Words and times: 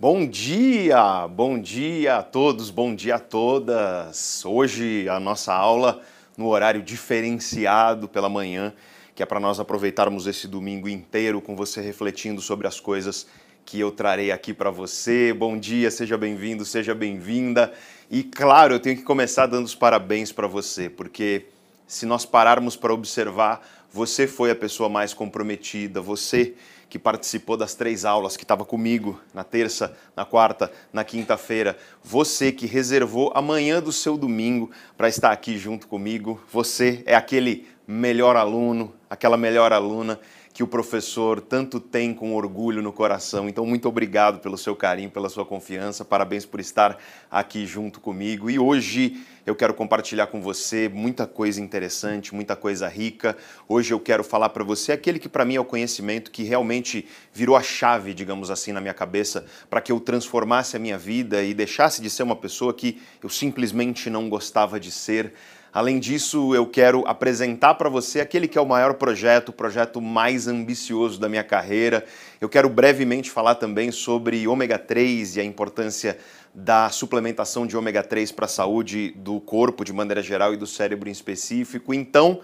Bom 0.00 0.26
dia, 0.26 1.28
bom 1.28 1.60
dia 1.60 2.16
a 2.16 2.22
todos, 2.22 2.70
bom 2.70 2.94
dia 2.94 3.16
a 3.16 3.18
todas. 3.18 4.42
Hoje 4.46 5.06
a 5.10 5.20
nossa 5.20 5.52
aula 5.52 6.00
no 6.38 6.48
horário 6.48 6.80
diferenciado 6.80 8.08
pela 8.08 8.26
manhã, 8.26 8.72
que 9.14 9.22
é 9.22 9.26
para 9.26 9.38
nós 9.38 9.60
aproveitarmos 9.60 10.26
esse 10.26 10.48
domingo 10.48 10.88
inteiro 10.88 11.42
com 11.42 11.54
você 11.54 11.82
refletindo 11.82 12.40
sobre 12.40 12.66
as 12.66 12.80
coisas 12.80 13.26
que 13.66 13.78
eu 13.78 13.90
trarei 13.90 14.32
aqui 14.32 14.54
para 14.54 14.70
você. 14.70 15.34
Bom 15.34 15.58
dia, 15.58 15.90
seja 15.90 16.16
bem-vindo, 16.16 16.64
seja 16.64 16.94
bem-vinda. 16.94 17.70
E 18.10 18.22
claro, 18.22 18.72
eu 18.72 18.80
tenho 18.80 18.96
que 18.96 19.02
começar 19.02 19.44
dando 19.44 19.66
os 19.66 19.74
parabéns 19.74 20.32
para 20.32 20.46
você, 20.46 20.88
porque 20.88 21.44
se 21.86 22.06
nós 22.06 22.24
pararmos 22.24 22.74
para 22.74 22.94
observar, 22.94 23.60
você 23.92 24.26
foi 24.26 24.50
a 24.50 24.56
pessoa 24.56 24.88
mais 24.88 25.12
comprometida, 25.12 26.00
você 26.00 26.54
que 26.90 26.98
participou 26.98 27.56
das 27.56 27.74
três 27.76 28.04
aulas, 28.04 28.36
que 28.36 28.42
estava 28.42 28.64
comigo 28.64 29.20
na 29.32 29.44
terça, 29.44 29.96
na 30.16 30.24
quarta, 30.24 30.72
na 30.92 31.04
quinta-feira, 31.04 31.78
você 32.02 32.50
que 32.50 32.66
reservou 32.66 33.30
a 33.32 33.40
manhã 33.40 33.80
do 33.80 33.92
seu 33.92 34.18
domingo 34.18 34.72
para 34.96 35.08
estar 35.08 35.30
aqui 35.30 35.56
junto 35.56 35.86
comigo, 35.86 36.42
você 36.52 37.04
é 37.06 37.14
aquele 37.14 37.68
melhor 37.86 38.36
aluno, 38.36 38.92
aquela 39.08 39.36
melhor 39.36 39.72
aluna 39.72 40.18
que 40.60 40.64
o 40.64 40.68
professor 40.68 41.40
tanto 41.40 41.80
tem 41.80 42.12
com 42.12 42.34
orgulho 42.34 42.82
no 42.82 42.92
coração. 42.92 43.48
Então, 43.48 43.64
muito 43.64 43.88
obrigado 43.88 44.40
pelo 44.40 44.58
seu 44.58 44.76
carinho, 44.76 45.08
pela 45.08 45.30
sua 45.30 45.42
confiança. 45.42 46.04
Parabéns 46.04 46.44
por 46.44 46.60
estar 46.60 46.98
aqui 47.30 47.64
junto 47.64 47.98
comigo. 47.98 48.50
E 48.50 48.58
hoje 48.58 49.24
eu 49.46 49.56
quero 49.56 49.72
compartilhar 49.72 50.26
com 50.26 50.42
você 50.42 50.86
muita 50.86 51.26
coisa 51.26 51.62
interessante, 51.62 52.34
muita 52.34 52.54
coisa 52.54 52.86
rica. 52.88 53.38
Hoje 53.66 53.94
eu 53.94 53.98
quero 53.98 54.22
falar 54.22 54.50
para 54.50 54.62
você 54.62 54.92
aquele 54.92 55.18
que 55.18 55.30
para 55.30 55.46
mim 55.46 55.54
é 55.54 55.60
o 55.60 55.64
conhecimento 55.64 56.30
que 56.30 56.42
realmente 56.42 57.08
virou 57.32 57.56
a 57.56 57.62
chave, 57.62 58.12
digamos 58.12 58.50
assim, 58.50 58.70
na 58.70 58.82
minha 58.82 58.92
cabeça 58.92 59.46
para 59.70 59.80
que 59.80 59.90
eu 59.90 59.98
transformasse 59.98 60.76
a 60.76 60.78
minha 60.78 60.98
vida 60.98 61.42
e 61.42 61.54
deixasse 61.54 62.02
de 62.02 62.10
ser 62.10 62.22
uma 62.22 62.36
pessoa 62.36 62.74
que 62.74 63.00
eu 63.22 63.30
simplesmente 63.30 64.10
não 64.10 64.28
gostava 64.28 64.78
de 64.78 64.90
ser 64.90 65.32
Além 65.72 66.00
disso, 66.00 66.52
eu 66.52 66.66
quero 66.66 67.06
apresentar 67.06 67.74
para 67.74 67.88
você 67.88 68.20
aquele 68.20 68.48
que 68.48 68.58
é 68.58 68.60
o 68.60 68.66
maior 68.66 68.94
projeto, 68.94 69.50
o 69.50 69.52
projeto 69.52 70.00
mais 70.00 70.48
ambicioso 70.48 71.20
da 71.20 71.28
minha 71.28 71.44
carreira. 71.44 72.04
Eu 72.40 72.48
quero 72.48 72.68
brevemente 72.68 73.30
falar 73.30 73.54
também 73.54 73.92
sobre 73.92 74.48
ômega 74.48 74.78
3 74.78 75.36
e 75.36 75.40
a 75.40 75.44
importância 75.44 76.18
da 76.52 76.90
suplementação 76.90 77.68
de 77.68 77.76
ômega 77.76 78.02
3 78.02 78.32
para 78.32 78.46
a 78.46 78.48
saúde 78.48 79.12
do 79.16 79.40
corpo 79.40 79.84
de 79.84 79.92
maneira 79.92 80.20
geral 80.20 80.52
e 80.52 80.56
do 80.56 80.66
cérebro 80.66 81.08
em 81.08 81.12
específico. 81.12 81.94
Então, 81.94 82.40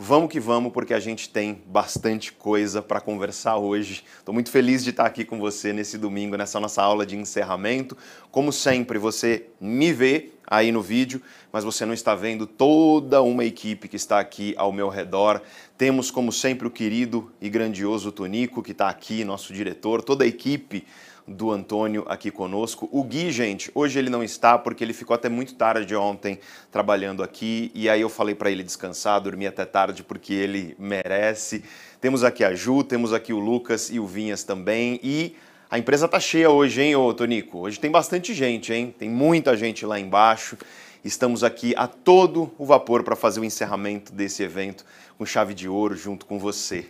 Vamos 0.00 0.30
que 0.30 0.38
vamos, 0.38 0.72
porque 0.72 0.94
a 0.94 1.00
gente 1.00 1.28
tem 1.28 1.60
bastante 1.66 2.32
coisa 2.32 2.80
para 2.80 3.00
conversar 3.00 3.56
hoje. 3.56 4.04
Estou 4.16 4.32
muito 4.32 4.48
feliz 4.48 4.84
de 4.84 4.90
estar 4.90 5.04
aqui 5.04 5.24
com 5.24 5.40
você 5.40 5.72
nesse 5.72 5.98
domingo, 5.98 6.36
nessa 6.36 6.60
nossa 6.60 6.80
aula 6.80 7.04
de 7.04 7.16
encerramento. 7.16 7.96
Como 8.30 8.52
sempre, 8.52 8.96
você 8.96 9.46
me 9.60 9.92
vê 9.92 10.30
aí 10.46 10.70
no 10.70 10.80
vídeo, 10.80 11.20
mas 11.50 11.64
você 11.64 11.84
não 11.84 11.92
está 11.92 12.14
vendo 12.14 12.46
toda 12.46 13.20
uma 13.22 13.44
equipe 13.44 13.88
que 13.88 13.96
está 13.96 14.20
aqui 14.20 14.54
ao 14.56 14.72
meu 14.72 14.88
redor. 14.88 15.42
Temos, 15.76 16.12
como 16.12 16.30
sempre, 16.30 16.68
o 16.68 16.70
querido 16.70 17.32
e 17.40 17.48
grandioso 17.50 18.12
Tonico, 18.12 18.62
que 18.62 18.70
está 18.70 18.88
aqui, 18.88 19.24
nosso 19.24 19.52
diretor, 19.52 20.00
toda 20.00 20.22
a 20.22 20.28
equipe 20.28 20.86
do 21.28 21.50
Antônio 21.50 22.04
aqui 22.08 22.30
conosco. 22.30 22.88
O 22.90 23.04
Gui, 23.04 23.30
gente, 23.30 23.70
hoje 23.74 23.98
ele 23.98 24.08
não 24.08 24.24
está 24.24 24.58
porque 24.58 24.82
ele 24.82 24.92
ficou 24.92 25.14
até 25.14 25.28
muito 25.28 25.54
tarde 25.54 25.94
ontem 25.94 26.40
trabalhando 26.72 27.22
aqui 27.22 27.70
e 27.74 27.88
aí 27.88 28.00
eu 28.00 28.08
falei 28.08 28.34
para 28.34 28.50
ele 28.50 28.62
descansar, 28.62 29.20
dormir 29.20 29.46
até 29.46 29.64
tarde 29.64 30.02
porque 30.02 30.32
ele 30.32 30.74
merece. 30.78 31.62
Temos 32.00 32.24
aqui 32.24 32.42
a 32.42 32.54
Ju, 32.54 32.82
temos 32.82 33.12
aqui 33.12 33.32
o 33.32 33.38
Lucas 33.38 33.90
e 33.90 34.00
o 34.00 34.06
Vinhas 34.06 34.42
também 34.42 34.98
e 35.02 35.36
a 35.70 35.78
empresa 35.78 36.08
tá 36.08 36.18
cheia 36.18 36.50
hoje, 36.50 36.80
hein, 36.80 36.96
ô 36.96 37.12
Tonico? 37.12 37.58
Hoje 37.58 37.78
tem 37.78 37.90
bastante 37.90 38.32
gente, 38.32 38.72
hein? 38.72 38.94
Tem 38.98 39.10
muita 39.10 39.54
gente 39.54 39.84
lá 39.84 40.00
embaixo. 40.00 40.56
Estamos 41.04 41.44
aqui 41.44 41.74
a 41.76 41.86
todo 41.86 42.50
o 42.56 42.64
vapor 42.64 43.02
para 43.02 43.14
fazer 43.14 43.40
o 43.40 43.44
encerramento 43.44 44.12
desse 44.12 44.42
evento 44.42 44.84
com 45.18 45.26
chave 45.26 45.52
de 45.52 45.68
ouro 45.68 45.94
junto 45.94 46.24
com 46.24 46.38
você. 46.38 46.86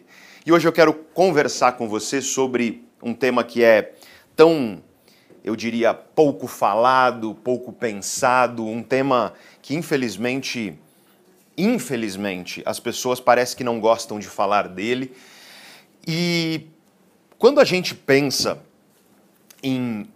E 0.47 0.53
hoje 0.53 0.67
eu 0.67 0.73
quero 0.73 0.95
conversar 0.95 1.73
com 1.73 1.89
você 1.89 2.23
sobre 2.23 2.87
um 3.03 3.13
tema 3.13 3.45
que 3.45 3.63
é 3.63 3.95
tão, 4.39 4.81
eu 5.43 5.57
diria, 5.57 5.93
pouco 5.93 6.47
falado, 6.47 7.35
pouco 7.35 7.73
pensado, 7.73 8.65
um 8.65 8.85
tema 8.85 9.35
que 9.61 9.75
infelizmente, 9.75 10.79
infelizmente, 11.57 12.63
as 12.65 12.79
pessoas 12.79 13.19
parece 13.19 13.57
que 13.57 13.65
não 13.65 13.81
gostam 13.81 14.17
de 14.17 14.29
falar 14.29 14.69
dele. 14.69 15.13
E 16.07 16.69
quando 17.37 17.59
a 17.59 17.65
gente 17.65 17.97
pensa 17.97 18.63
em 19.61 20.09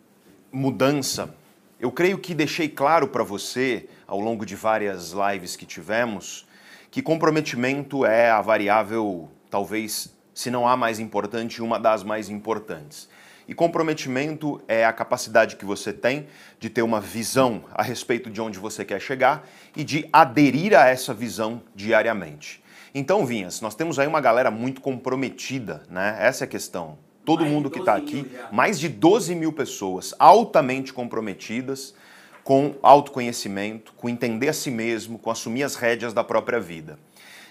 mudança, 0.52 1.34
eu 1.80 1.90
creio 1.90 2.16
que 2.16 2.32
deixei 2.32 2.68
claro 2.68 3.08
para 3.08 3.24
você, 3.24 3.88
ao 4.06 4.20
longo 4.20 4.46
de 4.46 4.54
várias 4.54 5.12
lives 5.12 5.56
que 5.56 5.66
tivemos, 5.66 6.46
que 6.92 7.02
comprometimento 7.02 8.06
é 8.06 8.30
a 8.30 8.40
variável, 8.40 9.28
talvez, 9.50 10.14
se 10.32 10.48
não 10.48 10.68
a 10.68 10.76
mais 10.76 11.00
importante, 11.00 11.60
uma 11.60 11.80
das 11.80 12.04
mais 12.04 12.30
importantes. 12.30 13.08
E 13.46 13.54
comprometimento 13.54 14.62
é 14.68 14.84
a 14.84 14.92
capacidade 14.92 15.56
que 15.56 15.64
você 15.64 15.92
tem 15.92 16.26
de 16.58 16.70
ter 16.70 16.82
uma 16.82 17.00
visão 17.00 17.64
a 17.74 17.82
respeito 17.82 18.30
de 18.30 18.40
onde 18.40 18.58
você 18.58 18.84
quer 18.84 19.00
chegar 19.00 19.48
e 19.76 19.82
de 19.82 20.08
aderir 20.12 20.78
a 20.78 20.88
essa 20.88 21.12
visão 21.12 21.62
diariamente. 21.74 22.62
Então, 22.94 23.24
Vinhas, 23.24 23.60
nós 23.60 23.74
temos 23.74 23.98
aí 23.98 24.06
uma 24.06 24.20
galera 24.20 24.50
muito 24.50 24.80
comprometida, 24.80 25.82
né? 25.88 26.16
Essa 26.20 26.44
é 26.44 26.46
a 26.46 26.48
questão. 26.48 26.98
Todo 27.24 27.40
mais 27.40 27.52
mundo 27.52 27.70
que 27.70 27.78
está 27.78 27.94
aqui, 27.94 28.30
mais 28.50 28.78
de 28.78 28.88
12 28.88 29.34
mil 29.34 29.52
pessoas 29.52 30.14
altamente 30.18 30.92
comprometidas 30.92 31.94
com 32.42 32.74
autoconhecimento, 32.82 33.92
com 33.94 34.08
entender 34.08 34.48
a 34.48 34.52
si 34.52 34.70
mesmo, 34.70 35.18
com 35.18 35.30
assumir 35.30 35.62
as 35.62 35.76
rédeas 35.76 36.12
da 36.12 36.24
própria 36.24 36.58
vida. 36.58 36.98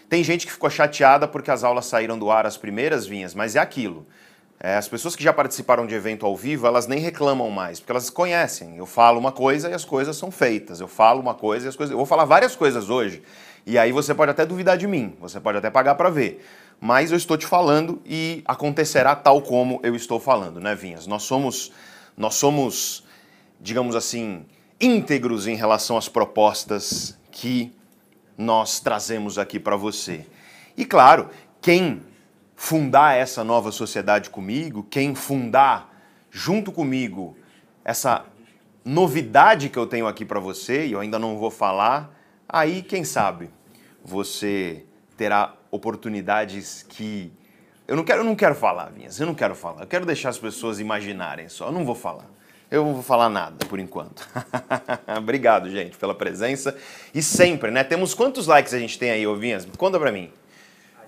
Tem 0.09 0.23
gente 0.23 0.45
que 0.45 0.51
ficou 0.51 0.69
chateada 0.69 1.25
porque 1.25 1.49
as 1.49 1.63
aulas 1.63 1.85
saíram 1.85 2.19
do 2.19 2.29
ar 2.29 2.45
as 2.45 2.57
primeiras 2.57 3.05
vinhas, 3.05 3.33
mas 3.33 3.55
é 3.55 3.59
aquilo. 3.59 4.05
É, 4.63 4.75
as 4.75 4.87
pessoas 4.87 5.15
que 5.15 5.23
já 5.23 5.33
participaram 5.33 5.87
de 5.87 5.95
evento 5.95 6.23
ao 6.23 6.37
vivo, 6.37 6.67
elas 6.67 6.85
nem 6.85 6.99
reclamam 6.99 7.49
mais, 7.49 7.79
porque 7.79 7.91
elas 7.91 8.11
conhecem. 8.11 8.77
Eu 8.77 8.85
falo 8.85 9.19
uma 9.19 9.31
coisa 9.31 9.67
e 9.71 9.73
as 9.73 9.83
coisas 9.83 10.15
são 10.15 10.29
feitas. 10.29 10.79
Eu 10.79 10.87
falo 10.87 11.19
uma 11.19 11.33
coisa 11.33 11.65
e 11.65 11.69
as 11.69 11.75
coisas. 11.75 11.91
Eu 11.91 11.97
vou 11.97 12.05
falar 12.05 12.25
várias 12.25 12.55
coisas 12.55 12.87
hoje. 12.87 13.23
E 13.65 13.75
aí 13.79 13.91
você 13.91 14.13
pode 14.13 14.29
até 14.29 14.45
duvidar 14.45 14.77
de 14.77 14.85
mim, 14.85 15.15
você 15.19 15.39
pode 15.39 15.57
até 15.57 15.71
pagar 15.71 15.95
para 15.95 16.11
ver. 16.11 16.45
Mas 16.79 17.09
eu 17.09 17.17
estou 17.17 17.37
te 17.37 17.47
falando 17.47 18.01
e 18.05 18.43
acontecerá 18.45 19.15
tal 19.15 19.41
como 19.41 19.79
eu 19.81 19.95
estou 19.95 20.19
falando, 20.19 20.59
né, 20.59 20.75
Vinhas? 20.75 21.07
Nós 21.07 21.23
somos, 21.23 21.71
nós 22.15 22.35
somos, 22.35 23.03
digamos 23.59 23.95
assim, 23.95 24.45
íntegros 24.79 25.47
em 25.47 25.55
relação 25.55 25.97
às 25.97 26.07
propostas 26.07 27.17
que 27.31 27.73
nós 28.37 28.79
trazemos 28.79 29.39
aqui 29.39 29.59
para 29.59 29.75
você. 29.75 30.25
E 30.77 30.85
claro, 30.85 31.29
quem 31.61 32.01
fundar 32.61 33.17
essa 33.17 33.43
nova 33.43 33.71
sociedade 33.71 34.29
comigo, 34.29 34.85
quem 34.87 35.15
fundar 35.15 35.91
junto 36.29 36.71
comigo 36.71 37.35
essa 37.83 38.23
novidade 38.85 39.67
que 39.67 39.79
eu 39.79 39.87
tenho 39.87 40.05
aqui 40.05 40.23
para 40.23 40.39
você, 40.39 40.85
e 40.85 40.91
eu 40.91 40.99
ainda 40.99 41.17
não 41.17 41.39
vou 41.39 41.49
falar, 41.49 42.15
aí 42.47 42.83
quem 42.83 43.03
sabe 43.03 43.49
você 44.05 44.85
terá 45.17 45.55
oportunidades 45.71 46.85
que 46.87 47.33
eu 47.87 47.95
não 47.95 48.03
quero, 48.03 48.19
eu 48.19 48.25
não 48.25 48.35
quero 48.35 48.53
falar, 48.53 48.91
Vinhas, 48.91 49.19
eu 49.19 49.25
não 49.25 49.33
quero 49.33 49.55
falar. 49.55 49.81
Eu 49.81 49.87
quero 49.87 50.05
deixar 50.05 50.29
as 50.29 50.37
pessoas 50.37 50.79
imaginarem 50.79 51.49
só, 51.49 51.65
eu 51.65 51.71
não 51.71 51.83
vou 51.83 51.95
falar. 51.95 52.29
Eu 52.69 52.85
não 52.85 52.93
vou 52.93 53.03
falar 53.03 53.27
nada 53.27 53.65
por 53.65 53.79
enquanto. 53.79 54.25
Obrigado, 55.17 55.67
gente, 55.67 55.97
pela 55.97 56.13
presença. 56.13 56.77
E 57.11 57.23
sempre, 57.23 57.71
né? 57.71 57.83
Temos 57.83 58.13
quantos 58.13 58.45
likes 58.45 58.73
a 58.73 58.79
gente 58.79 58.99
tem 58.99 59.09
aí, 59.09 59.25
Vinhas? 59.35 59.67
Conta 59.77 59.99
pra 59.99 60.11
mim 60.11 60.31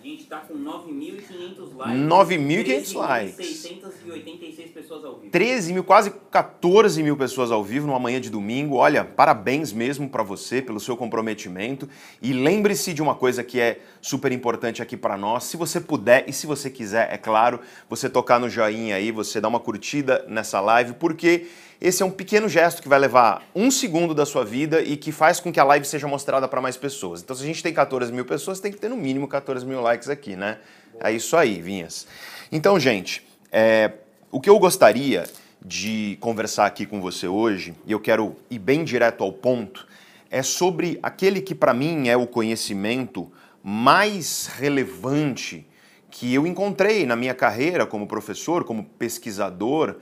gente 0.03 0.25
tá 0.25 0.39
com 0.39 0.53
9.500 0.53 1.77
likes. 1.77 2.01
9.500 2.03 2.95
likes. 2.95 3.35
686 3.35 4.71
pessoas 4.71 5.05
ao 5.05 5.17
vivo. 5.17 5.31
13 5.31 5.73
mil, 5.73 5.83
quase 5.83 6.11
14 6.29 7.01
mil 7.01 7.15
pessoas 7.15 7.51
ao 7.51 7.63
vivo 7.63 7.87
numa 7.87 7.99
manhã 7.99 8.19
de 8.19 8.29
domingo. 8.29 8.75
Olha, 8.75 9.05
parabéns 9.05 9.71
mesmo 9.71 10.09
para 10.09 10.21
você 10.21 10.61
pelo 10.61 10.79
seu 10.79 10.97
comprometimento. 10.97 11.87
E 12.21 12.33
lembre-se 12.33 12.93
de 12.93 13.01
uma 13.01 13.15
coisa 13.15 13.43
que 13.43 13.59
é 13.59 13.79
super 14.01 14.31
importante 14.31 14.81
aqui 14.81 14.97
para 14.97 15.17
nós. 15.17 15.45
Se 15.45 15.55
você 15.55 15.79
puder 15.79 16.25
e 16.27 16.33
se 16.33 16.45
você 16.45 16.69
quiser, 16.69 17.13
é 17.13 17.17
claro, 17.17 17.61
você 17.89 18.09
tocar 18.09 18.39
no 18.39 18.49
joinha 18.49 18.95
aí, 18.95 19.11
você 19.11 19.39
dar 19.39 19.47
uma 19.47 19.59
curtida 19.59 20.25
nessa 20.27 20.59
live, 20.59 20.93
porque 20.93 21.47
esse 21.83 22.01
é 22.01 22.05
um 22.05 22.09
pequeno 22.09 22.47
gesto 22.47 22.81
que 22.81 22.87
vai 22.87 22.97
levar 22.97 23.43
um 23.53 23.69
segundo 23.69 24.15
da 24.15 24.25
sua 24.25 24.45
vida 24.45 24.81
e 24.81 24.95
que 24.95 25.11
faz 25.11 25.41
com 25.41 25.51
que 25.51 25.59
a 25.59 25.65
live 25.65 25.85
seja 25.85 26.07
mostrada 26.07 26.47
para 26.47 26.61
mais 26.61 26.77
pessoas. 26.77 27.21
Então, 27.21 27.35
se 27.35 27.43
a 27.43 27.45
gente 27.45 27.61
tem 27.61 27.73
14 27.73 28.09
mil 28.09 28.23
pessoas, 28.23 28.61
tem 28.61 28.71
que 28.71 28.77
ter 28.77 28.87
no 28.87 28.95
mínimo 28.95 29.27
14 29.27 29.65
mil 29.65 29.81
likes 29.81 30.07
aqui, 30.07 30.37
né? 30.37 30.59
É 30.97 31.11
isso 31.11 31.35
aí, 31.35 31.61
Vinhas. 31.61 32.07
Então, 32.49 32.79
gente, 32.79 33.21
é, 33.51 33.91
o 34.31 34.39
que 34.39 34.49
eu 34.49 34.57
gostaria 34.59 35.25
de 35.61 36.17
conversar 36.21 36.67
aqui 36.67 36.85
com 36.85 37.01
você 37.01 37.27
hoje, 37.27 37.75
e 37.85 37.91
eu 37.91 37.99
quero 37.99 38.33
ir 38.49 38.59
bem 38.59 38.85
direto 38.85 39.21
ao 39.21 39.33
ponto, 39.33 39.85
é 40.31 40.41
sobre 40.41 40.97
aquele 41.03 41.41
que 41.41 41.53
para 41.53 41.73
mim 41.73 42.07
é 42.07 42.15
o 42.15 42.25
conhecimento 42.25 43.29
mais 43.61 44.47
relevante 44.47 45.67
que 46.09 46.33
eu 46.33 46.47
encontrei 46.47 47.05
na 47.05 47.17
minha 47.17 47.33
carreira 47.33 47.85
como 47.85 48.07
professor, 48.07 48.63
como 48.63 48.85
pesquisador, 48.85 49.97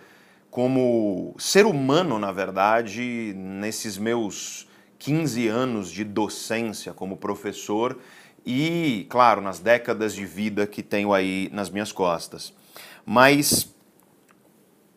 como 0.51 1.33
ser 1.39 1.65
humano, 1.65 2.19
na 2.19 2.33
verdade, 2.33 3.33
nesses 3.38 3.98
meus 3.98 4.68
15 5.00 5.48
anos 5.48 5.89
de 5.89 6.03
docência 6.03 6.94
como 6.94 7.15
professor 7.15 7.98
e, 8.45 9.07
claro, 9.09 9.39
nas 9.39 9.59
décadas 9.59 10.13
de 10.13 10.25
vida 10.25 10.68
que 10.68 10.83
tenho 10.83 11.13
aí 11.13 11.50
nas 11.53 11.69
minhas 11.69 11.94
costas. 11.94 12.53
Mas 13.06 13.74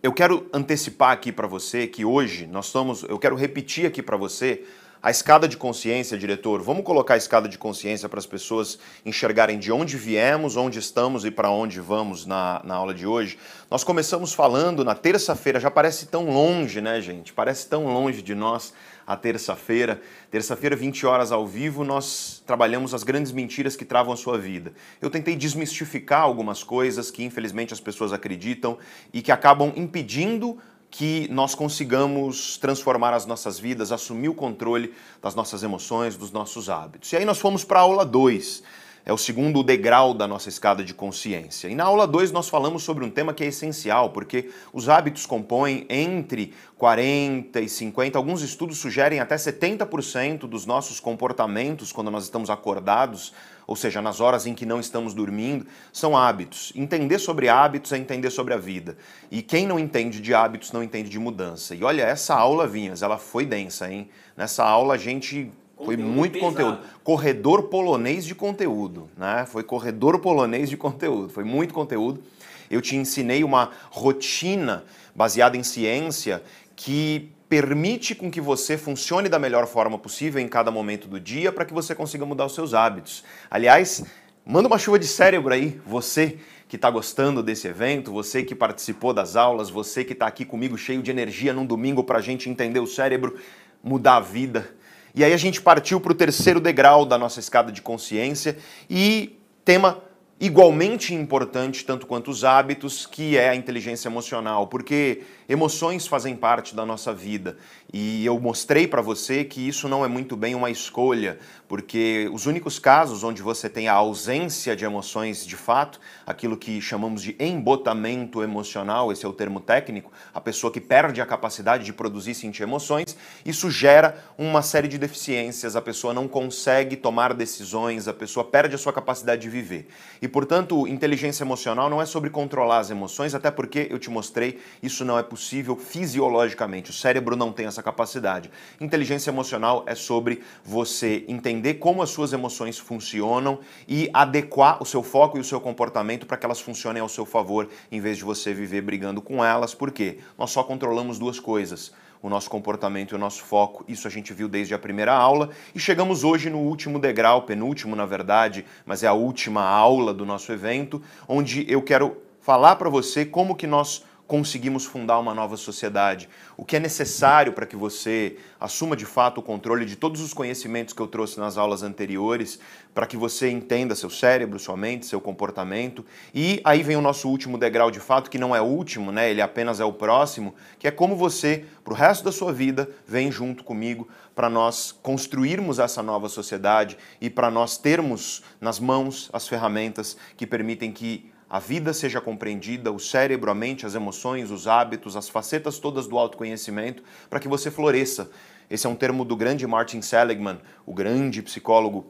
eu 0.02 0.12
quero 0.12 0.50
antecipar 0.52 1.12
aqui 1.12 1.30
para 1.30 1.46
você 1.46 1.86
que 1.86 2.04
hoje 2.04 2.48
nós 2.48 2.66
estamos, 2.66 3.04
eu 3.04 3.18
quero 3.18 3.36
repetir 3.36 3.86
aqui 3.86 4.02
para 4.02 4.16
você 4.16 4.64
a 5.04 5.10
escada 5.10 5.46
de 5.46 5.58
consciência, 5.58 6.16
diretor. 6.16 6.62
Vamos 6.62 6.82
colocar 6.82 7.12
a 7.12 7.16
escada 7.18 7.46
de 7.46 7.58
consciência 7.58 8.08
para 8.08 8.18
as 8.18 8.24
pessoas 8.24 8.78
enxergarem 9.04 9.58
de 9.58 9.70
onde 9.70 9.98
viemos, 9.98 10.56
onde 10.56 10.78
estamos 10.78 11.26
e 11.26 11.30
para 11.30 11.50
onde 11.50 11.78
vamos 11.78 12.24
na, 12.24 12.62
na 12.64 12.74
aula 12.74 12.94
de 12.94 13.06
hoje. 13.06 13.38
Nós 13.70 13.84
começamos 13.84 14.32
falando 14.32 14.82
na 14.82 14.94
terça-feira, 14.94 15.60
já 15.60 15.70
parece 15.70 16.06
tão 16.06 16.30
longe, 16.30 16.80
né, 16.80 17.02
gente? 17.02 17.34
Parece 17.34 17.68
tão 17.68 17.84
longe 17.84 18.22
de 18.22 18.34
nós 18.34 18.72
a 19.06 19.14
terça-feira. 19.14 20.00
Terça-feira, 20.30 20.74
20 20.74 21.04
horas 21.04 21.30
ao 21.32 21.46
vivo, 21.46 21.84
nós 21.84 22.42
trabalhamos 22.46 22.94
as 22.94 23.02
grandes 23.02 23.30
mentiras 23.30 23.76
que 23.76 23.84
travam 23.84 24.14
a 24.14 24.16
sua 24.16 24.38
vida. 24.38 24.72
Eu 25.02 25.10
tentei 25.10 25.36
desmistificar 25.36 26.22
algumas 26.22 26.64
coisas 26.64 27.10
que 27.10 27.22
infelizmente 27.22 27.74
as 27.74 27.80
pessoas 27.80 28.10
acreditam 28.10 28.78
e 29.12 29.20
que 29.20 29.30
acabam 29.30 29.70
impedindo 29.76 30.58
que 30.96 31.26
nós 31.28 31.56
consigamos 31.56 32.56
transformar 32.56 33.12
as 33.12 33.26
nossas 33.26 33.58
vidas, 33.58 33.90
assumir 33.90 34.28
o 34.28 34.34
controle 34.34 34.94
das 35.20 35.34
nossas 35.34 35.64
emoções, 35.64 36.16
dos 36.16 36.30
nossos 36.30 36.70
hábitos. 36.70 37.12
E 37.12 37.16
aí 37.16 37.24
nós 37.24 37.38
fomos 37.38 37.64
para 37.64 37.80
a 37.80 37.82
aula 37.82 38.04
2 38.04 38.62
é 39.06 39.12
o 39.12 39.18
segundo 39.18 39.62
degrau 39.62 40.14
da 40.14 40.26
nossa 40.26 40.48
escada 40.48 40.82
de 40.82 40.94
consciência. 40.94 41.68
E 41.68 41.74
na 41.74 41.84
aula 41.84 42.06
2 42.06 42.32
nós 42.32 42.48
falamos 42.48 42.82
sobre 42.82 43.04
um 43.04 43.10
tema 43.10 43.34
que 43.34 43.44
é 43.44 43.48
essencial, 43.48 44.10
porque 44.10 44.50
os 44.72 44.88
hábitos 44.88 45.26
compõem 45.26 45.86
entre 45.90 46.54
40 46.78 47.60
e 47.60 47.68
50, 47.68 48.16
alguns 48.16 48.40
estudos 48.40 48.78
sugerem 48.78 49.20
até 49.20 49.36
70% 49.36 50.40
dos 50.40 50.64
nossos 50.64 51.00
comportamentos 51.00 51.92
quando 51.92 52.10
nós 52.10 52.24
estamos 52.24 52.48
acordados, 52.48 53.34
ou 53.66 53.76
seja, 53.76 54.00
nas 54.00 54.20
horas 54.20 54.46
em 54.46 54.54
que 54.54 54.64
não 54.64 54.80
estamos 54.80 55.12
dormindo, 55.12 55.66
são 55.92 56.16
hábitos. 56.16 56.72
Entender 56.74 57.18
sobre 57.18 57.48
hábitos 57.48 57.92
é 57.92 57.98
entender 57.98 58.30
sobre 58.30 58.54
a 58.54 58.58
vida. 58.58 58.96
E 59.30 59.42
quem 59.42 59.66
não 59.66 59.78
entende 59.78 60.20
de 60.20 60.34
hábitos 60.34 60.72
não 60.72 60.82
entende 60.82 61.08
de 61.08 61.18
mudança. 61.18 61.74
E 61.74 61.84
olha, 61.84 62.02
essa 62.02 62.34
aula, 62.34 62.66
Vinhas, 62.66 63.02
ela 63.02 63.18
foi 63.18 63.44
densa, 63.44 63.90
hein? 63.90 64.08
Nessa 64.36 64.64
aula 64.64 64.94
a 64.94 64.98
gente 64.98 65.50
foi 65.76 65.96
muito 65.96 66.34
pesado. 66.34 66.52
conteúdo. 66.52 66.78
Corredor 67.02 67.62
polonês 67.64 68.24
de 68.24 68.34
conteúdo, 68.34 69.08
né? 69.16 69.44
Foi 69.46 69.62
corredor 69.62 70.18
polonês 70.18 70.70
de 70.70 70.76
conteúdo. 70.76 71.28
Foi 71.28 71.44
muito 71.44 71.74
conteúdo. 71.74 72.22
Eu 72.70 72.80
te 72.80 72.96
ensinei 72.96 73.44
uma 73.44 73.70
rotina 73.90 74.84
baseada 75.14 75.56
em 75.56 75.62
ciência 75.62 76.42
que 76.74 77.30
permite 77.48 78.14
com 78.14 78.30
que 78.30 78.40
você 78.40 78.76
funcione 78.76 79.28
da 79.28 79.38
melhor 79.38 79.66
forma 79.66 79.98
possível 79.98 80.40
em 80.40 80.48
cada 80.48 80.70
momento 80.70 81.06
do 81.06 81.20
dia 81.20 81.52
para 81.52 81.64
que 81.64 81.74
você 81.74 81.94
consiga 81.94 82.24
mudar 82.24 82.46
os 82.46 82.54
seus 82.54 82.74
hábitos. 82.74 83.22
Aliás, 83.50 84.04
manda 84.44 84.66
uma 84.66 84.78
chuva 84.78 84.98
de 84.98 85.06
cérebro 85.06 85.52
aí, 85.52 85.80
você 85.86 86.38
que 86.66 86.76
está 86.76 86.90
gostando 86.90 87.42
desse 87.42 87.68
evento, 87.68 88.10
você 88.10 88.42
que 88.42 88.54
participou 88.54 89.12
das 89.12 89.36
aulas, 89.36 89.70
você 89.70 90.02
que 90.02 90.14
está 90.14 90.26
aqui 90.26 90.44
comigo 90.44 90.76
cheio 90.76 91.02
de 91.02 91.10
energia 91.10 91.52
num 91.52 91.66
domingo 91.66 92.02
para 92.02 92.18
a 92.18 92.22
gente 92.22 92.48
entender 92.48 92.80
o 92.80 92.86
cérebro, 92.86 93.36
mudar 93.82 94.16
a 94.16 94.20
vida 94.20 94.74
e 95.14 95.22
aí 95.22 95.32
a 95.32 95.36
gente 95.36 95.62
partiu 95.62 96.00
para 96.00 96.12
o 96.12 96.14
terceiro 96.14 96.58
degrau 96.60 97.06
da 97.06 97.16
nossa 97.16 97.38
escada 97.38 97.70
de 97.70 97.80
consciência 97.80 98.56
e 98.90 99.38
tema 99.64 100.02
igualmente 100.40 101.14
importante, 101.14 101.84
tanto 101.84 102.06
quanto 102.06 102.30
os 102.30 102.44
hábitos, 102.44 103.06
que 103.06 103.36
é 103.36 103.48
a 103.48 103.54
inteligência 103.54 104.08
emocional, 104.08 104.66
porque 104.66 105.22
emoções 105.48 106.06
fazem 106.06 106.34
parte 106.36 106.74
da 106.74 106.86
nossa 106.86 107.12
vida 107.12 107.56
e 107.92 108.26
eu 108.26 108.40
mostrei 108.40 108.88
para 108.88 109.00
você 109.00 109.44
que 109.44 109.68
isso 109.68 109.88
não 109.88 110.04
é 110.04 110.08
muito 110.08 110.36
bem 110.36 110.54
uma 110.54 110.68
escolha, 110.68 111.38
porque 111.68 112.28
os 112.32 112.44
únicos 112.44 112.78
casos 112.80 113.22
onde 113.22 113.40
você 113.40 113.68
tem 113.68 113.86
a 113.86 113.92
ausência 113.92 114.74
de 114.74 114.84
emoções 114.84 115.46
de 115.46 115.56
fato, 115.56 116.00
aquilo 116.26 116.56
que 116.56 116.80
chamamos 116.80 117.22
de 117.22 117.36
embotamento 117.38 118.42
emocional, 118.42 119.12
esse 119.12 119.24
é 119.24 119.28
o 119.28 119.32
termo 119.32 119.60
técnico, 119.60 120.10
a 120.32 120.40
pessoa 120.40 120.72
que 120.72 120.80
perde 120.80 121.20
a 121.20 121.26
capacidade 121.26 121.84
de 121.84 121.92
produzir 121.92 122.32
e 122.32 122.34
sentir 122.34 122.64
emoções, 122.64 123.16
isso 123.44 123.70
gera 123.70 124.24
uma 124.36 124.60
série 124.60 124.88
de 124.88 124.98
deficiências, 124.98 125.76
a 125.76 125.80
pessoa 125.80 126.12
não 126.12 126.26
consegue 126.26 126.96
tomar 126.96 127.32
decisões, 127.32 128.08
a 128.08 128.12
pessoa 128.12 128.44
perde 128.44 128.74
a 128.74 128.78
sua 128.78 128.92
capacidade 128.92 129.42
de 129.42 129.48
viver. 129.48 129.86
E 130.20 130.26
portanto, 130.26 130.88
inteligência 130.88 131.44
emocional 131.44 131.88
não 131.88 132.02
é 132.02 132.06
sobre 132.06 132.28
controlar 132.28 132.78
as 132.78 132.90
emoções, 132.90 133.36
até 133.36 133.52
porque 133.52 133.86
eu 133.88 134.00
te 134.00 134.10
mostrei, 134.10 134.58
isso 134.82 135.04
não 135.04 135.16
é 135.16 135.22
possível 135.22 135.33
fisiologicamente. 135.76 136.90
O 136.90 136.92
cérebro 136.92 137.36
não 137.36 137.52
tem 137.52 137.66
essa 137.66 137.82
capacidade. 137.82 138.50
Inteligência 138.80 139.30
emocional 139.30 139.84
é 139.86 139.94
sobre 139.94 140.42
você 140.64 141.24
entender 141.28 141.74
como 141.74 142.02
as 142.02 142.10
suas 142.10 142.32
emoções 142.32 142.78
funcionam 142.78 143.58
e 143.88 144.10
adequar 144.12 144.82
o 144.82 144.86
seu 144.86 145.02
foco 145.02 145.36
e 145.36 145.40
o 145.40 145.44
seu 145.44 145.60
comportamento 145.60 146.26
para 146.26 146.36
que 146.36 146.46
elas 146.46 146.60
funcionem 146.60 147.00
ao 147.00 147.08
seu 147.08 147.24
favor, 147.24 147.68
em 147.90 148.00
vez 148.00 148.18
de 148.18 148.24
você 148.24 148.52
viver 148.52 148.82
brigando 148.82 149.20
com 149.20 149.44
elas. 149.44 149.74
Por 149.74 149.90
quê? 149.90 150.18
Nós 150.38 150.50
só 150.50 150.62
controlamos 150.62 151.18
duas 151.18 151.38
coisas 151.40 151.92
o 152.24 152.30
nosso 152.30 152.48
comportamento 152.48 153.12
e 153.12 153.14
o 153.16 153.18
nosso 153.18 153.44
foco. 153.44 153.84
Isso 153.86 154.08
a 154.08 154.10
gente 154.10 154.32
viu 154.32 154.48
desde 154.48 154.72
a 154.72 154.78
primeira 154.78 155.12
aula 155.12 155.50
e 155.74 155.78
chegamos 155.78 156.24
hoje 156.24 156.48
no 156.48 156.56
último 156.56 156.98
degrau, 156.98 157.42
penúltimo 157.42 157.94
na 157.94 158.06
verdade, 158.06 158.64
mas 158.86 159.02
é 159.02 159.06
a 159.06 159.12
última 159.12 159.62
aula 159.62 160.14
do 160.14 160.24
nosso 160.24 160.50
evento, 160.50 161.02
onde 161.28 161.70
eu 161.70 161.82
quero 161.82 162.16
falar 162.40 162.76
para 162.76 162.88
você 162.88 163.26
como 163.26 163.54
que 163.54 163.66
nós 163.66 164.04
conseguimos 164.26 164.84
fundar 164.84 165.18
uma 165.18 165.34
nova 165.34 165.56
sociedade. 165.56 166.28
O 166.56 166.64
que 166.64 166.76
é 166.76 166.80
necessário 166.80 167.52
para 167.52 167.66
que 167.66 167.76
você 167.76 168.36
assuma 168.58 168.96
de 168.96 169.04
fato 169.04 169.38
o 169.38 169.42
controle 169.42 169.84
de 169.84 169.96
todos 169.96 170.20
os 170.20 170.32
conhecimentos 170.32 170.94
que 170.94 171.00
eu 171.00 171.06
trouxe 171.06 171.38
nas 171.38 171.58
aulas 171.58 171.82
anteriores, 171.82 172.58
para 172.94 173.06
que 173.06 173.16
você 173.16 173.50
entenda 173.50 173.94
seu 173.94 174.08
cérebro, 174.08 174.58
sua 174.58 174.76
mente, 174.76 175.06
seu 175.06 175.20
comportamento. 175.20 176.04
E 176.34 176.60
aí 176.64 176.82
vem 176.82 176.96
o 176.96 177.02
nosso 177.02 177.28
último 177.28 177.58
degrau 177.58 177.90
de 177.90 178.00
fato, 178.00 178.30
que 178.30 178.38
não 178.38 178.56
é 178.56 178.60
o 178.60 178.64
último, 178.64 179.12
né? 179.12 179.30
ele 179.30 179.42
apenas 179.42 179.80
é 179.80 179.84
o 179.84 179.92
próximo, 179.92 180.54
que 180.78 180.88
é 180.88 180.90
como 180.90 181.16
você, 181.16 181.64
para 181.82 181.92
o 181.92 181.96
resto 181.96 182.24
da 182.24 182.32
sua 182.32 182.52
vida, 182.52 182.88
vem 183.06 183.30
junto 183.30 183.62
comigo 183.62 184.08
para 184.34 184.48
nós 184.48 184.90
construirmos 184.90 185.78
essa 185.78 186.02
nova 186.02 186.28
sociedade 186.28 186.96
e 187.20 187.28
para 187.28 187.50
nós 187.50 187.76
termos 187.76 188.42
nas 188.60 188.80
mãos 188.80 189.28
as 189.32 189.46
ferramentas 189.46 190.16
que 190.36 190.46
permitem 190.46 190.90
que 190.90 191.30
a 191.48 191.58
vida 191.58 191.92
seja 191.92 192.20
compreendida, 192.20 192.90
o 192.90 192.98
cérebro, 192.98 193.50
a 193.50 193.54
mente, 193.54 193.84
as 193.86 193.94
emoções, 193.94 194.50
os 194.50 194.66
hábitos, 194.66 195.16
as 195.16 195.28
facetas 195.28 195.78
todas 195.78 196.06
do 196.06 196.18
autoconhecimento, 196.18 197.02
para 197.28 197.38
que 197.38 197.48
você 197.48 197.70
floresça. 197.70 198.30
Esse 198.68 198.86
é 198.86 198.90
um 198.90 198.96
termo 198.96 199.24
do 199.24 199.36
grande 199.36 199.66
Martin 199.66 200.00
Seligman, 200.00 200.58
o 200.86 200.94
grande 200.94 201.42
psicólogo, 201.42 202.06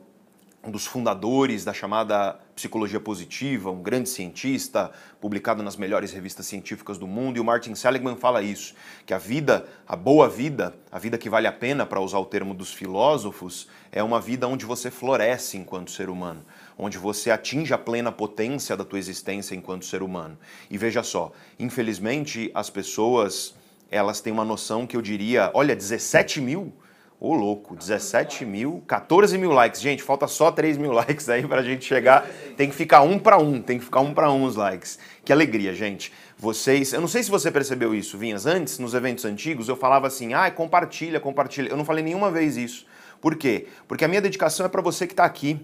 um 0.67 0.71
dos 0.71 0.87
fundadores 0.87 1.65
da 1.65 1.75
chamada 1.75 2.41
psicologia 2.55 3.01
positiva, 3.01 3.71
um 3.71 3.83
grande 3.83 4.09
cientista, 4.09 4.93
publicado 5.21 5.63
nas 5.63 5.77
melhores 5.77 6.13
revistas 6.13 6.47
científicas 6.47 6.97
do 6.97 7.07
mundo, 7.07 7.37
e 7.37 7.41
o 7.41 7.45
Martin 7.45 7.75
Seligman 7.75 8.17
fala 8.17 8.41
isso, 8.41 8.75
que 9.05 9.13
a 9.13 9.19
vida, 9.19 9.67
a 9.87 9.97
boa 9.97 10.29
vida, 10.29 10.75
a 10.91 10.99
vida 10.99 11.19
que 11.19 11.29
vale 11.29 11.47
a 11.47 11.53
pena, 11.53 11.85
para 11.85 12.01
usar 12.01 12.19
o 12.19 12.25
termo 12.25 12.55
dos 12.55 12.73
filósofos, 12.73 13.69
é 13.93 14.03
uma 14.03 14.21
vida 14.21 14.49
onde 14.49 14.65
você 14.65 14.91
floresce 14.91 15.59
enquanto 15.59 15.91
ser 15.91 16.09
humano 16.09 16.43
onde 16.79 16.99
você 16.99 17.31
atinge 17.31 17.73
a 17.73 17.79
plena 17.79 18.11
potência 18.11 18.77
da 18.77 18.85
tua 18.85 18.99
existência 18.99 19.55
enquanto 19.55 19.85
ser 19.85 20.03
humano. 20.03 20.39
E 20.71 20.77
veja 20.77 21.03
só, 21.03 21.33
infelizmente 21.59 22.51
as 22.55 22.71
pessoas 22.71 23.55
elas 23.91 24.21
têm 24.21 24.33
uma 24.33 24.45
noção 24.45 24.87
que 24.87 24.97
eu 24.97 25.03
diria, 25.03 25.51
olha, 25.55 25.77
17 25.77 26.41
mil, 26.41 26.73
ô 27.21 27.33
louco, 27.33 27.77
17 27.77 28.45
mil, 28.45 28.83
14 28.87 29.39
mil 29.39 29.53
likes. 29.53 29.81
Gente, 29.81 30.03
falta 30.03 30.27
só 30.27 30.51
3 30.51 30.77
mil 30.77 30.91
likes 30.93 31.29
aí 31.29 31.47
pra 31.47 31.63
gente 31.63 31.85
chegar. 31.85 32.27
Tem 32.57 32.69
que 32.69 32.75
ficar 32.75 33.03
um 33.03 33.19
para 33.19 33.39
um, 33.39 33.63
tem 33.63 33.79
que 33.79 33.85
ficar 33.85 34.01
um 34.01 34.13
para 34.13 34.31
um 34.31 34.45
os 34.45 34.57
likes. 34.57 34.99
Que 35.25 35.33
alegria, 35.33 35.75
gente. 35.75 36.13
Vocês, 36.37 36.93
eu 36.93 37.01
não 37.01 37.09
sei 37.09 37.23
se 37.23 37.31
você 37.31 37.51
percebeu 37.51 37.95
isso, 37.95 38.19
Vinhas, 38.19 38.47
antes, 38.47 38.79
nos 38.79 38.95
eventos 38.95 39.25
antigos, 39.25 39.69
eu 39.69 39.77
falava 39.77 40.07
assim, 40.07 40.35
ah, 40.35 40.51
compartilha, 40.51 41.21
compartilha. 41.21 41.69
Eu 41.69 41.77
não 41.77 41.85
falei 41.85 42.03
nenhuma 42.03 42.31
vez 42.31 42.57
isso. 42.57 42.87
Por 43.21 43.37
quê? 43.37 43.69
Porque 43.87 44.05
a 44.05 44.09
minha 44.09 44.21
dedicação 44.21 44.67
é 44.67 44.69
para 44.69 44.83
você 44.83 45.07
que 45.07 45.13
está 45.13 45.25
aqui 45.25 45.61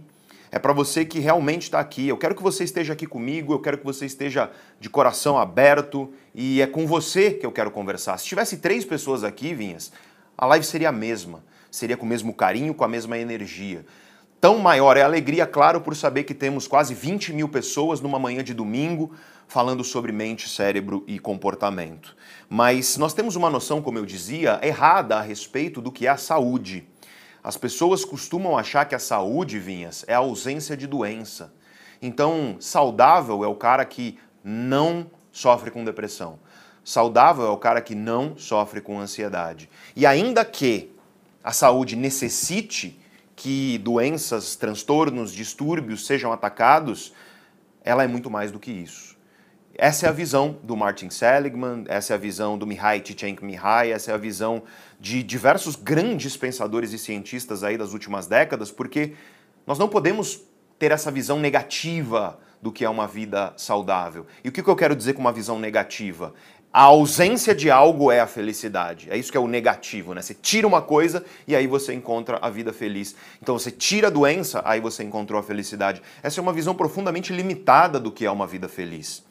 é 0.53 0.59
para 0.59 0.73
você 0.73 1.05
que 1.05 1.21
realmente 1.21 1.65
está 1.65 1.79
aqui. 1.79 2.09
Eu 2.09 2.17
quero 2.17 2.35
que 2.35 2.43
você 2.43 2.65
esteja 2.65 2.93
aqui 2.93 3.07
comigo, 3.07 3.53
eu 3.53 3.61
quero 3.61 3.79
que 3.79 3.85
você 3.85 4.07
esteja 4.07 4.51
de 4.81 4.91
coração 4.91 5.39
aberto 5.39 6.13
e 6.35 6.61
é 6.61 6.67
com 6.67 6.87
você 6.87 7.33
que 7.33 7.47
eu 7.47 7.53
quero 7.53 7.71
conversar. 7.71 8.19
Se 8.19 8.27
tivesse 8.27 8.59
três 8.59 8.85
pessoas 8.85 9.23
aqui, 9.23 9.55
Vinhas, 9.55 9.93
a 10.37 10.47
live 10.47 10.65
seria 10.65 10.89
a 10.89 10.93
mesma. 10.93 11.45
Seria 11.71 11.97
com 11.97 12.05
o 12.05 12.09
mesmo 12.09 12.35
carinho, 12.35 12.75
com 12.75 12.83
a 12.83 12.89
mesma 12.89 13.17
energia. 13.17 13.85
Tão 14.41 14.59
maior 14.59 14.97
é 14.97 15.03
a 15.03 15.05
alegria, 15.05 15.47
claro, 15.47 15.83
por 15.83 15.95
saber 15.95 16.25
que 16.25 16.35
temos 16.35 16.67
quase 16.67 16.95
20 16.95 17.33
mil 17.33 17.49
pessoas 17.49 18.01
numa 18.01 18.19
manhã 18.19 18.43
de 18.43 18.55
domingo 18.55 19.13
falando 19.47 19.85
sobre 19.85 20.13
mente, 20.13 20.49
cérebro 20.49 21.05
e 21.07 21.19
comportamento. 21.19 22.17
Mas 22.49 22.97
nós 22.97 23.13
temos 23.13 23.37
uma 23.37 23.51
noção, 23.51 23.83
como 23.83 23.99
eu 23.99 24.07
dizia, 24.07 24.59
errada 24.63 25.17
a 25.17 25.21
respeito 25.21 25.81
do 25.83 25.93
que 25.93 26.07
é 26.07 26.11
a 26.11 26.17
saúde. 26.17 26.87
As 27.43 27.57
pessoas 27.57 28.05
costumam 28.05 28.57
achar 28.57 28.85
que 28.85 28.95
a 28.95 28.99
saúde, 28.99 29.59
Vinhas, 29.59 30.05
é 30.07 30.15
a 30.15 30.19
ausência 30.19 30.77
de 30.77 30.87
doença. 30.87 31.53
Então, 32.03 32.57
saudável 32.61 33.45
é 33.45 33.47
o 33.47 33.55
cara 33.55 33.85
que 33.85 34.19
não 34.45 35.11
sofre 35.33 35.71
com 35.71 35.85
depressão. 35.85 36.39
saudável 36.83 37.47
é 37.47 37.51
o 37.51 37.57
cara 37.57 37.81
que 37.81 37.95
não 37.95 38.37
sofre 38.37 38.81
com 38.81 38.99
ansiedade. 38.99 39.71
E 39.95 40.07
ainda 40.07 40.45
que 40.45 40.91
a 41.45 41.53
saúde 41.53 41.95
necessite 41.95 42.99
que 43.37 43.79
doenças, 43.79 44.57
transtornos, 44.57 45.33
distúrbios 45.33 46.07
sejam 46.07 46.33
atacados, 46.33 47.13
ela 47.83 48.03
é 48.03 48.07
muito 48.07 48.31
mais 48.31 48.51
do 48.51 48.59
que 48.59 48.71
isso. 48.71 49.10
Essa 49.83 50.05
é 50.05 50.09
a 50.11 50.13
visão 50.13 50.59
do 50.63 50.77
Martin 50.77 51.09
Seligman, 51.09 51.87
essa 51.89 52.13
é 52.13 52.15
a 52.15 52.19
visão 52.19 52.59
do 52.59 52.67
Mihai 52.67 53.01
Csikszentmihalyi, 53.01 53.93
essa 53.93 54.11
é 54.11 54.15
a 54.15 54.19
visão 54.19 54.63
de 55.01 55.23
diversos 55.23 55.75
grandes 55.75 56.37
pensadores 56.37 56.93
e 56.93 56.99
cientistas 56.99 57.65
aí 57.65 57.79
das 57.79 57.95
últimas 57.95 58.27
décadas, 58.27 58.71
porque 58.71 59.15
nós 59.67 59.79
não 59.79 59.89
podemos 59.89 60.43
ter 60.79 60.91
essa 60.91 61.11
visão 61.11 61.41
negativa 61.41 62.39
do 62.61 62.71
que 62.71 62.85
é 62.85 62.91
uma 62.91 63.07
vida 63.07 63.55
saudável. 63.57 64.27
E 64.45 64.51
o 64.51 64.53
que 64.53 64.61
eu 64.61 64.77
quero 64.77 64.95
dizer 64.95 65.15
com 65.15 65.23
uma 65.23 65.33
visão 65.33 65.59
negativa? 65.59 66.35
A 66.71 66.83
ausência 66.83 67.55
de 67.55 67.71
algo 67.71 68.13
é 68.13 68.21
a 68.21 68.27
felicidade. 68.27 69.09
É 69.11 69.17
isso 69.17 69.33
que 69.33 69.39
é 69.39 69.41
o 69.41 69.49
negativo, 69.49 70.13
né? 70.13 70.21
Você 70.21 70.35
tira 70.35 70.67
uma 70.67 70.83
coisa 70.83 71.25
e 71.49 71.57
aí 71.57 71.67
você 71.67 71.95
encontra 71.95 72.39
a 72.43 72.51
vida 72.51 72.71
feliz. 72.71 73.17
Então 73.41 73.59
você 73.59 73.71
tira 73.71 74.09
a 74.09 74.11
doença, 74.11 74.61
aí 74.63 74.79
você 74.79 75.03
encontrou 75.03 75.41
a 75.41 75.43
felicidade. 75.43 76.03
Essa 76.23 76.39
é 76.39 76.43
uma 76.43 76.53
visão 76.53 76.75
profundamente 76.75 77.33
limitada 77.33 77.99
do 77.99 78.13
que 78.13 78.27
é 78.27 78.31
uma 78.31 78.47
vida 78.47 78.69
feliz. 78.69 79.30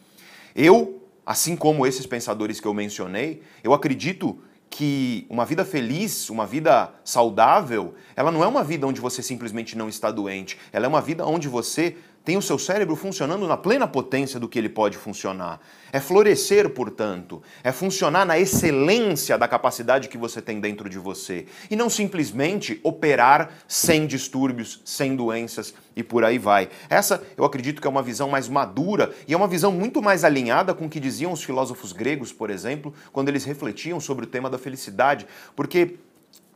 Eu, 0.56 1.02
assim 1.26 1.56
como 1.56 1.86
esses 1.86 2.06
pensadores 2.06 2.60
que 2.60 2.68
eu 2.68 2.74
mencionei, 2.74 3.42
eu 3.64 3.74
acredito 3.74 4.40
que 4.70 5.26
uma 5.30 5.46
vida 5.46 5.66
feliz, 5.66 6.30
uma 6.30 6.46
vida 6.46 6.94
saudável, 7.04 7.96
ela 8.16 8.32
não 8.32 8.44
é 8.44 8.48
uma 8.48 8.64
vida 8.64 8.86
onde 8.86 9.02
você 9.02 9.24
simplesmente 9.24 9.78
não 9.78 9.90
está 9.90 10.12
doente. 10.12 10.58
Ela 10.72 10.86
é 10.86 10.88
uma 10.88 11.02
vida 11.02 11.26
onde 11.26 11.48
você 11.48 11.98
tem 12.24 12.38
o 12.38 12.42
seu 12.42 12.60
cérebro 12.60 12.96
funcionando 12.96 13.48
na 13.48 13.58
plena 13.58 13.88
potência 13.88 14.40
do 14.40 14.48
que 14.48 14.60
ele 14.60 14.70
pode 14.70 14.98
funcionar. 14.98 15.60
É 15.92 16.00
florescer, 16.00 16.70
portanto, 16.70 17.42
é 17.64 17.72
funcionar 17.72 18.26
na 18.26 18.38
excelência 18.38 19.38
da 19.38 19.48
capacidade 19.48 20.08
que 20.08 20.18
você 20.18 20.42
tem 20.42 20.60
dentro 20.60 20.90
de 20.90 21.00
você 21.00 21.46
e 21.72 21.76
não 21.76 21.90
simplesmente 21.90 22.80
operar 22.84 23.52
sem 23.68 24.06
distúrbios, 24.06 24.82
sem 24.86 25.16
doenças 25.16 25.74
e 25.96 26.04
por 26.04 26.24
aí 26.24 26.38
vai. 26.38 26.70
Essa, 26.90 27.24
eu 27.36 27.44
acredito 27.44 27.82
que 27.82 27.88
é 27.88 27.90
uma 27.90 28.04
visão 28.04 28.30
mais 28.30 28.48
madura 28.48 29.14
e 29.28 29.34
é 29.34 29.38
uma 29.38 29.48
visão 29.48 29.72
muito 29.72 30.02
mais 30.02 30.24
alinhada 30.24 30.74
com 30.74 30.86
o 30.86 30.90
que 30.90 31.00
diziam 31.00 31.32
os 31.32 31.44
filósofos 31.44 31.92
gregos, 31.92 32.32
por 32.32 32.50
exemplo, 32.50 32.94
quando 33.12 33.30
eles 33.30 33.46
refletiam 33.46 34.00
sobre 34.00 34.26
o 34.26 34.28
tema 34.28 34.50
da 34.50 34.58
felicidade, 34.58 35.26
porque 35.56 35.96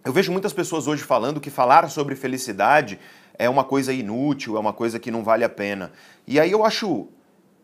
eu 0.06 0.12
vejo 0.12 0.34
muitas 0.34 0.52
pessoas 0.52 0.86
hoje 0.86 1.02
falando 1.02 1.40
que 1.40 1.50
falar 1.50 1.90
sobre 1.90 2.14
felicidade 2.14 3.00
é 3.38 3.50
uma 3.50 3.64
coisa 3.64 3.94
inútil, 3.94 4.58
é 4.58 4.60
uma 4.60 4.74
coisa 4.74 5.00
que 5.00 5.12
não 5.12 5.24
vale 5.24 5.44
a 5.44 5.50
pena. 5.50 5.92
E 6.28 6.40
aí 6.40 6.52
eu 6.52 6.66
acho, 6.66 7.08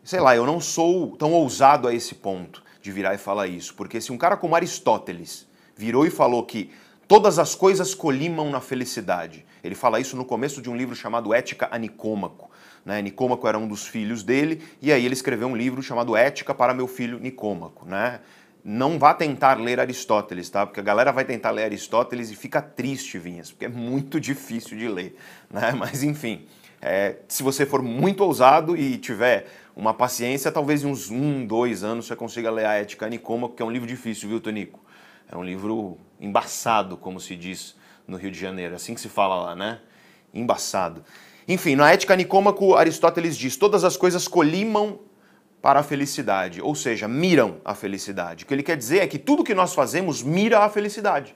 sei 0.02 0.20
lá, 0.20 0.34
eu 0.34 0.46
não 0.46 0.60
sou 0.60 1.16
tão 1.16 1.32
ousado 1.32 1.86
a 1.88 1.94
esse 1.94 2.14
ponto 2.14 2.62
de 2.82 2.90
virar 2.90 3.14
e 3.14 3.18
falar 3.18 3.46
isso, 3.46 3.74
porque 3.74 4.00
se 4.00 4.12
um 4.12 4.18
cara 4.18 4.36
como 4.36 4.54
Aristóteles 4.54 5.46
virou 5.76 6.06
e 6.06 6.10
falou 6.10 6.44
que 6.44 6.70
todas 7.06 7.38
as 7.38 7.54
coisas 7.54 7.94
colimam 7.94 8.50
na 8.50 8.60
felicidade, 8.60 9.44
ele 9.62 9.74
fala 9.74 10.00
isso 10.00 10.16
no 10.16 10.24
começo 10.24 10.62
de 10.62 10.70
um 10.70 10.76
livro 10.76 10.94
chamado 10.94 11.34
Ética 11.34 11.68
a 11.70 11.78
Nicômaco. 11.78 12.50
Né? 12.84 13.02
Nicômaco 13.02 13.46
era 13.46 13.58
um 13.58 13.68
dos 13.68 13.86
filhos 13.86 14.22
dele, 14.22 14.62
e 14.80 14.90
aí 14.92 15.04
ele 15.04 15.14
escreveu 15.14 15.48
um 15.48 15.56
livro 15.56 15.82
chamado 15.82 16.16
Ética 16.16 16.54
para 16.54 16.72
meu 16.72 16.86
filho 16.86 17.18
Nicômaco. 17.18 17.86
Né? 17.86 18.20
Não 18.64 18.98
vá 18.98 19.14
tentar 19.14 19.58
ler 19.58 19.80
Aristóteles, 19.80 20.48
tá? 20.50 20.66
Porque 20.66 20.80
a 20.80 20.82
galera 20.82 21.12
vai 21.12 21.24
tentar 21.24 21.50
ler 21.50 21.64
Aristóteles 21.64 22.30
e 22.30 22.36
fica 22.36 22.60
triste, 22.60 23.18
Vinhas, 23.18 23.50
porque 23.50 23.64
é 23.64 23.68
muito 23.68 24.20
difícil 24.20 24.76
de 24.76 24.88
ler, 24.88 25.16
né? 25.50 25.72
Mas 25.72 26.02
enfim, 26.02 26.46
é, 26.80 27.16
se 27.28 27.42
você 27.42 27.64
for 27.64 27.82
muito 27.82 28.24
ousado 28.24 28.76
e 28.76 28.98
tiver 28.98 29.46
uma 29.74 29.94
paciência, 29.94 30.52
talvez 30.52 30.82
em 30.82 30.86
uns 30.86 31.10
um, 31.10 31.46
dois 31.46 31.82
anos 31.82 32.06
você 32.06 32.16
consiga 32.16 32.50
ler 32.50 32.66
a 32.66 32.74
Ética 32.74 33.08
Nicômaco, 33.08 33.54
que 33.54 33.62
é 33.62 33.64
um 33.64 33.70
livro 33.70 33.86
difícil, 33.86 34.28
viu, 34.28 34.40
Tonico? 34.40 34.80
É 35.30 35.36
um 35.36 35.44
livro 35.44 35.96
embaçado, 36.20 36.96
como 36.96 37.20
se 37.20 37.36
diz 37.36 37.76
no 38.06 38.16
Rio 38.16 38.30
de 38.30 38.38
Janeiro, 38.38 38.74
assim 38.74 38.94
que 38.94 39.00
se 39.00 39.08
fala 39.08 39.36
lá, 39.36 39.54
né? 39.54 39.80
Embaçado. 40.34 41.04
Enfim, 41.46 41.76
na 41.76 41.92
Ética 41.92 42.14
Nicômaco, 42.16 42.74
Aristóteles 42.74 43.36
diz: 43.36 43.56
todas 43.56 43.84
as 43.84 43.96
coisas 43.96 44.28
colimam 44.28 45.00
para 45.62 45.80
a 45.80 45.82
felicidade, 45.82 46.60
ou 46.60 46.74
seja, 46.74 47.06
miram 47.06 47.60
a 47.64 47.74
felicidade. 47.74 48.44
O 48.44 48.46
que 48.46 48.54
ele 48.54 48.62
quer 48.62 48.76
dizer 48.76 49.00
é 49.00 49.06
que 49.06 49.18
tudo 49.18 49.44
que 49.44 49.54
nós 49.54 49.74
fazemos 49.74 50.22
mira 50.22 50.60
a 50.60 50.70
felicidade. 50.70 51.34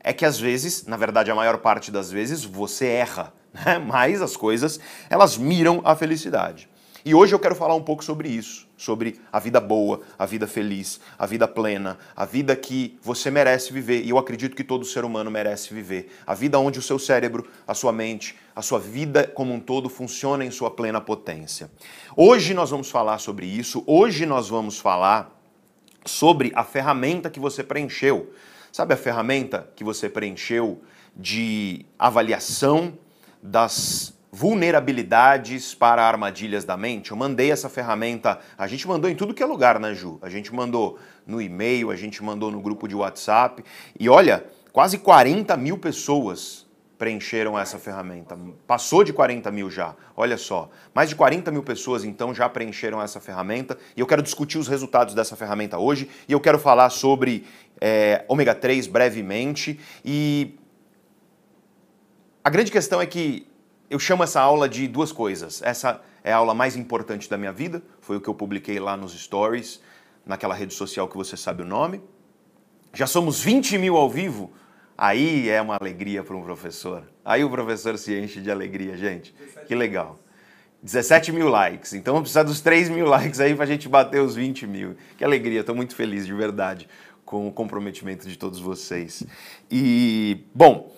É 0.00 0.12
que 0.12 0.24
às 0.24 0.38
vezes, 0.38 0.84
na 0.86 0.96
verdade 0.96 1.30
a 1.30 1.34
maior 1.34 1.58
parte 1.58 1.90
das 1.90 2.10
vezes, 2.10 2.44
você 2.44 2.86
erra, 2.86 3.32
né? 3.54 3.78
mas 3.78 4.20
as 4.20 4.36
coisas 4.36 4.80
elas 5.08 5.36
miram 5.36 5.80
a 5.84 5.94
felicidade. 5.94 6.68
E 7.04 7.14
hoje 7.14 7.34
eu 7.34 7.38
quero 7.38 7.56
falar 7.56 7.74
um 7.74 7.82
pouco 7.82 8.04
sobre 8.04 8.28
isso, 8.28 8.68
sobre 8.76 9.20
a 9.32 9.40
vida 9.40 9.60
boa, 9.60 10.02
a 10.16 10.24
vida 10.24 10.46
feliz, 10.46 11.00
a 11.18 11.26
vida 11.26 11.48
plena, 11.48 11.98
a 12.14 12.24
vida 12.24 12.54
que 12.54 12.96
você 13.02 13.28
merece 13.28 13.72
viver, 13.72 14.04
e 14.04 14.10
eu 14.10 14.18
acredito 14.18 14.54
que 14.54 14.62
todo 14.62 14.84
ser 14.84 15.04
humano 15.04 15.28
merece 15.28 15.74
viver. 15.74 16.12
A 16.24 16.32
vida 16.32 16.60
onde 16.60 16.78
o 16.78 16.82
seu 16.82 17.00
cérebro, 17.00 17.48
a 17.66 17.74
sua 17.74 17.92
mente, 17.92 18.36
a 18.54 18.62
sua 18.62 18.78
vida 18.78 19.26
como 19.26 19.52
um 19.52 19.58
todo 19.58 19.88
funciona 19.88 20.44
em 20.44 20.50
sua 20.52 20.70
plena 20.70 21.00
potência. 21.00 21.68
Hoje 22.16 22.54
nós 22.54 22.70
vamos 22.70 22.88
falar 22.88 23.18
sobre 23.18 23.46
isso, 23.46 23.82
hoje 23.84 24.24
nós 24.24 24.48
vamos 24.48 24.78
falar 24.78 25.36
sobre 26.04 26.52
a 26.54 26.62
ferramenta 26.62 27.30
que 27.30 27.40
você 27.40 27.64
preencheu. 27.64 28.32
Sabe 28.70 28.94
a 28.94 28.96
ferramenta 28.96 29.68
que 29.74 29.82
você 29.82 30.08
preencheu 30.08 30.80
de 31.16 31.84
avaliação 31.98 32.96
das 33.42 34.14
vulnerabilidades 34.34 35.74
para 35.74 36.02
armadilhas 36.02 36.64
da 36.64 36.74
mente. 36.74 37.10
Eu 37.10 37.16
mandei 37.18 37.52
essa 37.52 37.68
ferramenta, 37.68 38.38
a 38.56 38.66
gente 38.66 38.88
mandou 38.88 39.10
em 39.10 39.14
tudo 39.14 39.34
que 39.34 39.42
é 39.42 39.46
lugar, 39.46 39.78
né, 39.78 39.94
Ju? 39.94 40.18
A 40.22 40.30
gente 40.30 40.54
mandou 40.54 40.98
no 41.26 41.40
e-mail, 41.40 41.90
a 41.90 41.96
gente 41.96 42.24
mandou 42.24 42.50
no 42.50 42.58
grupo 42.58 42.88
de 42.88 42.94
WhatsApp. 42.94 43.62
E 44.00 44.08
olha, 44.08 44.46
quase 44.72 44.96
40 44.96 45.54
mil 45.58 45.76
pessoas 45.76 46.66
preencheram 46.96 47.58
essa 47.58 47.78
ferramenta. 47.78 48.38
Passou 48.66 49.04
de 49.04 49.12
40 49.12 49.50
mil 49.50 49.70
já, 49.70 49.94
olha 50.16 50.38
só. 50.38 50.70
Mais 50.94 51.10
de 51.10 51.16
40 51.16 51.50
mil 51.50 51.62
pessoas 51.62 52.02
então 52.02 52.34
já 52.34 52.48
preencheram 52.48 53.02
essa 53.02 53.20
ferramenta 53.20 53.76
e 53.94 54.00
eu 54.00 54.06
quero 54.06 54.22
discutir 54.22 54.56
os 54.56 54.66
resultados 54.66 55.14
dessa 55.14 55.36
ferramenta 55.36 55.78
hoje 55.78 56.08
e 56.26 56.32
eu 56.32 56.40
quero 56.40 56.58
falar 56.58 56.88
sobre 56.88 57.44
é, 57.78 58.24
ômega 58.28 58.54
3 58.54 58.86
brevemente. 58.86 59.78
E 60.02 60.54
a 62.42 62.48
grande 62.48 62.72
questão 62.72 62.98
é 62.98 63.04
que 63.04 63.51
eu 63.92 63.98
chamo 63.98 64.24
essa 64.24 64.40
aula 64.40 64.66
de 64.66 64.88
duas 64.88 65.12
coisas. 65.12 65.60
Essa 65.62 66.00
é 66.24 66.32
a 66.32 66.36
aula 66.36 66.54
mais 66.54 66.76
importante 66.76 67.28
da 67.28 67.36
minha 67.36 67.52
vida, 67.52 67.82
foi 68.00 68.16
o 68.16 68.20
que 68.22 68.28
eu 68.28 68.34
publiquei 68.34 68.80
lá 68.80 68.96
nos 68.96 69.12
stories, 69.12 69.82
naquela 70.24 70.54
rede 70.54 70.72
social 70.72 71.06
que 71.06 71.16
você 71.16 71.36
sabe 71.36 71.62
o 71.62 71.66
nome. 71.66 72.00
Já 72.94 73.06
somos 73.06 73.42
20 73.42 73.76
mil 73.76 73.96
ao 73.96 74.08
vivo, 74.08 74.50
aí 74.96 75.50
é 75.50 75.60
uma 75.60 75.76
alegria 75.76 76.22
para 76.24 76.34
um 76.34 76.42
professor. 76.42 77.04
Aí 77.22 77.44
o 77.44 77.50
professor 77.50 77.98
se 77.98 78.18
enche 78.18 78.40
de 78.40 78.50
alegria, 78.50 78.96
gente. 78.96 79.34
Que 79.68 79.74
legal. 79.74 80.18
17 80.82 81.30
mil 81.30 81.48
likes, 81.48 81.92
então 81.92 82.14
vamos 82.14 82.30
precisar 82.30 82.44
dos 82.44 82.62
3 82.62 82.88
mil 82.88 83.06
likes 83.06 83.40
aí 83.40 83.54
para 83.54 83.64
a 83.64 83.68
gente 83.68 83.90
bater 83.90 84.22
os 84.22 84.34
20 84.34 84.66
mil. 84.66 84.96
Que 85.18 85.24
alegria, 85.24 85.60
estou 85.60 85.74
muito 85.74 85.94
feliz 85.94 86.24
de 86.24 86.32
verdade 86.32 86.88
com 87.26 87.46
o 87.46 87.52
comprometimento 87.52 88.26
de 88.26 88.38
todos 88.38 88.58
vocês. 88.58 89.22
E, 89.70 90.44
bom, 90.54 90.90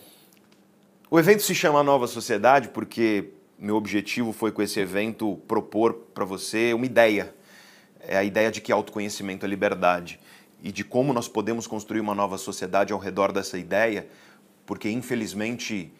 o 1.10 1.18
evento 1.18 1.42
se 1.42 1.54
chama 1.54 1.82
Nova 1.82 2.06
Sociedade 2.06 2.68
porque 2.68 3.30
meu 3.58 3.76
objetivo 3.76 4.32
foi 4.32 4.50
com 4.50 4.62
esse 4.62 4.80
evento 4.80 5.36
propor 5.46 5.94
para 6.14 6.24
você 6.24 6.72
uma 6.72 6.86
ideia. 6.86 7.34
É 8.00 8.16
a 8.16 8.24
ideia 8.24 8.50
de 8.50 8.60
que 8.60 8.72
autoconhecimento 8.72 9.46
é 9.46 9.48
liberdade 9.48 10.18
e 10.62 10.72
de 10.72 10.82
como 10.82 11.12
nós 11.12 11.28
podemos 11.28 11.66
construir 11.66 12.00
uma 12.00 12.14
nova 12.14 12.38
sociedade 12.38 12.92
ao 12.92 12.98
redor 12.98 13.32
dessa 13.32 13.58
ideia, 13.58 14.08
porque 14.66 14.90
infelizmente 14.90 15.92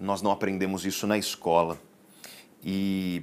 nós 0.00 0.22
não 0.22 0.30
aprendemos 0.30 0.84
isso 0.84 1.06
na 1.06 1.18
escola. 1.18 1.78
E 2.64 3.22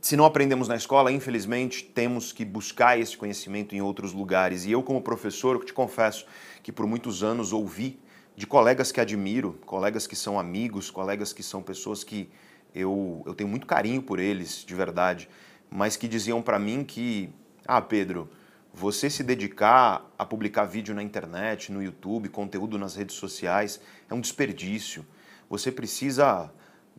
se 0.00 0.16
não 0.16 0.24
aprendemos 0.24 0.66
na 0.66 0.76
escola, 0.76 1.12
infelizmente 1.12 1.84
temos 1.84 2.32
que 2.32 2.44
buscar 2.44 2.98
esse 2.98 3.16
conhecimento 3.16 3.74
em 3.74 3.80
outros 3.80 4.12
lugares. 4.12 4.64
E 4.64 4.72
eu, 4.72 4.82
como 4.82 5.00
professor, 5.02 5.56
eu 5.56 5.64
te 5.64 5.72
confesso 5.72 6.26
que 6.62 6.72
por 6.72 6.86
muitos 6.86 7.22
anos 7.22 7.52
ouvi 7.52 7.98
de 8.36 8.46
colegas 8.46 8.92
que 8.92 9.00
admiro, 9.00 9.54
colegas 9.64 10.06
que 10.06 10.14
são 10.14 10.38
amigos, 10.38 10.90
colegas 10.90 11.32
que 11.32 11.42
são 11.42 11.62
pessoas 11.62 12.04
que 12.04 12.28
eu, 12.74 13.22
eu 13.24 13.34
tenho 13.34 13.48
muito 13.48 13.66
carinho 13.66 14.02
por 14.02 14.20
eles, 14.20 14.62
de 14.62 14.74
verdade, 14.74 15.28
mas 15.70 15.96
que 15.96 16.06
diziam 16.06 16.42
para 16.42 16.58
mim 16.58 16.84
que, 16.84 17.30
ah, 17.66 17.80
Pedro, 17.80 18.28
você 18.74 19.08
se 19.08 19.24
dedicar 19.24 20.04
a 20.18 20.26
publicar 20.26 20.66
vídeo 20.66 20.94
na 20.94 21.02
internet, 21.02 21.72
no 21.72 21.82
YouTube, 21.82 22.28
conteúdo 22.28 22.76
nas 22.78 22.94
redes 22.94 23.16
sociais, 23.16 23.80
é 24.08 24.12
um 24.12 24.20
desperdício. 24.20 25.04
Você 25.48 25.72
precisa 25.72 26.52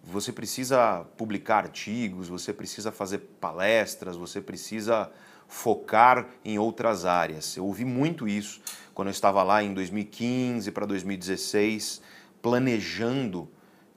você 0.03 0.31
precisa 0.31 1.05
publicar 1.17 1.65
artigos, 1.65 2.29
você 2.29 2.53
precisa 2.53 2.93
fazer 2.93 3.17
palestras, 3.41 4.15
você 4.15 4.39
precisa 4.39 5.11
focar 5.49 6.27
em 6.45 6.57
outras 6.57 7.03
áreas. 7.03 7.57
Eu 7.57 7.65
ouvi 7.65 7.83
muito 7.83 8.25
isso 8.25 8.61
quando 8.97 9.09
eu 9.09 9.11
estava 9.11 9.43
lá 9.43 9.61
em 9.61 9.75
2015 9.75 10.71
para 10.71 10.83
2016, 10.87 12.01
planejando 12.41 13.47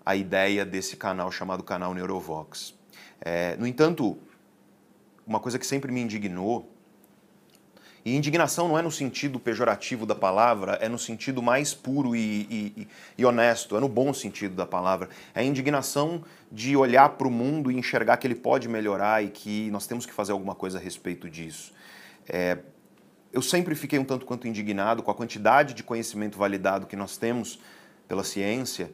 a 0.05 0.15
ideia 0.15 0.63
desse 0.63 0.95
canal 0.95 1.33
chamado 1.33 1.63
Canal 1.63 1.95
Neurovox. 1.95 2.75
É, 3.19 3.57
no 3.57 3.67
entanto, 3.67 4.19
uma 5.27 5.41
coisa 5.41 5.59
que 5.59 5.67
sempre 5.67 5.91
me 5.91 6.03
indignou, 6.03 6.71
E 8.05 8.15
indignação 8.15 8.69
não 8.69 8.79
é 8.79 8.83
no 8.83 8.91
sentido 8.91 9.41
pejorativo 9.41 10.05
da 10.05 10.15
palavra, 10.15 10.75
é 10.83 10.89
no 10.89 10.99
sentido 10.99 11.41
mais 11.41 11.73
puro 11.73 12.15
e, 12.15 12.47
e, 12.51 12.89
e 13.17 13.25
honesto, 13.25 13.79
é 13.79 13.81
no 13.81 13.89
bom 13.89 14.13
sentido 14.13 14.55
da 14.55 14.67
palavra. 14.67 15.09
É 15.35 15.41
a 15.41 15.43
indignação 15.43 16.23
de 16.53 16.77
olhar 16.77 17.09
para 17.17 17.27
o 17.27 17.31
mundo 17.31 17.71
e 17.71 17.75
enxergar 17.75 18.19
que 18.19 18.27
ele 18.27 18.35
pode 18.35 18.69
melhorar 18.69 19.25
e 19.25 19.31
que 19.31 19.71
nós 19.71 19.87
temos 19.87 20.05
que 20.05 20.13
fazer 20.13 20.33
alguma 20.33 20.55
coisa 20.55 20.77
a 20.77 20.81
respeito 20.81 21.31
disso. 21.31 21.73
É, 22.29 22.59
eu 23.33 23.43
sempre 23.43 23.75
fiquei 23.75 23.99
um 23.99 24.05
tanto 24.05 24.27
quanto 24.27 24.49
indignado 24.49 25.03
com 25.03 25.11
a 25.11 25.15
quantidade 25.15 25.75
de 25.75 25.83
conhecimento 25.83 26.37
validado 26.37 26.87
que 26.87 26.97
nós 26.97 27.17
temos 27.17 27.61
pela 28.09 28.25
ciência 28.25 28.93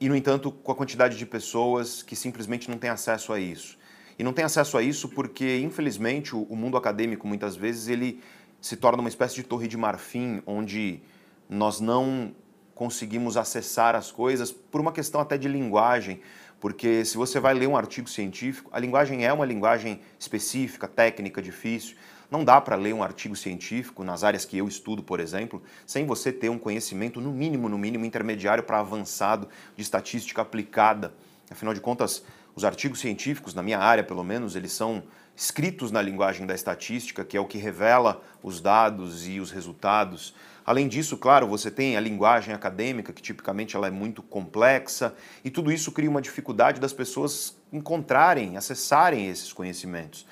e, 0.00 0.08
no 0.08 0.16
entanto, 0.16 0.50
com 0.50 0.72
a 0.72 0.74
quantidade 0.74 1.16
de 1.16 1.26
pessoas 1.26 2.02
que 2.02 2.16
simplesmente 2.16 2.68
não 2.70 2.78
têm 2.78 2.90
acesso 2.90 3.32
a 3.32 3.38
isso. 3.38 3.78
E 4.18 4.24
não 4.24 4.32
tem 4.32 4.44
acesso 4.44 4.76
a 4.76 4.82
isso 4.82 5.08
porque, 5.08 5.58
infelizmente, 5.58 6.34
o, 6.34 6.56
mundo 6.56 6.76
acadêmico, 6.76 7.26
muitas 7.26 7.54
vezes, 7.54 7.88
ele 7.88 8.20
se 8.60 8.76
torna 8.76 9.00
uma 9.00 9.08
espécie 9.08 9.34
de 9.34 9.42
torre 9.42 9.68
de 9.68 9.76
marfim, 9.76 10.42
onde 10.46 11.00
nós 11.48 11.78
não 11.78 12.34
conseguimos 12.74 13.36
acessar 13.36 13.94
as 13.94 14.10
coisas 14.10 14.50
por 14.50 14.80
uma 14.80 14.92
questão 14.92 15.20
até 15.20 15.36
de 15.36 15.46
linguagem, 15.46 16.20
porque 16.58 17.04
se 17.04 17.16
você 17.16 17.38
vai 17.38 17.54
ler 17.54 17.66
um 17.66 17.76
artigo 17.76 18.08
científico, 18.08 18.70
a 18.72 18.78
linguagem 18.78 19.26
é 19.26 19.32
uma 19.32 19.44
linguagem 19.44 20.00
específica, 20.18 20.88
técnica, 20.88 21.42
difícil. 21.42 21.96
Não 22.32 22.42
dá 22.42 22.58
para 22.62 22.76
ler 22.76 22.94
um 22.94 23.02
artigo 23.02 23.36
científico 23.36 24.02
nas 24.02 24.24
áreas 24.24 24.46
que 24.46 24.56
eu 24.56 24.66
estudo, 24.66 25.02
por 25.02 25.20
exemplo, 25.20 25.62
sem 25.84 26.06
você 26.06 26.32
ter 26.32 26.48
um 26.48 26.56
conhecimento 26.56 27.20
no 27.20 27.30
mínimo, 27.30 27.68
no 27.68 27.76
mínimo 27.76 28.06
intermediário 28.06 28.64
para 28.64 28.80
avançado 28.80 29.50
de 29.76 29.82
estatística 29.82 30.40
aplicada. 30.40 31.12
Afinal 31.50 31.74
de 31.74 31.80
contas, 31.82 32.24
os 32.56 32.64
artigos 32.64 33.00
científicos, 33.00 33.52
na 33.52 33.62
minha 33.62 33.78
área 33.78 34.02
pelo 34.02 34.24
menos, 34.24 34.56
eles 34.56 34.72
são 34.72 35.02
escritos 35.36 35.90
na 35.90 36.00
linguagem 36.00 36.46
da 36.46 36.54
estatística, 36.54 37.22
que 37.22 37.36
é 37.36 37.40
o 37.40 37.44
que 37.44 37.58
revela 37.58 38.22
os 38.42 38.62
dados 38.62 39.28
e 39.28 39.38
os 39.38 39.50
resultados. 39.50 40.34
Além 40.64 40.88
disso, 40.88 41.18
claro, 41.18 41.46
você 41.46 41.70
tem 41.70 41.98
a 41.98 42.00
linguagem 42.00 42.54
acadêmica, 42.54 43.12
que 43.12 43.20
tipicamente 43.20 43.76
ela 43.76 43.88
é 43.88 43.90
muito 43.90 44.22
complexa, 44.22 45.14
e 45.44 45.50
tudo 45.50 45.70
isso 45.70 45.92
cria 45.92 46.08
uma 46.08 46.22
dificuldade 46.22 46.80
das 46.80 46.94
pessoas 46.94 47.54
encontrarem, 47.70 48.56
acessarem 48.56 49.28
esses 49.28 49.52
conhecimentos. 49.52 50.24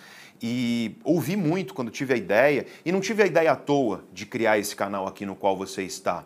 E 0.42 0.96
ouvi 1.04 1.36
muito 1.36 1.74
quando 1.74 1.90
tive 1.90 2.14
a 2.14 2.16
ideia, 2.16 2.66
e 2.84 2.90
não 2.90 3.00
tive 3.00 3.22
a 3.22 3.26
ideia 3.26 3.52
à 3.52 3.56
toa 3.56 4.04
de 4.12 4.24
criar 4.26 4.58
esse 4.58 4.74
canal 4.74 5.06
aqui 5.06 5.26
no 5.26 5.36
qual 5.36 5.56
você 5.56 5.82
está. 5.82 6.24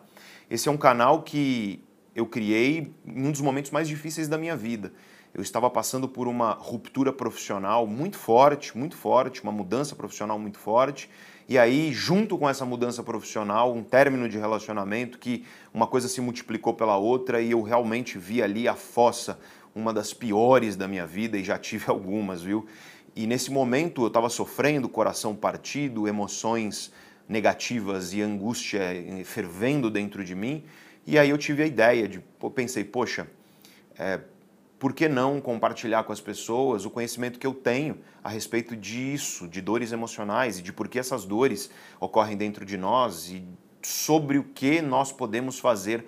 Esse 0.49 0.69
é 0.69 0.71
um 0.71 0.77
canal 0.77 1.23
que 1.23 1.83
eu 2.15 2.25
criei 2.25 2.93
em 3.05 3.27
um 3.27 3.31
dos 3.31 3.41
momentos 3.41 3.71
mais 3.71 3.87
difíceis 3.87 4.27
da 4.27 4.37
minha 4.37 4.55
vida 4.55 4.93
eu 5.35 5.41
estava 5.41 5.69
passando 5.69 6.07
por 6.07 6.29
uma 6.29 6.51
ruptura 6.53 7.11
profissional 7.11 7.85
muito 7.85 8.17
forte, 8.17 8.75
muito 8.75 8.95
forte, 8.95 9.43
uma 9.43 9.51
mudança 9.51 9.93
profissional 9.93 10.39
muito 10.39 10.57
forte. 10.57 11.09
E 11.49 11.57
aí, 11.57 11.91
junto 11.91 12.37
com 12.37 12.49
essa 12.49 12.65
mudança 12.65 13.03
profissional, 13.03 13.73
um 13.73 13.83
término 13.83 14.29
de 14.29 14.37
relacionamento 14.37 15.19
que 15.19 15.45
uma 15.73 15.87
coisa 15.87 16.07
se 16.07 16.21
multiplicou 16.21 16.73
pela 16.73 16.95
outra 16.95 17.41
e 17.41 17.51
eu 17.51 17.61
realmente 17.61 18.17
vi 18.17 18.41
ali 18.41 18.65
a 18.65 18.75
fossa, 18.75 19.37
uma 19.75 19.91
das 19.91 20.13
piores 20.13 20.77
da 20.77 20.87
minha 20.87 21.05
vida 21.05 21.37
e 21.37 21.43
já 21.43 21.57
tive 21.59 21.83
algumas, 21.91 22.41
viu? 22.41 22.65
E 23.15 23.25
nesse 23.25 23.49
momento 23.49 24.01
eu 24.03 24.07
estava 24.07 24.29
sofrendo, 24.29 24.89
coração 24.89 25.35
partido, 25.35 26.07
emoções 26.07 26.91
negativas 27.27 28.13
e 28.13 28.21
angústia 28.21 28.81
eh, 28.81 29.23
fervendo 29.23 29.89
dentro 29.89 30.23
de 30.23 30.35
mim. 30.35 30.63
E 31.07 31.17
aí 31.17 31.29
eu 31.29 31.37
tive 31.37 31.63
a 31.63 31.65
ideia 31.65 32.07
de, 32.07 32.21
eu 32.41 32.51
pensei, 32.51 32.83
poxa, 32.83 33.27
é, 33.97 34.19
por 34.77 34.93
que 34.93 35.07
não 35.07 35.39
compartilhar 35.39 36.03
com 36.03 36.11
as 36.11 36.19
pessoas 36.19 36.85
o 36.85 36.89
conhecimento 36.89 37.39
que 37.39 37.47
eu 37.47 37.53
tenho 37.53 37.97
a 38.23 38.29
respeito 38.29 38.75
disso, 38.75 39.47
de 39.47 39.61
dores 39.61 39.91
emocionais 39.91 40.59
e 40.59 40.61
de 40.61 40.73
por 40.73 40.87
que 40.87 40.99
essas 40.99 41.25
dores 41.25 41.69
ocorrem 41.99 42.35
dentro 42.35 42.65
de 42.65 42.77
nós 42.77 43.29
e 43.29 43.43
sobre 43.81 44.37
o 44.37 44.43
que 44.43 44.81
nós 44.81 45.11
podemos 45.11 45.57
fazer 45.57 46.05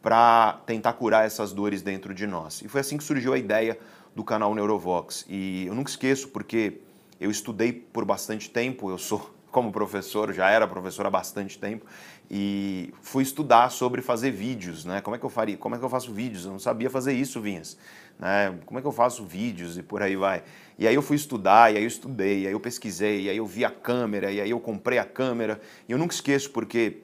para 0.00 0.60
tentar 0.66 0.92
curar 0.92 1.24
essas 1.24 1.52
dores 1.52 1.80
dentro 1.80 2.14
de 2.14 2.26
nós. 2.26 2.60
E 2.62 2.68
foi 2.68 2.82
assim 2.82 2.98
que 2.98 3.04
surgiu 3.04 3.32
a 3.32 3.38
ideia 3.38 3.78
do 4.14 4.22
canal 4.22 4.54
Neurovox. 4.54 5.24
E 5.28 5.66
eu 5.66 5.74
nunca 5.74 5.90
esqueço 5.90 6.28
porque 6.28 6.80
eu 7.20 7.30
estudei 7.30 7.72
por 7.72 8.04
bastante 8.04 8.50
tempo, 8.50 8.90
eu 8.90 8.98
sou 8.98 9.34
como 9.50 9.70
professor, 9.70 10.32
já 10.32 10.50
era 10.50 10.66
professor 10.66 11.06
há 11.06 11.10
bastante 11.10 11.58
tempo, 11.58 11.86
e 12.28 12.92
fui 13.00 13.22
estudar 13.22 13.70
sobre 13.70 14.02
fazer 14.02 14.32
vídeos, 14.32 14.84
né? 14.84 15.00
Como 15.00 15.14
é 15.14 15.18
que 15.18 15.24
eu 15.24 15.30
faria? 15.30 15.56
Como 15.56 15.76
é 15.76 15.78
que 15.78 15.84
eu 15.84 15.88
faço 15.88 16.12
vídeos? 16.12 16.44
Eu 16.44 16.50
não 16.52 16.58
sabia 16.58 16.90
fazer 16.90 17.12
isso, 17.12 17.40
Vinhas. 17.40 17.78
Né? 18.18 18.58
Como 18.66 18.78
é 18.78 18.82
que 18.82 18.88
eu 18.88 18.92
faço 18.92 19.24
vídeos 19.24 19.78
e 19.78 19.82
por 19.82 20.02
aí 20.02 20.16
vai? 20.16 20.42
E 20.78 20.88
aí 20.88 20.94
eu 20.94 21.02
fui 21.02 21.16
estudar, 21.16 21.72
e 21.72 21.76
aí 21.76 21.84
eu 21.84 21.86
estudei, 21.86 22.42
e 22.42 22.46
aí 22.46 22.52
eu 22.52 22.58
pesquisei, 22.58 23.22
e 23.22 23.30
aí 23.30 23.36
eu 23.36 23.46
vi 23.46 23.64
a 23.64 23.70
câmera, 23.70 24.32
e 24.32 24.40
aí 24.40 24.50
eu 24.50 24.58
comprei 24.58 24.98
a 24.98 25.04
câmera. 25.04 25.60
E 25.88 25.92
eu 25.92 25.98
nunca 25.98 26.14
esqueço 26.14 26.50
porque 26.50 27.02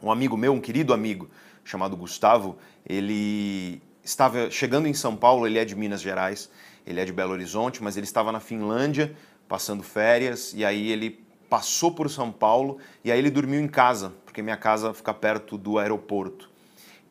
um 0.00 0.10
amigo 0.10 0.36
meu, 0.36 0.52
um 0.52 0.60
querido 0.60 0.92
amigo 0.92 1.30
chamado 1.64 1.96
Gustavo, 1.96 2.58
ele 2.84 3.80
estava 4.04 4.50
chegando 4.50 4.86
em 4.88 4.94
São 4.94 5.16
Paulo, 5.16 5.46
ele 5.46 5.58
é 5.58 5.64
de 5.64 5.74
Minas 5.76 6.00
Gerais, 6.00 6.50
ele 6.86 7.00
é 7.00 7.04
de 7.04 7.12
Belo 7.12 7.32
Horizonte, 7.32 7.82
mas 7.82 7.96
ele 7.96 8.06
estava 8.06 8.32
na 8.32 8.40
Finlândia 8.40 9.14
passando 9.48 9.82
férias, 9.82 10.52
e 10.54 10.64
aí 10.64 10.90
ele 10.90 11.22
passou 11.48 11.92
por 11.92 12.08
São 12.08 12.32
Paulo 12.32 12.78
e 13.04 13.12
aí 13.12 13.18
ele 13.18 13.30
dormiu 13.30 13.60
em 13.60 13.68
casa, 13.68 14.12
porque 14.24 14.40
minha 14.40 14.56
casa 14.56 14.94
fica 14.94 15.12
perto 15.12 15.58
do 15.58 15.78
aeroporto. 15.78 16.50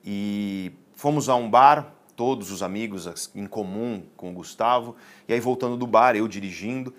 E 0.03 0.71
fomos 0.95 1.29
a 1.29 1.35
um 1.35 1.49
bar, 1.49 1.93
todos 2.15 2.51
os 2.51 2.63
amigos 2.63 3.31
em 3.35 3.45
comum 3.45 4.03
com 4.17 4.31
o 4.31 4.33
Gustavo, 4.33 4.95
e 5.27 5.33
aí 5.33 5.39
voltando 5.39 5.77
do 5.77 5.85
bar, 5.85 6.15
eu 6.15 6.27
dirigindo, 6.27 6.93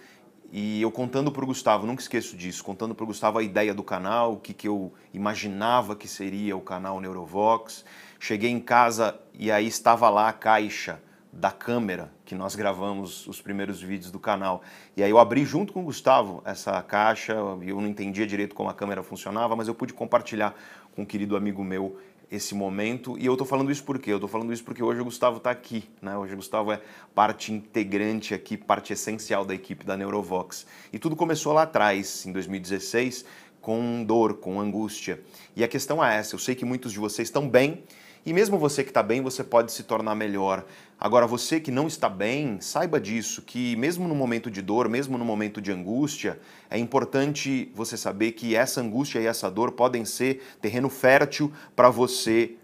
e 0.52 0.82
eu 0.82 0.90
contando 0.90 1.32
para 1.32 1.42
o 1.42 1.46
Gustavo, 1.46 1.86
nunca 1.86 2.02
esqueço 2.02 2.36
disso, 2.36 2.62
contando 2.62 2.94
para 2.94 3.04
o 3.04 3.06
Gustavo 3.06 3.38
a 3.38 3.42
ideia 3.42 3.72
do 3.72 3.82
canal, 3.82 4.34
o 4.34 4.36
que, 4.36 4.52
que 4.52 4.68
eu 4.68 4.92
imaginava 5.12 5.96
que 5.96 6.06
seria 6.06 6.56
o 6.56 6.60
canal 6.60 7.00
Neurovox. 7.00 7.84
Cheguei 8.24 8.50
em 8.50 8.60
casa 8.60 9.18
e 9.34 9.50
aí 9.50 9.66
estava 9.66 10.08
lá 10.08 10.28
a 10.28 10.32
caixa 10.32 11.02
da 11.32 11.50
câmera 11.50 12.12
que 12.24 12.36
nós 12.36 12.54
gravamos 12.54 13.26
os 13.26 13.42
primeiros 13.42 13.82
vídeos 13.82 14.12
do 14.12 14.20
canal. 14.20 14.62
E 14.96 15.02
aí 15.02 15.10
eu 15.10 15.18
abri 15.18 15.44
junto 15.44 15.72
com 15.72 15.80
o 15.80 15.82
Gustavo 15.82 16.40
essa 16.44 16.80
caixa, 16.84 17.32
eu 17.32 17.80
não 17.80 17.88
entendia 17.88 18.24
direito 18.24 18.54
como 18.54 18.70
a 18.70 18.74
câmera 18.74 19.02
funcionava, 19.02 19.56
mas 19.56 19.66
eu 19.66 19.74
pude 19.74 19.92
compartilhar 19.92 20.54
com 20.94 21.02
um 21.02 21.04
querido 21.04 21.36
amigo 21.36 21.64
meu 21.64 21.98
esse 22.30 22.54
momento. 22.54 23.18
E 23.18 23.26
eu 23.26 23.32
estou 23.32 23.44
falando 23.44 23.72
isso 23.72 23.82
por 23.82 23.98
quê? 23.98 24.12
Eu 24.12 24.18
estou 24.18 24.28
falando 24.28 24.52
isso 24.52 24.62
porque 24.62 24.84
hoje 24.84 25.00
o 25.00 25.04
Gustavo 25.04 25.38
está 25.38 25.50
aqui. 25.50 25.90
Né? 26.00 26.16
Hoje 26.16 26.34
o 26.34 26.36
Gustavo 26.36 26.70
é 26.70 26.80
parte 27.16 27.52
integrante 27.52 28.34
aqui, 28.34 28.56
parte 28.56 28.92
essencial 28.92 29.44
da 29.44 29.52
equipe 29.52 29.84
da 29.84 29.96
Neurovox. 29.96 30.64
E 30.92 30.98
tudo 31.00 31.16
começou 31.16 31.52
lá 31.52 31.62
atrás, 31.62 32.24
em 32.24 32.30
2016, 32.30 33.24
com 33.62 34.04
dor, 34.04 34.34
com 34.34 34.60
angústia. 34.60 35.20
E 35.56 35.64
a 35.64 35.68
questão 35.68 36.04
é 36.04 36.16
essa, 36.16 36.36
eu 36.36 36.38
sei 36.38 36.54
que 36.54 36.64
muitos 36.64 36.92
de 36.92 37.00
vocês 37.00 37.26
estão 37.26 37.48
bem, 37.48 37.82
e 38.24 38.32
mesmo 38.32 38.56
você 38.56 38.84
que 38.84 38.90
está 38.90 39.02
bem, 39.02 39.20
você 39.20 39.42
pode 39.42 39.72
se 39.72 39.82
tornar 39.82 40.14
melhor. 40.14 40.64
Agora, 40.98 41.26
você 41.26 41.58
que 41.58 41.72
não 41.72 41.88
está 41.88 42.08
bem, 42.08 42.60
saiba 42.60 43.00
disso, 43.00 43.42
que 43.42 43.74
mesmo 43.74 44.06
no 44.06 44.14
momento 44.14 44.48
de 44.48 44.62
dor, 44.62 44.88
mesmo 44.88 45.18
no 45.18 45.24
momento 45.24 45.60
de 45.60 45.72
angústia, 45.72 46.38
é 46.70 46.78
importante 46.78 47.72
você 47.74 47.96
saber 47.96 48.32
que 48.32 48.54
essa 48.54 48.80
angústia 48.80 49.18
e 49.18 49.26
essa 49.26 49.50
dor 49.50 49.72
podem 49.72 50.04
ser 50.04 50.40
terreno 50.60 50.88
fértil 50.88 51.52
para 51.74 51.90
você 51.90 52.54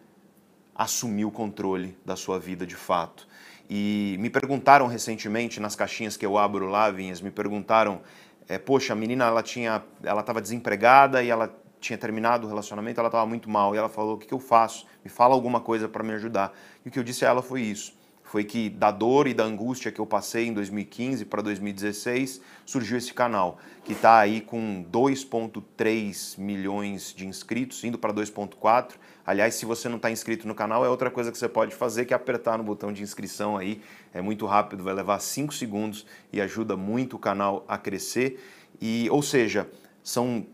assumir 0.76 1.24
o 1.24 1.30
controle 1.30 1.98
da 2.06 2.14
sua 2.14 2.38
vida 2.38 2.64
de 2.64 2.76
fato. 2.76 3.26
E 3.68 4.16
me 4.20 4.30
perguntaram 4.30 4.86
recentemente 4.86 5.58
nas 5.58 5.74
caixinhas 5.74 6.16
que 6.16 6.24
eu 6.24 6.38
abro 6.38 6.68
lá, 6.68 6.88
Vinhas, 6.88 7.20
me 7.20 7.32
perguntaram, 7.32 8.00
é, 8.48 8.56
poxa, 8.58 8.92
a 8.92 8.96
menina 8.96 9.26
ela 9.26 9.42
tinha, 9.42 9.82
ela 10.04 10.20
estava 10.20 10.40
desempregada 10.40 11.22
e 11.22 11.28
ela 11.28 11.52
tinha 11.80 11.98
terminado 11.98 12.46
o 12.46 12.48
relacionamento, 12.48 13.00
ela 13.00 13.08
estava 13.08 13.26
muito 13.26 13.48
mal 13.48 13.74
e 13.74 13.78
ela 13.78 13.88
falou: 13.88 14.16
o 14.16 14.18
que, 14.18 14.26
que 14.26 14.34
eu 14.34 14.40
faço? 14.40 14.86
Me 15.04 15.10
fala 15.10 15.34
alguma 15.34 15.60
coisa 15.60 15.88
para 15.88 16.02
me 16.02 16.12
ajudar. 16.14 16.52
E 16.84 16.88
o 16.88 16.92
que 16.92 16.98
eu 16.98 17.04
disse 17.04 17.24
a 17.24 17.28
ela 17.28 17.42
foi 17.42 17.62
isso 17.62 17.98
foi 18.28 18.44
que 18.44 18.68
da 18.68 18.90
dor 18.90 19.26
e 19.26 19.32
da 19.32 19.42
angústia 19.42 19.90
que 19.90 19.98
eu 19.98 20.06
passei 20.06 20.46
em 20.46 20.52
2015 20.52 21.24
para 21.24 21.40
2016 21.40 22.42
surgiu 22.66 22.98
esse 22.98 23.14
canal, 23.14 23.58
que 23.84 23.94
está 23.94 24.18
aí 24.18 24.42
com 24.42 24.84
2,3 24.92 26.38
milhões 26.38 27.14
de 27.14 27.26
inscritos, 27.26 27.82
indo 27.84 27.98
para 27.98 28.12
2,4. 28.12 28.92
Aliás, 29.26 29.54
se 29.54 29.64
você 29.64 29.88
não 29.88 29.96
está 29.96 30.10
inscrito 30.10 30.46
no 30.46 30.54
canal, 30.54 30.84
é 30.84 30.88
outra 30.90 31.10
coisa 31.10 31.32
que 31.32 31.38
você 31.38 31.48
pode 31.48 31.74
fazer, 31.74 32.04
que 32.04 32.12
é 32.12 32.16
apertar 32.16 32.58
no 32.58 32.64
botão 32.64 32.92
de 32.92 33.02
inscrição 33.02 33.56
aí. 33.56 33.80
É 34.12 34.20
muito 34.20 34.44
rápido, 34.44 34.84
vai 34.84 34.92
levar 34.92 35.18
5 35.20 35.54
segundos 35.54 36.04
e 36.30 36.38
ajuda 36.38 36.76
muito 36.76 37.16
o 37.16 37.18
canal 37.18 37.64
a 37.66 37.78
crescer. 37.78 38.44
E, 38.78 39.08
ou 39.10 39.22
seja, 39.22 39.66
são 40.02 40.46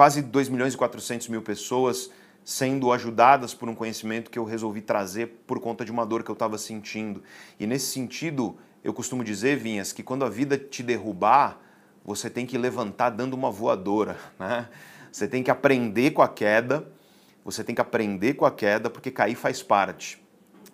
quase 0.00 0.22
2 0.22 0.48
milhões 0.48 0.72
e 0.72 0.78
400 0.78 1.28
mil 1.28 1.42
pessoas 1.42 2.10
sendo 2.42 2.90
ajudadas 2.90 3.52
por 3.52 3.68
um 3.68 3.74
conhecimento 3.74 4.30
que 4.30 4.38
eu 4.38 4.44
resolvi 4.44 4.80
trazer 4.80 5.26
por 5.46 5.60
conta 5.60 5.84
de 5.84 5.92
uma 5.92 6.06
dor 6.06 6.22
que 6.22 6.30
eu 6.30 6.32
estava 6.32 6.56
sentindo. 6.56 7.22
E 7.58 7.66
nesse 7.66 7.92
sentido, 7.92 8.56
eu 8.82 8.94
costumo 8.94 9.22
dizer, 9.22 9.58
Vinhas, 9.58 9.92
que 9.92 10.02
quando 10.02 10.24
a 10.24 10.28
vida 10.30 10.56
te 10.56 10.82
derrubar, 10.82 11.60
você 12.02 12.30
tem 12.30 12.46
que 12.46 12.56
levantar 12.56 13.10
dando 13.10 13.34
uma 13.34 13.50
voadora, 13.50 14.16
né? 14.40 14.70
Você 15.12 15.28
tem 15.28 15.42
que 15.42 15.50
aprender 15.50 16.12
com 16.12 16.22
a 16.22 16.28
queda, 16.28 16.90
você 17.44 17.62
tem 17.62 17.74
que 17.74 17.82
aprender 17.82 18.32
com 18.32 18.46
a 18.46 18.50
queda, 18.50 18.88
porque 18.88 19.10
cair 19.10 19.34
faz 19.34 19.62
parte. 19.62 20.18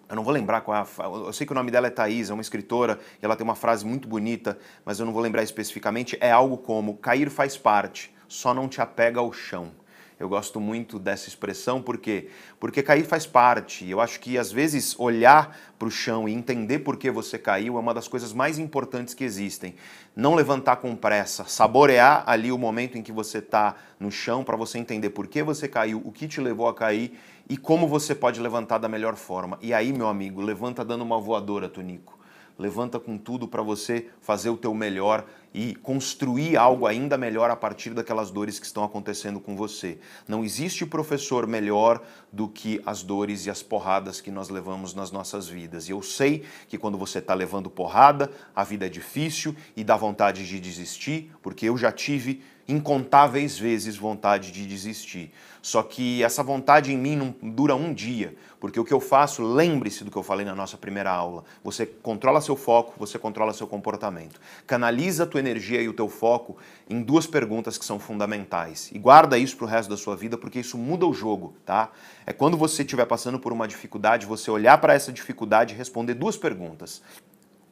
Eu 0.09 0.15
não 0.15 0.23
vou 0.23 0.33
lembrar 0.33 0.61
qual 0.61 0.77
é 0.77 0.81
a. 0.81 1.05
Eu 1.05 1.33
sei 1.33 1.45
que 1.45 1.53
o 1.53 1.57
nome 1.57 1.73
dela 1.73 1.89
é 1.89 1.91
Thaís, 1.91 2.31
é 2.31 2.33
uma 2.33 2.43
escritora, 2.43 3.01
e 3.21 3.25
ela 3.25 3.35
tem 3.35 3.43
uma 3.43 3.57
frase 3.57 3.85
muito 3.85 4.07
bonita, 4.07 4.57
mas 4.85 5.01
eu 5.01 5.05
não 5.05 5.13
vou 5.13 5.21
lembrar 5.21 5.43
especificamente. 5.43 6.17
É 6.21 6.31
algo 6.31 6.57
como: 6.59 6.97
cair 6.97 7.29
faz 7.29 7.57
parte 7.57 8.15
só 8.29 8.53
não 8.55 8.69
te 8.69 8.81
apega 8.81 9.21
ao 9.21 9.33
chão. 9.33 9.73
Eu 10.19 10.31
gosto 10.31 10.59
muito 10.59 10.99
dessa 10.99 11.29
expressão 11.29 11.83
porque 11.83 12.29
porque 12.59 12.83
cair 12.83 13.05
faz 13.05 13.27
parte. 13.27 13.87
Eu 13.87 14.01
acho 14.01 14.19
que 14.19 14.39
às 14.39 14.51
vezes 14.51 14.99
olhar 14.99 15.55
para 15.79 15.89
o 15.89 15.91
chão 15.91 16.27
e 16.27 16.33
entender 16.33 16.79
por 16.79 16.97
que 16.97 17.11
você 17.11 17.39
caiu 17.39 17.77
é 17.77 17.81
uma 17.81 17.93
das 17.93 18.09
coisas 18.09 18.33
mais 18.33 18.59
importantes 18.59 19.13
que 19.13 19.25
existem. 19.25 19.75
Não 20.15 20.35
levantar 20.35 20.77
com 20.77 20.97
pressa, 20.97 21.45
saborear 21.45 22.25
ali 22.27 22.51
o 22.51 22.57
momento 22.57 22.97
em 22.97 23.03
que 23.03 23.13
você 23.13 23.39
está 23.39 23.77
no 24.01 24.11
chão 24.11 24.43
para 24.43 24.57
você 24.57 24.79
entender 24.79 25.11
por 25.11 25.27
que 25.27 25.43
você 25.43 25.69
caiu, 25.69 26.01
o 26.03 26.11
que 26.11 26.27
te 26.27 26.41
levou 26.41 26.67
a 26.67 26.75
cair 26.75 27.19
e 27.47 27.59
como 27.59 27.87
você 27.87 28.15
pode 28.15 28.41
levantar 28.41 28.79
da 28.79 28.89
melhor 28.89 29.17
forma. 29.17 29.59
E 29.61 29.75
aí, 29.75 29.93
meu 29.93 30.09
amigo, 30.09 30.41
levanta 30.41 30.83
dando 30.83 31.03
uma 31.03 31.21
voadora, 31.21 31.69
Tonico 31.69 32.16
levanta 32.59 32.99
com 32.99 33.19
tudo 33.19 33.47
para 33.47 33.63
você 33.63 34.07
fazer 34.21 34.51
o 34.51 34.57
teu 34.57 34.75
melhor 34.75 35.25
e 35.53 35.75
construir 35.75 36.57
algo 36.57 36.87
ainda 36.87 37.17
melhor 37.17 37.51
a 37.51 37.57
partir 37.57 37.95
daquelas 37.95 38.31
dores 38.31 38.59
que 38.59 38.67
estão 38.67 38.85
acontecendo 38.85 39.41
com 39.41 39.57
você. 39.57 39.99
Não 40.29 40.45
existe 40.45 40.85
professor 40.85 41.47
melhor 41.47 42.03
do 42.31 42.47
que 42.47 42.81
as 42.85 43.03
dores 43.03 43.47
e 43.47 43.51
as 43.51 43.63
porradas 43.63 44.21
que 44.21 44.31
nós 44.31 44.51
levamos 44.51 44.93
nas 44.93 45.11
nossas 45.11 45.49
vidas. 45.49 45.89
E 45.89 45.93
eu 45.93 46.03
sei 46.03 46.45
que 46.69 46.77
quando 46.77 46.99
você 46.99 47.21
está 47.21 47.33
levando 47.33 47.71
porrada, 47.71 48.31
a 48.55 48.65
vida 48.65 48.85
é 48.85 48.91
difícil 48.91 49.57
e 49.75 49.83
dá 49.83 49.97
vontade 49.97 50.47
de 50.47 50.61
desistir, 50.61 51.33
porque 51.43 51.67
eu 51.67 51.77
já 51.79 51.91
tive 51.91 52.43
incontáveis 52.69 53.59
vezes 53.59 53.97
vontade 53.97 54.51
de 54.51 54.67
desistir. 54.67 55.33
Só 55.63 55.83
que 55.83 56.23
essa 56.23 56.43
vontade 56.43 56.93
em 56.93 56.99
mim 56.99 57.17
não 57.17 57.35
dura 57.43 57.75
um 57.75 57.95
dia, 57.95 58.37
porque 58.59 58.81
o 58.81 58.85
que 58.85 58.93
eu 58.93 59.01
faço, 59.01 59.43
lembre-se 59.43 60.03
do 60.05 60.11
que 60.11 60.17
eu 60.17 60.23
falei 60.23 60.45
na 60.45 60.55
nossa 60.55 60.77
primeira 60.77 61.11
aula. 61.11 61.45
Você 61.63 61.85
controla 61.85 62.41
seu 62.41 62.57
foco, 62.57 62.95
você 62.99 63.19
controla 63.19 63.53
seu 63.53 63.67
comportamento. 63.67 64.41
Canaliza 64.67 65.25
a 65.25 65.27
tua 65.27 65.41
energia 65.41 65.81
e 65.83 65.89
o 65.89 65.93
teu 65.93 66.09
foco 66.09 66.57
em 66.89 67.03
duas 67.03 67.27
perguntas 67.27 67.77
que 67.77 67.85
são 67.85 67.99
fundamentais. 67.99 68.91
E 68.93 68.99
guarda 68.99 69.37
isso 69.39 69.57
para 69.57 69.67
o 69.67 69.69
resto 69.69 69.91
da 69.91 69.97
sua 69.97 70.17
vida, 70.17 70.39
porque 70.39 70.61
isso 70.61 70.79
muda 70.79 71.07
o 71.07 71.13
jogo, 71.13 71.55
tá? 71.65 71.91
É 72.25 72.33
quando 72.33 72.57
você 72.57 72.83
estiver 72.83 73.07
passando 73.07 73.39
por 73.39 73.53
uma 73.53 73.69
dificuldade, 73.69 74.27
você 74.27 74.51
olhar 74.51 74.79
para 74.79 74.95
essa 74.95 75.13
dificuldade 75.13 75.75
e 75.75 75.77
responder 75.77 76.15
duas 76.15 76.37
perguntas. 76.37 77.03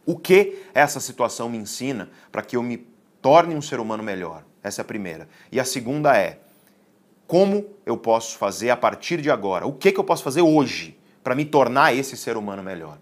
O 0.06 0.18
que 0.18 0.62
essa 0.74 1.00
situação 1.00 1.48
me 1.48 1.56
ensina 1.56 2.10
para 2.30 2.42
que 2.42 2.56
eu 2.56 2.62
me 2.62 2.86
torne 3.22 3.54
um 3.54 3.62
ser 3.62 3.80
humano 3.80 4.02
melhor? 4.02 4.44
Essa 4.62 4.80
é 4.80 4.82
a 4.82 4.86
primeira. 4.86 5.28
E 5.50 5.58
a 5.58 5.64
segunda 5.64 6.16
é: 6.16 6.40
como 7.26 7.66
eu 7.86 7.96
posso 7.96 8.36
fazer 8.38 8.70
a 8.70 8.76
partir 8.76 9.20
de 9.20 9.30
agora? 9.30 9.66
O 9.66 9.72
que, 9.72 9.92
que 9.92 9.98
eu 9.98 10.04
posso 10.04 10.22
fazer 10.22 10.42
hoje 10.42 10.98
para 11.22 11.34
me 11.34 11.44
tornar 11.44 11.94
esse 11.94 12.16
ser 12.16 12.36
humano 12.36 12.62
melhor? 12.62 12.98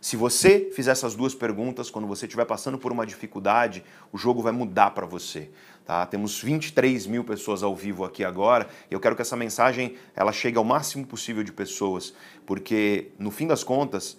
Se 0.00 0.16
você 0.16 0.68
fizer 0.74 0.90
essas 0.90 1.14
duas 1.14 1.32
perguntas, 1.32 1.88
quando 1.88 2.08
você 2.08 2.26
estiver 2.26 2.44
passando 2.44 2.76
por 2.76 2.90
uma 2.90 3.06
dificuldade, 3.06 3.84
o 4.12 4.18
jogo 4.18 4.42
vai 4.42 4.50
mudar 4.50 4.90
para 4.90 5.06
você. 5.06 5.48
Tá? 5.86 6.04
Temos 6.06 6.42
23 6.42 7.06
mil 7.06 7.22
pessoas 7.22 7.62
ao 7.62 7.74
vivo 7.74 8.04
aqui 8.04 8.24
agora 8.24 8.68
e 8.90 8.94
eu 8.94 8.98
quero 8.98 9.14
que 9.14 9.22
essa 9.22 9.36
mensagem 9.36 9.94
ela 10.16 10.32
chegue 10.32 10.58
ao 10.58 10.64
máximo 10.64 11.06
possível 11.06 11.44
de 11.44 11.52
pessoas, 11.52 12.12
porque 12.44 13.12
no 13.16 13.30
fim 13.30 13.46
das 13.46 13.62
contas, 13.62 14.18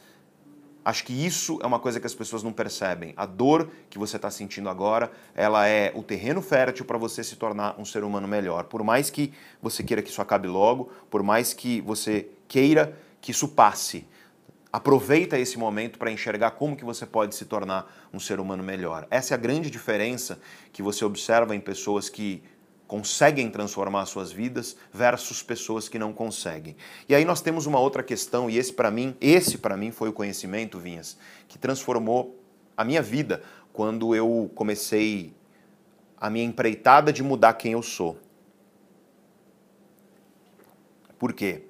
Acho 0.86 1.06
que 1.06 1.14
isso 1.14 1.60
é 1.64 1.66
uma 1.66 1.80
coisa 1.80 2.00
que 2.00 2.06
as 2.06 2.14
pessoas 2.14 2.44
não 2.44 2.52
percebem. 2.52 3.14
A 3.16 3.26
dor 3.26 3.70
que 3.90 3.98
você 3.98 4.18
está 4.18 4.30
sentindo 4.30 4.68
agora, 4.68 5.12
ela 5.34 5.68
é 5.68 5.92
o 5.96 6.04
terreno 6.04 6.42
fértil 6.42 6.84
para 6.84 6.98
você 6.98 7.24
se 7.24 7.38
tornar 7.38 7.80
um 7.80 7.86
ser 7.86 8.04
humano 8.04 8.28
melhor. 8.28 8.66
Por 8.66 8.84
mais 8.84 9.10
que 9.10 9.32
você 9.62 9.82
queira 9.82 10.02
que 10.02 10.10
isso 10.10 10.22
acabe 10.22 10.48
logo, 10.48 10.92
por 11.10 11.24
mais 11.24 11.54
que 11.54 11.80
você 11.82 12.28
queira 12.48 12.98
que 13.22 13.32
isso 13.32 13.48
passe, 13.48 14.06
aproveita 14.74 15.38
esse 15.38 15.58
momento 15.58 15.98
para 15.98 16.12
enxergar 16.12 16.52
como 16.52 16.76
que 16.76 16.84
você 16.84 17.06
pode 17.06 17.36
se 17.36 17.46
tornar 17.46 17.90
um 18.12 18.20
ser 18.20 18.40
humano 18.40 18.64
melhor. 18.64 19.08
Essa 19.10 19.34
é 19.34 19.36
a 19.36 19.40
grande 19.40 19.70
diferença 19.70 20.40
que 20.74 20.82
você 20.82 21.06
observa 21.06 21.56
em 21.56 21.62
pessoas 21.62 22.10
que 22.10 22.44
conseguem 22.88 23.50
transformar 23.50 24.06
suas 24.06 24.32
vidas 24.32 24.76
versus 24.92 25.42
pessoas 25.42 25.90
que 25.90 25.98
não 25.98 26.14
conseguem. 26.14 26.76
E 27.08 27.16
aí 27.16 27.26
nós 27.26 27.42
temos 27.42 27.66
uma 27.66 27.80
outra 27.80 28.04
questão 28.04 28.50
e 28.50 28.58
esse 28.58 28.74
para 28.74 28.92
mim, 28.92 29.16
esse 29.20 29.58
para 29.58 29.78
mim 29.78 29.92
foi 29.92 30.10
o 30.10 30.14
conhecimento, 30.14 30.80
Vinhas, 30.80 31.18
que 31.48 31.58
transformou 31.58 32.40
a 32.76 32.84
minha 32.84 33.02
vida 33.02 33.42
quando 33.72 34.16
eu 34.16 34.52
comecei 34.54 35.34
a 36.18 36.30
minha 36.30 36.46
empreitada 36.46 37.12
de 37.12 37.24
mudar 37.24 37.54
quem 37.54 37.74
eu 37.74 37.82
sou. 37.82 38.18
Por 41.18 41.34
quê? 41.34 41.64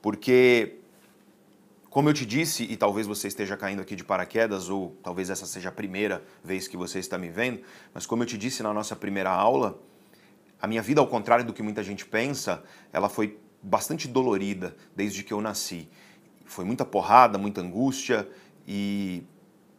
Porque 0.00 0.78
como 1.90 2.10
eu 2.10 2.14
te 2.14 2.24
disse, 2.24 2.64
e 2.64 2.76
talvez 2.76 3.06
você 3.06 3.26
esteja 3.28 3.56
caindo 3.56 3.80
aqui 3.80 3.96
de 3.96 4.04
paraquedas, 4.04 4.68
ou 4.68 4.96
talvez 5.02 5.30
essa 5.30 5.46
seja 5.46 5.70
a 5.70 5.72
primeira 5.72 6.22
vez 6.44 6.68
que 6.68 6.76
você 6.76 6.98
está 6.98 7.18
me 7.18 7.28
vendo, 7.28 7.60
mas 7.92 8.06
como 8.06 8.22
eu 8.22 8.26
te 8.26 8.38
disse 8.38 8.62
na 8.62 8.72
nossa 8.72 8.94
primeira 8.94 9.30
aula, 9.30 9.80
a 10.60 10.66
minha 10.66 10.82
vida, 10.82 11.00
ao 11.00 11.06
contrário 11.06 11.44
do 11.44 11.52
que 11.52 11.62
muita 11.62 11.82
gente 11.82 12.04
pensa, 12.04 12.62
ela 12.92 13.08
foi 13.08 13.38
bastante 13.62 14.08
dolorida 14.08 14.76
desde 14.94 15.22
que 15.22 15.32
eu 15.32 15.40
nasci. 15.40 15.88
Foi 16.44 16.64
muita 16.64 16.84
porrada, 16.84 17.38
muita 17.38 17.60
angústia 17.60 18.28
e 18.66 19.22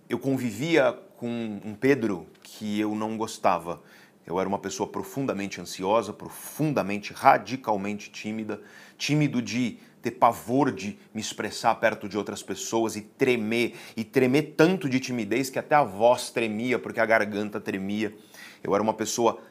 eu 0.08 0.18
convivia 0.18 0.98
com 1.18 1.60
um 1.66 1.76
Pedro 1.76 2.28
que 2.42 2.80
eu 2.80 2.96
não 2.96 3.18
gostava. 3.18 3.82
Eu 4.26 4.40
era 4.40 4.48
uma 4.48 4.60
pessoa 4.60 4.88
profundamente 4.88 5.60
ansiosa, 5.60 6.14
profundamente, 6.14 7.12
radicalmente 7.14 8.12
tímida, 8.12 8.62
tímido 8.98 9.42
de 9.42 9.80
ter 10.02 10.12
pavor 10.12 10.72
de 10.72 10.98
me 11.14 11.20
expressar 11.20 11.76
perto 11.76 12.08
de 12.08 12.18
outras 12.18 12.42
pessoas 12.42 12.96
e 12.96 13.02
tremer, 13.02 13.76
e 13.98 14.04
tremer 14.04 14.54
tanto 14.56 14.88
de 14.88 15.00
timidez 15.00 15.50
que 15.50 15.60
até 15.60 15.76
a 15.76 15.84
voz 15.84 16.30
tremia 16.30 16.80
porque 16.80 17.00
a 17.00 17.06
garganta 17.06 17.60
tremia. 17.60 18.16
Eu 18.64 18.74
era 18.74 18.84
uma 18.84 18.94
pessoa 18.94 19.42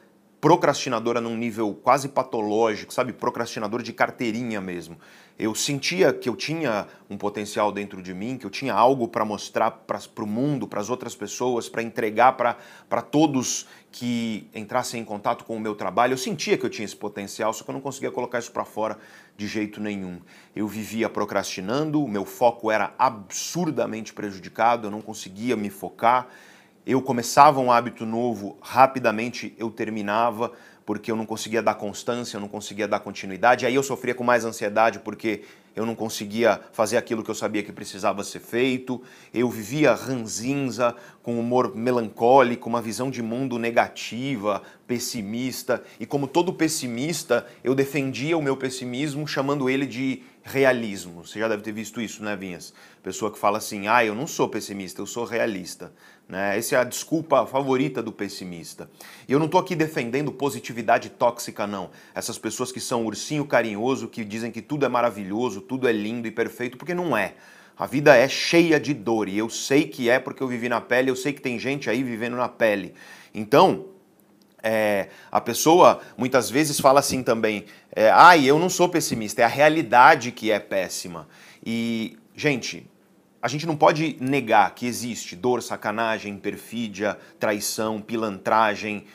procrastinadora 0.41 1.19
num 1.19 1.35
nível 1.35 1.73
quase 1.73 2.07
patológico, 2.07 2.93
sabe? 2.93 3.11
Procrastinador 3.11 3.81
de 3.81 3.91
carteirinha 3.91 4.61
mesmo. 4.61 4.97
Eu 5.37 5.55
sentia 5.55 6.11
que 6.11 6.27
eu 6.27 6.35
tinha 6.35 6.85
um 7.09 7.17
potencial 7.17 7.71
dentro 7.71 8.01
de 8.01 8.13
mim, 8.13 8.37
que 8.37 8.45
eu 8.45 8.49
tinha 8.49 8.73
algo 8.73 9.07
para 9.07 9.23
mostrar 9.23 9.71
para 9.71 10.23
o 10.23 10.27
mundo, 10.27 10.67
para 10.67 10.81
as 10.81 10.89
outras 10.89 11.15
pessoas, 11.15 11.69
para 11.69 11.81
entregar 11.81 12.33
para 12.33 13.01
todos 13.01 13.65
que 13.91 14.49
entrassem 14.53 15.01
em 15.01 15.05
contato 15.05 15.45
com 15.45 15.55
o 15.55 15.59
meu 15.59 15.75
trabalho. 15.75 16.13
Eu 16.13 16.17
sentia 16.17 16.57
que 16.57 16.65
eu 16.65 16.69
tinha 16.69 16.85
esse 16.85 16.95
potencial, 16.95 17.53
só 17.53 17.63
que 17.63 17.69
eu 17.69 17.73
não 17.73 17.81
conseguia 17.81 18.11
colocar 18.11 18.39
isso 18.39 18.51
para 18.51 18.65
fora 18.65 18.97
de 19.37 19.47
jeito 19.47 19.79
nenhum. 19.79 20.19
Eu 20.53 20.67
vivia 20.67 21.09
procrastinando, 21.09 22.03
o 22.03 22.07
meu 22.07 22.25
foco 22.25 22.69
era 22.69 22.93
absurdamente 22.97 24.13
prejudicado, 24.13 24.87
eu 24.87 24.91
não 24.91 25.01
conseguia 25.01 25.55
me 25.55 25.69
focar 25.69 26.27
eu 26.85 27.01
começava 27.01 27.59
um 27.59 27.71
hábito 27.71 28.05
novo, 28.05 28.57
rapidamente 28.61 29.53
eu 29.57 29.69
terminava, 29.69 30.51
porque 30.89 31.11
eu 31.11 31.15
não 31.15 31.25
conseguia 31.25 31.61
dar 31.61 31.75
constância, 31.75 32.35
eu 32.35 32.41
não 32.41 32.47
conseguia 32.47 32.87
dar 32.87 32.99
continuidade. 32.99 33.63
Aí 33.63 33.75
eu 33.75 33.83
sofria 33.83 34.15
com 34.15 34.23
mais 34.23 34.43
ansiedade 34.43 34.97
porque 34.97 35.43
eu 35.75 35.85
não 35.85 35.93
conseguia 35.93 36.59
fazer 36.73 36.97
aquilo 36.97 37.23
que 37.23 37.29
eu 37.29 37.35
sabia 37.35 37.61
que 37.61 37.71
precisava 37.71 38.23
ser 38.23 38.39
feito. 38.39 38.99
Eu 39.31 39.49
vivia 39.49 39.93
ranzinza, 39.93 40.95
com 41.21 41.39
humor 41.39 41.75
melancólico, 41.75 42.67
uma 42.67 42.81
visão 42.81 43.11
de 43.11 43.21
mundo 43.21 43.59
negativa, 43.59 44.63
pessimista. 44.87 45.83
E 45.99 46.07
como 46.07 46.27
todo 46.27 46.51
pessimista, 46.51 47.45
eu 47.63 47.75
defendia 47.75 48.35
o 48.35 48.41
meu 48.41 48.57
pessimismo 48.57 49.27
chamando 49.27 49.69
ele 49.69 49.85
de 49.85 50.23
realismo. 50.49 51.25
Você 51.25 51.39
já 51.39 51.47
deve 51.47 51.61
ter 51.61 51.71
visto 51.71 52.01
isso, 52.01 52.23
né, 52.23 52.35
Vinhas? 52.35 52.73
Pessoa 53.03 53.31
que 53.31 53.37
fala 53.37 53.59
assim: 53.59 53.87
ah, 53.87 54.03
eu 54.03 54.15
não 54.15 54.27
sou 54.27 54.49
pessimista, 54.49 55.01
eu 55.01 55.05
sou 55.05 55.23
realista. 55.23 55.93
Né? 56.27 56.57
Essa 56.57 56.75
é 56.75 56.79
a 56.79 56.83
desculpa 56.83 57.45
favorita 57.45 58.03
do 58.03 58.11
pessimista. 58.11 58.89
E 59.27 59.31
eu 59.31 59.39
não 59.39 59.45
estou 59.45 59.61
aqui 59.61 59.75
defendendo 59.75 60.31
positividade 60.31 61.09
tóxica, 61.09 61.65
não. 61.65 61.89
Essas 62.13 62.37
pessoas 62.37 62.71
que 62.71 62.79
são 62.79 63.05
ursinho 63.05 63.45
carinhoso, 63.45 64.07
que 64.07 64.23
dizem 64.23 64.51
que 64.51 64.61
tudo 64.61 64.85
é 64.85 64.89
maravilhoso, 64.89 65.61
tudo 65.61 65.87
é 65.87 65.91
lindo 65.91 66.27
e 66.27 66.31
perfeito, 66.31 66.77
porque 66.77 66.93
não 66.93 67.15
é. 67.15 67.35
A 67.77 67.85
vida 67.85 68.15
é 68.15 68.27
cheia 68.27 68.79
de 68.79 68.93
dor 68.93 69.29
e 69.29 69.37
eu 69.37 69.49
sei 69.49 69.87
que 69.87 70.09
é 70.09 70.19
porque 70.19 70.43
eu 70.43 70.47
vivi 70.47 70.67
na 70.67 70.81
pele, 70.81 71.09
eu 71.09 71.15
sei 71.15 71.31
que 71.31 71.41
tem 71.41 71.57
gente 71.57 71.89
aí 71.89 72.03
vivendo 72.03 72.35
na 72.35 72.49
pele. 72.49 72.93
Então, 73.33 73.85
é, 74.63 75.09
a 75.31 75.39
pessoa 75.39 76.01
muitas 76.17 76.49
vezes 76.49 76.79
fala 76.79 76.99
assim 76.99 77.23
também: 77.23 77.65
é, 77.95 78.09
ai, 78.09 78.45
eu 78.45 78.59
não 78.59 78.69
sou 78.69 78.89
pessimista, 78.89 79.41
é 79.41 79.45
a 79.45 79.49
realidade 79.49 80.31
que 80.31 80.51
é 80.51 80.59
péssima. 80.59 81.27
E, 81.65 82.17
gente, 82.35 82.89
a 83.41 83.47
gente 83.47 83.65
não 83.65 83.75
pode 83.75 84.17
negar 84.19 84.75
que 84.75 84.85
existe 84.85 85.35
dor, 85.35 85.63
sacanagem, 85.63 86.37
perfídia, 86.37 87.17
traição, 87.39 88.01
pilantragem, 88.01 89.05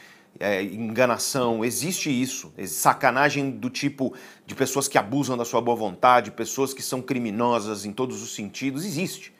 é, 0.40 0.62
enganação, 0.62 1.64
existe 1.64 2.11
isso. 2.11 2.52
Sacanagem 2.66 3.50
do 3.50 3.70
tipo 3.70 4.14
de 4.46 4.54
pessoas 4.54 4.88
que 4.88 4.98
abusam 4.98 5.37
da 5.37 5.44
sua 5.44 5.61
boa 5.61 5.76
vontade, 5.76 6.30
pessoas 6.30 6.72
que 6.72 6.83
são 6.83 7.00
criminosas 7.00 7.85
em 7.85 7.92
todos 7.92 8.22
os 8.22 8.35
sentidos, 8.35 8.85
existe. 8.85 9.33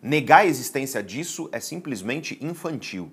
Negar 0.00 0.38
a 0.38 0.46
existência 0.46 1.02
disso 1.02 1.48
é 1.52 1.58
simplesmente 1.58 2.38
infantil. 2.40 3.10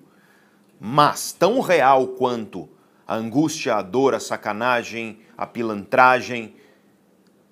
Mas 0.78 1.32
tão 1.32 1.60
real 1.60 2.08
quanto 2.08 2.68
a 3.06 3.14
angústia, 3.14 3.76
a 3.76 3.82
dor, 3.82 4.14
a 4.14 4.20
sacanagem, 4.20 5.20
a 5.36 5.46
pilantragem, 5.46 6.56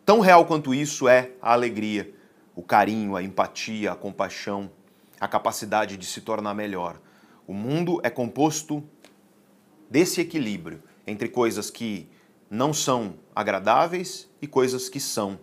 tão 0.04 0.20
real 0.20 0.44
quanto 0.46 0.74
isso 0.74 1.08
é 1.08 1.30
a 1.40 1.52
alegria 1.52 2.14
o 2.54 2.62
carinho, 2.62 3.16
a 3.16 3.22
empatia, 3.22 3.92
a 3.92 3.96
compaixão, 3.96 4.70
a 5.20 5.26
capacidade 5.26 5.96
de 5.96 6.06
se 6.06 6.20
tornar 6.20 6.54
melhor. 6.54 7.00
O 7.46 7.52
mundo 7.52 8.00
é 8.02 8.10
composto 8.10 8.82
desse 9.90 10.20
equilíbrio 10.20 10.82
entre 11.06 11.28
coisas 11.28 11.70
que 11.70 12.08
não 12.48 12.72
são 12.72 13.14
agradáveis 13.34 14.30
e 14.40 14.46
coisas 14.46 14.88
que 14.88 15.00
são. 15.00 15.38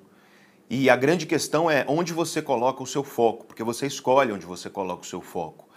E 0.69 0.89
a 0.89 0.95
grande 0.95 1.25
questão 1.25 1.69
é 1.69 1.85
onde 1.87 2.13
você 2.13 2.41
coloca 2.41 2.81
o 2.81 2.87
seu 2.87 3.03
foco, 3.03 3.45
porque 3.45 3.63
você 3.63 3.87
escolhe 3.87 4.31
onde 4.31 4.45
você 4.45 4.69
coloca 4.69 5.01
o 5.01 5.05
seu 5.05 5.21
foco. 5.21 5.67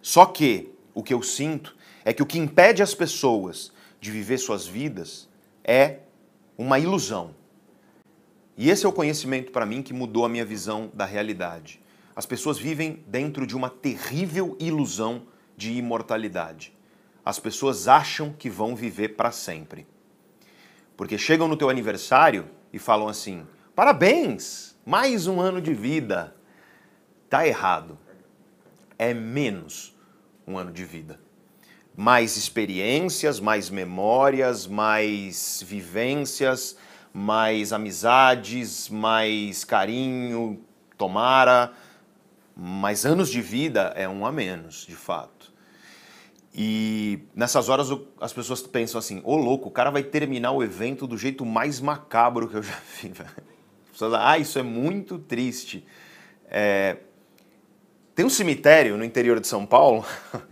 Só 0.00 0.26
que 0.26 0.72
o 0.94 1.02
que 1.02 1.12
eu 1.12 1.22
sinto 1.22 1.76
é 2.04 2.12
que 2.12 2.22
o 2.22 2.26
que 2.26 2.38
impede 2.38 2.82
as 2.82 2.94
pessoas 2.94 3.72
de 4.00 4.10
viver 4.10 4.38
suas 4.38 4.66
vidas 4.66 5.28
é 5.64 5.98
uma 6.56 6.78
ilusão. 6.78 7.34
E 8.56 8.70
esse 8.70 8.86
é 8.86 8.88
o 8.88 8.92
conhecimento 8.92 9.50
para 9.50 9.66
mim 9.66 9.82
que 9.82 9.92
mudou 9.92 10.24
a 10.24 10.28
minha 10.28 10.44
visão 10.44 10.90
da 10.94 11.04
realidade. 11.04 11.82
As 12.14 12.24
pessoas 12.24 12.56
vivem 12.56 13.02
dentro 13.08 13.46
de 13.46 13.56
uma 13.56 13.68
terrível 13.68 14.56
ilusão 14.60 15.26
de 15.56 15.72
imortalidade. 15.72 16.72
As 17.24 17.40
pessoas 17.40 17.88
acham 17.88 18.32
que 18.32 18.48
vão 18.48 18.76
viver 18.76 19.16
para 19.16 19.32
sempre. 19.32 19.86
Porque 20.96 21.18
chegam 21.18 21.48
no 21.48 21.56
teu 21.56 21.68
aniversário 21.68 22.48
e 22.72 22.78
falam 22.78 23.08
assim: 23.08 23.44
"Parabéns, 23.74 24.76
mais 24.86 25.26
um 25.26 25.40
ano 25.40 25.60
de 25.60 25.74
vida". 25.74 26.36
Tá 27.28 27.48
errado. 27.48 27.98
É 28.96 29.12
menos 29.12 29.93
um 30.46 30.58
ano 30.58 30.72
de 30.72 30.84
vida. 30.84 31.20
Mais 31.96 32.36
experiências, 32.36 33.38
mais 33.40 33.70
memórias, 33.70 34.66
mais 34.66 35.64
vivências, 35.66 36.76
mais 37.12 37.72
amizades, 37.72 38.88
mais 38.88 39.64
carinho, 39.64 40.60
tomara, 40.98 41.72
mas 42.56 43.04
anos 43.06 43.30
de 43.30 43.40
vida 43.40 43.92
é 43.96 44.08
um 44.08 44.26
a 44.26 44.32
menos, 44.32 44.86
de 44.86 44.96
fato. 44.96 45.52
E 46.54 47.20
nessas 47.34 47.68
horas 47.68 47.88
as 48.20 48.32
pessoas 48.32 48.62
pensam 48.62 48.98
assim: 48.98 49.18
ô 49.24 49.32
oh, 49.32 49.36
louco, 49.36 49.68
o 49.68 49.72
cara 49.72 49.90
vai 49.90 50.04
terminar 50.04 50.52
o 50.52 50.62
evento 50.62 51.06
do 51.06 51.18
jeito 51.18 51.44
mais 51.44 51.80
macabro 51.80 52.48
que 52.48 52.56
eu 52.56 52.62
já 52.62 52.78
vi. 53.02 53.12
Pessoas, 53.90 54.14
ah, 54.14 54.38
isso 54.38 54.58
é 54.58 54.62
muito 54.62 55.18
triste. 55.18 55.84
É... 56.46 56.98
Tem 58.14 58.24
um 58.24 58.30
cemitério 58.30 58.96
no 58.96 59.04
interior 59.04 59.40
de 59.40 59.48
São 59.48 59.66
Paulo, 59.66 60.04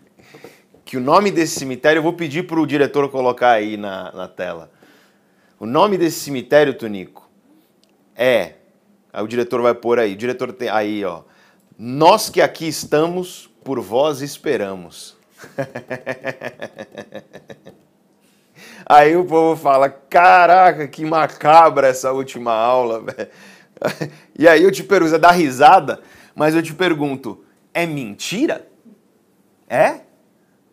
que 0.85 0.97
o 0.97 1.01
nome 1.01 1.31
desse 1.31 1.61
cemitério, 1.61 2.01
eu 2.01 2.03
vou 2.03 2.13
pedir 2.13 2.47
para 2.47 2.59
o 2.59 2.67
diretor 2.67 3.09
colocar 3.09 3.53
aí 3.53 3.77
na, 3.77 4.11
na 4.11 4.27
tela. 4.27 4.73
O 5.61 5.67
nome 5.67 5.97
desse 5.97 6.19
cemitério, 6.19 6.75
Tonico, 6.75 7.31
é. 8.17 8.55
Aí 9.13 9.23
o 9.23 9.29
diretor 9.29 9.63
vai 9.63 9.75
pôr 9.75 10.01
aí. 10.01 10.15
O 10.15 10.17
diretor 10.17 10.53
tem 10.53 10.69
aí, 10.69 11.05
ó. 11.05 11.23
Nós 11.79 12.29
que 12.29 12.41
aqui 12.41 12.67
estamos, 12.67 13.49
por 13.63 13.81
vós 13.81 14.23
esperamos. 14.23 15.17
Aí 18.85 19.17
o 19.17 19.25
povo 19.25 19.61
fala: 19.61 19.89
Caraca, 19.89 20.87
que 20.87 21.05
macabra 21.05 21.89
essa 21.89 22.13
última 22.13 22.53
aula. 22.53 23.05
E 24.39 24.47
aí 24.47 24.63
eu 24.63 24.71
te 24.71 24.85
pergunto, 24.85 25.17
é 25.17 25.19
dá 25.19 25.33
risada, 25.33 26.01
mas 26.37 26.55
eu 26.55 26.63
te 26.63 26.73
pergunto: 26.73 27.45
é 27.75 27.87
mentira? 27.87 28.69
É? 29.69 30.01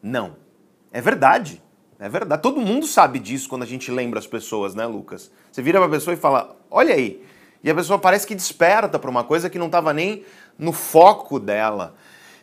Não. 0.02 0.36
É 0.92 1.02
verdade. 1.02 1.62
É 2.00 2.08
verdade. 2.08 2.42
Todo 2.42 2.62
mundo 2.62 2.86
sabe 2.86 3.20
disso 3.20 3.50
quando 3.50 3.64
a 3.64 3.66
gente 3.66 3.92
lembra 3.92 4.20
as 4.20 4.28
pessoas, 4.28 4.74
né, 4.74 4.86
Lucas? 4.86 5.32
Você 5.52 5.62
vira 5.62 5.80
pra 5.80 5.90
pessoa 5.90 6.14
e 6.14 6.18
fala: 6.18 6.58
Olha 6.70 6.96
aí. 6.96 7.24
E 7.64 7.70
a 7.70 7.76
pessoa 7.76 8.00
parece 8.00 8.26
que 8.26 8.34
desperta 8.34 8.98
para 8.98 9.10
uma 9.10 9.24
coisa 9.24 9.50
que 9.50 9.60
não 9.60 9.66
estava 9.66 9.94
nem 9.94 10.24
no 10.58 10.72
foco 10.72 11.40
dela. 11.40 11.96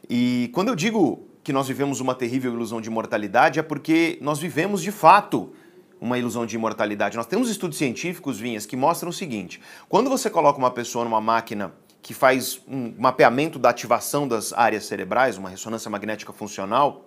E 0.08 0.50
quando 0.52 0.68
eu 0.68 0.74
digo 0.74 1.26
que 1.42 1.52
nós 1.52 1.66
vivemos 1.68 2.00
uma 2.00 2.14
terrível 2.14 2.52
ilusão 2.52 2.80
de 2.80 2.88
imortalidade, 2.88 3.58
é 3.58 3.62
porque 3.62 4.18
nós 4.20 4.38
vivemos 4.38 4.82
de 4.82 4.92
fato 4.92 5.54
uma 5.98 6.18
ilusão 6.18 6.44
de 6.44 6.54
imortalidade. 6.56 7.16
Nós 7.16 7.26
temos 7.26 7.48
estudos 7.48 7.78
científicos, 7.78 8.38
Vinhas, 8.38 8.66
que 8.66 8.76
mostram 8.76 9.08
o 9.08 9.12
seguinte: 9.12 9.60
quando 9.88 10.10
você 10.10 10.28
coloca 10.28 10.58
uma 10.58 10.70
pessoa 10.70 11.04
numa 11.04 11.20
máquina 11.20 11.72
que 12.06 12.14
faz 12.14 12.60
um 12.68 12.94
mapeamento 12.96 13.58
da 13.58 13.70
ativação 13.70 14.28
das 14.28 14.52
áreas 14.52 14.84
cerebrais, 14.84 15.36
uma 15.36 15.48
ressonância 15.48 15.90
magnética 15.90 16.32
funcional, 16.32 17.04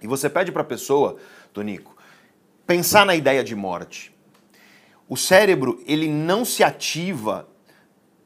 e 0.00 0.06
você 0.06 0.30
pede 0.30 0.52
para 0.52 0.62
a 0.62 0.64
pessoa, 0.64 1.16
Tonico, 1.52 1.96
pensar 2.64 3.04
na 3.04 3.16
ideia 3.16 3.42
de 3.42 3.56
morte. 3.56 4.14
O 5.08 5.16
cérebro, 5.16 5.82
ele 5.84 6.06
não 6.06 6.44
se 6.44 6.62
ativa 6.62 7.48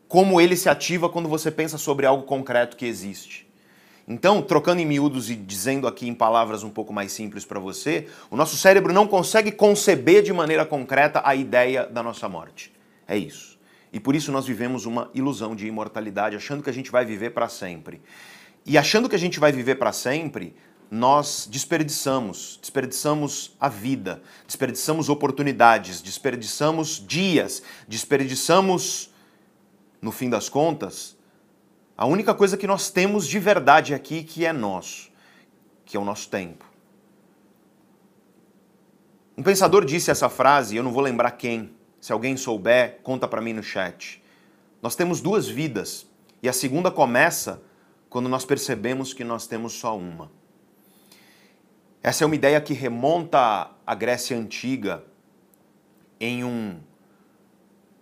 como 0.06 0.38
ele 0.38 0.54
se 0.54 0.68
ativa 0.68 1.08
quando 1.08 1.30
você 1.30 1.50
pensa 1.50 1.78
sobre 1.78 2.04
algo 2.04 2.24
concreto 2.24 2.76
que 2.76 2.84
existe. 2.84 3.50
Então, 4.06 4.42
trocando 4.42 4.82
em 4.82 4.84
miúdos 4.84 5.30
e 5.30 5.34
dizendo 5.34 5.88
aqui 5.88 6.06
em 6.06 6.14
palavras 6.14 6.62
um 6.62 6.68
pouco 6.68 6.92
mais 6.92 7.10
simples 7.10 7.46
para 7.46 7.58
você, 7.58 8.06
o 8.30 8.36
nosso 8.36 8.58
cérebro 8.58 8.92
não 8.92 9.06
consegue 9.06 9.50
conceber 9.50 10.22
de 10.22 10.30
maneira 10.30 10.66
concreta 10.66 11.22
a 11.24 11.34
ideia 11.34 11.86
da 11.86 12.02
nossa 12.02 12.28
morte. 12.28 12.70
É 13.08 13.16
isso. 13.16 13.51
E 13.92 14.00
por 14.00 14.16
isso 14.16 14.32
nós 14.32 14.46
vivemos 14.46 14.86
uma 14.86 15.10
ilusão 15.12 15.54
de 15.54 15.66
imortalidade, 15.66 16.34
achando 16.34 16.62
que 16.62 16.70
a 16.70 16.72
gente 16.72 16.90
vai 16.90 17.04
viver 17.04 17.30
para 17.30 17.48
sempre. 17.48 18.00
E 18.64 18.78
achando 18.78 19.08
que 19.08 19.14
a 19.14 19.18
gente 19.18 19.38
vai 19.38 19.52
viver 19.52 19.74
para 19.74 19.92
sempre, 19.92 20.54
nós 20.90 21.48
desperdiçamos, 21.50 22.58
desperdiçamos 22.60 23.56
a 23.60 23.68
vida, 23.68 24.22
desperdiçamos 24.46 25.08
oportunidades, 25.08 26.00
desperdiçamos 26.00 27.04
dias, 27.06 27.62
desperdiçamos 27.88 29.10
no 30.00 30.12
fim 30.12 30.28
das 30.28 30.48
contas, 30.48 31.16
a 31.96 32.06
única 32.06 32.34
coisa 32.34 32.56
que 32.56 32.66
nós 32.66 32.90
temos 32.90 33.28
de 33.28 33.38
verdade 33.38 33.94
aqui 33.94 34.22
que 34.22 34.44
é 34.44 34.52
nosso, 34.52 35.10
que 35.84 35.96
é 35.96 36.00
o 36.00 36.04
nosso 36.04 36.28
tempo. 36.28 36.64
Um 39.36 39.42
pensador 39.42 39.84
disse 39.84 40.10
essa 40.10 40.28
frase, 40.28 40.76
eu 40.76 40.82
não 40.82 40.92
vou 40.92 41.02
lembrar 41.02 41.30
quem. 41.32 41.70
Se 42.02 42.12
alguém 42.12 42.36
souber, 42.36 42.98
conta 43.04 43.28
para 43.28 43.40
mim 43.40 43.52
no 43.52 43.62
chat. 43.62 44.20
Nós 44.82 44.96
temos 44.96 45.20
duas 45.20 45.48
vidas 45.48 46.04
e 46.42 46.48
a 46.48 46.52
segunda 46.52 46.90
começa 46.90 47.62
quando 48.10 48.28
nós 48.28 48.44
percebemos 48.44 49.14
que 49.14 49.22
nós 49.22 49.46
temos 49.46 49.74
só 49.74 49.96
uma. 49.96 50.28
Essa 52.02 52.24
é 52.24 52.26
uma 52.26 52.34
ideia 52.34 52.60
que 52.60 52.74
remonta 52.74 53.70
à 53.86 53.94
Grécia 53.94 54.36
antiga 54.36 55.04
em 56.18 56.42
um 56.42 56.80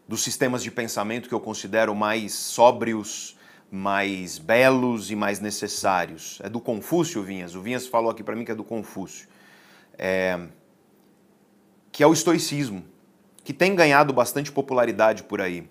dos 0.08 0.22
sistemas 0.22 0.62
de 0.62 0.70
pensamento 0.70 1.28
que 1.28 1.34
eu 1.34 1.40
considero 1.40 1.94
mais 1.94 2.32
sóbrios, 2.32 3.36
mais 3.70 4.38
belos 4.38 5.10
e 5.10 5.14
mais 5.14 5.40
necessários. 5.40 6.40
É 6.42 6.48
do 6.48 6.58
Confúcio, 6.58 7.22
Vinhas. 7.22 7.54
O 7.54 7.60
Vinhas 7.60 7.86
falou 7.86 8.10
aqui 8.10 8.24
para 8.24 8.34
mim 8.34 8.46
que 8.46 8.50
é 8.50 8.54
do 8.54 8.64
Confúcio. 8.64 9.28
É... 9.98 10.40
Que 11.92 12.02
é 12.02 12.06
o 12.06 12.14
estoicismo, 12.14 12.82
que 13.50 13.54
tem 13.54 13.74
ganhado 13.74 14.12
bastante 14.12 14.52
popularidade 14.52 15.24
por 15.24 15.40
aí. 15.40 15.68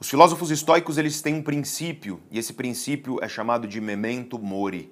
Os 0.00 0.08
filósofos 0.08 0.50
estoicos 0.50 0.96
eles 0.96 1.20
têm 1.20 1.34
um 1.34 1.42
princípio, 1.42 2.22
e 2.30 2.38
esse 2.38 2.54
princípio 2.54 3.18
é 3.20 3.28
chamado 3.28 3.68
de 3.68 3.82
memento 3.82 4.38
mori. 4.38 4.90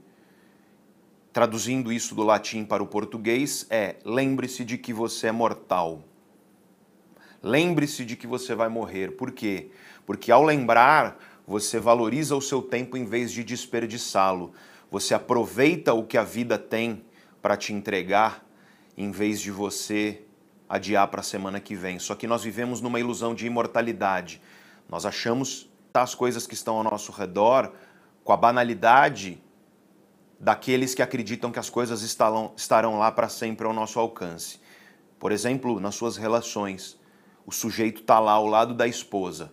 Traduzindo 1.32 1.90
isso 1.90 2.14
do 2.14 2.22
latim 2.22 2.62
para 2.62 2.82
o 2.82 2.86
português, 2.86 3.66
é 3.70 3.96
lembre-se 4.04 4.66
de 4.66 4.76
que 4.76 4.92
você 4.92 5.28
é 5.28 5.32
mortal. 5.32 6.04
Lembre-se 7.42 8.04
de 8.04 8.16
que 8.16 8.26
você 8.26 8.54
vai 8.54 8.68
morrer. 8.68 9.12
Por 9.12 9.32
quê? 9.32 9.70
Porque 10.04 10.30
ao 10.30 10.44
lembrar, 10.44 11.18
você 11.46 11.80
valoriza 11.80 12.36
o 12.36 12.42
seu 12.42 12.60
tempo 12.60 12.98
em 12.98 13.06
vez 13.06 13.32
de 13.32 13.42
desperdiçá-lo. 13.42 14.52
Você 14.90 15.14
aproveita 15.14 15.94
o 15.94 16.04
que 16.04 16.18
a 16.18 16.22
vida 16.22 16.58
tem 16.58 17.02
para 17.40 17.56
te 17.56 17.72
entregar 17.72 18.46
em 18.94 19.10
vez 19.10 19.40
de 19.40 19.50
você 19.50 20.22
adiar 20.72 21.06
para 21.08 21.20
a 21.20 21.22
semana 21.22 21.60
que 21.60 21.74
vem. 21.74 21.98
Só 21.98 22.14
que 22.14 22.26
nós 22.26 22.42
vivemos 22.42 22.80
numa 22.80 22.98
ilusão 22.98 23.34
de 23.34 23.46
imortalidade. 23.46 24.40
Nós 24.88 25.04
achamos 25.04 25.70
as 25.92 26.14
coisas 26.14 26.46
que 26.46 26.54
estão 26.54 26.78
ao 26.78 26.82
nosso 26.82 27.12
redor 27.12 27.70
com 28.24 28.32
a 28.32 28.38
banalidade 28.38 29.38
daqueles 30.40 30.94
que 30.94 31.02
acreditam 31.02 31.52
que 31.52 31.58
as 31.58 31.68
coisas 31.68 32.00
estarão, 32.00 32.54
estarão 32.56 32.98
lá 32.98 33.12
para 33.12 33.28
sempre 33.28 33.66
ao 33.66 33.74
nosso 33.74 34.00
alcance. 34.00 34.60
Por 35.18 35.30
exemplo, 35.30 35.78
nas 35.78 35.94
suas 35.94 36.16
relações 36.16 36.98
o 37.44 37.52
sujeito 37.52 38.00
está 38.00 38.18
lá 38.18 38.32
ao 38.32 38.46
lado 38.46 38.72
da 38.72 38.86
esposa. 38.86 39.52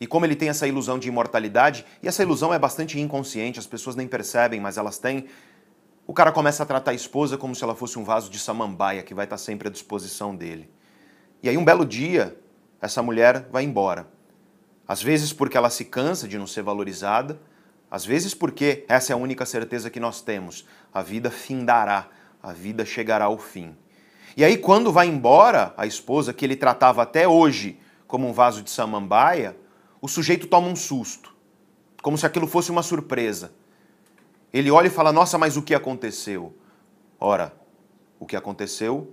E 0.00 0.08
como 0.08 0.26
ele 0.26 0.34
tem 0.34 0.48
essa 0.48 0.66
ilusão 0.66 0.98
de 0.98 1.06
imortalidade, 1.06 1.84
e 2.02 2.08
essa 2.08 2.22
ilusão 2.22 2.52
é 2.52 2.58
bastante 2.58 2.98
inconsciente, 2.98 3.60
as 3.60 3.66
pessoas 3.66 3.94
nem 3.94 4.08
percebem, 4.08 4.58
mas 4.58 4.76
elas 4.76 4.98
têm, 4.98 5.26
o 6.08 6.14
cara 6.14 6.32
começa 6.32 6.62
a 6.62 6.66
tratar 6.66 6.92
a 6.92 6.94
esposa 6.94 7.36
como 7.36 7.54
se 7.54 7.62
ela 7.62 7.74
fosse 7.74 7.98
um 7.98 8.02
vaso 8.02 8.30
de 8.30 8.38
samambaia 8.38 9.02
que 9.02 9.12
vai 9.12 9.26
estar 9.26 9.36
sempre 9.36 9.68
à 9.68 9.70
disposição 9.70 10.34
dele. 10.34 10.70
E 11.42 11.50
aí 11.50 11.58
um 11.58 11.64
belo 11.66 11.84
dia, 11.84 12.34
essa 12.80 13.02
mulher 13.02 13.46
vai 13.52 13.62
embora. 13.62 14.08
Às 14.88 15.02
vezes 15.02 15.34
porque 15.34 15.54
ela 15.54 15.68
se 15.68 15.84
cansa 15.84 16.26
de 16.26 16.38
não 16.38 16.46
ser 16.46 16.62
valorizada, 16.62 17.38
às 17.90 18.06
vezes 18.06 18.32
porque 18.32 18.86
essa 18.88 19.12
é 19.12 19.14
a 19.14 19.18
única 19.18 19.44
certeza 19.44 19.90
que 19.90 20.00
nós 20.00 20.22
temos: 20.22 20.64
a 20.94 21.02
vida 21.02 21.30
findará, 21.30 22.08
a 22.42 22.54
vida 22.54 22.86
chegará 22.86 23.26
ao 23.26 23.36
fim. 23.36 23.76
E 24.34 24.42
aí, 24.42 24.56
quando 24.56 24.90
vai 24.90 25.08
embora 25.08 25.74
a 25.76 25.84
esposa, 25.84 26.32
que 26.32 26.42
ele 26.42 26.56
tratava 26.56 27.02
até 27.02 27.28
hoje 27.28 27.78
como 28.06 28.26
um 28.26 28.32
vaso 28.32 28.62
de 28.62 28.70
samambaia, 28.70 29.54
o 30.00 30.08
sujeito 30.08 30.46
toma 30.46 30.68
um 30.68 30.76
susto, 30.76 31.34
como 32.02 32.16
se 32.16 32.24
aquilo 32.24 32.46
fosse 32.46 32.70
uma 32.70 32.82
surpresa. 32.82 33.52
Ele 34.52 34.70
olha 34.70 34.86
e 34.86 34.90
fala: 34.90 35.12
Nossa, 35.12 35.38
mas 35.38 35.56
o 35.56 35.62
que 35.62 35.74
aconteceu? 35.74 36.54
Ora, 37.20 37.52
o 38.18 38.26
que 38.26 38.36
aconteceu 38.36 39.12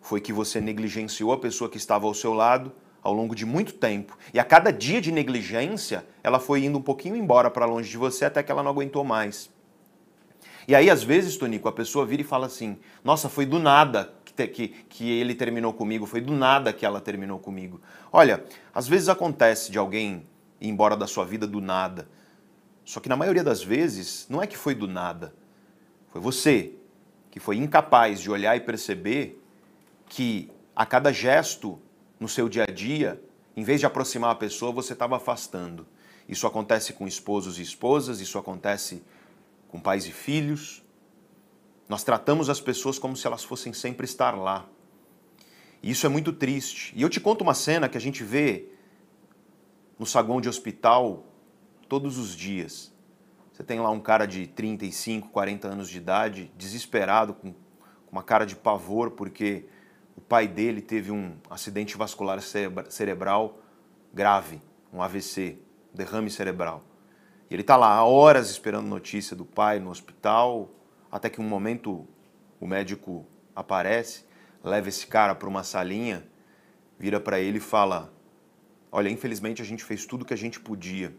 foi 0.00 0.20
que 0.20 0.32
você 0.32 0.60
negligenciou 0.60 1.32
a 1.32 1.38
pessoa 1.38 1.70
que 1.70 1.76
estava 1.76 2.06
ao 2.06 2.14
seu 2.14 2.34
lado 2.34 2.72
ao 3.02 3.12
longo 3.12 3.34
de 3.34 3.44
muito 3.44 3.74
tempo. 3.74 4.16
E 4.32 4.38
a 4.38 4.44
cada 4.44 4.70
dia 4.70 5.00
de 5.00 5.10
negligência, 5.10 6.06
ela 6.22 6.38
foi 6.38 6.64
indo 6.64 6.78
um 6.78 6.82
pouquinho 6.82 7.16
embora 7.16 7.50
para 7.50 7.66
longe 7.66 7.90
de 7.90 7.96
você 7.96 8.24
até 8.24 8.42
que 8.42 8.52
ela 8.52 8.62
não 8.62 8.70
aguentou 8.70 9.02
mais. 9.02 9.50
E 10.68 10.74
aí, 10.74 10.88
às 10.88 11.02
vezes, 11.02 11.36
Tonico, 11.36 11.68
a 11.68 11.72
pessoa 11.72 12.06
vira 12.06 12.22
e 12.22 12.24
fala 12.24 12.46
assim: 12.46 12.78
Nossa, 13.02 13.28
foi 13.28 13.44
do 13.44 13.58
nada 13.58 14.14
que, 14.24 14.46
que, 14.46 14.68
que 14.68 15.10
ele 15.10 15.34
terminou 15.34 15.72
comigo, 15.72 16.06
foi 16.06 16.20
do 16.20 16.32
nada 16.32 16.72
que 16.72 16.86
ela 16.86 17.00
terminou 17.00 17.38
comigo. 17.38 17.80
Olha, 18.12 18.44
às 18.72 18.86
vezes 18.86 19.08
acontece 19.08 19.72
de 19.72 19.78
alguém 19.78 20.26
ir 20.60 20.68
embora 20.68 20.96
da 20.96 21.06
sua 21.06 21.24
vida 21.24 21.46
do 21.46 21.60
nada. 21.60 22.08
Só 22.84 23.00
que 23.00 23.08
na 23.08 23.16
maioria 23.16 23.44
das 23.44 23.62
vezes, 23.62 24.26
não 24.28 24.42
é 24.42 24.46
que 24.46 24.56
foi 24.56 24.74
do 24.74 24.86
nada. 24.86 25.34
Foi 26.08 26.20
você 26.20 26.74
que 27.30 27.40
foi 27.40 27.56
incapaz 27.56 28.20
de 28.20 28.30
olhar 28.30 28.56
e 28.56 28.60
perceber 28.60 29.42
que 30.06 30.50
a 30.76 30.84
cada 30.84 31.10
gesto 31.12 31.80
no 32.20 32.28
seu 32.28 32.48
dia 32.48 32.64
a 32.64 32.70
dia, 32.70 33.22
em 33.56 33.64
vez 33.64 33.80
de 33.80 33.86
aproximar 33.86 34.30
a 34.30 34.34
pessoa, 34.34 34.70
você 34.70 34.92
estava 34.92 35.16
afastando. 35.16 35.86
Isso 36.28 36.46
acontece 36.46 36.92
com 36.92 37.06
esposos 37.06 37.58
e 37.58 37.62
esposas, 37.62 38.20
isso 38.20 38.38
acontece 38.38 39.02
com 39.68 39.80
pais 39.80 40.06
e 40.06 40.12
filhos. 40.12 40.82
Nós 41.88 42.04
tratamos 42.04 42.48
as 42.48 42.60
pessoas 42.60 42.98
como 42.98 43.16
se 43.16 43.26
elas 43.26 43.42
fossem 43.42 43.72
sempre 43.72 44.04
estar 44.04 44.32
lá. 44.38 44.66
E 45.82 45.90
isso 45.90 46.06
é 46.06 46.08
muito 46.08 46.32
triste. 46.32 46.92
E 46.94 47.02
eu 47.02 47.08
te 47.08 47.20
conto 47.20 47.42
uma 47.42 47.54
cena 47.54 47.88
que 47.88 47.96
a 47.96 48.00
gente 48.00 48.22
vê 48.22 48.68
no 49.98 50.06
saguão 50.06 50.40
de 50.40 50.48
hospital 50.48 51.24
todos 51.92 52.16
os 52.16 52.34
dias. 52.34 52.90
Você 53.52 53.62
tem 53.62 53.78
lá 53.78 53.90
um 53.90 54.00
cara 54.00 54.24
de 54.24 54.46
35, 54.46 55.28
40 55.28 55.68
anos 55.68 55.90
de 55.90 55.98
idade, 55.98 56.50
desesperado, 56.56 57.34
com 57.34 57.52
uma 58.10 58.22
cara 58.22 58.46
de 58.46 58.56
pavor, 58.56 59.10
porque 59.10 59.66
o 60.16 60.20
pai 60.22 60.48
dele 60.48 60.80
teve 60.80 61.10
um 61.10 61.36
acidente 61.50 61.94
vascular 61.98 62.40
cerebral 62.40 63.58
grave, 64.10 64.62
um 64.90 65.02
AVC, 65.02 65.58
derrame 65.92 66.30
cerebral. 66.30 66.82
E 67.50 67.54
ele 67.54 67.60
está 67.60 67.76
lá 67.76 67.94
há 67.94 68.02
horas 68.06 68.48
esperando 68.48 68.86
notícia 68.86 69.36
do 69.36 69.44
pai 69.44 69.78
no 69.78 69.90
hospital, 69.90 70.70
até 71.10 71.28
que 71.28 71.42
um 71.42 71.46
momento 71.46 72.08
o 72.58 72.66
médico 72.66 73.26
aparece, 73.54 74.24
leva 74.64 74.88
esse 74.88 75.06
cara 75.06 75.34
para 75.34 75.46
uma 75.46 75.62
salinha, 75.62 76.26
vira 76.98 77.20
para 77.20 77.38
ele 77.38 77.58
e 77.58 77.60
fala: 77.60 78.10
Olha, 78.90 79.10
infelizmente 79.10 79.60
a 79.60 79.64
gente 79.66 79.84
fez 79.84 80.06
tudo 80.06 80.22
o 80.22 80.24
que 80.24 80.32
a 80.32 80.38
gente 80.38 80.58
podia, 80.58 81.14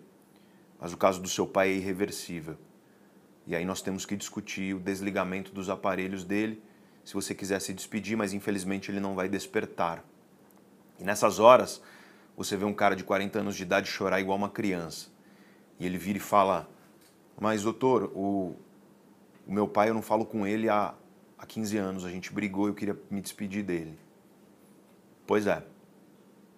mas 0.83 0.91
o 0.91 0.97
caso 0.97 1.21
do 1.21 1.29
seu 1.29 1.47
pai 1.47 1.69
é 1.69 1.75
irreversível. 1.75 2.57
E 3.47 3.55
aí 3.55 3.63
nós 3.63 3.81
temos 3.81 4.05
que 4.05 4.17
discutir 4.17 4.75
o 4.75 4.79
desligamento 4.81 5.53
dos 5.53 5.69
aparelhos 5.69 6.25
dele 6.25 6.61
se 7.05 7.13
você 7.13 7.33
quiser 7.33 7.61
se 7.61 7.73
despedir, 7.73 8.17
mas 8.17 8.33
infelizmente 8.33 8.91
ele 8.91 8.99
não 8.99 9.15
vai 9.15 9.29
despertar. 9.29 10.03
E 10.99 11.03
nessas 11.05 11.39
horas, 11.39 11.81
você 12.35 12.57
vê 12.57 12.65
um 12.65 12.73
cara 12.73 12.97
de 12.97 13.03
40 13.05 13.39
anos 13.39 13.55
de 13.55 13.63
idade 13.63 13.87
chorar 13.87 14.19
igual 14.19 14.37
uma 14.37 14.49
criança. 14.49 15.07
E 15.79 15.85
ele 15.85 15.97
vira 15.97 16.17
e 16.17 16.21
fala: 16.21 16.69
Mas, 17.39 17.63
doutor, 17.63 18.11
o, 18.13 18.53
o 19.47 19.53
meu 19.53 19.69
pai, 19.69 19.87
eu 19.89 19.93
não 19.93 20.01
falo 20.01 20.25
com 20.25 20.45
ele 20.45 20.67
há, 20.67 20.93
há 21.37 21.45
15 21.45 21.77
anos, 21.77 22.03
a 22.03 22.09
gente 22.09 22.33
brigou 22.33 22.67
eu 22.67 22.73
queria 22.73 22.99
me 23.09 23.21
despedir 23.21 23.63
dele. 23.63 23.97
Pois 25.25 25.47
é, 25.47 25.65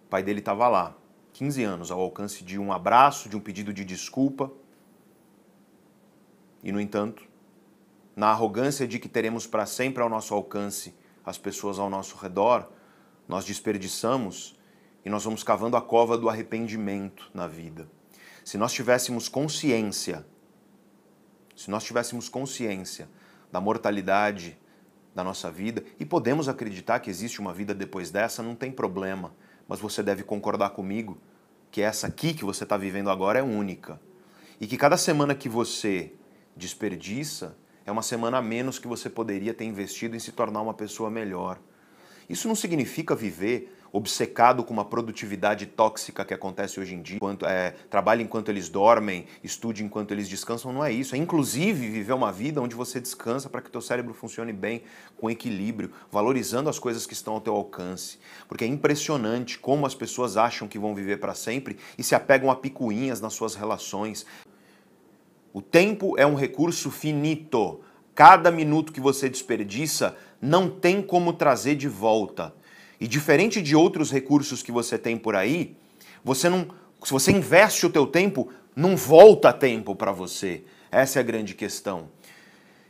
o 0.07 0.09
pai 0.09 0.23
dele 0.23 0.39
estava 0.39 0.67
lá, 0.67 0.97
15 1.35 1.63
anos, 1.65 1.91
ao 1.91 1.99
alcance 1.99 2.45
de 2.45 2.57
um 2.57 2.71
abraço, 2.71 3.27
de 3.27 3.35
um 3.35 3.41
pedido 3.41 3.73
de 3.73 3.83
desculpa. 3.83 4.49
E, 6.63 6.71
no 6.71 6.79
entanto, 6.79 7.27
na 8.15 8.27
arrogância 8.27 8.87
de 8.87 8.99
que 8.99 9.09
teremos 9.09 9.45
para 9.45 9.65
sempre 9.65 10.01
ao 10.01 10.07
nosso 10.07 10.33
alcance 10.33 10.95
as 11.25 11.37
pessoas 11.37 11.77
ao 11.77 11.89
nosso 11.89 12.15
redor, 12.15 12.71
nós 13.27 13.43
desperdiçamos 13.43 14.57
e 15.03 15.09
nós 15.09 15.25
vamos 15.25 15.43
cavando 15.43 15.75
a 15.75 15.81
cova 15.81 16.17
do 16.17 16.29
arrependimento 16.29 17.29
na 17.33 17.47
vida. 17.47 17.85
Se 18.45 18.57
nós 18.57 18.71
tivéssemos 18.71 19.27
consciência, 19.27 20.25
se 21.53 21.69
nós 21.69 21.83
tivéssemos 21.83 22.29
consciência 22.29 23.09
da 23.51 23.59
mortalidade 23.59 24.57
da 25.13 25.21
nossa 25.21 25.51
vida, 25.51 25.83
e 25.99 26.05
podemos 26.05 26.47
acreditar 26.47 26.99
que 26.99 27.09
existe 27.09 27.41
uma 27.41 27.53
vida 27.53 27.73
depois 27.73 28.09
dessa, 28.09 28.41
não 28.41 28.55
tem 28.55 28.71
problema, 28.71 29.33
mas 29.67 29.79
você 29.79 30.03
deve 30.03 30.23
concordar 30.23 30.69
comigo 30.71 31.17
que 31.71 31.81
essa 31.81 32.07
aqui 32.07 32.33
que 32.33 32.45
você 32.45 32.63
está 32.63 32.77
vivendo 32.77 33.09
agora 33.09 33.39
é 33.39 33.43
única. 33.43 33.99
E 34.59 34.67
que 34.67 34.77
cada 34.77 34.97
semana 34.97 35.35
que 35.35 35.49
você 35.49 36.13
desperdiça, 36.55 37.57
é 37.85 37.91
uma 37.91 38.01
semana 38.01 38.37
a 38.37 38.41
menos 38.41 38.79
que 38.79 38.87
você 38.87 39.09
poderia 39.09 39.53
ter 39.53 39.65
investido 39.65 40.15
em 40.15 40.19
se 40.19 40.31
tornar 40.31 40.61
uma 40.61 40.73
pessoa 40.73 41.09
melhor. 41.09 41.59
Isso 42.29 42.47
não 42.47 42.55
significa 42.55 43.15
viver 43.15 43.77
obcecado 43.95 44.61
com 44.61 44.73
uma 44.73 44.83
produtividade 44.83 45.65
tóxica 45.65 46.25
que 46.25 46.33
acontece 46.33 46.81
hoje 46.81 46.93
em 46.93 47.01
dia, 47.01 47.15
enquanto, 47.15 47.45
é, 47.45 47.71
trabalhe 47.89 48.21
enquanto 48.21 48.49
eles 48.49 48.67
dormem, 48.67 49.25
estude 49.41 49.85
enquanto 49.85 50.11
eles 50.11 50.27
descansam, 50.27 50.73
não 50.73 50.83
é 50.83 50.91
isso. 50.91 51.15
É 51.15 51.17
inclusive 51.17 51.87
viver 51.89 52.11
uma 52.11 52.29
vida 52.29 52.61
onde 52.61 52.75
você 52.75 52.99
descansa 52.99 53.49
para 53.49 53.61
que 53.61 53.71
teu 53.71 53.79
cérebro 53.79 54.13
funcione 54.13 54.51
bem, 54.51 54.83
com 55.15 55.29
equilíbrio, 55.29 55.91
valorizando 56.11 56.69
as 56.69 56.77
coisas 56.77 57.05
que 57.05 57.13
estão 57.13 57.35
ao 57.35 57.41
teu 57.41 57.55
alcance. 57.55 58.19
Porque 58.49 58.65
é 58.65 58.67
impressionante 58.67 59.57
como 59.57 59.85
as 59.85 59.95
pessoas 59.95 60.35
acham 60.35 60.67
que 60.67 60.77
vão 60.77 60.93
viver 60.93 61.21
para 61.21 61.33
sempre 61.33 61.77
e 61.97 62.03
se 62.03 62.13
apegam 62.13 62.51
a 62.51 62.55
picuinhas 62.55 63.21
nas 63.21 63.33
suas 63.33 63.55
relações. 63.55 64.25
O 65.53 65.61
tempo 65.61 66.15
é 66.17 66.27
um 66.27 66.35
recurso 66.35 66.91
finito. 66.91 67.79
Cada 68.13 68.51
minuto 68.51 68.91
que 68.91 68.99
você 68.99 69.29
desperdiça 69.29 70.17
não 70.41 70.69
tem 70.69 71.01
como 71.01 71.31
trazer 71.31 71.75
de 71.75 71.87
volta. 71.87 72.53
E 72.99 73.07
diferente 73.07 73.61
de 73.61 73.75
outros 73.75 74.11
recursos 74.11 74.63
que 74.63 74.71
você 74.71 74.97
tem 74.97 75.17
por 75.17 75.35
aí, 75.35 75.75
você 76.23 76.49
não, 76.49 76.67
se 77.03 77.11
você 77.11 77.31
investe 77.31 77.85
o 77.85 77.89
teu 77.89 78.07
tempo, 78.07 78.51
não 78.75 78.95
volta 78.95 79.53
tempo 79.53 79.95
para 79.95 80.11
você. 80.11 80.63
Essa 80.91 81.19
é 81.19 81.21
a 81.21 81.23
grande 81.23 81.53
questão. 81.53 82.09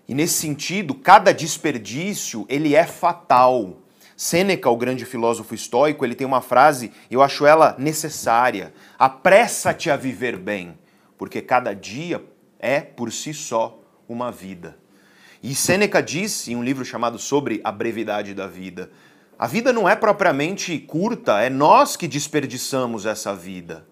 E 0.08 0.14
nesse 0.14 0.36
sentido, 0.36 0.94
cada 0.94 1.32
desperdício, 1.32 2.46
ele 2.48 2.76
é 2.76 2.86
fatal. 2.86 3.82
Sêneca, 4.16 4.70
o 4.70 4.78
grande 4.78 5.04
filósofo 5.04 5.54
estoico, 5.54 6.06
ele 6.06 6.16
tem 6.16 6.26
uma 6.26 6.42
frase, 6.42 6.92
eu 7.12 7.22
acho 7.22 7.46
ela 7.46 7.76
necessária: 7.78 8.74
apressa-te 8.98 9.90
a 9.90 9.98
viver 9.98 10.38
bem, 10.38 10.78
porque 11.18 11.42
cada 11.42 11.74
dia 11.74 12.24
é 12.60 12.80
por 12.80 13.12
si 13.12 13.34
só 13.34 13.80
uma 14.08 14.32
vida. 14.32 14.78
E 15.44 15.54
Sêneca 15.54 16.02
diz 16.02 16.48
em 16.48 16.56
um 16.56 16.64
livro 16.64 16.86
chamado 16.86 17.20
Sobre 17.20 17.60
a 17.64 17.72
Brevidade 17.72 18.34
da 18.34 18.48
Vida: 18.48 18.90
a 19.38 19.48
vida 19.48 19.74
não 19.74 19.88
é 19.88 19.96
propriamente 19.96 20.78
curta, 20.80 21.42
é 21.42 21.50
nós 21.50 21.96
que 21.96 22.08
desperdiçamos 22.08 23.06
essa 23.06 23.36
vida. 23.36 23.86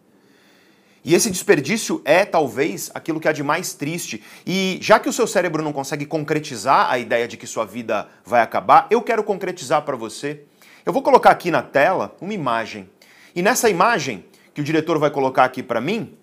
E 1.04 1.14
esse 1.14 1.30
desperdício 1.30 2.02
é 2.06 2.24
talvez 2.24 2.90
aquilo 2.94 3.20
que 3.20 3.28
há 3.28 3.34
de 3.34 3.44
mais 3.44 3.74
triste. 3.74 4.24
E 4.48 4.80
já 4.82 5.00
que 5.00 5.10
o 5.10 5.14
seu 5.14 5.28
cérebro 5.28 5.62
não 5.62 5.74
consegue 5.74 6.06
concretizar 6.06 6.90
a 6.90 6.98
ideia 6.98 7.28
de 7.28 7.36
que 7.36 7.46
sua 7.46 7.66
vida 7.66 8.08
vai 8.24 8.42
acabar, 8.42 8.88
eu 8.90 9.02
quero 9.02 9.22
concretizar 9.22 9.82
para 9.82 9.98
você. 9.98 10.44
Eu 10.86 10.94
vou 10.94 11.02
colocar 11.02 11.32
aqui 11.32 11.52
na 11.52 11.62
tela 11.62 12.16
uma 12.22 12.34
imagem. 12.34 12.90
E 13.36 13.42
nessa 13.42 13.70
imagem 13.70 14.26
que 14.54 14.62
o 14.62 14.64
diretor 14.64 14.98
vai 14.98 15.10
colocar 15.10 15.44
aqui 15.44 15.62
para 15.62 15.82
mim, 15.82 16.18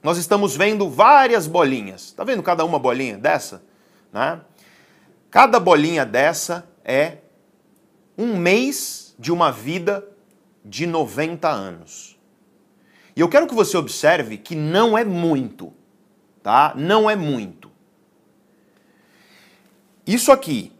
nós 0.00 0.18
estamos 0.18 0.56
vendo 0.56 0.88
várias 0.88 1.48
bolinhas. 1.48 2.02
Está 2.02 2.22
vendo 2.22 2.44
cada 2.44 2.64
uma 2.64 2.78
bolinha 2.78 3.18
dessa? 3.18 3.62
Né? 4.12 4.40
Cada 5.32 5.58
bolinha 5.58 6.06
dessa 6.06 6.68
é 6.84 7.18
um 8.16 8.36
mês 8.36 9.14
de 9.18 9.32
uma 9.32 9.50
vida 9.50 10.06
de 10.64 10.86
90 10.86 11.48
anos. 11.48 12.18
E 13.14 13.20
eu 13.20 13.28
quero 13.28 13.46
que 13.46 13.54
você 13.54 13.76
observe 13.76 14.38
que 14.38 14.54
não 14.54 14.96
é 14.96 15.04
muito, 15.04 15.72
tá? 16.42 16.74
Não 16.76 17.08
é 17.08 17.16
muito. 17.16 17.70
Isso 20.06 20.32
aqui, 20.32 20.72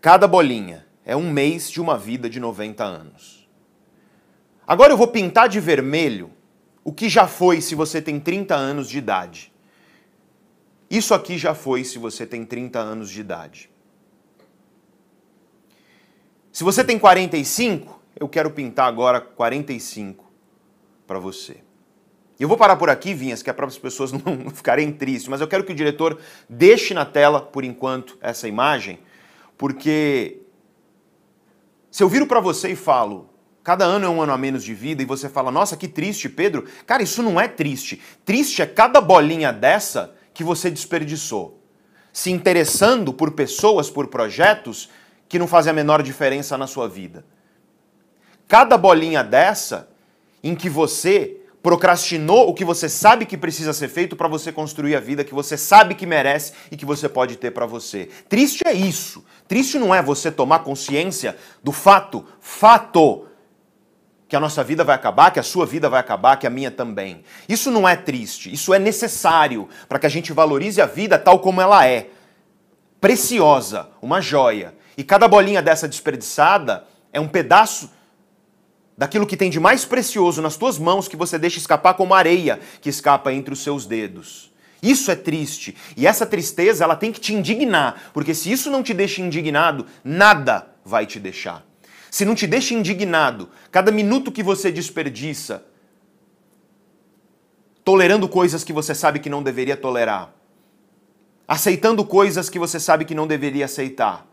cada 0.00 0.28
bolinha, 0.28 0.86
é 1.04 1.16
um 1.16 1.30
mês 1.30 1.70
de 1.70 1.80
uma 1.80 1.98
vida 1.98 2.28
de 2.28 2.38
90 2.38 2.84
anos. 2.84 3.48
Agora 4.66 4.92
eu 4.92 4.96
vou 4.96 5.08
pintar 5.08 5.48
de 5.48 5.58
vermelho 5.58 6.30
o 6.84 6.92
que 6.92 7.08
já 7.08 7.26
foi 7.26 7.60
se 7.60 7.74
você 7.74 8.00
tem 8.00 8.20
30 8.20 8.54
anos 8.54 8.88
de 8.88 8.98
idade. 8.98 9.52
Isso 10.88 11.14
aqui 11.14 11.38
já 11.38 11.54
foi 11.54 11.84
se 11.84 11.98
você 11.98 12.26
tem 12.26 12.44
30 12.44 12.78
anos 12.78 13.10
de 13.10 13.20
idade. 13.20 13.69
Se 16.60 16.64
você 16.64 16.84
tem 16.84 16.98
45, 16.98 18.02
eu 18.20 18.28
quero 18.28 18.50
pintar 18.50 18.86
agora 18.86 19.18
45 19.18 20.30
para 21.06 21.18
você. 21.18 21.56
Eu 22.38 22.46
vou 22.48 22.58
parar 22.58 22.76
por 22.76 22.90
aqui, 22.90 23.14
Vinhas, 23.14 23.42
que 23.42 23.48
é 23.48 23.52
para 23.54 23.64
as 23.64 23.78
pessoas 23.78 24.12
não 24.12 24.50
ficarem 24.50 24.92
tristes, 24.92 25.26
mas 25.28 25.40
eu 25.40 25.48
quero 25.48 25.64
que 25.64 25.72
o 25.72 25.74
diretor 25.74 26.18
deixe 26.46 26.92
na 26.92 27.06
tela, 27.06 27.40
por 27.40 27.64
enquanto, 27.64 28.18
essa 28.20 28.46
imagem, 28.46 28.98
porque 29.56 30.42
se 31.90 32.02
eu 32.02 32.10
viro 32.10 32.26
para 32.26 32.40
você 32.40 32.72
e 32.72 32.76
falo, 32.76 33.30
Cada 33.62 33.86
ano 33.86 34.04
é 34.04 34.08
um 34.10 34.20
ano 34.20 34.32
a 34.32 34.36
menos 34.36 34.62
de 34.62 34.74
vida 34.74 35.02
e 35.02 35.06
você 35.06 35.30
fala, 35.30 35.50
nossa, 35.50 35.78
que 35.78 35.88
triste, 35.88 36.28
Pedro. 36.28 36.66
Cara, 36.86 37.02
isso 37.02 37.22
não 37.22 37.40
é 37.40 37.48
triste. 37.48 38.02
Triste 38.22 38.60
é 38.60 38.66
cada 38.66 39.00
bolinha 39.00 39.50
dessa 39.50 40.14
que 40.34 40.44
você 40.44 40.70
desperdiçou. 40.70 41.62
Se 42.12 42.30
interessando 42.30 43.14
por 43.14 43.30
pessoas, 43.30 43.88
por 43.88 44.08
projetos 44.08 44.90
que 45.30 45.38
não 45.38 45.46
fazem 45.46 45.70
a 45.70 45.74
menor 45.74 46.02
diferença 46.02 46.58
na 46.58 46.66
sua 46.66 46.88
vida. 46.88 47.24
Cada 48.48 48.76
bolinha 48.76 49.22
dessa 49.22 49.88
em 50.42 50.56
que 50.56 50.68
você 50.68 51.36
procrastinou 51.62 52.48
o 52.48 52.54
que 52.54 52.64
você 52.64 52.88
sabe 52.88 53.24
que 53.24 53.36
precisa 53.36 53.72
ser 53.72 53.86
feito 53.86 54.16
para 54.16 54.26
você 54.26 54.50
construir 54.50 54.96
a 54.96 55.00
vida 55.00 55.22
que 55.22 55.32
você 55.32 55.56
sabe 55.56 55.94
que 55.94 56.04
merece 56.04 56.52
e 56.68 56.76
que 56.76 56.84
você 56.84 57.08
pode 57.08 57.36
ter 57.36 57.52
para 57.52 57.64
você. 57.64 58.08
Triste 58.28 58.66
é 58.66 58.72
isso. 58.72 59.24
Triste 59.46 59.78
não 59.78 59.94
é 59.94 60.02
você 60.02 60.32
tomar 60.32 60.60
consciência 60.60 61.36
do 61.62 61.70
fato, 61.70 62.26
fato, 62.40 63.28
que 64.26 64.34
a 64.34 64.40
nossa 64.40 64.64
vida 64.64 64.82
vai 64.82 64.96
acabar, 64.96 65.30
que 65.30 65.38
a 65.38 65.44
sua 65.44 65.64
vida 65.64 65.88
vai 65.88 66.00
acabar, 66.00 66.38
que 66.38 66.46
a 66.46 66.50
minha 66.50 66.72
também. 66.72 67.22
Isso 67.48 67.70
não 67.70 67.88
é 67.88 67.94
triste, 67.94 68.52
isso 68.52 68.74
é 68.74 68.80
necessário 68.80 69.68
para 69.88 69.98
que 70.00 70.06
a 70.06 70.10
gente 70.10 70.32
valorize 70.32 70.80
a 70.80 70.86
vida 70.86 71.16
tal 71.20 71.38
como 71.38 71.60
ela 71.60 71.86
é. 71.86 72.08
Preciosa, 73.00 73.90
uma 74.02 74.20
joia. 74.20 74.79
E 75.00 75.02
cada 75.02 75.26
bolinha 75.26 75.62
dessa 75.62 75.88
desperdiçada 75.88 76.84
é 77.10 77.18
um 77.18 77.26
pedaço 77.26 77.88
daquilo 78.98 79.26
que 79.26 79.34
tem 79.34 79.48
de 79.48 79.58
mais 79.58 79.82
precioso 79.82 80.42
nas 80.42 80.58
tuas 80.58 80.78
mãos 80.78 81.08
que 81.08 81.16
você 81.16 81.38
deixa 81.38 81.56
escapar 81.56 81.94
como 81.94 82.12
areia 82.12 82.60
que 82.82 82.90
escapa 82.90 83.32
entre 83.32 83.54
os 83.54 83.62
seus 83.62 83.86
dedos. 83.86 84.52
Isso 84.82 85.10
é 85.10 85.16
triste. 85.16 85.74
E 85.96 86.06
essa 86.06 86.26
tristeza, 86.26 86.84
ela 86.84 86.94
tem 86.94 87.12
que 87.12 87.18
te 87.18 87.32
indignar, 87.32 88.10
porque 88.12 88.34
se 88.34 88.52
isso 88.52 88.70
não 88.70 88.82
te 88.82 88.92
deixa 88.92 89.22
indignado, 89.22 89.86
nada 90.04 90.68
vai 90.84 91.06
te 91.06 91.18
deixar. 91.18 91.64
Se 92.10 92.26
não 92.26 92.34
te 92.34 92.46
deixa 92.46 92.74
indignado, 92.74 93.48
cada 93.70 93.90
minuto 93.90 94.30
que 94.30 94.42
você 94.42 94.70
desperdiça 94.70 95.64
tolerando 97.82 98.28
coisas 98.28 98.62
que 98.62 98.72
você 98.74 98.94
sabe 98.94 99.18
que 99.18 99.30
não 99.30 99.42
deveria 99.42 99.78
tolerar, 99.78 100.30
aceitando 101.48 102.04
coisas 102.04 102.50
que 102.50 102.58
você 102.58 102.78
sabe 102.78 103.06
que 103.06 103.14
não 103.14 103.26
deveria 103.26 103.64
aceitar, 103.64 104.28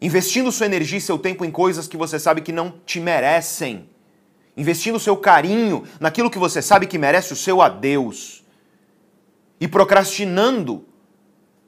investindo 0.00 0.50
sua 0.50 0.66
energia 0.66 0.98
e 0.98 1.00
seu 1.00 1.18
tempo 1.18 1.44
em 1.44 1.50
coisas 1.50 1.86
que 1.86 1.96
você 1.96 2.18
sabe 2.18 2.40
que 2.40 2.52
não 2.52 2.70
te 2.86 2.98
merecem, 2.98 3.88
investindo 4.56 4.98
seu 4.98 5.16
carinho 5.16 5.84
naquilo 5.98 6.30
que 6.30 6.38
você 6.38 6.62
sabe 6.62 6.86
que 6.86 6.98
merece 6.98 7.32
o 7.32 7.36
seu 7.36 7.60
adeus 7.60 8.44
e 9.60 9.68
procrastinando 9.68 10.86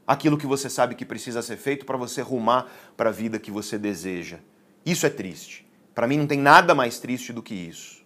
aquilo 0.07 0.39
que 0.39 0.47
você 0.47 0.71
sabe 0.71 0.95
que 0.95 1.05
precisa 1.05 1.43
ser 1.43 1.57
feito 1.57 1.85
para 1.85 1.97
você 1.97 2.23
rumar 2.23 2.71
para 2.97 3.11
a 3.11 3.13
vida 3.13 3.39
que 3.39 3.51
você 3.51 3.79
deseja. 3.79 4.39
Isso 4.85 5.07
é 5.07 5.11
triste. 5.11 5.67
Para 5.95 6.07
mim 6.07 6.17
não 6.17 6.27
tem 6.27 6.39
nada 6.39 6.75
mais 6.75 6.99
triste 6.99 7.33
do 7.33 7.43
que 7.43 7.55
isso. 7.55 8.03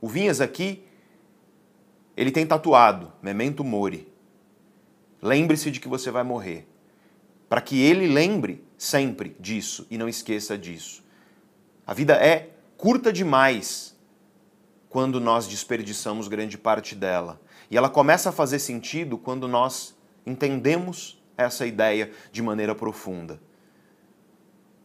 O 0.00 0.08
Vinhas 0.08 0.40
aqui, 0.40 0.84
ele 2.16 2.30
tem 2.30 2.46
tatuado 2.46 3.12
Memento 3.22 3.64
Mori. 3.64 4.06
Lembre-se 5.22 5.70
de 5.70 5.80
que 5.80 5.88
você 5.88 6.10
vai 6.10 6.22
morrer. 6.22 6.66
Para 7.48 7.60
que 7.60 7.80
ele 7.80 8.06
lembre 8.06 8.62
sempre 8.80 9.36
disso 9.38 9.86
e 9.90 9.98
não 9.98 10.08
esqueça 10.08 10.56
disso. 10.56 11.04
A 11.86 11.92
vida 11.92 12.14
é 12.14 12.48
curta 12.78 13.12
demais 13.12 13.94
quando 14.88 15.20
nós 15.20 15.46
desperdiçamos 15.46 16.28
grande 16.28 16.56
parte 16.56 16.94
dela. 16.94 17.38
E 17.70 17.76
ela 17.76 17.90
começa 17.90 18.30
a 18.30 18.32
fazer 18.32 18.58
sentido 18.58 19.18
quando 19.18 19.46
nós 19.46 19.94
entendemos 20.24 21.22
essa 21.36 21.66
ideia 21.66 22.10
de 22.32 22.40
maneira 22.40 22.74
profunda. 22.74 23.38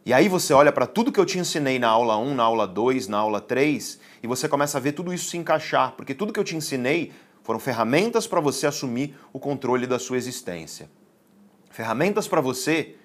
E 0.04 0.12
aí 0.12 0.28
você 0.28 0.52
olha 0.52 0.70
para 0.70 0.86
tudo 0.86 1.10
que 1.10 1.18
eu 1.18 1.24
te 1.24 1.38
ensinei 1.38 1.78
na 1.78 1.88
aula 1.88 2.18
1, 2.18 2.34
na 2.34 2.42
aula 2.42 2.66
2, 2.66 3.08
na 3.08 3.16
aula 3.16 3.40
3, 3.40 3.98
e 4.22 4.26
você 4.26 4.46
começa 4.46 4.76
a 4.76 4.80
ver 4.80 4.92
tudo 4.92 5.12
isso 5.12 5.30
se 5.30 5.38
encaixar, 5.38 5.92
porque 5.92 6.14
tudo 6.14 6.34
que 6.34 6.38
eu 6.38 6.44
te 6.44 6.54
ensinei 6.54 7.12
foram 7.42 7.58
ferramentas 7.58 8.26
para 8.26 8.40
você 8.40 8.66
assumir 8.66 9.16
o 9.32 9.40
controle 9.40 9.86
da 9.86 9.98
sua 9.98 10.18
existência. 10.18 10.90
Ferramentas 11.70 12.28
para 12.28 12.42
você 12.42 12.96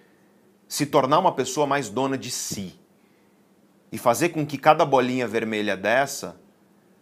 se 0.72 0.86
tornar 0.86 1.20
uma 1.20 1.34
pessoa 1.34 1.68
mais 1.68 1.90
dona 1.90 2.18
de 2.18 2.32
si 2.32 2.80
e 3.92 3.98
fazer 3.98 4.30
com 4.30 4.46
que 4.46 4.58
cada 4.58 4.86
bolinha 4.86 5.28
vermelha 5.28 5.76
dessa 5.76 6.40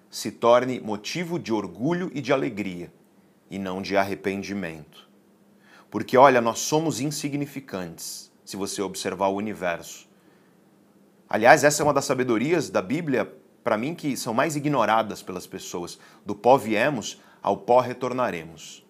se 0.10 0.32
torne 0.32 0.80
motivo 0.80 1.38
de 1.38 1.54
orgulho 1.54 2.10
e 2.16 2.20
de 2.20 2.34
alegria 2.34 2.92
e 3.48 3.60
não 3.60 3.80
de 3.80 3.96
arrependimento. 3.96 5.08
Porque 5.88 6.18
olha, 6.18 6.42
nós 6.42 6.58
somos 6.58 7.00
insignificantes 7.00 8.32
se 8.44 8.58
você 8.58 8.82
observar 8.82 9.28
o 9.28 9.36
universo. 9.36 10.10
Aliás, 11.30 11.64
essa 11.64 11.84
é 11.84 11.86
uma 11.86 11.94
das 11.94 12.06
sabedorias 12.06 12.72
da 12.72 12.82
Bíblia, 12.82 13.32
para 13.64 13.78
mim, 13.78 13.94
que 13.94 14.18
são 14.18 14.34
mais 14.34 14.56
ignoradas 14.56 15.22
pelas 15.22 15.46
pessoas. 15.46 16.00
Do 16.26 16.34
pó 16.34 16.58
viemos, 16.58 17.22
ao 17.40 17.56
pó 17.56 17.82
retornaremos. 17.82 18.84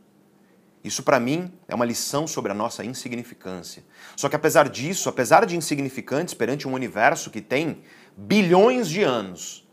Isso 0.84 1.04
para 1.04 1.20
mim 1.20 1.52
é 1.68 1.76
uma 1.76 1.86
lição 1.86 2.26
sobre 2.26 2.52
a 2.52 2.56
nossa 2.56 2.86
insignificância. 2.86 3.84
Só 4.16 4.30
que 4.30 4.36
apesar 4.36 4.70
disso, 4.70 5.10
apesar 5.10 5.46
de 5.46 5.58
insignificantes 5.58 6.34
perante 6.34 6.68
um 6.68 6.74
universo 6.74 7.30
que 7.30 7.42
tem 7.42 7.82
bilhões 8.16 8.88
de 8.88 9.04
anos, 9.04 9.68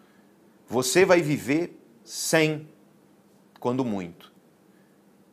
você 0.69 1.05
vai 1.05 1.23
viver 1.23 1.81
sem, 2.05 2.69
quando 3.61 3.85
muito. 3.85 4.33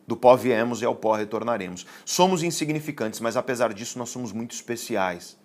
Do 0.05 0.15
pó 0.15 0.35
viemos 0.35 0.81
e 0.81 0.85
ao 0.85 0.95
pó 0.95 1.15
retornaremos. 1.15 1.87
Somos 2.05 2.43
insignificantes, 2.43 3.19
mas 3.19 3.35
apesar 3.35 3.73
disso 3.73 3.97
nós 3.97 4.09
somos 4.09 4.31
muito 4.31 4.53
especiais, 4.53 5.39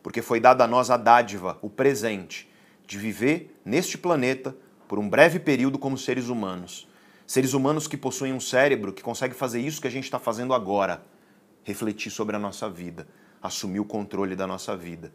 porque 0.00 0.22
foi 0.22 0.38
dada 0.38 0.62
a 0.62 0.68
nós 0.68 0.90
a 0.90 0.96
dádiva, 0.96 1.58
o 1.60 1.68
presente, 1.68 2.48
de 2.86 2.98
viver 2.98 3.58
neste 3.64 3.98
planeta 3.98 4.54
por 4.86 4.98
um 4.98 5.08
breve 5.08 5.40
período 5.40 5.78
como 5.78 5.98
seres 5.98 6.28
humanos 6.28 6.86
Seres 7.32 7.54
humanos 7.54 7.88
que 7.88 7.96
possuem 7.96 8.34
um 8.34 8.40
cérebro 8.40 8.92
que 8.92 9.02
consegue 9.02 9.34
fazer 9.34 9.58
isso 9.58 9.80
que 9.80 9.88
a 9.88 9.90
gente 9.90 10.04
está 10.04 10.18
fazendo 10.18 10.52
agora. 10.52 11.02
Refletir 11.64 12.12
sobre 12.12 12.36
a 12.36 12.38
nossa 12.38 12.68
vida, 12.68 13.08
assumir 13.40 13.80
o 13.80 13.86
controle 13.86 14.36
da 14.36 14.46
nossa 14.46 14.76
vida. 14.76 15.10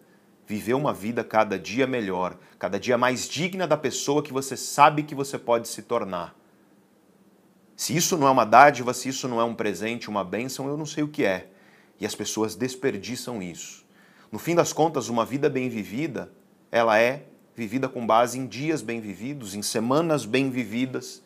Viver 0.47 0.73
uma 0.73 0.91
vida 0.91 1.23
cada 1.23 1.59
dia 1.59 1.85
melhor, 1.85 2.35
cada 2.57 2.79
dia 2.79 2.97
mais 2.97 3.29
digna 3.29 3.67
da 3.67 3.77
pessoa 3.77 4.23
que 4.23 4.33
você 4.33 4.57
sabe 4.57 5.03
que 5.03 5.13
você 5.13 5.37
pode 5.37 5.67
se 5.67 5.83
tornar. 5.83 6.35
Se 7.75 7.95
isso 7.95 8.17
não 8.17 8.25
é 8.25 8.31
uma 8.31 8.45
dádiva, 8.45 8.95
se 8.95 9.09
isso 9.09 9.27
não 9.27 9.39
é 9.39 9.43
um 9.43 9.53
presente, 9.53 10.09
uma 10.09 10.23
bênção, 10.23 10.67
eu 10.67 10.75
não 10.75 10.87
sei 10.87 11.03
o 11.03 11.07
que 11.07 11.23
é. 11.23 11.51
E 11.99 12.05
as 12.07 12.15
pessoas 12.15 12.55
desperdiçam 12.55 13.43
isso. 13.43 13.85
No 14.31 14.39
fim 14.39 14.55
das 14.55 14.73
contas, 14.73 15.07
uma 15.07 15.23
vida 15.23 15.51
bem 15.51 15.69
vivida, 15.69 16.33
ela 16.71 16.97
é 16.97 17.27
vivida 17.55 17.87
com 17.87 18.07
base 18.07 18.39
em 18.39 18.47
dias 18.47 18.81
bem 18.81 18.99
vividos, 18.99 19.53
em 19.53 19.61
semanas 19.61 20.25
bem 20.25 20.49
vividas, 20.49 21.21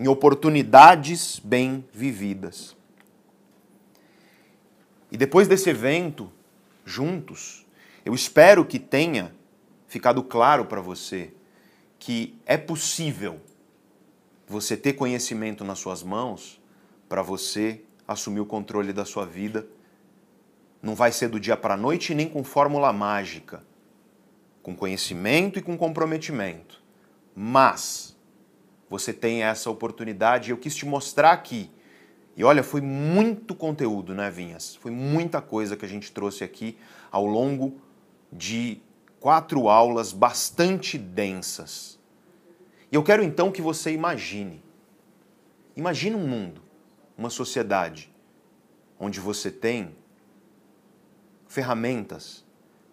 em 0.00 0.08
oportunidades 0.08 1.38
bem 1.38 1.86
vividas. 1.92 2.74
E 5.12 5.16
depois 5.18 5.46
desse 5.46 5.68
evento, 5.68 6.32
juntos, 6.86 7.66
eu 8.02 8.14
espero 8.14 8.64
que 8.64 8.78
tenha 8.78 9.30
ficado 9.86 10.22
claro 10.22 10.64
para 10.64 10.80
você 10.80 11.34
que 11.98 12.40
é 12.46 12.56
possível 12.56 13.42
você 14.48 14.74
ter 14.74 14.94
conhecimento 14.94 15.64
nas 15.64 15.78
suas 15.78 16.02
mãos 16.02 16.58
para 17.06 17.20
você 17.20 17.82
assumir 18.08 18.40
o 18.40 18.46
controle 18.46 18.94
da 18.94 19.04
sua 19.04 19.26
vida. 19.26 19.66
Não 20.82 20.94
vai 20.94 21.12
ser 21.12 21.28
do 21.28 21.38
dia 21.38 21.58
para 21.58 21.74
a 21.74 21.76
noite 21.76 22.14
nem 22.14 22.26
com 22.26 22.42
fórmula 22.42 22.90
mágica, 22.90 23.62
com 24.62 24.74
conhecimento 24.74 25.58
e 25.58 25.62
com 25.62 25.76
comprometimento. 25.76 26.82
Mas 27.36 28.16
você 28.90 29.12
tem 29.12 29.44
essa 29.44 29.70
oportunidade. 29.70 30.50
Eu 30.50 30.58
quis 30.58 30.74
te 30.74 30.84
mostrar 30.84 31.30
aqui. 31.30 31.70
E 32.36 32.42
olha, 32.42 32.62
foi 32.64 32.80
muito 32.80 33.54
conteúdo, 33.54 34.14
né, 34.14 34.28
Vinhas? 34.30 34.74
Foi 34.74 34.90
muita 34.90 35.40
coisa 35.40 35.76
que 35.76 35.84
a 35.84 35.88
gente 35.88 36.10
trouxe 36.10 36.42
aqui 36.42 36.76
ao 37.10 37.24
longo 37.24 37.80
de 38.32 38.82
quatro 39.20 39.68
aulas 39.68 40.12
bastante 40.12 40.98
densas. 40.98 41.98
E 42.90 42.96
eu 42.96 43.02
quero 43.02 43.22
então 43.22 43.52
que 43.52 43.62
você 43.62 43.92
imagine. 43.92 44.62
Imagine 45.76 46.16
um 46.16 46.26
mundo, 46.26 46.60
uma 47.16 47.30
sociedade, 47.30 48.12
onde 48.98 49.20
você 49.20 49.50
tem 49.50 49.94
ferramentas 51.46 52.44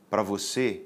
para 0.09 0.21
você 0.21 0.83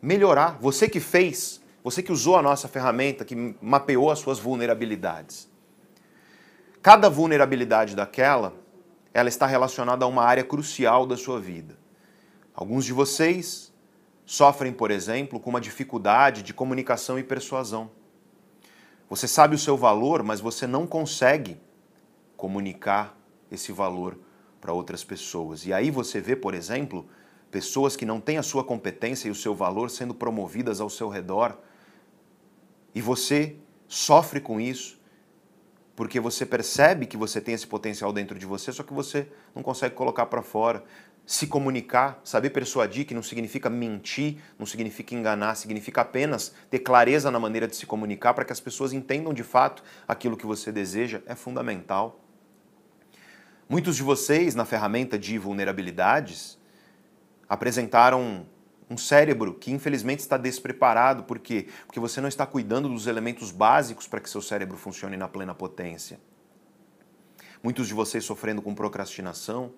melhorar. 0.00 0.58
Você 0.60 0.88
que 0.88 1.00
fez 1.00 1.60
você 1.82 2.02
que 2.02 2.12
usou 2.12 2.36
a 2.36 2.42
nossa 2.42 2.68
ferramenta, 2.68 3.24
que 3.24 3.56
mapeou 3.60 4.10
as 4.10 4.18
suas 4.18 4.38
vulnerabilidades. 4.38 5.48
Cada 6.82 7.08
vulnerabilidade 7.08 7.96
daquela, 7.96 8.54
ela 9.12 9.28
está 9.28 9.46
relacionada 9.46 10.04
a 10.04 10.08
uma 10.08 10.24
área 10.24 10.44
crucial 10.44 11.06
da 11.06 11.16
sua 11.16 11.40
vida. 11.40 11.78
Alguns 12.54 12.84
de 12.84 12.92
vocês 12.92 13.72
sofrem, 14.26 14.72
por 14.72 14.90
exemplo, 14.90 15.40
com 15.40 15.50
uma 15.50 15.60
dificuldade 15.60 16.42
de 16.42 16.54
comunicação 16.54 17.18
e 17.18 17.24
persuasão. 17.24 17.90
Você 19.08 19.26
sabe 19.26 19.56
o 19.56 19.58
seu 19.58 19.76
valor, 19.76 20.22
mas 20.22 20.40
você 20.40 20.66
não 20.66 20.86
consegue 20.86 21.60
comunicar 22.36 23.18
esse 23.50 23.72
valor 23.72 24.18
para 24.60 24.72
outras 24.72 25.02
pessoas. 25.02 25.66
E 25.66 25.72
aí 25.72 25.90
você 25.90 26.20
vê, 26.20 26.36
por 26.36 26.54
exemplo, 26.54 27.08
pessoas 27.50 27.96
que 27.96 28.06
não 28.06 28.20
têm 28.20 28.38
a 28.38 28.42
sua 28.42 28.62
competência 28.62 29.28
e 29.28 29.30
o 29.30 29.34
seu 29.34 29.54
valor 29.54 29.90
sendo 29.90 30.14
promovidas 30.14 30.80
ao 30.80 30.88
seu 30.88 31.08
redor 31.08 31.58
e 32.94 33.00
você 33.00 33.56
sofre 33.88 34.40
com 34.40 34.60
isso 34.60 35.00
porque 36.00 36.18
você 36.18 36.46
percebe 36.46 37.04
que 37.04 37.14
você 37.14 37.42
tem 37.42 37.52
esse 37.52 37.66
potencial 37.66 38.10
dentro 38.10 38.38
de 38.38 38.46
você, 38.46 38.72
só 38.72 38.82
que 38.82 38.94
você 38.94 39.28
não 39.54 39.62
consegue 39.62 39.94
colocar 39.94 40.24
para 40.24 40.40
fora. 40.40 40.82
se 41.26 41.46
comunicar, 41.46 42.18
saber 42.24 42.48
persuadir, 42.50 43.04
que 43.04 43.12
não 43.12 43.22
significa 43.22 43.68
mentir, 43.68 44.38
não 44.58 44.64
significa 44.64 45.14
enganar, 45.14 45.54
significa 45.56 46.00
apenas 46.00 46.54
ter 46.70 46.78
clareza 46.78 47.30
na 47.30 47.38
maneira 47.38 47.68
de 47.68 47.76
se 47.76 47.84
comunicar 47.84 48.32
para 48.32 48.46
que 48.46 48.52
as 48.52 48.58
pessoas 48.58 48.94
entendam 48.94 49.34
de 49.34 49.44
fato 49.44 49.84
aquilo 50.08 50.38
que 50.38 50.46
você 50.46 50.72
deseja, 50.72 51.20
é 51.26 51.34
fundamental. 51.34 52.18
Muitos 53.68 53.94
de 53.94 54.02
vocês, 54.02 54.54
na 54.54 54.64
ferramenta 54.64 55.18
de 55.18 55.38
vulnerabilidades, 55.38 56.58
apresentaram 57.46 58.46
um 58.90 58.98
cérebro 58.98 59.54
que 59.54 59.70
infelizmente 59.70 60.18
está 60.18 60.36
despreparado. 60.36 61.22
Por 61.22 61.38
quê? 61.38 61.68
Porque 61.86 62.00
você 62.00 62.20
não 62.20 62.28
está 62.28 62.44
cuidando 62.44 62.88
dos 62.88 63.06
elementos 63.06 63.52
básicos 63.52 64.08
para 64.08 64.20
que 64.20 64.28
seu 64.28 64.42
cérebro 64.42 64.76
funcione 64.76 65.16
na 65.16 65.28
plena 65.28 65.54
potência. 65.54 66.18
Muitos 67.62 67.86
de 67.86 67.94
vocês 67.94 68.24
sofrendo 68.24 68.60
com 68.60 68.74
procrastinação, 68.74 69.72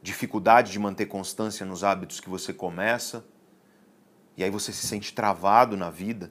dificuldade 0.00 0.72
de 0.72 0.78
manter 0.78 1.06
constância 1.06 1.66
nos 1.66 1.84
hábitos 1.84 2.18
que 2.18 2.30
você 2.30 2.52
começa, 2.52 3.26
e 4.36 4.42
aí 4.42 4.50
você 4.50 4.72
se 4.72 4.86
sente 4.86 5.12
travado 5.12 5.76
na 5.76 5.90
vida, 5.90 6.30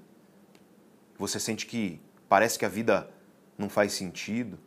você 1.18 1.40
sente 1.40 1.66
que 1.66 2.02
parece 2.28 2.58
que 2.58 2.66
a 2.66 2.70
vida 2.70 3.10
não 3.58 3.70
faz 3.70 3.94
sentido, 3.94 4.58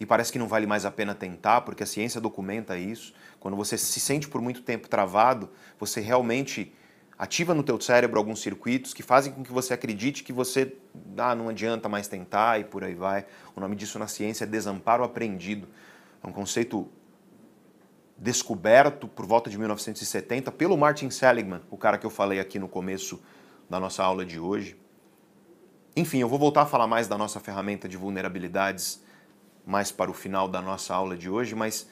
e 0.00 0.06
parece 0.06 0.32
que 0.32 0.38
não 0.38 0.48
vale 0.48 0.66
mais 0.66 0.86
a 0.86 0.90
pena 0.90 1.14
tentar, 1.14 1.60
porque 1.60 1.82
a 1.82 1.86
ciência 1.86 2.22
documenta 2.22 2.78
isso. 2.78 3.12
Quando 3.40 3.56
você 3.56 3.78
se 3.78 3.98
sente 3.98 4.28
por 4.28 4.40
muito 4.42 4.62
tempo 4.62 4.88
travado, 4.88 5.50
você 5.78 6.00
realmente 6.00 6.72
ativa 7.18 7.54
no 7.54 7.62
teu 7.62 7.80
cérebro 7.80 8.18
alguns 8.18 8.40
circuitos 8.40 8.94
que 8.94 9.02
fazem 9.02 9.32
com 9.32 9.42
que 9.42 9.50
você 9.50 9.74
acredite 9.74 10.22
que 10.22 10.32
você 10.32 10.76
ah, 11.16 11.34
não 11.34 11.48
adianta 11.48 11.88
mais 11.88 12.06
tentar 12.06 12.60
e 12.60 12.64
por 12.64 12.84
aí 12.84 12.94
vai. 12.94 13.26
O 13.56 13.60
nome 13.60 13.74
disso 13.74 13.98
na 13.98 14.06
ciência 14.06 14.44
é 14.44 14.46
desamparo 14.46 15.02
aprendido. 15.02 15.66
É 16.22 16.26
um 16.26 16.32
conceito 16.32 16.88
descoberto 18.16 19.08
por 19.08 19.24
volta 19.24 19.48
de 19.48 19.56
1970 19.56 20.52
pelo 20.52 20.76
Martin 20.76 21.08
Seligman, 21.08 21.62
o 21.70 21.78
cara 21.78 21.96
que 21.96 22.04
eu 22.04 22.10
falei 22.10 22.38
aqui 22.38 22.58
no 22.58 22.68
começo 22.68 23.20
da 23.68 23.80
nossa 23.80 24.04
aula 24.04 24.24
de 24.24 24.38
hoje. 24.38 24.76
Enfim, 25.96 26.18
eu 26.18 26.28
vou 26.28 26.38
voltar 26.38 26.62
a 26.62 26.66
falar 26.66 26.86
mais 26.86 27.08
da 27.08 27.16
nossa 27.16 27.40
ferramenta 27.40 27.88
de 27.88 27.96
vulnerabilidades 27.96 29.02
mais 29.66 29.90
para 29.90 30.10
o 30.10 30.14
final 30.14 30.48
da 30.48 30.60
nossa 30.60 30.94
aula 30.94 31.16
de 31.16 31.30
hoje, 31.30 31.54
mas 31.54 31.88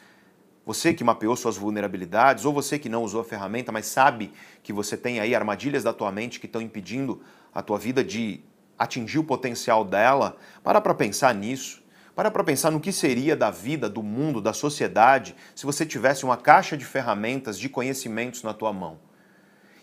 você 0.69 0.93
que 0.93 1.03
mapeou 1.03 1.35
suas 1.35 1.57
vulnerabilidades, 1.57 2.45
ou 2.45 2.53
você 2.53 2.79
que 2.79 2.91
não 2.91 3.03
usou 3.03 3.23
a 3.23 3.25
ferramenta, 3.25 3.73
mas 3.73 3.87
sabe 3.87 4.31
que 4.62 4.71
você 4.71 4.99
tem 4.99 5.19
aí 5.19 5.35
armadilhas 5.35 5.83
da 5.83 5.95
tua 5.95 6.12
mente 6.12 6.39
que 6.39 6.45
estão 6.45 6.61
impedindo 6.61 7.23
a 7.55 7.62
tua 7.62 7.79
vida 7.79 8.05
de 8.05 8.45
atingir 8.79 9.19
o 9.19 9.25
potencial 9.25 9.83
dela, 9.83 10.37
para 10.62 10.79
para 10.79 10.93
pensar 10.93 11.35
nisso. 11.35 11.83
Para 12.14 12.31
para 12.31 12.45
pensar 12.45 12.71
no 12.71 12.81
que 12.81 12.93
seria 12.93 13.35
da 13.35 13.51
vida, 13.51 13.89
do 13.89 14.03
mundo, 14.03 14.43
da 14.43 14.53
sociedade, 14.53 15.35
se 15.55 15.64
você 15.64 15.87
tivesse 15.87 16.27
uma 16.27 16.37
caixa 16.37 16.77
de 16.77 16.85
ferramentas, 16.85 17.59
de 17.59 17.71
conhecimentos 17.71 18.43
na 18.43 18.53
tua 18.53 18.71
mão. 18.71 18.99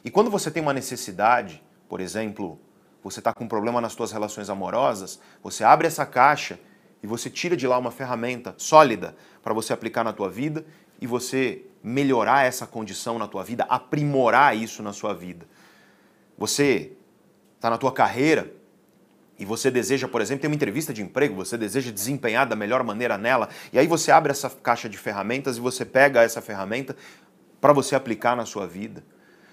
E 0.04 0.12
quando 0.12 0.30
você 0.30 0.52
tem 0.52 0.62
uma 0.62 0.72
necessidade, 0.72 1.64
por 1.90 2.00
exemplo, 2.00 2.60
você 3.04 3.22
está 3.22 3.34
com 3.34 3.46
um 3.46 3.48
problema 3.48 3.82
nas 3.82 3.94
suas 3.94 4.12
relações 4.12 4.52
amorosas, 4.52 5.20
você 5.42 5.64
abre 5.64 5.88
essa 5.88 6.06
caixa 6.06 6.60
e 7.06 7.08
você 7.08 7.30
tira 7.30 7.56
de 7.56 7.68
lá 7.68 7.78
uma 7.78 7.92
ferramenta 7.92 8.56
sólida 8.58 9.16
para 9.44 9.54
você 9.54 9.72
aplicar 9.72 10.04
na 10.04 10.12
tua 10.12 10.28
vida 10.28 10.66
e 11.00 11.06
você 11.06 11.62
melhorar 11.84 12.46
essa 12.46 12.66
condição 12.66 13.20
na 13.20 13.28
tua 13.28 13.44
vida, 13.44 13.64
aprimorar 13.70 14.58
isso 14.58 14.82
na 14.82 14.92
sua 14.92 15.14
vida. 15.14 15.46
Você 16.36 16.94
está 17.56 17.70
na 17.70 17.78
tua 17.78 17.92
carreira, 17.92 18.52
e 19.38 19.46
você 19.46 19.70
deseja, 19.70 20.08
por 20.08 20.20
exemplo, 20.20 20.42
ter 20.42 20.48
uma 20.48 20.56
entrevista 20.56 20.92
de 20.94 21.04
emprego, 21.04 21.36
você 21.36 21.58
deseja 21.58 21.92
desempenhar 21.92 22.48
da 22.48 22.56
melhor 22.56 22.84
maneira 22.84 23.20
nela, 23.20 23.50
e 23.72 23.78
aí 23.78 23.86
você 23.86 24.12
abre 24.12 24.32
essa 24.32 24.50
caixa 24.50 24.90
de 24.90 24.98
ferramentas 24.98 25.58
e 25.58 25.60
você 25.60 25.86
pega 25.86 26.24
essa 26.24 26.42
ferramenta 26.42 26.96
para 27.62 27.72
você 27.72 27.96
aplicar 27.96 28.36
na 28.36 28.46
sua 28.46 28.66
vida. 28.66 29.04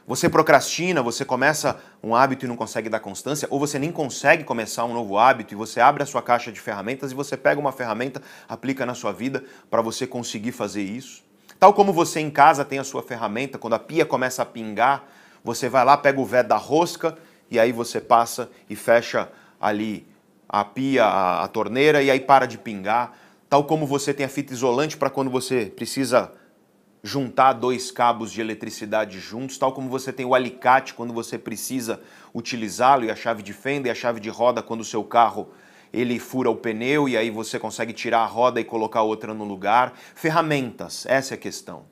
Você 0.06 0.28
procrastina, 0.28 1.00
você 1.00 1.24
começa 1.24 1.78
um 2.02 2.14
hábito 2.14 2.44
e 2.44 2.48
não 2.48 2.56
consegue 2.56 2.88
dar 2.88 2.98
constância, 2.98 3.46
ou 3.50 3.60
você 3.60 3.78
nem 3.78 3.92
consegue 3.92 4.42
começar 4.42 4.84
um 4.84 4.92
novo 4.92 5.16
hábito 5.16 5.54
e 5.54 5.56
você 5.56 5.80
abre 5.80 6.02
a 6.02 6.06
sua 6.06 6.20
caixa 6.20 6.50
de 6.50 6.60
ferramentas 6.60 7.12
e 7.12 7.14
você 7.14 7.36
pega 7.36 7.60
uma 7.60 7.70
ferramenta, 7.70 8.20
aplica 8.48 8.84
na 8.84 8.94
sua 8.94 9.12
vida 9.12 9.44
para 9.70 9.80
você 9.80 10.04
conseguir 10.04 10.50
fazer 10.50 10.82
isso. 10.82 11.22
Tal 11.58 11.72
como 11.72 11.92
você 11.92 12.18
em 12.18 12.30
casa 12.30 12.64
tem 12.64 12.80
a 12.80 12.84
sua 12.84 13.02
ferramenta, 13.02 13.58
quando 13.58 13.74
a 13.74 13.78
pia 13.78 14.04
começa 14.04 14.42
a 14.42 14.46
pingar, 14.46 15.04
você 15.44 15.68
vai 15.68 15.84
lá, 15.84 15.96
pega 15.96 16.20
o 16.20 16.24
vé 16.24 16.42
da 16.42 16.56
rosca 16.56 17.16
e 17.48 17.60
aí 17.60 17.70
você 17.70 18.00
passa 18.00 18.50
e 18.68 18.74
fecha 18.74 19.28
ali 19.60 20.04
a 20.48 20.64
pia, 20.64 21.04
a, 21.04 21.44
a 21.44 21.48
torneira 21.48 22.02
e 22.02 22.10
aí 22.10 22.18
para 22.18 22.46
de 22.46 22.58
pingar. 22.58 23.12
Tal 23.48 23.62
como 23.64 23.86
você 23.86 24.12
tem 24.12 24.26
a 24.26 24.28
fita 24.28 24.52
isolante 24.52 24.96
para 24.96 25.10
quando 25.10 25.30
você 25.30 25.66
precisa 25.66 26.32
juntar 27.02 27.54
dois 27.54 27.90
cabos 27.90 28.32
de 28.32 28.40
eletricidade 28.40 29.18
juntos, 29.18 29.58
tal 29.58 29.72
como 29.72 29.88
você 29.88 30.12
tem 30.12 30.24
o 30.24 30.34
alicate 30.34 30.94
quando 30.94 31.12
você 31.12 31.36
precisa 31.36 32.00
utilizá-lo 32.32 33.04
e 33.04 33.10
a 33.10 33.16
chave 33.16 33.42
de 33.42 33.52
fenda 33.52 33.88
e 33.88 33.90
a 33.90 33.94
chave 33.94 34.20
de 34.20 34.30
roda 34.30 34.62
quando 34.62 34.82
o 34.82 34.84
seu 34.84 35.02
carro 35.02 35.48
ele 35.92 36.18
fura 36.18 36.50
o 36.50 36.56
pneu 36.56 37.08
e 37.08 37.16
aí 37.16 37.30
você 37.30 37.58
consegue 37.58 37.92
tirar 37.92 38.20
a 38.20 38.26
roda 38.26 38.60
e 38.60 38.64
colocar 38.64 39.02
outra 39.02 39.34
no 39.34 39.44
lugar. 39.44 39.92
Ferramentas, 40.14 41.04
essa 41.06 41.34
é 41.34 41.36
a 41.36 41.38
questão. 41.38 41.91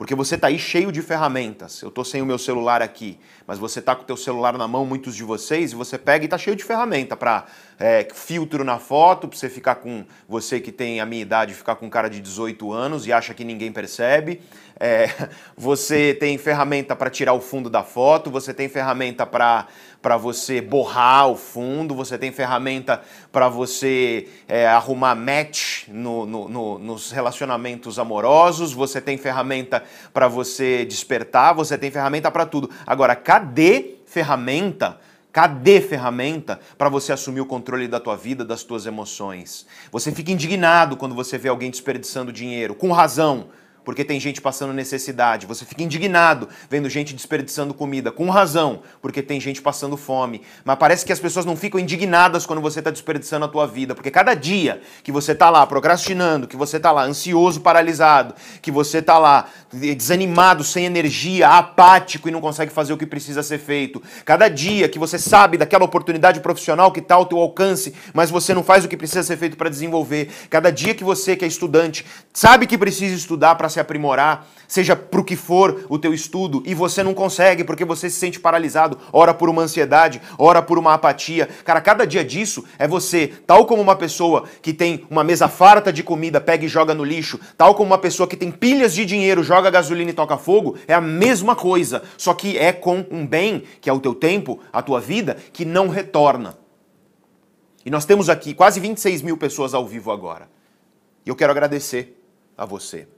Porque 0.00 0.14
você 0.14 0.36
está 0.36 0.46
aí 0.46 0.58
cheio 0.58 0.90
de 0.90 1.02
ferramentas. 1.02 1.82
Eu 1.82 1.90
estou 1.90 2.06
sem 2.06 2.22
o 2.22 2.24
meu 2.24 2.38
celular 2.38 2.80
aqui, 2.80 3.18
mas 3.46 3.58
você 3.58 3.80
está 3.80 3.94
com 3.94 4.02
o 4.02 4.06
teu 4.06 4.16
celular 4.16 4.56
na 4.56 4.66
mão, 4.66 4.86
muitos 4.86 5.14
de 5.14 5.22
vocês, 5.22 5.72
e 5.72 5.74
você 5.74 5.98
pega 5.98 6.24
e 6.24 6.26
está 6.26 6.38
cheio 6.38 6.56
de 6.56 6.64
ferramenta 6.64 7.14
para 7.14 7.44
é, 7.78 8.08
filtro 8.14 8.64
na 8.64 8.78
foto, 8.78 9.28
para 9.28 9.36
você 9.36 9.50
ficar 9.50 9.74
com 9.74 10.06
você 10.26 10.58
que 10.58 10.72
tem 10.72 11.02
a 11.02 11.04
minha 11.04 11.20
idade, 11.20 11.52
ficar 11.52 11.74
com 11.74 11.90
cara 11.90 12.08
de 12.08 12.18
18 12.18 12.72
anos 12.72 13.06
e 13.06 13.12
acha 13.12 13.34
que 13.34 13.44
ninguém 13.44 13.70
percebe. 13.70 14.40
É, 14.80 15.10
você 15.54 16.14
tem 16.14 16.38
ferramenta 16.38 16.96
para 16.96 17.10
tirar 17.10 17.34
o 17.34 17.40
fundo 17.42 17.68
da 17.68 17.82
foto, 17.82 18.30
você 18.30 18.54
tem 18.54 18.70
ferramenta 18.70 19.26
para 19.26 19.66
para 20.02 20.16
você 20.16 20.60
borrar 20.60 21.28
o 21.28 21.36
fundo, 21.36 21.94
você 21.94 22.16
tem 22.16 22.32
ferramenta 22.32 23.02
para 23.30 23.48
você 23.48 24.28
é, 24.48 24.66
arrumar 24.66 25.14
match 25.14 25.88
no, 25.88 26.24
no, 26.24 26.48
no, 26.48 26.78
nos 26.78 27.10
relacionamentos 27.10 27.98
amorosos, 27.98 28.72
você 28.72 29.00
tem 29.00 29.18
ferramenta 29.18 29.82
para 30.12 30.26
você 30.26 30.84
despertar, 30.84 31.54
você 31.54 31.76
tem 31.76 31.90
ferramenta 31.90 32.30
para 32.30 32.46
tudo. 32.46 32.70
Agora, 32.86 33.14
cadê 33.14 33.96
ferramenta? 34.06 34.98
Cadê 35.32 35.80
ferramenta 35.80 36.58
para 36.76 36.88
você 36.88 37.12
assumir 37.12 37.40
o 37.40 37.46
controle 37.46 37.86
da 37.86 38.00
tua 38.00 38.16
vida, 38.16 38.44
das 38.44 38.64
tuas 38.64 38.84
emoções? 38.84 39.64
Você 39.92 40.10
fica 40.10 40.32
indignado 40.32 40.96
quando 40.96 41.14
você 41.14 41.38
vê 41.38 41.48
alguém 41.48 41.70
desperdiçando 41.70 42.32
dinheiro, 42.32 42.74
com 42.74 42.90
razão 42.90 43.48
porque 43.84 44.04
tem 44.04 44.20
gente 44.20 44.40
passando 44.40 44.72
necessidade. 44.72 45.46
Você 45.46 45.64
fica 45.64 45.82
indignado 45.82 46.48
vendo 46.68 46.88
gente 46.88 47.14
desperdiçando 47.14 47.74
comida, 47.74 48.12
com 48.12 48.28
razão, 48.28 48.82
porque 49.00 49.22
tem 49.22 49.40
gente 49.40 49.62
passando 49.62 49.96
fome. 49.96 50.42
Mas 50.64 50.76
parece 50.78 51.04
que 51.04 51.12
as 51.12 51.20
pessoas 51.20 51.46
não 51.46 51.56
ficam 51.56 51.80
indignadas 51.80 52.46
quando 52.46 52.60
você 52.60 52.80
está 52.80 52.90
desperdiçando 52.90 53.44
a 53.44 53.48
tua 53.48 53.66
vida, 53.66 53.94
porque 53.94 54.10
cada 54.10 54.34
dia 54.34 54.80
que 55.02 55.12
você 55.12 55.32
está 55.32 55.50
lá 55.50 55.66
procrastinando, 55.66 56.46
que 56.46 56.56
você 56.56 56.76
está 56.76 56.92
lá 56.92 57.04
ansioso, 57.04 57.60
paralisado, 57.60 58.34
que 58.60 58.70
você 58.70 58.98
está 58.98 59.18
lá 59.18 59.46
desanimado, 59.72 60.64
sem 60.64 60.84
energia, 60.84 61.48
apático 61.48 62.28
e 62.28 62.32
não 62.32 62.40
consegue 62.40 62.72
fazer 62.72 62.92
o 62.92 62.98
que 62.98 63.06
precisa 63.06 63.42
ser 63.42 63.58
feito, 63.58 64.02
cada 64.24 64.48
dia 64.48 64.88
que 64.88 64.98
você 64.98 65.18
sabe 65.18 65.56
daquela 65.56 65.84
oportunidade 65.84 66.40
profissional 66.40 66.90
que 66.92 67.00
está 67.00 67.14
ao 67.14 67.26
teu 67.26 67.38
alcance, 67.38 67.94
mas 68.12 68.30
você 68.30 68.52
não 68.52 68.62
faz 68.62 68.84
o 68.84 68.88
que 68.88 68.96
precisa 68.96 69.22
ser 69.22 69.36
feito 69.36 69.56
para 69.56 69.70
desenvolver, 69.70 70.30
cada 70.50 70.70
dia 70.70 70.94
que 70.94 71.04
você 71.04 71.36
que 71.36 71.44
é 71.44 71.48
estudante 71.48 72.04
sabe 72.32 72.66
que 72.66 72.76
precisa 72.76 73.14
estudar 73.14 73.54
para 73.54 73.68
se 73.70 73.80
aprimorar, 73.80 74.46
seja 74.68 74.94
para 74.94 75.20
o 75.20 75.24
que 75.24 75.36
for 75.36 75.86
o 75.88 75.98
teu 75.98 76.12
estudo, 76.12 76.62
e 76.66 76.74
você 76.74 77.02
não 77.02 77.14
consegue 77.14 77.64
porque 77.64 77.84
você 77.84 78.10
se 78.10 78.16
sente 78.18 78.38
paralisado, 78.38 78.98
ora 79.12 79.32
por 79.32 79.48
uma 79.48 79.62
ansiedade, 79.62 80.20
ora 80.36 80.60
por 80.60 80.78
uma 80.78 80.94
apatia. 80.94 81.48
Cara, 81.64 81.80
cada 81.80 82.06
dia 82.06 82.24
disso 82.24 82.64
é 82.78 82.86
você, 82.86 83.28
tal 83.46 83.64
como 83.64 83.80
uma 83.80 83.96
pessoa 83.96 84.44
que 84.60 84.72
tem 84.72 85.06
uma 85.08 85.24
mesa 85.24 85.48
farta 85.48 85.92
de 85.92 86.02
comida, 86.02 86.40
pega 86.40 86.64
e 86.64 86.68
joga 86.68 86.94
no 86.94 87.04
lixo, 87.04 87.40
tal 87.56 87.74
como 87.74 87.90
uma 87.90 87.98
pessoa 87.98 88.28
que 88.28 88.36
tem 88.36 88.50
pilhas 88.50 88.94
de 88.94 89.04
dinheiro, 89.04 89.42
joga 89.42 89.70
gasolina 89.70 90.10
e 90.10 90.14
toca 90.14 90.36
fogo, 90.36 90.76
é 90.86 90.94
a 90.94 91.00
mesma 91.00 91.56
coisa, 91.56 92.02
só 92.16 92.34
que 92.34 92.58
é 92.58 92.72
com 92.72 93.06
um 93.10 93.26
bem, 93.26 93.62
que 93.80 93.88
é 93.88 93.92
o 93.92 94.00
teu 94.00 94.14
tempo, 94.14 94.60
a 94.72 94.82
tua 94.82 95.00
vida, 95.00 95.36
que 95.52 95.64
não 95.64 95.88
retorna. 95.88 96.58
E 97.84 97.90
nós 97.90 98.04
temos 98.04 98.28
aqui 98.28 98.52
quase 98.52 98.78
26 98.78 99.22
mil 99.22 99.36
pessoas 99.36 99.72
ao 99.72 99.86
vivo 99.86 100.10
agora. 100.10 100.48
E 101.24 101.28
eu 101.28 101.36
quero 101.36 101.50
agradecer 101.50 102.22
a 102.56 102.64
você. 102.64 103.08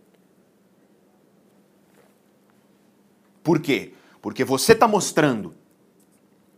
Por 3.43 3.61
quê? 3.61 3.95
Porque 4.21 4.45
você 4.45 4.73
está 4.73 4.87
mostrando 4.87 5.55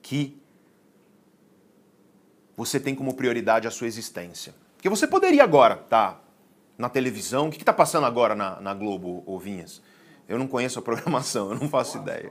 que 0.03 0.39
você 2.57 2.79
tem 2.79 2.95
como 2.95 3.15
prioridade 3.15 3.67
a 3.67 3.71
sua 3.71 3.87
existência. 3.87 4.55
Porque 4.77 4.89
você 4.89 5.07
poderia 5.07 5.43
agora 5.43 5.75
estar 5.75 6.13
tá, 6.13 6.21
na 6.77 6.89
televisão. 6.89 7.49
O 7.49 7.51
que 7.51 7.57
está 7.57 7.73
passando 7.73 8.07
agora 8.07 8.35
na, 8.35 8.61
na 8.61 8.75
Globo, 8.75 9.23
Ovinhas? 9.27 9.83
Eu 10.29 10.39
não 10.39 10.47
conheço 10.47 10.79
a 10.79 10.83
programação, 10.83 11.51
eu 11.53 11.59
não 11.59 11.69
faço 11.69 11.99
ideia. 11.99 12.31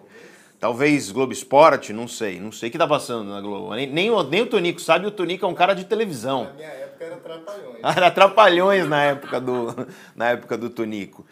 Talvez 0.59 1.11
Globo 1.11 1.33
Esporte, 1.33 1.91
não 1.91 2.07
sei. 2.07 2.39
Não 2.39 2.51
sei 2.51 2.69
o 2.69 2.71
que 2.71 2.77
tá 2.77 2.87
passando 2.87 3.29
na 3.29 3.41
Globo. 3.41 3.73
Nem, 3.75 3.87
nem, 3.87 4.09
o, 4.11 4.23
nem 4.23 4.43
o 4.43 4.45
Tonico 4.45 4.79
sabe, 4.79 5.05
o 5.05 5.11
Tonico 5.11 5.45
é 5.45 5.49
um 5.49 5.53
cara 5.53 5.73
de 5.73 5.83
televisão. 5.83 6.45
Na 6.45 6.53
minha 6.53 6.67
época 6.69 7.03
era 7.03 7.17
Trapalhões. 7.17 7.79
Era 7.83 8.11
Trapalhões 8.11 8.87
na 8.87 9.03
época 9.03 9.41
do, 9.41 9.87
na 10.15 10.29
época 10.29 10.57
do 10.57 10.69
Tonico. 10.69 11.25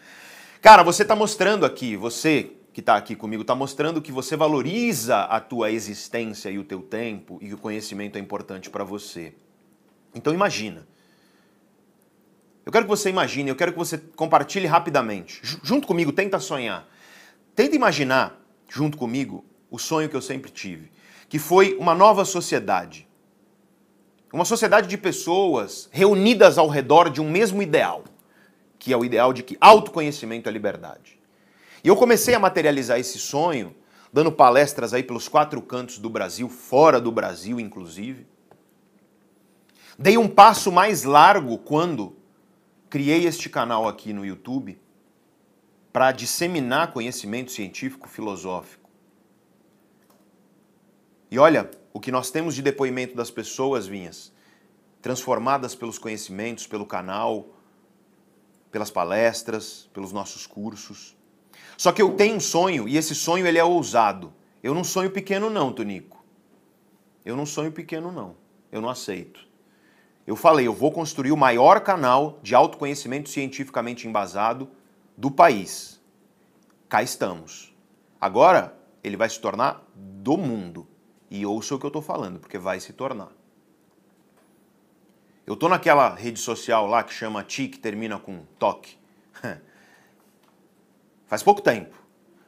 Cara, 0.60 0.82
você 0.82 1.04
tá 1.04 1.16
mostrando 1.16 1.64
aqui, 1.64 1.96
você 1.96 2.50
que 2.72 2.80
está 2.80 2.96
aqui 2.96 3.14
comigo, 3.14 3.42
está 3.42 3.54
mostrando 3.54 4.00
que 4.00 4.10
você 4.10 4.34
valoriza 4.34 5.20
a 5.24 5.38
tua 5.40 5.70
existência 5.70 6.48
e 6.50 6.58
o 6.58 6.64
teu 6.64 6.80
tempo 6.80 7.38
e 7.40 7.48
que 7.48 7.54
o 7.54 7.58
conhecimento 7.58 8.16
é 8.16 8.20
importante 8.20 8.70
para 8.70 8.82
você. 8.82 9.34
Então 10.14 10.32
imagina. 10.32 10.86
Eu 12.64 12.72
quero 12.72 12.84
que 12.84 12.88
você 12.88 13.10
imagine, 13.10 13.50
eu 13.50 13.56
quero 13.56 13.72
que 13.72 13.78
você 13.78 13.98
compartilhe 13.98 14.66
rapidamente. 14.66 15.40
Junto 15.62 15.86
comigo, 15.86 16.12
tenta 16.12 16.38
sonhar. 16.38 16.88
Tenta 17.54 17.76
imaginar, 17.76 18.40
junto 18.68 18.96
comigo, 18.96 19.44
o 19.70 19.78
sonho 19.78 20.08
que 20.08 20.16
eu 20.16 20.22
sempre 20.22 20.50
tive, 20.50 20.90
que 21.28 21.38
foi 21.38 21.76
uma 21.78 21.94
nova 21.94 22.24
sociedade. 22.24 23.08
Uma 24.32 24.44
sociedade 24.44 24.86
de 24.86 24.96
pessoas 24.96 25.88
reunidas 25.92 26.56
ao 26.56 26.68
redor 26.68 27.10
de 27.10 27.20
um 27.20 27.28
mesmo 27.28 27.60
ideal, 27.60 28.04
que 28.78 28.92
é 28.92 28.96
o 28.96 29.04
ideal 29.04 29.32
de 29.32 29.42
que 29.42 29.58
autoconhecimento 29.60 30.48
é 30.48 30.52
liberdade. 30.52 31.21
E 31.84 31.88
eu 31.88 31.96
comecei 31.96 32.34
a 32.34 32.38
materializar 32.38 32.98
esse 32.98 33.18
sonho, 33.18 33.74
dando 34.12 34.30
palestras 34.30 34.94
aí 34.94 35.02
pelos 35.02 35.28
quatro 35.28 35.60
cantos 35.60 35.98
do 35.98 36.08
Brasil, 36.08 36.48
fora 36.48 37.00
do 37.00 37.10
Brasil, 37.10 37.58
inclusive. 37.58 38.26
Dei 39.98 40.16
um 40.16 40.28
passo 40.28 40.70
mais 40.70 41.02
largo 41.02 41.58
quando 41.58 42.16
criei 42.88 43.26
este 43.26 43.48
canal 43.48 43.88
aqui 43.88 44.12
no 44.12 44.24
YouTube 44.24 44.80
para 45.92 46.12
disseminar 46.12 46.92
conhecimento 46.92 47.50
científico 47.52 48.08
filosófico. 48.08 48.88
E 51.30 51.38
olha, 51.38 51.70
o 51.92 52.00
que 52.00 52.12
nós 52.12 52.30
temos 52.30 52.54
de 52.54 52.62
depoimento 52.62 53.16
das 53.16 53.30
pessoas, 53.30 53.86
Vinhas, 53.86 54.32
transformadas 55.00 55.74
pelos 55.74 55.98
conhecimentos, 55.98 56.66
pelo 56.66 56.86
canal, 56.86 57.48
pelas 58.70 58.90
palestras, 58.90 59.88
pelos 59.92 60.12
nossos 60.12 60.46
cursos. 60.46 61.16
Só 61.82 61.90
que 61.90 62.00
eu 62.00 62.12
tenho 62.14 62.36
um 62.36 62.40
sonho 62.40 62.88
e 62.88 62.96
esse 62.96 63.12
sonho 63.12 63.44
ele 63.44 63.58
é 63.58 63.64
ousado. 63.64 64.32
Eu 64.62 64.72
não 64.72 64.84
sonho 64.84 65.10
pequeno 65.10 65.50
não, 65.50 65.72
Tonico. 65.72 66.24
Eu 67.24 67.36
não 67.36 67.44
sonho 67.44 67.72
pequeno 67.72 68.12
não. 68.12 68.36
Eu 68.70 68.80
não 68.80 68.88
aceito. 68.88 69.48
Eu 70.24 70.36
falei, 70.36 70.64
eu 70.64 70.72
vou 70.72 70.92
construir 70.92 71.32
o 71.32 71.36
maior 71.36 71.80
canal 71.80 72.38
de 72.40 72.54
autoconhecimento 72.54 73.28
cientificamente 73.28 74.06
embasado 74.06 74.70
do 75.16 75.28
país. 75.28 76.00
Cá 76.88 77.02
estamos. 77.02 77.74
Agora, 78.20 78.78
ele 79.02 79.16
vai 79.16 79.28
se 79.28 79.40
tornar 79.40 79.84
do 79.96 80.36
mundo. 80.36 80.86
E 81.28 81.44
ouça 81.44 81.74
o 81.74 81.80
que 81.80 81.84
eu 81.84 81.88
estou 81.88 82.00
falando, 82.00 82.38
porque 82.38 82.58
vai 82.58 82.78
se 82.78 82.92
tornar. 82.92 83.32
Eu 85.44 85.54
estou 85.54 85.68
naquela 85.68 86.14
rede 86.14 86.38
social 86.38 86.86
lá 86.86 87.02
que 87.02 87.12
chama 87.12 87.42
TI, 87.42 87.66
que 87.66 87.78
termina 87.80 88.20
com 88.20 88.44
toque. 88.56 88.96
Faz 91.32 91.42
pouco 91.42 91.62
tempo. 91.62 91.96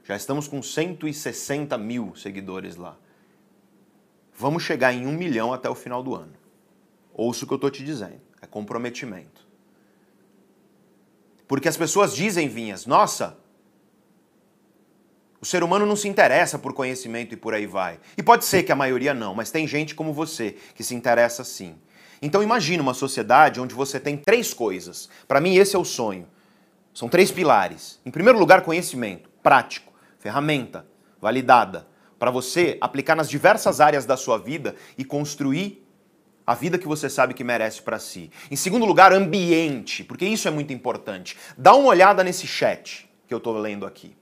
Já 0.05 0.15
estamos 0.15 0.47
com 0.47 0.63
160 0.63 1.79
mil 1.79 2.15
seguidores 2.15 2.77
lá. 2.77 2.99
Vamos 4.37 4.63
chegar 4.63 4.93
em 4.93 5.07
um 5.07 5.13
milhão 5.13 5.55
até 5.55 5.71
o 5.71 5.75
final 5.75 6.03
do 6.03 6.15
ano. 6.15 6.35
Ouça 7.15 7.47
o 7.47 7.49
que 7.49 7.55
eu 7.55 7.57
estou 7.57 7.71
te 7.71 7.83
dizendo. 7.83 8.21
É 8.43 8.47
comprometimento. 8.47 9.49
Porque 11.49 11.67
as 11.67 11.79
pessoas 11.79 12.15
dizem, 12.15 12.47
Vinhas, 12.47 12.85
nossa, 12.85 13.39
o 15.41 15.47
ser 15.47 15.65
humano 15.65 15.87
não 15.87 15.97
se 15.97 16.07
interessa 16.07 16.59
por 16.59 16.75
conhecimento 16.75 17.33
e 17.33 17.39
por 17.39 17.55
aí 17.55 17.67
vai. 17.67 17.99
E 18.19 18.23
pode 18.23 18.45
ser 18.45 18.65
que 18.65 18.73
a 18.73 18.77
maioria 18.77 19.15
não, 19.15 19.35
mas 19.35 19.51
tem 19.51 19.67
gente 19.67 19.95
como 19.95 20.13
você 20.13 20.59
que 20.75 20.85
se 20.85 20.95
interessa 20.95 21.43
sim. 21.43 21.79
Então 22.21 22.43
imagine 22.43 22.83
uma 22.83 22.93
sociedade 22.93 23.63
onde 23.63 23.75
você 23.75 23.99
tem 23.99 24.19
três 24.19 24.53
coisas. 24.53 25.09
Para 25.27 25.41
mim 25.41 25.57
esse 25.57 25.75
é 25.75 25.79
o 25.79 25.87
sonho. 25.87 26.29
São 26.95 27.09
três 27.09 27.33
pilares. 27.33 28.01
Em 28.07 28.11
primeiro 28.11 28.39
lugar, 28.39 28.63
conhecimento 28.63 29.29
prático, 29.43 29.93
ferramenta 30.19 30.87
validada 31.21 31.89
para 32.19 32.31
você 32.31 32.79
aplicar 32.81 33.17
nas 33.17 33.29
diversas 33.29 33.81
áreas 33.81 34.07
da 34.07 34.17
sua 34.17 34.39
vida 34.39 34.77
e 34.97 35.05
construir 35.05 35.85
a 36.47 36.55
vida 36.55 36.79
que 36.79 36.87
você 36.87 37.11
sabe 37.11 37.35
que 37.35 37.43
merece 37.43 37.83
para 37.83 37.99
si. 37.99 38.31
Em 38.51 38.57
segundo 38.57 38.87
lugar, 38.87 39.13
ambiente, 39.13 40.05
porque 40.05 40.25
isso 40.25 40.47
é 40.47 40.51
muito 40.51 40.73
importante. 40.73 41.37
Dá 41.59 41.75
uma 41.75 41.89
olhada 41.89 42.23
nesse 42.23 42.47
chat 42.47 43.11
que 43.27 43.35
eu 43.35 43.39
estou 43.39 43.59
lendo 43.59 43.85
aqui. 43.85 44.17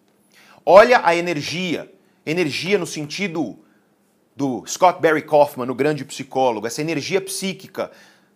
Olha 0.65 1.01
a 1.05 1.15
energia, 1.15 1.93
energia 2.25 2.79
no 2.79 2.87
sentido 2.87 3.59
do 4.35 4.65
Scott 4.67 5.01
Barry 5.03 5.23
Kaufman, 5.23 5.71
o 5.71 5.75
grande 5.75 6.05
psicólogo, 6.05 6.67
essa 6.67 6.81
energia 6.81 7.21
psíquica, 7.21 7.91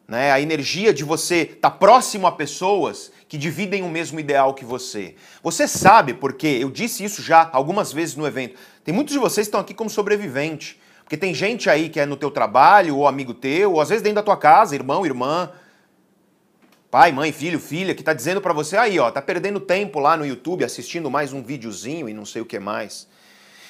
né? 0.07 0.31
a 0.31 0.41
energia 0.41 0.93
de 0.93 1.05
você 1.05 1.43
estar 1.43 1.71
tá 1.71 1.77
próximo 1.77 2.27
a 2.27 2.33
pessoas 2.33 3.11
que 3.29 3.37
dividem 3.37 3.83
o 3.83 3.89
mesmo 3.89 4.21
ideal 4.21 4.55
que 4.55 4.65
você. 4.65 5.17
Você 5.43 5.67
sabe, 5.67 6.15
porque 6.15 6.47
eu 6.47 6.71
disse 6.71 7.05
isso 7.05 7.23
já 7.23 7.49
algumas 7.53 7.93
vezes 7.93 8.15
no 8.15 8.27
evento, 8.27 8.59
tem 8.85 8.95
muitos 8.95 9.13
de 9.13 9.19
vocês 9.19 9.47
que 9.47 9.49
estão 9.49 9.61
aqui 9.61 9.75
como 9.75 9.91
sobrevivente. 9.91 10.81
Porque 11.03 11.17
tem 11.17 11.33
gente 11.33 11.71
aí 11.71 11.89
que 11.89 12.01
é 12.01 12.07
no 12.07 12.17
teu 12.17 12.33
trabalho, 12.33 12.97
ou 12.97 13.07
amigo 13.07 13.33
teu, 13.33 13.75
ou 13.75 13.81
às 13.81 13.89
vezes 13.89 14.03
dentro 14.03 14.17
da 14.17 14.23
tua 14.25 14.37
casa, 14.37 14.75
irmão, 14.75 15.07
irmã, 15.07 15.53
pai, 16.91 17.13
mãe, 17.13 17.31
filho, 17.31 17.61
filha, 17.61 17.95
que 17.95 18.03
está 18.03 18.13
dizendo 18.13 18.41
para 18.41 18.53
você, 18.53 18.77
aí 18.77 18.99
ó, 18.99 19.09
tá 19.09 19.23
perdendo 19.23 19.61
tempo 19.61 20.01
lá 20.01 20.17
no 20.17 20.27
YouTube 20.27 20.65
assistindo 20.65 21.09
mais 21.09 21.33
um 21.33 21.43
videozinho 21.45 22.09
e 22.09 22.15
não 22.15 22.25
sei 22.25 22.43
o 22.43 22.45
que 22.45 22.59
mais. 22.59 23.07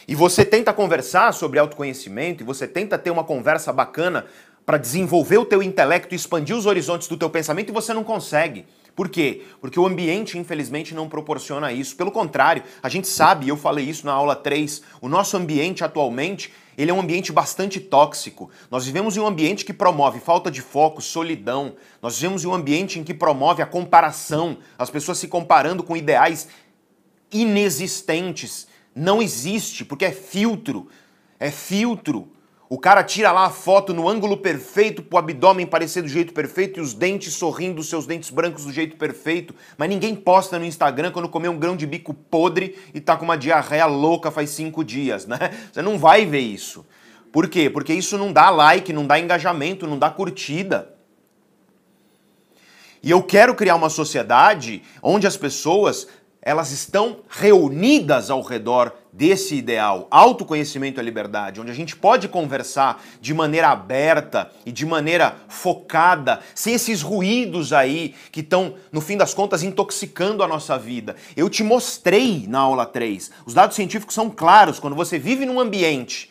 E 0.08 0.14
você 0.14 0.44
tenta 0.44 0.72
conversar 0.72 1.34
sobre 1.34 1.58
autoconhecimento, 1.58 2.42
e 2.42 2.46
você 2.46 2.66
tenta 2.66 2.96
ter 2.96 3.10
uma 3.10 3.24
conversa 3.24 3.72
bacana 3.72 4.24
para 4.66 4.78
desenvolver 4.78 5.38
o 5.38 5.46
teu 5.46 5.62
intelecto 5.62 6.12
expandir 6.12 6.56
os 6.56 6.66
horizontes 6.66 7.06
do 7.06 7.16
teu 7.16 7.30
pensamento 7.30 7.70
e 7.70 7.72
você 7.72 7.94
não 7.94 8.02
consegue. 8.02 8.66
Por 8.96 9.08
quê? 9.08 9.44
Porque 9.60 9.78
o 9.78 9.86
ambiente, 9.86 10.36
infelizmente, 10.36 10.92
não 10.92 11.08
proporciona 11.08 11.70
isso. 11.70 11.94
Pelo 11.94 12.10
contrário, 12.10 12.64
a 12.82 12.88
gente 12.88 13.06
sabe, 13.06 13.46
e 13.46 13.48
eu 13.48 13.56
falei 13.56 13.84
isso 13.84 14.04
na 14.04 14.12
aula 14.12 14.34
3, 14.34 14.82
o 15.00 15.08
nosso 15.08 15.36
ambiente 15.36 15.84
atualmente, 15.84 16.52
ele 16.76 16.90
é 16.90 16.94
um 16.94 17.00
ambiente 17.00 17.30
bastante 17.30 17.78
tóxico. 17.78 18.50
Nós 18.70 18.84
vivemos 18.86 19.16
em 19.16 19.20
um 19.20 19.26
ambiente 19.26 19.64
que 19.64 19.72
promove 19.72 20.18
falta 20.18 20.50
de 20.50 20.62
foco, 20.62 21.00
solidão. 21.00 21.76
Nós 22.02 22.16
vivemos 22.16 22.42
em 22.42 22.48
um 22.48 22.54
ambiente 22.54 22.98
em 22.98 23.04
que 23.04 23.14
promove 23.14 23.62
a 23.62 23.66
comparação, 23.66 24.58
as 24.76 24.90
pessoas 24.90 25.18
se 25.18 25.28
comparando 25.28 25.82
com 25.84 25.96
ideais 25.96 26.48
inexistentes. 27.30 28.66
Não 28.94 29.22
existe, 29.22 29.84
porque 29.84 30.06
é 30.06 30.12
filtro. 30.12 30.88
É 31.38 31.50
filtro. 31.50 32.28
O 32.68 32.78
cara 32.78 33.04
tira 33.04 33.30
lá 33.30 33.44
a 33.46 33.50
foto 33.50 33.94
no 33.94 34.08
ângulo 34.08 34.36
perfeito, 34.36 35.00
pro 35.00 35.18
abdômen 35.18 35.64
parecer 35.66 36.02
do 36.02 36.08
jeito 36.08 36.32
perfeito 36.32 36.80
e 36.80 36.82
os 36.82 36.94
dentes 36.94 37.34
sorrindo, 37.34 37.82
seus 37.84 38.06
dentes 38.06 38.28
brancos 38.28 38.64
do 38.64 38.72
jeito 38.72 38.96
perfeito. 38.96 39.54
Mas 39.78 39.88
ninguém 39.88 40.16
posta 40.16 40.58
no 40.58 40.64
Instagram 40.64 41.12
quando 41.12 41.28
comeu 41.28 41.52
um 41.52 41.58
grão 41.58 41.76
de 41.76 41.86
bico 41.86 42.12
podre 42.12 42.76
e 42.92 43.00
tá 43.00 43.16
com 43.16 43.24
uma 43.24 43.38
diarreia 43.38 43.86
louca 43.86 44.32
faz 44.32 44.50
cinco 44.50 44.82
dias, 44.82 45.26
né? 45.26 45.38
Você 45.72 45.80
não 45.80 45.96
vai 45.96 46.26
ver 46.26 46.40
isso. 46.40 46.84
Por 47.30 47.48
quê? 47.48 47.70
Porque 47.70 47.92
isso 47.92 48.18
não 48.18 48.32
dá 48.32 48.50
like, 48.50 48.92
não 48.92 49.06
dá 49.06 49.18
engajamento, 49.18 49.86
não 49.86 49.98
dá 49.98 50.10
curtida. 50.10 50.92
E 53.00 53.10
eu 53.12 53.22
quero 53.22 53.54
criar 53.54 53.76
uma 53.76 53.90
sociedade 53.90 54.82
onde 55.00 55.24
as 55.24 55.36
pessoas 55.36 56.08
elas 56.42 56.70
estão 56.70 57.18
reunidas 57.28 58.30
ao 58.30 58.40
redor 58.40 58.92
desse 59.16 59.54
ideal, 59.54 60.06
autoconhecimento 60.10 61.00
e 61.00 61.04
liberdade, 61.04 61.58
onde 61.58 61.70
a 61.70 61.74
gente 61.74 61.96
pode 61.96 62.28
conversar 62.28 63.02
de 63.18 63.32
maneira 63.32 63.68
aberta 63.68 64.50
e 64.66 64.70
de 64.70 64.84
maneira 64.84 65.36
focada, 65.48 66.40
sem 66.54 66.74
esses 66.74 67.00
ruídos 67.00 67.72
aí 67.72 68.14
que 68.30 68.40
estão, 68.40 68.74
no 68.92 69.00
fim 69.00 69.16
das 69.16 69.32
contas, 69.32 69.62
intoxicando 69.62 70.42
a 70.42 70.48
nossa 70.48 70.78
vida. 70.78 71.16
Eu 71.34 71.48
te 71.48 71.64
mostrei 71.64 72.44
na 72.46 72.58
aula 72.58 72.84
3. 72.84 73.30
Os 73.46 73.54
dados 73.54 73.74
científicos 73.74 74.14
são 74.14 74.28
claros. 74.28 74.78
Quando 74.78 74.94
você 74.94 75.18
vive 75.18 75.46
num 75.46 75.58
ambiente 75.58 76.30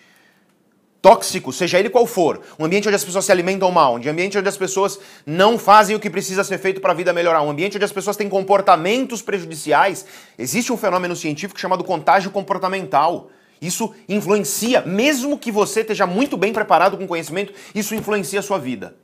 tóxico, 1.06 1.54
seja 1.54 1.78
ele 1.78 1.88
qual 1.88 2.08
for, 2.08 2.42
um 2.58 2.66
ambiente 2.66 2.88
onde 2.88 2.96
as 2.96 3.06
pessoas 3.06 3.26
se 3.26 3.32
alimentam 3.32 3.70
mal, 3.70 3.94
um 3.94 4.10
ambiente 4.10 4.40
onde 4.40 4.50
as 4.50 4.58
pessoas 4.58 5.00
não 5.24 5.56
fazem 5.56 5.96
o 5.96 6.00
que 6.00 6.10
precisa 6.10 6.44
ser 6.44 6.58
feito 6.58 6.82
para 6.82 6.94
a 6.94 6.96
vida 6.96 7.14
melhorar, 7.14 7.44
um 7.44 7.52
ambiente 7.52 7.78
onde 7.78 7.86
as 7.86 7.92
pessoas 7.92 8.18
têm 8.18 8.28
comportamentos 8.28 9.22
prejudiciais, 9.22 10.04
existe 10.36 10.74
um 10.74 10.78
fenômeno 10.78 11.16
científico 11.16 11.60
chamado 11.60 11.84
contágio 11.84 12.32
comportamental. 12.32 13.30
Isso 13.62 13.94
influencia, 14.10 14.82
mesmo 14.82 15.38
que 15.38 15.52
você 15.52 15.82
esteja 15.82 16.08
muito 16.08 16.36
bem 16.36 16.52
preparado 16.52 16.98
com 16.98 17.06
conhecimento, 17.06 17.54
isso 17.76 17.94
influencia 17.94 18.40
a 18.40 18.44
sua 18.44 18.58
vida. 18.58 18.96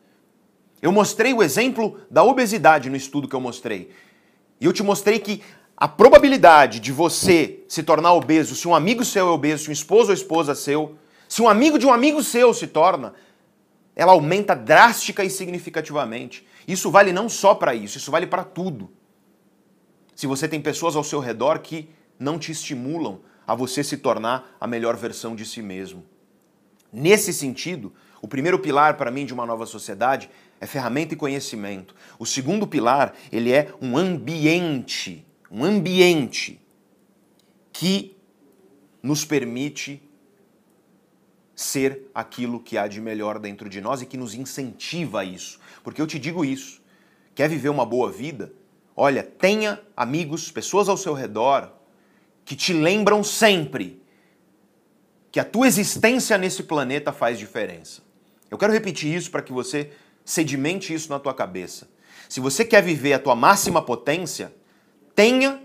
Eu 0.81 0.91
mostrei 0.91 1.35
o 1.35 1.43
exemplo 1.43 1.99
da 2.09 2.23
obesidade 2.23 2.89
no 2.89 2.95
estudo 2.95 3.27
que 3.27 3.35
eu 3.35 3.39
mostrei. 3.39 3.91
E 4.59 4.65
eu 4.65 4.73
te 4.73 4.81
mostrei 4.81 5.19
que 5.19 5.43
a 5.77 5.87
probabilidade 5.87 6.79
de 6.79 6.91
você 6.91 7.59
se 7.67 7.83
tornar 7.83 8.13
obeso, 8.13 8.55
se 8.55 8.67
um 8.67 8.73
amigo 8.73 9.05
seu 9.05 9.27
é 9.27 9.31
obeso, 9.31 9.65
se 9.65 9.69
um 9.69 9.73
esposo 9.73 10.07
ou 10.07 10.15
esposa 10.15 10.55
seu, 10.55 10.95
se 11.31 11.41
um 11.41 11.47
amigo 11.47 11.79
de 11.79 11.85
um 11.85 11.93
amigo 11.93 12.21
seu 12.21 12.53
se 12.53 12.67
torna, 12.67 13.13
ela 13.95 14.11
aumenta 14.11 14.53
drástica 14.53 15.23
e 15.23 15.29
significativamente. 15.29 16.45
Isso 16.67 16.91
vale 16.91 17.13
não 17.13 17.29
só 17.29 17.55
para 17.55 17.73
isso, 17.73 17.97
isso 17.97 18.11
vale 18.11 18.27
para 18.27 18.43
tudo. 18.43 18.91
Se 20.13 20.27
você 20.27 20.45
tem 20.45 20.59
pessoas 20.59 20.93
ao 20.93 21.05
seu 21.05 21.21
redor 21.21 21.59
que 21.59 21.89
não 22.19 22.37
te 22.37 22.51
estimulam 22.51 23.21
a 23.47 23.55
você 23.55 23.81
se 23.81 23.95
tornar 23.95 24.57
a 24.59 24.67
melhor 24.67 24.97
versão 24.97 25.33
de 25.33 25.45
si 25.45 25.61
mesmo. 25.61 26.03
Nesse 26.91 27.31
sentido, 27.31 27.93
o 28.21 28.27
primeiro 28.27 28.59
pilar 28.59 28.97
para 28.97 29.09
mim 29.09 29.25
de 29.25 29.33
uma 29.33 29.45
nova 29.45 29.65
sociedade 29.65 30.29
é 30.59 30.67
ferramenta 30.67 31.13
e 31.13 31.17
conhecimento. 31.17 31.95
O 32.19 32.25
segundo 32.25 32.67
pilar, 32.67 33.13
ele 33.31 33.53
é 33.53 33.73
um 33.81 33.97
ambiente, 33.97 35.25
um 35.49 35.63
ambiente 35.63 36.59
que 37.71 38.17
nos 39.01 39.23
permite 39.23 40.10
ser 41.61 42.09
aquilo 42.13 42.59
que 42.59 42.77
há 42.77 42.87
de 42.87 42.99
melhor 42.99 43.39
dentro 43.39 43.69
de 43.69 43.79
nós 43.79 44.01
e 44.01 44.05
que 44.05 44.17
nos 44.17 44.33
incentiva 44.33 45.21
a 45.21 45.23
isso. 45.23 45.59
Porque 45.83 46.01
eu 46.01 46.07
te 46.07 46.19
digo 46.19 46.43
isso, 46.43 46.81
quer 47.35 47.49
viver 47.49 47.69
uma 47.69 47.85
boa 47.85 48.11
vida? 48.11 48.51
Olha, 48.95 49.23
tenha 49.23 49.81
amigos, 49.95 50.51
pessoas 50.51 50.89
ao 50.89 50.97
seu 50.97 51.13
redor 51.13 51.71
que 52.43 52.55
te 52.55 52.73
lembram 52.73 53.23
sempre 53.23 54.01
que 55.31 55.39
a 55.39 55.45
tua 55.45 55.67
existência 55.67 56.37
nesse 56.37 56.63
planeta 56.63 57.13
faz 57.13 57.39
diferença. 57.39 58.01
Eu 58.49 58.57
quero 58.57 58.73
repetir 58.73 59.13
isso 59.15 59.31
para 59.31 59.41
que 59.41 59.53
você 59.53 59.91
sedimente 60.25 60.93
isso 60.93 61.09
na 61.09 61.19
tua 61.19 61.33
cabeça. 61.33 61.87
Se 62.27 62.39
você 62.39 62.65
quer 62.65 62.83
viver 62.83 63.13
a 63.13 63.19
tua 63.19 63.35
máxima 63.35 63.81
potência, 63.81 64.53
tenha 65.15 65.61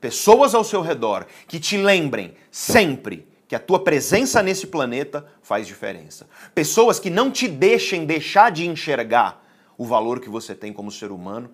pessoas 0.00 0.54
ao 0.54 0.64
seu 0.64 0.80
redor 0.80 1.26
que 1.46 1.60
te 1.60 1.76
lembrem 1.76 2.34
sempre 2.50 3.29
que 3.50 3.56
a 3.56 3.58
tua 3.58 3.82
presença 3.82 4.40
nesse 4.44 4.68
planeta 4.68 5.26
faz 5.42 5.66
diferença. 5.66 6.28
Pessoas 6.54 7.00
que 7.00 7.10
não 7.10 7.32
te 7.32 7.48
deixem 7.48 8.06
deixar 8.06 8.52
de 8.52 8.64
enxergar 8.64 9.44
o 9.76 9.84
valor 9.84 10.20
que 10.20 10.28
você 10.28 10.54
tem 10.54 10.72
como 10.72 10.88
ser 10.88 11.10
humano 11.10 11.50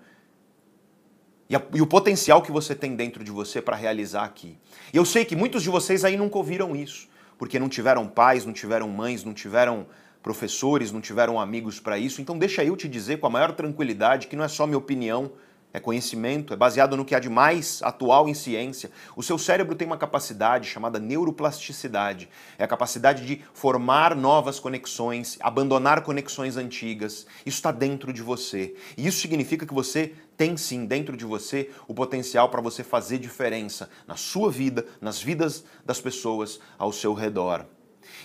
e, 1.48 1.56
a, 1.56 1.62
e 1.72 1.80
o 1.80 1.86
potencial 1.86 2.42
que 2.42 2.52
você 2.52 2.74
tem 2.74 2.94
dentro 2.94 3.24
de 3.24 3.30
você 3.30 3.62
para 3.62 3.74
realizar 3.74 4.24
aqui. 4.24 4.58
E 4.92 4.96
eu 4.98 5.06
sei 5.06 5.24
que 5.24 5.34
muitos 5.34 5.62
de 5.62 5.70
vocês 5.70 6.04
aí 6.04 6.18
nunca 6.18 6.36
ouviram 6.36 6.76
isso, 6.76 7.08
porque 7.38 7.58
não 7.58 7.66
tiveram 7.66 8.06
pais, 8.06 8.44
não 8.44 8.52
tiveram 8.52 8.90
mães, 8.90 9.24
não 9.24 9.32
tiveram 9.32 9.86
professores, 10.22 10.92
não 10.92 11.00
tiveram 11.00 11.40
amigos 11.40 11.80
para 11.80 11.98
isso. 11.98 12.20
Então 12.20 12.36
deixa 12.36 12.62
eu 12.62 12.76
te 12.76 12.88
dizer 12.88 13.20
com 13.20 13.26
a 13.26 13.30
maior 13.30 13.52
tranquilidade 13.52 14.26
que 14.26 14.36
não 14.36 14.44
é 14.44 14.48
só 14.48 14.66
minha 14.66 14.76
opinião, 14.76 15.32
é 15.76 15.80
conhecimento, 15.80 16.54
é 16.54 16.56
baseado 16.56 16.96
no 16.96 17.04
que 17.04 17.14
há 17.14 17.18
de 17.18 17.28
mais 17.28 17.82
atual 17.82 18.30
em 18.30 18.32
ciência. 18.32 18.90
O 19.14 19.22
seu 19.22 19.36
cérebro 19.36 19.74
tem 19.74 19.86
uma 19.86 19.98
capacidade 19.98 20.66
chamada 20.66 20.98
neuroplasticidade. 20.98 22.30
É 22.56 22.64
a 22.64 22.66
capacidade 22.66 23.26
de 23.26 23.42
formar 23.52 24.16
novas 24.16 24.58
conexões, 24.58 25.36
abandonar 25.38 26.00
conexões 26.00 26.56
antigas. 26.56 27.26
Isso 27.44 27.58
está 27.58 27.70
dentro 27.70 28.10
de 28.10 28.22
você. 28.22 28.74
E 28.96 29.06
isso 29.06 29.20
significa 29.20 29.66
que 29.66 29.74
você 29.74 30.14
tem 30.34 30.56
sim 30.56 30.86
dentro 30.86 31.14
de 31.14 31.26
você 31.26 31.70
o 31.86 31.92
potencial 31.92 32.48
para 32.48 32.62
você 32.62 32.82
fazer 32.82 33.18
diferença 33.18 33.90
na 34.08 34.16
sua 34.16 34.50
vida, 34.50 34.86
nas 34.98 35.22
vidas 35.22 35.62
das 35.84 36.00
pessoas 36.00 36.58
ao 36.78 36.90
seu 36.90 37.12
redor. 37.12 37.66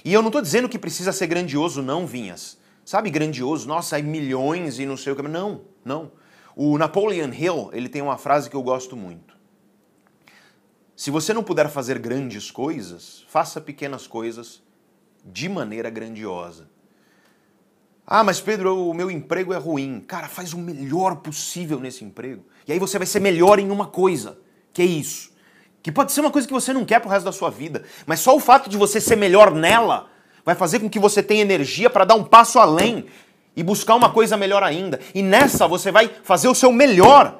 E 0.05 0.13
eu 0.13 0.21
não 0.21 0.29
estou 0.29 0.41
dizendo 0.41 0.69
que 0.69 0.79
precisa 0.79 1.11
ser 1.11 1.27
grandioso, 1.27 1.81
não, 1.81 2.07
Vinhas. 2.07 2.57
Sabe, 2.85 3.09
grandioso, 3.09 3.67
nossa, 3.67 3.97
aí 3.97 4.03
milhões 4.03 4.79
e 4.79 4.85
não 4.85 4.95
sei 4.95 5.11
o 5.11 5.17
que. 5.17 5.21
Não, 5.21 5.65
não. 5.83 6.20
O 6.55 6.77
Napoleon 6.77 7.31
Hill, 7.33 7.69
ele 7.73 7.89
tem 7.89 8.01
uma 8.01 8.17
frase 8.17 8.49
que 8.49 8.55
eu 8.55 8.63
gosto 8.63 8.95
muito. 8.95 9.35
Se 10.95 11.09
você 11.09 11.33
não 11.33 11.43
puder 11.43 11.69
fazer 11.69 11.97
grandes 11.97 12.51
coisas, 12.51 13.25
faça 13.27 13.59
pequenas 13.59 14.05
coisas 14.05 14.61
de 15.25 15.49
maneira 15.49 15.89
grandiosa. 15.89 16.69
Ah, 18.05 18.23
mas 18.23 18.41
Pedro, 18.41 18.89
o 18.89 18.93
meu 18.93 19.09
emprego 19.09 19.53
é 19.53 19.57
ruim. 19.57 20.03
Cara, 20.05 20.27
faz 20.27 20.53
o 20.53 20.57
melhor 20.57 21.17
possível 21.17 21.79
nesse 21.79 22.03
emprego. 22.03 22.43
E 22.67 22.73
aí 22.73 22.79
você 22.79 22.97
vai 22.97 23.07
ser 23.07 23.19
melhor 23.19 23.57
em 23.57 23.71
uma 23.71 23.87
coisa, 23.87 24.37
que 24.73 24.81
é 24.81 24.85
isso. 24.85 25.31
Que 25.81 25.91
pode 25.91 26.11
ser 26.11 26.21
uma 26.21 26.29
coisa 26.29 26.47
que 26.47 26.53
você 26.53 26.73
não 26.73 26.85
quer 26.85 26.99
pro 26.99 27.09
resto 27.09 27.25
da 27.25 27.31
sua 27.31 27.49
vida, 27.49 27.83
mas 28.05 28.19
só 28.19 28.35
o 28.35 28.39
fato 28.39 28.69
de 28.69 28.77
você 28.77 29.01
ser 29.01 29.15
melhor 29.15 29.51
nela 29.51 30.09
vai 30.43 30.55
fazer 30.55 30.79
com 30.79 30.89
que 30.89 30.99
você 30.99 31.23
tenha 31.23 31.41
energia 31.41 31.89
para 31.89 32.05
dar 32.05 32.15
um 32.15 32.23
passo 32.23 32.59
além 32.59 33.05
e 33.55 33.63
buscar 33.63 33.95
uma 33.95 34.09
coisa 34.09 34.37
melhor 34.37 34.63
ainda. 34.63 34.99
E 35.13 35.21
nessa 35.21 35.67
você 35.67 35.91
vai 35.91 36.09
fazer 36.23 36.47
o 36.47 36.55
seu 36.55 36.71
melhor 36.71 37.39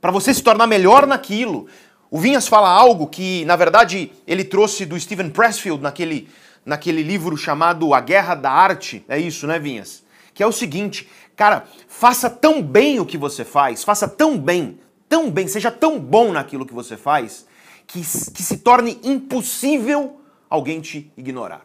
para 0.00 0.10
você 0.10 0.34
se 0.34 0.42
tornar 0.42 0.66
melhor 0.66 1.06
naquilo. 1.06 1.66
O 2.10 2.18
Vinhas 2.18 2.46
fala 2.46 2.68
algo 2.68 3.06
que, 3.06 3.44
na 3.44 3.56
verdade, 3.56 4.12
ele 4.26 4.44
trouxe 4.44 4.84
do 4.84 4.98
Steven 4.98 5.30
Pressfield 5.30 5.82
naquele, 5.82 6.28
naquele 6.64 7.02
livro 7.02 7.36
chamado 7.36 7.94
A 7.94 8.00
Guerra 8.00 8.34
da 8.34 8.50
Arte. 8.50 9.04
É 9.08 9.18
isso, 9.18 9.46
né, 9.46 9.58
Vinhas? 9.58 10.02
Que 10.34 10.42
é 10.42 10.46
o 10.46 10.52
seguinte, 10.52 11.08
cara, 11.34 11.64
faça 11.88 12.28
tão 12.28 12.60
bem 12.62 13.00
o 13.00 13.06
que 13.06 13.16
você 13.16 13.44
faz, 13.44 13.84
faça 13.84 14.08
tão 14.08 14.38
bem, 14.38 14.78
tão 15.08 15.30
bem, 15.30 15.46
seja 15.46 15.70
tão 15.70 15.98
bom 15.98 16.32
naquilo 16.32 16.66
que 16.66 16.74
você 16.74 16.96
faz, 16.96 17.46
que, 17.86 18.00
que 18.00 18.42
se 18.42 18.58
torne 18.58 18.98
impossível 19.02 20.20
alguém 20.50 20.80
te 20.80 21.10
ignorar. 21.16 21.62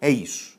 É 0.00 0.08
isso. 0.08 0.49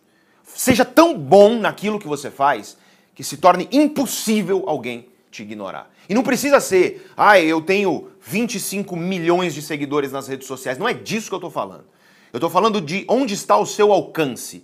Seja 0.62 0.86
tão 0.86 1.18
bom 1.18 1.58
naquilo 1.58 1.98
que 1.98 2.08
você 2.08 2.30
faz 2.30 2.78
que 3.16 3.24
se 3.24 3.38
torne 3.38 3.68
impossível 3.72 4.66
alguém 4.68 5.08
te 5.32 5.42
ignorar. 5.42 5.92
E 6.08 6.14
não 6.14 6.22
precisa 6.22 6.60
ser, 6.60 7.12
ah, 7.18 7.40
eu 7.40 7.64
tenho 7.64 8.12
25 8.22 8.96
milhões 8.96 9.56
de 9.56 9.62
seguidores 9.64 10.12
nas 10.12 10.28
redes 10.28 10.46
sociais. 10.46 10.78
Não 10.78 10.88
é 10.88 10.94
disso 10.94 11.30
que 11.30 11.34
eu 11.34 11.38
estou 11.38 11.50
falando. 11.50 11.86
Eu 12.32 12.38
estou 12.38 12.48
falando 12.48 12.80
de 12.80 13.04
onde 13.10 13.34
está 13.34 13.58
o 13.58 13.66
seu 13.66 13.92
alcance. 13.92 14.64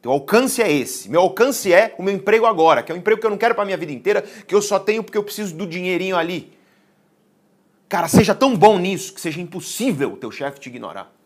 Teu 0.00 0.12
alcance 0.12 0.62
é 0.62 0.72
esse. 0.72 1.10
Meu 1.10 1.20
alcance 1.20 1.70
é 1.70 1.94
o 1.98 2.02
meu 2.02 2.14
emprego 2.14 2.46
agora, 2.46 2.82
que 2.82 2.90
é 2.90 2.94
um 2.94 2.98
emprego 2.98 3.20
que 3.20 3.26
eu 3.26 3.30
não 3.30 3.36
quero 3.36 3.54
para 3.54 3.66
minha 3.66 3.76
vida 3.76 3.92
inteira, 3.92 4.22
que 4.22 4.54
eu 4.54 4.62
só 4.62 4.78
tenho 4.78 5.04
porque 5.04 5.18
eu 5.18 5.22
preciso 5.22 5.54
do 5.54 5.66
dinheirinho 5.66 6.16
ali. 6.16 6.54
Cara, 7.86 8.08
seja 8.08 8.34
tão 8.34 8.56
bom 8.56 8.78
nisso 8.78 9.12
que 9.12 9.20
seja 9.20 9.42
impossível 9.42 10.14
o 10.14 10.16
teu 10.16 10.30
chefe 10.30 10.58
te 10.58 10.70
ignorar. 10.70 11.19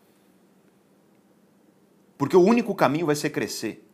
Porque 2.17 2.35
o 2.35 2.41
único 2.41 2.73
caminho 2.73 3.05
vai 3.05 3.15
ser 3.15 3.29
crescer. 3.29 3.85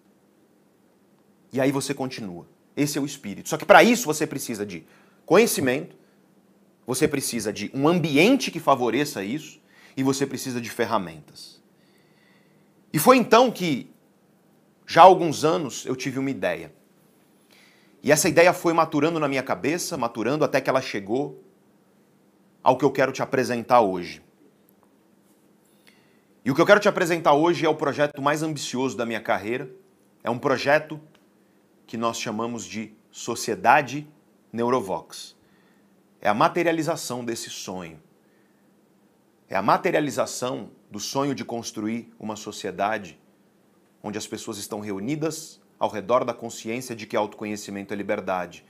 E 1.51 1.59
aí 1.59 1.72
você 1.72 1.93
continua. 1.93 2.47
Esse 2.76 2.97
é 2.97 3.01
o 3.01 3.05
espírito. 3.05 3.49
Só 3.49 3.57
que 3.57 3.65
para 3.65 3.84
isso 3.84 4.05
você 4.05 4.26
precisa 4.26 4.65
de 4.65 4.86
conhecimento, 5.26 5.95
você 6.86 7.07
precisa 7.07 7.51
de 7.51 7.72
um 7.74 7.88
ambiente 7.88 8.51
que 8.51 8.59
favoreça 8.59 9.24
isso 9.24 9.59
e 9.95 10.03
você 10.03 10.26
precisa 10.26 10.61
de 10.61 10.69
ferramentas. 10.69 11.61
E 12.93 12.99
foi 12.99 13.17
então 13.17 13.51
que, 13.51 13.89
já 14.86 15.01
há 15.01 15.05
alguns 15.05 15.43
anos, 15.43 15.86
eu 15.86 15.95
tive 15.95 16.19
uma 16.19 16.30
ideia. 16.30 16.74
E 18.03 18.11
essa 18.11 18.28
ideia 18.28 18.51
foi 18.51 18.74
maturando 18.74 19.19
na 19.19 19.28
minha 19.28 19.43
cabeça, 19.43 19.95
maturando 19.95 20.43
até 20.43 20.59
que 20.59 20.69
ela 20.69 20.82
chegou 20.82 21.43
ao 22.63 22.78
que 22.78 22.84
eu 22.84 22.91
quero 22.91 23.11
te 23.11 23.22
apresentar 23.22 23.82
hoje. 23.82 24.22
E 26.43 26.49
o 26.49 26.55
que 26.55 26.61
eu 26.61 26.65
quero 26.65 26.79
te 26.79 26.89
apresentar 26.89 27.33
hoje 27.33 27.67
é 27.67 27.69
o 27.69 27.75
projeto 27.75 28.19
mais 28.19 28.41
ambicioso 28.41 28.97
da 28.97 29.05
minha 29.05 29.21
carreira. 29.21 29.69
É 30.23 30.29
um 30.29 30.39
projeto 30.39 30.99
que 31.85 31.95
nós 31.95 32.19
chamamos 32.19 32.65
de 32.65 32.95
Sociedade 33.11 34.07
Neurovox. 34.51 35.35
É 36.19 36.27
a 36.27 36.33
materialização 36.33 37.23
desse 37.23 37.51
sonho. 37.51 38.01
É 39.47 39.55
a 39.55 39.61
materialização 39.61 40.71
do 40.89 40.99
sonho 40.99 41.35
de 41.35 41.45
construir 41.45 42.11
uma 42.19 42.35
sociedade 42.35 43.19
onde 44.01 44.17
as 44.17 44.25
pessoas 44.25 44.57
estão 44.57 44.79
reunidas 44.79 45.61
ao 45.77 45.89
redor 45.89 46.25
da 46.25 46.33
consciência 46.33 46.95
de 46.95 47.05
que 47.05 47.15
autoconhecimento 47.15 47.93
é 47.93 47.97
liberdade, 47.97 48.65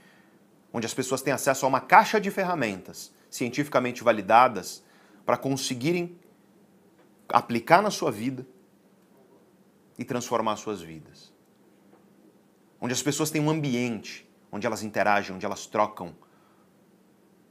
onde 0.74 0.86
as 0.86 0.94
pessoas 0.94 1.22
têm 1.22 1.32
acesso 1.32 1.66
a 1.66 1.70
uma 1.70 1.80
caixa 1.80 2.20
de 2.20 2.30
ferramentas 2.30 3.14
cientificamente 3.30 4.04
validadas 4.04 4.84
para 5.26 5.38
conseguirem 5.38 6.18
aplicar 7.32 7.82
na 7.82 7.92
sua 7.92 8.12
vida 8.12 8.46
e 9.98 10.04
transformar 10.04 10.56
suas 10.56 10.82
vidas. 10.82 11.34
Onde 12.80 12.94
as 12.94 13.02
pessoas 13.02 13.30
têm 13.30 13.42
um 13.42 13.50
ambiente 13.50 14.28
onde 14.52 14.68
elas 14.68 14.84
interagem, 14.84 15.36
onde 15.36 15.46
elas 15.46 15.66
trocam, 15.66 16.16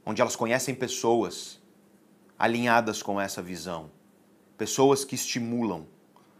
onde 0.05 0.21
elas 0.21 0.35
conhecem 0.35 0.75
pessoas 0.75 1.59
alinhadas 2.37 3.01
com 3.01 3.19
essa 3.19 3.41
visão, 3.41 3.91
pessoas 4.57 5.03
que 5.03 5.15
estimulam, 5.15 5.87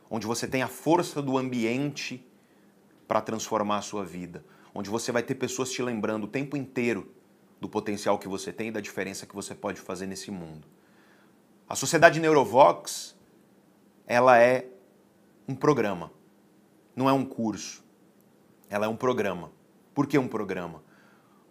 onde 0.09 0.27
você 0.27 0.47
tem 0.47 0.61
a 0.61 0.67
força 0.67 1.21
do 1.21 1.37
ambiente 1.37 2.25
para 3.07 3.21
transformar 3.21 3.77
a 3.77 3.81
sua 3.81 4.05
vida, 4.05 4.43
onde 4.73 4.89
você 4.89 5.11
vai 5.11 5.23
ter 5.23 5.35
pessoas 5.35 5.71
te 5.71 5.81
lembrando 5.81 6.25
o 6.25 6.27
tempo 6.27 6.55
inteiro 6.55 7.11
do 7.59 7.69
potencial 7.69 8.17
que 8.17 8.27
você 8.27 8.51
tem 8.51 8.69
e 8.69 8.71
da 8.71 8.81
diferença 8.81 9.25
que 9.25 9.35
você 9.35 9.53
pode 9.53 9.79
fazer 9.79 10.07
nesse 10.07 10.31
mundo. 10.31 10.67
A 11.69 11.75
Sociedade 11.75 12.19
Neurovox, 12.19 13.15
ela 14.05 14.37
é 14.37 14.67
um 15.47 15.55
programa, 15.55 16.11
não 16.95 17.09
é 17.09 17.13
um 17.13 17.25
curso. 17.25 17.83
Ela 18.69 18.85
é 18.85 18.89
um 18.89 18.95
programa. 18.95 19.51
Por 19.93 20.07
que 20.07 20.17
um 20.17 20.27
programa? 20.27 20.81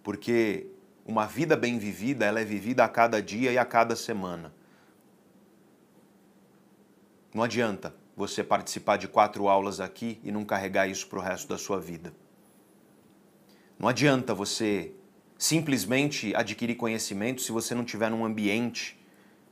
Porque 0.02 0.66
uma 1.04 1.26
vida 1.26 1.56
bem 1.56 1.78
vivida, 1.78 2.24
ela 2.24 2.40
é 2.40 2.44
vivida 2.44 2.84
a 2.84 2.88
cada 2.88 3.20
dia 3.20 3.52
e 3.52 3.58
a 3.58 3.64
cada 3.64 3.94
semana. 3.94 4.54
Não 7.34 7.42
adianta 7.42 7.94
você 8.16 8.42
participar 8.42 8.96
de 8.96 9.06
quatro 9.06 9.48
aulas 9.48 9.80
aqui 9.80 10.20
e 10.24 10.32
não 10.32 10.44
carregar 10.44 10.88
isso 10.88 11.06
para 11.08 11.18
o 11.18 11.22
resto 11.22 11.48
da 11.48 11.58
sua 11.58 11.78
vida. 11.78 12.12
Não 13.78 13.88
adianta 13.88 14.34
você 14.34 14.92
simplesmente 15.38 16.34
adquirir 16.34 16.74
conhecimento 16.74 17.40
se 17.40 17.50
você 17.50 17.74
não 17.74 17.84
tiver 17.84 18.10
num 18.10 18.24
ambiente 18.24 18.98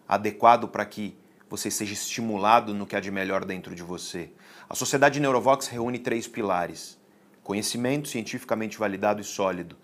adequado 0.07 0.69
para 0.69 0.85
que 0.85 1.17
você 1.49 1.71
seja 1.71 1.93
estimulado 1.93 2.75
no 2.75 2.87
que 2.87 2.97
há 2.97 3.01
de 3.01 3.11
melhor 3.11 3.45
dentro 3.45 3.75
de 3.75 3.83
você. 3.83 4.31
A 4.69 4.75
Sociedade 4.75 5.21
Neurovox 5.21 5.69
reúne 5.69 5.99
três 5.99 6.27
pilares: 6.27 6.99
conhecimento 7.43 8.09
cientificamente 8.09 8.79
validado 8.79 9.21
e 9.21 9.25
sólido, 9.25 9.77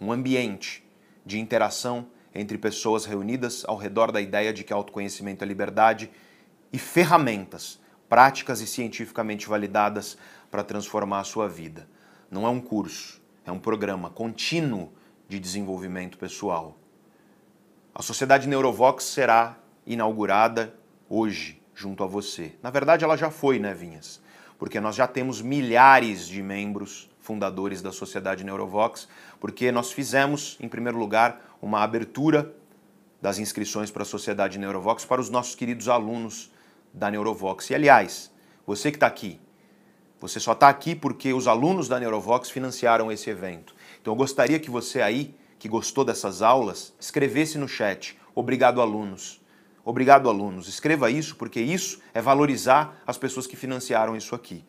um 0.00 0.12
ambiente 0.12 0.84
de 1.24 1.38
interação 1.38 2.08
entre 2.34 2.58
pessoas 2.58 3.04
reunidas 3.04 3.64
ao 3.66 3.76
redor 3.76 4.10
da 4.10 4.20
ideia 4.20 4.52
de 4.52 4.64
que 4.64 4.72
autoconhecimento 4.72 5.44
é 5.44 5.46
liberdade 5.46 6.10
e 6.72 6.78
ferramentas 6.78 7.80
práticas 8.12 8.60
e 8.60 8.66
cientificamente 8.66 9.48
validadas 9.48 10.18
para 10.50 10.62
transformar 10.62 11.20
a 11.20 11.24
sua 11.24 11.48
vida. 11.48 11.88
Não 12.30 12.46
é 12.46 12.50
um 12.50 12.60
curso, 12.60 13.22
é 13.42 13.50
um 13.50 13.58
programa 13.58 14.10
contínuo 14.10 14.92
de 15.26 15.40
desenvolvimento 15.40 16.18
pessoal. 16.18 16.76
A 17.94 18.02
Sociedade 18.02 18.46
Neurovox 18.46 19.04
será 19.04 19.58
inaugurada 19.86 20.74
hoje, 21.14 21.60
junto 21.74 22.02
a 22.02 22.06
você. 22.06 22.54
Na 22.62 22.70
verdade, 22.70 23.04
ela 23.04 23.18
já 23.18 23.30
foi, 23.30 23.58
né, 23.58 23.74
Vinhas? 23.74 24.22
Porque 24.58 24.80
nós 24.80 24.96
já 24.96 25.06
temos 25.06 25.42
milhares 25.42 26.26
de 26.26 26.42
membros 26.42 27.10
fundadores 27.20 27.82
da 27.82 27.92
Sociedade 27.92 28.42
Neurovox, 28.42 29.06
porque 29.38 29.70
nós 29.70 29.92
fizemos, 29.92 30.56
em 30.58 30.68
primeiro 30.68 30.98
lugar, 30.98 31.56
uma 31.60 31.82
abertura 31.82 32.54
das 33.20 33.38
inscrições 33.38 33.90
para 33.90 34.04
a 34.04 34.06
Sociedade 34.06 34.58
Neurovox 34.58 35.04
para 35.04 35.20
os 35.20 35.28
nossos 35.28 35.54
queridos 35.54 35.86
alunos 35.86 36.50
da 36.94 37.10
Neurovox. 37.10 37.68
E, 37.68 37.74
aliás, 37.74 38.32
você 38.66 38.90
que 38.90 38.96
está 38.96 39.06
aqui, 39.06 39.38
você 40.18 40.40
só 40.40 40.52
está 40.52 40.70
aqui 40.70 40.94
porque 40.94 41.34
os 41.34 41.46
alunos 41.46 41.88
da 41.88 42.00
Neurovox 42.00 42.48
financiaram 42.48 43.12
esse 43.12 43.28
evento. 43.28 43.74
Então, 44.00 44.14
eu 44.14 44.16
gostaria 44.16 44.58
que 44.58 44.70
você 44.70 45.02
aí, 45.02 45.34
que 45.58 45.68
gostou 45.68 46.06
dessas 46.06 46.40
aulas, 46.40 46.94
escrevesse 46.98 47.58
no 47.58 47.68
chat. 47.68 48.18
Obrigado, 48.34 48.80
alunos. 48.80 49.41
Obrigado, 49.84 50.28
alunos. 50.28 50.68
Escreva 50.68 51.10
isso, 51.10 51.36
porque 51.36 51.60
isso 51.60 52.00
é 52.14 52.20
valorizar 52.20 53.02
as 53.06 53.18
pessoas 53.18 53.46
que 53.46 53.56
financiaram 53.56 54.16
isso 54.16 54.34
aqui. 54.34 54.64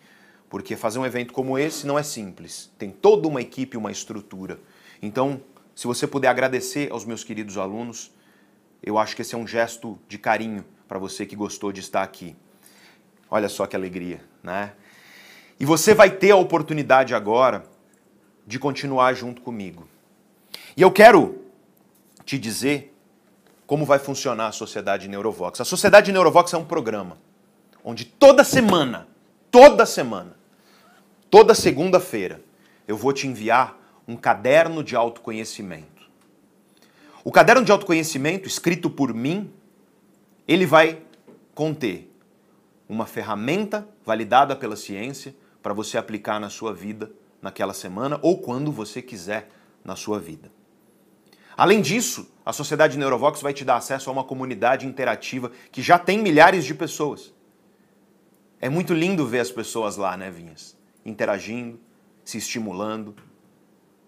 Porque 0.49 0.75
fazer 0.75 0.99
um 0.99 1.05
evento 1.05 1.33
como 1.33 1.57
esse 1.57 1.85
não 1.85 1.97
é 1.97 2.03
simples. 2.03 2.71
Tem 2.77 2.89
toda 2.89 3.27
uma 3.27 3.41
equipe, 3.41 3.77
uma 3.77 3.91
estrutura. 3.91 4.59
Então, 5.01 5.41
se 5.75 5.87
você 5.87 6.07
puder 6.07 6.27
agradecer 6.27 6.91
aos 6.91 7.05
meus 7.05 7.23
queridos 7.23 7.57
alunos, 7.57 8.11
eu 8.81 8.97
acho 8.97 9.15
que 9.15 9.21
esse 9.21 9.35
é 9.35 9.37
um 9.37 9.47
gesto 9.47 9.99
de 10.07 10.17
carinho 10.17 10.65
para 10.87 10.99
você 10.99 11.25
que 11.25 11.35
gostou 11.35 11.71
de 11.71 11.79
estar 11.79 12.03
aqui. 12.03 12.35
Olha 13.29 13.49
só 13.49 13.65
que 13.65 13.75
alegria, 13.75 14.21
né? 14.43 14.73
E 15.59 15.65
você 15.65 15.93
vai 15.93 16.11
ter 16.11 16.31
a 16.31 16.35
oportunidade 16.35 17.15
agora 17.15 17.63
de 18.45 18.59
continuar 18.59 19.13
junto 19.13 19.41
comigo. 19.41 19.87
E 20.75 20.81
eu 20.81 20.91
quero 20.91 21.41
te 22.25 22.37
dizer 22.37 22.92
como 23.73 23.85
vai 23.85 23.97
funcionar 23.97 24.49
a 24.49 24.51
Sociedade 24.51 25.07
Neurovox. 25.07 25.59
A 25.59 25.65
Sociedade 25.65 26.11
Neurovox 26.11 26.53
é 26.53 26.57
um 26.57 26.63
programa 26.63 27.17
onde 27.83 28.05
toda 28.05 28.43
semana, 28.43 29.07
toda 29.49 29.83
semana, 29.83 30.37
toda 31.27 31.55
segunda-feira, 31.55 32.39
eu 32.87 32.95
vou 32.95 33.11
te 33.11 33.25
enviar 33.25 33.75
um 34.07 34.15
caderno 34.15 34.83
de 34.83 34.95
autoconhecimento. 34.95 36.03
O 37.23 37.31
caderno 37.31 37.65
de 37.65 37.71
autoconhecimento, 37.71 38.47
escrito 38.47 38.91
por 38.91 39.11
mim, 39.11 39.51
ele 40.47 40.67
vai 40.67 41.01
conter 41.55 42.15
uma 42.87 43.07
ferramenta 43.07 43.87
validada 44.05 44.55
pela 44.55 44.75
ciência 44.75 45.35
para 45.63 45.73
você 45.73 45.97
aplicar 45.97 46.39
na 46.39 46.51
sua 46.51 46.75
vida 46.75 47.11
naquela 47.41 47.73
semana 47.73 48.19
ou 48.21 48.37
quando 48.37 48.71
você 48.71 49.01
quiser 49.01 49.49
na 49.83 49.95
sua 49.95 50.19
vida. 50.19 50.51
Além 51.57 51.81
disso, 51.81 52.31
a 52.45 52.51
Sociedade 52.51 52.97
Neurovox 52.97 53.41
vai 53.41 53.53
te 53.53 53.63
dar 53.63 53.77
acesso 53.77 54.09
a 54.09 54.13
uma 54.13 54.23
comunidade 54.23 54.85
interativa 54.85 55.51
que 55.71 55.81
já 55.81 55.97
tem 55.97 56.19
milhares 56.19 56.65
de 56.65 56.73
pessoas. 56.73 57.33
É 58.59 58.69
muito 58.69 58.93
lindo 58.93 59.25
ver 59.25 59.39
as 59.39 59.51
pessoas 59.51 59.97
lá, 59.97 60.17
né, 60.17 60.29
Vinhas? 60.29 60.77
Interagindo, 61.05 61.79
se 62.23 62.37
estimulando, 62.37 63.15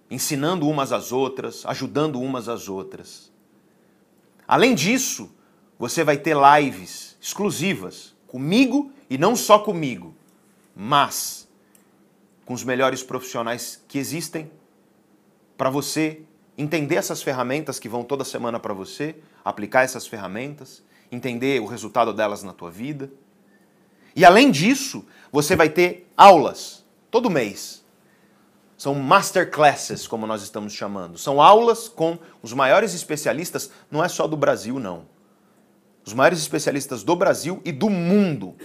ensinando 0.09 0.67
umas 0.67 0.91
às 0.91 1.11
outras, 1.11 1.65
ajudando 1.65 2.21
umas 2.21 2.47
às 2.47 2.67
outras. 2.67 3.31
Além 4.47 4.75
disso, 4.75 5.33
você 5.77 6.03
vai 6.03 6.17
ter 6.17 6.36
lives 6.36 7.17
exclusivas 7.19 8.15
comigo 8.27 8.91
e 9.09 9.17
não 9.17 9.36
só 9.36 9.59
comigo, 9.59 10.15
mas 10.75 11.47
com 12.45 12.53
os 12.53 12.63
melhores 12.63 13.01
profissionais 13.01 13.83
que 13.88 13.97
existem 13.97 14.51
para 15.57 15.69
você 15.69 16.21
entender 16.58 16.95
essas 16.95 17.22
ferramentas 17.22 17.80
que 17.80 17.89
vão 17.89 18.03
toda 18.03 18.24
semana 18.24 18.60
para 18.60 18.74
você, 18.74 19.16
aplicar 19.43 19.84
essas 19.84 20.08
ferramentas, 20.08 20.84
entender 21.12 21.62
o 21.62 21.66
resultado 21.66 22.14
delas 22.14 22.43
na 22.43 22.53
tua 22.53 22.72
vida. 22.72 23.12
E 24.16 24.24
além 24.24 24.49
disso, 24.49 25.06
você 25.32 25.56
vai 25.56 25.70
ter 25.70 26.10
aulas 26.16 26.86
todo 27.12 27.30
mês. 27.30 27.84
São 28.78 28.95
masterclasses, 28.95 30.08
como 30.08 30.28
nós 30.28 30.41
estamos 30.41 30.74
chamando. 30.74 31.18
São 31.18 31.41
aulas 31.41 31.88
com 31.88 32.18
os 32.41 32.53
maiores 32.53 32.93
especialistas, 32.93 33.72
não 33.89 34.03
é 34.03 34.08
só 34.08 34.28
do 34.28 34.36
Brasil, 34.36 34.80
não. 34.80 35.06
Os 36.06 36.14
maiores 36.14 36.39
especialistas 36.39 37.03
do 37.03 37.16
Brasil 37.16 37.62
e 37.66 37.72
do 37.72 37.89
mundo 37.89 38.56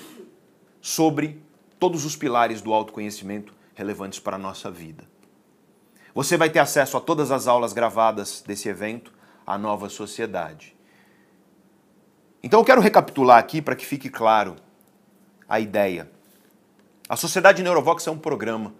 sobre 0.80 1.42
todos 1.78 2.04
os 2.04 2.14
pilares 2.14 2.60
do 2.60 2.72
autoconhecimento 2.72 3.54
relevantes 3.74 4.18
para 4.18 4.36
a 4.36 4.38
nossa 4.38 4.70
vida. 4.70 5.09
Você 6.14 6.36
vai 6.36 6.50
ter 6.50 6.58
acesso 6.58 6.96
a 6.96 7.00
todas 7.00 7.30
as 7.30 7.46
aulas 7.46 7.72
gravadas 7.72 8.42
desse 8.46 8.68
evento, 8.68 9.12
a 9.46 9.56
nova 9.56 9.88
sociedade. 9.88 10.76
Então 12.42 12.60
eu 12.60 12.64
quero 12.64 12.80
recapitular 12.80 13.38
aqui 13.38 13.60
para 13.60 13.76
que 13.76 13.84
fique 13.86 14.08
claro 14.08 14.56
a 15.48 15.60
ideia. 15.60 16.10
A 17.08 17.16
Sociedade 17.16 17.62
Neurovox 17.62 18.06
é 18.06 18.10
um 18.10 18.18
programa, 18.18 18.72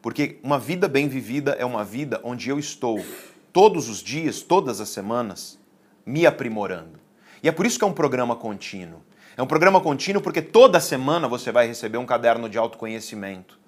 porque 0.00 0.38
uma 0.42 0.58
vida 0.58 0.88
bem 0.88 1.08
vivida 1.08 1.52
é 1.52 1.64
uma 1.64 1.84
vida 1.84 2.20
onde 2.24 2.50
eu 2.50 2.58
estou 2.58 3.04
todos 3.52 3.88
os 3.88 4.02
dias, 4.02 4.42
todas 4.42 4.80
as 4.80 4.88
semanas, 4.88 5.58
me 6.04 6.26
aprimorando. 6.26 6.98
E 7.42 7.48
é 7.48 7.52
por 7.52 7.66
isso 7.66 7.78
que 7.78 7.84
é 7.84 7.88
um 7.88 7.92
programa 7.92 8.36
contínuo. 8.36 9.02
É 9.36 9.42
um 9.42 9.46
programa 9.46 9.80
contínuo 9.80 10.22
porque 10.22 10.42
toda 10.42 10.80
semana 10.80 11.26
você 11.26 11.50
vai 11.50 11.66
receber 11.66 11.98
um 11.98 12.06
caderno 12.06 12.48
de 12.48 12.58
autoconhecimento. 12.58 13.58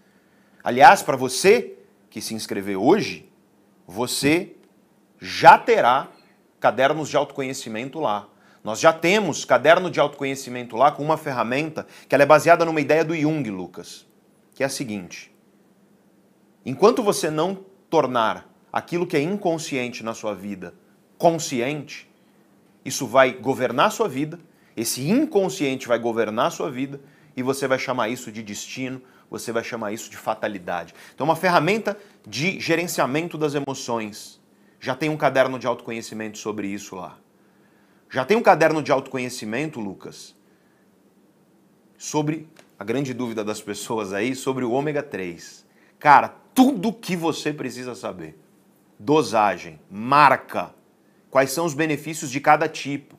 Aliás, 0.62 1.02
para 1.02 1.16
você 1.16 1.78
que 2.14 2.20
se 2.20 2.32
inscrever 2.32 2.76
hoje, 2.76 3.28
você 3.84 4.54
já 5.20 5.58
terá 5.58 6.06
cadernos 6.60 7.08
de 7.08 7.16
autoconhecimento 7.16 7.98
lá. 7.98 8.28
Nós 8.62 8.78
já 8.78 8.92
temos 8.92 9.44
caderno 9.44 9.90
de 9.90 9.98
autoconhecimento 9.98 10.76
lá 10.76 10.92
com 10.92 11.02
uma 11.02 11.16
ferramenta 11.16 11.84
que 12.08 12.14
é 12.14 12.24
baseada 12.24 12.64
numa 12.64 12.80
ideia 12.80 13.04
do 13.04 13.16
Jung, 13.16 13.50
Lucas, 13.50 14.06
que 14.54 14.62
é 14.62 14.66
a 14.66 14.68
seguinte: 14.68 15.34
enquanto 16.64 17.02
você 17.02 17.32
não 17.32 17.64
tornar 17.90 18.48
aquilo 18.72 19.08
que 19.08 19.16
é 19.16 19.20
inconsciente 19.20 20.04
na 20.04 20.14
sua 20.14 20.36
vida 20.36 20.72
consciente, 21.18 22.08
isso 22.84 23.08
vai 23.08 23.32
governar 23.32 23.86
a 23.86 23.90
sua 23.90 24.08
vida, 24.08 24.38
esse 24.76 25.10
inconsciente 25.10 25.88
vai 25.88 25.98
governar 25.98 26.46
a 26.46 26.50
sua 26.50 26.70
vida 26.70 27.00
e 27.36 27.42
você 27.42 27.66
vai 27.66 27.80
chamar 27.80 28.08
isso 28.08 28.30
de 28.30 28.40
destino, 28.40 29.02
você 29.38 29.52
vai 29.52 29.64
chamar 29.64 29.92
isso 29.92 30.10
de 30.10 30.16
fatalidade. 30.16 30.94
Então, 31.14 31.24
uma 31.24 31.36
ferramenta 31.36 31.98
de 32.26 32.58
gerenciamento 32.60 33.36
das 33.36 33.54
emoções. 33.54 34.40
Já 34.80 34.94
tem 34.94 35.10
um 35.10 35.16
caderno 35.16 35.58
de 35.58 35.66
autoconhecimento 35.66 36.38
sobre 36.38 36.68
isso 36.68 36.96
lá. 36.96 37.18
Já 38.10 38.24
tem 38.24 38.36
um 38.36 38.42
caderno 38.42 38.82
de 38.82 38.92
autoconhecimento, 38.92 39.80
Lucas, 39.80 40.36
sobre 41.98 42.48
a 42.78 42.84
grande 42.84 43.12
dúvida 43.12 43.42
das 43.42 43.60
pessoas 43.60 44.12
aí, 44.12 44.34
sobre 44.34 44.64
o 44.64 44.70
ômega 44.70 45.02
3. 45.02 45.66
Cara, 45.98 46.28
tudo 46.54 46.92
que 46.92 47.16
você 47.16 47.52
precisa 47.52 47.94
saber. 47.94 48.38
Dosagem, 48.98 49.80
marca, 49.90 50.72
quais 51.28 51.50
são 51.50 51.66
os 51.66 51.74
benefícios 51.74 52.30
de 52.30 52.40
cada 52.40 52.68
tipo 52.68 53.18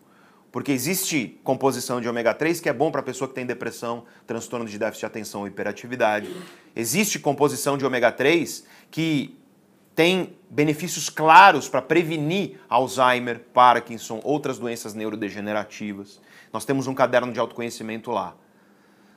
porque 0.56 0.72
existe 0.72 1.38
composição 1.44 2.00
de 2.00 2.08
ômega 2.08 2.34
3 2.34 2.62
que 2.62 2.70
é 2.70 2.72
bom 2.72 2.90
para 2.90 3.02
a 3.02 3.04
pessoa 3.04 3.28
que 3.28 3.34
tem 3.34 3.46
depressão, 3.46 4.06
transtorno 4.26 4.66
de 4.66 4.80
déficit 4.80 5.02
de 5.02 5.06
atenção 5.06 5.42
ou 5.42 5.48
hiperatividade. 5.48 6.34
Existe 6.74 7.20
composição 7.20 7.78
de 7.78 7.86
ômega 7.86 8.10
3 8.10 8.66
que 8.90 9.38
tem 9.94 10.38
benefícios 10.50 11.10
claros 11.10 11.68
para 11.68 11.82
prevenir 11.82 12.58
Alzheimer, 12.70 13.42
Parkinson, 13.54 14.22
outras 14.24 14.58
doenças 14.58 14.94
neurodegenerativas. 14.94 16.22
Nós 16.54 16.64
temos 16.64 16.88
um 16.88 16.94
caderno 16.94 17.34
de 17.34 17.40
autoconhecimento 17.42 18.10
lá. 18.10 18.34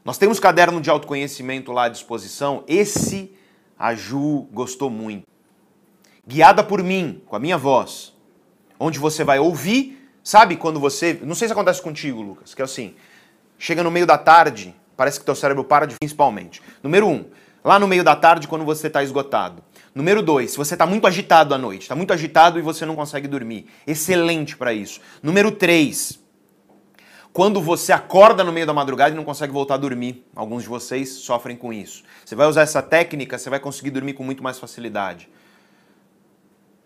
Nós 0.04 0.18
temos 0.18 0.40
caderno 0.40 0.80
de 0.80 0.90
autoconhecimento 0.90 1.70
lá 1.70 1.84
à 1.84 1.88
disposição. 1.88 2.64
Esse 2.66 3.32
a 3.78 3.94
Ju 3.94 4.48
gostou 4.52 4.90
muito. 4.90 5.24
Guiada 6.26 6.64
por 6.64 6.82
mim, 6.82 7.22
com 7.26 7.36
a 7.36 7.38
minha 7.38 7.56
voz, 7.56 8.12
onde 8.80 8.98
você 8.98 9.22
vai 9.22 9.38
ouvir 9.38 9.97
Sabe 10.28 10.56
quando 10.56 10.78
você. 10.78 11.18
Não 11.22 11.34
sei 11.34 11.48
se 11.48 11.52
acontece 11.52 11.80
contigo, 11.80 12.20
Lucas, 12.20 12.54
que 12.54 12.60
é 12.60 12.64
assim. 12.66 12.94
Chega 13.58 13.82
no 13.82 13.90
meio 13.90 14.04
da 14.04 14.18
tarde, 14.18 14.74
parece 14.94 15.18
que 15.18 15.24
teu 15.24 15.34
cérebro 15.34 15.64
para 15.64 15.86
de. 15.86 15.94
Principalmente. 15.98 16.60
Número 16.82 17.08
um, 17.08 17.24
lá 17.64 17.78
no 17.78 17.88
meio 17.88 18.04
da 18.04 18.14
tarde, 18.14 18.46
quando 18.46 18.62
você 18.62 18.88
está 18.88 19.02
esgotado. 19.02 19.62
Número 19.94 20.22
dois, 20.22 20.50
se 20.50 20.58
você 20.58 20.74
está 20.74 20.84
muito 20.84 21.06
agitado 21.06 21.54
à 21.54 21.56
noite, 21.56 21.80
está 21.80 21.94
muito 21.94 22.12
agitado 22.12 22.58
e 22.58 22.62
você 22.62 22.84
não 22.84 22.94
consegue 22.94 23.26
dormir. 23.26 23.70
Excelente 23.86 24.54
para 24.54 24.70
isso. 24.70 25.00
Número 25.22 25.50
três, 25.50 26.22
quando 27.32 27.62
você 27.62 27.90
acorda 27.90 28.44
no 28.44 28.52
meio 28.52 28.66
da 28.66 28.74
madrugada 28.74 29.14
e 29.14 29.16
não 29.16 29.24
consegue 29.24 29.50
voltar 29.50 29.76
a 29.76 29.78
dormir. 29.78 30.28
Alguns 30.36 30.64
de 30.64 30.68
vocês 30.68 31.08
sofrem 31.08 31.56
com 31.56 31.72
isso. 31.72 32.02
Você 32.22 32.34
vai 32.34 32.46
usar 32.46 32.60
essa 32.60 32.82
técnica, 32.82 33.38
você 33.38 33.48
vai 33.48 33.60
conseguir 33.60 33.92
dormir 33.92 34.12
com 34.12 34.24
muito 34.24 34.42
mais 34.42 34.58
facilidade. 34.58 35.26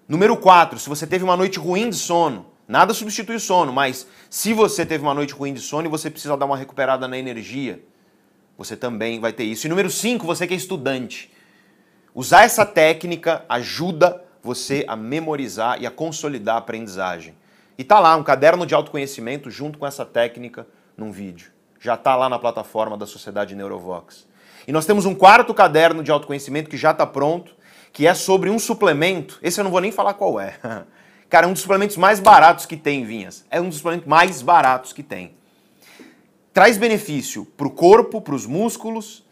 Número 0.07 0.37
4, 0.37 0.79
se 0.79 0.89
você 0.89 1.09
teve 1.09 1.25
uma 1.25 1.37
noite 1.37 1.59
ruim 1.59 1.91
de 1.91 1.97
sono, 1.97 2.52
nada 2.73 2.95
substitui 2.95 3.37
o 3.37 3.41
sono, 3.41 3.71
mas 3.71 4.07
se 4.31 4.55
você 4.55 4.87
teve 4.87 5.03
uma 5.03 5.13
noite 5.13 5.35
ruim 5.35 5.53
de 5.53 5.61
sono 5.61 5.87
e 5.87 5.91
você 5.91 6.09
precisa 6.11 6.39
dar 6.39 6.47
uma 6.47 6.57
recuperada 6.57 7.07
na 7.07 7.19
energia, 7.19 7.85
você 8.57 8.75
também 8.75 9.21
vai 9.21 9.31
ter 9.31 9.45
isso. 9.45 9.67
E 9.67 9.69
número 9.69 9.91
5, 9.91 10.27
você 10.27 10.47
que 10.47 10.55
é 10.55 10.57
estudante. 10.57 11.31
Usar 12.15 12.45
essa 12.45 12.65
técnica 12.65 13.45
ajuda 13.47 14.25
você 14.43 14.87
a 14.89 14.97
memorizar 14.97 15.83
e 15.83 15.87
a 15.87 15.91
consolidar 15.91 16.55
a 16.55 16.59
aprendizagem. 16.59 17.35
E 17.77 17.85
tá 17.85 18.01
lá 18.01 18.17
um 18.17 18.23
caderno 18.23 18.65
de 18.65 18.75
autoconhecimento 18.75 19.51
junto 19.51 19.79
com 19.79 19.87
essa 19.87 20.07
técnica 20.07 20.67
num 20.97 21.13
vídeo. 21.13 21.53
Já 21.79 21.99
tá 21.99 22.17
lá 22.17 22.27
na 22.27 22.39
plataforma 22.39 22.97
da 22.97 23.05
Sociedade 23.05 23.55
Neurovox. 23.55 24.27
E 24.67 24.73
nós 24.73 24.87
temos 24.87 25.05
um 25.05 25.15
quarto 25.15 25.53
caderno 25.53 26.03
de 26.03 26.11
autoconhecimento 26.11 26.71
que 26.71 26.79
já 26.79 26.93
está 26.93 27.07
pronto, 27.07 27.55
que 27.93 28.07
é 28.07 28.15
sobre 28.15 28.49
um 28.49 28.59
suplemento. 28.59 29.39
Esse 29.43 29.61
eu 29.61 29.65
não 29.65 29.71
vou 29.71 29.81
nem 29.81 29.93
falar 29.93 30.15
qual 30.15 30.41
é. 30.41 30.59
Cara, 31.33 31.47
é 31.47 31.49
um 31.49 31.55
dos 31.55 31.63
suplementos 31.63 31.97
mais 31.97 32.21
baratos 32.21 32.67
que 32.67 32.77
tem, 32.77 33.07
Vinhas. 33.07 33.43
É 33.51 33.59
um 33.59 33.67
dos 33.67 33.79
suplementos 33.79 34.07
mais 34.07 34.43
baratos 34.43 34.93
que 34.93 35.03
tem. 35.03 35.35
Traz 36.53 36.77
benefício 36.77 37.47
para 37.57 37.67
o 37.67 37.71
corpo, 37.71 38.21
para 38.21 38.35
os 38.35 38.45
músculos, 38.45 39.25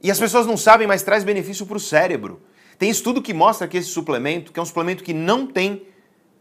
e 0.00 0.08
as 0.08 0.20
pessoas 0.20 0.46
não 0.46 0.56
sabem, 0.56 0.86
mas 0.86 1.02
traz 1.02 1.24
benefício 1.24 1.66
para 1.66 1.76
o 1.76 1.80
cérebro. 1.80 2.40
Tem 2.78 2.88
estudo 2.88 3.20
que 3.20 3.34
mostra 3.34 3.66
que 3.66 3.76
esse 3.76 3.88
suplemento, 3.88 4.52
que 4.52 4.60
é 4.60 4.62
um 4.62 4.64
suplemento 4.64 5.02
que 5.02 5.12
não 5.12 5.48
tem, 5.48 5.82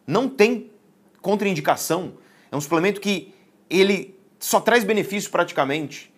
não 0.05 0.30
tem 0.30 0.70
contraindicação, 1.20 2.13
é 2.51 2.55
um 2.55 2.61
suplemento 2.61 3.01
que 3.01 3.34
ele 3.72 4.15
só 4.39 4.59
traz 4.59 4.84
benefício 4.84 5.32
praticamente. 5.32 6.13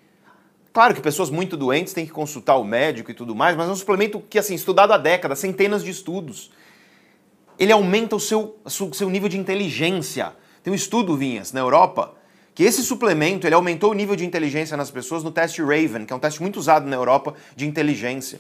Claro 0.74 0.94
que 0.94 1.00
pessoas 1.00 1.30
muito 1.30 1.56
doentes 1.56 1.94
têm 1.94 2.06
que 2.06 2.12
consultar 2.12 2.58
o 2.58 2.66
médico 2.66 3.12
e 3.12 3.14
tudo 3.14 3.34
mais, 3.34 3.56
mas 3.56 3.70
é 3.70 3.72
um 3.72 3.78
suplemento 3.78 4.20
que, 4.20 4.38
assim, 4.38 4.56
estudado 4.56 4.92
há 4.92 4.98
décadas, 4.98 5.40
centenas 5.40 5.86
de 5.86 5.90
estudos. 5.90 6.52
Ele 7.60 7.74
aumenta 7.74 8.16
o 8.16 8.20
seu, 8.20 8.58
o 8.64 8.70
seu 8.70 9.10
nível 9.10 9.28
de 9.28 9.38
inteligência. 9.38 10.34
Tem 10.64 10.72
um 10.72 10.76
estudo, 10.76 11.18
Vinhas, 11.18 11.52
na 11.52 11.60
Europa, 11.60 12.16
que 12.56 12.64
esse 12.64 12.82
suplemento 12.82 13.46
ele 13.46 13.54
aumentou 13.54 13.92
o 13.92 13.94
nível 13.94 14.16
de 14.16 14.26
inteligência 14.26 14.78
nas 14.78 14.90
pessoas 14.90 15.24
no 15.24 15.32
teste 15.32 15.62
Raven, 15.62 16.06
que 16.06 16.14
é 16.14 16.16
um 16.16 16.20
teste 16.20 16.42
muito 16.42 16.58
usado 16.58 16.88
na 16.88 16.96
Europa 16.96 17.36
de 17.58 17.68
inteligência. 17.68 18.40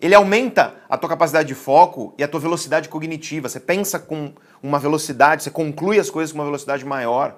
Ele 0.00 0.14
aumenta 0.14 0.76
a 0.88 0.96
tua 0.96 1.08
capacidade 1.08 1.48
de 1.48 1.54
foco 1.54 2.14
e 2.16 2.22
a 2.22 2.28
tua 2.28 2.38
velocidade 2.38 2.88
cognitiva. 2.88 3.48
Você 3.48 3.58
pensa 3.58 3.98
com 3.98 4.32
uma 4.62 4.78
velocidade, 4.78 5.42
você 5.42 5.50
conclui 5.50 5.98
as 5.98 6.10
coisas 6.10 6.30
com 6.30 6.38
uma 6.38 6.44
velocidade 6.44 6.84
maior. 6.84 7.36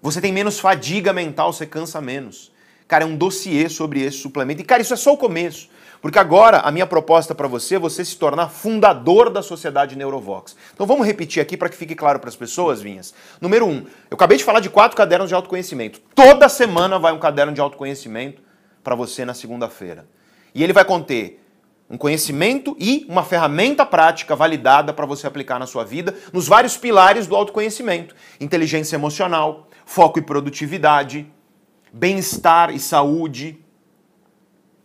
Você 0.00 0.20
tem 0.20 0.32
menos 0.32 0.60
fadiga 0.60 1.12
mental, 1.12 1.52
você 1.52 1.66
cansa 1.66 2.00
menos. 2.00 2.52
Cara, 2.86 3.04
é 3.04 3.06
um 3.06 3.16
dossiê 3.16 3.68
sobre 3.68 4.02
esse 4.02 4.18
suplemento. 4.18 4.60
E, 4.60 4.64
cara, 4.64 4.82
isso 4.82 4.92
é 4.94 4.96
só 4.96 5.12
o 5.12 5.16
começo. 5.16 5.68
Porque 6.00 6.18
agora 6.18 6.58
a 6.60 6.70
minha 6.70 6.86
proposta 6.86 7.34
para 7.34 7.46
você 7.46 7.74
é 7.74 7.78
você 7.78 8.04
se 8.04 8.16
tornar 8.16 8.48
fundador 8.48 9.28
da 9.28 9.42
sociedade 9.42 9.96
Neurovox. 9.96 10.56
Então 10.72 10.86
vamos 10.86 11.06
repetir 11.06 11.42
aqui 11.42 11.56
para 11.56 11.68
que 11.68 11.76
fique 11.76 11.94
claro 11.94 12.18
para 12.18 12.30
as 12.30 12.36
pessoas, 12.36 12.80
Vinhas. 12.80 13.12
Número 13.40 13.66
um, 13.66 13.84
eu 14.10 14.14
acabei 14.14 14.38
de 14.38 14.44
falar 14.44 14.60
de 14.60 14.70
quatro 14.70 14.96
cadernos 14.96 15.28
de 15.28 15.34
autoconhecimento. 15.34 16.00
Toda 16.14 16.48
semana 16.48 16.98
vai 16.98 17.12
um 17.12 17.18
caderno 17.18 17.52
de 17.52 17.60
autoconhecimento 17.60 18.40
para 18.82 18.94
você 18.94 19.24
na 19.24 19.34
segunda-feira. 19.34 20.08
E 20.54 20.64
ele 20.64 20.72
vai 20.72 20.84
conter 20.84 21.44
um 21.90 21.98
conhecimento 21.98 22.76
e 22.78 23.04
uma 23.08 23.24
ferramenta 23.24 23.84
prática 23.84 24.36
validada 24.36 24.92
para 24.94 25.04
você 25.04 25.26
aplicar 25.26 25.58
na 25.58 25.66
sua 25.66 25.84
vida 25.84 26.14
nos 26.32 26.46
vários 26.46 26.76
pilares 26.76 27.26
do 27.26 27.36
autoconhecimento: 27.36 28.14
inteligência 28.40 28.96
emocional, 28.96 29.68
foco 29.84 30.18
e 30.18 30.22
produtividade, 30.22 31.30
bem-estar 31.92 32.70
e 32.70 32.78
saúde, 32.78 33.58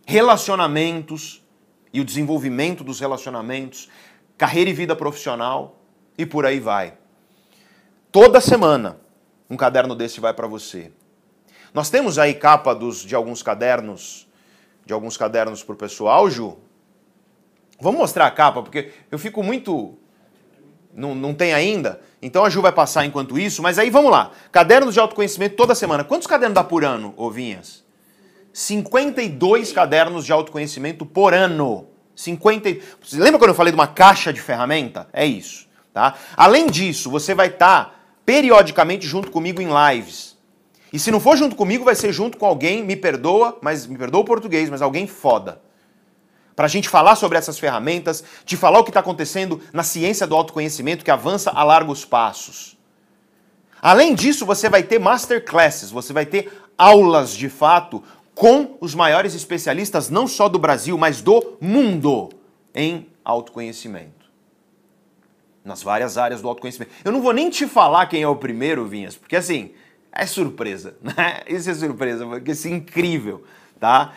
relacionamentos 0.06 1.44
e 1.92 2.00
o 2.00 2.04
desenvolvimento 2.04 2.84
dos 2.84 3.00
relacionamentos, 3.00 3.90
carreira 4.38 4.70
e 4.70 4.72
vida 4.72 4.94
profissional 4.94 5.80
e 6.16 6.24
por 6.24 6.46
aí 6.46 6.60
vai. 6.60 6.94
Toda 8.12 8.40
semana 8.40 9.00
um 9.50 9.56
caderno 9.56 9.94
desse 9.94 10.20
vai 10.20 10.32
para 10.32 10.46
você. 10.46 10.92
Nós 11.74 11.90
temos 11.90 12.18
aí 12.18 12.34
capa 12.34 12.74
dos, 12.74 13.00
de 13.00 13.14
alguns 13.14 13.42
cadernos, 13.42 14.28
de 14.84 14.92
alguns 14.92 15.16
cadernos 15.16 15.62
para 15.62 15.74
o 15.74 15.76
pessoal, 15.76 16.30
Ju. 16.30 16.56
Vamos 17.80 18.00
mostrar 18.00 18.26
a 18.26 18.30
capa, 18.30 18.62
porque 18.62 18.92
eu 19.10 19.18
fico 19.18 19.42
muito. 19.42 19.98
Não, 20.94 21.14
não 21.14 21.34
tem 21.34 21.52
ainda? 21.52 22.00
Então 22.22 22.44
a 22.44 22.48
Ju 22.48 22.62
vai 22.62 22.72
passar 22.72 23.04
enquanto 23.04 23.38
isso, 23.38 23.62
mas 23.62 23.78
aí 23.78 23.90
vamos 23.90 24.10
lá. 24.10 24.30
Cadernos 24.50 24.94
de 24.94 25.00
autoconhecimento 25.00 25.56
toda 25.56 25.74
semana. 25.74 26.04
Quantos 26.04 26.26
cadernos 26.26 26.54
dá 26.54 26.64
por 26.64 26.84
ano, 26.84 27.12
Ovinhas? 27.16 27.85
52 28.56 29.70
cadernos 29.70 30.24
de 30.24 30.32
autoconhecimento 30.32 31.04
por 31.04 31.34
ano. 31.34 31.88
50... 32.14 32.70
Você 33.02 33.18
lembra 33.18 33.38
quando 33.38 33.50
eu 33.50 33.54
falei 33.54 33.70
de 33.70 33.78
uma 33.78 33.86
caixa 33.86 34.32
de 34.32 34.40
ferramenta? 34.40 35.06
É 35.12 35.26
isso. 35.26 35.68
Tá? 35.92 36.14
Além 36.34 36.66
disso, 36.66 37.10
você 37.10 37.34
vai 37.34 37.48
estar 37.48 37.84
tá 37.84 37.94
periodicamente 38.24 39.06
junto 39.06 39.30
comigo 39.30 39.60
em 39.60 39.68
lives. 39.68 40.38
E 40.90 40.98
se 40.98 41.10
não 41.10 41.20
for 41.20 41.36
junto 41.36 41.54
comigo, 41.54 41.84
vai 41.84 41.94
ser 41.94 42.14
junto 42.14 42.38
com 42.38 42.46
alguém, 42.46 42.82
me 42.82 42.96
perdoa, 42.96 43.58
mas 43.60 43.86
me 43.86 43.98
perdoa 43.98 44.22
o 44.22 44.24
português, 44.24 44.70
mas 44.70 44.80
alguém 44.80 45.06
foda 45.06 45.60
para 46.54 46.64
a 46.64 46.68
gente 46.68 46.88
falar 46.88 47.16
sobre 47.16 47.36
essas 47.36 47.58
ferramentas, 47.58 48.24
te 48.46 48.56
falar 48.56 48.78
o 48.78 48.84
que 48.84 48.88
está 48.88 49.00
acontecendo 49.00 49.60
na 49.74 49.82
ciência 49.82 50.26
do 50.26 50.34
autoconhecimento 50.34 51.04
que 51.04 51.10
avança 51.10 51.50
a 51.50 51.62
largos 51.62 52.06
passos. 52.06 52.78
Além 53.82 54.14
disso, 54.14 54.46
você 54.46 54.70
vai 54.70 54.82
ter 54.82 54.98
masterclasses, 54.98 55.90
você 55.90 56.14
vai 56.14 56.24
ter 56.24 56.50
aulas 56.78 57.34
de 57.34 57.48
fato 57.48 58.02
com 58.36 58.76
os 58.82 58.94
maiores 58.94 59.34
especialistas, 59.34 60.10
não 60.10 60.28
só 60.28 60.46
do 60.46 60.58
Brasil, 60.58 60.96
mas 60.98 61.22
do 61.22 61.56
mundo 61.58 62.28
em 62.74 63.08
autoconhecimento. 63.24 64.26
Nas 65.64 65.82
várias 65.82 66.18
áreas 66.18 66.42
do 66.42 66.48
autoconhecimento. 66.48 66.92
Eu 67.02 67.10
não 67.10 67.22
vou 67.22 67.32
nem 67.32 67.48
te 67.48 67.66
falar 67.66 68.06
quem 68.06 68.22
é 68.22 68.28
o 68.28 68.36
primeiro, 68.36 68.84
Vinhas, 68.84 69.16
porque 69.16 69.36
assim, 69.36 69.70
é 70.12 70.26
surpresa, 70.26 70.96
né? 71.00 71.40
Isso 71.48 71.70
é 71.70 71.74
surpresa, 71.74 72.26
porque 72.26 72.52
isso 72.52 72.68
é 72.68 72.72
incrível, 72.72 73.42
tá? 73.80 74.12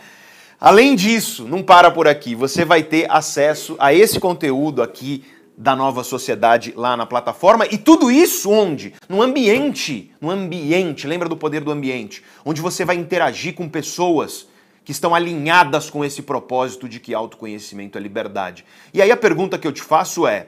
Além 0.59 0.97
disso, 0.97 1.47
não 1.47 1.63
para 1.63 1.89
por 1.89 2.05
aqui, 2.05 2.36
você 2.36 2.65
vai 2.65 2.84
ter 2.84 3.09
acesso 3.09 3.78
a 3.80 3.93
esse 3.93 4.20
conteúdo 4.20 4.84
aqui 4.84 5.24
da 5.60 5.76
nova 5.76 6.05
sociedade 6.05 6.74
lá 6.74 6.95
na 6.95 7.05
plataforma 7.05 7.66
e 7.66 7.78
tudo 7.78 8.10
isso 8.10 8.49
onde? 8.49 8.93
No 9.10 9.22
ambiente, 9.22 10.10
no 10.22 10.30
ambiente, 10.30 11.05
lembra 11.05 11.28
do 11.28 11.36
poder 11.36 11.62
do 11.62 11.70
ambiente, 11.70 12.24
onde 12.45 12.62
você 12.62 12.86
vai 12.86 12.95
interagir 12.95 13.53
com 13.53 13.68
pessoas 13.68 14.47
que 14.86 14.93
estão 14.93 15.14
alinhadas 15.14 15.89
com 15.89 16.05
esse 16.05 16.22
propósito 16.22 16.88
de 16.88 16.97
que 17.01 17.14
autoconhecimento 17.14 17.97
é 17.97 18.01
liberdade. 18.01 18.64
E 18.93 19.01
aí 19.01 19.12
a 19.12 19.18
pergunta 19.18 19.60
que 19.60 19.68
eu 19.68 19.74
te 19.74 19.82
faço 19.82 20.26
é: 20.26 20.47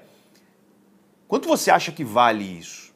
quanto 1.28 1.46
você 1.46 1.70
acha 1.70 1.92
que 1.92 2.06
vale 2.06 2.46
isso? 2.46 2.94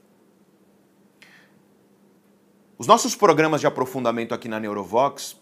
Os 2.78 2.88
nossos 2.88 3.14
programas 3.14 3.60
de 3.60 3.68
aprofundamento 3.68 4.34
aqui 4.34 4.48
na 4.48 4.58
Neurovox 4.58 5.36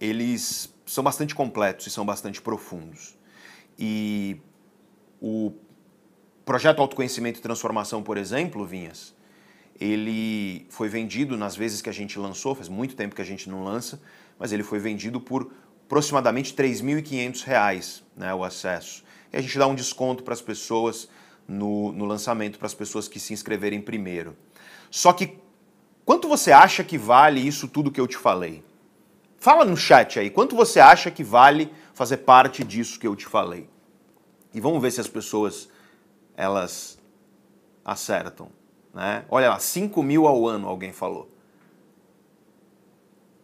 eles 0.00 0.74
são 0.84 1.04
bastante 1.04 1.36
completos 1.36 1.86
e 1.86 1.90
são 1.90 2.04
bastante 2.04 2.42
profundos. 2.42 3.16
E 3.78 4.40
o 5.22 5.52
projeto 6.44 6.80
Autoconhecimento 6.80 7.38
e 7.38 7.42
Transformação, 7.42 8.02
por 8.02 8.18
exemplo, 8.18 8.66
Vinhas, 8.66 9.14
ele 9.80 10.66
foi 10.68 10.88
vendido 10.88 11.36
nas 11.36 11.54
vezes 11.54 11.80
que 11.80 11.88
a 11.88 11.92
gente 11.92 12.18
lançou, 12.18 12.56
faz 12.56 12.68
muito 12.68 12.96
tempo 12.96 13.14
que 13.14 13.22
a 13.22 13.24
gente 13.24 13.48
não 13.48 13.62
lança, 13.62 14.02
mas 14.36 14.50
ele 14.50 14.64
foi 14.64 14.80
vendido 14.80 15.20
por 15.20 15.52
aproximadamente 15.86 16.52
R$ 16.56 16.68
3.500 16.68 18.02
né, 18.16 18.34
o 18.34 18.42
acesso. 18.42 19.04
E 19.32 19.36
a 19.36 19.40
gente 19.40 19.56
dá 19.56 19.66
um 19.68 19.76
desconto 19.76 20.24
para 20.24 20.34
as 20.34 20.42
pessoas 20.42 21.08
no, 21.46 21.92
no 21.92 22.04
lançamento, 22.04 22.58
para 22.58 22.66
as 22.66 22.74
pessoas 22.74 23.06
que 23.06 23.20
se 23.20 23.32
inscreverem 23.32 23.80
primeiro. 23.80 24.36
Só 24.90 25.12
que 25.12 25.38
quanto 26.04 26.28
você 26.28 26.50
acha 26.50 26.82
que 26.82 26.98
vale 26.98 27.40
isso 27.40 27.68
tudo 27.68 27.92
que 27.92 28.00
eu 28.00 28.08
te 28.08 28.16
falei? 28.16 28.64
Fala 29.38 29.64
no 29.64 29.76
chat 29.76 30.18
aí, 30.18 30.30
quanto 30.30 30.56
você 30.56 30.80
acha 30.80 31.10
que 31.10 31.22
vale 31.22 31.70
fazer 31.94 32.18
parte 32.18 32.64
disso 32.64 32.98
que 32.98 33.06
eu 33.06 33.14
te 33.14 33.26
falei? 33.26 33.71
E 34.54 34.60
vamos 34.60 34.80
ver 34.82 34.90
se 34.90 35.00
as 35.00 35.08
pessoas, 35.08 35.68
elas 36.36 36.98
acertam. 37.84 38.48
Né? 38.92 39.24
Olha 39.28 39.50
lá, 39.50 39.58
5 39.58 40.02
mil 40.02 40.26
ao 40.26 40.46
ano, 40.46 40.68
alguém 40.68 40.92
falou. 40.92 41.28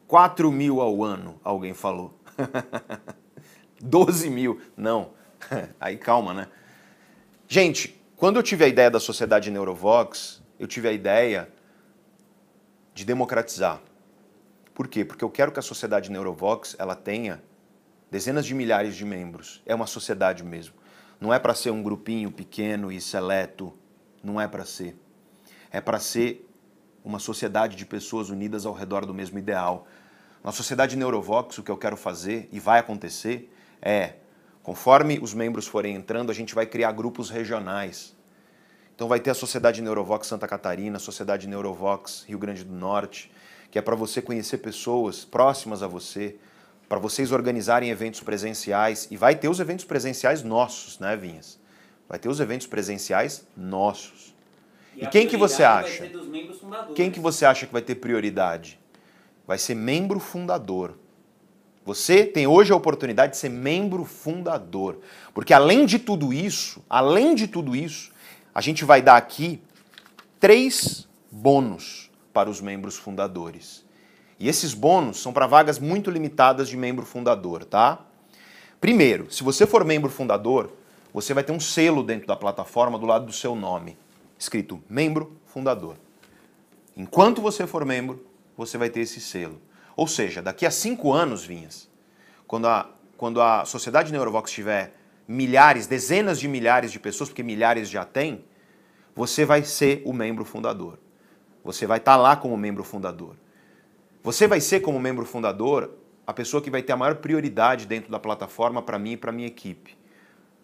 4 0.07 0.51
mil 0.51 0.81
ao 0.81 1.03
ano, 1.03 1.41
alguém 1.43 1.75
falou. 1.75 2.19
12 3.81 4.31
mil, 4.31 4.61
não. 4.77 5.11
Aí 5.81 5.97
calma, 5.97 6.35
né? 6.35 6.49
Gente, 7.47 8.01
quando 8.17 8.37
eu 8.37 8.43
tive 8.43 8.65
a 8.65 8.69
ideia 8.69 8.91
da 8.91 9.01
Sociedade 9.01 9.51
Neurovox, 9.51 10.43
eu 10.59 10.67
tive 10.67 10.89
a 10.89 10.93
ideia 10.93 11.49
de 12.93 13.05
democratizar. 13.05 13.81
Por 14.75 14.89
quê? 14.89 15.05
Porque 15.05 15.25
eu 15.25 15.31
quero 15.31 15.53
que 15.53 15.59
a 15.59 15.63
sociedade 15.63 16.11
Neurovox 16.11 16.75
ela 16.79 16.95
tenha 16.95 17.43
dezenas 18.11 18.45
de 18.45 18.55
milhares 18.55 18.97
de 18.97 19.05
membros. 19.05 19.63
É 19.65 19.75
uma 19.75 19.87
sociedade 19.87 20.45
mesmo. 20.45 20.75
Não 21.21 21.35
é 21.35 21.39
para 21.39 21.55
ser 21.55 21.71
um 21.71 21.83
grupinho 21.83 22.31
pequeno 22.31 22.93
e 22.93 23.01
seleto. 23.01 23.73
Não 24.23 24.41
é 24.41 24.47
para 24.47 24.65
ser. 24.65 24.97
É 25.71 25.81
para 25.81 25.99
ser 25.99 26.49
uma 27.05 27.19
sociedade 27.19 27.77
de 27.77 27.85
pessoas 27.85 28.31
unidas 28.31 28.67
ao 28.67 28.73
redor 28.73 29.05
do 29.05 29.15
mesmo 29.15 29.39
ideal. 29.39 29.87
Na 30.45 30.53
sociedade 30.53 30.97
Neurovox, 30.97 31.59
o 31.59 31.63
que 31.63 31.71
eu 31.71 31.77
quero 31.77 31.97
fazer 31.97 32.49
e 32.53 32.61
vai 32.61 32.79
acontecer 32.79 33.53
é, 33.83 34.15
conforme 34.63 35.19
os 35.21 35.35
membros 35.35 35.67
forem 35.67 35.95
entrando, 35.95 36.31
a 36.31 36.35
gente 36.35 36.55
vai 36.55 36.67
criar 36.67 36.93
grupos 36.93 37.31
regionais. 37.31 38.15
Então 38.95 39.09
vai 39.09 39.21
ter 39.21 39.31
a 39.31 39.35
Sociedade 39.35 39.81
Neurovox 39.81 40.27
Santa 40.27 40.49
Catarina, 40.49 40.97
a 40.97 41.01
Sociedade 41.01 41.47
Neurovox 41.47 42.25
Rio 42.27 42.39
Grande 42.39 42.65
do 42.65 42.75
Norte, 42.75 43.31
que 43.71 43.79
é 43.79 43.83
para 43.83 43.95
você 43.95 44.21
conhecer 44.21 44.59
pessoas 44.59 45.25
próximas 45.25 45.83
a 45.83 45.87
você, 45.87 46.37
para 46.89 46.99
vocês 46.99 47.31
organizarem 47.33 47.91
eventos 47.91 48.21
presenciais. 48.21 49.07
E 49.11 49.17
vai 49.17 49.35
ter 49.35 49.49
os 49.49 49.61
eventos 49.61 49.85
presenciais 49.85 50.43
nossos, 50.43 50.99
né, 50.99 51.17
Vinhas? 51.17 51.61
Vai 52.09 52.19
ter 52.19 52.29
os 52.29 52.41
eventos 52.41 52.67
presenciais 52.67 53.47
nossos. 53.57 54.35
E, 54.97 55.05
e 55.05 55.07
quem 55.09 55.27
que 55.27 55.37
você 55.37 55.63
acha? 55.63 56.11
Quem 56.95 57.11
que 57.11 57.21
você 57.21 57.45
acha 57.45 57.67
que 57.67 57.73
vai 57.73 57.83
ter 57.83 57.97
prioridade? 57.97 58.81
Vai 59.47 59.59
ser 59.59 59.75
membro 59.75 60.19
fundador. 60.19 60.97
Você 61.85 62.25
tem 62.25 62.47
hoje 62.47 62.73
a 62.73 62.77
oportunidade 62.77 63.33
de 63.33 63.39
ser 63.39 63.49
membro 63.49 64.05
fundador. 64.05 64.99
Porque 65.33 65.55
além 65.55 65.87
de 65.87 65.99
tudo 65.99 66.33
isso, 66.33 66.85
além 66.89 67.35
de 67.35 67.47
tudo 67.47 67.77
isso, 67.77 68.13
a 68.55 68.61
gente 68.61 68.85
vai 68.85 69.01
dar 69.01 69.17
aqui 69.17 69.63
três 70.41 71.09
bônus 71.31 72.11
para 72.33 72.51
os 72.51 72.61
membros 72.61 72.97
fundadores. 72.97 73.85
E 74.39 74.49
esses 74.49 74.73
bônus 74.73 75.21
são 75.21 75.33
para 75.33 75.47
vagas 75.47 75.79
muito 75.79 76.11
limitadas 76.11 76.69
de 76.69 76.77
membro 76.77 77.05
fundador, 77.05 77.65
tá? 77.65 78.01
Primeiro, 78.81 79.33
se 79.33 79.43
você 79.43 79.67
for 79.67 79.85
membro 79.85 80.11
fundador, 80.11 80.73
você 81.13 81.35
vai 81.35 81.43
ter 81.43 81.53
um 81.53 81.59
selo 81.59 82.03
dentro 82.05 82.29
da 82.29 82.37
plataforma 82.37 82.99
do 82.99 83.07
lado 83.07 83.27
do 83.27 83.33
seu 83.33 83.57
nome, 83.57 83.99
escrito 84.39 84.83
membro 84.89 85.37
fundador. 85.47 85.97
Enquanto 86.97 87.43
você 87.43 87.67
for 87.67 87.85
membro, 87.85 88.25
você 88.57 88.79
vai 88.79 88.89
ter 88.91 89.01
esse 89.01 89.21
selo. 89.21 89.61
Ou 89.97 90.07
seja, 90.07 90.41
daqui 90.41 90.65
a 90.65 90.71
cinco 90.71 91.13
anos, 91.13 91.45
Vinhas, 91.45 91.89
quando 92.47 92.69
a, 92.69 92.89
quando 93.17 93.43
a 93.43 93.65
Sociedade 93.65 94.13
Neurovox 94.13 94.51
tiver 94.53 94.95
milhares, 95.27 95.89
dezenas 95.89 96.39
de 96.39 96.47
milhares 96.47 96.93
de 96.93 97.01
pessoas, 97.01 97.29
porque 97.29 97.43
milhares 97.43 97.91
já 97.91 98.05
tem, 98.05 98.45
você 99.15 99.45
vai 99.45 99.65
ser 99.65 100.03
o 100.05 100.13
membro 100.13 100.45
fundador. 100.45 100.99
Você 101.65 101.87
vai 101.87 101.99
estar 101.99 102.13
tá 102.13 102.17
lá 102.17 102.37
como 102.37 102.57
membro 102.57 102.85
fundador. 102.85 103.35
Você 104.23 104.47
vai 104.47 104.61
ser, 104.61 104.81
como 104.81 104.99
membro 104.99 105.25
fundador, 105.25 105.95
a 106.27 106.33
pessoa 106.33 106.63
que 106.63 106.71
vai 106.71 106.83
ter 106.83 106.93
a 106.93 106.97
maior 106.97 107.17
prioridade 107.17 107.87
dentro 107.87 108.11
da 108.11 108.19
plataforma 108.19 108.83
para 108.83 108.99
mim 108.99 109.13
e 109.13 109.17
para 109.17 109.33
minha 109.33 109.47
equipe. 109.47 109.97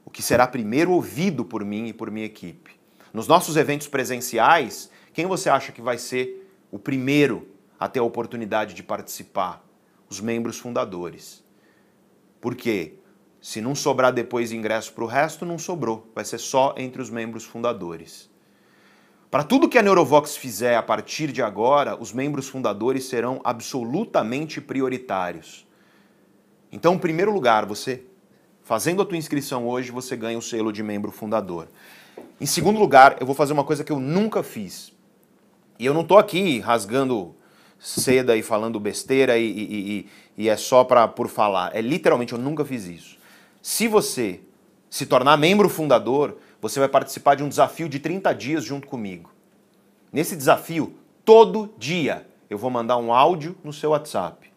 O 0.04 0.10
que 0.10 0.22
será 0.22 0.46
primeiro 0.46 0.92
ouvido 0.92 1.44
por 1.44 1.64
mim 1.64 1.86
e 1.86 1.92
por 1.92 2.10
minha 2.10 2.26
equipe. 2.26 2.72
Nos 3.12 3.26
nossos 3.26 3.56
eventos 3.56 3.88
presenciais, 3.88 4.90
quem 5.12 5.24
você 5.24 5.48
acha 5.48 5.72
que 5.72 5.80
vai 5.80 5.96
ser 5.96 6.50
o 6.70 6.78
primeiro 6.78 7.48
a 7.78 7.88
ter 7.88 8.00
a 8.00 8.04
oportunidade 8.04 8.74
de 8.74 8.82
participar? 8.82 9.64
Os 10.10 10.20
membros 10.20 10.58
fundadores. 10.58 11.42
Por 12.40 12.54
quê? 12.54 12.94
Se 13.40 13.60
não 13.60 13.74
sobrar 13.74 14.12
depois 14.12 14.52
ingresso 14.52 14.92
para 14.92 15.04
o 15.04 15.06
resto, 15.06 15.46
não 15.46 15.58
sobrou. 15.58 16.10
Vai 16.14 16.24
ser 16.24 16.38
só 16.38 16.74
entre 16.76 17.00
os 17.00 17.08
membros 17.08 17.44
fundadores. 17.44 18.30
Para 19.34 19.42
tudo 19.42 19.68
que 19.68 19.76
a 19.76 19.82
Neurovox 19.82 20.36
fizer 20.36 20.76
a 20.76 20.82
partir 20.82 21.32
de 21.32 21.42
agora, 21.42 22.00
os 22.00 22.12
membros 22.12 22.46
fundadores 22.46 23.06
serão 23.06 23.40
absolutamente 23.42 24.60
prioritários. 24.60 25.66
Então, 26.70 26.94
em 26.94 26.98
primeiro 26.98 27.32
lugar, 27.32 27.66
você 27.66 28.04
fazendo 28.62 29.02
a 29.02 29.04
tua 29.04 29.16
inscrição 29.16 29.66
hoje, 29.66 29.90
você 29.90 30.16
ganha 30.16 30.38
o 30.38 30.40
selo 30.40 30.72
de 30.72 30.84
membro 30.84 31.10
fundador. 31.10 31.66
Em 32.40 32.46
segundo 32.46 32.78
lugar, 32.78 33.16
eu 33.18 33.26
vou 33.26 33.34
fazer 33.34 33.52
uma 33.52 33.64
coisa 33.64 33.82
que 33.82 33.90
eu 33.90 33.98
nunca 33.98 34.40
fiz. 34.44 34.92
E 35.80 35.84
eu 35.84 35.92
não 35.92 36.02
estou 36.02 36.16
aqui 36.16 36.60
rasgando 36.60 37.34
seda 37.76 38.36
e 38.36 38.42
falando 38.44 38.78
besteira 38.78 39.36
e, 39.36 39.50
e, 39.50 39.90
e, 39.90 40.08
e 40.44 40.48
é 40.48 40.56
só 40.56 40.84
pra, 40.84 41.08
por 41.08 41.26
falar. 41.26 41.74
É 41.74 41.80
literalmente, 41.80 42.34
eu 42.34 42.38
nunca 42.38 42.64
fiz 42.64 42.86
isso. 42.86 43.18
Se 43.60 43.88
você 43.88 44.42
se 44.88 45.06
tornar 45.06 45.36
membro 45.36 45.68
fundador, 45.68 46.38
você 46.64 46.80
vai 46.80 46.88
participar 46.88 47.34
de 47.34 47.42
um 47.42 47.48
desafio 47.50 47.90
de 47.90 47.98
30 47.98 48.34
dias 48.34 48.64
junto 48.64 48.86
comigo. 48.86 49.30
Nesse 50.10 50.34
desafio, 50.34 50.94
todo 51.22 51.74
dia, 51.76 52.26
eu 52.48 52.56
vou 52.56 52.70
mandar 52.70 52.96
um 52.96 53.12
áudio 53.12 53.54
no 53.62 53.70
seu 53.70 53.90
WhatsApp. 53.90 54.50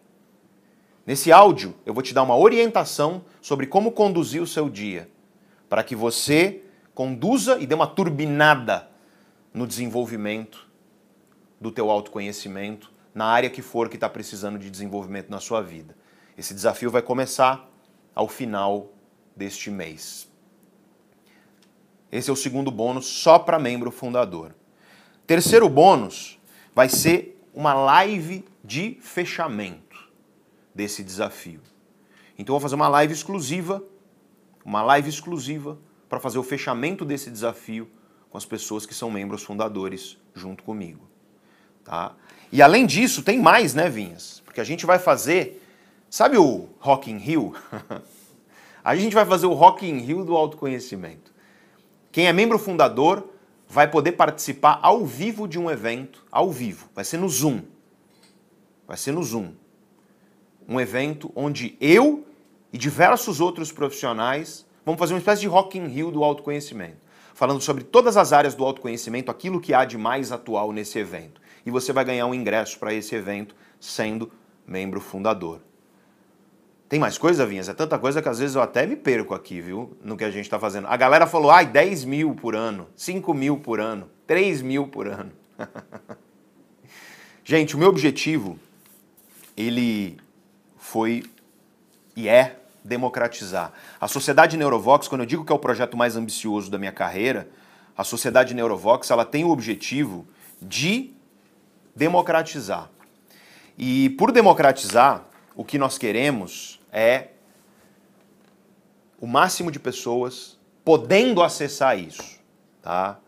Nesse 1.06 1.30
áudio, 1.30 1.74
eu 1.84 1.92
vou 1.92 2.02
te 2.02 2.14
dar 2.14 2.22
uma 2.22 2.34
orientação 2.34 3.26
sobre 3.42 3.66
como 3.66 3.92
conduzir 3.92 4.40
o 4.40 4.46
seu 4.46 4.70
dia, 4.70 5.06
para 5.68 5.82
que 5.82 5.94
você 5.94 6.62
conduza 6.94 7.58
e 7.58 7.66
dê 7.66 7.74
uma 7.74 7.86
turbinada 7.86 8.88
no 9.52 9.66
desenvolvimento 9.66 10.66
do 11.60 11.70
teu 11.70 11.90
autoconhecimento, 11.90 12.90
na 13.14 13.26
área 13.26 13.50
que 13.50 13.60
for 13.60 13.90
que 13.90 13.98
está 13.98 14.08
precisando 14.08 14.58
de 14.58 14.70
desenvolvimento 14.70 15.28
na 15.28 15.40
sua 15.40 15.60
vida. 15.60 15.94
Esse 16.38 16.54
desafio 16.54 16.90
vai 16.90 17.02
começar 17.02 17.70
ao 18.14 18.28
final 18.28 18.94
deste 19.36 19.70
mês. 19.70 20.27
Esse 22.10 22.30
é 22.30 22.32
o 22.32 22.36
segundo 22.36 22.70
bônus 22.70 23.06
só 23.06 23.38
para 23.38 23.58
membro 23.58 23.90
fundador. 23.90 24.54
Terceiro 25.26 25.68
bônus 25.68 26.38
vai 26.74 26.88
ser 26.88 27.38
uma 27.54 27.74
live 27.74 28.44
de 28.64 28.98
fechamento 29.00 30.08
desse 30.74 31.02
desafio. 31.02 31.60
Então 32.38 32.54
eu 32.54 32.58
vou 32.58 32.60
fazer 32.60 32.76
uma 32.76 32.88
live 32.88 33.12
exclusiva, 33.12 33.82
uma 34.64 34.80
live 34.82 35.08
exclusiva 35.08 35.78
para 36.08 36.20
fazer 36.20 36.38
o 36.38 36.42
fechamento 36.42 37.04
desse 37.04 37.30
desafio 37.30 37.90
com 38.30 38.38
as 38.38 38.44
pessoas 38.44 38.86
que 38.86 38.94
são 38.94 39.10
membros 39.10 39.42
fundadores 39.42 40.16
junto 40.34 40.62
comigo, 40.62 41.08
tá? 41.84 42.14
E 42.52 42.62
além 42.62 42.86
disso, 42.86 43.22
tem 43.22 43.40
mais, 43.40 43.74
né, 43.74 43.90
Vinhas? 43.90 44.40
Porque 44.44 44.60
a 44.60 44.64
gente 44.64 44.86
vai 44.86 44.98
fazer, 44.98 45.62
sabe 46.08 46.38
o 46.38 46.68
Rock 46.78 47.10
in 47.10 47.18
Rio? 47.18 47.54
a 48.82 48.96
gente 48.96 49.14
vai 49.14 49.26
fazer 49.26 49.46
o 49.46 49.52
Rock 49.52 49.86
in 49.86 49.98
Rio 49.98 50.24
do 50.24 50.36
autoconhecimento. 50.36 51.32
Quem 52.18 52.26
é 52.26 52.32
membro 52.32 52.58
fundador 52.58 53.28
vai 53.68 53.88
poder 53.88 54.10
participar 54.10 54.80
ao 54.82 55.06
vivo 55.06 55.46
de 55.46 55.56
um 55.56 55.70
evento, 55.70 56.26
ao 56.32 56.50
vivo. 56.50 56.88
Vai 56.92 57.04
ser 57.04 57.16
no 57.16 57.28
Zoom. 57.28 57.62
Vai 58.88 58.96
ser 58.96 59.12
no 59.12 59.22
Zoom. 59.22 59.52
Um 60.68 60.80
evento 60.80 61.30
onde 61.36 61.76
eu 61.80 62.26
e 62.72 62.76
diversos 62.76 63.40
outros 63.40 63.70
profissionais 63.70 64.66
vamos 64.84 64.98
fazer 64.98 65.14
uma 65.14 65.20
espécie 65.20 65.42
de 65.42 65.46
Rock 65.46 65.78
in 65.78 65.86
Rio 65.86 66.10
do 66.10 66.24
autoconhecimento, 66.24 66.96
falando 67.34 67.60
sobre 67.60 67.84
todas 67.84 68.16
as 68.16 68.32
áreas 68.32 68.56
do 68.56 68.64
autoconhecimento, 68.64 69.30
aquilo 69.30 69.60
que 69.60 69.72
há 69.72 69.84
de 69.84 69.96
mais 69.96 70.32
atual 70.32 70.72
nesse 70.72 70.98
evento. 70.98 71.40
E 71.64 71.70
você 71.70 71.92
vai 71.92 72.04
ganhar 72.04 72.26
um 72.26 72.34
ingresso 72.34 72.80
para 72.80 72.92
esse 72.92 73.14
evento 73.14 73.54
sendo 73.78 74.28
membro 74.66 75.00
fundador. 75.00 75.67
Tem 76.88 76.98
mais 76.98 77.18
coisa, 77.18 77.44
Vinhas? 77.44 77.68
É 77.68 77.74
tanta 77.74 77.98
coisa 77.98 78.22
que 78.22 78.28
às 78.28 78.38
vezes 78.38 78.56
eu 78.56 78.62
até 78.62 78.86
me 78.86 78.96
perco 78.96 79.34
aqui, 79.34 79.60
viu? 79.60 79.94
No 80.02 80.16
que 80.16 80.24
a 80.24 80.30
gente 80.30 80.44
está 80.44 80.58
fazendo. 80.58 80.86
A 80.86 80.96
galera 80.96 81.26
falou, 81.26 81.50
ai, 81.50 81.66
10 81.66 82.04
mil 82.04 82.34
por 82.34 82.56
ano, 82.56 82.88
5 82.96 83.34
mil 83.34 83.58
por 83.58 83.78
ano, 83.78 84.08
3 84.26 84.62
mil 84.62 84.88
por 84.88 85.06
ano. 85.06 85.30
gente, 87.44 87.76
o 87.76 87.78
meu 87.78 87.90
objetivo, 87.90 88.58
ele 89.54 90.16
foi 90.78 91.24
e 92.16 92.26
é 92.26 92.56
democratizar. 92.82 93.70
A 94.00 94.08
Sociedade 94.08 94.56
Neurovox, 94.56 95.08
quando 95.08 95.20
eu 95.20 95.26
digo 95.26 95.44
que 95.44 95.52
é 95.52 95.54
o 95.54 95.58
projeto 95.58 95.94
mais 95.94 96.16
ambicioso 96.16 96.70
da 96.70 96.78
minha 96.78 96.92
carreira, 96.92 97.50
a 97.94 98.02
Sociedade 98.02 98.54
Neurovox, 98.54 99.10
ela 99.10 99.26
tem 99.26 99.44
o 99.44 99.50
objetivo 99.50 100.26
de 100.62 101.12
democratizar. 101.94 102.88
E 103.76 104.08
por 104.10 104.32
democratizar, 104.32 105.28
o 105.58 105.64
que 105.64 105.76
nós 105.76 105.98
queremos 105.98 106.77
é 106.92 107.28
o 109.20 109.26
máximo 109.26 109.70
de 109.70 109.78
pessoas 109.78 110.58
podendo 110.84 111.42
acessar 111.42 111.98
isso, 111.98 112.40
tá? 112.80 113.18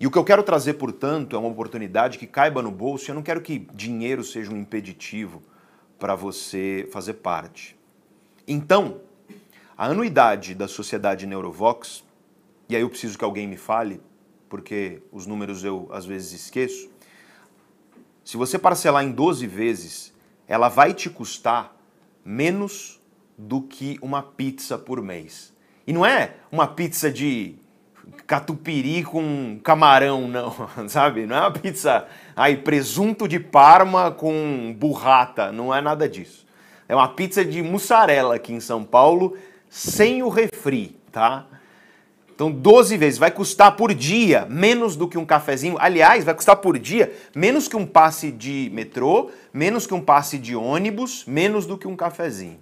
E 0.00 0.06
o 0.06 0.10
que 0.10 0.18
eu 0.18 0.24
quero 0.24 0.44
trazer, 0.44 0.74
portanto, 0.74 1.34
é 1.34 1.38
uma 1.38 1.48
oportunidade 1.48 2.18
que 2.18 2.26
caiba 2.26 2.62
no 2.62 2.70
bolso. 2.70 3.10
Eu 3.10 3.16
não 3.16 3.22
quero 3.22 3.40
que 3.40 3.66
dinheiro 3.74 4.22
seja 4.22 4.52
um 4.52 4.56
impeditivo 4.56 5.42
para 5.98 6.14
você 6.14 6.88
fazer 6.92 7.14
parte. 7.14 7.76
Então, 8.46 9.00
a 9.76 9.86
anuidade 9.86 10.54
da 10.54 10.68
Sociedade 10.68 11.26
Neurovox, 11.26 12.04
e 12.68 12.76
aí 12.76 12.82
eu 12.82 12.88
preciso 12.88 13.18
que 13.18 13.24
alguém 13.24 13.48
me 13.48 13.56
fale, 13.56 14.00
porque 14.48 15.02
os 15.10 15.26
números 15.26 15.64
eu 15.64 15.88
às 15.92 16.06
vezes 16.06 16.42
esqueço. 16.42 16.88
Se 18.24 18.36
você 18.36 18.58
parcelar 18.58 19.04
em 19.04 19.10
12 19.10 19.46
vezes, 19.46 20.14
ela 20.46 20.68
vai 20.68 20.94
te 20.94 21.10
custar 21.10 21.76
menos 22.28 23.00
do 23.38 23.62
que 23.62 23.98
uma 24.02 24.22
pizza 24.22 24.76
por 24.76 25.00
mês. 25.00 25.50
E 25.86 25.94
não 25.94 26.04
é 26.04 26.34
uma 26.52 26.66
pizza 26.66 27.10
de 27.10 27.54
catupiry 28.26 29.02
com 29.02 29.58
camarão, 29.64 30.28
não, 30.28 30.54
sabe? 30.88 31.24
Não 31.24 31.34
é 31.34 31.40
uma 31.40 31.50
pizza, 31.50 32.06
aí, 32.36 32.58
presunto 32.58 33.26
de 33.26 33.40
parma 33.40 34.10
com 34.10 34.76
burrata, 34.78 35.50
não 35.50 35.74
é 35.74 35.80
nada 35.80 36.06
disso. 36.06 36.46
É 36.86 36.94
uma 36.94 37.08
pizza 37.08 37.42
de 37.42 37.62
mussarela 37.62 38.34
aqui 38.34 38.52
em 38.52 38.60
São 38.60 38.84
Paulo, 38.84 39.34
sem 39.70 40.22
o 40.22 40.28
refri, 40.28 40.96
tá? 41.10 41.46
Então, 42.38 42.52
12 42.52 42.96
vezes 42.96 43.18
vai 43.18 43.32
custar 43.32 43.74
por 43.74 43.92
dia 43.92 44.46
menos 44.48 44.94
do 44.94 45.08
que 45.08 45.18
um 45.18 45.26
cafezinho. 45.26 45.76
Aliás, 45.80 46.22
vai 46.22 46.32
custar 46.32 46.54
por 46.54 46.78
dia 46.78 47.12
menos 47.34 47.66
que 47.66 47.74
um 47.74 47.84
passe 47.84 48.30
de 48.30 48.70
metrô, 48.72 49.32
menos 49.52 49.88
que 49.88 49.94
um 49.94 50.00
passe 50.00 50.38
de 50.38 50.54
ônibus, 50.54 51.24
menos 51.26 51.66
do 51.66 51.76
que 51.76 51.88
um 51.88 51.96
cafezinho. 51.96 52.60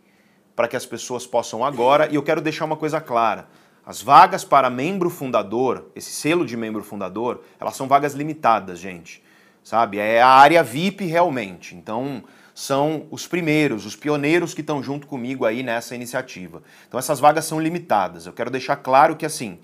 para 0.55 0.67
que 0.67 0.75
as 0.75 0.85
pessoas 0.85 1.25
possam 1.25 1.63
agora. 1.63 2.09
E 2.11 2.15
eu 2.15 2.23
quero 2.23 2.41
deixar 2.41 2.65
uma 2.65 2.77
coisa 2.77 2.99
clara. 3.01 3.47
As 3.85 4.01
vagas 4.01 4.45
para 4.45 4.69
membro 4.69 5.09
fundador, 5.09 5.89
esse 5.95 6.11
selo 6.11 6.45
de 6.45 6.55
membro 6.55 6.83
fundador, 6.83 7.43
elas 7.59 7.75
são 7.75 7.87
vagas 7.87 8.13
limitadas, 8.13 8.79
gente. 8.79 9.21
Sabe? 9.63 9.97
É 9.97 10.21
a 10.21 10.27
área 10.27 10.63
VIP 10.63 11.05
realmente. 11.05 11.75
Então, 11.75 12.23
são 12.53 13.07
os 13.09 13.27
primeiros, 13.27 13.85
os 13.85 13.95
pioneiros 13.95 14.53
que 14.53 14.61
estão 14.61 14.81
junto 14.81 15.07
comigo 15.07 15.45
aí 15.45 15.63
nessa 15.63 15.95
iniciativa. 15.95 16.61
Então, 16.87 16.99
essas 16.99 17.19
vagas 17.19 17.45
são 17.45 17.59
limitadas. 17.59 18.25
Eu 18.25 18.33
quero 18.33 18.51
deixar 18.51 18.77
claro 18.77 19.15
que 19.15 19.25
assim, 19.25 19.59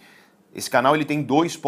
esse 0.54 0.70
canal 0.70 0.96
ele 0.96 1.06
tem 1.06 1.22
2. 1.22 1.60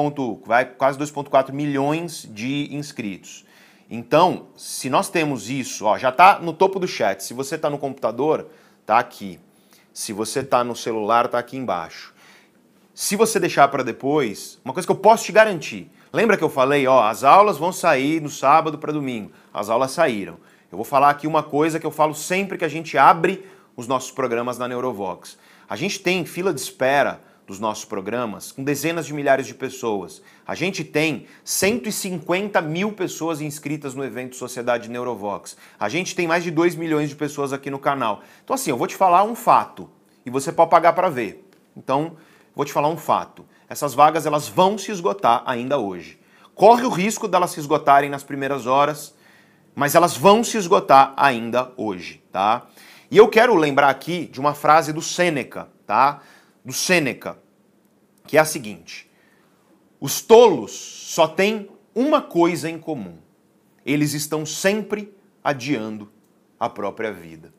vai 0.45 0.65
quase 0.65 0.97
2.4 0.97 1.51
milhões 1.51 2.27
de 2.33 2.73
inscritos. 2.73 3.45
Então, 3.89 4.47
se 4.55 4.89
nós 4.89 5.09
temos 5.09 5.49
isso, 5.49 5.85
ó, 5.85 5.97
já 5.97 6.09
está 6.09 6.39
no 6.39 6.53
topo 6.53 6.79
do 6.79 6.87
chat. 6.87 7.21
Se 7.23 7.33
você 7.33 7.55
está 7.55 7.69
no 7.69 7.77
computador, 7.77 8.49
tá 8.85 8.97
aqui. 8.97 9.39
Se 9.93 10.13
você 10.13 10.39
está 10.39 10.63
no 10.63 10.75
celular, 10.75 11.27
tá 11.27 11.37
aqui 11.37 11.57
embaixo. 11.57 12.10
Se 12.93 13.15
você 13.15 13.39
deixar 13.39 13.69
para 13.69 13.83
depois, 13.83 14.59
uma 14.65 14.73
coisa 14.73 14.85
que 14.85 14.91
eu 14.91 14.97
posso 14.97 15.23
te 15.23 15.31
garantir. 15.31 15.89
Lembra 16.11 16.35
que 16.35 16.43
eu 16.43 16.49
falei, 16.49 16.85
ó, 16.87 17.03
as 17.03 17.23
aulas 17.23 17.57
vão 17.57 17.71
sair 17.71 18.21
no 18.21 18.29
sábado 18.29 18.77
para 18.77 18.91
domingo. 18.91 19.31
As 19.53 19.69
aulas 19.69 19.91
saíram. 19.91 20.37
Eu 20.69 20.77
vou 20.77 20.83
falar 20.83 21.09
aqui 21.09 21.25
uma 21.25 21.41
coisa 21.41 21.79
que 21.79 21.85
eu 21.85 21.91
falo 21.91 22.13
sempre 22.13 22.57
que 22.57 22.65
a 22.65 22.69
gente 22.69 22.97
abre 22.97 23.45
os 23.77 23.87
nossos 23.87 24.11
programas 24.11 24.57
na 24.57 24.67
Neurovox. 24.67 25.37
A 25.69 25.75
gente 25.77 25.99
tem 25.99 26.25
fila 26.25 26.53
de 26.53 26.59
espera 26.59 27.21
dos 27.47 27.59
nossos 27.59 27.85
programas 27.85 28.51
com 28.51 28.63
dezenas 28.63 29.05
de 29.05 29.13
milhares 29.13 29.47
de 29.47 29.53
pessoas. 29.53 30.21
A 30.45 30.53
gente 30.53 30.83
tem 30.83 31.27
150 31.45 32.61
mil 32.61 32.91
pessoas 32.91 33.39
inscritas 33.39 33.95
no 33.95 34.03
evento 34.03 34.35
Sociedade 34.35 34.89
Neurovox. 34.89 35.55
A 35.79 35.87
gente 35.87 36.13
tem 36.13 36.27
mais 36.27 36.43
de 36.43 36.51
2 36.51 36.75
milhões 36.75 37.09
de 37.09 37.15
pessoas 37.15 37.53
aqui 37.53 37.69
no 37.69 37.79
canal. 37.79 38.21
Então, 38.43 38.53
assim, 38.53 38.69
eu 38.69 38.77
vou 38.77 38.87
te 38.87 38.95
falar 38.95 39.23
um 39.23 39.35
fato 39.35 39.89
e 40.25 40.29
você 40.29 40.51
pode 40.51 40.69
pagar 40.69 40.93
para 40.93 41.09
ver. 41.09 41.45
Então, 41.75 42.17
vou 42.61 42.65
te 42.65 42.71
falar 42.71 42.89
um 42.89 42.97
fato. 42.97 43.43
Essas 43.67 43.95
vagas 43.95 44.27
elas 44.27 44.47
vão 44.47 44.77
se 44.77 44.91
esgotar 44.91 45.41
ainda 45.47 45.79
hoje. 45.79 46.19
Corre 46.53 46.83
o 46.83 46.89
risco 46.89 47.27
delas 47.27 47.49
se 47.49 47.59
esgotarem 47.59 48.07
nas 48.07 48.23
primeiras 48.23 48.67
horas, 48.67 49.15
mas 49.73 49.95
elas 49.95 50.15
vão 50.15 50.43
se 50.43 50.57
esgotar 50.57 51.11
ainda 51.17 51.71
hoje, 51.75 52.23
tá? 52.31 52.67
E 53.09 53.17
eu 53.17 53.27
quero 53.27 53.55
lembrar 53.55 53.89
aqui 53.89 54.27
de 54.27 54.39
uma 54.39 54.53
frase 54.53 54.93
do 54.93 55.01
Sêneca, 55.01 55.69
tá? 55.87 56.21
Do 56.63 56.71
Sêneca, 56.71 57.39
que 58.27 58.37
é 58.37 58.39
a 58.39 58.45
seguinte: 58.45 59.09
Os 59.99 60.21
tolos 60.21 60.71
só 60.71 61.27
têm 61.27 61.67
uma 61.95 62.21
coisa 62.21 62.69
em 62.69 62.77
comum. 62.77 63.17
Eles 63.83 64.13
estão 64.13 64.45
sempre 64.45 65.11
adiando 65.43 66.11
a 66.59 66.69
própria 66.69 67.11
vida. 67.11 67.51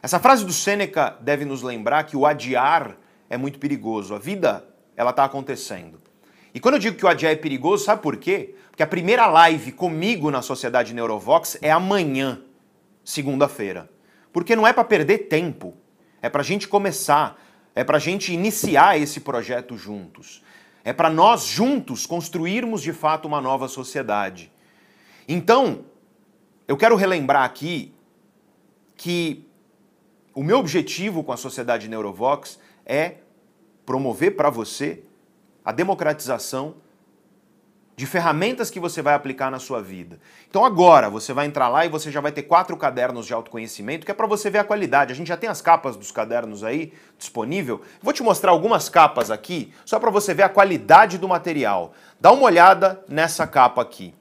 Essa 0.00 0.20
frase 0.20 0.44
do 0.44 0.52
Sêneca 0.52 1.16
deve 1.20 1.44
nos 1.44 1.62
lembrar 1.62 2.04
que 2.04 2.16
o 2.16 2.24
adiar 2.24 2.96
é 3.34 3.36
muito 3.36 3.58
perigoso. 3.58 4.14
A 4.14 4.18
vida, 4.18 4.64
ela 4.96 5.10
está 5.10 5.24
acontecendo. 5.24 6.00
E 6.54 6.60
quando 6.60 6.74
eu 6.74 6.80
digo 6.80 6.96
que 6.96 7.04
o 7.04 7.08
adiar 7.08 7.32
é 7.32 7.36
perigoso, 7.36 7.84
sabe 7.84 8.00
por 8.00 8.16
quê? 8.16 8.54
Porque 8.70 8.82
a 8.82 8.86
primeira 8.86 9.26
live 9.26 9.72
comigo 9.72 10.30
na 10.30 10.40
Sociedade 10.40 10.94
Neurovox 10.94 11.58
é 11.60 11.70
amanhã, 11.70 12.40
segunda-feira. 13.04 13.90
Porque 14.32 14.54
não 14.54 14.66
é 14.66 14.72
para 14.72 14.84
perder 14.84 15.26
tempo, 15.26 15.74
é 16.22 16.28
para 16.28 16.42
a 16.42 16.44
gente 16.44 16.68
começar, 16.68 17.40
é 17.74 17.82
para 17.82 17.96
a 17.96 18.00
gente 18.00 18.32
iniciar 18.32 18.98
esse 18.98 19.20
projeto 19.20 19.76
juntos. 19.76 20.42
É 20.84 20.92
para 20.92 21.10
nós 21.10 21.44
juntos 21.44 22.06
construirmos 22.06 22.82
de 22.82 22.92
fato 22.92 23.26
uma 23.26 23.40
nova 23.40 23.66
sociedade. 23.66 24.52
Então, 25.26 25.86
eu 26.68 26.76
quero 26.76 26.94
relembrar 26.94 27.42
aqui 27.42 27.92
que 28.96 29.44
o 30.32 30.42
meu 30.42 30.58
objetivo 30.58 31.24
com 31.24 31.32
a 31.32 31.36
Sociedade 31.36 31.88
Neurovox 31.88 32.60
é 32.86 33.23
promover 33.84 34.36
para 34.36 34.50
você 34.50 35.02
a 35.64 35.72
democratização 35.72 36.76
de 37.96 38.06
ferramentas 38.06 38.70
que 38.70 38.80
você 38.80 39.00
vai 39.00 39.14
aplicar 39.14 39.50
na 39.50 39.58
sua 39.58 39.80
vida. 39.80 40.18
Então 40.48 40.64
agora 40.64 41.08
você 41.08 41.32
vai 41.32 41.46
entrar 41.46 41.68
lá 41.68 41.86
e 41.86 41.88
você 41.88 42.10
já 42.10 42.20
vai 42.20 42.32
ter 42.32 42.42
quatro 42.42 42.76
cadernos 42.76 43.26
de 43.26 43.32
autoconhecimento, 43.32 44.04
que 44.04 44.10
é 44.10 44.14
para 44.14 44.26
você 44.26 44.50
ver 44.50 44.58
a 44.58 44.64
qualidade. 44.64 45.12
A 45.12 45.16
gente 45.16 45.28
já 45.28 45.36
tem 45.36 45.48
as 45.48 45.60
capas 45.60 45.96
dos 45.96 46.10
cadernos 46.10 46.64
aí 46.64 46.92
disponível. 47.16 47.82
Vou 48.02 48.12
te 48.12 48.22
mostrar 48.22 48.50
algumas 48.50 48.88
capas 48.88 49.30
aqui, 49.30 49.72
só 49.84 50.00
para 50.00 50.10
você 50.10 50.34
ver 50.34 50.42
a 50.42 50.48
qualidade 50.48 51.18
do 51.18 51.28
material. 51.28 51.92
Dá 52.20 52.32
uma 52.32 52.44
olhada 52.44 53.00
nessa 53.08 53.46
capa 53.46 53.80
aqui. 53.80 54.12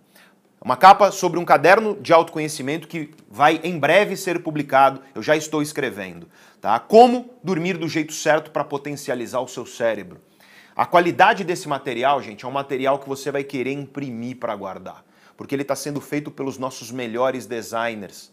Uma 0.64 0.77
capa 0.77 1.11
sobre 1.11 1.40
um 1.40 1.44
caderno 1.44 1.98
de 1.99 2.14
autoconhecimento 2.14 2.88
que 2.88 3.10
vai 3.30 3.60
em 3.65 3.77
breve 3.77 4.15
ser 4.15 4.41
publicado, 4.41 5.02
eu 5.14 5.22
já 5.22 5.35
estou 5.35 5.61
escrevendo, 5.61 6.30
tá? 6.64 6.80
Como 6.80 7.30
dormir 7.44 7.77
do 7.77 7.90
jeito 7.90 8.14
certo 8.14 8.49
para 8.49 8.64
potencializar 8.64 9.41
o 9.41 9.49
seu 9.49 9.65
cérebro. 9.65 10.22
A 10.73 10.85
qualidade 10.85 11.44
desse 11.44 11.68
material, 11.68 12.22
gente, 12.22 12.45
é 12.45 12.48
um 12.48 12.52
material 12.52 12.99
que 12.99 13.10
você 13.10 13.30
vai 13.30 13.44
querer 13.44 13.73
imprimir 13.73 14.38
para 14.38 14.56
guardar, 14.56 15.03
porque 15.35 15.53
ele 15.53 15.64
está 15.64 15.76
sendo 15.76 15.99
feito 15.99 16.31
pelos 16.31 16.57
nossos 16.57 16.90
melhores 16.90 17.45
designers. 17.45 18.31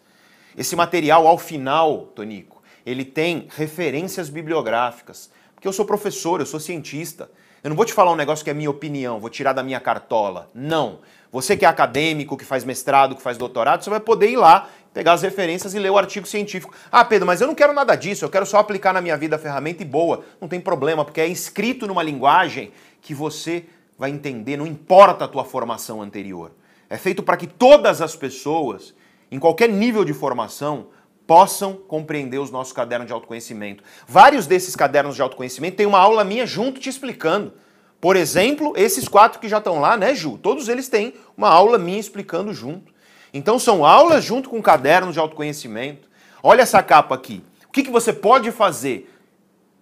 Esse 0.57 0.77
material, 0.77 1.27
ao 1.27 1.39
final, 1.39 2.13
Tonico, 2.15 2.63
ele 2.87 3.05
tem 3.05 3.49
referências 3.51 4.31
bibliográficas, 4.31 5.29
porque 5.53 5.67
eu 5.67 5.73
sou 5.73 5.85
professor, 5.85 6.39
eu 6.39 6.47
sou 6.47 6.61
cientista. 6.61 7.29
Eu 7.65 7.71
não 7.71 7.77
vou 7.77 7.85
te 7.85 7.93
falar 7.93 8.13
um 8.13 8.17
negócio 8.17 8.45
que 8.45 8.51
é 8.51 8.55
minha 8.55 8.71
opinião, 8.71 9.19
vou 9.19 9.29
tirar 9.29 9.53
da 9.53 9.63
minha 9.65 9.81
cartola. 9.81 10.49
Não. 10.55 11.01
Você 11.33 11.57
que 11.57 11.65
é 11.65 11.69
acadêmico, 11.69 12.37
que 12.37 12.45
faz 12.45 12.65
mestrado, 12.65 13.15
que 13.17 13.23
faz 13.23 13.37
doutorado, 13.37 13.83
você 13.83 13.91
vai 13.91 14.01
poder 14.01 14.31
ir 14.31 14.37
lá 14.37 14.69
pegar 14.93 15.13
as 15.13 15.23
referências 15.23 15.75
e 15.75 15.79
ler 15.79 15.91
o 15.91 15.99
artigo 15.99 16.27
científico. 16.27 16.75
Ah, 16.91 17.05
Pedro, 17.05 17.27
mas 17.27 17.41
eu 17.41 17.47
não 17.47 17.55
quero 17.55 17.73
nada 17.73 17.95
disso, 17.95 18.25
eu 18.25 18.31
quero 18.31 18.47
só 18.47 18.59
aplicar 18.59 18.93
na 18.93 19.01
minha 19.01 19.17
vida 19.17 19.37
a 19.37 19.39
ferramenta 19.39 19.83
e 19.83 19.87
boa. 19.87 20.25
Não 20.41 20.49
tem 20.49 20.61
problema, 20.61 21.05
porque 21.05 21.21
é 21.21 21.27
escrito 21.27 21.87
numa 21.87 22.03
linguagem 22.03 22.73
que 23.01 23.15
você 23.15 23.65
vai 23.99 24.11
entender, 24.11 24.57
não 24.57 24.67
importa 24.67 25.25
a 25.25 25.29
tua 25.29 25.45
formação 25.45 26.03
anterior. 26.03 26.53
É 26.89 26.97
feito 26.97 27.23
para 27.23 27.37
que 27.37 27.47
todas 27.47 28.01
as 28.01 28.17
pessoas, 28.17 28.95
em 29.31 29.39
qualquer 29.39 29.69
nível 29.69 30.05
de 30.05 30.13
formação, 30.13 30.89
possam 31.27 31.75
compreender 31.75 32.39
os 32.39 32.51
nossos 32.51 32.73
cadernos 32.73 33.07
de 33.07 33.13
autoconhecimento. 33.13 33.85
Vários 34.09 34.49
desses 34.49 34.75
cadernos 34.75 35.15
de 35.15 35.23
autoconhecimento 35.23 35.77
tem 35.77 35.87
uma 35.87 35.99
aula 35.99 36.25
minha 36.25 36.45
junto 36.45 36.81
te 36.81 36.89
explicando. 36.89 37.53
Por 38.01 38.17
exemplo, 38.17 38.73
esses 38.77 39.07
quatro 39.07 39.39
que 39.39 39.49
já 39.49 39.59
estão 39.59 39.79
lá, 39.79 39.97
né, 39.97 40.15
Ju? 40.15 40.39
Todos 40.39 40.69
eles 40.69 40.89
têm 40.89 41.15
uma 41.37 41.49
aula 41.49 41.79
minha 41.79 42.01
explicando 42.01 42.53
junto. 42.53 42.93
Então 43.33 43.59
são 43.59 43.85
aulas 43.85 44.25
junto 44.25 44.49
com 44.49 44.61
cadernos 44.61 45.15
de 45.15 45.21
autoconhecimento. 45.21 46.09
Olha 46.43 46.63
essa 46.63 46.83
capa 46.83 47.15
aqui. 47.15 47.45
O 47.67 47.73
que, 47.73 47.83
que 47.83 47.91
você 47.91 48.13
pode 48.13 48.51
fazer 48.51 49.15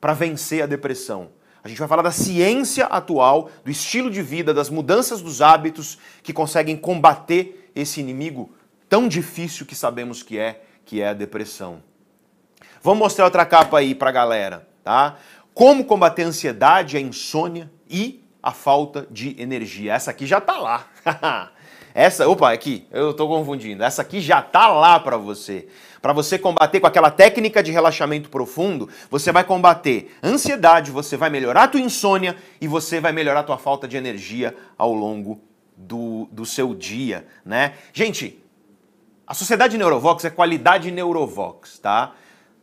para 0.00 0.12
vencer 0.12 0.62
a 0.62 0.66
depressão? 0.66 1.30
A 1.62 1.68
gente 1.68 1.78
vai 1.78 1.88
falar 1.88 2.02
da 2.02 2.10
ciência 2.10 2.86
atual, 2.86 3.50
do 3.64 3.70
estilo 3.70 4.10
de 4.10 4.22
vida, 4.22 4.54
das 4.54 4.70
mudanças 4.70 5.20
dos 5.20 5.42
hábitos 5.42 5.98
que 6.22 6.32
conseguem 6.32 6.76
combater 6.76 7.70
esse 7.74 8.00
inimigo 8.00 8.54
tão 8.88 9.08
difícil 9.08 9.66
que 9.66 9.74
sabemos 9.74 10.22
que 10.22 10.38
é, 10.38 10.62
que 10.84 11.00
é 11.00 11.08
a 11.08 11.14
depressão. 11.14 11.82
Vamos 12.82 13.00
mostrar 13.00 13.24
outra 13.24 13.44
capa 13.44 13.78
aí 13.78 13.94
pra 13.94 14.10
galera, 14.10 14.68
tá? 14.84 15.16
Como 15.52 15.84
combater 15.84 16.22
a 16.22 16.28
ansiedade, 16.28 16.96
a 16.96 17.00
insônia 17.00 17.70
e 17.88 18.24
a 18.42 18.52
falta 18.52 19.06
de 19.10 19.40
energia. 19.40 19.92
Essa 19.92 20.10
aqui 20.10 20.26
já 20.26 20.40
tá 20.40 20.58
lá. 20.58 20.86
Essa, 21.98 22.28
opa, 22.28 22.52
aqui, 22.52 22.86
eu 22.92 23.12
tô 23.12 23.26
confundindo. 23.26 23.82
Essa 23.82 24.02
aqui 24.02 24.20
já 24.20 24.40
tá 24.40 24.68
lá 24.68 25.00
para 25.00 25.16
você. 25.16 25.66
Para 26.00 26.12
você 26.12 26.38
combater 26.38 26.78
com 26.78 26.86
aquela 26.86 27.10
técnica 27.10 27.60
de 27.60 27.72
relaxamento 27.72 28.28
profundo, 28.28 28.88
você 29.10 29.32
vai 29.32 29.42
combater 29.42 30.16
ansiedade, 30.22 30.92
você 30.92 31.16
vai 31.16 31.28
melhorar 31.28 31.64
a 31.64 31.66
tua 31.66 31.80
insônia 31.80 32.36
e 32.60 32.68
você 32.68 33.00
vai 33.00 33.10
melhorar 33.10 33.40
a 33.40 33.42
tua 33.42 33.58
falta 33.58 33.88
de 33.88 33.96
energia 33.96 34.54
ao 34.78 34.94
longo 34.94 35.40
do, 35.76 36.28
do 36.30 36.46
seu 36.46 36.72
dia, 36.72 37.26
né? 37.44 37.72
Gente, 37.92 38.40
a 39.26 39.34
Sociedade 39.34 39.76
Neurovox 39.76 40.24
é 40.24 40.30
qualidade 40.30 40.92
Neurovox, 40.92 41.80
tá? 41.80 42.14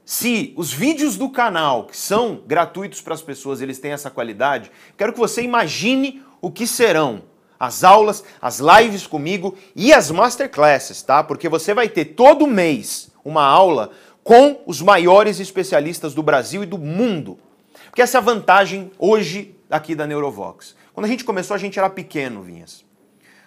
Se 0.06 0.53
os 0.56 0.72
vídeos 0.72 1.18
do 1.18 1.30
canal, 1.30 1.88
que 1.88 1.98
são 1.98 2.41
gratuitos 2.48 3.02
para 3.02 3.14
as 3.14 3.22
pessoas, 3.22 3.60
eles 3.60 3.80
têm 3.80 3.91
essa 3.91 4.10
qualidade, 4.10 4.72
quero 4.95 5.12
que 5.12 5.20
você 5.20 5.41
imagine 5.41 6.24
o 6.40 6.49
que 6.49 6.66
serão 6.66 7.35
as 7.60 7.84
aulas, 7.84 8.23
as 8.41 8.60
lives 8.60 9.07
comigo 9.07 9.56
e 9.76 9.94
as 9.94 10.11
masterclasses, 10.11 11.02
tá? 11.02 11.23
Porque 11.23 11.49
você 11.49 11.73
vai 11.73 11.90
ter 11.90 12.06
todo 12.06 12.48
mês 12.48 13.10
uma 13.23 13.44
aula 13.44 13.91
com 14.23 14.61
os 14.65 14.82
maiores 14.82 15.40
especialistas 15.40 16.14
do 16.14 16.23
Brasil 16.23 16.64
e 16.64 16.65
do 16.65 16.77
mundo. 16.77 17.38
Porque 17.86 18.02
essa 18.02 18.18
é 18.18 18.19
a 18.19 18.23
vantagem 18.23 18.91
hoje 18.98 19.56
aqui 19.69 19.95
da 19.95 20.07
Neurovox. 20.07 20.76
Quando 20.94 21.06
a 21.06 21.10
gente 21.10 21.23
começou, 21.23 21.56
a 21.56 21.57
gente 21.57 21.77
era 21.77 21.90
pequeno, 21.90 22.41
Vinhas. 22.41 22.84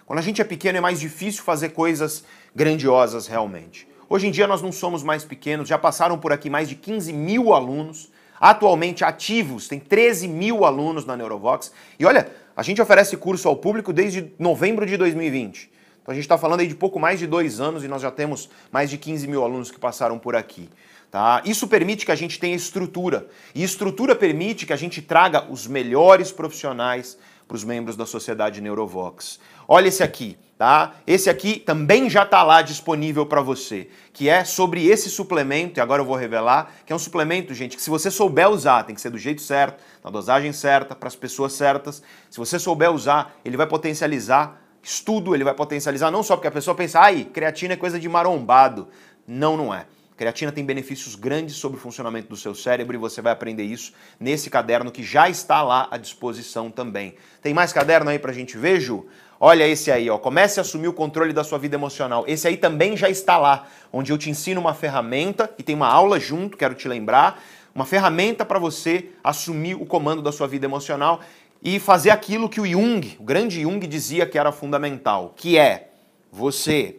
Quando 0.05 0.19
a 0.19 0.21
gente 0.23 0.41
é 0.41 0.43
pequeno, 0.43 0.77
é 0.77 0.81
mais 0.81 0.99
difícil 0.99 1.43
fazer 1.43 1.69
coisas 1.69 2.23
grandiosas 2.55 3.27
realmente. 3.27 3.87
Hoje 4.09 4.27
em 4.27 4.31
dia, 4.31 4.47
nós 4.47 4.61
não 4.61 4.71
somos 4.71 5.03
mais 5.03 5.23
pequenos, 5.23 5.69
já 5.69 5.77
passaram 5.77 6.17
por 6.17 6.33
aqui 6.33 6.49
mais 6.49 6.67
de 6.67 6.75
15 6.75 7.13
mil 7.13 7.53
alunos, 7.53 8.09
atualmente 8.39 9.03
ativos, 9.03 9.67
tem 9.67 9.79
13 9.79 10.27
mil 10.27 10.65
alunos 10.65 11.05
na 11.05 11.15
Neurovox. 11.15 11.71
E 11.99 12.05
olha, 12.05 12.31
a 12.59 12.61
gente 12.61 12.81
oferece 12.81 13.15
curso 13.15 13.47
ao 13.47 13.55
público 13.55 13.93
desde 13.93 14.33
novembro 14.37 14.85
de 14.85 14.97
2020. 14.97 15.71
Então 16.01 16.11
a 16.11 16.13
gente 16.13 16.25
está 16.25 16.37
falando 16.37 16.59
aí 16.59 16.67
de 16.67 16.75
pouco 16.75 16.99
mais 16.99 17.17
de 17.17 17.25
dois 17.25 17.61
anos 17.61 17.85
e 17.85 17.87
nós 17.87 18.01
já 18.01 18.11
temos 18.11 18.49
mais 18.69 18.89
de 18.89 18.97
15 18.97 19.25
mil 19.29 19.45
alunos 19.45 19.71
que 19.71 19.79
passaram 19.79 20.19
por 20.19 20.35
aqui. 20.35 20.69
Tá? 21.09 21.41
Isso 21.45 21.69
permite 21.69 22.05
que 22.05 22.11
a 22.11 22.15
gente 22.15 22.37
tenha 22.37 22.57
estrutura. 22.57 23.29
E 23.55 23.63
estrutura 23.63 24.13
permite 24.13 24.65
que 24.65 24.73
a 24.73 24.75
gente 24.75 25.01
traga 25.01 25.49
os 25.49 25.67
melhores 25.67 26.33
profissionais 26.33 27.17
para 27.47 27.55
os 27.55 27.63
membros 27.63 27.95
da 27.95 28.05
sociedade 28.05 28.59
Neurovox. 28.59 29.39
Olha 29.71 29.87
esse 29.87 30.01
aqui, 30.01 30.35
tá? 30.57 30.95
Esse 31.05 31.29
aqui 31.29 31.59
também 31.59 32.09
já 32.09 32.23
está 32.23 32.41
lá 32.41 32.63
disponível 32.63 33.23
para 33.23 33.39
você, 33.39 33.87
que 34.11 34.27
é 34.27 34.43
sobre 34.43 34.87
esse 34.87 35.11
suplemento, 35.11 35.79
e 35.79 35.81
agora 35.81 36.01
eu 36.01 36.05
vou 36.07 36.15
revelar, 36.15 36.71
que 36.87 36.91
é 36.91 36.95
um 36.95 36.97
suplemento, 36.97 37.53
gente, 37.53 37.77
que 37.77 37.83
se 37.83 37.89
você 37.91 38.09
souber 38.09 38.49
usar, 38.49 38.81
tem 38.81 38.95
que 38.95 38.99
ser 38.99 39.11
do 39.11 39.17
jeito 39.19 39.43
certo, 39.43 39.79
na 40.03 40.09
dosagem 40.09 40.51
certa, 40.51 40.95
para 40.95 41.07
as 41.07 41.15
pessoas 41.15 41.53
certas. 41.53 42.01
Se 42.31 42.39
você 42.39 42.57
souber 42.57 42.91
usar, 42.91 43.35
ele 43.45 43.55
vai 43.55 43.67
potencializar 43.67 44.59
estudo, 44.81 45.35
ele 45.35 45.43
vai 45.43 45.53
potencializar 45.53 46.09
não 46.09 46.23
só 46.23 46.35
porque 46.35 46.47
a 46.47 46.51
pessoa 46.51 46.73
pensa, 46.73 47.01
ai, 47.01 47.25
creatina 47.25 47.75
é 47.75 47.77
coisa 47.77 47.99
de 47.99 48.09
marombado. 48.09 48.87
Não, 49.27 49.55
não 49.55 49.71
é. 49.71 49.85
Creatina 50.17 50.51
tem 50.51 50.65
benefícios 50.65 51.15
grandes 51.15 51.55
sobre 51.55 51.77
o 51.77 51.81
funcionamento 51.81 52.27
do 52.27 52.35
seu 52.35 52.53
cérebro 52.53 52.93
e 52.93 52.99
você 52.99 53.21
vai 53.21 53.31
aprender 53.31 53.63
isso 53.63 53.93
nesse 54.19 54.49
caderno 54.49 54.91
que 54.91 55.01
já 55.01 55.29
está 55.29 55.61
lá 55.61 55.87
à 55.89 55.95
disposição 55.95 56.69
também. 56.69 57.15
Tem 57.41 57.53
mais 57.53 57.71
caderno 57.71 58.09
aí 58.09 58.19
pra 58.19 58.33
gente 58.33 58.57
ver, 58.57 58.81
Ju? 58.81 59.07
Olha 59.39 59.65
esse 59.65 59.89
aí, 59.89 60.09
ó. 60.09 60.17
Comece 60.17 60.59
a 60.59 60.61
assumir 60.61 60.89
o 60.89 60.93
controle 60.93 61.31
da 61.31 61.43
sua 61.43 61.57
vida 61.57 61.75
emocional. 61.75 62.25
Esse 62.27 62.47
aí 62.47 62.57
também 62.57 62.97
já 62.97 63.09
está 63.09 63.37
lá, 63.37 63.67
onde 63.91 64.11
eu 64.11 64.17
te 64.17 64.29
ensino 64.29 64.59
uma 64.59 64.73
ferramenta 64.73 65.49
e 65.57 65.63
tem 65.63 65.75
uma 65.75 65.87
aula 65.87 66.19
junto, 66.19 66.57
quero 66.57 66.75
te 66.75 66.87
lembrar, 66.87 67.41
uma 67.73 67.85
ferramenta 67.85 68.43
para 68.43 68.59
você 68.59 69.11
assumir 69.23 69.75
o 69.75 69.85
comando 69.85 70.21
da 70.21 70.31
sua 70.31 70.47
vida 70.47 70.65
emocional 70.65 71.21
e 71.61 71.79
fazer 71.79 72.09
aquilo 72.09 72.49
que 72.49 72.59
o 72.59 72.65
Jung, 72.65 73.15
o 73.19 73.23
grande 73.23 73.61
Jung 73.61 73.85
dizia 73.87 74.25
que 74.25 74.37
era 74.37 74.51
fundamental, 74.51 75.33
que 75.35 75.57
é 75.57 75.91
você 76.31 76.97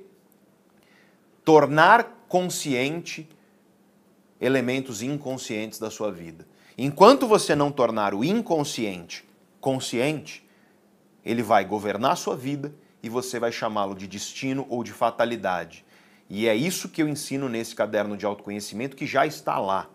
tornar 1.45 2.25
consciente 2.29 3.29
elementos 4.41 5.03
inconscientes 5.03 5.79
da 5.79 5.91
sua 5.91 6.11
vida. 6.11 6.47
Enquanto 6.79 7.27
você 7.27 7.55
não 7.55 7.71
tornar 7.71 8.15
o 8.15 8.25
inconsciente 8.25 9.25
consciente, 9.61 10.43
ele 11.25 11.43
vai 11.43 11.65
governar 11.65 12.13
a 12.13 12.17
sua 12.17 12.37
vida 12.37 12.75
e 13.03 13.09
você 13.09 13.39
vai 13.39 13.53
chamá-lo 13.53 13.95
de 13.95 14.07
destino 14.07 14.67
ou 14.69 14.85
de 14.85 14.93
fatalidade. 14.93 15.85
E 16.29 16.47
é 16.47 16.55
isso 16.55 16.89
que 16.89 17.03
eu 17.03 17.09
ensino 17.09 17.49
nesse 17.49 17.75
caderno 17.75 18.17
de 18.17 18.25
autoconhecimento 18.25 18.97
que 18.97 19.07
já 19.07 19.27
está 19.27 19.59
lá. 19.59 19.89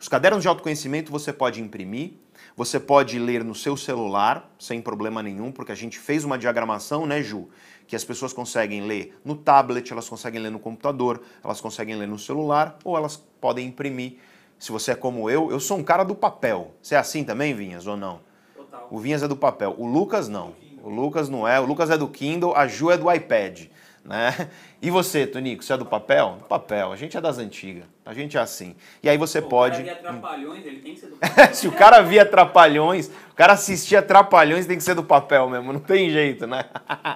Os 0.00 0.08
cadernos 0.08 0.42
de 0.42 0.48
autoconhecimento 0.48 1.12
você 1.12 1.32
pode 1.32 1.60
imprimir, 1.60 2.14
você 2.56 2.80
pode 2.80 3.18
ler 3.18 3.44
no 3.44 3.54
seu 3.54 3.76
celular 3.76 4.50
sem 4.58 4.80
problema 4.80 5.22
nenhum, 5.22 5.52
porque 5.52 5.70
a 5.70 5.76
gente 5.76 5.98
fez 5.98 6.24
uma 6.24 6.38
diagramação, 6.38 7.06
né, 7.06 7.22
Ju? 7.22 7.48
Que 7.86 7.94
as 7.94 8.04
pessoas 8.04 8.32
conseguem 8.32 8.86
ler 8.86 9.18
no 9.24 9.36
tablet, 9.36 9.92
elas 9.92 10.08
conseguem 10.08 10.40
ler 10.40 10.50
no 10.50 10.58
computador, 10.58 11.22
elas 11.44 11.60
conseguem 11.60 11.94
ler 11.94 12.08
no 12.08 12.18
celular 12.18 12.78
ou 12.84 12.96
elas 12.96 13.16
podem 13.40 13.68
imprimir. 13.68 14.16
Se 14.58 14.72
você 14.72 14.92
é 14.92 14.94
como 14.94 15.28
eu, 15.28 15.50
eu 15.50 15.60
sou 15.60 15.76
um 15.76 15.84
cara 15.84 16.04
do 16.04 16.14
papel. 16.14 16.74
Você 16.82 16.94
é 16.94 16.98
assim 16.98 17.24
também, 17.24 17.54
Vinhas, 17.54 17.86
ou 17.86 17.96
não? 17.96 18.20
Total. 18.54 18.88
O 18.90 18.98
Vinhas 18.98 19.22
é 19.22 19.28
do 19.28 19.36
papel. 19.36 19.74
O 19.76 19.86
Lucas 19.86 20.28
não. 20.28 20.54
O 20.82 20.90
Lucas 20.90 21.28
não 21.28 21.46
é, 21.46 21.60
o 21.60 21.64
Lucas 21.64 21.90
é 21.90 21.96
do 21.96 22.08
Kindle, 22.08 22.56
a 22.56 22.66
Ju 22.66 22.90
é 22.90 22.98
do 22.98 23.10
iPad. 23.12 23.66
Né? 24.04 24.48
E 24.80 24.90
você, 24.90 25.24
Tonico, 25.28 25.62
você 25.62 25.72
é 25.72 25.76
do 25.76 25.86
papel? 25.86 26.38
Do 26.40 26.44
papel, 26.46 26.90
a 26.90 26.96
gente 26.96 27.16
é 27.16 27.20
das 27.20 27.38
antigas, 27.38 27.84
a 28.04 28.12
gente 28.12 28.36
é 28.36 28.40
assim. 28.40 28.74
E 29.00 29.08
aí 29.08 29.16
você 29.16 29.40
Pô, 29.40 29.48
pode. 29.50 29.80
O 29.80 29.84
cara 29.84 29.94
via 29.94 30.02
Trapalhões, 30.02 30.66
ele 30.66 30.80
tem 30.80 30.94
que 30.94 31.00
ser 31.00 31.06
do 31.06 31.16
papel. 31.16 31.54
Se 31.54 31.68
o 31.68 31.72
cara 31.72 32.00
via 32.02 32.26
Trapalhões, 32.26 33.06
o 33.30 33.34
cara 33.36 33.52
assistia 33.52 34.02
Trapalhões, 34.02 34.66
tem 34.66 34.76
que 34.76 34.82
ser 34.82 34.94
do 34.94 35.04
papel 35.04 35.48
mesmo, 35.48 35.72
não 35.72 35.78
tem 35.78 36.10
jeito, 36.10 36.48
né? 36.48 36.64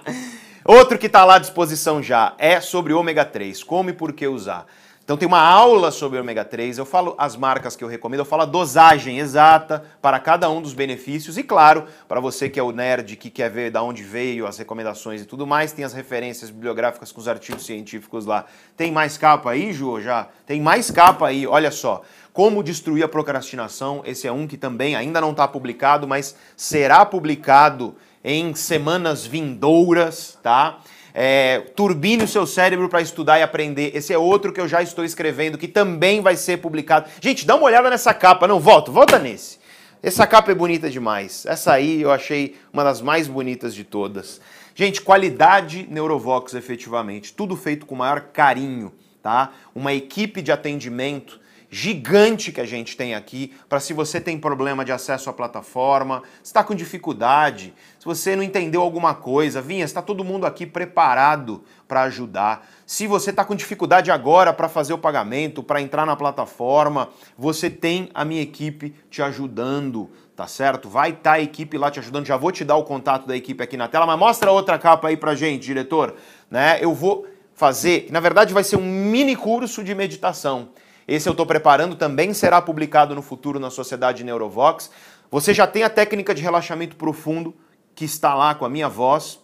Outro 0.64 0.96
que 0.96 1.06
está 1.06 1.24
lá 1.24 1.36
à 1.36 1.38
disposição 1.38 2.00
já 2.00 2.34
é 2.38 2.60
sobre 2.60 2.92
ômega 2.92 3.24
3, 3.24 3.64
como 3.64 3.90
e 3.90 3.92
por 3.92 4.12
que 4.12 4.28
usar. 4.28 4.66
Então 5.06 5.16
tem 5.16 5.28
uma 5.28 5.40
aula 5.40 5.92
sobre 5.92 6.18
ômega 6.18 6.44
3, 6.44 6.78
eu 6.78 6.84
falo 6.84 7.14
as 7.16 7.36
marcas 7.36 7.76
que 7.76 7.84
eu 7.84 7.86
recomendo, 7.86 8.18
eu 8.18 8.24
falo 8.24 8.42
a 8.42 8.44
dosagem 8.44 9.20
exata 9.20 9.84
para 10.02 10.18
cada 10.18 10.50
um 10.50 10.60
dos 10.60 10.74
benefícios 10.74 11.38
e 11.38 11.44
claro, 11.44 11.84
para 12.08 12.18
você 12.18 12.50
que 12.50 12.58
é 12.58 12.62
o 12.64 12.72
nerd 12.72 13.14
que 13.14 13.30
quer 13.30 13.48
ver 13.48 13.70
da 13.70 13.80
onde 13.84 14.02
veio 14.02 14.48
as 14.48 14.58
recomendações 14.58 15.22
e 15.22 15.24
tudo 15.24 15.46
mais, 15.46 15.70
tem 15.70 15.84
as 15.84 15.92
referências 15.92 16.50
bibliográficas 16.50 17.12
com 17.12 17.20
os 17.20 17.28
artigos 17.28 17.64
científicos 17.64 18.26
lá. 18.26 18.46
Tem 18.76 18.90
mais 18.90 19.16
capa 19.16 19.52
aí, 19.52 19.72
Ju, 19.72 20.00
já? 20.00 20.26
Tem 20.44 20.60
mais 20.60 20.90
capa 20.90 21.28
aí, 21.28 21.46
olha 21.46 21.70
só. 21.70 22.02
Como 22.32 22.60
destruir 22.60 23.04
a 23.04 23.08
procrastinação, 23.08 24.02
esse 24.04 24.26
é 24.26 24.32
um 24.32 24.44
que 24.44 24.56
também 24.56 24.96
ainda 24.96 25.20
não 25.20 25.30
está 25.30 25.46
publicado, 25.46 26.08
mas 26.08 26.34
será 26.56 27.06
publicado 27.06 27.94
em 28.24 28.56
semanas 28.56 29.24
vindouras, 29.24 30.36
tá? 30.42 30.80
É, 31.18 31.60
turbine 31.74 32.24
o 32.24 32.28
seu 32.28 32.46
cérebro 32.46 32.90
para 32.90 33.00
estudar 33.00 33.38
e 33.38 33.42
aprender. 33.42 33.90
Esse 33.94 34.12
é 34.12 34.18
outro 34.18 34.52
que 34.52 34.60
eu 34.60 34.68
já 34.68 34.82
estou 34.82 35.02
escrevendo, 35.02 35.56
que 35.56 35.66
também 35.66 36.20
vai 36.20 36.36
ser 36.36 36.58
publicado. 36.58 37.08
Gente, 37.22 37.46
dá 37.46 37.56
uma 37.56 37.64
olhada 37.64 37.88
nessa 37.88 38.12
capa. 38.12 38.46
Não, 38.46 38.60
volta, 38.60 38.92
volta 38.92 39.18
nesse. 39.18 39.58
Essa 40.02 40.26
capa 40.26 40.52
é 40.52 40.54
bonita 40.54 40.90
demais. 40.90 41.46
Essa 41.46 41.72
aí 41.72 42.02
eu 42.02 42.12
achei 42.12 42.58
uma 42.70 42.84
das 42.84 43.00
mais 43.00 43.28
bonitas 43.28 43.74
de 43.74 43.82
todas. 43.82 44.42
Gente, 44.74 45.00
qualidade 45.00 45.88
Neurovox, 45.90 46.52
efetivamente. 46.52 47.32
Tudo 47.32 47.56
feito 47.56 47.86
com 47.86 47.94
o 47.94 47.98
maior 47.98 48.20
carinho, 48.20 48.92
tá? 49.22 49.52
Uma 49.74 49.94
equipe 49.94 50.42
de 50.42 50.52
atendimento 50.52 51.40
gigante 51.76 52.52
que 52.52 52.60
a 52.62 52.64
gente 52.64 52.96
tem 52.96 53.14
aqui 53.14 53.52
para 53.68 53.78
se 53.80 53.92
você 53.92 54.18
tem 54.18 54.38
problema 54.38 54.82
de 54.82 54.92
acesso 54.92 55.28
à 55.28 55.32
plataforma, 55.32 56.22
está 56.42 56.64
com 56.64 56.74
dificuldade, 56.74 57.74
se 57.98 58.06
você 58.06 58.34
não 58.34 58.42
entendeu 58.42 58.80
alguma 58.80 59.14
coisa, 59.14 59.60
vinha, 59.60 59.84
está 59.84 60.00
todo 60.00 60.24
mundo 60.24 60.46
aqui 60.46 60.64
preparado 60.64 61.62
para 61.86 62.04
ajudar. 62.04 62.66
Se 62.86 63.06
você 63.06 63.28
está 63.28 63.44
com 63.44 63.54
dificuldade 63.54 64.10
agora 64.10 64.54
para 64.54 64.70
fazer 64.70 64.94
o 64.94 64.98
pagamento, 64.98 65.62
para 65.62 65.82
entrar 65.82 66.06
na 66.06 66.16
plataforma, 66.16 67.10
você 67.36 67.68
tem 67.68 68.08
a 68.14 68.24
minha 68.24 68.40
equipe 68.40 68.94
te 69.10 69.20
ajudando, 69.20 70.10
tá 70.34 70.46
certo? 70.46 70.88
Vai 70.88 71.10
estar 71.10 71.22
tá 71.22 71.32
a 71.32 71.40
equipe 71.40 71.76
lá 71.76 71.90
te 71.90 71.98
ajudando. 71.98 72.24
Já 72.24 72.38
vou 72.38 72.52
te 72.52 72.64
dar 72.64 72.76
o 72.76 72.84
contato 72.84 73.26
da 73.26 73.36
equipe 73.36 73.62
aqui 73.62 73.76
na 73.76 73.86
tela, 73.86 74.06
mas 74.06 74.18
mostra 74.18 74.50
outra 74.50 74.78
capa 74.78 75.08
aí 75.08 75.16
pra 75.16 75.34
gente, 75.34 75.66
diretor, 75.66 76.14
né? 76.50 76.78
Eu 76.80 76.94
vou 76.94 77.26
fazer, 77.54 78.08
na 78.10 78.20
verdade 78.20 78.54
vai 78.54 78.64
ser 78.64 78.76
um 78.76 78.82
mini 78.82 79.36
curso 79.36 79.84
de 79.84 79.94
meditação. 79.94 80.70
Esse 81.08 81.28
eu 81.28 81.32
estou 81.32 81.46
preparando, 81.46 81.94
também 81.94 82.34
será 82.34 82.60
publicado 82.60 83.14
no 83.14 83.22
futuro 83.22 83.60
na 83.60 83.70
Sociedade 83.70 84.24
Neurovox. 84.24 84.90
Você 85.30 85.54
já 85.54 85.66
tem 85.66 85.84
a 85.84 85.90
técnica 85.90 86.34
de 86.34 86.42
relaxamento 86.42 86.96
profundo 86.96 87.54
que 87.94 88.04
está 88.04 88.34
lá 88.34 88.54
com 88.54 88.64
a 88.64 88.68
minha 88.68 88.88
voz 88.88 89.40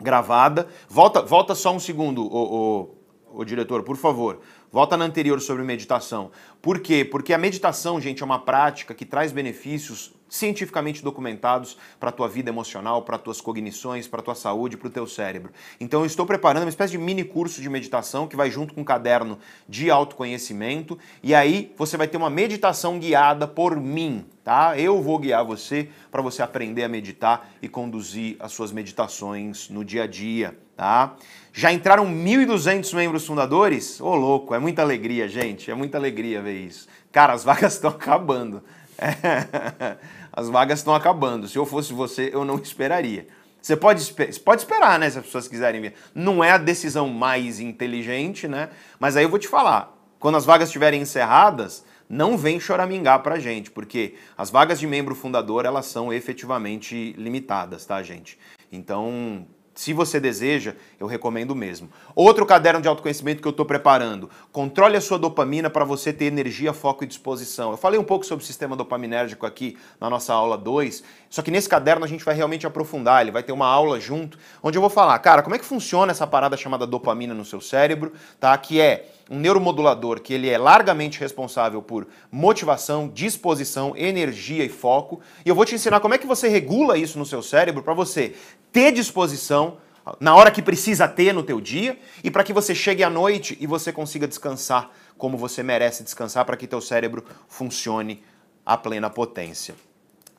gravada. 0.00 0.68
Volta, 0.88 1.20
volta 1.22 1.54
só 1.54 1.74
um 1.74 1.78
segundo, 1.78 2.22
o, 2.22 2.88
o, 3.34 3.40
o 3.40 3.44
diretor, 3.44 3.82
por 3.82 3.96
favor. 3.96 4.40
Volta 4.72 4.96
na 4.96 5.04
anterior 5.04 5.40
sobre 5.40 5.62
meditação. 5.62 6.30
Por 6.62 6.80
quê? 6.80 7.04
Porque 7.04 7.34
a 7.34 7.38
meditação, 7.38 8.00
gente, 8.00 8.22
é 8.22 8.26
uma 8.26 8.38
prática 8.38 8.94
que 8.94 9.04
traz 9.04 9.32
benefícios 9.32 10.15
cientificamente 10.28 11.02
documentados 11.02 11.76
para 11.98 12.10
a 12.10 12.12
tua 12.12 12.28
vida 12.28 12.50
emocional, 12.50 13.02
para 13.02 13.18
tuas 13.18 13.40
cognições, 13.40 14.08
para 14.08 14.22
tua 14.22 14.34
saúde, 14.34 14.76
para 14.76 14.88
o 14.88 14.90
teu 14.90 15.06
cérebro. 15.06 15.52
Então 15.80 16.00
eu 16.00 16.06
estou 16.06 16.26
preparando 16.26 16.64
uma 16.64 16.68
espécie 16.68 16.92
de 16.92 16.98
mini 16.98 17.24
curso 17.24 17.60
de 17.60 17.68
meditação 17.68 18.26
que 18.26 18.36
vai 18.36 18.50
junto 18.50 18.74
com 18.74 18.80
um 18.80 18.84
caderno 18.84 19.38
de 19.68 19.90
autoconhecimento 19.90 20.98
e 21.22 21.34
aí 21.34 21.72
você 21.76 21.96
vai 21.96 22.08
ter 22.08 22.16
uma 22.16 22.30
meditação 22.30 22.98
guiada 22.98 23.46
por 23.46 23.80
mim, 23.80 24.26
tá? 24.42 24.78
Eu 24.78 25.00
vou 25.02 25.18
guiar 25.18 25.44
você 25.44 25.88
para 26.10 26.22
você 26.22 26.42
aprender 26.42 26.84
a 26.84 26.88
meditar 26.88 27.50
e 27.62 27.68
conduzir 27.68 28.36
as 28.40 28.52
suas 28.52 28.72
meditações 28.72 29.68
no 29.70 29.84
dia 29.84 30.04
a 30.04 30.06
dia, 30.06 30.58
tá? 30.76 31.16
Já 31.52 31.72
entraram 31.72 32.06
1.200 32.06 32.94
membros 32.94 33.26
fundadores? 33.26 34.00
Ô 34.00 34.14
louco, 34.14 34.54
é 34.54 34.58
muita 34.58 34.82
alegria, 34.82 35.26
gente, 35.26 35.70
é 35.70 35.74
muita 35.74 35.96
alegria 35.96 36.42
ver 36.42 36.60
isso. 36.60 36.86
Cara, 37.10 37.32
as 37.32 37.44
vagas 37.44 37.72
estão 37.74 37.90
acabando. 37.90 38.62
As 40.36 40.50
vagas 40.50 40.80
estão 40.80 40.94
acabando. 40.94 41.48
Se 41.48 41.56
eu 41.56 41.64
fosse 41.64 41.94
você, 41.94 42.30
eu 42.32 42.44
não 42.44 42.56
esperaria. 42.62 43.26
Você 43.60 43.74
pode, 43.74 44.14
pode 44.44 44.60
esperar, 44.60 44.98
né? 44.98 45.10
Se 45.10 45.18
as 45.18 45.24
pessoas 45.24 45.48
quiserem 45.48 45.80
vir. 45.80 45.94
Não 46.14 46.44
é 46.44 46.50
a 46.52 46.58
decisão 46.58 47.08
mais 47.08 47.58
inteligente, 47.58 48.46
né? 48.46 48.68
Mas 49.00 49.16
aí 49.16 49.24
eu 49.24 49.30
vou 49.30 49.38
te 49.38 49.48
falar. 49.48 49.92
Quando 50.20 50.36
as 50.36 50.44
vagas 50.44 50.68
estiverem 50.68 51.00
encerradas, 51.00 51.84
não 52.08 52.36
vem 52.36 52.60
choramingar 52.60 53.22
pra 53.22 53.38
gente, 53.38 53.70
porque 53.70 54.14
as 54.36 54.50
vagas 54.50 54.78
de 54.78 54.86
membro 54.86 55.14
fundador, 55.14 55.64
elas 55.64 55.86
são 55.86 56.12
efetivamente 56.12 57.12
limitadas, 57.18 57.84
tá, 57.84 58.02
gente? 58.02 58.38
Então, 58.70 59.46
se 59.76 59.92
você 59.92 60.18
deseja, 60.18 60.74
eu 60.98 61.06
recomendo 61.06 61.54
mesmo. 61.54 61.90
Outro 62.14 62.46
caderno 62.46 62.80
de 62.80 62.88
autoconhecimento 62.88 63.42
que 63.42 63.46
eu 63.46 63.50
estou 63.50 63.66
preparando. 63.66 64.30
Controle 64.50 64.96
a 64.96 65.00
sua 65.02 65.18
dopamina 65.18 65.68
para 65.68 65.84
você 65.84 66.14
ter 66.14 66.24
energia, 66.24 66.72
foco 66.72 67.04
e 67.04 67.06
disposição. 67.06 67.72
Eu 67.72 67.76
falei 67.76 68.00
um 68.00 68.04
pouco 68.04 68.24
sobre 68.24 68.42
o 68.42 68.46
sistema 68.46 68.74
dopaminérgico 68.74 69.44
aqui 69.44 69.76
na 70.00 70.08
nossa 70.08 70.32
aula 70.32 70.56
2, 70.56 71.04
só 71.28 71.42
que 71.42 71.50
nesse 71.50 71.68
caderno 71.68 72.06
a 72.06 72.08
gente 72.08 72.24
vai 72.24 72.34
realmente 72.34 72.66
aprofundar. 72.66 73.20
Ele 73.20 73.30
vai 73.30 73.42
ter 73.42 73.52
uma 73.52 73.66
aula 73.66 74.00
junto, 74.00 74.38
onde 74.62 74.78
eu 74.78 74.80
vou 74.80 74.88
falar, 74.88 75.18
cara, 75.18 75.42
como 75.42 75.54
é 75.54 75.58
que 75.58 75.64
funciona 75.66 76.10
essa 76.10 76.26
parada 76.26 76.56
chamada 76.56 76.86
dopamina 76.86 77.34
no 77.34 77.44
seu 77.44 77.60
cérebro, 77.60 78.14
tá? 78.40 78.56
Que 78.56 78.80
é 78.80 79.10
um 79.28 79.38
neuromodulador 79.38 80.20
que 80.20 80.32
ele 80.32 80.48
é 80.48 80.56
largamente 80.56 81.20
responsável 81.20 81.82
por 81.82 82.06
motivação, 82.30 83.08
disposição, 83.08 83.92
energia 83.96 84.64
e 84.64 84.68
foco. 84.68 85.20
E 85.44 85.48
eu 85.48 85.54
vou 85.54 85.64
te 85.64 85.74
ensinar 85.74 86.00
como 86.00 86.14
é 86.14 86.18
que 86.18 86.26
você 86.26 86.48
regula 86.48 86.96
isso 86.96 87.18
no 87.18 87.26
seu 87.26 87.42
cérebro 87.42 87.82
para 87.82 87.92
você 87.92 88.34
ter 88.76 88.92
disposição 88.92 89.78
na 90.20 90.36
hora 90.36 90.50
que 90.50 90.60
precisa 90.60 91.08
ter 91.08 91.32
no 91.32 91.42
teu 91.42 91.62
dia 91.62 91.98
e 92.22 92.30
para 92.30 92.44
que 92.44 92.52
você 92.52 92.74
chegue 92.74 93.02
à 93.02 93.08
noite 93.08 93.56
e 93.58 93.66
você 93.66 93.90
consiga 93.90 94.28
descansar 94.28 94.90
como 95.16 95.38
você 95.38 95.62
merece 95.62 96.02
descansar 96.02 96.44
para 96.44 96.58
que 96.58 96.66
teu 96.66 96.82
cérebro 96.82 97.24
funcione 97.48 98.22
a 98.66 98.76
plena 98.76 99.08
potência. 99.08 99.74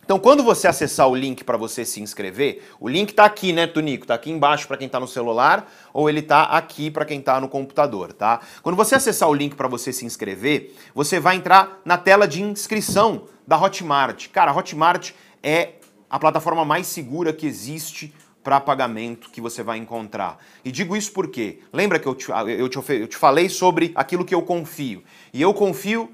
Então, 0.06 0.20
quando 0.20 0.44
você 0.44 0.68
acessar 0.68 1.10
o 1.10 1.16
link 1.16 1.44
para 1.44 1.58
você 1.58 1.84
se 1.84 2.00
inscrever, 2.00 2.64
o 2.80 2.88
link 2.88 3.10
está 3.10 3.26
aqui, 3.26 3.52
né, 3.52 3.66
Tunico? 3.66 4.04
Está 4.04 4.14
aqui 4.14 4.30
embaixo 4.30 4.68
para 4.68 4.78
quem 4.78 4.86
está 4.86 5.00
no 5.00 5.08
celular 5.08 5.68
ou 5.92 6.08
ele 6.08 6.20
está 6.20 6.44
aqui 6.44 6.92
para 6.92 7.06
quem 7.06 7.18
está 7.18 7.42
no 7.42 7.50
computador, 7.50 8.14
tá? 8.14 8.40
Quando 8.62 8.76
você 8.76 8.94
acessar 8.94 9.28
o 9.28 9.34
link 9.34 9.56
para 9.56 9.68
você 9.68 9.92
se 9.92 10.06
inscrever, 10.06 10.76
você 10.94 11.20
vai 11.20 11.38
entrar 11.38 11.82
na 11.84 11.98
tela 11.98 12.28
de 12.28 12.44
inscrição 12.44 13.24
da 13.48 13.60
Hotmart. 13.60 14.28
Cara, 14.30 14.52
a 14.52 14.56
Hotmart 14.56 15.10
é 15.42 15.72
a 16.08 16.20
plataforma 16.20 16.64
mais 16.64 16.86
segura 16.86 17.34
que 17.34 17.48
existe 17.48 18.14
para 18.48 18.62
pagamento 18.62 19.30
que 19.30 19.42
você 19.42 19.62
vai 19.62 19.78
encontrar. 19.78 20.38
E 20.64 20.72
digo 20.72 20.96
isso 20.96 21.12
porque, 21.12 21.60
lembra 21.74 22.00
que 22.00 22.08
eu 22.08 22.16
te, 22.16 22.32
eu, 22.32 22.70
te, 22.70 22.78
eu 22.94 23.06
te 23.06 23.18
falei 23.18 23.50
sobre 23.50 23.92
aquilo 23.94 24.24
que 24.24 24.34
eu 24.34 24.42
confio. 24.42 25.04
E 25.34 25.42
eu 25.42 25.54
confio 25.54 26.10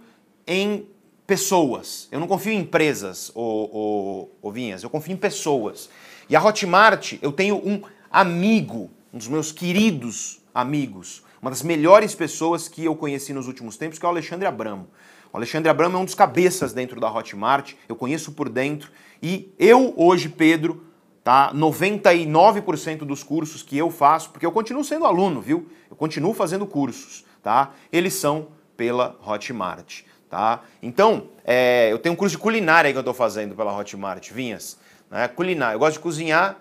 em 0.48 0.88
pessoas. 1.28 2.08
Eu 2.12 2.20
não 2.20 2.26
confio 2.26 2.54
em 2.54 2.62
empresas, 2.62 3.32
ô 3.36 4.52
Vinhas, 4.52 4.82
eu 4.82 4.90
confio 4.90 5.14
em 5.14 5.16
pessoas. 5.16 5.92
E 6.28 6.36
a 6.36 6.44
Hotmart, 6.44 7.20
eu 7.22 7.32
tenho 7.32 7.56
um 7.58 7.84
amigo, 8.10 8.90
um 9.14 9.20
dos 9.20 9.28
meus 9.28 9.52
queridos 9.52 10.42
amigos, 10.56 11.22
uma 11.40 11.52
das 11.52 11.62
melhores 11.62 12.16
pessoas 12.16 12.68
que 12.68 12.84
eu 12.84 12.96
conheci 12.96 13.32
nos 13.32 13.46
últimos 13.46 13.78
tempos, 13.78 14.00
que 14.00 14.06
é 14.08 14.08
o 14.08 14.12
Alexandre 14.12 14.48
Abramo. 14.48 14.88
O 15.32 15.38
Alexandre 15.38 15.70
Abramo 15.70 15.98
é 15.98 16.00
um 16.00 16.06
dos 16.06 16.16
cabeças 16.16 16.74
dentro 16.74 17.00
da 17.00 17.14
Hotmart, 17.14 17.74
eu 17.88 17.96
conheço 17.96 18.32
por 18.32 18.50
dentro, 18.50 18.90
e 19.22 19.54
eu 19.60 19.94
hoje, 19.96 20.30
Pedro, 20.30 20.93
tá? 21.24 21.54
99% 21.54 23.00
dos 23.00 23.24
cursos 23.24 23.64
que 23.64 23.78
eu 23.78 23.90
faço, 23.90 24.30
porque 24.30 24.46
eu 24.46 24.52
continuo 24.52 24.84
sendo 24.84 25.06
aluno, 25.06 25.42
viu? 25.42 25.70
Eu 25.90 25.96
continuo 25.96 26.34
fazendo 26.34 26.66
cursos, 26.66 27.26
tá? 27.42 27.72
Eles 27.92 28.14
são 28.14 28.48
pela 28.76 29.18
Hotmart 29.26 30.04
tá? 30.34 30.62
Então, 30.82 31.30
é, 31.46 31.92
eu 31.92 32.00
tenho 32.00 32.14
um 32.14 32.16
curso 32.16 32.36
de 32.36 32.42
culinária 32.42 32.92
que 32.92 32.98
eu 32.98 33.02
estou 33.02 33.14
fazendo 33.14 33.54
pela 33.54 33.72
Hotmart, 33.78 34.32
Vinhas, 34.32 34.80
né? 35.08 35.28
Culinária, 35.28 35.76
eu 35.76 35.80
gosto 35.80 35.98
de 35.98 36.00
cozinhar, 36.00 36.58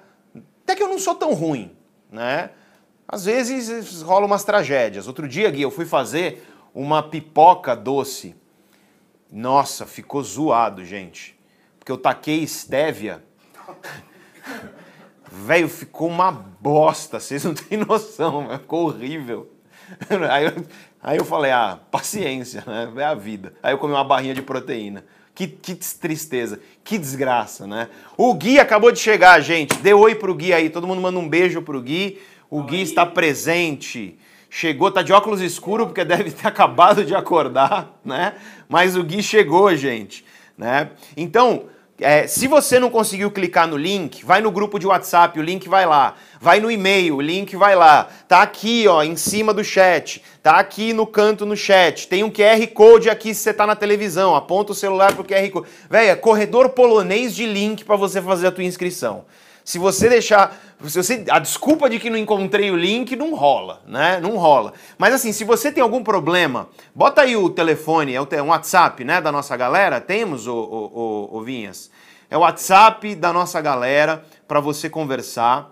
até 0.63 0.75
que 0.75 0.83
eu 0.83 0.91
não 0.91 0.99
sou 0.99 1.15
tão 1.15 1.33
ruim, 1.33 1.75
né? 2.11 2.51
Às 3.09 3.25
vezes 3.25 4.03
rolam 4.03 4.27
umas 4.27 4.45
tragédias. 4.45 5.09
Outro 5.09 5.27
dia, 5.27 5.51
Gui, 5.51 5.63
eu 5.63 5.71
fui 5.71 5.87
fazer 5.87 6.47
uma 6.75 7.03
pipoca 7.03 7.75
doce. 7.75 8.37
Nossa, 9.31 9.87
ficou 9.87 10.23
zoado, 10.23 10.85
gente. 10.85 11.35
Porque 11.79 11.91
eu 11.91 11.97
taquei 11.97 12.43
estévia. 12.43 13.25
Velho, 15.31 15.69
ficou 15.69 16.09
uma 16.09 16.31
bosta, 16.31 17.19
vocês 17.19 17.45
não 17.45 17.55
têm 17.55 17.79
noção, 17.79 18.49
ficou 18.59 18.87
horrível. 18.87 19.51
Aí 20.31 20.45
eu, 20.45 20.53
aí 21.03 21.19
eu 21.19 21.25
falei, 21.25 21.51
ah, 21.51 21.79
paciência, 21.91 22.63
né? 22.67 22.93
É 22.97 23.05
a 23.05 23.15
vida. 23.15 23.55
Aí 23.63 23.73
eu 23.73 23.79
comi 23.79 23.93
uma 23.93 24.05
barrinha 24.05 24.35
de 24.35 24.43
proteína. 24.43 25.05
Que, 25.35 25.47
que 25.47 25.75
tristeza, 25.75 26.61
que 26.85 26.99
desgraça, 26.99 27.67
né? 27.67 27.89
O 28.17 28.35
Gui 28.35 28.59
acabou 28.59 28.93
de 28.93 28.99
chegar, 28.99 29.41
gente. 29.41 29.75
Dê 29.77 29.95
oi 29.95 30.15
pro 30.15 30.35
Gui 30.35 30.53
aí. 30.53 30.69
Todo 30.69 30.87
mundo 30.87 31.01
manda 31.01 31.19
um 31.19 31.29
beijo 31.29 31.63
pro 31.63 31.81
Gui. 31.81 32.21
O 32.51 32.63
Gui 32.63 32.83
está 32.83 33.07
presente. 33.07 34.19
Chegou, 34.51 34.91
tá 34.91 35.01
de 35.01 35.15
óculos 35.15 35.41
escuro 35.41 35.87
porque 35.87 36.05
deve 36.05 36.31
ter 36.31 36.47
acabado 36.49 37.05
de 37.05 37.15
acordar, 37.15 37.99
né? 38.05 38.35
Mas 38.69 38.95
o 38.97 39.03
Gui 39.03 39.23
chegou, 39.23 39.75
gente, 39.75 40.23
né? 40.59 40.91
Então, 41.17 41.65
é, 41.99 42.27
se 42.27 42.49
você 42.49 42.81
não 42.81 42.91
conseguiu 42.91 43.31
clicar 43.31 43.69
no 43.69 43.77
link, 43.77 44.25
vai 44.25 44.41
no 44.41 44.51
grupo 44.51 44.79
de 44.79 44.87
WhatsApp, 44.87 45.39
o 45.39 45.43
link 45.43 45.69
vai 45.69 45.87
lá. 45.87 46.15
Vai 46.41 46.59
no 46.59 46.71
e-mail, 46.71 47.17
o 47.17 47.21
link 47.21 47.55
vai 47.55 47.77
lá. 47.77 48.09
Tá 48.27 48.43
aqui, 48.43 48.87
ó, 48.89 49.03
em 49.03 49.15
cima 49.15 49.55
do 49.55 49.63
chat. 49.63 50.23
Tá 50.43 50.59
aqui 50.59 50.93
no 50.93 51.07
canto 51.07 51.47
no 51.47 51.57
chat. 51.57 52.09
Tem 52.09 52.25
um 52.25 52.31
QR 52.31 52.67
Code 52.75 53.09
aqui 53.09 53.35
se 53.35 53.43
você 53.43 53.55
tá 53.55 53.67
na 53.67 53.77
televisão. 53.77 54.35
Aponta 54.35 54.73
o 54.73 54.75
celular 54.75 55.15
pro 55.15 55.25
QR 55.25 55.49
Code. 55.51 55.69
Véia, 55.89 56.17
corredor 56.17 56.71
polonês 56.71 57.35
de 57.35 57.47
link 57.47 57.85
para 57.85 57.97
você 57.97 58.21
fazer 58.21 58.49
a 58.49 58.53
tua 58.53 58.65
inscrição. 58.65 59.25
Se 59.65 59.79
você 59.79 60.09
deixar. 60.09 60.57
Se 60.87 61.01
você, 61.01 61.25
a 61.31 61.39
desculpa 61.39 61.89
de 61.89 62.01
que 62.01 62.11
não 62.11 62.17
encontrei 62.17 62.71
o 62.71 62.77
link 62.77 63.15
não 63.15 63.35
rola, 63.35 63.83
né? 63.87 64.19
Não 64.21 64.37
rola. 64.37 64.73
Mas 64.99 65.15
assim, 65.15 65.33
se 65.33 65.45
você 65.45 65.71
tem 65.71 65.83
algum 65.83 66.03
problema, 66.03 66.69
bota 66.95 67.23
aí 67.23 67.37
o 67.37 67.49
telefone, 67.49 68.15
é 68.15 68.43
um 68.43 68.49
WhatsApp, 68.49 69.05
né? 69.05 69.21
Da 69.21 69.31
nossa 69.31 69.57
galera. 69.57 70.01
Temos, 70.01 70.47
o, 70.47 70.55
o, 70.55 71.31
o, 71.35 71.39
o 71.39 71.43
Vinhas. 71.43 71.91
É 72.29 72.37
o 72.37 72.41
WhatsApp 72.41 73.15
da 73.15 73.33
nossa 73.33 73.61
galera 73.61 74.25
para 74.49 74.59
você 74.59 74.91
conversar 74.91 75.71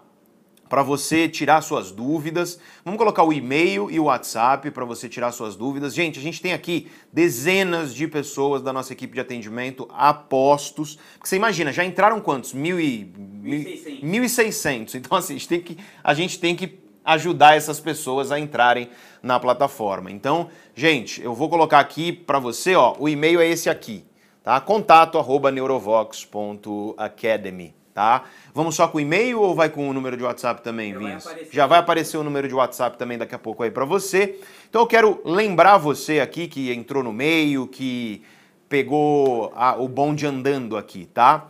para 0.71 0.83
você 0.85 1.29
tirar 1.29 1.61
suas 1.63 1.91
dúvidas. 1.91 2.61
Vamos 2.85 2.97
colocar 2.97 3.25
o 3.25 3.33
e-mail 3.33 3.91
e 3.91 3.99
o 3.99 4.05
WhatsApp 4.05 4.71
para 4.71 4.85
você 4.85 5.09
tirar 5.09 5.33
suas 5.33 5.57
dúvidas. 5.57 5.93
Gente, 5.93 6.21
a 6.21 6.23
gente 6.23 6.41
tem 6.41 6.53
aqui 6.53 6.87
dezenas 7.13 7.93
de 7.93 8.07
pessoas 8.07 8.63
da 8.63 8.73
nossa 8.73 8.93
equipe 8.93 9.13
de 9.13 9.21
atendimento 9.21 9.89
apostos. 9.93 10.97
Porque 11.15 11.29
você 11.29 11.35
imagina, 11.35 11.73
já 11.73 11.85
entraram 11.85 12.21
quantos? 12.21 12.55
Mil 12.55 12.79
e... 12.79 13.13
1.600. 13.43 14.95
Então, 14.95 15.19
assim, 15.19 15.35
a 15.35 15.39
gente, 15.39 15.49
tem 15.49 15.61
que, 15.61 15.77
a 16.05 16.15
gente 16.15 16.39
tem 16.39 16.55
que 16.55 16.79
ajudar 17.05 17.57
essas 17.57 17.81
pessoas 17.81 18.31
a 18.31 18.39
entrarem 18.39 18.91
na 19.21 19.41
plataforma. 19.41 20.09
Então, 20.09 20.51
gente, 20.73 21.21
eu 21.21 21.35
vou 21.35 21.49
colocar 21.49 21.81
aqui 21.81 22.13
para 22.13 22.39
você, 22.39 22.77
ó, 22.77 22.95
o 22.97 23.09
e-mail 23.09 23.41
é 23.41 23.49
esse 23.49 23.69
aqui, 23.69 24.05
tá? 24.45 24.61
Contato 24.61 25.19
arroba 25.19 25.51
neurovox.academy 25.51 27.75
tá? 28.01 28.25
Vamos 28.53 28.75
só 28.75 28.89
com 28.89 28.99
o 28.99 29.01
e-mail 29.01 29.41
ou 29.41 29.55
vai 29.55 29.69
com 29.69 29.89
o 29.89 29.93
número 29.93 30.17
de 30.17 30.25
WhatsApp 30.25 30.63
também, 30.63 30.97
Vinhas? 30.97 31.27
Já 31.53 31.67
vai 31.67 31.79
aparecer 31.79 32.17
o 32.17 32.25
número 32.25 32.49
de 32.49 32.55
WhatsApp 32.55 32.99
também 32.99 33.17
daqui 33.17 33.35
a 33.35 33.39
pouco 33.39 33.63
aí 33.63 33.71
para 33.71 33.85
você. 33.85 34.41
Então 34.69 34.83
eu 34.83 34.87
quero 34.87 35.21
lembrar 35.25 35.79
você 35.79 36.19
aqui 36.21 36.49
que 36.49 36.73
entrou 36.73 37.03
no 37.03 37.13
meio, 37.13 37.67
que 37.69 38.23
pegou 38.69 39.53
a, 39.55 39.77
o 39.77 39.89
bonde 39.89 40.27
andando 40.27 40.77
aqui, 40.77 41.07
tá? 41.07 41.49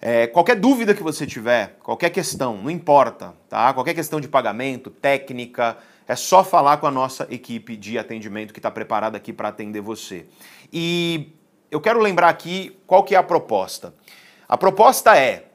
É, 0.00 0.26
qualquer 0.26 0.56
dúvida 0.56 0.94
que 0.94 1.02
você 1.02 1.26
tiver, 1.26 1.78
qualquer 1.82 2.10
questão, 2.10 2.58
não 2.58 2.70
importa, 2.70 3.34
tá? 3.48 3.72
Qualquer 3.72 3.94
questão 3.94 4.20
de 4.20 4.28
pagamento, 4.28 4.90
técnica, 4.90 5.78
é 6.06 6.14
só 6.14 6.44
falar 6.44 6.76
com 6.76 6.86
a 6.86 6.90
nossa 6.90 7.26
equipe 7.30 7.74
de 7.74 7.98
atendimento 7.98 8.52
que 8.52 8.58
está 8.58 8.70
preparada 8.70 9.16
aqui 9.16 9.32
para 9.32 9.48
atender 9.48 9.80
você. 9.80 10.26
E 10.70 11.32
eu 11.70 11.80
quero 11.80 12.00
lembrar 12.00 12.28
aqui 12.28 12.76
qual 12.86 13.02
que 13.02 13.14
é 13.14 13.18
a 13.18 13.22
proposta. 13.22 13.94
A 14.46 14.58
proposta 14.58 15.16
é 15.16 15.46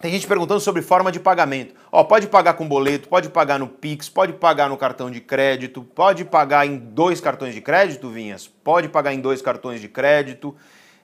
tem 0.00 0.12
gente 0.12 0.28
perguntando 0.28 0.60
sobre 0.60 0.80
forma 0.80 1.10
de 1.10 1.18
pagamento. 1.18 1.74
Ó, 1.90 2.04
pode 2.04 2.28
pagar 2.28 2.54
com 2.54 2.68
boleto, 2.68 3.08
pode 3.08 3.28
pagar 3.30 3.58
no 3.58 3.66
Pix, 3.66 4.08
pode 4.08 4.32
pagar 4.34 4.68
no 4.68 4.76
cartão 4.76 5.10
de 5.10 5.20
crédito, 5.20 5.82
pode 5.82 6.24
pagar 6.24 6.66
em 6.66 6.78
dois 6.78 7.20
cartões 7.20 7.52
de 7.52 7.60
crédito, 7.60 8.08
Vinhas? 8.08 8.46
Pode 8.46 8.88
pagar 8.88 9.12
em 9.12 9.20
dois 9.20 9.42
cartões 9.42 9.80
de 9.80 9.88
crédito. 9.88 10.54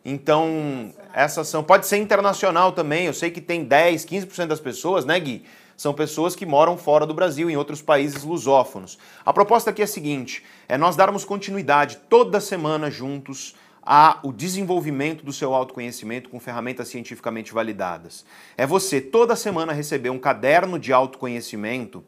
Então, 0.05 0.93
essas 1.13 1.49
são. 1.49 1.65
Pode 1.65 1.87
ser 1.87 1.97
internacional 1.97 2.71
também. 2.71 3.07
Eu 3.07 3.15
sei 3.15 3.31
que 3.33 3.41
tem 3.41 3.65
10, 3.65 4.05
15% 4.05 4.47
das 4.47 4.61
pessoas, 4.61 5.05
né, 5.05 5.19
Gui? 5.19 5.45
São 5.77 5.93
pessoas 5.93 6.37
que 6.37 6.47
moram 6.47 6.77
fora 6.77 7.05
do 7.05 7.13
Brasil, 7.13 7.51
em 7.51 7.57
outros 7.57 7.83
países 7.83 8.23
lusófonos. 8.23 8.97
A 9.27 9.33
proposta 9.33 9.71
aqui 9.71 9.81
é 9.83 9.85
a 9.85 9.89
seguinte: 9.89 10.45
é 10.69 10.79
nós 10.79 10.95
darmos 10.95 11.25
continuidade 11.25 11.99
toda 12.09 12.41
semana 12.41 12.91
juntos 12.93 13.57
ao 13.85 14.33
desenvolvimento 14.33 15.25
do 15.25 15.33
seu 15.33 15.53
autoconhecimento 15.55 16.31
com 16.31 16.41
ferramentas 16.41 16.89
cientificamente 16.89 17.53
validadas. 17.53 18.25
É 18.57 18.67
você 18.67 19.01
toda 19.01 19.37
semana 19.37 19.73
receber 19.73 20.11
um 20.11 20.19
caderno 20.19 20.79
de 20.79 20.93
autoconhecimento 20.93 22.03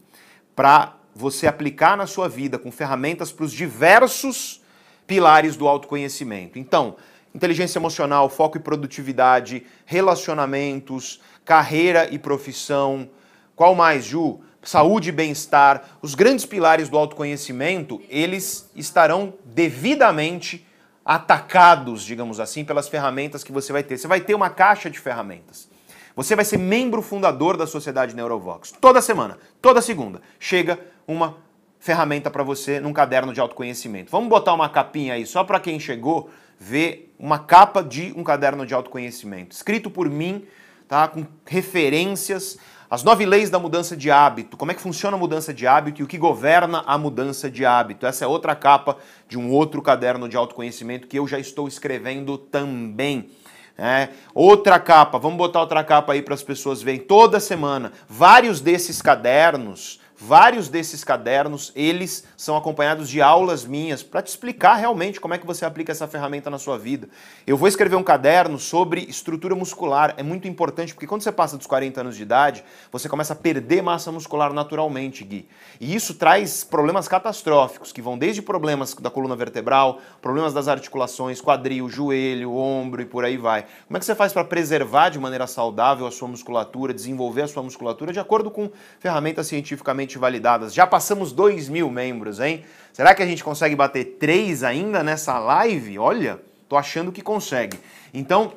para 0.54 0.96
você 1.14 1.46
aplicar 1.46 1.96
na 1.96 2.06
sua 2.06 2.28
vida 2.28 2.58
com 2.58 2.72
ferramentas 2.72 3.30
para 3.30 3.44
os 3.44 3.52
diversos 3.52 4.62
pilares 5.06 5.56
do 5.56 5.68
autoconhecimento. 5.68 6.58
Então, 6.58 6.96
inteligência 7.34 7.78
emocional, 7.78 8.28
foco 8.30 8.56
e 8.56 8.60
produtividade, 8.60 9.66
relacionamentos, 9.84 11.20
carreira 11.44 12.08
e 12.10 12.18
profissão. 12.18 13.08
Qual 13.54 13.74
mais, 13.74 14.04
Ju? 14.04 14.40
Saúde 14.62 15.10
e 15.10 15.12
bem-estar. 15.12 15.98
Os 16.02 16.14
grandes 16.14 16.44
pilares 16.44 16.88
do 16.88 16.98
autoconhecimento, 16.98 18.02
eles 18.08 18.70
estarão 18.74 19.34
devidamente 19.44 20.66
atacados, 21.06 22.02
digamos 22.02 22.40
assim, 22.40 22.64
pelas 22.64 22.88
ferramentas 22.88 23.44
que 23.44 23.52
você 23.52 23.72
vai 23.72 23.84
ter. 23.84 23.96
Você 23.96 24.08
vai 24.08 24.20
ter 24.20 24.34
uma 24.34 24.50
caixa 24.50 24.90
de 24.90 24.98
ferramentas. 24.98 25.68
Você 26.16 26.34
vai 26.34 26.44
ser 26.44 26.56
membro 26.56 27.00
fundador 27.00 27.56
da 27.56 27.66
Sociedade 27.66 28.16
Neurovox. 28.16 28.72
Toda 28.80 29.00
semana, 29.00 29.38
toda 29.62 29.80
segunda, 29.80 30.20
chega 30.40 30.80
uma 31.06 31.36
ferramenta 31.78 32.28
para 32.28 32.42
você 32.42 32.80
num 32.80 32.92
caderno 32.92 33.32
de 33.32 33.40
autoconhecimento. 33.40 34.10
Vamos 34.10 34.28
botar 34.28 34.52
uma 34.52 34.68
capinha 34.68 35.14
aí 35.14 35.24
só 35.24 35.44
para 35.44 35.60
quem 35.60 35.78
chegou 35.78 36.28
ver 36.58 37.14
uma 37.18 37.38
capa 37.38 37.84
de 37.84 38.12
um 38.16 38.24
caderno 38.24 38.66
de 38.66 38.74
autoconhecimento, 38.74 39.54
escrito 39.54 39.90
por 39.90 40.10
mim, 40.10 40.46
tá? 40.88 41.06
Com 41.06 41.24
referências, 41.44 42.58
as 42.88 43.02
nove 43.02 43.26
leis 43.26 43.50
da 43.50 43.58
mudança 43.58 43.96
de 43.96 44.10
hábito, 44.10 44.56
como 44.56 44.70
é 44.70 44.74
que 44.74 44.80
funciona 44.80 45.16
a 45.16 45.20
mudança 45.20 45.52
de 45.52 45.66
hábito 45.66 46.00
e 46.00 46.04
o 46.04 46.06
que 46.06 46.18
governa 46.18 46.84
a 46.86 46.96
mudança 46.96 47.50
de 47.50 47.64
hábito. 47.64 48.06
Essa 48.06 48.24
é 48.24 48.28
outra 48.28 48.54
capa 48.54 48.96
de 49.28 49.38
um 49.38 49.50
outro 49.50 49.82
caderno 49.82 50.28
de 50.28 50.36
autoconhecimento 50.36 51.06
que 51.06 51.18
eu 51.18 51.26
já 51.26 51.38
estou 51.38 51.66
escrevendo 51.66 52.38
também. 52.38 53.30
É, 53.78 54.08
outra 54.34 54.78
capa, 54.78 55.18
vamos 55.18 55.36
botar 55.36 55.60
outra 55.60 55.84
capa 55.84 56.14
aí 56.14 56.22
para 56.22 56.32
as 56.32 56.42
pessoas 56.42 56.80
verem 56.80 57.00
toda 57.00 57.38
semana. 57.38 57.92
Vários 58.08 58.60
desses 58.60 59.02
cadernos 59.02 60.00
Vários 60.18 60.70
desses 60.70 61.04
cadernos, 61.04 61.70
eles 61.76 62.24
são 62.38 62.56
acompanhados 62.56 63.06
de 63.06 63.20
aulas 63.20 63.66
minhas 63.66 64.02
para 64.02 64.22
te 64.22 64.28
explicar 64.28 64.76
realmente 64.76 65.20
como 65.20 65.34
é 65.34 65.38
que 65.38 65.46
você 65.46 65.62
aplica 65.62 65.92
essa 65.92 66.08
ferramenta 66.08 66.48
na 66.48 66.58
sua 66.58 66.78
vida. 66.78 67.06
Eu 67.46 67.54
vou 67.54 67.68
escrever 67.68 67.96
um 67.96 68.02
caderno 68.02 68.58
sobre 68.58 69.02
estrutura 69.02 69.54
muscular. 69.54 70.14
É 70.16 70.22
muito 70.22 70.48
importante 70.48 70.94
porque 70.94 71.06
quando 71.06 71.20
você 71.20 71.30
passa 71.30 71.58
dos 71.58 71.66
40 71.66 72.00
anos 72.00 72.16
de 72.16 72.22
idade, 72.22 72.64
você 72.90 73.10
começa 73.10 73.34
a 73.34 73.36
perder 73.36 73.82
massa 73.82 74.10
muscular 74.10 74.54
naturalmente, 74.54 75.22
Gui. 75.22 75.46
E 75.78 75.94
isso 75.94 76.14
traz 76.14 76.64
problemas 76.64 77.06
catastróficos, 77.06 77.92
que 77.92 78.00
vão 78.00 78.16
desde 78.16 78.40
problemas 78.40 78.94
da 78.94 79.10
coluna 79.10 79.36
vertebral, 79.36 80.00
problemas 80.22 80.54
das 80.54 80.66
articulações, 80.66 81.42
quadril, 81.42 81.90
joelho, 81.90 82.54
ombro 82.54 83.02
e 83.02 83.04
por 83.04 83.22
aí 83.22 83.36
vai. 83.36 83.66
Como 83.86 83.98
é 83.98 84.00
que 84.00 84.06
você 84.06 84.14
faz 84.14 84.32
para 84.32 84.46
preservar 84.46 85.10
de 85.10 85.18
maneira 85.18 85.46
saudável 85.46 86.06
a 86.06 86.10
sua 86.10 86.26
musculatura, 86.26 86.94
desenvolver 86.94 87.42
a 87.42 87.48
sua 87.48 87.62
musculatura 87.62 88.14
de 88.14 88.18
acordo 88.18 88.50
com 88.50 88.70
ferramentas 88.98 89.48
cientificamente 89.48 90.05
validadas. 90.14 90.72
Já 90.72 90.86
passamos 90.86 91.32
2 91.32 91.68
mil 91.68 91.90
membros, 91.90 92.38
hein? 92.38 92.64
Será 92.92 93.14
que 93.14 93.22
a 93.22 93.26
gente 93.26 93.42
consegue 93.42 93.74
bater 93.74 94.16
3 94.20 94.62
ainda 94.62 95.02
nessa 95.02 95.38
live? 95.38 95.98
Olha, 95.98 96.40
tô 96.68 96.76
achando 96.76 97.10
que 97.10 97.20
consegue. 97.20 97.78
Então, 98.14 98.52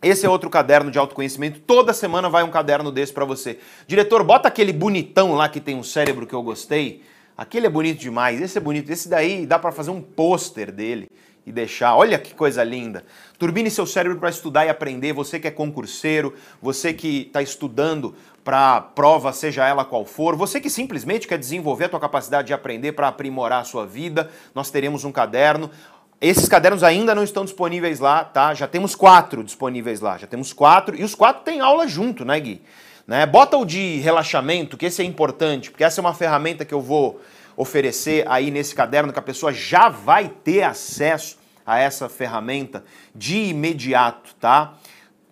esse 0.00 0.24
é 0.24 0.28
outro 0.28 0.48
caderno 0.48 0.90
de 0.90 0.98
autoconhecimento. 0.98 1.60
Toda 1.60 1.92
semana 1.92 2.28
vai 2.28 2.42
um 2.42 2.50
caderno 2.50 2.90
desse 2.90 3.12
para 3.12 3.24
você. 3.24 3.58
Diretor, 3.86 4.22
bota 4.22 4.48
aquele 4.48 4.72
bonitão 4.72 5.34
lá 5.34 5.48
que 5.48 5.60
tem 5.60 5.76
um 5.76 5.82
cérebro 5.82 6.26
que 6.26 6.34
eu 6.34 6.42
gostei. 6.42 7.02
Aquele 7.36 7.66
é 7.66 7.70
bonito 7.70 7.98
demais. 7.98 8.40
Esse 8.40 8.58
é 8.58 8.60
bonito. 8.60 8.90
Esse 8.90 9.08
daí 9.08 9.44
dá 9.44 9.58
para 9.58 9.72
fazer 9.72 9.90
um 9.90 10.00
pôster 10.00 10.72
dele 10.72 11.10
e 11.44 11.52
deixar. 11.52 11.96
Olha 11.96 12.18
que 12.18 12.34
coisa 12.34 12.62
linda. 12.62 13.04
Turbine 13.38 13.70
seu 13.70 13.86
cérebro 13.86 14.18
para 14.18 14.28
estudar 14.28 14.66
e 14.66 14.68
aprender. 14.68 15.12
Você 15.14 15.40
que 15.40 15.48
é 15.48 15.50
concurseiro, 15.50 16.34
você 16.60 16.92
que 16.92 17.22
está 17.22 17.42
estudando 17.42 18.14
para 18.48 18.80
prova, 18.80 19.30
seja 19.30 19.68
ela 19.68 19.84
qual 19.84 20.06
for, 20.06 20.34
você 20.34 20.58
que 20.58 20.70
simplesmente 20.70 21.28
quer 21.28 21.36
desenvolver 21.36 21.84
a 21.84 21.88
tua 21.90 22.00
capacidade 22.00 22.46
de 22.46 22.54
aprender 22.54 22.92
para 22.92 23.06
aprimorar 23.06 23.60
a 23.60 23.64
sua 23.64 23.84
vida, 23.84 24.30
nós 24.54 24.70
teremos 24.70 25.04
um 25.04 25.12
caderno. 25.12 25.70
Esses 26.18 26.48
cadernos 26.48 26.82
ainda 26.82 27.14
não 27.14 27.22
estão 27.22 27.44
disponíveis 27.44 28.00
lá, 28.00 28.24
tá? 28.24 28.54
Já 28.54 28.66
temos 28.66 28.94
quatro 28.94 29.44
disponíveis 29.44 30.00
lá, 30.00 30.16
já 30.16 30.26
temos 30.26 30.54
quatro 30.54 30.96
e 30.96 31.04
os 31.04 31.14
quatro 31.14 31.42
têm 31.42 31.60
aula 31.60 31.86
junto, 31.86 32.24
né, 32.24 32.40
Gui? 32.40 32.62
Né? 33.06 33.26
Bota 33.26 33.58
o 33.58 33.66
de 33.66 33.98
relaxamento, 33.98 34.78
que 34.78 34.86
esse 34.86 35.02
é 35.02 35.04
importante, 35.04 35.70
porque 35.70 35.84
essa 35.84 36.00
é 36.00 36.02
uma 36.02 36.14
ferramenta 36.14 36.64
que 36.64 36.72
eu 36.72 36.80
vou 36.80 37.20
oferecer 37.54 38.24
aí 38.26 38.50
nesse 38.50 38.74
caderno, 38.74 39.12
que 39.12 39.18
a 39.18 39.22
pessoa 39.22 39.52
já 39.52 39.90
vai 39.90 40.26
ter 40.26 40.62
acesso 40.62 41.38
a 41.66 41.78
essa 41.78 42.08
ferramenta 42.08 42.82
de 43.14 43.50
imediato, 43.50 44.34
tá? 44.36 44.72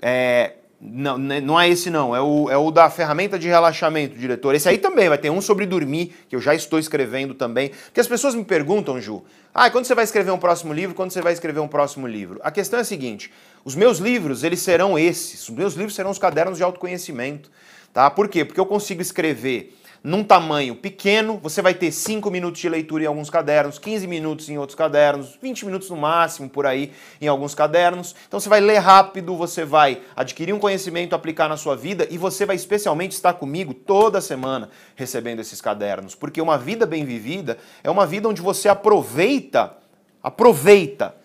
É, 0.02 0.56
não, 0.80 1.16
né, 1.16 1.40
não 1.40 1.58
é 1.58 1.68
esse 1.68 1.88
não, 1.88 2.14
é 2.14 2.20
o, 2.20 2.50
é 2.50 2.56
o 2.56 2.70
da 2.70 2.90
ferramenta 2.90 3.38
de 3.38 3.48
relaxamento, 3.48 4.16
diretor. 4.16 4.54
Esse 4.54 4.68
aí 4.68 4.78
também 4.78 5.08
vai 5.08 5.16
ter 5.16 5.30
um 5.30 5.40
sobre 5.40 5.64
dormir, 5.64 6.14
que 6.28 6.36
eu 6.36 6.40
já 6.40 6.54
estou 6.54 6.78
escrevendo 6.78 7.34
também. 7.34 7.70
Porque 7.86 8.00
as 8.00 8.06
pessoas 8.06 8.34
me 8.34 8.44
perguntam, 8.44 9.00
Ju, 9.00 9.24
ah, 9.54 9.70
quando 9.70 9.86
você 9.86 9.94
vai 9.94 10.04
escrever 10.04 10.30
um 10.30 10.38
próximo 10.38 10.72
livro? 10.72 10.94
Quando 10.94 11.10
você 11.10 11.22
vai 11.22 11.32
escrever 11.32 11.60
um 11.60 11.68
próximo 11.68 12.06
livro? 12.06 12.38
A 12.42 12.50
questão 12.50 12.78
é 12.78 12.82
a 12.82 12.84
seguinte, 12.84 13.32
os 13.64 13.74
meus 13.74 13.98
livros, 13.98 14.44
eles 14.44 14.60
serão 14.60 14.98
esses, 14.98 15.48
os 15.48 15.54
meus 15.54 15.74
livros 15.74 15.94
serão 15.94 16.10
os 16.10 16.18
cadernos 16.18 16.58
de 16.58 16.62
autoconhecimento, 16.62 17.50
tá? 17.92 18.10
Por 18.10 18.28
quê? 18.28 18.44
Porque 18.44 18.60
eu 18.60 18.66
consigo 18.66 19.00
escrever 19.00 19.74
num 20.06 20.22
tamanho 20.22 20.76
pequeno, 20.76 21.36
você 21.42 21.60
vai 21.60 21.74
ter 21.74 21.90
5 21.90 22.30
minutos 22.30 22.60
de 22.60 22.68
leitura 22.68 23.02
em 23.02 23.06
alguns 23.08 23.28
cadernos, 23.28 23.76
15 23.76 24.06
minutos 24.06 24.48
em 24.48 24.56
outros 24.56 24.76
cadernos, 24.76 25.36
20 25.42 25.66
minutos 25.66 25.90
no 25.90 25.96
máximo 25.96 26.48
por 26.48 26.64
aí 26.64 26.92
em 27.20 27.26
alguns 27.26 27.56
cadernos. 27.56 28.14
Então 28.28 28.38
você 28.38 28.48
vai 28.48 28.60
ler 28.60 28.78
rápido, 28.78 29.34
você 29.34 29.64
vai 29.64 30.00
adquirir 30.14 30.52
um 30.52 30.60
conhecimento, 30.60 31.16
aplicar 31.16 31.48
na 31.48 31.56
sua 31.56 31.74
vida 31.74 32.06
e 32.08 32.16
você 32.16 32.46
vai 32.46 32.54
especialmente 32.54 33.14
estar 33.14 33.32
comigo 33.32 33.74
toda 33.74 34.20
semana 34.20 34.70
recebendo 34.94 35.40
esses 35.40 35.60
cadernos, 35.60 36.14
porque 36.14 36.40
uma 36.40 36.56
vida 36.56 36.86
bem 36.86 37.04
vivida 37.04 37.58
é 37.82 37.90
uma 37.90 38.06
vida 38.06 38.28
onde 38.28 38.40
você 38.40 38.68
aproveita, 38.68 39.74
aproveita 40.22 41.16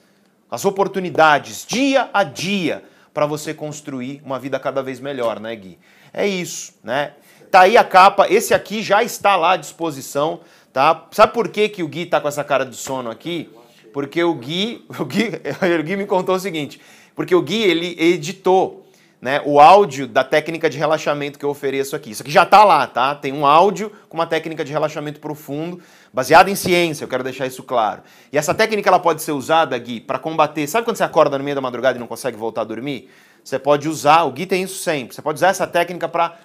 as 0.49 0.65
oportunidades 0.65 1.67
dia 1.67 2.09
a 2.11 2.23
dia 2.23 2.83
para 3.13 3.27
você 3.27 3.53
construir 3.53 4.23
uma 4.25 4.39
vida 4.39 4.59
cada 4.59 4.81
vez 4.81 4.99
melhor, 4.99 5.39
né, 5.39 5.55
Gui? 5.55 5.77
É 6.11 6.25
isso, 6.25 6.73
né? 6.83 7.13
Tá 7.51 7.61
aí 7.61 7.75
a 7.75 7.83
capa, 7.83 8.27
esse 8.29 8.53
aqui 8.53 8.81
já 8.81 9.03
está 9.03 9.35
lá 9.35 9.51
à 9.51 9.57
disposição, 9.57 10.39
tá? 10.71 11.07
Sabe 11.11 11.33
por 11.33 11.49
que, 11.49 11.67
que 11.67 11.83
o 11.83 11.87
Gui 11.87 12.05
tá 12.05 12.21
com 12.21 12.29
essa 12.29 12.45
cara 12.45 12.65
de 12.65 12.77
sono 12.77 13.11
aqui? 13.11 13.49
Porque 13.91 14.23
o 14.23 14.33
Gui, 14.33 14.85
o 14.97 15.03
Gui, 15.03 15.31
o 15.77 15.83
Gui 15.83 15.97
me 15.97 16.05
contou 16.05 16.35
o 16.35 16.39
seguinte, 16.39 16.79
porque 17.13 17.35
o 17.35 17.41
Gui, 17.41 17.61
ele 17.61 17.97
editou 17.99 18.85
né, 19.19 19.41
o 19.45 19.59
áudio 19.59 20.07
da 20.07 20.23
técnica 20.23 20.69
de 20.69 20.77
relaxamento 20.77 21.37
que 21.37 21.43
eu 21.43 21.49
ofereço 21.49 21.93
aqui. 21.93 22.11
Isso 22.11 22.23
aqui 22.23 22.31
já 22.31 22.43
está 22.43 22.63
lá, 22.63 22.87
tá? 22.87 23.13
Tem 23.15 23.33
um 23.33 23.45
áudio 23.45 23.91
com 24.07 24.17
uma 24.17 24.25
técnica 24.25 24.63
de 24.63 24.71
relaxamento 24.71 25.19
profundo, 25.19 25.81
baseada 26.13 26.49
em 26.49 26.55
ciência, 26.55 27.03
eu 27.03 27.09
quero 27.09 27.21
deixar 27.21 27.47
isso 27.47 27.63
claro. 27.63 28.01
E 28.31 28.37
essa 28.37 28.53
técnica 28.53 28.89
ela 28.89 28.97
pode 28.97 29.21
ser 29.21 29.33
usada, 29.33 29.77
Gui, 29.77 29.99
para 29.99 30.17
combater. 30.17 30.65
Sabe 30.67 30.85
quando 30.85 30.95
você 30.95 31.03
acorda 31.03 31.37
no 31.37 31.43
meio 31.43 31.55
da 31.55 31.61
madrugada 31.61 31.97
e 31.97 31.99
não 31.99 32.07
consegue 32.07 32.37
voltar 32.37 32.61
a 32.61 32.63
dormir? 32.63 33.09
Você 33.43 33.59
pode 33.59 33.89
usar, 33.89 34.23
o 34.23 34.31
Gui 34.31 34.45
tem 34.45 34.63
isso 34.63 34.81
sempre. 34.81 35.13
Você 35.13 35.21
pode 35.21 35.35
usar 35.35 35.49
essa 35.49 35.67
técnica 35.67 36.07
para 36.07 36.37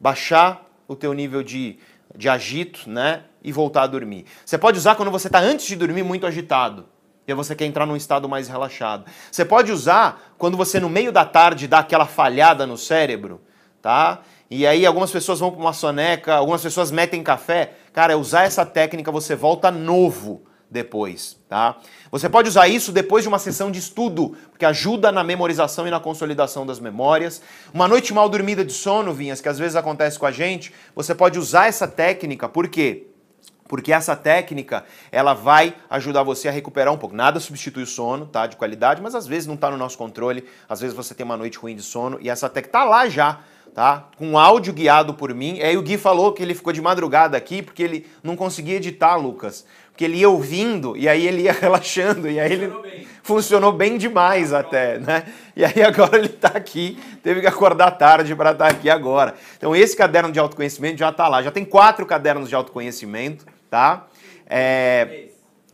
baixar 0.00 0.64
o 0.86 0.94
teu 0.94 1.12
nível 1.12 1.42
de, 1.42 1.78
de 2.16 2.28
agito, 2.28 2.88
né? 2.88 3.24
E 3.42 3.52
voltar 3.52 3.82
a 3.82 3.86
dormir. 3.86 4.24
Você 4.44 4.56
pode 4.56 4.78
usar 4.78 4.94
quando 4.94 5.10
você 5.10 5.28
está 5.28 5.38
antes 5.38 5.66
de 5.66 5.76
dormir 5.76 6.02
muito 6.02 6.26
agitado. 6.26 6.86
E 7.26 7.32
você 7.32 7.54
quer 7.54 7.64
entrar 7.64 7.86
num 7.86 7.96
estado 7.96 8.28
mais 8.28 8.48
relaxado. 8.48 9.06
Você 9.30 9.44
pode 9.44 9.72
usar 9.72 10.34
quando 10.36 10.56
você 10.56 10.78
no 10.78 10.88
meio 10.88 11.10
da 11.10 11.24
tarde 11.24 11.66
dá 11.66 11.78
aquela 11.78 12.06
falhada 12.06 12.66
no 12.66 12.76
cérebro, 12.76 13.40
tá? 13.80 14.20
E 14.50 14.66
aí 14.66 14.84
algumas 14.84 15.10
pessoas 15.10 15.40
vão 15.40 15.50
para 15.50 15.60
uma 15.60 15.72
soneca, 15.72 16.34
algumas 16.34 16.62
pessoas 16.62 16.90
metem 16.90 17.22
café. 17.22 17.72
Cara, 17.92 18.16
usar 18.18 18.44
essa 18.44 18.64
técnica 18.64 19.10
você 19.10 19.34
volta 19.34 19.70
novo 19.70 20.44
depois, 20.70 21.38
tá? 21.48 21.76
Você 22.10 22.28
pode 22.28 22.48
usar 22.48 22.68
isso 22.68 22.92
depois 22.92 23.22
de 23.22 23.28
uma 23.28 23.38
sessão 23.38 23.70
de 23.70 23.78
estudo, 23.78 24.36
porque 24.50 24.64
ajuda 24.64 25.12
na 25.12 25.22
memorização 25.22 25.86
e 25.86 25.90
na 25.90 26.00
consolidação 26.00 26.66
das 26.66 26.80
memórias. 26.80 27.40
Uma 27.72 27.86
noite 27.86 28.12
mal 28.12 28.28
dormida 28.28 28.64
de 28.64 28.72
sono, 28.72 29.12
Vinhas, 29.12 29.40
que 29.40 29.48
às 29.48 29.58
vezes 29.58 29.76
acontece 29.76 30.18
com 30.18 30.26
a 30.26 30.32
gente, 30.32 30.72
você 30.94 31.14
pode 31.14 31.38
usar 31.38 31.66
essa 31.66 31.86
técnica, 31.86 32.48
por 32.48 32.68
quê? 32.68 33.06
Porque 33.66 33.92
essa 33.92 34.14
técnica, 34.14 34.84
ela 35.10 35.32
vai 35.32 35.74
ajudar 35.88 36.22
você 36.22 36.48
a 36.48 36.52
recuperar 36.52 36.92
um 36.92 36.98
pouco. 36.98 37.16
Nada 37.16 37.40
substitui 37.40 37.82
o 37.82 37.86
sono, 37.86 38.26
tá? 38.26 38.46
De 38.46 38.56
qualidade, 38.56 39.00
mas 39.00 39.14
às 39.14 39.26
vezes 39.26 39.46
não 39.46 39.54
está 39.54 39.70
no 39.70 39.76
nosso 39.78 39.96
controle. 39.96 40.44
Às 40.68 40.80
vezes 40.80 40.94
você 40.94 41.14
tem 41.14 41.24
uma 41.24 41.36
noite 41.36 41.58
ruim 41.58 41.74
de 41.74 41.82
sono 41.82 42.18
e 42.20 42.28
essa 42.28 42.48
técnica 42.48 42.78
tá 42.78 42.84
lá 42.84 43.08
já 43.08 43.40
tá? 43.74 44.08
Com 44.16 44.38
áudio 44.38 44.72
guiado 44.72 45.12
por 45.14 45.34
mim. 45.34 45.56
E 45.56 45.62
aí 45.62 45.76
o 45.76 45.82
Gui 45.82 45.98
falou 45.98 46.32
que 46.32 46.40
ele 46.40 46.54
ficou 46.54 46.72
de 46.72 46.80
madrugada 46.80 47.36
aqui 47.36 47.60
porque 47.60 47.82
ele 47.82 48.06
não 48.22 48.36
conseguia 48.36 48.76
editar, 48.76 49.16
Lucas 49.16 49.66
porque 49.94 50.06
ele 50.06 50.16
ia 50.16 50.28
ouvindo 50.28 50.96
e 50.96 51.08
aí 51.08 51.24
ele 51.24 51.42
ia 51.42 51.52
relaxando 51.54 52.28
e 52.28 52.40
aí 52.40 52.52
ele 52.52 52.66
Funcionou 52.66 52.82
bem. 52.82 53.08
funcionou 53.22 53.72
bem 53.72 53.96
demais 53.96 54.52
até, 54.52 54.98
né? 54.98 55.22
E 55.54 55.64
aí 55.64 55.80
agora 55.84 56.18
ele 56.18 56.26
está 56.26 56.48
aqui, 56.48 56.98
teve 57.22 57.40
que 57.40 57.46
acordar 57.46 57.92
tarde 57.92 58.34
para 58.34 58.50
estar 58.50 58.66
aqui 58.66 58.90
agora. 58.90 59.34
Então 59.56 59.74
esse 59.74 59.96
caderno 59.96 60.32
de 60.32 60.38
autoconhecimento 60.40 60.98
já 60.98 61.10
está 61.10 61.28
lá, 61.28 61.40
já 61.44 61.52
tem 61.52 61.64
quatro 61.64 62.04
cadernos 62.04 62.48
de 62.48 62.56
autoconhecimento, 62.56 63.46
tá? 63.70 64.06
É... 64.48 65.26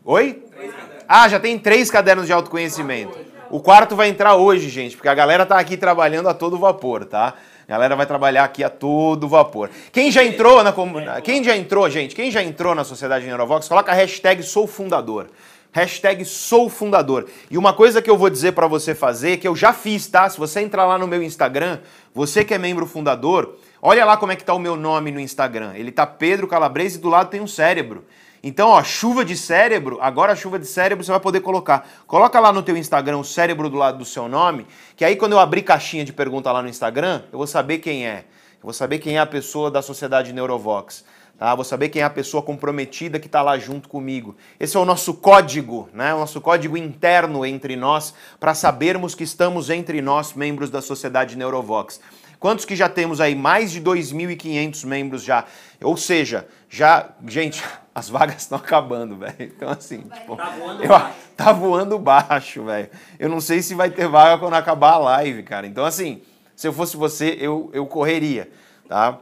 Oi? 0.05 0.35
Três 0.35 0.71
cadernos. 0.75 1.05
Ah, 1.09 1.29
já 1.29 1.41
tem 1.41 1.59
três 1.59 1.91
cadernos 1.91 2.27
de 2.27 2.33
autoconhecimento. 2.35 3.19
O 3.49 3.59
quarto 3.59 3.97
vai 3.97 4.09
entrar 4.09 4.37
hoje, 4.37 4.69
gente, 4.69 4.97
porque 4.97 5.09
a 5.09 5.15
galera 5.15 5.47
tá 5.47 5.59
aqui 5.59 5.79
trabalhando 5.79 6.29
a 6.29 6.35
todo 6.35 6.59
vapor, 6.59 7.07
tá? 7.07 7.35
A 7.71 7.75
galera 7.75 7.95
vai 7.95 8.05
trabalhar 8.05 8.43
aqui 8.43 8.65
a 8.65 8.69
todo 8.69 9.29
vapor. 9.29 9.71
Quem 9.93 10.11
já 10.11 10.25
entrou 10.25 10.61
na 10.65 10.73
comunidade? 10.73 11.23
Quem 11.23 11.45
já 11.45 11.57
entrou, 11.57 11.89
gente? 11.89 12.17
Quem 12.17 12.29
já 12.29 12.43
entrou 12.43 12.75
na 12.75 12.83
Sociedade 12.83 13.25
Neurovox, 13.25 13.69
coloca 13.69 13.93
a 13.93 13.95
hashtag 13.95 14.43
sou 14.43 14.67
fundador. 14.67 15.29
Hashtag 15.71 16.25
sou 16.25 16.69
fundador. 16.69 17.29
E 17.49 17.57
uma 17.57 17.73
coisa 17.73 18.03
que 18.03 18.11
eu 18.11 18.19
vou 18.19 18.29
dizer 18.29 18.55
pra 18.55 18.67
você 18.67 18.93
fazer, 18.93 19.37
que 19.37 19.47
eu 19.47 19.55
já 19.55 19.73
fiz, 19.73 20.09
tá? 20.09 20.29
Se 20.29 20.37
você 20.37 20.59
entrar 20.59 20.85
lá 20.85 20.99
no 20.99 21.07
meu 21.07 21.23
Instagram, 21.23 21.79
você 22.13 22.45
que 22.45 22.53
é 22.53 22.59
membro 22.59 22.87
fundador, 22.87 23.57
olha 23.81 24.05
lá 24.05 24.17
como 24.17 24.33
é 24.33 24.37
que 24.37 24.43
tá 24.43 24.53
o 24.53 24.59
meu 24.59 24.75
nome 24.75 25.13
no 25.13 25.21
Instagram. 25.21 25.71
Ele 25.77 25.93
tá 25.93 26.05
Pedro 26.05 26.49
Calabrese 26.49 26.99
e 26.99 27.01
do 27.01 27.09
lado 27.09 27.31
tem 27.31 27.41
um 27.41 27.47
cérebro. 27.47 28.05
Então, 28.43 28.69
ó, 28.69 28.83
chuva 28.83 29.25
de 29.25 29.37
cérebro, 29.37 29.99
agora 30.01 30.35
chuva 30.35 30.59
de 30.59 30.67
cérebro 30.67 31.05
você 31.05 31.11
vai 31.11 31.21
poder 31.21 31.41
colocar. 31.41 31.87
Coloca 32.07 32.41
lá 32.41 32.53
no 32.53 32.63
teu 32.63 32.77
Instagram 32.77 33.19
o 33.19 33.25
cérebro 33.25 33.69
do 33.69 33.77
lado 33.77 33.99
do 33.99 34.05
seu 34.05 34.29
nome, 34.29 34.67
que 34.97 35.05
aí 35.05 35.15
quando 35.17 35.33
eu 35.33 35.39
abrir 35.39 35.63
caixinha 35.63 36.05
de 36.05 36.13
pergunta 36.13 36.51
lá 36.51 36.63
no 36.63 36.69
Instagram, 36.69 37.23
eu 37.31 37.37
vou 37.37 37.47
saber 37.47 37.79
quem 37.79 38.07
é. 38.07 38.25
Eu 38.55 38.65
vou 38.65 38.73
saber 38.73 38.99
quem 38.99 39.17
é 39.17 39.21
a 39.21 39.27
pessoa 39.27 39.71
da 39.71 39.83
Sociedade 39.83 40.33
Neurovox. 40.33 41.05
Tá? 41.39 41.55
Vou 41.55 41.65
saber 41.65 41.89
quem 41.89 42.03
é 42.03 42.05
a 42.05 42.11
pessoa 42.11 42.43
comprometida 42.43 43.19
que 43.19 43.27
está 43.27 43.41
lá 43.41 43.59
junto 43.59 43.89
comigo. 43.89 44.37
Esse 44.59 44.77
é 44.77 44.81
o 44.81 44.85
nosso 44.85 45.15
código, 45.15 45.89
né? 45.93 46.15
o 46.15 46.19
nosso 46.19 46.41
código 46.41 46.77
interno 46.77 47.47
entre 47.47 47.77
nós, 47.77 48.13
para 48.39 48.53
sabermos 48.53 49.15
que 49.15 49.25
estamos 49.25 49.71
entre 49.71 50.03
nós, 50.03 50.35
membros 50.35 50.69
da 50.69 50.83
Sociedade 50.83 51.37
Neurovox. 51.37 52.01
Quantos 52.39 52.65
que 52.65 52.77
já 52.77 52.89
temos 52.89 53.21
aí? 53.21 53.35
Mais 53.35 53.71
de 53.71 53.81
2.500 53.81 54.87
membros 54.87 55.23
já. 55.23 55.45
Ou 55.83 55.97
seja, 55.97 56.47
já. 56.69 57.11
Gente, 57.27 57.63
as 58.01 58.09
vagas 58.09 58.37
estão 58.43 58.59
acabando, 58.59 59.17
velho. 59.17 59.35
Então, 59.39 59.69
assim. 59.71 60.01
Tipo, 60.03 60.37
Tá 60.37 60.51
voando 60.51 60.83
eu- 60.83 60.89
baixo. 60.89 61.17
tá 61.37 61.53
voando 61.53 61.99
baixo, 61.99 62.65
velho. 62.65 62.89
Eu 63.19 63.29
não 63.29 63.41
sei 63.41 63.63
se 63.63 63.75
vai 63.75 63.91
ter 63.91 64.09
vaga 64.09 64.39
quando 64.39 64.55
acabar 64.55 64.93
a 64.95 64.99
live, 64.99 65.43
cara. 65.43 65.67
Então, 65.67 65.85
assim, 65.85 66.23
se 66.57 66.67
eu 66.67 66.73
fosse 66.73 66.97
você, 66.97 67.37
eu, 67.41 67.71
eu 67.73 67.87
correria, 67.87 68.51
tá? 68.89 69.19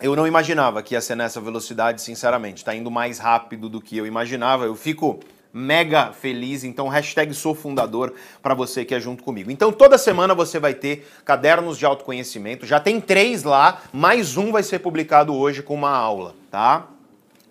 Eu 0.00 0.16
não 0.16 0.26
imaginava 0.26 0.82
que 0.82 0.94
ia 0.94 1.00
ser 1.00 1.14
nessa 1.14 1.40
velocidade, 1.40 2.00
sinceramente. 2.00 2.64
Tá 2.64 2.74
indo 2.74 2.90
mais 2.90 3.18
rápido 3.18 3.68
do 3.68 3.80
que 3.82 3.96
eu 3.98 4.06
imaginava. 4.06 4.64
Eu 4.64 4.74
fico 4.74 5.20
mega 5.52 6.12
feliz. 6.12 6.64
Então, 6.64 6.88
hashtag 6.88 7.34
sou 7.34 7.54
fundador 7.54 8.14
para 8.42 8.54
você 8.54 8.84
que 8.84 8.94
é 8.94 9.00
junto 9.00 9.22
comigo. 9.22 9.50
Então, 9.50 9.72
toda 9.72 9.98
semana 9.98 10.34
você 10.34 10.58
vai 10.58 10.74
ter 10.74 11.08
cadernos 11.24 11.78
de 11.78 11.84
autoconhecimento. 11.84 12.66
Já 12.66 12.80
tem 12.80 13.00
três 13.00 13.42
lá, 13.42 13.82
mais 13.92 14.36
um 14.36 14.52
vai 14.52 14.62
ser 14.62 14.78
publicado 14.78 15.34
hoje 15.34 15.62
com 15.62 15.74
uma 15.74 15.90
aula, 15.90 16.34
tá? 16.50 16.86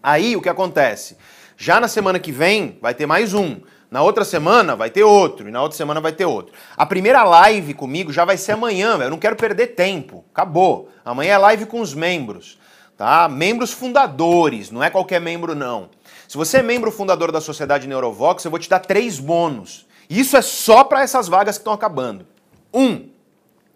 Aí, 0.02 0.36
o 0.36 0.42
que 0.42 0.50
acontece? 0.50 1.18
Já 1.58 1.80
na 1.80 1.88
semana 1.88 2.20
que 2.20 2.32
vem, 2.32 2.78
vai 2.82 2.94
ter 2.94 3.06
mais 3.06 3.34
um. 3.34 3.58
Na 3.92 4.04
outra 4.04 4.24
semana 4.24 4.76
vai 4.76 4.90
ter 4.92 5.04
outro, 5.04 5.50
e 5.50 5.52
na 5.52 5.62
outra 5.62 5.76
semana 5.76 6.00
vai 6.00 6.12
ter 6.12 6.26
outro. 6.26 6.54
A 6.78 6.86
primeira 6.86 7.24
live 7.24 7.74
comigo 7.74 8.14
já 8.14 8.24
vai 8.24 8.38
ser 8.38 8.52
amanhã. 8.52 8.96
Eu 8.98 9.10
não 9.10 9.18
quero 9.18 9.36
perder 9.36 9.68
tempo. 9.68 10.24
Acabou. 10.32 10.90
Amanhã 11.04 11.34
é 11.34 11.38
live 11.40 11.66
com 11.66 11.82
os 11.82 11.96
membros, 11.96 12.60
tá? 12.96 13.28
Membros 13.28 13.72
fundadores, 13.72 14.70
não 14.70 14.84
é 14.84 14.92
qualquer 14.92 15.20
membro 15.20 15.56
não. 15.56 15.90
Se 16.30 16.38
você 16.38 16.58
é 16.58 16.62
membro 16.62 16.92
fundador 16.92 17.32
da 17.32 17.42
Sociedade 17.42 17.88
Neurovox, 17.88 18.46
eu 18.46 18.52
vou 18.52 18.60
te 18.60 18.70
dar 18.70 18.78
três 18.78 19.18
bônus. 19.18 19.88
Isso 20.08 20.38
é 20.38 20.44
só 20.44 20.84
para 20.84 21.02
essas 21.02 21.28
vagas 21.28 21.58
que 21.58 21.62
estão 21.62 21.74
acabando. 21.74 22.24
Um, 22.72 23.10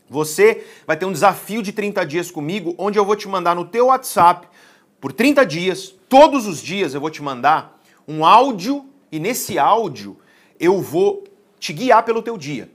você 0.08 0.64
vai 0.86 0.96
ter 0.96 1.08
um 1.08 1.12
desafio 1.12 1.64
de 1.64 1.74
30 1.74 2.06
dias 2.06 2.30
comigo, 2.30 2.76
onde 2.78 3.00
eu 3.00 3.06
vou 3.06 3.16
te 3.16 3.28
mandar 3.28 3.56
no 3.56 3.66
teu 3.66 3.88
WhatsApp 3.88 4.48
por 5.02 5.12
30 5.12 5.44
dias, 5.48 5.96
todos 6.08 6.46
os 6.46 6.62
dias 6.62 6.94
eu 6.94 7.02
vou 7.02 7.10
te 7.10 7.24
mandar 7.24 7.82
um 8.08 8.24
áudio 8.24 8.86
e 9.12 9.18
nesse 9.20 9.58
áudio 9.58 10.16
eu 10.60 10.80
vou 10.80 11.24
te 11.60 11.74
guiar 11.74 12.04
pelo 12.04 12.22
teu 12.22 12.38
dia. 12.38 12.70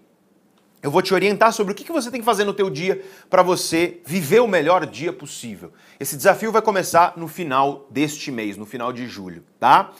Eu 0.82 0.90
vou 0.90 1.02
te 1.02 1.12
orientar 1.12 1.52
sobre 1.52 1.72
o 1.72 1.74
que 1.74 1.90
você 1.90 2.10
tem 2.10 2.20
que 2.20 2.24
fazer 2.24 2.44
no 2.44 2.54
teu 2.54 2.70
dia 2.70 3.04
para 3.28 3.42
você 3.42 4.00
viver 4.06 4.40
o 4.40 4.46
melhor 4.46 4.86
dia 4.86 5.12
possível. 5.12 5.72
Esse 5.98 6.16
desafio 6.16 6.52
vai 6.52 6.62
começar 6.62 7.14
no 7.16 7.26
final 7.26 7.86
deste 7.90 8.30
mês, 8.30 8.56
no 8.56 8.64
final 8.64 8.92
de 8.92 9.06
julho, 9.06 9.44
tá? 9.58 9.90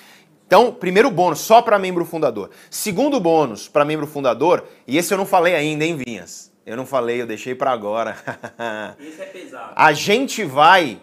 Então, 0.47 0.73
primeiro 0.73 1.11
bônus, 1.11 1.41
só 1.41 1.61
para 1.61 1.79
membro 1.79 2.05
fundador. 2.05 2.51
Segundo 2.71 3.21
bônus 3.21 3.69
para 3.69 3.85
membro 3.85 4.07
fundador, 4.07 4.67
e 4.87 4.97
esse 4.97 5.13
eu 5.13 5.19
não 5.19 5.27
falei 5.27 5.55
ainda, 5.55 5.85
hein, 5.85 5.97
Vinhas? 5.97 6.53
Eu 6.65 6.77
não 6.77 6.87
falei, 6.87 7.21
eu 7.21 7.27
deixei 7.27 7.55
para 7.55 7.71
agora. 7.71 8.17
Esse 9.01 9.23
é 9.23 9.25
pesado. 9.25 9.73
A 9.75 9.93
gente 9.95 10.45
vai 10.45 11.01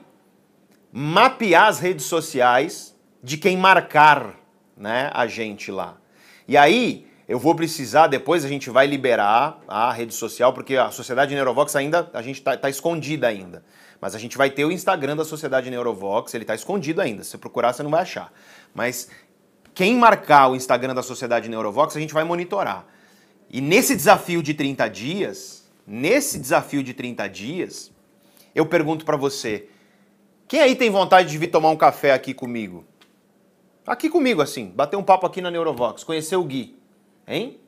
mapear 0.92 1.68
as 1.68 1.80
redes 1.80 2.06
sociais 2.06 2.96
de 3.22 3.36
quem 3.36 3.58
marcar 3.58 4.36
né, 4.78 5.10
a 5.12 5.26
gente 5.26 5.72
lá. 5.72 5.98
E 6.48 6.56
aí, 6.56 7.08
eu 7.28 7.40
vou 7.40 7.56
precisar, 7.56 8.08
depois 8.08 8.46
a 8.46 8.48
gente 8.48 8.70
vai 8.70 8.86
liberar 8.86 9.60
a 9.68 9.92
rede 9.92 10.14
social, 10.14 10.54
porque 10.54 10.78
a 10.78 10.92
Sociedade 10.92 11.34
Neurovox 11.34 11.76
ainda, 11.76 12.10
a 12.14 12.22
gente 12.22 12.42
tá, 12.42 12.56
tá 12.56 12.70
escondida 12.70 13.28
ainda. 13.28 13.64
Mas 14.00 14.14
a 14.14 14.20
gente 14.20 14.38
vai 14.38 14.52
ter 14.52 14.64
o 14.64 14.72
Instagram 14.72 15.16
da 15.16 15.26
Sociedade 15.26 15.70
Neurovox, 15.72 16.34
ele 16.36 16.46
tá 16.46 16.54
escondido 16.54 17.02
ainda. 17.02 17.24
Se 17.24 17.32
você 17.32 17.38
procurar, 17.38 17.74
você 17.74 17.82
não 17.82 17.90
vai 17.90 18.02
achar. 18.02 18.32
Mas 18.74 19.10
quem 19.74 19.96
marcar 19.96 20.50
o 20.50 20.56
Instagram 20.56 20.94
da 20.94 21.02
Sociedade 21.02 21.50
Neurovox, 21.50 21.98
a 21.98 22.00
gente 22.00 22.14
vai 22.14 22.24
monitorar. 22.24 22.86
E 23.50 23.60
nesse 23.60 23.96
desafio 23.96 24.44
de 24.44 24.54
30 24.54 24.88
dias, 24.90 25.70
nesse 25.88 26.38
desafio 26.38 26.84
de 26.84 26.94
30 26.94 27.28
dias, 27.28 27.92
eu 28.54 28.68
pergunto 28.68 29.04
pra 29.04 29.18
você, 29.18 29.68
quem 30.48 30.62
aí 30.62 30.76
tem 30.76 30.92
vontade 30.92 31.30
de 31.30 31.38
vir 31.40 31.48
tomar 31.48 31.70
um 31.70 31.76
café 31.76 32.14
aqui 32.14 32.36
comigo? 32.36 32.86
Aqui 33.88 34.10
comigo, 34.10 34.42
assim, 34.42 34.68
bater 34.68 34.96
um 34.96 35.04
papo 35.04 35.26
aqui 35.26 35.42
na 35.42 35.50
Neurovox, 35.50 36.04
conhecer 36.04 36.36
o 36.36 36.44
Gui, 36.44 36.78
hein? 37.28 37.60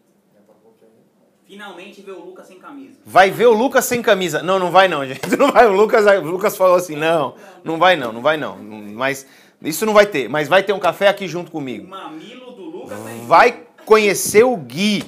Finalmente 1.47 2.01
vê 2.01 2.11
o 2.11 2.19
Lucas 2.19 2.45
sem 2.45 2.59
camisa. 2.59 2.99
Vai 3.05 3.31
ver 3.31 3.45
o 3.45 3.53
Lucas 3.53 3.85
sem 3.85 4.01
camisa. 4.01 4.43
Não, 4.43 4.59
não 4.59 4.69
vai 4.69 4.89
não, 4.89 5.05
gente. 5.07 5.33
Não 5.37 5.49
vai. 5.49 5.65
O 5.65 5.71
Lucas, 5.71 6.05
o 6.05 6.25
Lucas 6.25 6.57
falou 6.57 6.75
assim, 6.75 6.97
não, 6.97 7.35
não 7.63 7.77
vai 7.79 7.95
não, 7.95 8.11
não 8.11 8.21
vai 8.21 8.35
não. 8.35 8.57
Mas 8.57 9.25
isso 9.61 9.85
não 9.85 9.93
vai 9.93 10.05
ter. 10.05 10.27
Mas 10.27 10.49
vai 10.49 10.61
ter 10.61 10.73
um 10.73 10.79
café 10.79 11.07
aqui 11.07 11.25
junto 11.25 11.49
comigo. 11.49 11.87
mamilo 11.87 12.51
do 12.51 12.63
Lucas 12.63 12.99
em 13.07 13.25
Vai 13.25 13.63
conhecer 13.85 14.43
o 14.43 14.57
Gui. 14.57 15.05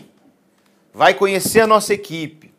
Vai 0.94 1.14
conhecer 1.14 1.60
a 1.60 1.68
nossa 1.68 1.94
equipe. 1.94 2.54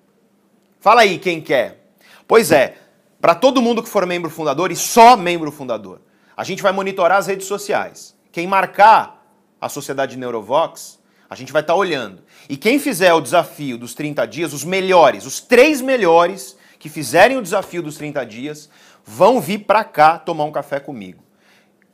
Fala 0.79 1.01
aí 1.01 1.19
quem 1.19 1.41
quer. 1.41 1.93
Pois 2.29 2.53
é, 2.53 2.77
para 3.19 3.35
todo 3.35 3.63
mundo 3.63 3.83
que 3.83 3.89
for 3.89 4.05
membro 4.05 4.31
fundador 4.31 4.71
e 4.71 4.77
só 4.77 5.17
membro 5.17 5.51
fundador, 5.51 6.01
a 6.37 6.45
gente 6.45 6.63
vai 6.63 6.71
monitorar 6.71 7.19
as 7.19 7.27
redes 7.27 7.47
sociais. 7.47 8.15
Quem 8.31 8.47
marcar 8.47 9.27
a 9.59 9.69
Sociedade 9.69 10.17
Neurovox, 10.17 11.00
a 11.31 11.35
gente 11.35 11.53
vai 11.53 11.63
estar 11.63 11.75
olhando. 11.75 12.23
E 12.49 12.57
quem 12.57 12.79
fizer 12.79 13.15
o 13.15 13.21
desafio 13.21 13.79
dos 13.79 13.95
30 13.95 14.27
dias, 14.27 14.53
os 14.53 14.65
melhores, 14.65 15.25
os 15.25 15.41
três 15.41 15.81
melhores 15.81 16.59
que 16.79 16.91
fizerem 16.91 17.39
o 17.39 17.43
desafio 17.43 17.83
dos 17.83 17.97
30 17.97 18.27
dias, 18.27 18.69
vão 19.07 19.41
vir 19.41 19.61
para 19.61 19.85
cá 19.85 20.19
tomar 20.19 20.45
um 20.45 20.53
café 20.53 20.81
comigo 20.81 21.31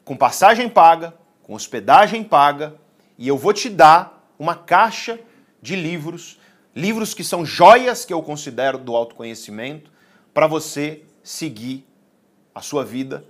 com 0.06 0.16
passagem 0.16 0.68
paga, 0.68 1.12
com 1.42 1.52
hospedagem 1.52 2.22
paga, 2.22 2.76
e 3.18 3.26
eu 3.26 3.36
vou 3.36 3.52
te 3.52 3.68
dar 3.68 4.32
uma 4.38 4.54
caixa 4.54 5.18
de 5.60 5.74
livros, 5.74 6.38
livros 6.72 7.12
que 7.12 7.24
são 7.24 7.44
joias 7.44 8.04
que 8.04 8.14
eu 8.14 8.22
considero 8.22 8.78
do 8.78 8.94
autoconhecimento, 8.94 9.90
para 10.32 10.46
você 10.46 11.02
seguir 11.24 11.84
a 12.54 12.62
sua 12.62 12.84
vida 12.84 13.24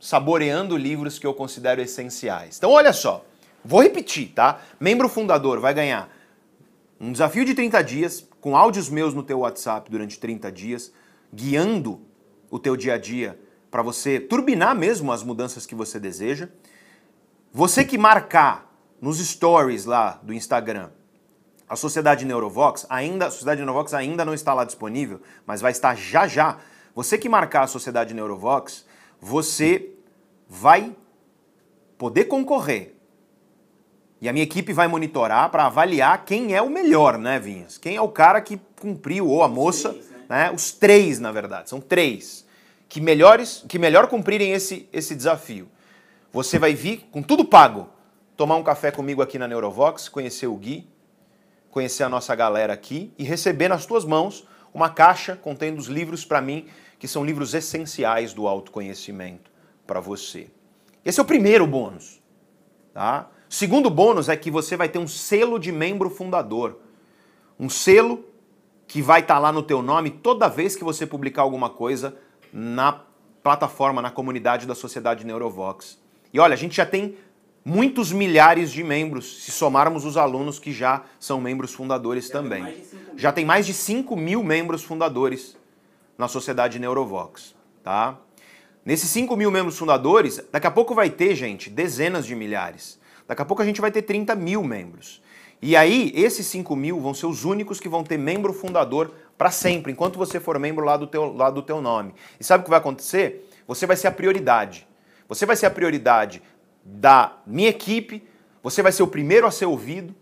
saboreando 0.00 0.78
livros 0.78 1.18
que 1.18 1.26
eu 1.26 1.34
considero 1.34 1.82
essenciais. 1.82 2.56
Então, 2.56 2.70
olha 2.70 2.94
só, 2.94 3.22
vou 3.64 3.82
repetir, 3.82 4.32
tá? 4.32 4.60
Membro 4.78 5.08
fundador 5.08 5.60
vai 5.60 5.72
ganhar 5.72 6.08
um 7.00 7.12
desafio 7.12 7.44
de 7.44 7.54
30 7.54 7.82
dias, 7.82 8.28
com 8.40 8.56
áudios 8.56 8.88
meus 8.88 9.14
no 9.14 9.22
teu 9.22 9.40
WhatsApp 9.40 9.90
durante 9.90 10.18
30 10.18 10.52
dias, 10.52 10.92
guiando 11.32 12.00
o 12.50 12.58
teu 12.58 12.76
dia 12.76 12.94
a 12.94 12.98
dia 12.98 13.40
para 13.70 13.82
você 13.82 14.20
turbinar 14.20 14.74
mesmo 14.74 15.10
as 15.10 15.22
mudanças 15.22 15.66
que 15.66 15.74
você 15.74 15.98
deseja. 15.98 16.48
Você 17.52 17.84
que 17.84 17.98
marcar 17.98 18.72
nos 19.00 19.18
stories 19.18 19.84
lá 19.84 20.20
do 20.22 20.32
Instagram 20.32 20.90
a 21.68 21.76
Sociedade 21.76 22.24
Neurovox, 22.24 22.86
ainda, 22.88 23.26
a 23.26 23.30
Sociedade 23.30 23.60
Neurovox 23.60 23.94
ainda 23.94 24.24
não 24.24 24.34
está 24.34 24.52
lá 24.52 24.64
disponível, 24.64 25.20
mas 25.46 25.60
vai 25.60 25.72
estar 25.72 25.96
já 25.96 26.26
já. 26.26 26.58
Você 26.94 27.18
que 27.18 27.28
marcar 27.28 27.64
a 27.64 27.66
Sociedade 27.66 28.14
Neurovox, 28.14 28.84
você 29.20 29.90
vai 30.48 30.94
poder 31.96 32.26
concorrer. 32.26 32.93
E 34.24 34.28
a 34.28 34.32
minha 34.32 34.44
equipe 34.44 34.72
vai 34.72 34.88
monitorar 34.88 35.50
para 35.50 35.66
avaliar 35.66 36.24
quem 36.24 36.54
é 36.54 36.62
o 36.62 36.70
melhor, 36.70 37.18
né, 37.18 37.38
Vinhas? 37.38 37.76
Quem 37.76 37.96
é 37.96 38.00
o 38.00 38.08
cara 38.08 38.40
que 38.40 38.58
cumpriu, 38.80 39.28
ou 39.28 39.42
a 39.42 39.48
moça, 39.48 39.90
três, 39.90 40.10
né? 40.10 40.18
né? 40.30 40.50
Os 40.50 40.72
três, 40.72 41.20
na 41.20 41.30
verdade, 41.30 41.68
são 41.68 41.78
três. 41.78 42.42
que 42.88 43.02
melhores, 43.02 43.62
que 43.68 43.78
melhor 43.78 44.06
cumprirem 44.06 44.52
esse, 44.52 44.88
esse 44.90 45.14
desafio. 45.14 45.68
Você 46.32 46.58
vai 46.58 46.72
vir 46.72 47.06
com 47.12 47.22
tudo 47.22 47.44
pago, 47.44 47.86
tomar 48.34 48.56
um 48.56 48.62
café 48.62 48.90
comigo 48.90 49.20
aqui 49.20 49.38
na 49.38 49.46
Neurovox, 49.46 50.08
conhecer 50.08 50.46
o 50.46 50.56
Gui, 50.56 50.88
conhecer 51.70 52.02
a 52.02 52.08
nossa 52.08 52.34
galera 52.34 52.72
aqui 52.72 53.12
e 53.18 53.24
receber 53.24 53.68
nas 53.68 53.84
tuas 53.84 54.06
mãos 54.06 54.48
uma 54.72 54.88
caixa 54.88 55.36
contendo 55.36 55.78
os 55.78 55.88
livros 55.88 56.24
para 56.24 56.40
mim, 56.40 56.66
que 56.98 57.06
são 57.06 57.22
livros 57.22 57.52
essenciais 57.52 58.32
do 58.32 58.48
autoconhecimento 58.48 59.50
para 59.86 60.00
você. 60.00 60.46
Esse 61.04 61.20
é 61.20 61.22
o 61.22 61.26
primeiro 61.26 61.66
bônus, 61.66 62.22
tá? 62.94 63.28
Segundo 63.54 63.88
bônus 63.88 64.28
é 64.28 64.36
que 64.36 64.50
você 64.50 64.76
vai 64.76 64.88
ter 64.88 64.98
um 64.98 65.06
selo 65.06 65.60
de 65.60 65.70
membro 65.70 66.10
fundador. 66.10 66.76
Um 67.56 67.68
selo 67.68 68.24
que 68.84 69.00
vai 69.00 69.20
estar 69.20 69.34
tá 69.34 69.38
lá 69.38 69.52
no 69.52 69.62
teu 69.62 69.80
nome 69.80 70.10
toda 70.10 70.48
vez 70.48 70.74
que 70.74 70.82
você 70.82 71.06
publicar 71.06 71.42
alguma 71.42 71.70
coisa 71.70 72.16
na 72.52 73.04
plataforma, 73.44 74.02
na 74.02 74.10
comunidade 74.10 74.66
da 74.66 74.74
Sociedade 74.74 75.24
Neurovox. 75.24 76.00
E 76.32 76.40
olha, 76.40 76.52
a 76.52 76.56
gente 76.56 76.74
já 76.74 76.84
tem 76.84 77.16
muitos 77.64 78.10
milhares 78.10 78.72
de 78.72 78.82
membros, 78.82 79.44
se 79.44 79.52
somarmos 79.52 80.04
os 80.04 80.16
alunos 80.16 80.58
que 80.58 80.72
já 80.72 81.04
são 81.20 81.40
membros 81.40 81.72
fundadores 81.72 82.26
já 82.26 82.32
também. 82.32 82.64
Tem 82.64 82.84
já 83.16 83.30
tem 83.30 83.44
mais 83.44 83.64
de 83.66 83.72
5 83.72 84.16
mil 84.16 84.42
membros 84.42 84.82
fundadores 84.82 85.56
na 86.18 86.26
Sociedade 86.26 86.80
Neurovox, 86.80 87.54
tá? 87.84 88.18
Nesses 88.84 89.08
5 89.10 89.36
mil 89.36 89.52
membros 89.52 89.78
fundadores, 89.78 90.42
daqui 90.50 90.66
a 90.66 90.72
pouco 90.72 90.92
vai 90.92 91.08
ter, 91.08 91.36
gente, 91.36 91.70
dezenas 91.70 92.26
de 92.26 92.34
milhares. 92.34 93.03
Daqui 93.26 93.42
a 93.42 93.44
pouco 93.44 93.62
a 93.62 93.64
gente 93.64 93.80
vai 93.80 93.90
ter 93.90 94.02
30 94.02 94.34
mil 94.34 94.62
membros. 94.62 95.22
E 95.62 95.76
aí, 95.76 96.12
esses 96.14 96.46
5 96.46 96.76
mil 96.76 97.00
vão 97.00 97.14
ser 97.14 97.26
os 97.26 97.44
únicos 97.44 97.80
que 97.80 97.88
vão 97.88 98.04
ter 98.04 98.18
membro 98.18 98.52
fundador 98.52 99.14
para 99.38 99.50
sempre, 99.50 99.92
enquanto 99.92 100.18
você 100.18 100.38
for 100.38 100.58
membro 100.58 100.84
lá 100.84 100.96
do, 100.96 101.06
teu, 101.06 101.34
lá 101.34 101.50
do 101.50 101.62
teu 101.62 101.80
nome. 101.80 102.14
E 102.38 102.44
sabe 102.44 102.60
o 102.60 102.64
que 102.64 102.70
vai 102.70 102.78
acontecer? 102.78 103.48
Você 103.66 103.86
vai 103.86 103.96
ser 103.96 104.08
a 104.08 104.12
prioridade. 104.12 104.86
Você 105.28 105.46
vai 105.46 105.56
ser 105.56 105.66
a 105.66 105.70
prioridade 105.70 106.42
da 106.84 107.38
minha 107.46 107.70
equipe, 107.70 108.22
você 108.62 108.82
vai 108.82 108.92
ser 108.92 109.02
o 109.02 109.06
primeiro 109.06 109.46
a 109.46 109.50
ser 109.50 109.66
ouvido. 109.66 110.14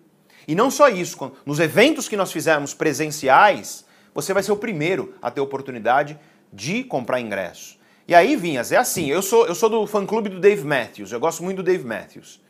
E 0.47 0.55
não 0.55 0.71
só 0.71 0.89
isso, 0.89 1.33
nos 1.45 1.59
eventos 1.59 2.09
que 2.09 2.17
nós 2.17 2.33
fizermos 2.33 2.75
presenciais, 2.75 3.85
você 4.15 4.33
vai 4.33 4.43
ser 4.43 4.53
o 4.53 4.57
primeiro 4.57 5.15
a 5.21 5.31
ter 5.31 5.41
oportunidade 5.41 6.19
de 6.53 6.85
comprar 6.85 7.21
ingresso. 7.21 7.79
E 8.07 8.15
aí, 8.15 8.37
Vinhas, 8.37 8.73
é 8.73 8.77
assim, 8.77 9.07
eu 9.07 9.23
sou, 9.23 9.47
eu 9.47 9.55
sou 9.55 9.69
do 9.69 9.87
fã-clube 9.87 10.29
do 10.29 10.41
Dave 10.41 10.65
Matthews, 10.65 11.13
eu 11.13 11.21
gosto 11.21 11.43
muito 11.43 11.59
do 11.59 11.63
Dave 11.63 11.85
Matthews, 11.85 12.42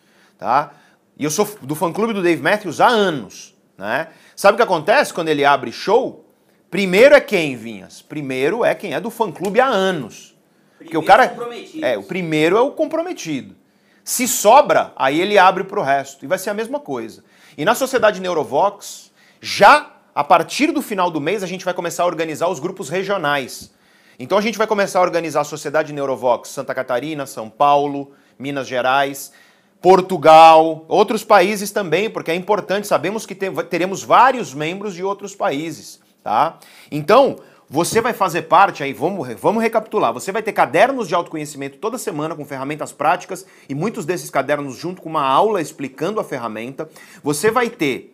tá? 0.43 0.73
E 1.16 1.23
eu 1.23 1.31
sou 1.31 1.48
do 1.62 1.77
fã-clube 1.77 2.12
do 2.12 2.20
Dave 2.20 2.43
Matthews 2.43 2.81
há 2.81 2.89
anos, 2.89 3.55
né? 3.78 4.09
Sabe 4.35 4.55
o 4.55 4.56
que 4.56 4.62
acontece 4.62 5.14
quando 5.14 5.28
ele 5.28 5.44
abre 5.44 5.70
show? 5.70 6.28
Primeiro 6.69 7.14
é 7.14 7.20
quem, 7.20 7.55
Vinhas? 7.55 8.02
Primeiro 8.02 8.64
é 8.64 8.74
quem 8.74 8.93
é 8.93 9.01
do 9.01 9.09
fã-clube 9.09 9.60
há 9.60 9.66
anos. 9.66 10.36
Porque 10.78 10.97
o 10.97 11.05
cara 11.05 11.32
é, 11.81 11.97
o 11.97 12.02
primeiro 12.02 12.56
é 12.56 12.60
o 12.60 12.73
comprometido. 12.73 13.55
Se 14.02 14.27
sobra, 14.27 14.93
aí 14.97 15.20
ele 15.20 15.39
abre 15.39 15.62
para 15.62 15.78
o 15.78 15.82
resto. 15.82 16.24
E 16.24 16.28
vai 16.28 16.39
ser 16.39 16.51
a 16.51 16.55
mesma 16.55 16.81
coisa. 16.81 17.23
E 17.56 17.64
na 17.64 17.77
Sociedade 17.77 18.20
Neurovox, 18.20 19.12
já 19.40 19.93
a 20.12 20.24
partir 20.24 20.73
do 20.73 20.82
final 20.82 21.09
do 21.09 21.20
mês, 21.20 21.44
a 21.44 21.47
gente 21.47 21.64
vai 21.64 21.73
começar 21.73 22.02
a 22.02 22.06
organizar 22.06 22.48
os 22.48 22.59
grupos 22.59 22.89
regionais. 22.89 23.73
Então 24.19 24.36
a 24.36 24.40
gente 24.40 24.59
vai 24.59 24.66
começar 24.66 24.98
a 24.98 25.02
organizar 25.02 25.43
a 25.43 25.44
Sociedade 25.44 25.93
Neurovox 25.93 26.48
Santa 26.48 26.74
Catarina, 26.74 27.27
São 27.27 27.48
Paulo, 27.48 28.12
Minas 28.36 28.66
Gerais, 28.66 29.31
Portugal, 29.82 30.84
outros 30.86 31.24
países 31.24 31.72
também, 31.72 32.09
porque 32.09 32.30
é 32.30 32.34
importante, 32.34 32.86
sabemos 32.86 33.26
que 33.26 33.34
teremos 33.34 34.04
vários 34.04 34.54
membros 34.54 34.94
de 34.94 35.02
outros 35.02 35.34
países, 35.34 36.00
tá? 36.22 36.59
Então, 36.90 37.36
você 37.68 38.00
vai 38.02 38.12
fazer 38.12 38.42
parte 38.42 38.82
aí, 38.82 38.92
vamos, 38.92 39.26
vamos 39.40 39.62
recapitular. 39.62 40.12
Você 40.12 40.30
vai 40.30 40.42
ter 40.42 40.52
cadernos 40.52 41.09
de 41.09 41.14
autoconhecimento 41.14 41.78
toda 41.78 41.96
semana 41.96 42.36
com 42.36 42.44
ferramentas 42.44 42.92
práticas 42.92 43.46
e 43.66 43.74
muitos 43.74 44.04
desses 44.04 44.28
cadernos 44.28 44.76
junto 44.76 45.00
com 45.00 45.09
uma 45.09 45.26
aula 45.26 45.60
explicando 45.60 46.20
a 46.20 46.24
ferramenta. 46.24 46.88
Você 47.24 47.50
vai 47.50 47.70
ter 47.70 48.11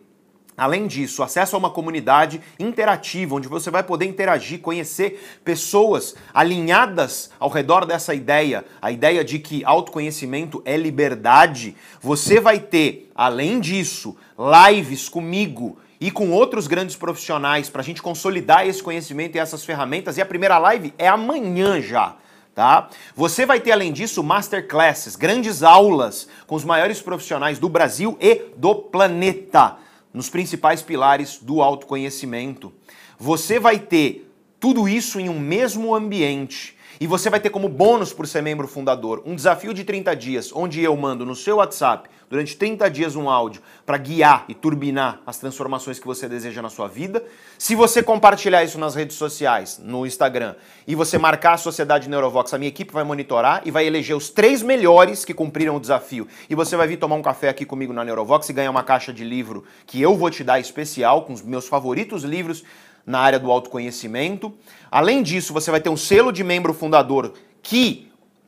Além 0.59 0.87
disso, 0.87 1.23
acesso 1.23 1.55
a 1.55 1.59
uma 1.59 1.69
comunidade 1.69 2.41
interativa, 2.59 3.35
onde 3.35 3.47
você 3.47 3.71
vai 3.71 3.81
poder 3.81 4.05
interagir, 4.05 4.59
conhecer 4.59 5.39
pessoas 5.43 6.15
alinhadas 6.33 7.31
ao 7.39 7.49
redor 7.49 7.85
dessa 7.85 8.13
ideia, 8.13 8.65
a 8.81 8.91
ideia 8.91 9.23
de 9.23 9.39
que 9.39 9.63
autoconhecimento 9.63 10.61
é 10.65 10.75
liberdade. 10.75 11.77
Você 12.01 12.41
vai 12.41 12.59
ter, 12.59 13.09
além 13.15 13.61
disso, 13.61 14.17
lives 14.37 15.07
comigo 15.07 15.77
e 15.99 16.11
com 16.11 16.29
outros 16.31 16.67
grandes 16.67 16.97
profissionais 16.97 17.69
para 17.69 17.81
a 17.81 17.85
gente 17.85 18.01
consolidar 18.01 18.67
esse 18.67 18.83
conhecimento 18.83 19.37
e 19.37 19.39
essas 19.39 19.63
ferramentas. 19.63 20.17
E 20.17 20.21
a 20.21 20.25
primeira 20.25 20.57
live 20.57 20.93
é 20.97 21.07
amanhã 21.07 21.81
já. 21.81 22.17
Tá? 22.53 22.89
Você 23.15 23.45
vai 23.45 23.61
ter, 23.61 23.71
além 23.71 23.93
disso, 23.93 24.21
masterclasses, 24.21 25.15
grandes 25.15 25.63
aulas 25.63 26.27
com 26.45 26.55
os 26.55 26.65
maiores 26.65 27.01
profissionais 27.01 27.57
do 27.57 27.69
Brasil 27.69 28.17
e 28.19 28.51
do 28.57 28.75
planeta, 28.75 29.77
nos 30.13 30.29
principais 30.29 30.81
pilares 30.81 31.39
do 31.41 31.61
autoconhecimento. 31.61 32.73
Você 33.17 33.59
vai 33.59 33.79
ter 33.79 34.31
tudo 34.59 34.87
isso 34.87 35.19
em 35.19 35.29
um 35.29 35.39
mesmo 35.39 35.93
ambiente. 35.93 36.75
E 37.01 37.07
você 37.07 37.29
vai 37.29 37.39
ter 37.39 37.49
como 37.49 37.69
bônus 37.69 38.11
por 38.11 38.27
ser 38.27 38.41
membro 38.41 38.67
fundador 38.67 39.23
um 39.25 39.33
desafio 39.33 39.73
de 39.73 39.85
30 39.85 40.13
dias, 40.17 40.51
onde 40.53 40.83
eu 40.83 40.97
mando 40.97 41.25
no 41.25 41.33
seu 41.33 41.55
WhatsApp 41.55 42.09
durante 42.29 42.57
30 42.57 42.89
dias 42.89 43.15
um 43.15 43.29
áudio 43.29 43.61
para 43.85 43.97
guiar 43.97 44.43
e 44.49 44.53
turbinar 44.53 45.21
as 45.25 45.37
transformações 45.37 45.97
que 45.97 46.05
você 46.05 46.27
deseja 46.27 46.61
na 46.61 46.69
sua 46.69 46.89
vida. 46.89 47.23
Se 47.57 47.73
você 47.73 48.03
compartilhar 48.03 48.65
isso 48.65 48.77
nas 48.77 48.95
redes 48.95 49.15
sociais, 49.15 49.79
no 49.81 50.05
Instagram, 50.05 50.55
e 50.85 50.93
você 50.93 51.17
marcar 51.17 51.53
a 51.53 51.57
Sociedade 51.57 52.09
Neurovox, 52.09 52.53
a 52.53 52.57
minha 52.57 52.67
equipe 52.67 52.91
vai 52.91 53.05
monitorar 53.05 53.61
e 53.63 53.71
vai 53.71 53.87
eleger 53.87 54.17
os 54.17 54.29
três 54.29 54.61
melhores 54.61 55.23
que 55.23 55.33
cumpriram 55.33 55.77
o 55.77 55.79
desafio. 55.79 56.27
E 56.49 56.53
você 56.53 56.75
vai 56.75 56.85
vir 56.85 56.97
tomar 56.97 57.15
um 57.15 57.21
café 57.21 57.47
aqui 57.47 57.65
comigo 57.65 57.93
na 57.93 58.03
Neurovox 58.03 58.49
e 58.49 58.53
ganhar 58.53 58.71
uma 58.71 58.83
caixa 58.83 59.13
de 59.13 59.23
livro 59.23 59.63
que 59.87 60.01
eu 60.01 60.17
vou 60.17 60.29
te 60.29 60.43
dar 60.43 60.59
especial, 60.59 61.21
com 61.21 61.31
os 61.31 61.41
meus 61.41 61.65
favoritos 61.65 62.23
livros 62.23 62.61
na 63.09 63.19
área 63.19 63.39
do 63.39 63.51
autoconhecimento. 63.51 64.53
Além 64.91 65.23
disso, 65.23 65.51
você 65.51 65.71
vai 65.71 65.81
ter 65.81 65.89
um 65.89 65.97
selo 65.97 66.31
de 66.31 66.43
membro 66.43 66.75
fundador 66.75 67.33
que 67.63 68.07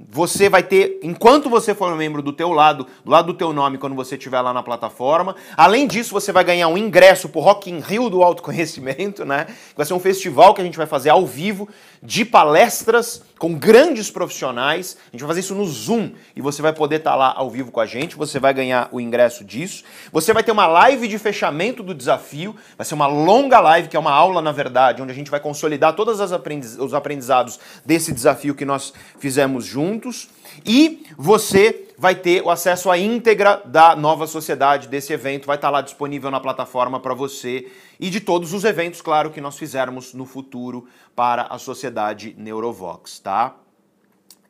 você 0.09 0.49
vai 0.49 0.61
ter, 0.61 0.99
enquanto 1.01 1.49
você 1.49 1.73
for 1.73 1.95
membro 1.95 2.21
do 2.21 2.31
teu 2.31 2.51
lado, 2.51 2.85
do 3.03 3.11
lado 3.11 3.27
do 3.27 3.33
teu 3.33 3.53
nome, 3.53 3.79
quando 3.79 3.95
você 3.95 4.15
estiver 4.15 4.39
lá 4.41 4.53
na 4.53 4.61
plataforma. 4.61 5.35
Além 5.57 5.87
disso, 5.87 6.11
você 6.11 6.31
vai 6.31 6.43
ganhar 6.43 6.67
um 6.67 6.77
ingresso 6.77 7.27
pro 7.27 7.41
Rock 7.41 7.71
in 7.71 7.79
Rio 7.79 8.07
do 8.09 8.21
autoconhecimento, 8.21 9.25
né? 9.25 9.47
Vai 9.75 9.85
ser 9.85 9.93
um 9.93 9.99
festival 9.99 10.53
que 10.53 10.61
a 10.61 10.63
gente 10.63 10.77
vai 10.77 10.87
fazer 10.87 11.09
ao 11.09 11.25
vivo, 11.25 11.67
de 12.01 12.25
palestras 12.25 13.21
com 13.37 13.53
grandes 13.53 14.09
profissionais. 14.09 14.97
A 15.07 15.11
gente 15.11 15.21
vai 15.21 15.29
fazer 15.29 15.41
isso 15.41 15.55
no 15.55 15.65
Zoom 15.65 16.11
e 16.35 16.41
você 16.41 16.61
vai 16.61 16.73
poder 16.73 16.97
estar 16.97 17.11
tá 17.11 17.15
lá 17.15 17.33
ao 17.35 17.49
vivo 17.49 17.71
com 17.71 17.79
a 17.79 17.85
gente. 17.85 18.15
Você 18.15 18.39
vai 18.39 18.53
ganhar 18.53 18.89
o 18.91 18.99
ingresso 18.99 19.43
disso. 19.43 19.83
Você 20.11 20.33
vai 20.33 20.43
ter 20.43 20.51
uma 20.51 20.65
live 20.65 21.07
de 21.07 21.17
fechamento 21.19 21.83
do 21.83 21.93
desafio. 21.93 22.55
Vai 22.77 22.85
ser 22.85 22.95
uma 22.95 23.07
longa 23.07 23.59
live, 23.59 23.87
que 23.87 23.95
é 23.95 23.99
uma 23.99 24.11
aula, 24.11 24.41
na 24.41 24.51
verdade, 24.51 25.01
onde 25.01 25.11
a 25.11 25.15
gente 25.15 25.29
vai 25.29 25.39
consolidar 25.39 25.95
todos 25.95 26.19
os 26.19 26.93
aprendizados 26.93 27.59
desse 27.85 28.11
desafio 28.11 28.55
que 28.55 28.65
nós 28.65 28.93
fizemos 29.19 29.65
juntos. 29.65 30.29
E 30.65 31.05
você 31.17 31.87
vai 31.97 32.15
ter 32.15 32.41
o 32.41 32.49
acesso 32.49 32.89
à 32.89 32.97
íntegra 32.97 33.61
da 33.65 33.95
nova 33.95 34.25
sociedade 34.25 34.87
desse 34.87 35.13
evento, 35.13 35.45
vai 35.45 35.55
estar 35.55 35.69
lá 35.69 35.81
disponível 35.81 36.31
na 36.31 36.39
plataforma 36.39 36.99
para 36.99 37.13
você 37.13 37.71
e 37.99 38.09
de 38.09 38.19
todos 38.19 38.53
os 38.53 38.63
eventos, 38.63 39.01
claro, 39.01 39.29
que 39.29 39.39
nós 39.39 39.57
fizermos 39.57 40.13
no 40.13 40.25
futuro 40.25 40.87
para 41.15 41.43
a 41.43 41.59
sociedade 41.59 42.35
Neurovox, 42.37 43.19
tá? 43.19 43.55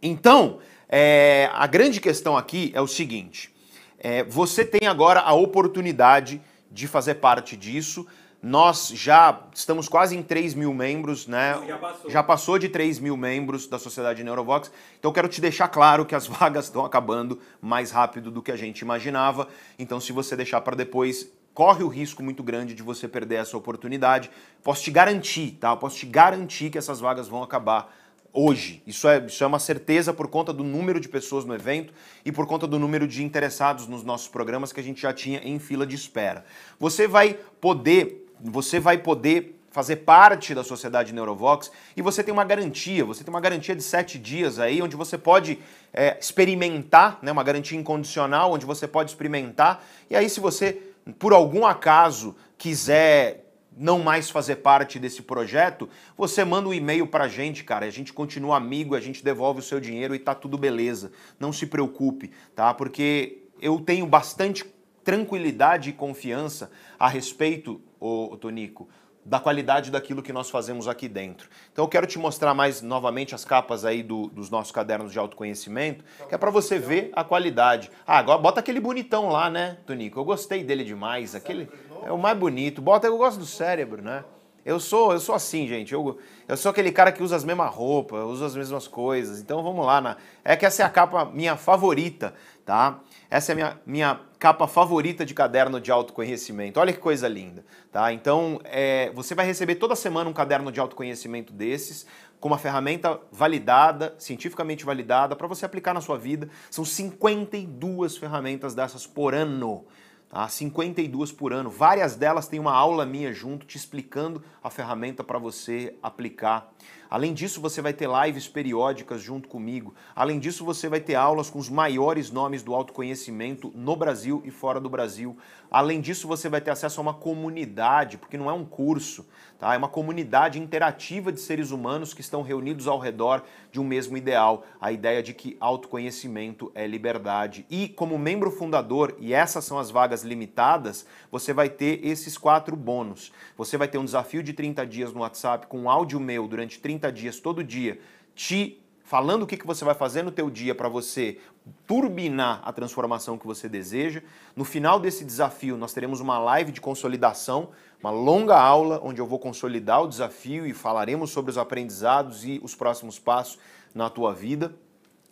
Então, 0.02 0.60
é, 0.88 1.50
a 1.54 1.68
grande 1.68 2.00
questão 2.00 2.38
aqui 2.38 2.72
é 2.74 2.82
o 2.82 2.88
seguinte: 2.88 3.54
é, 4.00 4.24
você 4.24 4.66
tem 4.66 4.88
agora 4.88 5.20
a 5.20 5.34
oportunidade 5.34 6.42
de 6.72 6.88
fazer 6.88 7.16
parte 7.16 7.56
disso. 7.58 8.08
Nós 8.42 8.88
já 8.96 9.44
estamos 9.54 9.88
quase 9.88 10.18
em 10.18 10.24
3 10.24 10.56
mil 10.56 10.74
membros, 10.74 11.28
né? 11.28 11.62
Já 11.68 11.78
passou. 11.78 12.10
já 12.10 12.24
passou 12.24 12.60
de 12.60 12.70
3 12.70 13.00
mil 13.00 13.16
membros 13.16 13.68
da 13.68 13.78
Sociedade 13.78 14.24
Neurovox. 14.24 14.72
Então 14.98 15.10
eu 15.10 15.14
quero 15.14 15.28
te 15.28 15.40
deixar 15.40 15.68
claro 15.68 16.06
que 16.08 16.16
as 16.16 16.26
vagas 16.28 16.66
estão 16.66 16.84
acabando 16.84 17.40
mais 17.62 17.92
rápido 17.92 18.32
do 18.32 18.42
que 18.42 18.52
a 18.52 18.58
gente 18.58 18.80
imaginava. 18.80 19.48
Então, 19.78 20.00
se 20.00 20.12
você 20.12 20.36
deixar 20.36 20.60
para 20.62 20.76
depois, 20.76 21.32
corre 21.54 21.84
o 21.84 21.88
risco 21.88 22.24
muito 22.24 22.42
grande 22.42 22.74
de 22.74 22.82
você 22.82 23.08
perder 23.08 23.36
essa 23.36 23.56
oportunidade. 23.56 24.32
Posso 24.64 24.84
te 24.84 24.90
garantir, 24.90 25.58
tá? 25.60 25.70
Eu 25.70 25.78
posso 25.78 25.98
te 25.98 26.08
garantir 26.08 26.72
que 26.72 26.80
essas 26.80 27.00
vagas 27.00 27.28
vão 27.28 27.44
acabar 27.44 27.94
hoje. 28.34 28.82
Isso 28.88 29.08
é, 29.08 29.20
isso 29.26 29.44
é 29.44 29.48
uma 29.48 29.60
certeza 29.60 30.14
por 30.14 30.28
conta 30.28 30.54
do 30.54 30.64
número 30.64 31.00
de 31.00 31.10
pessoas 31.10 31.46
no 31.46 31.54
evento 31.54 31.94
e 32.26 32.32
por 32.32 32.48
conta 32.48 32.66
do 32.66 32.80
número 32.80 33.08
de 33.08 33.24
interessados 33.24 33.88
nos 33.88 34.04
nossos 34.04 34.28
programas 34.28 34.72
que 34.72 34.80
a 34.80 34.84
gente 34.84 35.02
já 35.02 35.14
tinha 35.14 35.40
em 35.44 35.60
fila 35.60 35.86
de 35.86 35.96
espera. 35.96 36.46
Você 36.80 37.08
vai 37.08 37.38
poder 37.60 38.21
você 38.44 38.80
vai 38.80 38.98
poder 38.98 39.58
fazer 39.72 39.98
parte 39.98 40.54
da 40.54 40.64
sociedade 40.64 41.14
Neurovox 41.14 41.72
e 41.96 42.02
você 42.02 42.22
tem 42.22 42.34
uma 42.34 42.44
garantia, 42.44 43.06
você 43.06 43.24
tem 43.24 43.34
uma 43.34 43.40
garantia 43.40 43.76
de 43.76 43.82
sete 43.82 44.20
dias 44.20 44.60
aí, 44.60 44.82
onde 44.82 44.98
você 44.98 45.18
pode 45.18 45.60
é, 45.94 46.18
experimentar, 46.20 47.20
né, 47.22 47.32
uma 47.32 47.44
garantia 47.44 47.80
incondicional, 47.80 48.52
onde 48.52 48.66
você 48.66 48.86
pode 48.86 49.12
experimentar, 49.12 49.84
e 50.10 50.16
aí 50.16 50.30
se 50.30 50.42
você, 50.42 50.82
por 51.18 51.32
algum 51.32 51.66
acaso, 51.66 52.36
quiser 52.58 53.48
não 53.76 54.00
mais 54.00 54.30
fazer 54.30 54.58
parte 54.58 55.00
desse 55.00 55.22
projeto, 55.22 55.88
você 56.18 56.44
manda 56.44 56.68
um 56.68 56.74
e-mail 56.74 57.08
pra 57.08 57.30
gente, 57.30 57.64
cara. 57.64 57.86
A 57.86 57.90
gente 57.90 58.12
continua 58.12 58.58
amigo, 58.58 58.96
a 58.96 59.00
gente 59.00 59.24
devolve 59.24 59.62
o 59.62 59.64
seu 59.64 59.80
dinheiro 59.80 60.14
e 60.14 60.20
tá 60.20 60.36
tudo 60.36 60.58
beleza. 60.58 61.12
Não 61.40 61.54
se 61.54 61.66
preocupe, 61.66 62.32
tá? 62.54 62.74
Porque 62.74 63.44
eu 63.62 63.80
tenho 63.80 64.06
bastante 64.06 64.66
tranquilidade 65.04 65.90
e 65.90 65.94
confiança 65.94 66.72
a 67.00 67.08
respeito, 67.08 67.82
ô, 68.00 68.38
Tonico, 68.38 68.88
da 69.24 69.40
qualidade 69.40 69.92
daquilo 69.92 70.24
que 70.24 70.34
nós 70.34 70.50
fazemos 70.50 70.88
aqui 70.88 71.08
dentro. 71.08 71.48
Então 71.72 71.86
eu 71.86 71.90
quero 71.90 72.08
te 72.08 72.18
mostrar 72.18 72.54
mais 72.54 72.82
novamente 72.82 73.36
as 73.36 73.46
capas 73.46 73.86
aí 73.86 74.02
do, 74.02 74.28
dos 74.28 74.50
nossos 74.50 74.72
cadernos 74.72 75.12
de 75.12 75.20
autoconhecimento, 75.20 76.04
que 76.28 76.34
é 76.34 76.38
para 76.38 76.50
você 76.50 76.80
ver 76.80 77.12
a 77.14 77.24
qualidade. 77.24 77.92
Ah, 78.06 78.18
agora 78.18 78.40
bota 78.40 78.60
aquele 78.60 78.80
bonitão 78.80 79.30
lá, 79.30 79.50
né, 79.50 79.78
Tonico? 79.86 80.20
Eu 80.20 80.26
gostei 80.26 80.64
dele 80.64 80.84
demais. 80.84 81.36
Aquele 81.36 81.70
é 82.04 82.12
o 82.12 82.18
mais 82.18 82.38
bonito. 82.38 82.82
Bota, 82.82 83.08
eu 83.08 83.18
gosto 83.18 83.38
do 83.38 83.46
cérebro, 83.46 84.02
né? 84.02 84.24
Eu 84.64 84.80
sou, 84.80 85.12
eu 85.12 85.20
sou 85.20 85.34
assim, 85.34 85.68
gente. 85.68 85.94
Eu, 85.94 86.20
eu 86.48 86.56
sou 86.56 86.70
aquele 86.70 86.92
cara 86.92 87.12
que 87.12 87.24
usa 87.24 87.36
as 87.36 87.44
mesmas 87.44 87.74
roupas, 87.74 88.24
usa 88.26 88.46
as 88.46 88.56
mesmas 88.56 88.88
coisas. 88.88 89.40
Então 89.40 89.64
vamos 89.64 89.86
lá. 89.86 90.00
Na, 90.02 90.18
é 90.44 90.56
que 90.56 90.66
essa 90.66 90.84
é 90.84 90.86
a 90.86 90.90
capa 90.90 91.26
minha 91.26 91.56
favorita, 91.56 92.34
tá? 92.66 93.00
Essa 93.32 93.52
é 93.52 93.54
a 93.54 93.56
minha, 93.56 93.82
minha 93.86 94.20
capa 94.38 94.68
favorita 94.68 95.26
de 95.26 95.34
caderno 95.34 95.80
de 95.80 95.90
autoconhecimento. 95.90 96.82
Olha 96.82 96.92
que 96.92 97.00
coisa 97.00 97.30
linda, 97.30 97.64
tá? 97.90 98.12
Então 98.12 98.60
é, 98.66 99.10
você 99.16 99.34
vai 99.34 99.46
receber 99.46 99.76
toda 99.76 99.96
semana 99.96 100.30
um 100.30 100.34
caderno 100.34 100.70
de 100.70 100.82
autoconhecimento 100.82 101.54
desses 101.54 102.06
com 102.42 102.50
uma 102.50 102.58
ferramenta 102.58 103.22
validada, 103.32 104.14
cientificamente 104.18 104.84
validada, 104.84 105.34
para 105.34 105.48
você 105.48 105.66
aplicar 105.66 105.94
na 105.94 106.02
sua 106.02 106.18
vida. 106.18 106.50
São 106.70 106.84
52 106.84 108.18
ferramentas 108.18 108.76
dessas 108.76 109.08
por 109.08 109.34
ano 109.34 109.86
tá? 110.32 110.48
52 110.48 111.32
por 111.32 111.54
ano. 111.54 111.70
Várias 111.70 112.16
delas 112.16 112.48
têm 112.48 112.60
uma 112.60 112.74
aula 112.74 113.06
minha 113.06 113.34
junto 113.34 113.66
te 113.66 113.78
explicando 113.78 114.42
a 114.64 114.70
ferramenta 114.70 115.24
para 115.24 115.38
você 115.38 115.94
aplicar. 116.02 116.72
Além 117.12 117.34
disso, 117.34 117.60
você 117.60 117.82
vai 117.82 117.92
ter 117.92 118.08
lives 118.24 118.48
periódicas 118.48 119.22
junto 119.22 119.50
comigo. 119.50 119.94
Além 120.16 120.40
disso, 120.40 120.64
você 120.64 120.88
vai 120.88 121.02
ter 121.02 121.16
aulas 121.16 121.50
com 121.50 121.60
os 121.60 121.68
maiores 121.68 122.32
nomes 122.32 122.64
do 122.64 122.74
autoconhecimento 122.74 123.70
no 123.76 123.98
Brasil 123.98 124.42
e 124.46 124.50
fora 124.50 124.80
do 124.80 124.90
Brasil. 124.90 125.38
Além 125.72 126.00
disso, 126.00 126.28
você 126.28 126.48
vai 126.48 126.62
ter 126.62 126.70
acesso 126.70 127.00
a 127.00 127.02
uma 127.02 127.14
comunidade, 127.16 128.18
porque 128.18 128.38
não 128.38 128.50
é 128.50 128.54
um 128.54 128.64
curso, 128.64 129.26
tá? 129.58 129.74
É 129.74 129.78
uma 129.78 129.88
comunidade 129.88 130.60
interativa 130.60 131.32
de 131.32 131.40
seres 131.40 131.72
humanos 131.72 132.14
que 132.14 132.22
estão 132.22 132.44
reunidos 132.44 132.88
ao 132.88 133.00
redor 133.00 133.44
de 133.72 133.80
um 133.80 133.84
mesmo 133.84 134.16
ideal, 134.16 134.64
a 134.80 134.92
ideia 134.92 135.24
de 135.24 135.34
que 135.34 135.58
autoconhecimento 135.60 136.72
é 136.76 136.86
liberdade. 136.86 137.66
E 137.70 137.88
como 137.90 138.20
membro 138.20 138.52
fundador, 138.52 139.16
e 139.20 139.34
essas 139.34 139.66
são 139.66 139.80
as 139.80 139.90
vagas 139.90 140.24
limitadas, 140.24 141.06
você 141.32 141.52
vai 141.52 141.70
ter 141.70 142.06
esses 142.06 142.38
quatro 142.38 142.76
bônus. 142.76 143.32
Você 143.58 143.76
vai 143.76 143.88
ter 143.88 143.98
um 143.98 144.06
desafio 144.06 144.44
de 144.44 144.54
30 144.54 144.86
dias 144.86 145.12
no 145.12 145.22
WhatsApp 145.22 145.66
com 145.66 145.80
um 145.80 145.90
áudio 145.90 146.20
meu 146.20 146.48
durante 146.48 146.80
30 146.80 146.92
30 146.92 147.12
dias 147.12 147.40
todo 147.40 147.64
dia, 147.64 148.00
te 148.36 148.81
falando 149.12 149.44
o 149.44 149.46
que, 149.46 149.58
que 149.58 149.68
você 149.68 149.84
vai 149.84 149.94
fazer 149.94 150.24
no 150.24 150.32
teu 150.32 150.50
dia 150.50 150.74
para 150.74 150.88
você 150.88 151.38
turbinar 151.86 152.62
a 152.64 152.72
transformação 152.72 153.38
que 153.38 153.46
você 153.46 153.68
deseja. 153.68 154.22
No 154.56 154.64
final 154.64 155.02
desse 155.02 155.26
desafio, 155.26 155.76
nós 155.76 155.92
teremos 155.92 156.22
uma 156.22 156.40
live 156.40 156.72
de 156.72 156.80
consolidação, 156.80 157.72
uma 158.00 158.10
longa 158.10 158.58
aula 158.58 159.02
onde 159.04 159.20
eu 159.20 159.28
vou 159.28 159.38
consolidar 159.38 160.02
o 160.02 160.08
desafio 160.08 160.66
e 160.66 160.74
falaremos 160.74 161.30
sobre 161.30 161.52
os 161.52 161.58
aprendizados 161.58 162.46
e 162.46 162.62
os 162.64 162.74
próximos 162.74 163.20
passos 163.20 163.60
na 163.94 164.10
tua 164.10 164.34
vida. 164.34 164.74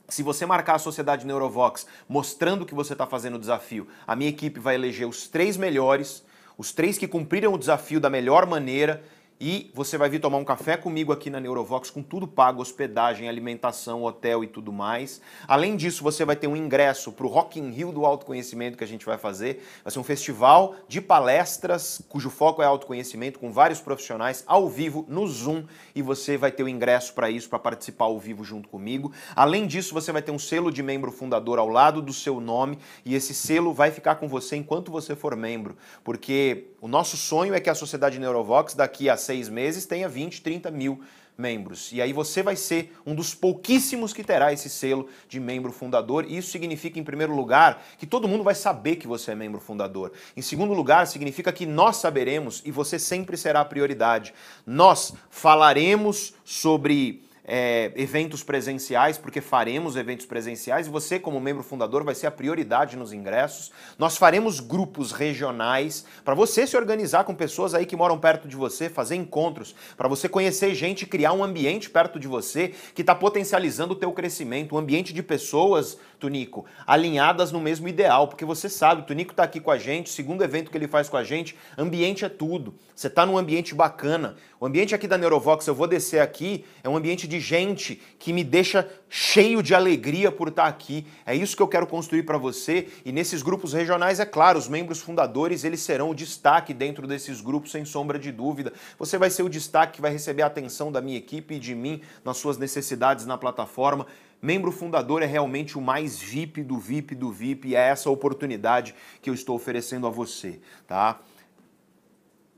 Se 0.09 0.23
você 0.23 0.45
marcar 0.45 0.75
a 0.75 0.79
Sociedade 0.79 1.25
Neurovox 1.25 1.87
mostrando 2.09 2.65
que 2.65 2.75
você 2.75 2.91
está 2.91 3.07
fazendo 3.07 3.35
o 3.35 3.39
desafio, 3.39 3.87
a 4.05 4.13
minha 4.13 4.29
equipe 4.29 4.59
vai 4.59 4.75
eleger 4.75 5.07
os 5.07 5.29
três 5.29 5.55
melhores, 5.55 6.21
os 6.57 6.73
três 6.73 6.97
que 6.97 7.07
cumpriram 7.07 7.53
o 7.53 7.57
desafio 7.57 8.01
da 8.01 8.09
melhor 8.09 8.45
maneira 8.45 9.01
e 9.39 9.71
você 9.73 9.97
vai 9.97 10.09
vir 10.09 10.19
tomar 10.19 10.37
um 10.37 10.43
café 10.43 10.75
comigo 10.75 11.13
aqui 11.13 11.29
na 11.29 11.39
Neurovox 11.39 11.89
com 11.89 12.03
tudo 12.03 12.27
pago, 12.27 12.61
hospedagem, 12.61 13.29
alimentação, 13.29 14.03
hotel 14.03 14.43
e 14.43 14.47
tudo 14.47 14.73
mais. 14.73 15.21
Além 15.47 15.77
disso, 15.77 16.03
você 16.03 16.25
vai 16.25 16.35
ter 16.35 16.47
um 16.47 16.57
ingresso 16.57 17.11
para 17.13 17.25
o 17.25 17.29
Rock 17.29 17.57
in 17.57 17.69
Rio 17.69 17.93
do 17.93 18.05
autoconhecimento 18.05 18.77
que 18.77 18.83
a 18.83 18.87
gente 18.87 19.05
vai 19.05 19.17
fazer. 19.17 19.63
Vai 19.81 19.93
ser 19.93 19.99
um 19.99 20.03
festival 20.03 20.75
de 20.89 20.99
palestras 20.99 22.01
cujo 22.09 22.29
foco 22.29 22.61
é 22.61 22.65
autoconhecimento 22.65 23.39
com 23.39 23.49
vários 23.49 23.79
profissionais 23.79 24.43
ao 24.45 24.67
vivo 24.67 25.05
no 25.07 25.25
Zoom 25.25 25.63
e 25.95 26.01
você 26.01 26.35
vai 26.35 26.51
ter 26.51 26.63
o 26.63 26.67
ingresso 26.67 27.13
para 27.13 27.29
isso, 27.29 27.47
para 27.47 27.59
participar 27.59 28.05
ao 28.05 28.19
vivo 28.19 28.43
junto 28.43 28.67
comigo. 28.67 29.13
Além 29.33 29.65
disso, 29.65 29.93
você 29.93 30.11
vai 30.11 30.21
ter 30.21 30.31
um 30.31 30.39
selo 30.39 30.69
de 30.69 30.83
membro 30.83 31.13
fundador 31.13 31.59
ao 31.59 31.69
lado 31.69 32.01
do 32.01 32.11
seu 32.11 32.41
nome 32.41 32.77
e 33.05 33.15
esse 33.15 33.33
selo 33.33 33.73
vai 33.73 33.89
ficar 33.89 34.15
com 34.15 34.27
você 34.27 34.57
enquanto 34.57 34.91
você 34.91 35.15
for 35.15 35.33
membro, 35.37 35.77
porque 36.03 36.73
o 36.81 36.87
nosso 36.87 37.17
sonho 37.17 37.53
é 37.53 37.59
que 37.59 37.69
a 37.69 37.75
Sociedade 37.75 38.19
Neurovox 38.19 38.73
daqui 38.73 39.09
a 39.09 39.17
seis 39.17 39.49
meses 39.49 39.85
tenha 39.85 40.07
20, 40.07 40.41
30 40.41 40.71
mil 40.71 41.01
membros. 41.39 41.91
E 41.93 42.01
aí 42.01 42.11
você 42.11 42.43
vai 42.43 42.55
ser 42.55 42.93
um 43.05 43.15
dos 43.15 43.33
pouquíssimos 43.33 44.13
que 44.13 44.23
terá 44.23 44.51
esse 44.51 44.69
selo 44.69 45.07
de 45.27 45.39
membro 45.39 45.71
fundador. 45.71 46.29
Isso 46.29 46.51
significa, 46.51 46.99
em 46.99 47.03
primeiro 47.03 47.33
lugar, 47.33 47.81
que 47.97 48.05
todo 48.05 48.27
mundo 48.27 48.43
vai 48.43 48.53
saber 48.53 48.97
que 48.97 49.07
você 49.07 49.31
é 49.31 49.35
membro 49.35 49.61
fundador. 49.61 50.11
Em 50.35 50.41
segundo 50.41 50.73
lugar, 50.73 51.07
significa 51.07 51.51
que 51.53 51.65
nós 51.65 51.95
saberemos 51.95 52.61
e 52.65 52.71
você 52.71 52.99
sempre 52.99 53.37
será 53.37 53.61
a 53.61 53.65
prioridade. 53.65 54.33
Nós 54.65 55.13
falaremos 55.29 56.33
sobre 56.43 57.23
é, 57.51 57.91
eventos 57.95 58.43
presenciais, 58.43 59.17
porque 59.17 59.41
faremos 59.41 59.95
eventos 59.95 60.27
presenciais 60.27 60.85
e 60.85 60.89
você, 60.89 61.19
como 61.19 61.39
membro 61.41 61.63
fundador, 61.63 62.03
vai 62.03 62.13
ser 62.13 62.27
a 62.27 62.31
prioridade 62.31 62.95
nos 62.95 63.11
ingressos. 63.11 63.71
Nós 63.97 64.15
faremos 64.15 64.59
grupos 64.59 65.11
regionais 65.11 66.05
para 66.23 66.35
você 66.35 66.67
se 66.67 66.77
organizar 66.77 67.23
com 67.23 67.33
pessoas 67.33 67.73
aí 67.73 67.87
que 67.87 67.95
moram 67.95 68.19
perto 68.19 68.47
de 68.47 68.55
você, 68.55 68.87
fazer 68.87 69.15
encontros, 69.15 69.75
para 69.97 70.07
você 70.07 70.29
conhecer 70.29 70.75
gente 70.75 71.07
criar 71.07 71.33
um 71.33 71.43
ambiente 71.43 71.89
perto 71.89 72.19
de 72.19 72.27
você 72.27 72.73
que 72.93 73.01
está 73.01 73.15
potencializando 73.15 73.93
o 73.93 73.95
teu 73.95 74.11
crescimento, 74.11 74.75
um 74.75 74.77
ambiente 74.77 75.11
de 75.11 75.23
pessoas, 75.23 75.97
Tunico, 76.19 76.65
alinhadas 76.85 77.51
no 77.51 77.59
mesmo 77.59 77.87
ideal, 77.87 78.27
porque 78.27 78.45
você 78.45 78.69
sabe, 78.69 79.01
o 79.01 79.05
Tunico 79.05 79.31
está 79.31 79.43
aqui 79.43 79.59
com 79.59 79.71
a 79.71 79.77
gente, 79.77 80.09
segundo 80.09 80.43
evento 80.43 80.69
que 80.69 80.77
ele 80.77 80.87
faz 80.87 81.09
com 81.09 81.17
a 81.17 81.23
gente, 81.23 81.55
ambiente 81.77 82.23
é 82.23 82.29
tudo. 82.29 82.75
Você 82.93 83.07
está 83.07 83.25
num 83.25 83.37
ambiente 83.37 83.73
bacana. 83.73 84.35
O 84.59 84.65
ambiente 84.65 84.93
aqui 84.93 85.07
da 85.07 85.17
Neurovox, 85.17 85.65
eu 85.65 85.73
vou 85.73 85.87
descer 85.87 86.19
aqui, 86.19 86.65
é 86.83 86.89
um 86.89 86.97
ambiente 86.97 87.25
de 87.25 87.38
gente 87.39 88.01
que 88.19 88.33
me 88.33 88.43
deixa 88.43 88.89
cheio 89.09 89.63
de 89.63 89.73
alegria 89.73 90.31
por 90.31 90.49
estar 90.49 90.65
aqui. 90.65 91.05
É 91.25 91.35
isso 91.35 91.55
que 91.55 91.61
eu 91.61 91.67
quero 91.67 91.87
construir 91.87 92.23
para 92.23 92.37
você. 92.37 92.87
E 93.03 93.11
nesses 93.11 93.41
grupos 93.41 93.73
regionais, 93.73 94.19
é 94.19 94.25
claro, 94.25 94.59
os 94.59 94.67
membros 94.67 94.99
fundadores, 94.99 95.63
eles 95.63 95.79
serão 95.79 96.11
o 96.11 96.15
destaque 96.15 96.73
dentro 96.73 97.07
desses 97.07 97.41
grupos, 97.41 97.71
sem 97.71 97.85
sombra 97.85 98.19
de 98.19 98.31
dúvida. 98.31 98.73
Você 98.97 99.17
vai 99.17 99.29
ser 99.29 99.43
o 99.43 99.49
destaque 99.49 99.93
que 99.93 100.01
vai 100.01 100.11
receber 100.11 100.43
a 100.43 100.47
atenção 100.47 100.91
da 100.91 101.01
minha 101.01 101.17
equipe 101.17 101.55
e 101.55 101.59
de 101.59 101.73
mim 101.73 102.01
nas 102.23 102.37
suas 102.37 102.57
necessidades 102.57 103.25
na 103.25 103.37
plataforma. 103.37 104.05
Membro 104.41 104.71
fundador 104.71 105.21
é 105.21 105.25
realmente 105.25 105.77
o 105.77 105.81
mais 105.81 106.17
VIP 106.17 106.63
do 106.63 106.77
VIP 106.77 107.13
do 107.15 107.31
VIP 107.31 107.69
e 107.69 107.75
é 107.75 107.89
essa 107.89 108.09
oportunidade 108.09 108.95
que 109.21 109.29
eu 109.29 109.33
estou 109.33 109.55
oferecendo 109.55 110.07
a 110.07 110.09
você, 110.09 110.61
tá? 110.87 111.19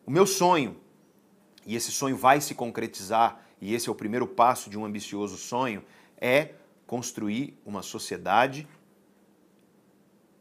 O 0.05 0.11
meu 0.11 0.27
sonho, 0.27 0.77
e 1.65 1.75
esse 1.75 1.91
sonho 1.91 2.15
vai 2.15 2.39
se 2.39 2.53
concretizar 2.53 3.43
e 3.61 3.75
esse 3.75 3.87
é 3.87 3.91
o 3.91 3.95
primeiro 3.95 4.27
passo 4.27 4.69
de 4.69 4.77
um 4.77 4.83
ambicioso 4.83 5.37
sonho, 5.37 5.83
é 6.19 6.49
construir 6.87 7.57
uma 7.65 7.83
sociedade 7.83 8.67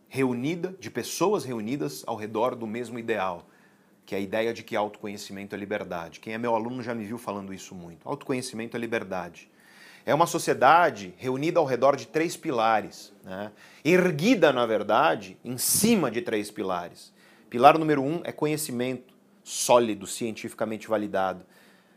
reunida, 0.09 0.75
de 0.81 0.91
pessoas 0.91 1.45
reunidas 1.45 2.03
ao 2.07 2.17
redor 2.17 2.57
do 2.57 2.67
mesmo 2.67 2.99
ideal, 2.99 3.47
que 4.05 4.15
é 4.15 4.19
a 4.19 4.21
ideia 4.21 4.53
de 4.53 4.65
que 4.65 4.75
autoconhecimento 4.75 5.55
é 5.55 5.59
liberdade. 5.59 6.19
Quem 6.19 6.35
é 6.35 6.39
meu 6.39 6.55
aluno 6.55 6.83
já 6.83 6.95
me 6.95 7.05
viu 7.05 7.17
falando 7.17 7.55
isso 7.55 7.77
muito. 7.77 8.09
Autoconhecimento 8.09 8.77
é 8.77 8.81
liberdade. 8.81 9.49
É 10.05 10.13
uma 10.13 10.27
sociedade 10.27 11.15
reunida 11.17 11.61
ao 11.61 11.67
redor 11.67 11.95
de 11.95 12.09
três 12.09 12.37
pilares, 12.37 13.13
né? 13.23 13.53
erguida, 13.85 14.53
na 14.53 14.67
verdade, 14.67 15.39
em 15.45 15.59
cima 15.59 16.11
de 16.11 16.23
três 16.23 16.51
pilares. 16.51 17.13
Pilar 17.49 17.79
número 17.79 18.03
um 18.03 18.21
é 18.25 18.33
conhecimento 18.33 19.15
sólido, 19.45 20.07
cientificamente 20.07 20.89
validado. 20.89 21.45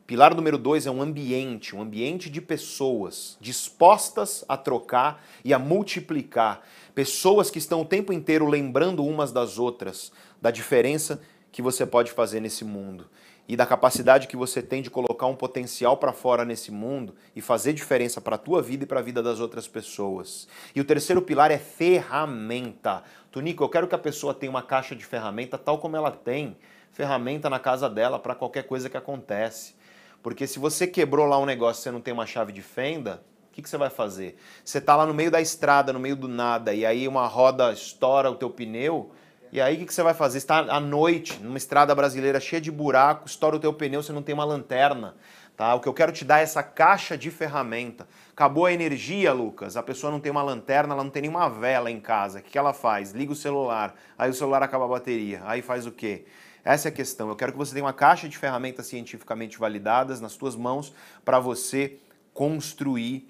Pilar 0.05 0.35
número 0.35 0.57
dois 0.57 0.85
é 0.85 0.91
um 0.91 1.01
ambiente, 1.01 1.73
um 1.73 1.81
ambiente 1.81 2.29
de 2.29 2.41
pessoas 2.41 3.37
dispostas 3.39 4.43
a 4.49 4.57
trocar 4.57 5.23
e 5.45 5.53
a 5.53 5.59
multiplicar. 5.59 6.61
Pessoas 6.93 7.49
que 7.49 7.57
estão 7.57 7.81
o 7.81 7.85
tempo 7.85 8.11
inteiro 8.11 8.45
lembrando 8.45 9.05
umas 9.05 9.31
das 9.31 9.57
outras 9.57 10.11
da 10.41 10.51
diferença 10.51 11.21
que 11.53 11.61
você 11.61 11.85
pode 11.85 12.11
fazer 12.11 12.41
nesse 12.41 12.65
mundo 12.65 13.07
e 13.47 13.55
da 13.55 13.65
capacidade 13.65 14.27
que 14.27 14.35
você 14.35 14.61
tem 14.61 14.81
de 14.81 14.89
colocar 14.89 15.27
um 15.27 15.35
potencial 15.35 15.95
para 15.95 16.11
fora 16.11 16.43
nesse 16.43 16.71
mundo 16.71 17.15
e 17.33 17.41
fazer 17.41 17.71
diferença 17.71 18.19
para 18.19 18.35
a 18.35 18.39
tua 18.39 18.61
vida 18.61 18.83
e 18.83 18.87
para 18.87 18.99
a 18.99 19.03
vida 19.03 19.23
das 19.23 19.39
outras 19.39 19.67
pessoas. 19.67 20.49
E 20.75 20.81
o 20.81 20.85
terceiro 20.85 21.21
pilar 21.21 21.49
é 21.49 21.57
ferramenta. 21.57 23.03
Tunico, 23.31 23.63
eu 23.63 23.69
quero 23.69 23.87
que 23.87 23.95
a 23.95 23.99
pessoa 23.99 24.33
tenha 24.33 24.49
uma 24.49 24.63
caixa 24.63 24.95
de 24.95 25.05
ferramenta 25.05 25.57
tal 25.57 25.77
como 25.77 25.95
ela 25.95 26.11
tem 26.11 26.57
ferramenta 26.91 27.49
na 27.49 27.59
casa 27.59 27.89
dela 27.89 28.19
para 28.19 28.35
qualquer 28.35 28.63
coisa 28.63 28.89
que 28.89 28.97
acontece. 28.97 29.75
Porque 30.23 30.47
se 30.47 30.57
você 30.57 30.87
quebrou 30.87 31.27
lá 31.27 31.37
um 31.37 31.45
negócio 31.45 31.81
e 31.81 31.83
você 31.83 31.91
não 31.91 31.99
tem 31.99 32.13
uma 32.13 32.25
chave 32.25 32.53
de 32.53 32.61
fenda, 32.61 33.21
o 33.49 33.53
que, 33.53 33.61
que 33.61 33.69
você 33.69 33.77
vai 33.77 33.89
fazer? 33.89 34.39
Você 34.63 34.77
está 34.77 34.95
lá 34.95 35.05
no 35.05 35.13
meio 35.13 35.29
da 35.29 35.41
estrada, 35.41 35.91
no 35.91 35.99
meio 35.99 36.15
do 36.15 36.29
nada, 36.29 36.73
e 36.73 36.85
aí 36.85 37.07
uma 37.07 37.27
roda 37.27 37.71
estoura 37.73 38.31
o 38.31 38.35
teu 38.35 38.49
pneu, 38.49 39.11
E 39.51 39.61
aí 39.61 39.75
o 39.75 39.79
que, 39.79 39.85
que 39.85 39.93
você 39.93 40.01
vai 40.01 40.15
fazer? 40.15 40.39
Está 40.39 40.59
à 40.59 40.79
noite, 40.79 41.39
numa 41.39 41.59
estrada 41.59 41.93
brasileira 41.93 42.39
cheia 42.39 42.59
de 42.59 42.71
buraco, 42.71 43.27
estoura 43.27 43.57
o 43.57 43.59
teu 43.59 43.71
pneu, 43.71 44.01
você 44.01 44.11
não 44.11 44.23
tem 44.23 44.33
uma 44.33 44.45
lanterna. 44.45 45.13
Tá? 45.55 45.75
O 45.75 45.79
que 45.79 45.87
eu 45.87 45.93
quero 45.93 46.11
te 46.11 46.25
dar 46.25 46.39
é 46.39 46.43
essa 46.43 46.63
caixa 46.63 47.15
de 47.15 47.29
ferramenta. 47.29 48.07
Acabou 48.31 48.65
a 48.65 48.73
energia, 48.73 49.31
Lucas. 49.31 49.77
A 49.77 49.83
pessoa 49.83 50.11
não 50.11 50.19
tem 50.19 50.31
uma 50.31 50.41
lanterna, 50.41 50.95
ela 50.95 51.03
não 51.03 51.11
tem 51.11 51.21
nenhuma 51.21 51.47
vela 51.47 51.91
em 51.91 51.99
casa. 51.99 52.39
O 52.39 52.41
que, 52.41 52.49
que 52.49 52.57
ela 52.57 52.73
faz? 52.73 53.11
Liga 53.11 53.31
o 53.31 53.35
celular. 53.35 53.93
Aí 54.17 54.31
o 54.31 54.33
celular 54.33 54.63
acaba 54.63 54.85
a 54.85 54.87
bateria. 54.87 55.43
Aí 55.45 55.61
faz 55.61 55.85
o 55.85 55.91
quê? 55.91 56.25
Essa 56.63 56.87
é 56.87 56.91
a 56.91 56.93
questão. 56.93 57.29
Eu 57.29 57.35
quero 57.35 57.51
que 57.51 57.57
você 57.57 57.73
tenha 57.73 57.85
uma 57.85 57.93
caixa 57.93 58.29
de 58.29 58.37
ferramentas 58.37 58.87
cientificamente 58.87 59.57
validadas 59.57 60.21
nas 60.21 60.31
suas 60.31 60.55
mãos 60.55 60.93
para 61.25 61.39
você 61.39 61.97
construir 62.33 63.29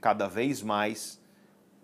cada 0.00 0.28
vez 0.28 0.62
mais 0.62 1.18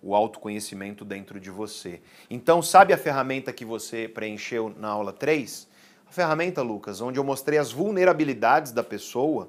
o 0.02 0.15
autoconhecimento 0.15 1.05
dentro 1.05 1.40
de 1.40 1.51
você. 1.51 2.02
Então, 2.28 2.61
sabe 2.61 2.93
a 2.93 2.98
ferramenta 2.98 3.52
que 3.52 3.65
você 3.65 4.06
preencheu 4.06 4.74
na 4.78 4.89
aula 4.89 5.12
3? 5.12 5.66
A 6.06 6.12
ferramenta, 6.12 6.61
Lucas, 6.61 7.01
onde 7.01 7.19
eu 7.19 7.24
mostrei 7.24 7.59
as 7.59 7.73
vulnerabilidades 7.73 8.70
da 8.70 8.85
pessoa 8.85 9.48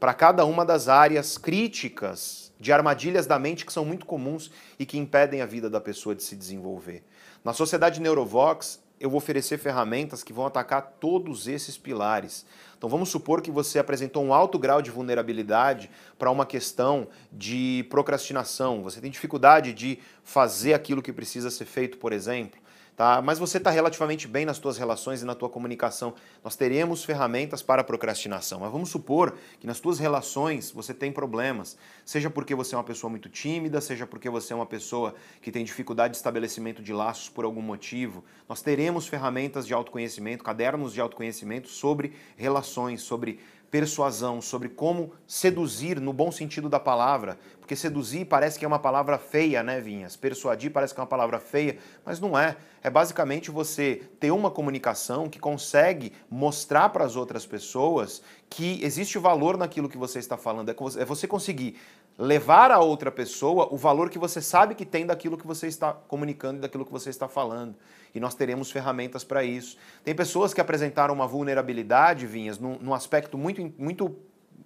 para 0.00 0.14
cada 0.14 0.46
uma 0.46 0.64
das 0.64 0.88
áreas 0.88 1.36
críticas 1.36 2.52
de 2.58 2.72
armadilhas 2.72 3.26
da 3.26 3.38
mente 3.38 3.66
que 3.66 3.72
são 3.72 3.84
muito 3.84 4.06
comuns 4.06 4.50
e 4.78 4.86
que 4.86 4.96
impedem 4.96 5.42
a 5.42 5.46
vida 5.46 5.68
da 5.68 5.80
pessoa 5.80 6.14
de 6.14 6.22
se 6.22 6.34
desenvolver. 6.34 7.04
Na 7.44 7.52
sociedade 7.52 8.00
Neurovox, 8.00 8.80
eu 8.98 9.10
vou 9.10 9.18
oferecer 9.18 9.58
ferramentas 9.58 10.22
que 10.22 10.32
vão 10.32 10.46
atacar 10.46 10.96
todos 11.00 11.46
esses 11.46 11.76
pilares. 11.76 12.46
Então 12.76 12.88
vamos 12.88 13.08
supor 13.08 13.42
que 13.42 13.50
você 13.50 13.78
apresentou 13.78 14.24
um 14.24 14.32
alto 14.32 14.58
grau 14.58 14.80
de 14.80 14.90
vulnerabilidade 14.90 15.90
para 16.18 16.30
uma 16.30 16.46
questão 16.46 17.08
de 17.32 17.86
procrastinação. 17.90 18.82
Você 18.82 19.00
tem 19.00 19.10
dificuldade 19.10 19.72
de 19.72 19.98
fazer 20.24 20.74
aquilo 20.74 21.02
que 21.02 21.12
precisa 21.12 21.50
ser 21.50 21.64
feito, 21.66 21.98
por 21.98 22.12
exemplo 22.12 22.65
tá? 22.96 23.20
Mas 23.20 23.38
você 23.38 23.58
está 23.58 23.70
relativamente 23.70 24.26
bem 24.26 24.46
nas 24.46 24.58
tuas 24.58 24.78
relações 24.78 25.20
e 25.22 25.24
na 25.24 25.34
tua 25.34 25.50
comunicação. 25.50 26.14
Nós 26.42 26.56
teremos 26.56 27.04
ferramentas 27.04 27.62
para 27.62 27.84
procrastinação. 27.84 28.60
Mas 28.60 28.72
vamos 28.72 28.88
supor 28.88 29.36
que 29.60 29.66
nas 29.66 29.78
tuas 29.78 29.98
relações 29.98 30.70
você 30.70 30.94
tem 30.94 31.12
problemas, 31.12 31.76
seja 32.04 32.30
porque 32.30 32.54
você 32.54 32.74
é 32.74 32.78
uma 32.78 32.84
pessoa 32.84 33.10
muito 33.10 33.28
tímida, 33.28 33.80
seja 33.80 34.06
porque 34.06 34.30
você 34.30 34.52
é 34.52 34.56
uma 34.56 34.66
pessoa 34.66 35.14
que 35.42 35.52
tem 35.52 35.64
dificuldade 35.64 36.12
de 36.12 36.16
estabelecimento 36.16 36.82
de 36.82 36.92
laços 36.92 37.28
por 37.28 37.44
algum 37.44 37.62
motivo. 37.62 38.24
Nós 38.48 38.62
teremos 38.62 39.06
ferramentas 39.06 39.66
de 39.66 39.74
autoconhecimento, 39.74 40.42
cadernos 40.42 40.94
de 40.94 41.00
autoconhecimento 41.00 41.68
sobre 41.68 42.14
relações, 42.36 43.02
sobre 43.02 43.38
persuasão, 43.76 44.40
sobre 44.40 44.70
como 44.70 45.12
seduzir 45.26 46.00
no 46.00 46.10
bom 46.10 46.32
sentido 46.32 46.66
da 46.66 46.80
palavra. 46.80 47.38
Porque 47.60 47.76
seduzir 47.76 48.24
parece 48.24 48.58
que 48.58 48.64
é 48.64 48.68
uma 48.68 48.78
palavra 48.78 49.18
feia, 49.18 49.62
né, 49.62 49.82
Vinhas? 49.82 50.16
Persuadir 50.16 50.70
parece 50.70 50.94
que 50.94 51.00
é 51.00 51.02
uma 51.02 51.06
palavra 51.06 51.38
feia, 51.38 51.76
mas 52.02 52.18
não 52.18 52.38
é. 52.38 52.56
É 52.82 52.88
basicamente 52.88 53.50
você 53.50 54.00
ter 54.18 54.30
uma 54.30 54.50
comunicação 54.50 55.28
que 55.28 55.38
consegue 55.38 56.14
mostrar 56.30 56.88
para 56.88 57.04
as 57.04 57.16
outras 57.16 57.44
pessoas 57.44 58.22
que 58.48 58.82
existe 58.82 59.18
valor 59.18 59.58
naquilo 59.58 59.90
que 59.90 59.98
você 59.98 60.20
está 60.20 60.38
falando. 60.38 60.70
É 60.70 61.04
você 61.04 61.28
conseguir 61.28 61.76
levar 62.18 62.70
a 62.70 62.78
outra 62.78 63.10
pessoa 63.10 63.68
o 63.70 63.76
valor 63.76 64.08
que 64.08 64.18
você 64.18 64.40
sabe 64.40 64.74
que 64.74 64.86
tem 64.86 65.04
daquilo 65.04 65.36
que 65.36 65.46
você 65.46 65.66
está 65.66 65.92
comunicando 65.92 66.56
e 66.56 66.60
daquilo 66.62 66.86
que 66.86 66.92
você 66.92 67.10
está 67.10 67.28
falando. 67.28 67.74
E 68.16 68.20
nós 68.20 68.34
teremos 68.34 68.70
ferramentas 68.70 69.22
para 69.22 69.44
isso. 69.44 69.76
Tem 70.02 70.14
pessoas 70.14 70.54
que 70.54 70.60
apresentaram 70.60 71.12
uma 71.12 71.26
vulnerabilidade, 71.26 72.26
Vinhas, 72.26 72.58
num, 72.58 72.78
num 72.78 72.94
aspecto 72.94 73.36
muito, 73.36 73.72
muito 73.78 74.16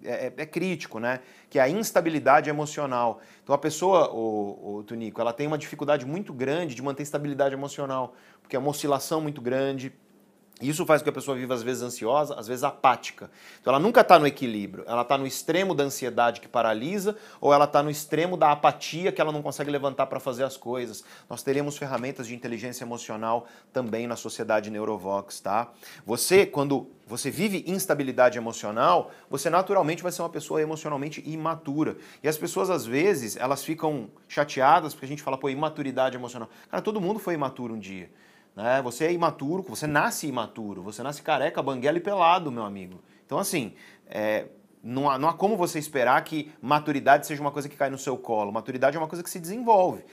é, 0.03 0.27
é, 0.27 0.33
é, 0.37 0.45
crítico, 0.45 0.99
né? 0.99 1.19
Que 1.49 1.59
é 1.59 1.61
a 1.61 1.69
instabilidade 1.69 2.49
emocional. 2.49 3.19
Então 3.43 3.53
a 3.53 3.57
pessoa, 3.57 4.09
o, 4.13 4.77
o 4.77 4.83
Tunico, 4.83 5.19
ela 5.19 5.33
tem 5.33 5.47
uma 5.47 5.57
dificuldade 5.57 6.05
muito 6.05 6.33
grande 6.33 6.73
de 6.73 6.81
manter 6.81 7.03
estabilidade 7.03 7.53
emocional, 7.53 8.15
porque 8.41 8.55
é 8.55 8.59
uma 8.59 8.69
oscilação 8.69 9.19
muito 9.19 9.41
grande, 9.41 9.93
isso 10.69 10.85
faz 10.85 11.01
com 11.01 11.05
que 11.05 11.09
a 11.09 11.13
pessoa 11.13 11.35
viva 11.35 11.53
às 11.53 11.63
vezes 11.63 11.83
ansiosa, 11.83 12.35
às 12.35 12.47
vezes 12.47 12.63
apática. 12.63 13.29
Então 13.59 13.73
ela 13.73 13.81
nunca 13.81 14.01
está 14.01 14.19
no 14.19 14.27
equilíbrio. 14.27 14.83
Ela 14.87 15.01
está 15.01 15.17
no 15.17 15.25
extremo 15.25 15.73
da 15.73 15.83
ansiedade 15.83 16.41
que 16.41 16.47
paralisa 16.47 17.15
ou 17.39 17.53
ela 17.53 17.65
está 17.65 17.81
no 17.81 17.89
extremo 17.89 18.37
da 18.37 18.51
apatia 18.51 19.11
que 19.11 19.19
ela 19.19 19.31
não 19.31 19.41
consegue 19.41 19.71
levantar 19.71 20.07
para 20.07 20.19
fazer 20.19 20.43
as 20.43 20.57
coisas. 20.57 21.03
Nós 21.29 21.43
teremos 21.43 21.77
ferramentas 21.77 22.27
de 22.27 22.35
inteligência 22.35 22.83
emocional 22.83 23.47
também 23.73 24.07
na 24.07 24.15
sociedade 24.15 24.69
Neurovox, 24.69 25.39
tá? 25.39 25.71
Você, 26.05 26.45
quando 26.45 26.87
você 27.11 27.29
vive 27.29 27.63
instabilidade 27.67 28.37
emocional, 28.37 29.11
você 29.29 29.49
naturalmente 29.49 30.01
vai 30.01 30.11
ser 30.13 30.21
uma 30.21 30.29
pessoa 30.29 30.61
emocionalmente 30.61 31.21
imatura. 31.29 31.97
E 32.23 32.27
as 32.27 32.37
pessoas, 32.37 32.69
às 32.69 32.85
vezes, 32.85 33.35
elas 33.35 33.63
ficam 33.63 34.09
chateadas 34.29 34.93
porque 34.93 35.05
a 35.05 35.09
gente 35.09 35.21
fala, 35.21 35.37
pô, 35.37 35.49
imaturidade 35.49 36.15
emocional. 36.15 36.49
Cara, 36.69 36.81
todo 36.81 37.01
mundo 37.01 37.19
foi 37.19 37.33
imaturo 37.33 37.73
um 37.73 37.79
dia. 37.79 38.09
Né? 38.55 38.81
Você 38.81 39.05
é 39.05 39.13
imaturo, 39.13 39.63
você 39.63 39.87
nasce 39.87 40.27
imaturo, 40.27 40.81
você 40.81 41.01
nasce 41.03 41.21
careca, 41.21 41.61
banguela 41.61 41.97
e 41.97 42.01
pelado, 42.01 42.51
meu 42.51 42.63
amigo. 42.63 43.01
Então, 43.25 43.39
assim, 43.39 43.73
é, 44.07 44.47
não, 44.83 45.09
há, 45.09 45.17
não 45.17 45.29
há 45.29 45.33
como 45.33 45.55
você 45.55 45.79
esperar 45.79 46.23
que 46.23 46.51
maturidade 46.61 47.25
seja 47.25 47.41
uma 47.41 47.51
coisa 47.51 47.69
que 47.69 47.77
cai 47.77 47.89
no 47.89 47.97
seu 47.97 48.17
colo. 48.17 48.51
Maturidade 48.51 48.97
é 48.97 48.99
uma 48.99 49.07
coisa 49.07 49.23
que 49.23 49.29
se 49.29 49.39
desenvolve. 49.39 50.03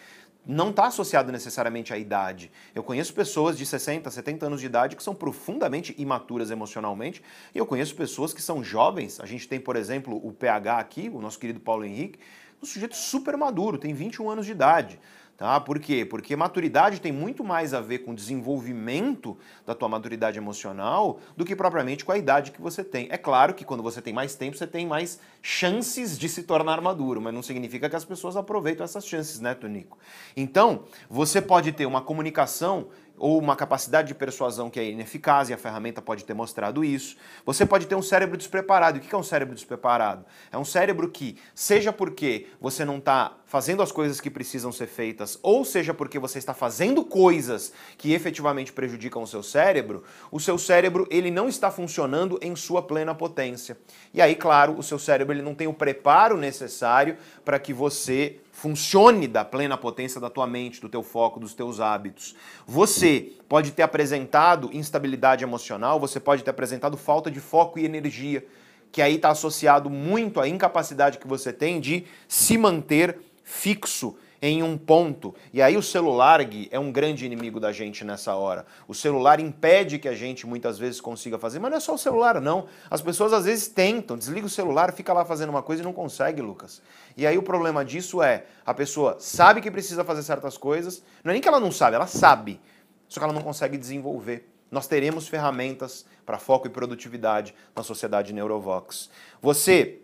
Não 0.47 0.71
está 0.71 0.87
associado 0.87 1.31
necessariamente 1.31 1.93
à 1.93 1.99
idade. 1.99 2.51
Eu 2.75 2.83
conheço 2.83 3.13
pessoas 3.13 3.59
de 3.59 3.67
60, 3.67 4.11
70 4.11 4.47
anos 4.47 4.61
de 4.61 4.67
idade 4.67 4.97
que 4.97 5.03
são 5.03 5.15
profundamente 5.15 5.95
imaturas 5.99 6.51
emocionalmente, 6.51 7.23
e 7.55 7.59
eu 7.59 7.67
conheço 7.67 7.95
pessoas 7.95 8.33
que 8.33 8.41
são 8.41 8.65
jovens. 8.65 9.21
A 9.21 9.27
gente 9.27 9.47
tem, 9.47 9.61
por 9.61 9.77
exemplo, 9.77 10.17
o 10.27 10.33
PH 10.33 10.79
aqui, 10.79 11.11
o 11.13 11.21
nosso 11.21 11.39
querido 11.39 11.61
Paulo 11.61 11.85
Henrique, 11.85 12.19
um 12.63 12.67
sujeito 12.67 12.97
super 12.97 13.37
maduro, 13.37 13.79
tem 13.79 13.93
21 13.93 14.31
anos 14.31 14.47
de 14.47 14.53
idade. 14.53 14.99
Tá? 15.39 15.61
Por 15.61 15.79
quê? 15.79 16.05
Porque 16.05 16.35
maturidade 16.35 17.01
tem 17.01 17.13
muito 17.13 17.45
mais 17.45 17.73
a 17.73 17.81
ver 17.81 17.99
com 17.99 18.11
o 18.11 18.15
desenvolvimento 18.15 19.39
da 19.65 19.73
tua 19.73 19.89
maturidade 19.89 20.37
emocional 20.37 21.21
do 21.37 21.45
que 21.45 21.55
propriamente 21.55 22.05
com 22.05 22.11
a 22.11 22.19
idade 22.19 22.51
que 22.51 22.61
você 22.61 22.83
tem. 22.83 23.07
É 23.09 23.17
claro 23.17 23.55
que 23.55 23.65
quando 23.65 23.81
você 23.81 24.03
tem 24.03 24.13
mais 24.13 24.35
tempo, 24.35 24.57
você 24.57 24.67
tem 24.67 24.85
mais 24.85 25.21
chances 25.41 26.19
de 26.19 26.29
se 26.29 26.43
tornar 26.43 26.81
maduro, 26.81 27.21
mas 27.21 27.33
não 27.33 27.41
significa 27.41 27.89
que 27.89 27.95
as 27.95 28.05
pessoas 28.05 28.37
aproveitam 28.37 28.83
essas 28.83 29.07
chances, 29.07 29.39
né, 29.39 29.55
Tonico? 29.55 29.97
Então, 30.37 30.83
você 31.09 31.41
pode 31.41 31.71
ter 31.71 31.87
uma 31.87 32.01
comunicação 32.01 32.89
ou 33.19 33.39
uma 33.39 33.57
capacidade 33.57 34.09
de 34.09 34.15
persuasão 34.15 34.71
que 34.71 34.79
é 34.79 34.89
ineficaz, 34.89 35.51
e 35.51 35.55
a 35.55 35.59
ferramenta 35.59 36.01
pode 36.01 36.25
ter 36.25 36.35
mostrado 36.35 36.85
isso. 36.85 37.17
Você 37.45 37.67
pode 37.67 37.87
ter 37.87 37.95
um 37.95 38.03
cérebro 38.03 38.37
despreparado. 38.37 38.99
E 38.99 39.01
o 39.01 39.03
que 39.03 39.15
é 39.15 39.19
um 39.19 39.23
cérebro 39.23 39.55
despreparado? 39.55 40.25
É 40.51 40.59
um 40.59 40.65
cérebro 40.65 41.09
que, 41.09 41.37
seja 41.55 41.93
porque 41.93 42.47
você 42.61 42.85
não 42.85 42.99
está 42.99 43.37
fazendo 43.47 43.83
as 43.83 43.91
coisas 43.91 44.21
que 44.21 44.31
precisam 44.31 44.71
ser 44.71 44.87
feitas, 44.87 45.39
ou 45.43 45.65
seja 45.65 45.95
porque 45.95 46.19
você 46.19 46.39
está 46.39 46.53
fazendo 46.53 47.03
coisas 47.03 47.73
que 47.97 48.13
efetivamente 48.13 48.73
prejudicam 48.73 49.23
o 49.23 49.27
seu 49.27 49.43
cérebro, 49.43 50.05
o 50.31 50.39
seu 50.39 50.59
cérebro 50.59 51.07
ele 51.11 51.31
não 51.31 51.49
está 51.49 51.71
funcionando 51.71 52.39
em 52.43 52.55
sua 52.55 52.83
plena 52.83 53.15
potência. 53.15 53.79
E 54.13 54.21
aí, 54.21 54.35
claro, 54.35 54.79
o 54.79 54.83
seu 54.83 54.99
cérebro 54.99 55.35
ele 55.35 55.43
não 55.43 55.55
tem 55.55 55.67
o 55.67 55.73
preparo 55.73 56.37
necessário 56.37 57.17
para 57.45 57.59
que 57.59 57.73
você 57.73 58.41
funcione 58.59 59.29
da 59.29 59.45
plena 59.45 59.77
potência 59.77 60.21
da 60.21 60.29
tua 60.29 60.45
mente, 60.45 60.81
do 60.81 60.89
teu 60.89 61.01
foco, 61.01 61.39
dos 61.39 61.55
teus 61.55 61.79
hábitos. 61.79 62.35
Você 62.67 63.35
pode 63.49 63.71
ter 63.71 63.83
apresentado 63.83 64.69
instabilidade 64.73 65.45
emocional, 65.45 66.01
você 66.01 66.19
pode 66.19 66.43
ter 66.43 66.51
apresentado 66.51 66.97
falta 66.97 67.31
de 67.31 67.39
foco 67.39 67.79
e 67.79 67.85
energia, 67.85 68.45
que 68.91 69.01
aí 69.01 69.15
está 69.15 69.31
associado 69.31 69.89
muito 69.89 70.41
à 70.41 70.49
incapacidade 70.49 71.19
que 71.19 71.27
você 71.29 71.53
tem 71.53 71.81
de 71.81 72.05
se 72.27 72.59
manter 72.59 73.21
fixo 73.45 74.17
em 74.41 74.63
um 74.63 74.79
ponto. 74.79 75.35
E 75.53 75.61
aí 75.61 75.77
o 75.77 75.83
celular, 75.83 76.43
Gui, 76.45 76.69
é 76.71 76.79
um 76.79 76.93
grande 76.93 77.27
inimigo 77.27 77.59
da 77.59 77.73
gente 77.73 78.05
nessa 78.05 78.35
hora. 78.35 78.65
O 78.87 78.95
celular 78.95 79.41
impede 79.41 79.99
que 79.99 80.09
a 80.09 80.15
gente 80.15 80.47
muitas 80.47 80.79
vezes 80.79 81.01
consiga 81.01 81.39
fazer, 81.39 81.59
mas 81.59 81.71
não 81.71 81.79
é 81.79 81.81
só 81.81 81.95
o 81.95 81.99
celular, 81.99 82.41
não. 82.41 82.67
As 82.91 83.03
pessoas 83.03 83.33
às 83.33 83.45
vezes 83.45 83.69
tentam, 83.69 84.17
desliga 84.17 84.47
o 84.47 84.51
celular, 84.51 84.93
fica 84.93 85.13
lá 85.13 85.25
fazendo 85.25 85.51
uma 85.51 85.63
coisa 85.63 85.83
e 85.83 85.85
não 85.85 85.93
consegue, 85.93 86.41
Lucas. 86.41 86.81
E 87.17 87.27
aí 87.27 87.37
o 87.37 87.43
problema 87.43 87.85
disso 87.85 88.23
é, 88.23 88.45
a 88.65 88.73
pessoa 88.73 89.17
sabe 89.19 89.61
que 89.61 89.71
precisa 89.71 90.05
fazer 90.05 90.23
certas 90.23 90.57
coisas, 90.57 91.03
não 91.25 91.31
é 91.31 91.33
nem 91.35 91.43
que 91.43 91.49
ela 91.49 91.61
não 91.61 91.73
sabe, 91.73 91.97
ela 91.97 92.07
sabe, 92.07 92.61
só 93.09 93.21
que 93.21 93.25
ela 93.25 93.33
não 93.33 93.43
consegue 93.43 93.77
desenvolver. 93.77 94.49
Nós 94.71 94.87
teremos 94.87 95.27
ferramentas 95.27 96.05
para 96.27 96.39
foco 96.39 96.67
e 96.67 96.71
produtividade 96.71 97.55
na 97.75 97.83
sociedade 97.83 98.35
Neurovox. 98.35 99.09
Você 99.41 100.03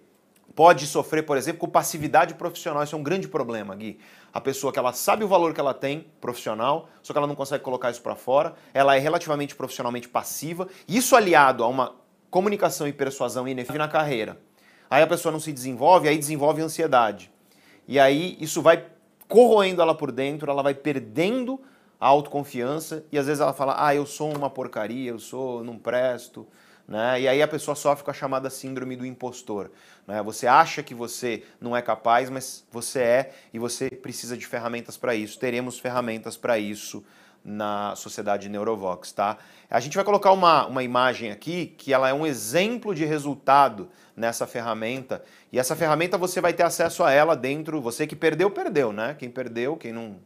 pode 0.55 0.87
sofrer, 0.87 1.23
por 1.25 1.37
exemplo, 1.37 1.61
com 1.61 1.69
passividade 1.69 2.35
profissional. 2.35 2.83
Isso 2.83 2.95
é 2.95 2.99
um 2.99 3.03
grande 3.03 3.29
problema, 3.29 3.75
Gui. 3.75 3.99
A 4.35 4.41
pessoa 4.41 4.73
que 4.73 4.79
ela 4.81 4.93
sabe 4.93 5.23
o 5.23 5.29
valor 5.29 5.55
que 5.55 5.61
ela 5.61 5.73
tem 5.73 6.09
profissional, 6.21 6.89
só 7.01 7.13
que 7.13 7.19
ela 7.19 7.27
não 7.29 7.37
consegue 7.37 7.63
colocar 7.63 7.93
isso 7.93 8.03
para 8.03 8.17
fora, 8.17 8.57
ela 8.75 8.97
é 8.97 8.99
relativamente 8.99 9.55
profissionalmente 9.55 10.09
passiva. 10.09 10.67
Isso 10.89 11.15
aliado 11.15 11.63
a 11.63 11.69
uma 11.69 11.95
comunicação 12.31 12.89
e 12.89 12.93
persuasão 12.93 13.47
ineficaz 13.47 13.79
na 13.79 13.87
carreira. 13.87 14.37
Aí 14.91 15.05
a 15.05 15.07
pessoa 15.07 15.31
não 15.31 15.39
se 15.39 15.53
desenvolve, 15.53 16.09
aí 16.09 16.19
desenvolve 16.19 16.61
ansiedade. 16.61 17.31
E 17.87 17.97
aí 17.97 18.37
isso 18.41 18.61
vai 18.61 18.85
corroendo 19.29 19.81
ela 19.81 19.95
por 19.95 20.11
dentro, 20.11 20.51
ela 20.51 20.65
vai 20.65 20.75
perdendo 20.75 21.61
a 22.01 22.09
autoconfiança 22.09 23.05
e 23.13 23.19
às 23.19 23.27
vezes 23.27 23.41
ela 23.41 23.53
fala: 23.53 23.77
"Ah, 23.79 23.95
eu 23.95 24.05
sou 24.05 24.37
uma 24.37 24.51
porcaria, 24.51 25.13
eu 25.13 25.19
sou, 25.21 25.63
não 25.63 25.79
presto". 25.79 26.45
Né? 26.87 27.23
E 27.23 27.29
aí 27.29 27.43
a 27.43 27.49
pessoa 27.49 27.75
sofre 27.75 28.05
com 28.05 28.11
a 28.11 28.15
chamada 28.15 28.51
síndrome 28.51 28.95
do 28.95 29.07
impostor. 29.07 29.71
Né? 30.07 30.23
Você 30.23 30.47
acha 30.47 30.83
que 30.83 30.95
você 30.95 31.43
não 31.61 31.77
é 31.77 31.81
capaz, 31.81 32.29
mas 32.29 32.65
você 32.71 33.01
é 33.01 33.35
e 33.53 33.59
você 33.59 33.91
precisa 33.91 34.37
de 34.37 34.47
ferramentas 34.47 34.97
para 34.97 35.15
isso. 35.15 35.39
Teremos 35.39 35.79
ferramentas 35.79 36.37
para 36.37 36.59
isso 36.59 37.05
na 37.45 37.95
Sociedade 37.95 38.49
Neurovox, 38.49 39.13
tá? 39.13 39.37
A 39.69 39.79
gente 39.79 39.97
vai 39.97 40.05
colocar 40.05 40.33
uma, 40.33 40.67
uma 40.67 40.83
imagem 40.83 41.31
aqui 41.31 41.75
que 41.77 41.93
ela 41.93 42.09
é 42.09 42.15
um 42.15 42.27
exemplo 42.27 42.95
de 42.95 43.05
resultado 43.05 43.91
nessa 44.17 44.47
ferramenta 44.47 45.23
e 45.53 45.59
essa 45.59 45.77
ferramenta 45.77 46.17
você 46.17 46.41
vai 46.41 46.55
ter 46.55 46.63
acesso 46.63 47.05
a 47.05 47.13
ela 47.13 47.37
dentro, 47.37 47.83
você 47.83 48.07
que 48.07 48.17
perdeu, 48.17 48.51
perdeu, 48.51 48.93
né? 48.93 49.15
Quem 49.19 49.29
perdeu, 49.29 49.77
quem 49.77 49.93
não, 49.93 50.17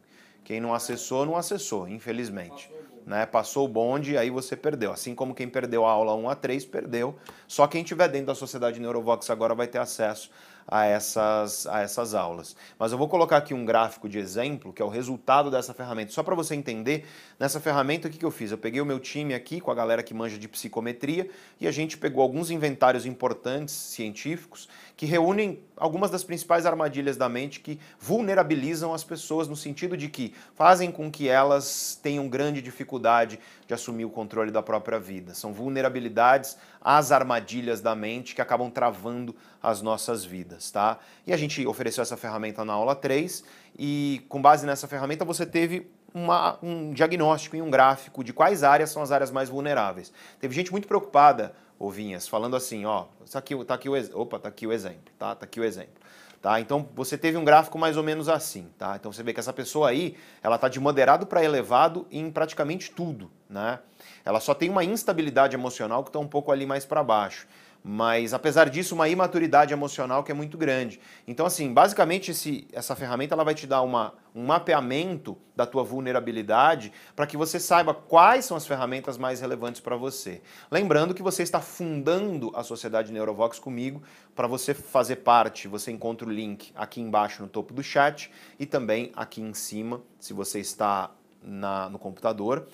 quem 0.45 0.61
não 0.61 0.73
acessou, 0.73 1.27
não 1.27 1.37
acessou, 1.37 1.89
infelizmente. 1.89 2.71
Né? 3.09 3.25
Passou 3.25 3.65
o 3.65 3.69
bonde, 3.69 4.19
aí 4.19 4.29
você 4.29 4.55
perdeu. 4.55 4.93
Assim 4.93 5.15
como 5.15 5.35
quem 5.35 5.49
perdeu 5.49 5.87
a 5.87 5.91
aula 5.91 6.15
1 6.15 6.29
a 6.29 6.35
3, 6.35 6.67
perdeu. 6.67 7.17
Só 7.47 7.67
quem 7.67 7.81
estiver 7.81 8.07
dentro 8.07 8.27
da 8.27 8.35
Sociedade 8.35 8.79
Neurovox 8.79 9.31
agora 9.31 9.55
vai 9.55 9.67
ter 9.67 9.79
acesso 9.79 10.31
a 10.71 10.85
essas, 10.85 11.67
a 11.67 11.81
essas 11.81 12.13
aulas. 12.13 12.55
Mas 12.79 12.93
eu 12.93 12.99
vou 12.99 13.09
colocar 13.09 13.39
aqui 13.39 13.55
um 13.55 13.65
gráfico 13.65 14.07
de 14.07 14.19
exemplo, 14.19 14.75
que 14.75 14.83
é 14.83 14.85
o 14.85 14.89
resultado 14.89 15.51
dessa 15.51 15.73
ferramenta. 15.73 16.13
Só 16.13 16.23
para 16.23 16.35
você 16.35 16.55
entender, 16.55 17.07
nessa 17.41 17.59
ferramenta 17.59 18.07
o 18.07 18.11
que, 18.11 18.19
que 18.19 18.25
eu 18.25 18.31
fiz? 18.31 18.51
Eu 18.51 18.59
peguei 18.59 18.79
o 18.83 18.85
meu 18.85 19.01
time 19.01 19.33
aqui 19.33 19.59
com 19.59 19.71
a 19.71 19.75
galera 19.75 20.03
que 20.03 20.13
manja 20.13 20.37
de 20.37 20.47
psicometria 20.47 21.31
e 21.59 21.67
a 21.67 21.71
gente 21.71 21.97
pegou 21.97 22.23
alguns 22.23 22.51
inventários 22.51 23.07
importantes 23.07 23.75
científicos 23.75 24.69
que 24.99 25.07
reúnem 25.07 25.61
algumas 25.77 26.11
das 26.11 26.25
principais 26.25 26.67
armadilhas 26.67 27.17
da 27.17 27.29
mente 27.29 27.61
que 27.61 27.79
vulnerabilizam 28.01 28.93
as 28.93 29.05
pessoas 29.05 29.47
no 29.47 29.55
sentido 29.55 29.97
de 29.97 30.09
que 30.09 30.35
fazem 30.57 30.91
com 30.91 31.09
que 31.09 31.29
elas 31.29 31.97
tenham 32.03 32.29
grande 32.29 32.61
dificuldade 32.61 33.39
de 33.65 33.73
assumir 33.73 34.05
o 34.05 34.11
controle 34.11 34.51
da 34.51 34.61
própria 34.61 34.99
vida. 34.99 35.35
São 35.35 35.53
vulnerabilidades 35.53 36.59
às 36.81 37.13
armadilhas 37.13 37.81
da 37.81 37.95
mente 37.95 38.35
que 38.35 38.43
acabam 38.43 38.69
travando 38.73 39.37
as 39.63 39.81
nossas 39.81 40.25
vidas, 40.25 40.69
tá? 40.73 40.99
E 41.25 41.33
a 41.33 41.37
gente 41.37 41.65
ofereceu 41.65 42.03
essa 42.03 42.17
ferramenta 42.17 42.65
na 42.65 42.73
aula 42.73 42.97
3 42.97 43.45
e 43.79 44.27
com 44.29 44.43
base 44.43 44.67
nessa 44.67 44.89
ferramenta 44.89 45.25
você 45.25 45.47
teve 45.47 45.89
uma, 46.13 46.59
um 46.61 46.91
diagnóstico 46.91 47.55
e 47.55 47.63
um 47.63 47.71
gráfico 47.71 48.25
de 48.25 48.33
quais 48.33 48.65
áreas 48.65 48.91
são 48.91 49.01
as 49.01 49.13
áreas 49.13 49.31
mais 49.31 49.49
vulneráveis. 49.49 50.13
Teve 50.41 50.55
gente 50.57 50.73
muito 50.73 50.89
preocupada, 50.89 51.55
Ovinhas, 51.79 52.27
falando 52.27 52.57
assim, 52.57 52.85
ó, 52.85 53.05
tá 53.31 53.39
aqui, 53.39 53.65
tá 53.65 53.75
aqui 53.75 53.89
o, 53.89 54.21
opa, 54.21 54.39
tá 54.39 54.49
aqui 54.49 54.67
o 54.67 54.73
exemplo, 54.73 55.13
tá? 55.19 55.35
Tá 55.35 55.45
aqui 55.45 55.61
o 55.61 55.65
exemplo. 55.65 55.95
Tá? 56.41 56.61
Então 56.61 56.89
você 56.95 57.19
teve 57.19 57.37
um 57.37 57.45
gráfico 57.45 57.79
mais 57.79 57.97
ou 57.97 58.03
menos 58.03 58.29
assim. 58.29 58.69
Tá? 58.79 58.97
Então 58.97 59.13
você 59.13 59.23
vê 59.23 59.33
que 59.33 59.41
essa 59.41 59.53
pessoa 59.53 59.89
aí, 59.89 60.17
ela 60.43 60.55
está 60.55 60.69
de 60.69 60.79
moderado 60.79 61.27
para 61.27 61.43
elevado 61.43 62.07
em 62.11 62.31
praticamente 62.31 62.91
tudo. 62.91 63.31
Né? 63.51 63.81
Ela 64.25 64.39
só 64.39 64.55
tem 64.55 64.71
uma 64.71 64.85
instabilidade 64.85 65.57
emocional 65.57 66.05
que 66.05 66.11
está 66.11 66.19
um 66.19 66.29
pouco 66.29 66.53
ali 66.53 66.65
mais 66.65 66.85
para 66.85 67.03
baixo 67.03 67.47
mas 67.91 68.35
apesar 68.35 68.69
disso, 68.69 68.95
uma 68.95 69.09
imaturidade 69.09 69.73
emocional 69.73 70.23
que 70.23 70.31
é 70.31 70.35
muito 70.35 70.59
grande. 70.59 71.01
Então, 71.27 71.47
assim, 71.47 71.73
basicamente 71.73 72.33
esse, 72.33 72.69
essa 72.71 72.95
ferramenta 72.95 73.35
ela 73.35 73.43
vai 73.43 73.55
te 73.55 73.67
dar 73.67 73.81
uma, 73.81 74.13
um 74.35 74.45
mapeamento 74.45 75.39
da 75.57 75.65
tua 75.65 75.83
vulnerabilidade 75.83 76.93
para 77.17 77.27
que 77.27 77.35
você 77.35 77.59
saiba 77.59 77.95
quais 77.95 78.45
são 78.45 78.59
as 78.59 78.67
ferramentas 78.67 79.17
mais 79.17 79.41
relevantes 79.41 79.81
para 79.81 79.97
você. 79.97 80.43
Lembrando 80.71 81.15
que 81.15 81.23
você 81.23 81.43
está 81.43 81.63
fundando 81.63 82.53
a 82.55 82.63
Sociedade 82.63 83.11
Neurovox 83.11 83.59
comigo, 83.59 84.03
para 84.37 84.47
você 84.47 84.75
fazer 84.75 85.17
parte, 85.17 85.67
você 85.67 85.91
encontra 85.91 86.29
o 86.29 86.31
link 86.31 86.73
aqui 86.75 87.01
embaixo 87.01 87.41
no 87.41 87.49
topo 87.49 87.73
do 87.73 87.83
chat 87.83 88.31
e 88.59 88.67
também 88.67 89.11
aqui 89.17 89.41
em 89.41 89.55
cima, 89.55 90.03
se 90.21 90.35
você 90.35 90.61
está 90.61 91.11
na, 91.43 91.89
no 91.89 91.99
computador. 91.99 92.69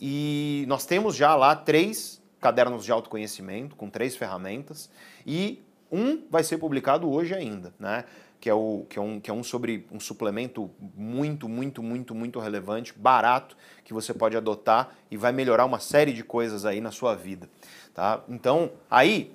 E 0.00 0.64
nós 0.66 0.84
temos 0.84 1.14
já 1.14 1.36
lá 1.36 1.54
três 1.54 2.20
cadernos 2.46 2.84
de 2.84 2.92
autoconhecimento 2.92 3.74
com 3.74 3.90
três 3.90 4.14
ferramentas 4.14 4.88
e 5.26 5.64
um 5.90 6.22
vai 6.30 6.44
ser 6.44 6.58
publicado 6.58 7.10
hoje 7.10 7.34
ainda, 7.34 7.74
né? 7.76 8.04
Que 8.38 8.48
é, 8.48 8.54
o, 8.54 8.86
que, 8.88 9.00
é 9.00 9.02
um, 9.02 9.18
que 9.18 9.28
é 9.28 9.34
um 9.34 9.42
sobre 9.42 9.84
um 9.90 9.98
suplemento 9.98 10.70
muito, 10.94 11.48
muito, 11.48 11.82
muito, 11.82 12.14
muito 12.14 12.38
relevante, 12.38 12.92
barato, 12.96 13.56
que 13.82 13.92
você 13.92 14.14
pode 14.14 14.36
adotar 14.36 14.90
e 15.10 15.16
vai 15.16 15.32
melhorar 15.32 15.64
uma 15.64 15.80
série 15.80 16.12
de 16.12 16.22
coisas 16.22 16.64
aí 16.64 16.80
na 16.80 16.92
sua 16.92 17.16
vida. 17.16 17.48
Tá? 17.92 18.22
Então, 18.28 18.70
aí, 18.88 19.34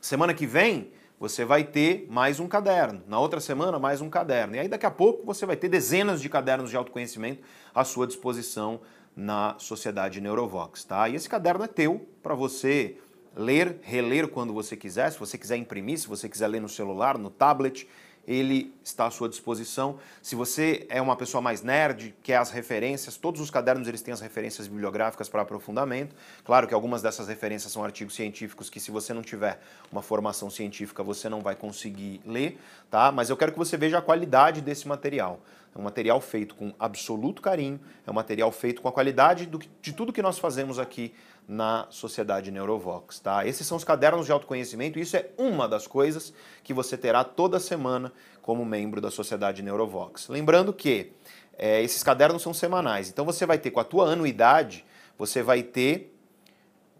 semana 0.00 0.34
que 0.34 0.46
vem, 0.48 0.90
você 1.20 1.44
vai 1.44 1.62
ter 1.62 2.08
mais 2.10 2.40
um 2.40 2.48
caderno. 2.48 3.04
Na 3.06 3.20
outra 3.20 3.38
semana, 3.38 3.78
mais 3.78 4.00
um 4.00 4.10
caderno. 4.10 4.56
E 4.56 4.58
aí, 4.58 4.66
daqui 4.66 4.86
a 4.86 4.90
pouco, 4.90 5.24
você 5.24 5.46
vai 5.46 5.54
ter 5.54 5.68
dezenas 5.68 6.20
de 6.20 6.28
cadernos 6.28 6.70
de 6.70 6.76
autoconhecimento 6.76 7.44
à 7.72 7.84
sua 7.84 8.04
disposição 8.04 8.80
na 9.16 9.56
Sociedade 9.58 10.20
Neurovox, 10.20 10.84
tá? 10.84 11.08
E 11.08 11.14
esse 11.14 11.28
caderno 11.28 11.64
é 11.64 11.68
teu 11.68 12.06
para 12.22 12.34
você 12.34 12.98
ler, 13.34 13.78
reler 13.82 14.28
quando 14.28 14.52
você 14.52 14.76
quiser, 14.76 15.10
se 15.10 15.18
você 15.18 15.38
quiser 15.38 15.56
imprimir, 15.56 15.98
se 15.98 16.06
você 16.06 16.28
quiser 16.28 16.48
ler 16.48 16.60
no 16.60 16.68
celular, 16.68 17.16
no 17.16 17.30
tablet, 17.30 17.88
ele 18.26 18.74
está 18.82 19.06
à 19.06 19.10
sua 19.10 19.28
disposição. 19.28 19.98
Se 20.20 20.34
você 20.34 20.84
é 20.90 21.00
uma 21.00 21.14
pessoa 21.14 21.40
mais 21.40 21.62
nerd, 21.62 22.14
quer 22.22 22.36
as 22.36 22.50
referências, 22.50 23.16
todos 23.16 23.40
os 23.40 23.50
cadernos 23.50 23.86
eles 23.86 24.02
têm 24.02 24.12
as 24.12 24.20
referências 24.20 24.66
bibliográficas 24.66 25.28
para 25.28 25.42
aprofundamento. 25.42 26.14
Claro 26.44 26.66
que 26.66 26.74
algumas 26.74 27.00
dessas 27.00 27.28
referências 27.28 27.72
são 27.72 27.84
artigos 27.84 28.16
científicos 28.16 28.68
que 28.68 28.80
se 28.80 28.90
você 28.90 29.14
não 29.14 29.22
tiver 29.22 29.60
uma 29.92 30.02
formação 30.02 30.50
científica, 30.50 31.04
você 31.04 31.28
não 31.28 31.40
vai 31.40 31.54
conseguir 31.54 32.20
ler, 32.26 32.58
tá? 32.90 33.12
Mas 33.12 33.30
eu 33.30 33.36
quero 33.36 33.52
que 33.52 33.58
você 33.58 33.76
veja 33.76 33.98
a 33.98 34.02
qualidade 34.02 34.60
desse 34.60 34.88
material. 34.88 35.40
É 35.76 35.78
um 35.78 35.82
material 35.82 36.18
feito 36.22 36.54
com 36.54 36.72
absoluto 36.78 37.42
carinho, 37.42 37.78
é 38.06 38.10
um 38.10 38.14
material 38.14 38.50
feito 38.50 38.80
com 38.80 38.88
a 38.88 38.92
qualidade 38.92 39.44
do, 39.44 39.58
de 39.58 39.92
tudo 39.92 40.10
que 40.10 40.22
nós 40.22 40.38
fazemos 40.38 40.78
aqui 40.78 41.12
na 41.46 41.86
Sociedade 41.90 42.50
Neurovox, 42.50 43.20
tá? 43.20 43.46
Esses 43.46 43.66
são 43.66 43.76
os 43.76 43.84
cadernos 43.84 44.24
de 44.24 44.32
autoconhecimento 44.32 44.98
e 44.98 45.02
isso 45.02 45.18
é 45.18 45.28
uma 45.36 45.68
das 45.68 45.86
coisas 45.86 46.32
que 46.64 46.72
você 46.72 46.96
terá 46.96 47.22
toda 47.22 47.60
semana 47.60 48.10
como 48.40 48.64
membro 48.64 49.02
da 49.02 49.10
Sociedade 49.10 49.62
Neurovox. 49.62 50.28
Lembrando 50.28 50.72
que 50.72 51.12
é, 51.58 51.82
esses 51.82 52.02
cadernos 52.02 52.40
são 52.40 52.54
semanais, 52.54 53.10
então 53.10 53.26
você 53.26 53.44
vai 53.44 53.58
ter 53.58 53.70
com 53.70 53.78
a 53.78 53.84
tua 53.84 54.10
anuidade, 54.10 54.82
você 55.18 55.42
vai 55.42 55.62
ter 55.62 56.14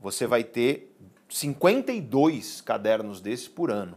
você 0.03 0.27
vai 0.27 0.45
ter 0.45 0.95
52 1.31 2.61
cadernos 2.61 3.23
desses 3.23 3.49
por 3.49 3.71
ano, 3.71 3.97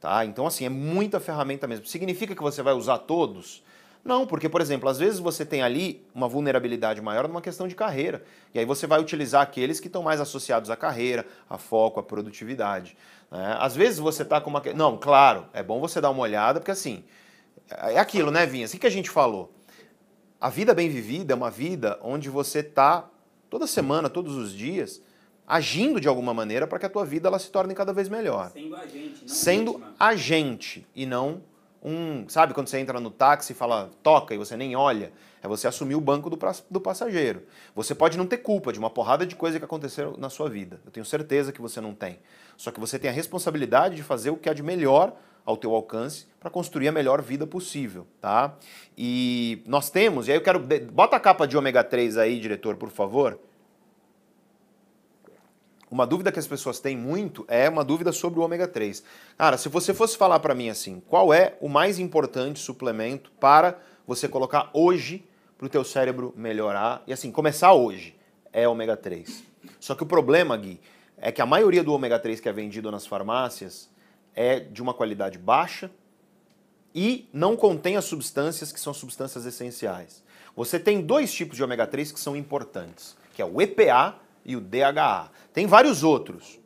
tá? 0.00 0.24
Então 0.24 0.46
assim, 0.46 0.64
é 0.64 0.70
muita 0.70 1.20
ferramenta 1.20 1.66
mesmo. 1.66 1.84
Significa 1.84 2.34
que 2.34 2.42
você 2.42 2.62
vai 2.62 2.72
usar 2.72 2.98
todos? 2.98 3.62
Não, 4.04 4.26
porque, 4.26 4.50
por 4.50 4.60
exemplo, 4.60 4.88
às 4.88 4.98
vezes 4.98 5.18
você 5.18 5.46
tem 5.46 5.62
ali 5.62 6.04
uma 6.14 6.28
vulnerabilidade 6.28 7.00
maior 7.00 7.26
numa 7.26 7.40
questão 7.40 7.66
de 7.66 7.74
carreira. 7.74 8.22
E 8.52 8.58
aí 8.58 8.64
você 8.66 8.86
vai 8.86 9.00
utilizar 9.00 9.40
aqueles 9.40 9.80
que 9.80 9.86
estão 9.86 10.02
mais 10.02 10.20
associados 10.20 10.68
à 10.68 10.76
carreira, 10.76 11.26
a 11.48 11.56
foco, 11.56 11.98
à 11.98 12.02
produtividade. 12.02 12.96
Né? 13.30 13.56
Às 13.58 13.74
vezes 13.74 13.98
você 13.98 14.22
está 14.22 14.40
com 14.42 14.50
uma. 14.50 14.62
Não, 14.74 14.98
claro, 14.98 15.46
é 15.54 15.62
bom 15.62 15.80
você 15.80 16.02
dar 16.02 16.10
uma 16.10 16.20
olhada, 16.20 16.60
porque 16.60 16.70
assim, 16.70 17.02
é 17.70 17.98
aquilo, 17.98 18.30
né, 18.30 18.44
Vinhas? 18.44 18.74
O 18.74 18.78
que 18.78 18.86
a 18.86 18.90
gente 18.90 19.08
falou? 19.08 19.50
A 20.38 20.50
vida 20.50 20.74
bem 20.74 20.90
vivida 20.90 21.32
é 21.32 21.36
uma 21.36 21.50
vida 21.50 21.98
onde 22.02 22.28
você 22.28 22.58
está 22.58 23.08
toda 23.48 23.66
semana, 23.66 24.10
todos 24.10 24.36
os 24.36 24.52
dias, 24.52 25.00
agindo 25.46 25.98
de 25.98 26.08
alguma 26.08 26.34
maneira 26.34 26.66
para 26.66 26.78
que 26.78 26.84
a 26.84 26.90
tua 26.90 27.06
vida 27.06 27.28
ela 27.28 27.38
se 27.38 27.50
torne 27.50 27.74
cada 27.74 27.92
vez 27.94 28.10
melhor. 28.10 28.50
Sendo 28.50 28.76
agente, 28.76 29.20
não 29.22 29.28
Sendo 29.28 29.72
vítima. 29.72 29.94
agente 29.98 30.86
e 30.94 31.06
não 31.06 31.42
um. 31.84 32.28
Sabe 32.28 32.54
quando 32.54 32.68
você 32.68 32.78
entra 32.78 32.98
no 32.98 33.10
táxi 33.10 33.52
e 33.52 33.54
fala 33.54 33.90
toca 34.02 34.34
e 34.34 34.38
você 34.38 34.56
nem 34.56 34.74
olha? 34.74 35.12
É 35.42 35.46
você 35.46 35.68
assumir 35.68 35.94
o 35.94 36.00
banco 36.00 36.30
do, 36.30 36.38
do 36.70 36.80
passageiro. 36.80 37.42
Você 37.74 37.94
pode 37.94 38.16
não 38.16 38.26
ter 38.26 38.38
culpa 38.38 38.72
de 38.72 38.78
uma 38.78 38.88
porrada 38.88 39.26
de 39.26 39.36
coisa 39.36 39.58
que 39.58 39.64
aconteceu 39.64 40.16
na 40.16 40.30
sua 40.30 40.48
vida. 40.48 40.80
Eu 40.86 40.90
tenho 40.90 41.04
certeza 41.04 41.52
que 41.52 41.60
você 41.60 41.80
não 41.80 41.94
tem. 41.94 42.18
Só 42.56 42.70
que 42.70 42.80
você 42.80 42.98
tem 42.98 43.10
a 43.10 43.12
responsabilidade 43.12 43.96
de 43.96 44.02
fazer 44.02 44.30
o 44.30 44.36
que 44.36 44.48
há 44.48 44.54
de 44.54 44.62
melhor 44.62 45.14
ao 45.44 45.56
teu 45.56 45.74
alcance 45.74 46.26
para 46.40 46.48
construir 46.48 46.88
a 46.88 46.92
melhor 46.92 47.20
vida 47.20 47.46
possível, 47.46 48.06
tá? 48.20 48.56
E 48.96 49.62
nós 49.66 49.90
temos, 49.90 50.26
e 50.26 50.30
aí 50.30 50.38
eu 50.38 50.42
quero 50.42 50.58
bota 50.90 51.16
a 51.16 51.20
capa 51.20 51.46
de 51.46 51.56
ômega 51.56 51.84
3 51.84 52.16
aí, 52.16 52.40
diretor, 52.40 52.76
por 52.76 52.88
favor. 52.88 53.38
Uma 55.94 56.08
dúvida 56.08 56.32
que 56.32 56.40
as 56.40 56.46
pessoas 56.48 56.80
têm 56.80 56.96
muito 56.96 57.44
é 57.46 57.68
uma 57.68 57.84
dúvida 57.84 58.10
sobre 58.10 58.40
o 58.40 58.42
ômega 58.42 58.66
3. 58.66 59.04
Cara, 59.38 59.56
se 59.56 59.68
você 59.68 59.94
fosse 59.94 60.16
falar 60.16 60.40
para 60.40 60.52
mim 60.52 60.68
assim, 60.68 61.00
qual 61.06 61.32
é 61.32 61.56
o 61.60 61.68
mais 61.68 62.00
importante 62.00 62.58
suplemento 62.58 63.30
para 63.38 63.78
você 64.04 64.26
colocar 64.26 64.70
hoje 64.72 65.24
para 65.56 65.66
o 65.66 65.68
teu 65.68 65.84
cérebro 65.84 66.34
melhorar 66.36 67.04
e 67.06 67.12
assim, 67.12 67.30
começar 67.30 67.74
hoje, 67.74 68.16
é 68.52 68.66
ômega 68.66 68.96
3. 68.96 69.44
Só 69.78 69.94
que 69.94 70.02
o 70.02 70.06
problema, 70.06 70.56
Gui, 70.56 70.80
é 71.16 71.30
que 71.30 71.40
a 71.40 71.46
maioria 71.46 71.84
do 71.84 71.92
ômega 71.92 72.18
3 72.18 72.40
que 72.40 72.48
é 72.48 72.52
vendido 72.52 72.90
nas 72.90 73.06
farmácias 73.06 73.88
é 74.34 74.58
de 74.58 74.82
uma 74.82 74.94
qualidade 74.94 75.38
baixa 75.38 75.88
e 76.92 77.28
não 77.32 77.54
contém 77.54 77.96
as 77.96 78.04
substâncias 78.04 78.72
que 78.72 78.80
são 78.80 78.92
substâncias 78.92 79.46
essenciais. 79.46 80.24
Você 80.56 80.80
tem 80.80 81.00
dois 81.00 81.32
tipos 81.32 81.56
de 81.56 81.62
ômega 81.62 81.86
3 81.86 82.10
que 82.10 82.18
são 82.18 82.34
importantes, 82.34 83.16
que 83.32 83.40
é 83.40 83.44
o 83.44 83.62
EPA 83.62 84.23
e 84.44 84.56
o 84.56 84.60
DHA. 84.60 85.30
Tem 85.52 85.66
vários 85.66 86.02
outros. 86.02 86.60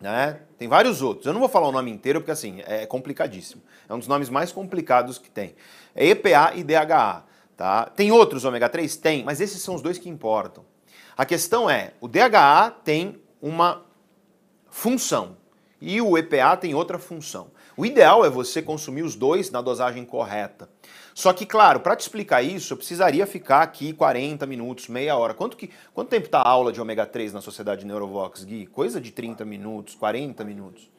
Né? 0.00 0.40
Tem 0.58 0.68
vários 0.68 1.02
outros. 1.02 1.26
Eu 1.26 1.32
não 1.32 1.40
vou 1.40 1.48
falar 1.48 1.68
o 1.68 1.72
nome 1.72 1.90
inteiro 1.90 2.20
porque 2.20 2.30
assim 2.30 2.62
é 2.66 2.86
complicadíssimo. 2.86 3.62
É 3.88 3.94
um 3.94 3.98
dos 3.98 4.08
nomes 4.08 4.28
mais 4.28 4.52
complicados 4.52 5.18
que 5.18 5.30
tem. 5.30 5.54
É 5.94 6.06
EPA 6.06 6.52
e 6.54 6.62
DHA. 6.62 7.24
Tá? 7.56 7.86
Tem 7.86 8.12
outros 8.12 8.44
ômega 8.44 8.68
3? 8.68 8.96
Tem, 8.96 9.24
mas 9.24 9.40
esses 9.40 9.62
são 9.62 9.74
os 9.74 9.82
dois 9.82 9.98
que 9.98 10.08
importam. 10.08 10.64
A 11.16 11.24
questão 11.24 11.70
é, 11.70 11.94
o 12.00 12.08
DHA 12.08 12.70
tem 12.84 13.18
uma 13.40 13.82
função 14.68 15.38
e 15.80 16.00
o 16.00 16.18
EPA 16.18 16.56
tem 16.58 16.74
outra 16.74 16.98
função. 16.98 17.50
O 17.76 17.84
ideal 17.84 18.24
é 18.24 18.30
você 18.30 18.62
consumir 18.62 19.02
os 19.02 19.14
dois 19.14 19.50
na 19.50 19.60
dosagem 19.60 20.04
correta. 20.04 20.68
Só 21.16 21.32
que, 21.32 21.46
claro, 21.46 21.80
para 21.80 21.96
te 21.96 22.02
explicar 22.02 22.42
isso, 22.42 22.74
eu 22.74 22.76
precisaria 22.76 23.26
ficar 23.26 23.62
aqui 23.62 23.94
40 23.94 24.44
minutos, 24.44 24.86
meia 24.86 25.16
hora. 25.16 25.32
Quanto, 25.32 25.56
que, 25.56 25.70
quanto 25.94 26.10
tempo 26.10 26.26
está 26.26 26.40
a 26.40 26.46
aula 26.46 26.70
de 26.70 26.78
ômega 26.78 27.06
3 27.06 27.32
na 27.32 27.40
Sociedade 27.40 27.86
Neurovox, 27.86 28.44
Gui? 28.44 28.66
Coisa 28.66 29.00
de 29.00 29.10
30 29.10 29.42
minutos, 29.42 29.94
40 29.94 30.44
minutos. 30.44 30.90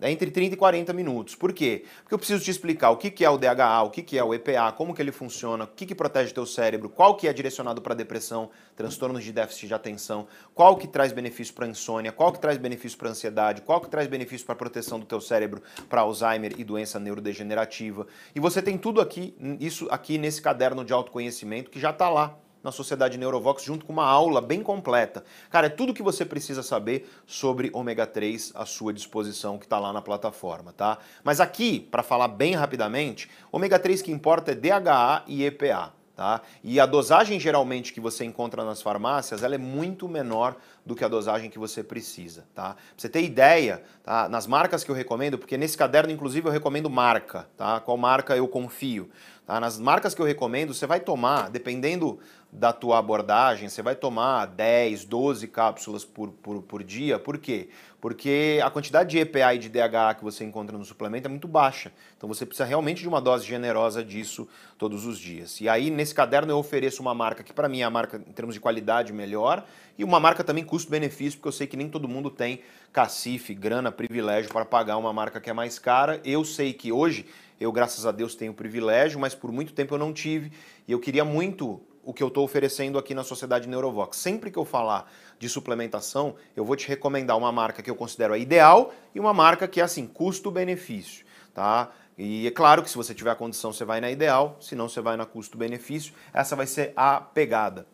É 0.00 0.10
entre 0.10 0.30
30 0.30 0.54
e 0.54 0.56
40 0.56 0.92
minutos. 0.92 1.34
Por 1.34 1.52
quê? 1.52 1.84
Porque 2.02 2.14
eu 2.14 2.18
preciso 2.18 2.44
te 2.44 2.50
explicar 2.50 2.90
o 2.90 2.96
que, 2.96 3.24
é 3.24 3.30
o 3.30 3.38
DHA, 3.38 3.82
o 3.82 3.90
que, 3.90 4.18
é 4.18 4.22
o 4.22 4.34
EPA, 4.34 4.72
como 4.72 4.94
que 4.94 5.00
ele 5.00 5.12
funciona, 5.12 5.64
o 5.64 5.66
que, 5.66 5.86
que 5.86 5.94
protege 5.94 6.34
teu 6.34 6.44
cérebro, 6.44 6.88
qual 6.88 7.16
que 7.16 7.26
é 7.26 7.32
direcionado 7.32 7.80
para 7.80 7.94
depressão, 7.94 8.50
transtornos 8.76 9.24
de 9.24 9.32
déficit 9.32 9.68
de 9.68 9.74
atenção, 9.74 10.26
qual 10.54 10.76
que 10.76 10.86
traz 10.86 11.12
benefício 11.12 11.54
para 11.54 11.66
insônia, 11.66 12.12
qual 12.12 12.30
que 12.30 12.38
traz 12.38 12.58
benefício 12.58 12.98
para 12.98 13.08
ansiedade, 13.08 13.62
qual 13.62 13.80
que 13.80 13.88
traz 13.88 14.06
benefício 14.06 14.46
para 14.46 14.54
proteção 14.54 15.00
do 15.00 15.06
teu 15.06 15.20
cérebro 15.20 15.62
para 15.88 16.02
Alzheimer 16.02 16.54
e 16.58 16.64
doença 16.64 17.00
neurodegenerativa. 17.00 18.06
E 18.34 18.40
você 18.40 18.60
tem 18.60 18.76
tudo 18.76 19.00
aqui, 19.00 19.34
isso 19.58 19.88
aqui 19.90 20.18
nesse 20.18 20.42
caderno 20.42 20.84
de 20.84 20.92
autoconhecimento 20.92 21.70
que 21.70 21.80
já 21.80 21.90
está 21.90 22.08
lá 22.10 22.38
na 22.66 22.72
Sociedade 22.72 23.16
Neurovox 23.16 23.62
junto 23.62 23.86
com 23.86 23.92
uma 23.92 24.04
aula 24.04 24.40
bem 24.40 24.60
completa. 24.60 25.24
Cara, 25.50 25.68
é 25.68 25.70
tudo 25.70 25.94
que 25.94 26.02
você 26.02 26.24
precisa 26.24 26.64
saber 26.64 27.08
sobre 27.24 27.70
ômega 27.72 28.04
3 28.04 28.52
à 28.56 28.66
sua 28.66 28.92
disposição 28.92 29.56
que 29.56 29.66
está 29.66 29.78
lá 29.78 29.92
na 29.92 30.02
plataforma, 30.02 30.72
tá? 30.72 30.98
Mas 31.22 31.40
aqui, 31.40 31.78
para 31.78 32.02
falar 32.02 32.26
bem 32.26 32.56
rapidamente, 32.56 33.30
ômega 33.52 33.78
3 33.78 34.02
que 34.02 34.10
importa 34.10 34.50
é 34.50 34.54
DHA 34.56 35.22
e 35.28 35.44
EPA. 35.44 35.94
Tá? 36.16 36.40
E 36.64 36.80
a 36.80 36.86
dosagem 36.86 37.38
geralmente 37.38 37.92
que 37.92 38.00
você 38.00 38.24
encontra 38.24 38.64
nas 38.64 38.80
farmácias, 38.80 39.42
ela 39.42 39.54
é 39.54 39.58
muito 39.58 40.08
menor 40.08 40.56
do 40.84 40.94
que 40.94 41.04
a 41.04 41.08
dosagem 41.08 41.50
que 41.50 41.58
você 41.58 41.84
precisa, 41.84 42.46
tá? 42.54 42.72
Pra 42.72 42.82
você 42.96 43.06
ter 43.06 43.22
ideia, 43.22 43.82
tá? 44.02 44.26
Nas 44.26 44.46
marcas 44.46 44.82
que 44.82 44.90
eu 44.90 44.94
recomendo, 44.94 45.36
porque 45.36 45.58
nesse 45.58 45.76
caderno 45.76 46.10
inclusive 46.10 46.48
eu 46.48 46.52
recomendo 46.52 46.88
marca, 46.88 47.46
tá? 47.54 47.80
Qual 47.80 47.98
marca 47.98 48.34
eu 48.34 48.48
confio? 48.48 49.10
Tá? 49.46 49.60
Nas 49.60 49.78
marcas 49.78 50.12
que 50.12 50.20
eu 50.20 50.26
recomendo, 50.26 50.74
você 50.74 50.86
vai 50.86 50.98
tomar, 50.98 51.48
dependendo 51.48 52.18
da 52.50 52.72
tua 52.72 52.98
abordagem, 52.98 53.68
você 53.68 53.80
vai 53.80 53.94
tomar 53.94 54.46
10, 54.46 55.04
12 55.04 55.46
cápsulas 55.48 56.04
por, 56.04 56.30
por, 56.30 56.62
por 56.62 56.82
dia. 56.82 57.18
Por 57.18 57.38
quê? 57.38 57.68
Porque 58.00 58.60
a 58.62 58.70
quantidade 58.70 59.10
de 59.10 59.18
EPA 59.18 59.54
e 59.54 59.58
de 59.58 59.68
DHA 59.68 60.14
que 60.14 60.24
você 60.24 60.44
encontra 60.44 60.76
no 60.76 60.84
suplemento 60.84 61.26
é 61.26 61.30
muito 61.30 61.46
baixa. 61.46 61.92
Então 62.16 62.28
você 62.28 62.44
precisa 62.44 62.64
realmente 62.64 63.02
de 63.02 63.08
uma 63.08 63.20
dose 63.20 63.46
generosa 63.46 64.02
disso 64.02 64.48
todos 64.78 65.06
os 65.06 65.18
dias. 65.18 65.60
E 65.60 65.68
aí, 65.68 65.90
nesse 65.90 66.14
caderno, 66.14 66.52
eu 66.52 66.58
ofereço 66.58 67.02
uma 67.02 67.14
marca 67.14 67.42
que, 67.42 67.52
para 67.52 67.68
mim, 67.68 67.80
é 67.80 67.84
a 67.84 67.90
marca 67.90 68.16
em 68.16 68.32
termos 68.32 68.54
de 68.54 68.60
qualidade 68.60 69.12
melhor 69.12 69.64
e 69.98 70.04
uma 70.04 70.18
marca 70.18 70.42
também 70.42 70.64
custo-benefício, 70.64 71.38
porque 71.38 71.48
eu 71.48 71.52
sei 71.52 71.66
que 71.66 71.76
nem 71.76 71.88
todo 71.88 72.08
mundo 72.08 72.30
tem 72.30 72.60
cacife, 72.92 73.54
grana, 73.54 73.92
privilégio 73.92 74.52
para 74.52 74.64
pagar 74.64 74.96
uma 74.96 75.12
marca 75.12 75.40
que 75.40 75.50
é 75.50 75.52
mais 75.52 75.78
cara. 75.78 76.20
Eu 76.24 76.44
sei 76.44 76.72
que 76.72 76.90
hoje 76.90 77.26
eu, 77.58 77.72
graças 77.72 78.04
a 78.04 78.12
Deus, 78.12 78.34
tenho 78.34 78.52
privilégio, 78.52 79.18
mas 79.18 79.34
por 79.34 79.50
muito 79.50 79.72
tempo 79.72 79.94
eu 79.94 79.98
não 79.98 80.12
tive. 80.12 80.52
E 80.86 80.92
eu 80.92 81.00
queria 81.00 81.24
muito 81.24 81.80
o 82.04 82.12
que 82.12 82.22
eu 82.22 82.28
estou 82.28 82.44
oferecendo 82.44 82.98
aqui 82.98 83.14
na 83.14 83.24
Sociedade 83.24 83.68
Neurovox. 83.68 84.16
Sempre 84.16 84.50
que 84.50 84.58
eu 84.58 84.64
falar 84.64 85.10
de 85.38 85.48
suplementação, 85.48 86.36
eu 86.54 86.64
vou 86.64 86.76
te 86.76 86.86
recomendar 86.86 87.36
uma 87.36 87.50
marca 87.50 87.82
que 87.82 87.90
eu 87.90 87.96
considero 87.96 88.32
a 88.32 88.38
ideal 88.38 88.94
e 89.14 89.18
uma 89.18 89.34
marca 89.34 89.66
que 89.66 89.80
é 89.80 89.84
assim, 89.84 90.06
custo-benefício, 90.06 91.26
tá? 91.52 91.90
E 92.16 92.46
é 92.46 92.50
claro 92.50 92.82
que 92.82 92.88
se 92.88 92.96
você 92.96 93.14
tiver 93.14 93.30
a 93.30 93.34
condição, 93.34 93.72
você 93.72 93.84
vai 93.84 94.00
na 94.00 94.10
ideal, 94.10 94.56
se 94.60 94.74
não, 94.74 94.88
você 94.88 95.00
vai 95.00 95.16
na 95.16 95.26
custo-benefício. 95.26 96.14
Essa 96.32 96.54
vai 96.54 96.66
ser 96.66 96.92
a 96.96 97.20
pegada. 97.20 97.86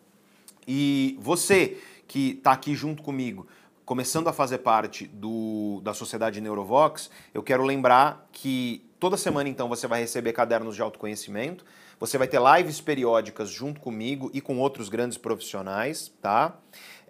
E 0.69 1.17
você 1.21 1.79
que 2.07 2.33
está 2.33 2.53
aqui 2.53 2.75
junto 2.75 3.03
comigo, 3.03 3.49
começando 3.85 4.29
a 4.29 4.33
fazer 4.33 4.59
parte 4.59 5.07
do, 5.07 5.81
da 5.83 5.95
Sociedade 5.95 6.41
Neurovox, 6.41 7.11
eu 7.33 7.43
quero 7.43 7.65
lembrar 7.65 8.29
que 8.31 8.85
toda 9.03 9.17
semana 9.17 9.49
então 9.49 9.69
você 9.69 9.89
vai 9.89 10.01
receber 10.01 10.33
cadernos 10.33 10.77
de 10.77 10.81
autoconhecimento. 10.81 11.65
Você 11.99 12.17
vai 12.17 12.29
ter 12.29 12.41
lives 12.41 12.81
periódicas 12.81 13.51
junto 13.51 13.81
comigo 13.81 14.31
e 14.33 14.41
com 14.41 14.61
outros 14.61 14.89
grandes 14.89 15.19
profissionais, 15.19 16.13
tá? 16.23 16.57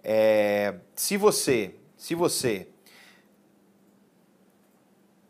É, 0.03 0.73
se 0.95 1.17
você, 1.17 1.75
se 1.95 2.15
você 2.15 2.67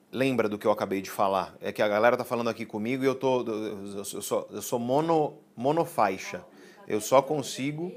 lembra 0.10 0.48
do 0.48 0.58
que 0.58 0.66
eu 0.66 0.72
acabei 0.72 1.02
de 1.02 1.12
falar, 1.12 1.54
é 1.60 1.74
que 1.74 1.82
a 1.82 1.88
galera 1.90 2.16
tá 2.16 2.24
falando 2.24 2.50
aqui 2.50 2.66
comigo 2.66 3.04
e 3.04 3.08
eu 3.08 3.16
tô, 3.16 3.44
eu 3.44 4.06
sou, 4.06 4.48
eu 4.50 4.62
sou 4.62 4.80
mono, 4.80 5.40
monofaixa. 5.58 6.46
Eu 6.88 7.02
só 7.02 7.22
consigo. 7.22 7.92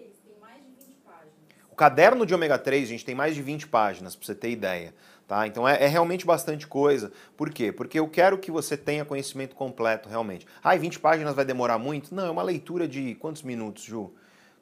O 1.71 1.77
caderno 1.77 2.27
de 2.27 2.35
ômega 2.35 2.59
3, 2.59 2.89
gente, 2.89 3.05
tem 3.05 3.15
mais 3.15 3.37
de 3.37 3.43
20 3.43 3.69
páginas, 3.69 4.17
para 4.17 4.27
você 4.27 4.35
ter 4.35 4.51
ideia. 4.51 4.93
Tá? 5.27 5.45
Então 5.47 5.67
é, 5.67 5.83
é, 5.83 5.87
realmente 5.89 6.25
bastante 6.25 6.67
coisa. 6.69 7.11
Por 7.37 7.51
quê? 7.51 7.73
Porque 7.73 7.99
eu 7.99 8.09
quero 8.09 8.39
que 8.39 8.51
você 8.51 8.77
tenha 8.77 9.05
conhecimento 9.05 9.57
completo, 9.57 10.09
realmente. 10.09 10.47
Ah, 10.63 10.77
20 10.77 11.01
páginas 11.01 11.35
vai 11.35 11.45
demorar 11.45 11.79
muito? 11.79 12.15
Não, 12.15 12.27
é 12.27 12.31
uma 12.31 12.45
leitura 12.45 12.87
de 12.87 13.17
quantos 13.17 13.43
minutos, 13.43 13.83
Ju? 13.83 14.13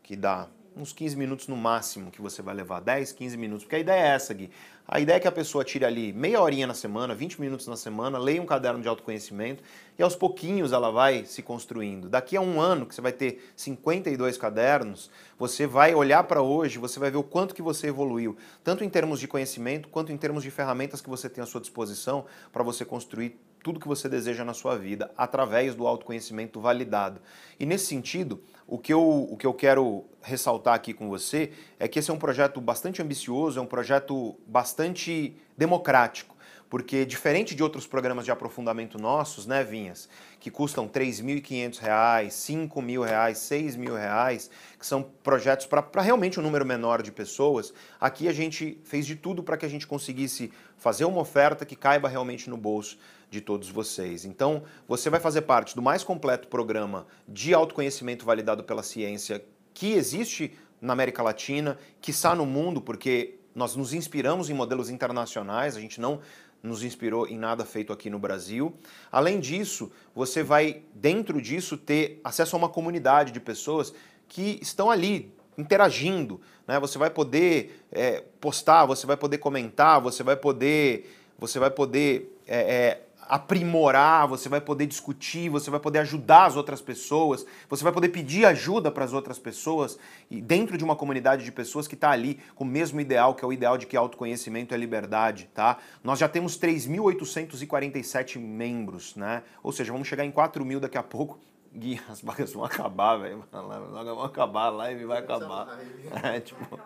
Que 0.03 0.17
dá 0.17 0.49
uns 0.75 0.93
15 0.93 1.17
minutos 1.17 1.49
no 1.49 1.57
máximo 1.57 2.11
que 2.11 2.21
você 2.21 2.41
vai 2.41 2.55
levar, 2.55 2.81
10, 2.81 3.13
15 3.13 3.37
minutos. 3.37 3.65
Porque 3.65 3.77
a 3.77 3.79
ideia 3.79 4.01
é 4.01 4.09
essa, 4.15 4.33
Gui. 4.33 4.51
A 4.87 5.01
ideia 5.01 5.17
é 5.17 5.21
que 5.21 5.27
a 5.27 5.33
pessoa 5.33 5.65
tire 5.65 5.87
ali 5.87 6.13
meia 6.13 6.43
horinha 6.43 6.67
na 6.67 6.75
semana, 6.75 7.15
20 7.15 7.41
minutos 7.41 7.67
na 7.67 7.75
semana, 7.75 8.19
leia 8.19 8.43
um 8.43 8.45
caderno 8.45 8.83
de 8.83 8.87
autoconhecimento 8.87 9.63
e 9.99 10.03
aos 10.03 10.15
pouquinhos 10.15 10.73
ela 10.73 10.91
vai 10.91 11.25
se 11.25 11.43
construindo. 11.43 12.07
Daqui 12.07 12.37
a 12.37 12.41
um 12.43 12.61
ano, 12.61 12.85
que 12.85 12.95
você 12.95 13.01
vai 13.01 13.13
ter 13.13 13.51
52 13.57 14.37
cadernos, 14.37 15.11
você 15.39 15.67
vai 15.67 15.95
olhar 15.95 16.25
para 16.25 16.43
hoje, 16.43 16.79
você 16.79 17.01
vai 17.01 17.11
ver 17.11 17.17
o 17.17 17.23
quanto 17.23 17.55
que 17.55 17.63
você 17.63 17.87
evoluiu, 17.87 18.37
tanto 18.63 18.85
em 18.85 18.91
termos 18.91 19.19
de 19.19 19.27
conhecimento, 19.27 19.89
quanto 19.89 20.13
em 20.13 20.19
termos 20.19 20.43
de 20.43 20.51
ferramentas 20.51 21.01
que 21.01 21.09
você 21.09 21.31
tem 21.31 21.43
à 21.43 21.47
sua 21.47 21.63
disposição 21.63 22.27
para 22.53 22.63
você 22.63 22.85
construir 22.85 23.41
tudo 23.63 23.81
que 23.81 23.89
você 23.89 24.07
deseja 24.07 24.45
na 24.45 24.53
sua 24.53 24.77
vida 24.77 25.11
através 25.17 25.75
do 25.75 25.87
autoconhecimento 25.87 26.61
validado. 26.61 27.23
E 27.59 27.65
nesse 27.65 27.87
sentido, 27.87 28.43
o 28.67 28.79
que, 28.79 28.93
eu, 28.93 29.29
o 29.31 29.37
que 29.37 29.47
eu 29.47 29.53
quero 29.53 30.05
ressaltar 30.23 30.75
aqui 30.75 30.95
com 30.95 31.09
você 31.09 31.53
é 31.79 31.87
que 31.87 31.99
esse 31.99 32.11
é 32.11 32.15
um 32.15 32.19
projeto 32.19 32.61
bastante 32.61 33.03
ambicioso, 33.03 33.59
é 33.59 33.63
um 33.63 33.67
projeto 33.67 34.35
bastante 34.47 35.37
democrático, 35.57 36.35
porque 36.71 37.05
diferente 37.05 37.55
de 37.55 37.63
outros 37.63 37.87
programas 37.87 38.25
de 38.25 38.31
aprofundamento 38.31 38.99
nossos, 38.99 39.47
né, 39.47 39.63
Vinhas, 39.63 40.09
que 40.41 40.51
custam 40.51 40.85
R$ 40.85 40.91
3.500, 40.93 41.79
R$ 41.79 42.29
5.000, 42.29 43.05
R$ 43.05 43.33
6.000, 43.33 44.51
que 44.79 44.87
são 44.87 45.03
projetos 45.23 45.67
para 45.67 46.03
realmente 46.03 46.41
um 46.41 46.43
número 46.43 46.65
menor 46.65 47.03
de 47.03 47.13
pessoas, 47.13 47.73
aqui 48.01 48.29
a 48.29 48.33
gente 48.33 48.81
fez 48.83 49.07
de 49.07 49.15
tudo 49.15 49.43
para 49.43 49.59
que 49.59 49.67
a 49.67 49.71
gente 49.71 49.87
conseguisse 49.87 50.51
fazer 50.79 51.05
uma 51.05 51.21
oferta 51.21 51.67
que 51.67 51.77
caiba 51.77 52.09
realmente 52.09 52.49
no 52.49 52.57
bolso 52.57 52.99
de 53.31 53.41
todos 53.41 53.69
vocês. 53.69 54.25
Então, 54.25 54.63
você 54.87 55.11
vai 55.11 55.21
fazer 55.21 55.43
parte 55.43 55.75
do 55.75 55.83
mais 55.83 56.05
completo 56.05 56.49
programa 56.49 57.07
de 57.29 57.53
autoconhecimento 57.55 58.25
validado 58.25 58.65
pela 58.65 58.83
ciência 58.83 59.45
que 59.73 59.93
existe 59.93 60.57
na 60.81 60.93
América 60.93 61.23
Latina, 61.23 61.79
que 62.01 62.11
está 62.11 62.35
no 62.35 62.47
mundo, 62.47 62.81
porque 62.81 63.37
nós 63.55 63.75
nos 63.77 63.93
inspiramos 63.93 64.51
em 64.51 64.55
modelos 64.55 64.91
internacionais, 64.91 65.77
a 65.77 65.81
gente 65.81 66.01
não 66.01 66.21
nos 66.63 66.83
inspirou 66.83 67.27
em 67.27 67.39
nada 67.39 67.65
feito 67.65 67.93
aqui 67.93 68.09
no 68.09 68.19
Brasil. 68.19 68.75
Além 69.13 69.39
disso, 69.39 69.93
você 70.15 70.43
vai, 70.43 70.83
dentro 70.95 71.41
disso, 71.41 71.77
ter 71.77 72.21
acesso 72.25 72.57
a 72.57 72.59
uma 72.59 72.69
comunidade 72.69 73.33
de 73.33 73.39
pessoas 73.41 73.93
que 74.27 74.59
estão 74.63 74.91
ali 74.91 75.33
interagindo. 75.59 76.41
Né? 76.67 76.81
Você 76.81 76.99
vai 76.99 77.11
poder 77.11 77.85
é, 77.93 78.25
postar, 78.41 78.87
você 78.87 79.07
vai 79.07 79.17
poder 79.17 79.39
comentar, 79.39 80.01
você 80.01 80.23
vai 80.23 80.37
poder, 80.37 81.15
você 81.39 81.59
vai 81.59 81.71
poder 81.71 82.35
é, 82.47 82.59
é, 82.59 83.04
aprimorar, 83.29 84.27
você 84.27 84.49
vai 84.49 84.61
poder 84.61 84.87
discutir, 84.87 85.49
você 85.49 85.71
vai 85.71 85.81
poder 85.81 86.01
ajudar 86.01 86.47
as 86.47 86.57
outras 86.57 86.81
pessoas, 86.81 87.45
você 87.69 87.83
vai 87.83 87.93
poder 87.93 88.09
pedir 88.09 88.45
ajuda 88.45 88.91
para 88.91 89.05
as 89.05 89.13
outras 89.13 89.39
pessoas 89.39 89.99
e 90.31 90.41
dentro 90.41 90.77
de 90.77 90.85
uma 90.85 90.97
comunidade 90.97 91.45
de 91.45 91.53
pessoas 91.53 91.87
que 91.87 91.95
está 91.95 92.11
ali 92.11 92.41
com 92.55 92.65
o 92.65 92.67
mesmo 92.67 93.01
ideal, 93.01 93.35
que 93.35 93.45
é 93.45 93.49
o 93.49 93.53
ideal 93.53 93.79
de 93.79 93.87
que 93.87 93.97
autoconhecimento 93.97 94.75
é 94.75 94.77
liberdade, 94.77 95.49
tá? 95.55 95.79
Nós 96.03 96.19
já 96.19 96.29
temos 96.29 96.59
3.847 96.59 98.39
membros, 98.39 99.17
né? 99.17 99.43
Ou 99.63 99.73
seja, 99.73 99.93
vamos 99.93 100.09
chegar 100.09 100.25
em 100.25 100.31
4 100.31 100.65
mil 100.65 100.81
daqui 100.81 100.99
a 100.99 101.03
pouco. 101.03 101.39
Gui, 101.75 102.01
as 102.09 102.21
vagas 102.21 102.53
vão 102.53 102.65
acabar, 102.65 103.17
velho. 103.17 103.45
Vão 103.51 104.23
acabar, 104.23 104.67
a 104.67 104.71
live 104.71 105.07
vai 105.07 105.19
acabar. 105.19 105.79
É, 106.23 106.41
tipo... 106.41 106.79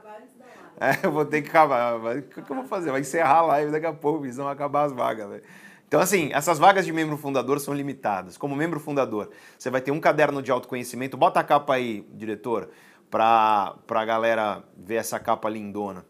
É, 0.81 1.05
eu 1.05 1.11
vou 1.11 1.25
ter 1.25 1.43
que 1.43 1.49
acabar. 1.49 1.97
O 1.97 2.23
que 2.23 2.39
eu 2.39 2.57
vou 2.57 2.65
fazer? 2.65 2.91
Vai 2.91 3.01
encerrar 3.01 3.39
a 3.39 3.43
live 3.43 3.73
daqui 3.73 3.87
a 3.87 3.93
pouco, 3.93 4.25
senão 4.31 4.45
vai 4.45 4.55
acabar 4.55 4.85
as 4.85 4.93
vagas, 4.93 5.29
velho. 5.29 5.43
Então, 5.89 6.01
assim, 6.01 6.31
essas 6.35 6.59
vagas 6.59 6.85
de 6.85 6.93
membro 6.93 7.17
fundador 7.17 7.59
são 7.59 7.73
limitadas. 7.73 8.37
Como 8.37 8.55
membro 8.55 8.79
fundador, 8.79 9.31
você 9.59 9.71
vai 9.71 9.81
ter 9.81 9.91
um 9.91 9.99
caderno 9.99 10.43
de 10.43 10.51
autoconhecimento. 10.51 11.17
Bota 11.17 11.41
a 11.41 11.45
capa 11.45 11.75
aí, 11.75 12.07
diretor, 12.13 12.69
para 13.11 13.75
a 13.89 14.05
galera 14.05 14.63
ver 14.77 14.97
essa 14.97 15.19
capa 15.19 15.49
lindona. 15.49 16.05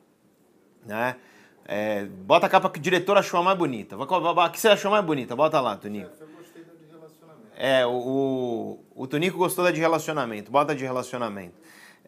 Né? 0.84 1.14
É, 1.64 2.06
bota 2.06 2.46
a 2.46 2.48
capa 2.48 2.68
que 2.68 2.80
o 2.80 2.82
diretor 2.82 3.16
achou 3.16 3.38
a 3.38 3.42
mais 3.42 3.56
bonita. 3.56 3.96
O 3.96 4.50
que 4.50 4.58
você 4.58 4.68
achou 4.68 4.90
mais 4.90 5.04
bonita? 5.04 5.36
Bota 5.36 5.60
lá, 5.60 5.76
Tonico. 5.76 6.10
Eu 6.18 6.26
gostei 6.26 6.64
da 6.64 6.72
de 6.72 6.84
relacionamento. 6.90 7.52
É, 7.56 7.86
o, 7.86 8.80
o, 8.96 9.38
gostou 9.38 9.64
da 9.64 9.70
de 9.70 9.78
relacionamento. 9.78 10.50
Bota 10.50 10.74
de 10.74 10.84
relacionamento. 10.84 11.54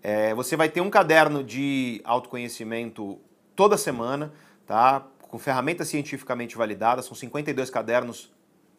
É, 0.03 0.35
você 0.35 0.57
vai 0.57 0.69
ter 0.69 0.81
um 0.81 0.91
caderno 0.91 1.45
de 1.45 2.01
autoconhecimento 2.05 3.21
toda 3.55 3.77
semana, 3.77 4.33
tá? 4.67 5.07
Com 5.31 5.39
ferramentas 5.39 5.87
cientificamente 5.87 6.57
validadas, 6.57 7.05
são 7.05 7.15
52 7.15 7.71
cadernos 7.71 8.33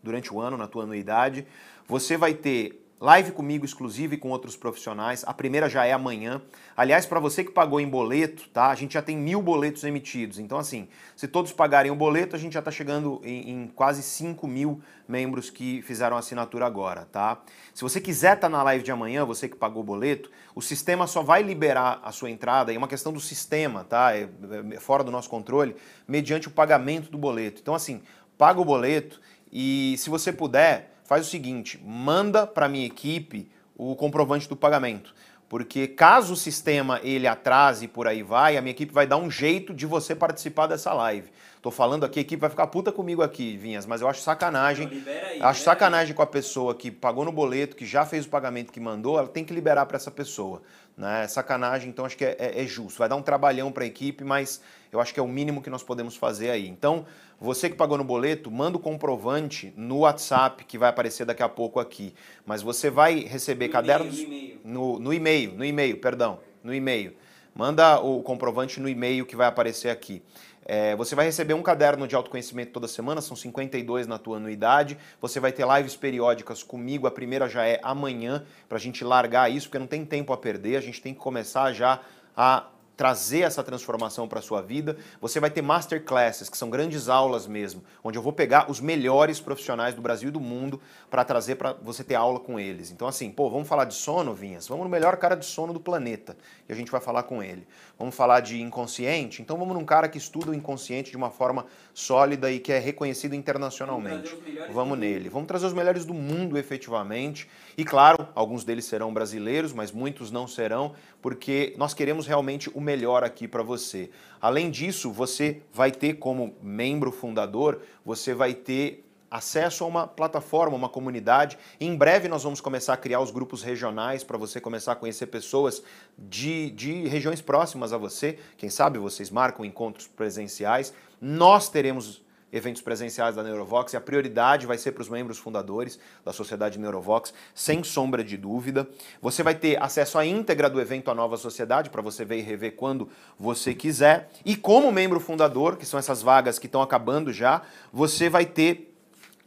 durante 0.04 0.34
o 0.34 0.42
ano, 0.42 0.58
na 0.58 0.68
tua 0.68 0.84
anuidade. 0.84 1.48
Você 1.88 2.18
vai 2.18 2.34
ter 2.34 2.86
live 3.02 3.32
comigo 3.32 3.66
exclusiva 3.66 4.14
e 4.14 4.18
com 4.18 4.30
outros 4.30 4.56
profissionais. 4.56 5.24
A 5.26 5.34
primeira 5.34 5.68
já 5.68 5.84
é 5.84 5.92
amanhã. 5.92 6.40
Aliás, 6.78 7.04
para 7.04 7.20
você 7.20 7.44
que 7.44 7.50
pagou 7.50 7.80
em 7.80 7.90
boleto, 7.90 8.48
tá? 8.50 8.68
A 8.68 8.76
gente 8.76 8.94
já 8.94 9.02
tem 9.02 9.18
mil 9.18 9.42
boletos 9.42 9.84
emitidos. 9.84 10.38
Então, 10.38 10.60
assim, 10.60 10.88
se 11.16 11.28
todos 11.28 11.52
pagarem 11.52 11.92
o 11.92 11.96
boleto, 11.96 12.36
a 12.36 12.40
gente 12.40 12.54
já 12.54 12.60
está 12.60 12.70
chegando 12.70 13.20
em, 13.24 13.50
em, 13.50 13.68
quase 13.68 14.04
5 14.04 14.48
mil 14.48 14.80
membros 15.08 15.50
que 15.50 15.82
fizeram 15.82 16.16
assinatura 16.16 16.68
agora, 16.68 17.08
tá? 17.12 17.42
Se 17.74 17.82
você 17.82 18.00
quiser 18.00 18.36
estar 18.36 18.48
tá 18.48 18.50
na 18.50 18.62
live 18.62 18.84
de 18.84 18.92
amanhã, 18.92 19.26
você 19.26 19.50
que 19.50 19.56
pagou 19.56 19.82
o 19.82 19.86
boleto, 19.86 20.30
o 20.54 20.62
sistema 20.62 21.08
só 21.08 21.24
vai 21.24 21.42
liberar 21.42 22.00
a 22.04 22.12
sua 22.12 22.30
entrada, 22.30 22.72
é 22.72 22.78
uma 22.78 22.88
questão 22.88 23.12
do 23.12 23.20
sistema, 23.20 23.84
tá? 23.84 24.16
É, 24.16 24.30
é 24.74 24.80
fora 24.80 25.04
do 25.04 25.10
nosso 25.10 25.28
controle, 25.28 25.76
mediante 26.08 26.48
o 26.48 26.52
pagamento 26.52 27.10
do 27.10 27.18
boleto. 27.18 27.62
Então, 27.62 27.74
assim, 27.74 28.04
paga 28.38 28.62
o 28.62 28.66
boleto 28.66 29.20
e 29.52 29.96
se 29.98 30.08
você 30.08 30.32
puder, 30.32 30.91
faz 31.12 31.28
o 31.28 31.30
seguinte, 31.30 31.78
manda 31.84 32.48
para 32.48 32.70
minha 32.70 32.86
equipe 32.86 33.52
o 33.76 33.98
comprovante 33.98 34.48
do 34.48 34.56
pagamento. 34.56 35.14
Porque 35.50 35.86
caso 35.86 36.32
o 36.32 36.38
sistema 36.38 37.02
ele 37.04 37.28
atrase 37.28 37.84
e 37.84 37.88
por 37.90 38.08
aí 38.08 38.24
vai, 38.24 38.56
a 38.56 38.62
minha 38.62 38.72
equipe 38.72 38.94
vai 38.94 39.06
dar 39.06 39.18
um 39.18 39.30
jeito 39.30 39.74
de 39.74 39.86
você 39.86 40.16
participar 40.16 40.68
dessa 40.68 40.94
live. 40.94 41.30
Tô 41.62 41.70
falando 41.70 42.04
aqui, 42.04 42.18
a 42.18 42.22
equipe 42.24 42.42
vai 42.42 42.50
ficar 42.50 42.66
puta 42.66 42.92
comigo 42.92 43.22
aqui, 43.22 43.56
Vinhas, 43.56 43.86
mas 43.86 44.02
eu 44.02 44.08
acho 44.08 44.20
sacanagem. 44.22 44.88
Aí, 44.88 45.40
acho 45.42 45.62
sacanagem 45.62 46.10
aí. 46.10 46.14
com 46.16 46.24
a 46.24 46.28
pessoa 46.28 46.74
que 46.74 46.90
pagou 46.90 47.24
no 47.24 47.32
boleto, 47.32 47.76
que 47.76 47.86
já 47.86 48.04
fez 48.04 48.26
o 48.26 48.30
pagamento 48.30 48.74
que 48.74 48.80
mandou, 48.80 49.20
ela 49.20 49.28
tem 49.28 49.46
que 49.46 49.54
liberar 49.54 49.86
para 49.86 49.96
essa 49.96 50.10
pessoa. 50.10 50.64
Né? 50.98 51.24
É 51.24 51.28
sacanagem, 51.28 51.90
então 51.90 52.04
acho 52.04 52.18
que 52.18 52.26
é, 52.26 52.36
é, 52.40 52.64
é 52.64 52.66
justo. 52.66 52.98
Vai 52.98 53.08
dar 53.08 53.16
um 53.16 53.22
trabalhão 53.22 53.72
para 53.72 53.84
a 53.84 53.88
equipe, 53.88 54.24
mas 54.24 54.60
eu 54.92 55.00
acho 55.00 55.14
que 55.14 55.20
é 55.20 55.24
o 55.24 55.28
mínimo 55.28 55.62
que 55.62 55.70
nós 55.70 55.84
podemos 55.84 56.16
fazer 56.16 56.50
aí. 56.50 56.68
Então, 56.68 57.06
você 57.40 57.70
que 57.70 57.76
pagou 57.76 57.96
no 57.96 58.04
boleto, 58.04 58.50
manda 58.50 58.78
o 58.78 58.80
comprovante 58.80 59.72
no 59.78 60.00
WhatsApp, 60.00 60.66
que 60.66 60.80
vai 60.80 60.90
aparecer 60.90 61.26
daqui 61.26 61.44
a 61.44 61.50
pouco 61.50 61.80
aqui. 61.80 62.12
Mas 62.44 62.64
você 62.64 62.90
vai 62.90 63.20
receber 63.20 63.68
no 63.68 63.74
cadernos. 63.74 64.20
E-mail, 64.20 64.60
no, 64.66 64.98
no 64.98 65.14
e-mail, 65.14 65.54
no 65.54 65.64
e-mail, 65.64 65.98
perdão, 65.98 66.40
no 66.64 66.74
e-mail. 66.74 67.16
Manda 67.54 68.00
o 68.00 68.24
comprovante 68.24 68.80
no 68.80 68.88
e-mail 68.88 69.26
que 69.26 69.36
vai 69.36 69.46
aparecer 69.46 69.90
aqui. 69.90 70.24
É, 70.74 70.96
você 70.96 71.16
vai 71.16 71.26
receber 71.26 71.54
um 71.54 71.62
caderno 71.62 72.08
de 72.08 72.16
autoconhecimento 72.16 72.72
toda 72.72 72.88
semana, 72.88 73.20
são 73.20 73.36
52 73.36 74.08
na 74.08 74.18
tua 74.18 74.38
anuidade. 74.38 74.98
Você 75.20 75.38
vai 75.38 75.52
ter 75.52 75.68
lives 75.68 75.98
periódicas 75.98 76.64
comigo, 76.64 77.06
a 77.06 77.12
primeira 77.12 77.50
já 77.50 77.66
é 77.66 77.78
amanhã, 77.84 78.46
para 78.70 78.78
a 78.78 78.80
gente 78.80 79.04
largar 79.04 79.52
isso, 79.52 79.68
porque 79.68 79.80
não 79.80 79.86
tem 79.86 80.06
tempo 80.06 80.32
a 80.32 80.38
perder, 80.38 80.78
a 80.78 80.80
gente 80.80 81.02
tem 81.02 81.14
que 81.14 81.20
começar 81.20 81.74
já 81.74 82.00
a 82.38 82.68
trazer 82.96 83.42
essa 83.42 83.64
transformação 83.64 84.28
para 84.28 84.40
a 84.40 84.42
sua 84.42 84.62
vida. 84.62 84.98
Você 85.20 85.40
vai 85.40 85.50
ter 85.50 85.62
masterclasses, 85.62 86.50
que 86.50 86.58
são 86.58 86.70
grandes 86.70 87.10
aulas 87.10 87.48
mesmo, 87.48 87.84
onde 88.04 88.18
eu 88.18 88.22
vou 88.22 88.34
pegar 88.34 88.70
os 88.70 88.80
melhores 88.80 89.40
profissionais 89.40 89.96
do 89.96 90.02
Brasil 90.02 90.30
e 90.30 90.32
do 90.32 90.40
mundo 90.40 90.80
para 91.10 91.24
trazer 91.24 91.56
para 91.56 91.74
você 91.74 92.04
ter 92.04 92.16
aula 92.16 92.40
com 92.40 92.60
eles. 92.60 92.92
Então 92.92 93.08
assim, 93.08 93.32
pô, 93.32 93.50
vamos 93.50 93.68
falar 93.68 93.86
de 93.86 93.94
sono, 93.94 94.34
Vinhas? 94.34 94.68
Vamos 94.68 94.84
no 94.84 94.90
melhor 94.90 95.18
cara 95.18 95.36
de 95.36 95.46
sono 95.46 95.74
do 95.74 95.80
planeta 95.80 96.38
e 96.68 96.72
a 96.72 96.76
gente 96.76 96.92
vai 96.92 97.02
falar 97.02 97.24
com 97.24 97.42
ele. 97.42 97.68
Vamos 97.98 98.16
falar 98.16 98.40
de 98.40 98.62
inconsciente? 98.62 99.42
Então 99.42 99.58
vamos 99.58 99.76
num 99.76 99.86
cara 99.86 100.08
que 100.08 100.18
estuda 100.18 100.52
o 100.52 100.54
inconsciente 100.54 101.12
de 101.12 101.18
uma 101.18 101.30
forma 101.30 101.66
sólida 101.94 102.52
e 102.52 102.60
que 102.60 102.72
é 102.72 102.80
reconhecido 102.80 103.36
internacionalmente. 103.36 104.36
Vamos, 104.36 104.74
vamos 104.74 105.00
nele. 105.00 105.30
Vamos 105.30 105.48
trazer 105.48 105.66
os 105.66 105.74
melhores 105.74 106.06
do 106.06 106.14
mundo 106.14 106.58
efetivamente. 106.58 107.48
E 107.78 107.84
claro, 107.84 108.28
alguns 108.36 108.64
deles 108.64 108.86
serão 108.86 109.14
brasileiros, 109.14 109.74
mas 109.74 109.92
muitos 109.92 110.32
não 110.32 110.48
serão, 110.48 110.94
porque 111.22 111.74
nós 111.78 111.94
queremos 111.94 112.28
realmente 112.28 112.70
o 112.74 112.82
melhor 112.82 113.24
aqui 113.24 113.48
para 113.48 113.64
você. 113.64 114.10
Além 114.40 114.70
disso, 114.70 115.12
você 115.12 115.62
vai 115.74 115.92
ter 115.92 116.16
como 116.16 116.56
membro 116.62 117.12
fundador, 117.12 117.82
você 118.06 118.34
vai 118.34 118.54
ter 118.54 119.06
acesso 119.32 119.86
a 119.86 119.88
uma 119.88 120.06
plataforma, 120.06 120.76
uma 120.76 120.90
comunidade. 120.90 121.58
Em 121.80 121.96
breve 121.96 122.28
nós 122.28 122.44
vamos 122.44 122.60
começar 122.60 122.94
a 122.94 122.98
criar 122.98 123.22
os 123.22 123.32
grupos 123.32 123.64
regionais 123.64 124.26
para 124.26 124.38
você 124.38 124.60
começar 124.60 124.92
a 124.92 124.96
conhecer 124.96 125.28
pessoas 125.28 125.82
de, 126.18 126.70
de 126.72 127.08
regiões 127.08 127.42
próximas 127.42 127.94
a 127.94 127.98
você. 127.98 128.38
Quem 128.58 128.70
sabe 128.70 129.00
vocês 129.00 129.30
marcam 129.30 129.64
encontros 129.64 130.06
presenciais. 130.06 130.94
Nós 131.22 131.70
teremos 131.70 132.22
eventos 132.52 132.82
presenciais 132.82 133.36
da 133.36 133.44
Neurovox 133.44 133.94
e 133.94 133.98
a 133.98 134.02
prioridade 134.02 134.68
vai 134.68 134.78
ser 134.78 134.92
para 134.92 135.02
os 135.02 135.10
membros 135.10 135.38
fundadores 135.38 136.00
da 136.24 136.34
Sociedade 136.34 136.78
Neurovox, 136.78 137.34
sem 137.54 137.84
sombra 137.84 138.24
de 138.24 138.38
dúvida. 138.38 138.88
Você 139.22 139.42
vai 139.44 139.56
ter 139.56 139.82
acesso 139.82 140.18
à 140.18 140.26
íntegra 140.26 140.70
do 140.70 140.82
evento 140.82 141.10
A 141.10 141.16
Nova 141.16 141.38
Sociedade 141.38 141.90
para 141.90 142.02
você 142.02 142.26
ver 142.26 142.40
e 142.40 142.42
rever 142.42 142.76
quando 142.76 143.10
você 143.40 143.74
quiser. 143.74 144.30
E 144.46 144.56
como 144.56 144.92
membro 144.92 145.20
fundador, 145.20 145.78
que 145.78 145.86
são 145.86 146.00
essas 146.00 146.22
vagas 146.22 146.60
que 146.60 146.66
estão 146.66 146.82
acabando 146.82 147.32
já, 147.32 147.62
você 147.92 148.30
vai 148.30 148.46
ter 148.46 148.94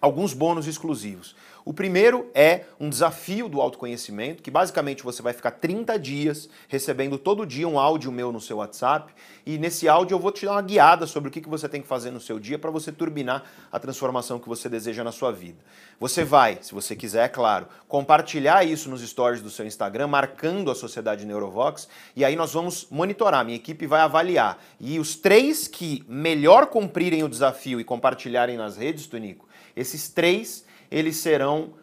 alguns 0.00 0.34
bônus 0.34 0.66
exclusivos. 0.66 1.34
O 1.64 1.72
primeiro 1.72 2.30
é 2.34 2.64
um 2.78 2.90
desafio 2.90 3.48
do 3.48 3.58
autoconhecimento, 3.58 4.42
que 4.42 4.50
basicamente 4.50 5.02
você 5.02 5.22
vai 5.22 5.32
ficar 5.32 5.52
30 5.52 5.98
dias 5.98 6.46
recebendo 6.68 7.16
todo 7.16 7.46
dia 7.46 7.66
um 7.66 7.78
áudio 7.78 8.12
meu 8.12 8.30
no 8.30 8.40
seu 8.40 8.58
WhatsApp, 8.58 9.14
e 9.46 9.56
nesse 9.56 9.88
áudio 9.88 10.14
eu 10.14 10.18
vou 10.18 10.30
te 10.30 10.44
dar 10.44 10.52
uma 10.52 10.62
guiada 10.62 11.06
sobre 11.06 11.30
o 11.30 11.32
que 11.32 11.48
você 11.48 11.66
tem 11.66 11.80
que 11.80 11.88
fazer 11.88 12.10
no 12.10 12.20
seu 12.20 12.38
dia 12.38 12.58
para 12.58 12.70
você 12.70 12.92
turbinar 12.92 13.44
a 13.72 13.78
transformação 13.78 14.38
que 14.38 14.46
você 14.46 14.68
deseja 14.68 15.02
na 15.02 15.10
sua 15.10 15.32
vida. 15.32 15.56
Você 15.98 16.22
vai, 16.22 16.58
se 16.60 16.74
você 16.74 16.94
quiser, 16.94 17.24
é 17.24 17.28
claro, 17.28 17.66
compartilhar 17.88 18.62
isso 18.62 18.90
nos 18.90 19.00
stories 19.00 19.40
do 19.40 19.48
seu 19.48 19.66
Instagram, 19.66 20.06
marcando 20.06 20.70
a 20.70 20.74
Sociedade 20.74 21.24
Neurovox, 21.24 21.88
e 22.14 22.26
aí 22.26 22.36
nós 22.36 22.52
vamos 22.52 22.86
monitorar, 22.90 23.42
minha 23.42 23.56
equipe 23.56 23.86
vai 23.86 24.00
avaliar. 24.02 24.62
E 24.78 24.98
os 24.98 25.16
três 25.16 25.66
que 25.66 26.04
melhor 26.06 26.66
cumprirem 26.66 27.22
o 27.22 27.28
desafio 27.28 27.80
e 27.80 27.84
compartilharem 27.84 28.58
nas 28.58 28.76
redes, 28.76 29.06
Tonico, 29.06 29.48
esses 29.74 30.10
três 30.10 30.64
eles 30.94 31.16
serão, 31.16 31.74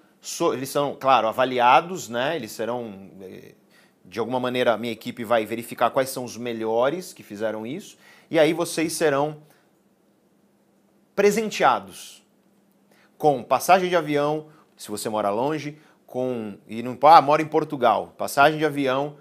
eles 0.53 0.69
são, 0.69 0.95
claro, 0.95 1.27
avaliados, 1.27 2.07
né? 2.07 2.33
Eles 2.37 2.53
serão, 2.53 3.11
eh, 3.19 3.55
de 4.05 4.19
alguma 4.19 4.39
maneira, 4.39 4.71
a 4.71 4.77
minha 4.77 4.93
equipe 4.93 5.25
vai 5.25 5.45
verificar 5.45 5.89
quais 5.89 6.09
são 6.09 6.23
os 6.23 6.37
melhores 6.37 7.11
que 7.11 7.21
fizeram 7.21 7.67
isso, 7.67 7.97
e 8.29 8.39
aí 8.39 8.53
vocês 8.53 8.93
serão 8.93 9.43
presenteados 11.13 12.25
com 13.17 13.43
passagem 13.43 13.89
de 13.89 13.97
avião, 13.97 14.47
se 14.77 14.89
você 14.89 15.09
mora 15.09 15.29
longe, 15.29 15.77
com 16.07 16.57
e 16.65 16.81
não 16.81 16.97
ah, 17.01 17.21
mora 17.21 17.41
em 17.41 17.47
Portugal, 17.47 18.15
passagem 18.17 18.57
de 18.57 18.65
avião, 18.65 19.17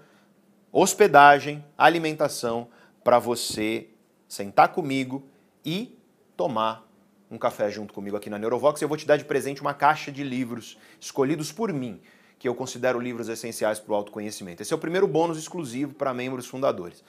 hospedagem, 0.71 1.65
alimentação 1.77 2.69
para 3.03 3.19
você 3.19 3.89
sentar 4.25 4.69
comigo 4.69 5.27
e 5.65 5.99
tomar 6.37 6.89
um 7.31 7.37
café 7.37 7.71
junto 7.71 7.93
comigo 7.93 8.17
aqui 8.17 8.29
na 8.29 8.37
Neurovox. 8.37 8.81
Eu 8.81 8.89
vou 8.89 8.97
te 8.97 9.07
dar 9.07 9.15
de 9.15 9.23
presente 9.23 9.61
uma 9.61 9.73
caixa 9.73 10.11
de 10.11 10.23
livros 10.23 10.77
escolhidos 10.99 11.51
por 11.51 11.71
mim, 11.71 12.01
que 12.37 12.47
eu 12.47 12.53
considero 12.53 12.99
livros 12.99 13.29
essenciais 13.29 13.79
para 13.79 13.93
o 13.93 13.95
autoconhecimento. 13.95 14.61
Esse 14.61 14.73
é 14.73 14.75
o 14.75 14.79
primeiro 14.79 15.07
bônus 15.07 15.37
exclusivo 15.37 15.93
para 15.93 16.13
membros 16.13 16.45
fundadores. 16.45 17.03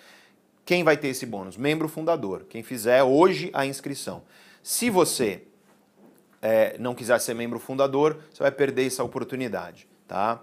Quem 0.65 0.85
vai 0.85 0.97
ter 0.97 1.09
esse 1.09 1.27
bônus? 1.27 1.57
Membro 1.57 1.89
fundador. 1.89 2.47
Quem 2.49 2.63
fizer 2.63 3.03
hoje 3.03 3.51
a 3.53 3.67
inscrição. 3.67 4.23
Se 4.63 4.89
você 4.89 5.43
é, 6.41 6.77
não 6.79 6.95
quiser 6.95 7.19
ser 7.21 7.35
membro 7.35 7.59
fundador, 7.59 8.21
você 8.33 8.45
vai 8.45 8.53
perder 8.53 8.87
essa 8.87 9.03
oportunidade, 9.03 9.89
tá? 10.07 10.41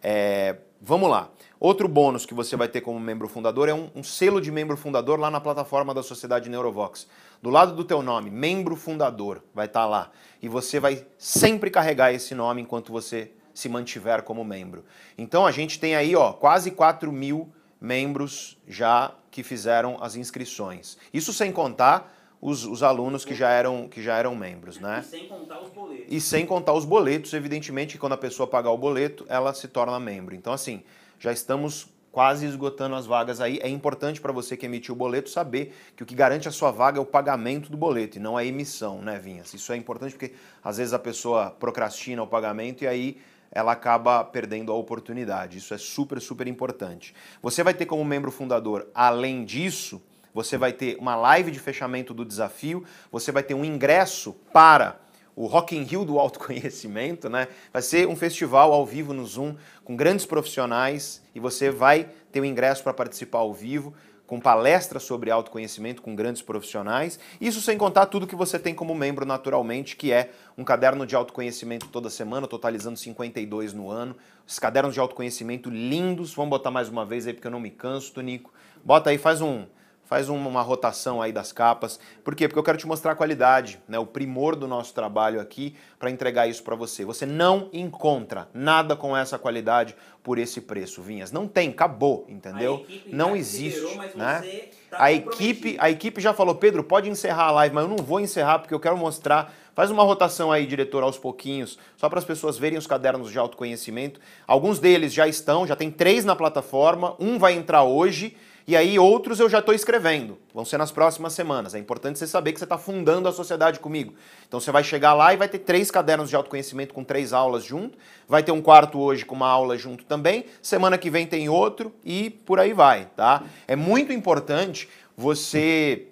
É, 0.00 0.56
vamos 0.80 1.10
lá. 1.10 1.30
Outro 1.66 1.88
bônus 1.88 2.24
que 2.24 2.32
você 2.32 2.54
vai 2.54 2.68
ter 2.68 2.80
como 2.80 3.00
membro 3.00 3.26
fundador 3.26 3.68
é 3.68 3.74
um, 3.74 3.90
um, 3.92 4.00
selo 4.00 4.40
de 4.40 4.52
membro 4.52 4.76
fundador 4.76 5.18
lá 5.18 5.32
na 5.32 5.40
plataforma 5.40 5.92
da 5.92 6.00
Sociedade 6.00 6.48
Neurovox. 6.48 7.08
Do 7.42 7.50
lado 7.50 7.74
do 7.74 7.82
teu 7.82 8.02
nome, 8.02 8.30
membro 8.30 8.76
fundador, 8.76 9.42
vai 9.52 9.66
estar 9.66 9.80
tá 9.80 9.86
lá. 9.86 10.12
E 10.40 10.48
você 10.48 10.78
vai 10.78 11.04
sempre 11.18 11.68
carregar 11.68 12.12
esse 12.12 12.36
nome 12.36 12.62
enquanto 12.62 12.92
você 12.92 13.32
se 13.52 13.68
mantiver 13.68 14.22
como 14.22 14.44
membro. 14.44 14.84
Então 15.18 15.44
a 15.44 15.50
gente 15.50 15.80
tem 15.80 15.96
aí 15.96 16.14
ó, 16.14 16.32
quase 16.32 16.70
4 16.70 17.10
mil 17.10 17.52
membros 17.80 18.56
já 18.68 19.12
que 19.28 19.42
fizeram 19.42 19.98
as 20.00 20.14
inscrições. 20.14 20.96
Isso 21.12 21.32
sem 21.32 21.50
contar 21.50 22.16
os, 22.40 22.64
os, 22.64 22.84
alunos 22.84 23.24
que 23.24 23.34
já 23.34 23.50
eram 23.50 23.88
que 23.88 24.00
já 24.00 24.16
eram 24.16 24.36
membros, 24.36 24.78
né? 24.78 25.00
E 25.04 25.10
sem 25.10 25.26
contar 25.26 25.60
os 25.60 25.70
boletos. 25.70 26.06
E 26.08 26.20
sem 26.20 26.46
contar 26.46 26.74
os 26.74 26.84
boletos, 26.84 27.32
evidentemente, 27.32 27.94
que 27.94 27.98
quando 27.98 28.12
a 28.12 28.16
pessoa 28.16 28.46
pagar 28.46 28.70
o 28.70 28.78
boleto, 28.78 29.26
ela 29.28 29.52
se 29.52 29.66
torna 29.66 29.98
membro. 29.98 30.32
Então, 30.32 30.52
assim, 30.52 30.84
já 31.18 31.32
estamos 31.32 31.88
quase 32.16 32.46
esgotando 32.46 32.94
as 32.94 33.04
vagas 33.04 33.42
aí. 33.42 33.58
É 33.62 33.68
importante 33.68 34.22
para 34.22 34.32
você 34.32 34.56
que 34.56 34.64
emitiu 34.64 34.94
o 34.94 34.96
boleto 34.96 35.28
saber 35.28 35.74
que 35.94 36.02
o 36.02 36.06
que 36.06 36.14
garante 36.14 36.48
a 36.48 36.50
sua 36.50 36.70
vaga 36.70 36.98
é 36.98 37.00
o 37.00 37.04
pagamento 37.04 37.70
do 37.70 37.76
boleto 37.76 38.16
e 38.16 38.20
não 38.20 38.38
a 38.38 38.44
emissão, 38.44 39.02
né, 39.02 39.18
Vinhas? 39.18 39.52
Isso 39.52 39.70
é 39.70 39.76
importante 39.76 40.12
porque 40.12 40.32
às 40.64 40.78
vezes 40.78 40.94
a 40.94 40.98
pessoa 40.98 41.50
procrastina 41.50 42.22
o 42.22 42.26
pagamento 42.26 42.84
e 42.84 42.86
aí 42.86 43.18
ela 43.52 43.72
acaba 43.72 44.24
perdendo 44.24 44.72
a 44.72 44.74
oportunidade. 44.74 45.58
Isso 45.58 45.74
é 45.74 45.78
super, 45.78 46.18
super 46.20 46.46
importante. 46.46 47.14
Você 47.42 47.62
vai 47.62 47.74
ter 47.74 47.84
como 47.84 48.02
membro 48.02 48.30
fundador, 48.30 48.88
além 48.94 49.44
disso, 49.44 50.02
você 50.32 50.56
vai 50.56 50.72
ter 50.72 50.96
uma 50.98 51.16
live 51.16 51.50
de 51.50 51.58
fechamento 51.58 52.12
do 52.12 52.24
desafio, 52.24 52.84
você 53.12 53.30
vai 53.30 53.42
ter 53.42 53.54
um 53.54 53.64
ingresso 53.64 54.34
para 54.52 54.98
o 55.36 55.46
Rock 55.46 55.76
in 55.76 55.82
Rio 55.82 56.04
do 56.04 56.18
autoconhecimento, 56.18 57.28
né? 57.28 57.46
Vai 57.70 57.82
ser 57.82 58.08
um 58.08 58.16
festival 58.16 58.72
ao 58.72 58.86
vivo 58.86 59.12
no 59.12 59.24
Zoom 59.26 59.54
com 59.84 59.94
grandes 59.94 60.24
profissionais 60.24 61.22
e 61.34 61.38
você 61.38 61.70
vai 61.70 62.08
ter 62.32 62.40
o 62.40 62.44
ingresso 62.44 62.82
para 62.82 62.94
participar 62.94 63.38
ao 63.38 63.52
vivo 63.52 63.94
com 64.26 64.40
palestras 64.40 65.04
sobre 65.04 65.30
autoconhecimento 65.30 66.02
com 66.02 66.16
grandes 66.16 66.42
profissionais. 66.42 67.18
Isso 67.40 67.60
sem 67.60 67.78
contar 67.78 68.06
tudo 68.06 68.26
que 68.26 68.34
você 68.34 68.58
tem 68.58 68.74
como 68.74 68.94
membro 68.94 69.24
naturalmente, 69.24 69.94
que 69.94 70.10
é 70.10 70.30
um 70.58 70.64
caderno 70.64 71.06
de 71.06 71.14
autoconhecimento 71.14 71.86
toda 71.88 72.10
semana, 72.10 72.48
totalizando 72.48 72.98
52 72.98 73.72
no 73.72 73.90
ano. 73.90 74.16
Esses 74.46 74.58
cadernos 74.58 74.94
de 74.94 75.00
autoconhecimento 75.00 75.70
lindos. 75.70 76.34
Vamos 76.34 76.50
botar 76.50 76.70
mais 76.70 76.88
uma 76.88 77.04
vez 77.04 77.26
aí 77.26 77.34
porque 77.34 77.46
eu 77.46 77.52
não 77.52 77.60
me 77.60 77.70
canso, 77.70 78.12
Tonico. 78.12 78.52
Bota 78.84 79.10
aí, 79.10 79.18
faz 79.18 79.40
um 79.40 79.64
faz 80.06 80.28
uma 80.28 80.62
rotação 80.62 81.20
aí 81.20 81.32
das 81.32 81.52
capas. 81.52 82.00
Por 82.24 82.34
quê? 82.34 82.48
Porque 82.48 82.58
eu 82.58 82.62
quero 82.62 82.78
te 82.78 82.86
mostrar 82.86 83.12
a 83.12 83.14
qualidade, 83.14 83.78
né, 83.86 83.98
o 83.98 84.06
primor 84.06 84.56
do 84.56 84.66
nosso 84.66 84.94
trabalho 84.94 85.40
aqui 85.40 85.76
para 85.98 86.10
entregar 86.10 86.46
isso 86.46 86.62
para 86.62 86.74
você. 86.74 87.04
Você 87.04 87.26
não 87.26 87.68
encontra 87.72 88.48
nada 88.54 88.96
com 88.96 89.16
essa 89.16 89.38
qualidade 89.38 89.94
por 90.22 90.38
esse 90.38 90.60
preço, 90.60 91.02
Vinhas. 91.02 91.30
Não 91.30 91.46
tem, 91.46 91.70
acabou, 91.70 92.24
entendeu? 92.28 92.86
Não 93.06 93.36
existe, 93.36 93.98
né? 94.14 94.68
Tá 94.90 95.04
a 95.04 95.12
equipe, 95.12 95.76
a 95.78 95.90
equipe 95.90 96.20
já 96.20 96.32
falou, 96.32 96.54
Pedro, 96.54 96.82
pode 96.84 97.10
encerrar 97.10 97.46
a 97.46 97.50
live, 97.50 97.74
mas 97.74 97.84
eu 97.84 97.90
não 97.90 98.04
vou 98.04 98.20
encerrar 98.20 98.60
porque 98.60 98.74
eu 98.74 98.80
quero 98.80 98.96
mostrar 98.96 99.52
Faz 99.76 99.90
uma 99.90 100.02
rotação 100.02 100.50
aí, 100.50 100.64
diretor, 100.64 101.02
aos 101.02 101.18
pouquinhos, 101.18 101.78
só 101.98 102.08
para 102.08 102.18
as 102.18 102.24
pessoas 102.24 102.56
verem 102.56 102.78
os 102.78 102.86
cadernos 102.86 103.30
de 103.30 103.38
autoconhecimento. 103.38 104.18
Alguns 104.46 104.78
deles 104.78 105.12
já 105.12 105.28
estão, 105.28 105.66
já 105.66 105.76
tem 105.76 105.90
três 105.90 106.24
na 106.24 106.34
plataforma, 106.34 107.14
um 107.20 107.38
vai 107.38 107.52
entrar 107.52 107.82
hoje 107.82 108.34
e 108.66 108.74
aí 108.74 108.98
outros 108.98 109.38
eu 109.38 109.48
já 109.48 109.60
estou 109.60 109.72
escrevendo. 109.72 110.36
Vão 110.52 110.64
ser 110.64 110.76
nas 110.76 110.90
próximas 110.90 111.32
semanas. 111.34 111.74
É 111.74 111.78
importante 111.78 112.18
você 112.18 112.26
saber 112.26 112.52
que 112.52 112.58
você 112.58 112.64
está 112.64 112.76
fundando 112.76 113.28
a 113.28 113.32
sociedade 113.32 113.78
comigo. 113.78 114.14
Então 114.48 114.58
você 114.58 114.72
vai 114.72 114.82
chegar 114.82 115.14
lá 115.14 115.32
e 115.32 115.36
vai 115.36 115.48
ter 115.48 115.60
três 115.60 115.88
cadernos 115.88 116.28
de 116.28 116.34
autoconhecimento 116.34 116.92
com 116.92 117.04
três 117.04 117.32
aulas 117.32 117.62
junto. 117.62 117.96
Vai 118.26 118.42
ter 118.42 118.50
um 118.50 118.60
quarto 118.60 118.98
hoje 118.98 119.24
com 119.24 119.36
uma 119.36 119.48
aula 119.48 119.78
junto 119.78 120.04
também. 120.04 120.46
Semana 120.60 120.98
que 120.98 121.08
vem 121.08 121.28
tem 121.28 121.48
outro 121.48 121.94
e 122.04 122.28
por 122.30 122.58
aí 122.58 122.72
vai, 122.72 123.06
tá? 123.14 123.44
É 123.68 123.76
muito 123.76 124.12
importante 124.12 124.88
você 125.16 126.08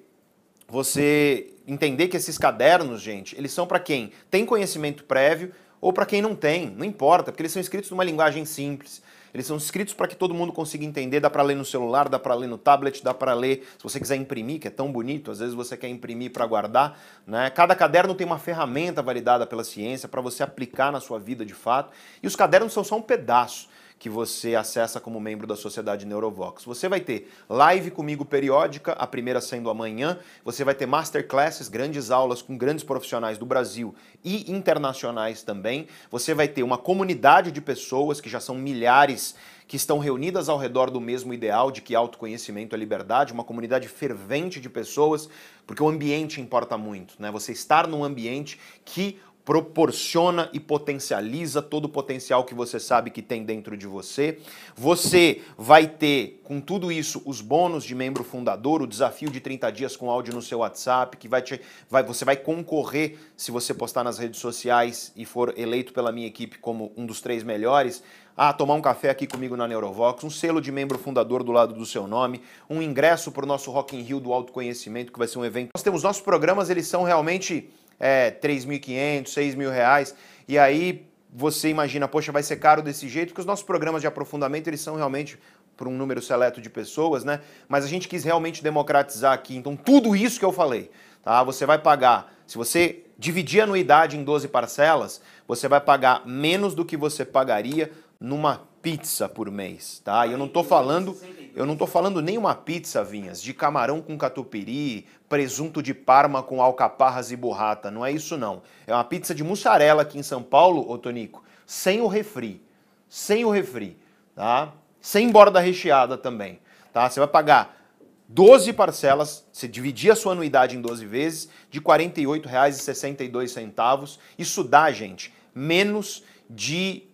você 0.68 1.50
entender 1.66 2.08
que 2.08 2.16
esses 2.16 2.38
cadernos, 2.38 3.00
gente, 3.00 3.36
eles 3.36 3.52
são 3.52 3.66
para 3.66 3.80
quem 3.80 4.12
tem 4.30 4.46
conhecimento 4.46 5.04
prévio 5.04 5.52
ou 5.80 5.92
para 5.92 6.06
quem 6.06 6.22
não 6.22 6.34
tem, 6.34 6.70
não 6.70 6.84
importa, 6.84 7.30
porque 7.30 7.42
eles 7.42 7.52
são 7.52 7.60
escritos 7.60 7.90
numa 7.90 8.04
linguagem 8.04 8.44
simples. 8.44 9.02
Eles 9.34 9.48
são 9.48 9.56
escritos 9.56 9.92
para 9.92 10.06
que 10.06 10.14
todo 10.14 10.32
mundo 10.32 10.52
consiga 10.52 10.84
entender, 10.84 11.18
dá 11.18 11.28
para 11.28 11.42
ler 11.42 11.56
no 11.56 11.64
celular, 11.64 12.08
dá 12.08 12.20
para 12.20 12.36
ler 12.36 12.46
no 12.46 12.56
tablet, 12.56 13.02
dá 13.02 13.12
para 13.12 13.34
ler, 13.34 13.66
se 13.76 13.82
você 13.82 13.98
quiser 13.98 14.14
imprimir, 14.14 14.60
que 14.60 14.68
é 14.68 14.70
tão 14.70 14.92
bonito, 14.92 15.32
às 15.32 15.40
vezes 15.40 15.54
você 15.54 15.76
quer 15.76 15.88
imprimir 15.88 16.30
para 16.30 16.46
guardar, 16.46 16.96
né? 17.26 17.50
Cada 17.50 17.74
caderno 17.74 18.14
tem 18.14 18.24
uma 18.24 18.38
ferramenta 18.38 19.02
validada 19.02 19.44
pela 19.44 19.64
ciência 19.64 20.08
para 20.08 20.20
você 20.20 20.44
aplicar 20.44 20.92
na 20.92 21.00
sua 21.00 21.18
vida 21.18 21.44
de 21.44 21.52
fato, 21.52 21.90
e 22.22 22.28
os 22.28 22.36
cadernos 22.36 22.72
são 22.72 22.84
só 22.84 22.96
um 22.96 23.02
pedaço 23.02 23.68
que 24.04 24.10
você 24.10 24.54
acessa 24.54 25.00
como 25.00 25.18
membro 25.18 25.46
da 25.46 25.56
Sociedade 25.56 26.04
Neurovox. 26.04 26.62
Você 26.64 26.90
vai 26.90 27.00
ter 27.00 27.32
live 27.48 27.90
comigo 27.90 28.22
periódica, 28.22 28.92
a 28.92 29.06
primeira 29.06 29.40
sendo 29.40 29.70
amanhã. 29.70 30.18
Você 30.44 30.62
vai 30.62 30.74
ter 30.74 30.84
masterclasses, 30.84 31.70
grandes 31.70 32.10
aulas 32.10 32.42
com 32.42 32.54
grandes 32.54 32.84
profissionais 32.84 33.38
do 33.38 33.46
Brasil 33.46 33.94
e 34.22 34.52
internacionais 34.52 35.42
também. 35.42 35.88
Você 36.10 36.34
vai 36.34 36.46
ter 36.46 36.62
uma 36.62 36.76
comunidade 36.76 37.50
de 37.50 37.62
pessoas, 37.62 38.20
que 38.20 38.28
já 38.28 38.40
são 38.40 38.56
milhares, 38.56 39.36
que 39.66 39.76
estão 39.76 39.98
reunidas 39.98 40.50
ao 40.50 40.58
redor 40.58 40.90
do 40.90 41.00
mesmo 41.00 41.32
ideal 41.32 41.70
de 41.70 41.80
que 41.80 41.94
autoconhecimento 41.94 42.76
é 42.76 42.78
liberdade, 42.78 43.32
uma 43.32 43.42
comunidade 43.42 43.88
fervente 43.88 44.60
de 44.60 44.68
pessoas, 44.68 45.30
porque 45.66 45.82
o 45.82 45.88
ambiente 45.88 46.42
importa 46.42 46.76
muito, 46.76 47.14
né? 47.18 47.30
Você 47.30 47.52
estar 47.52 47.88
num 47.88 48.04
ambiente 48.04 48.60
que 48.84 49.18
proporciona 49.44 50.48
e 50.52 50.58
potencializa 50.58 51.60
todo 51.60 51.84
o 51.84 51.88
potencial 51.88 52.44
que 52.44 52.54
você 52.54 52.80
sabe 52.80 53.10
que 53.10 53.20
tem 53.20 53.44
dentro 53.44 53.76
de 53.76 53.86
você. 53.86 54.38
Você 54.74 55.42
vai 55.58 55.86
ter, 55.86 56.40
com 56.42 56.60
tudo 56.60 56.90
isso, 56.90 57.20
os 57.26 57.42
bônus 57.42 57.84
de 57.84 57.94
membro 57.94 58.24
fundador, 58.24 58.80
o 58.80 58.86
desafio 58.86 59.30
de 59.30 59.40
30 59.40 59.70
dias 59.70 59.96
com 59.96 60.10
áudio 60.10 60.34
no 60.34 60.40
seu 60.40 60.60
WhatsApp, 60.60 61.18
que 61.18 61.28
vai 61.28 61.42
te, 61.42 61.60
vai, 61.90 62.02
você 62.02 62.24
vai 62.24 62.36
concorrer, 62.36 63.18
se 63.36 63.50
você 63.50 63.74
postar 63.74 64.02
nas 64.02 64.16
redes 64.16 64.40
sociais 64.40 65.12
e 65.14 65.26
for 65.26 65.52
eleito 65.58 65.92
pela 65.92 66.10
minha 66.10 66.26
equipe 66.26 66.58
como 66.58 66.92
um 66.96 67.04
dos 67.04 67.20
três 67.20 67.42
melhores, 67.42 68.02
a 68.36 68.52
tomar 68.52 68.74
um 68.74 68.80
café 68.80 69.10
aqui 69.10 69.26
comigo 69.26 69.56
na 69.56 69.68
Neurovox, 69.68 70.24
um 70.24 70.30
selo 70.30 70.60
de 70.60 70.72
membro 70.72 70.98
fundador 70.98 71.44
do 71.44 71.52
lado 71.52 71.74
do 71.74 71.86
seu 71.86 72.06
nome, 72.06 72.42
um 72.68 72.82
ingresso 72.82 73.30
para 73.30 73.44
o 73.44 73.46
nosso 73.46 73.70
Rock 73.70 73.94
in 73.94 74.00
Rio 74.00 74.18
do 74.18 74.32
autoconhecimento, 74.32 75.12
que 75.12 75.18
vai 75.18 75.28
ser 75.28 75.38
um 75.38 75.44
evento. 75.44 75.70
Nós 75.74 75.82
temos 75.82 76.02
nossos 76.02 76.22
programas, 76.22 76.70
eles 76.70 76.86
são 76.86 77.04
realmente 77.04 77.70
é, 77.98 78.30
3.500, 78.30 79.28
6 79.28 79.54
mil 79.54 79.70
reais, 79.70 80.14
e 80.46 80.58
aí 80.58 81.06
você 81.36 81.68
imagina, 81.68 82.06
poxa, 82.06 82.30
vai 82.30 82.42
ser 82.42 82.56
caro 82.56 82.80
desse 82.80 83.08
jeito, 83.08 83.28
porque 83.30 83.40
os 83.40 83.46
nossos 83.46 83.64
programas 83.64 84.00
de 84.00 84.06
aprofundamento, 84.06 84.68
eles 84.68 84.80
são 84.80 84.94
realmente 84.94 85.36
para 85.76 85.88
um 85.88 85.96
número 85.96 86.22
seleto 86.22 86.60
de 86.60 86.70
pessoas, 86.70 87.24
né? 87.24 87.40
Mas 87.68 87.84
a 87.84 87.88
gente 87.88 88.06
quis 88.06 88.22
realmente 88.22 88.62
democratizar 88.62 89.32
aqui. 89.32 89.56
Então, 89.56 89.74
tudo 89.74 90.14
isso 90.14 90.38
que 90.38 90.44
eu 90.44 90.52
falei, 90.52 90.92
tá? 91.24 91.42
Você 91.42 91.66
vai 91.66 91.78
pagar, 91.78 92.32
se 92.46 92.56
você 92.56 93.02
dividir 93.18 93.60
a 93.60 93.64
anuidade 93.64 94.16
em 94.16 94.22
12 94.22 94.46
parcelas, 94.46 95.20
você 95.46 95.66
vai 95.66 95.80
pagar 95.80 96.24
menos 96.24 96.72
do 96.72 96.84
que 96.84 96.96
você 96.96 97.24
pagaria 97.24 97.90
numa 98.20 98.62
pizza 98.80 99.28
por 99.28 99.50
mês, 99.50 100.00
tá? 100.04 100.26
E 100.26 100.32
eu 100.32 100.38
não 100.38 100.46
tô 100.46 100.62
falando, 100.62 101.16
eu 101.54 101.64
não 101.64 101.76
tô 101.76 101.86
falando 101.86 102.20
nem 102.20 102.36
uma 102.36 102.54
pizza, 102.54 103.02
Vinhas, 103.04 103.40
de 103.40 103.54
camarão 103.54 104.02
com 104.02 104.18
catupiry, 104.18 105.06
presunto 105.28 105.80
de 105.82 105.94
parma 105.94 106.42
com 106.42 106.60
alcaparras 106.60 107.30
e 107.30 107.36
burrata, 107.36 107.90
não 107.90 108.04
é 108.04 108.10
isso 108.10 108.36
não. 108.36 108.62
É 108.86 108.92
uma 108.92 109.04
pizza 109.04 109.34
de 109.34 109.44
mussarela 109.44 110.02
aqui 110.02 110.18
em 110.18 110.22
São 110.22 110.42
Paulo, 110.42 110.90
ô 110.90 110.98
Tonico, 110.98 111.42
sem 111.64 112.00
o 112.00 112.06
refri, 112.06 112.62
sem 113.08 113.44
o 113.44 113.50
refri, 113.50 113.96
tá? 114.34 114.72
Sem 115.00 115.30
borda 115.30 115.60
recheada 115.60 116.18
também, 116.18 116.58
tá? 116.92 117.08
Você 117.08 117.20
vai 117.20 117.28
pagar 117.28 117.80
12 118.28 118.72
parcelas, 118.72 119.46
você 119.52 119.68
dividir 119.68 120.10
a 120.10 120.16
sua 120.16 120.32
anuidade 120.32 120.76
em 120.76 120.80
12 120.80 121.06
vezes, 121.06 121.48
de 121.70 121.78
R$ 121.78 121.84
48,62. 121.84 124.18
Isso 124.36 124.64
dá, 124.64 124.90
gente, 124.90 125.32
menos 125.54 126.24
de 126.50 127.04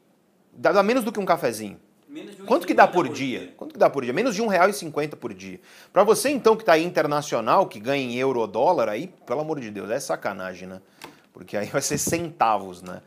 dá 0.53 0.83
menos 0.83 1.05
do 1.05 1.13
que 1.13 1.21
um 1.21 1.27
cafezinho. 1.27 1.79
Um 2.11 2.45
Quanto 2.45 2.67
que 2.67 2.75
dá 2.75 2.89
por, 2.89 3.07
por 3.07 3.15
dia? 3.15 3.39
dia? 3.39 3.55
Quanto 3.57 3.73
que 3.73 3.79
dá 3.79 3.89
por 3.89 4.03
dia? 4.03 4.13
Menos 4.13 4.35
de 4.35 4.43
R$1,50 4.43 5.15
por 5.15 5.33
dia. 5.33 5.61
Para 5.93 6.03
você 6.03 6.29
então 6.29 6.57
que 6.57 6.63
está 6.63 6.73
aí 6.73 6.85
internacional, 6.85 7.69
que 7.69 7.79
ganha 7.79 8.03
em 8.03 8.17
euro 8.17 8.41
ou 8.41 8.49
dólar, 8.49 8.89
aí, 8.89 9.13
pelo 9.25 9.41
amor 9.41 9.61
de 9.61 9.71
Deus, 9.71 9.89
é 9.91 10.01
sacanagem, 10.01 10.67
né? 10.67 10.81
Porque 11.33 11.57
aí 11.57 11.67
vai 11.69 11.81
ser 11.81 11.99
centavos, 11.99 12.83
né? 12.83 13.01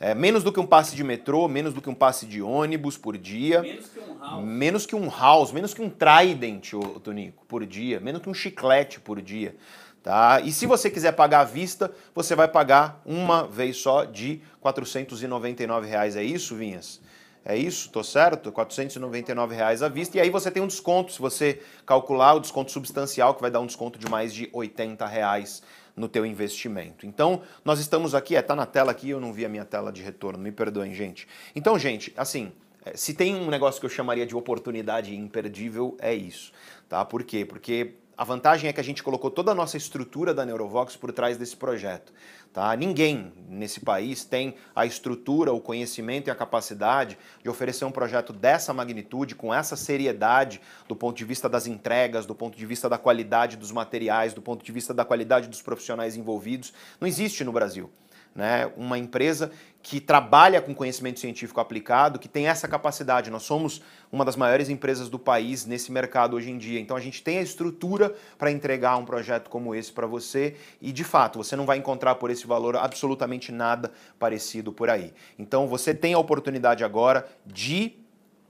É, 0.00 0.14
menos 0.14 0.42
do 0.42 0.52
que 0.52 0.60
um 0.60 0.66
passe 0.66 0.96
de 0.96 1.04
metrô, 1.04 1.48
menos 1.48 1.74
do 1.74 1.82
que 1.82 1.88
um 1.88 1.94
passe 1.94 2.24
de 2.26 2.40
ônibus 2.40 2.96
por 2.96 3.16
dia. 3.16 3.62
Menos 3.62 3.86
que 3.86 4.00
um 4.00 4.18
house. 4.18 4.44
Menos 4.44 4.86
que 4.86 4.96
um 4.96 5.08
house, 5.10 5.52
menos 5.52 5.74
que 5.74 5.82
um 5.82 5.90
Trident, 5.90 6.72
ô, 6.74 6.80
Tonico, 7.00 7.44
por 7.46 7.64
dia. 7.64 8.00
Menos 8.00 8.22
que 8.22 8.28
um 8.28 8.34
chiclete 8.34 9.00
por 9.00 9.20
dia. 9.20 9.54
Tá? 10.02 10.40
E 10.40 10.52
se 10.52 10.66
você 10.66 10.88
quiser 10.88 11.12
pagar 11.12 11.40
à 11.40 11.44
vista, 11.44 11.90
você 12.14 12.34
vai 12.34 12.46
pagar 12.46 13.02
uma 13.04 13.46
vez 13.46 13.76
só 13.78 14.04
de 14.04 14.40
499 14.60 15.88
reais. 15.88 16.14
É 16.14 16.22
isso, 16.22 16.54
Vinhas? 16.54 17.00
É 17.48 17.56
isso, 17.56 17.88
tô 17.90 18.02
certo? 18.02 18.50
499 18.50 19.54
reais 19.54 19.80
à 19.80 19.88
vista. 19.88 20.16
E 20.16 20.20
aí 20.20 20.30
você 20.30 20.50
tem 20.50 20.60
um 20.60 20.66
desconto, 20.66 21.12
se 21.12 21.20
você 21.20 21.62
calcular 21.86 22.34
o 22.34 22.40
desconto 22.40 22.72
substancial, 22.72 23.36
que 23.36 23.40
vai 23.40 23.52
dar 23.52 23.60
um 23.60 23.66
desconto 23.66 24.00
de 24.00 24.10
mais 24.10 24.34
de 24.34 24.50
80 24.52 25.06
reais 25.06 25.62
no 25.94 26.08
teu 26.08 26.26
investimento. 26.26 27.06
Então, 27.06 27.40
nós 27.64 27.78
estamos 27.78 28.16
aqui, 28.16 28.34
é, 28.34 28.42
tá 28.42 28.56
na 28.56 28.66
tela 28.66 28.90
aqui, 28.90 29.10
eu 29.10 29.20
não 29.20 29.32
vi 29.32 29.44
a 29.44 29.48
minha 29.48 29.64
tela 29.64 29.92
de 29.92 30.02
retorno, 30.02 30.40
me 30.40 30.50
perdoem, 30.50 30.92
gente. 30.92 31.28
Então, 31.54 31.78
gente, 31.78 32.12
assim, 32.16 32.50
é, 32.84 32.96
se 32.96 33.14
tem 33.14 33.36
um 33.36 33.48
negócio 33.48 33.78
que 33.78 33.86
eu 33.86 33.90
chamaria 33.90 34.26
de 34.26 34.34
oportunidade 34.34 35.14
imperdível, 35.14 35.96
é 36.00 36.12
isso, 36.12 36.50
tá? 36.88 37.04
Por 37.04 37.22
quê? 37.22 37.44
Porque 37.44 37.94
a 38.18 38.24
vantagem 38.24 38.68
é 38.68 38.72
que 38.72 38.80
a 38.80 38.84
gente 38.84 39.02
colocou 39.02 39.30
toda 39.30 39.52
a 39.52 39.54
nossa 39.54 39.76
estrutura 39.76 40.34
da 40.34 40.44
Neurovox 40.44 40.96
por 40.96 41.12
trás 41.12 41.36
desse 41.36 41.54
projeto. 41.54 42.12
Tá? 42.56 42.74
Ninguém 42.74 43.34
nesse 43.50 43.80
país 43.80 44.24
tem 44.24 44.54
a 44.74 44.86
estrutura, 44.86 45.52
o 45.52 45.60
conhecimento 45.60 46.28
e 46.28 46.30
a 46.30 46.34
capacidade 46.34 47.18
de 47.42 47.50
oferecer 47.50 47.84
um 47.84 47.90
projeto 47.90 48.32
dessa 48.32 48.72
magnitude, 48.72 49.34
com 49.34 49.52
essa 49.52 49.76
seriedade, 49.76 50.58
do 50.88 50.96
ponto 50.96 51.18
de 51.18 51.24
vista 51.26 51.50
das 51.50 51.66
entregas, 51.66 52.24
do 52.24 52.34
ponto 52.34 52.56
de 52.56 52.64
vista 52.64 52.88
da 52.88 52.96
qualidade 52.96 53.58
dos 53.58 53.70
materiais, 53.70 54.32
do 54.32 54.40
ponto 54.40 54.64
de 54.64 54.72
vista 54.72 54.94
da 54.94 55.04
qualidade 55.04 55.48
dos 55.48 55.60
profissionais 55.60 56.16
envolvidos. 56.16 56.72
Não 56.98 57.06
existe 57.06 57.44
no 57.44 57.52
Brasil 57.52 57.90
né, 58.34 58.72
uma 58.74 58.96
empresa 58.96 59.50
que 59.88 60.00
trabalha 60.00 60.60
com 60.60 60.74
conhecimento 60.74 61.20
científico 61.20 61.60
aplicado, 61.60 62.18
que 62.18 62.26
tem 62.26 62.48
essa 62.48 62.66
capacidade. 62.66 63.30
Nós 63.30 63.44
somos 63.44 63.80
uma 64.10 64.24
das 64.24 64.34
maiores 64.34 64.68
empresas 64.68 65.08
do 65.08 65.16
país 65.16 65.64
nesse 65.64 65.92
mercado 65.92 66.34
hoje 66.34 66.50
em 66.50 66.58
dia. 66.58 66.80
Então 66.80 66.96
a 66.96 67.00
gente 67.00 67.22
tem 67.22 67.38
a 67.38 67.40
estrutura 67.40 68.12
para 68.36 68.50
entregar 68.50 68.96
um 68.96 69.04
projeto 69.04 69.48
como 69.48 69.76
esse 69.76 69.92
para 69.92 70.04
você 70.04 70.56
e 70.82 70.90
de 70.90 71.04
fato 71.04 71.38
você 71.38 71.54
não 71.54 71.64
vai 71.64 71.78
encontrar 71.78 72.16
por 72.16 72.32
esse 72.32 72.48
valor 72.48 72.74
absolutamente 72.74 73.52
nada 73.52 73.92
parecido 74.18 74.72
por 74.72 74.90
aí. 74.90 75.14
Então 75.38 75.68
você 75.68 75.94
tem 75.94 76.14
a 76.14 76.18
oportunidade 76.18 76.82
agora 76.82 77.24
de 77.46 77.96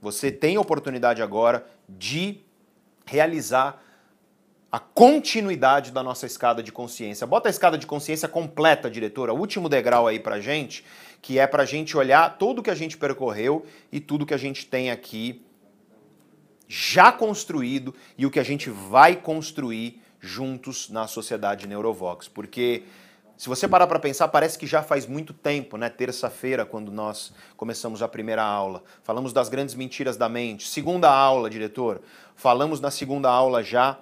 você 0.01 0.31
tem 0.31 0.55
a 0.55 0.59
oportunidade 0.59 1.21
agora 1.21 1.67
de 1.87 2.41
realizar 3.05 3.79
a 4.71 4.79
continuidade 4.79 5.91
da 5.91 6.03
nossa 6.03 6.25
escada 6.25 6.61
de 6.61 6.71
consciência. 6.71 7.25
Bota 7.25 7.47
a 7.47 7.51
escada 7.51 7.77
de 7.77 7.87
consciência 7.87 8.27
completa, 8.27 8.89
diretora, 8.89 9.33
o 9.33 9.39
último 9.39 9.69
degrau 9.69 10.07
aí 10.07 10.19
pra 10.19 10.39
gente, 10.41 10.83
que 11.27 11.37
é 11.37 11.45
pra 11.45 11.65
gente 11.65 11.97
olhar 11.97 12.37
tudo 12.37 12.63
que 12.63 12.69
a 12.69 12.73
gente 12.75 12.97
percorreu 12.97 13.65
e 13.91 13.99
tudo 13.99 14.25
que 14.25 14.33
a 14.33 14.37
gente 14.37 14.65
tem 14.65 14.89
aqui 14.89 15.45
já 16.69 17.11
construído 17.11 17.93
e 18.17 18.25
o 18.25 18.31
que 18.31 18.39
a 18.39 18.43
gente 18.43 18.69
vai 18.69 19.13
construir 19.13 20.01
juntos 20.21 20.89
na 20.89 21.05
sociedade 21.05 21.67
Neurovox. 21.67 22.29
Porque 22.29 22.83
se 23.35 23.49
você 23.49 23.67
parar 23.67 23.87
para 23.87 23.99
pensar, 23.99 24.29
parece 24.29 24.57
que 24.57 24.65
já 24.65 24.81
faz 24.81 25.05
muito 25.05 25.33
tempo, 25.33 25.75
né? 25.75 25.89
Terça-feira, 25.89 26.65
quando 26.65 26.93
nós 26.93 27.33
começamos 27.57 28.01
a 28.01 28.07
primeira 28.07 28.41
aula. 28.41 28.81
Falamos 29.03 29.33
das 29.33 29.49
grandes 29.49 29.75
mentiras 29.75 30.15
da 30.15 30.29
mente. 30.29 30.65
Segunda 30.65 31.11
aula, 31.11 31.49
diretor. 31.49 31.99
Falamos 32.37 32.79
na 32.79 32.89
segunda 32.89 33.29
aula 33.29 33.61
já 33.61 33.99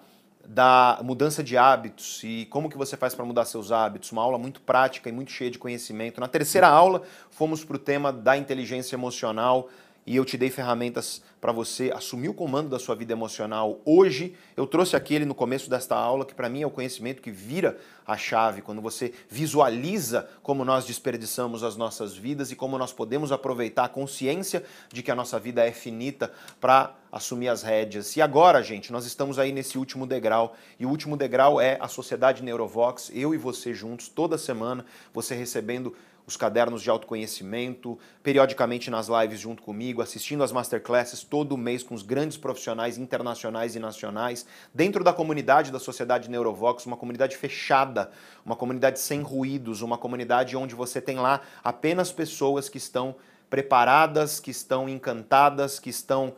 da 0.48 1.00
mudança 1.04 1.44
de 1.44 1.58
hábitos 1.58 2.22
e 2.24 2.46
como 2.50 2.70
que 2.70 2.78
você 2.78 2.96
faz 2.96 3.16
para 3.16 3.26
mudar 3.26 3.46
seus 3.46 3.72
hábitos. 3.72 4.12
Uma 4.12 4.22
aula 4.22 4.38
muito 4.38 4.62
prática 4.62 5.10
e 5.10 5.12
muito 5.12 5.32
cheia 5.32 5.52
de 5.52 5.58
conhecimento. 5.58 6.22
Na 6.22 6.28
terceira 6.28 6.68
aula, 6.68 7.02
fomos 7.30 7.64
para 7.64 7.76
o 7.76 7.80
tema 7.80 8.12
da 8.12 8.38
inteligência 8.38 8.96
emocional 8.96 9.70
e 10.06 10.16
eu 10.16 10.24
te 10.24 10.38
dei 10.38 10.50
ferramentas 10.50 11.22
para 11.42 11.52
você 11.52 11.92
assumir 11.94 12.30
o 12.30 12.34
comando 12.34 12.70
da 12.70 12.78
sua 12.78 12.96
vida 12.96 13.14
emocional. 13.14 13.80
Hoje, 13.84 14.36
eu 14.56 14.68
trouxe 14.68 14.96
aquele 14.96 15.26
no 15.26 15.34
começo 15.34 15.70
desta 15.70 15.96
aula, 15.96 16.26
que 16.26 16.36
para 16.36 16.48
mim 16.48 16.62
é 16.62 16.68
o 16.68 16.72
conhecimento 16.72 17.22
que 17.22 17.32
vira 17.32 17.78
a 18.06 18.16
chave, 18.16 18.62
quando 18.62 18.82
você 18.82 19.14
visualiza 19.28 20.30
como 20.44 20.64
nós 20.64 20.86
desperdiçamos 20.86 21.64
as 21.64 21.76
nossas 21.76 22.16
vidas 22.16 22.52
e 22.52 22.56
como 22.56 22.78
nós 22.78 22.94
podemos 22.94 23.32
aproveitar 23.32 23.86
a 23.86 23.90
consciência 23.90 24.64
de 24.92 25.02
que 25.02 25.10
a 25.10 25.16
nossa 25.16 25.40
vida 25.40 25.66
é 25.66 25.72
finita 25.72 26.32
para 26.62 26.96
assumir 27.12 27.48
as 27.48 27.64
rédeas. 27.64 28.16
E 28.16 28.22
agora, 28.22 28.62
gente, 28.62 28.92
nós 28.92 29.06
estamos 29.06 29.40
aí 29.40 29.52
nesse 29.52 29.78
último 29.78 30.06
degrau, 30.06 30.56
e 30.80 30.86
o 30.86 30.90
último 30.90 31.18
degrau 31.18 31.60
é 31.60 31.78
a 31.82 31.88
Sociedade 31.88 32.44
Neurovox, 32.44 33.12
eu 33.14 33.34
e 33.34 33.38
você 33.38 33.74
juntos, 33.74 34.08
toda 34.08 34.38
semana, 34.38 34.86
você 35.14 35.34
recebendo 35.34 35.96
os 36.28 36.36
cadernos 36.36 36.82
de 36.82 36.90
autoconhecimento, 36.90 38.00
periodicamente 38.24 38.90
nas 38.90 39.08
lives 39.08 39.40
junto 39.40 39.62
comigo, 39.62 40.02
assistindo 40.02 40.44
as 40.44 40.52
masterclasses 40.52 41.24
todo 41.24 41.56
mês 41.56 41.84
com 41.84 41.94
os 41.94 42.02
grandes 42.02 42.36
profissionais 42.36 42.98
internacionais 42.98 43.76
e 43.76 43.80
nacionais, 43.80 44.46
dentro 44.74 45.04
da 45.04 45.14
comunidade 45.14 45.72
da 45.72 45.80
Sociedade 45.80 46.30
Neurovox, 46.30 46.86
uma 46.86 46.98
comunidade 46.98 47.38
fechada, 47.38 48.10
uma 48.44 48.56
comunidade 48.56 49.00
sem 49.00 49.22
ruídos, 49.22 49.82
uma 49.82 49.98
comunidade 49.98 50.58
onde 50.58 50.74
você 50.74 51.00
tem 51.00 51.18
lá 51.18 51.42
apenas 51.64 52.12
pessoas 52.12 52.68
que 52.70 52.78
estão 52.78 53.16
preparadas, 53.50 54.40
que 54.40 54.52
estão 54.52 54.90
encantadas, 54.90 55.80
que 55.80 55.90
estão 55.90 56.36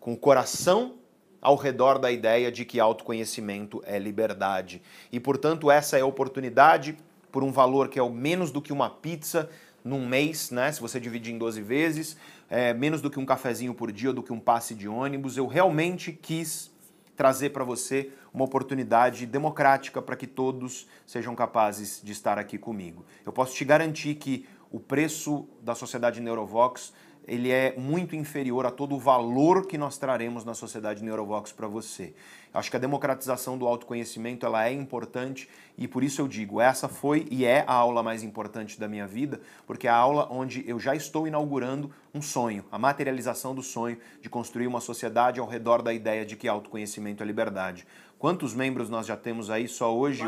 com 0.00 0.14
o 0.14 0.16
coração 0.16 0.94
ao 1.40 1.54
redor 1.54 1.98
da 1.98 2.10
ideia 2.10 2.50
de 2.50 2.64
que 2.64 2.80
autoconhecimento 2.80 3.82
é 3.86 3.98
liberdade. 3.98 4.82
E, 5.12 5.20
portanto, 5.20 5.70
essa 5.70 5.98
é 5.98 6.00
a 6.00 6.06
oportunidade 6.06 6.96
por 7.30 7.44
um 7.44 7.52
valor 7.52 7.88
que 7.88 7.98
é 7.98 8.02
o 8.02 8.10
menos 8.10 8.50
do 8.50 8.62
que 8.62 8.72
uma 8.72 8.90
pizza 8.90 9.50
num 9.84 10.06
mês, 10.06 10.50
né? 10.50 10.70
Se 10.72 10.80
você 10.80 10.98
dividir 11.00 11.34
em 11.34 11.38
12 11.38 11.62
vezes, 11.62 12.16
é, 12.50 12.74
menos 12.74 13.00
do 13.00 13.10
que 13.10 13.18
um 13.18 13.26
cafezinho 13.26 13.74
por 13.74 13.92
dia 13.92 14.10
ou 14.10 14.14
do 14.14 14.22
que 14.22 14.32
um 14.32 14.40
passe 14.40 14.74
de 14.74 14.88
ônibus. 14.88 15.36
Eu 15.36 15.46
realmente 15.46 16.12
quis 16.12 16.70
trazer 17.16 17.50
para 17.50 17.64
você 17.64 18.12
uma 18.32 18.44
oportunidade 18.44 19.26
democrática 19.26 20.00
para 20.00 20.14
que 20.14 20.26
todos 20.26 20.86
sejam 21.04 21.34
capazes 21.34 22.00
de 22.02 22.12
estar 22.12 22.38
aqui 22.38 22.56
comigo. 22.56 23.04
Eu 23.26 23.32
posso 23.32 23.54
te 23.54 23.64
garantir 23.64 24.14
que 24.14 24.46
o 24.70 24.78
preço 24.78 25.48
da 25.62 25.74
sociedade 25.74 26.20
Neurovox 26.20 26.92
ele 27.26 27.50
é 27.50 27.74
muito 27.76 28.16
inferior 28.16 28.64
a 28.64 28.70
todo 28.70 28.94
o 28.94 28.98
valor 28.98 29.66
que 29.66 29.76
nós 29.76 29.98
traremos 29.98 30.44
na 30.44 30.54
sociedade 30.54 31.04
Neurovox 31.04 31.52
para 31.52 31.68
você. 31.68 32.14
Acho 32.52 32.70
que 32.70 32.76
a 32.76 32.80
democratização 32.80 33.58
do 33.58 33.66
autoconhecimento 33.66 34.44
ela 34.44 34.66
é 34.66 34.72
importante 34.72 35.48
e 35.76 35.86
por 35.86 36.02
isso 36.02 36.20
eu 36.20 36.26
digo, 36.26 36.60
essa 36.60 36.88
foi 36.88 37.26
e 37.30 37.44
é 37.44 37.64
a 37.66 37.72
aula 37.72 38.02
mais 38.02 38.22
importante 38.22 38.80
da 38.80 38.88
minha 38.88 39.06
vida, 39.06 39.40
porque 39.66 39.86
é 39.86 39.90
a 39.90 39.96
aula 39.96 40.26
onde 40.30 40.64
eu 40.68 40.78
já 40.80 40.94
estou 40.94 41.26
inaugurando 41.26 41.90
um 42.12 42.22
sonho, 42.22 42.64
a 42.72 42.78
materialização 42.78 43.54
do 43.54 43.62
sonho 43.62 43.98
de 44.20 44.28
construir 44.28 44.66
uma 44.66 44.80
sociedade 44.80 45.38
ao 45.38 45.46
redor 45.46 45.82
da 45.82 45.92
ideia 45.92 46.24
de 46.24 46.36
que 46.36 46.48
autoconhecimento 46.48 47.22
é 47.22 47.26
liberdade. 47.26 47.86
Quantos 48.18 48.54
membros 48.54 48.90
nós 48.90 49.06
já 49.06 49.16
temos 49.16 49.50
aí 49.50 49.68
só 49.68 49.96
hoje? 49.96 50.24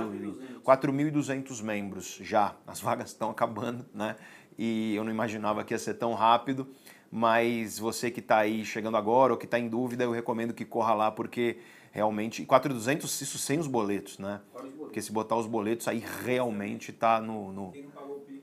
4.200 0.65 1.61
membros 1.63 2.21
já. 2.23 2.55
As 2.65 2.81
vagas 2.81 3.09
estão 3.11 3.31
acabando, 3.31 3.85
né? 3.93 4.15
E 4.57 4.95
eu 4.95 5.03
não 5.03 5.11
imaginava 5.11 5.65
que 5.65 5.75
ia 5.75 5.79
ser 5.79 5.95
tão 5.95 6.15
rápido 6.15 6.69
mas 7.11 7.79
você 7.79 8.11
que 8.11 8.21
está 8.21 8.39
aí 8.39 8.65
chegando 8.65 8.97
agora 8.97 9.33
ou 9.33 9.39
que 9.39 9.45
está 9.45 9.59
em 9.59 9.69
dúvida, 9.69 10.05
eu 10.05 10.13
recomendo 10.13 10.55
que 10.55 10.65
corra 10.65 10.95
lá, 10.95 11.11
porque 11.11 11.59
realmente. 11.91 12.45
4,200 12.45 13.21
isso 13.21 13.39
sem 13.39 13.59
os 13.59 13.67
boletos, 13.67 14.19
né? 14.19 14.41
Porque 14.79 15.01
se 15.03 15.13
botar 15.13 15.37
os 15.37 15.47
boletos, 15.47 15.89
aí 15.89 16.05
realmente 16.25 16.91
está 16.91 17.21
no, 17.21 17.53
no. 17.53 17.73
Quem 17.73 17.85
não 17.85 17.91
pagou 17.91 18.17
o 18.17 18.21
Pix? 18.21 18.43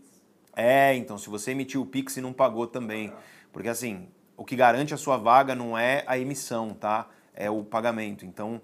É, 0.55 0.95
então, 0.95 1.17
se 1.17 1.29
você 1.29 1.51
emitiu 1.51 1.81
o 1.81 1.85
Pix 1.85 2.17
e 2.17 2.21
não 2.21 2.33
pagou 2.33 2.67
também. 2.67 3.13
Porque 3.51 3.69
assim, 3.69 4.07
o 4.35 4.45
que 4.45 4.55
garante 4.55 4.93
a 4.93 4.97
sua 4.97 5.17
vaga 5.17 5.55
não 5.55 5.77
é 5.77 6.03
a 6.07 6.17
emissão, 6.17 6.69
tá? 6.69 7.09
É 7.33 7.49
o 7.49 7.63
pagamento. 7.63 8.25
Então, 8.25 8.61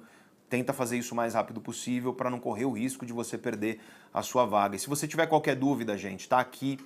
tenta 0.50 0.72
fazer 0.72 0.98
isso 0.98 1.14
o 1.14 1.18
mais 1.18 1.34
rápido 1.34 1.60
possível 1.60 2.14
para 2.14 2.30
não 2.30 2.40
correr 2.40 2.66
o 2.66 2.72
risco 2.72 3.06
de 3.06 3.14
você 3.14 3.38
perder 3.38 3.80
a 4.14 4.22
sua 4.22 4.46
vaga. 4.46 4.76
E 4.76 4.80
se 4.80 4.88
você 4.88 5.08
tiver 5.08 5.26
qualquer 5.26 5.56
dúvida, 5.56 5.98
gente, 5.98 6.30
tá 6.30 6.40
aqui. 6.40 6.78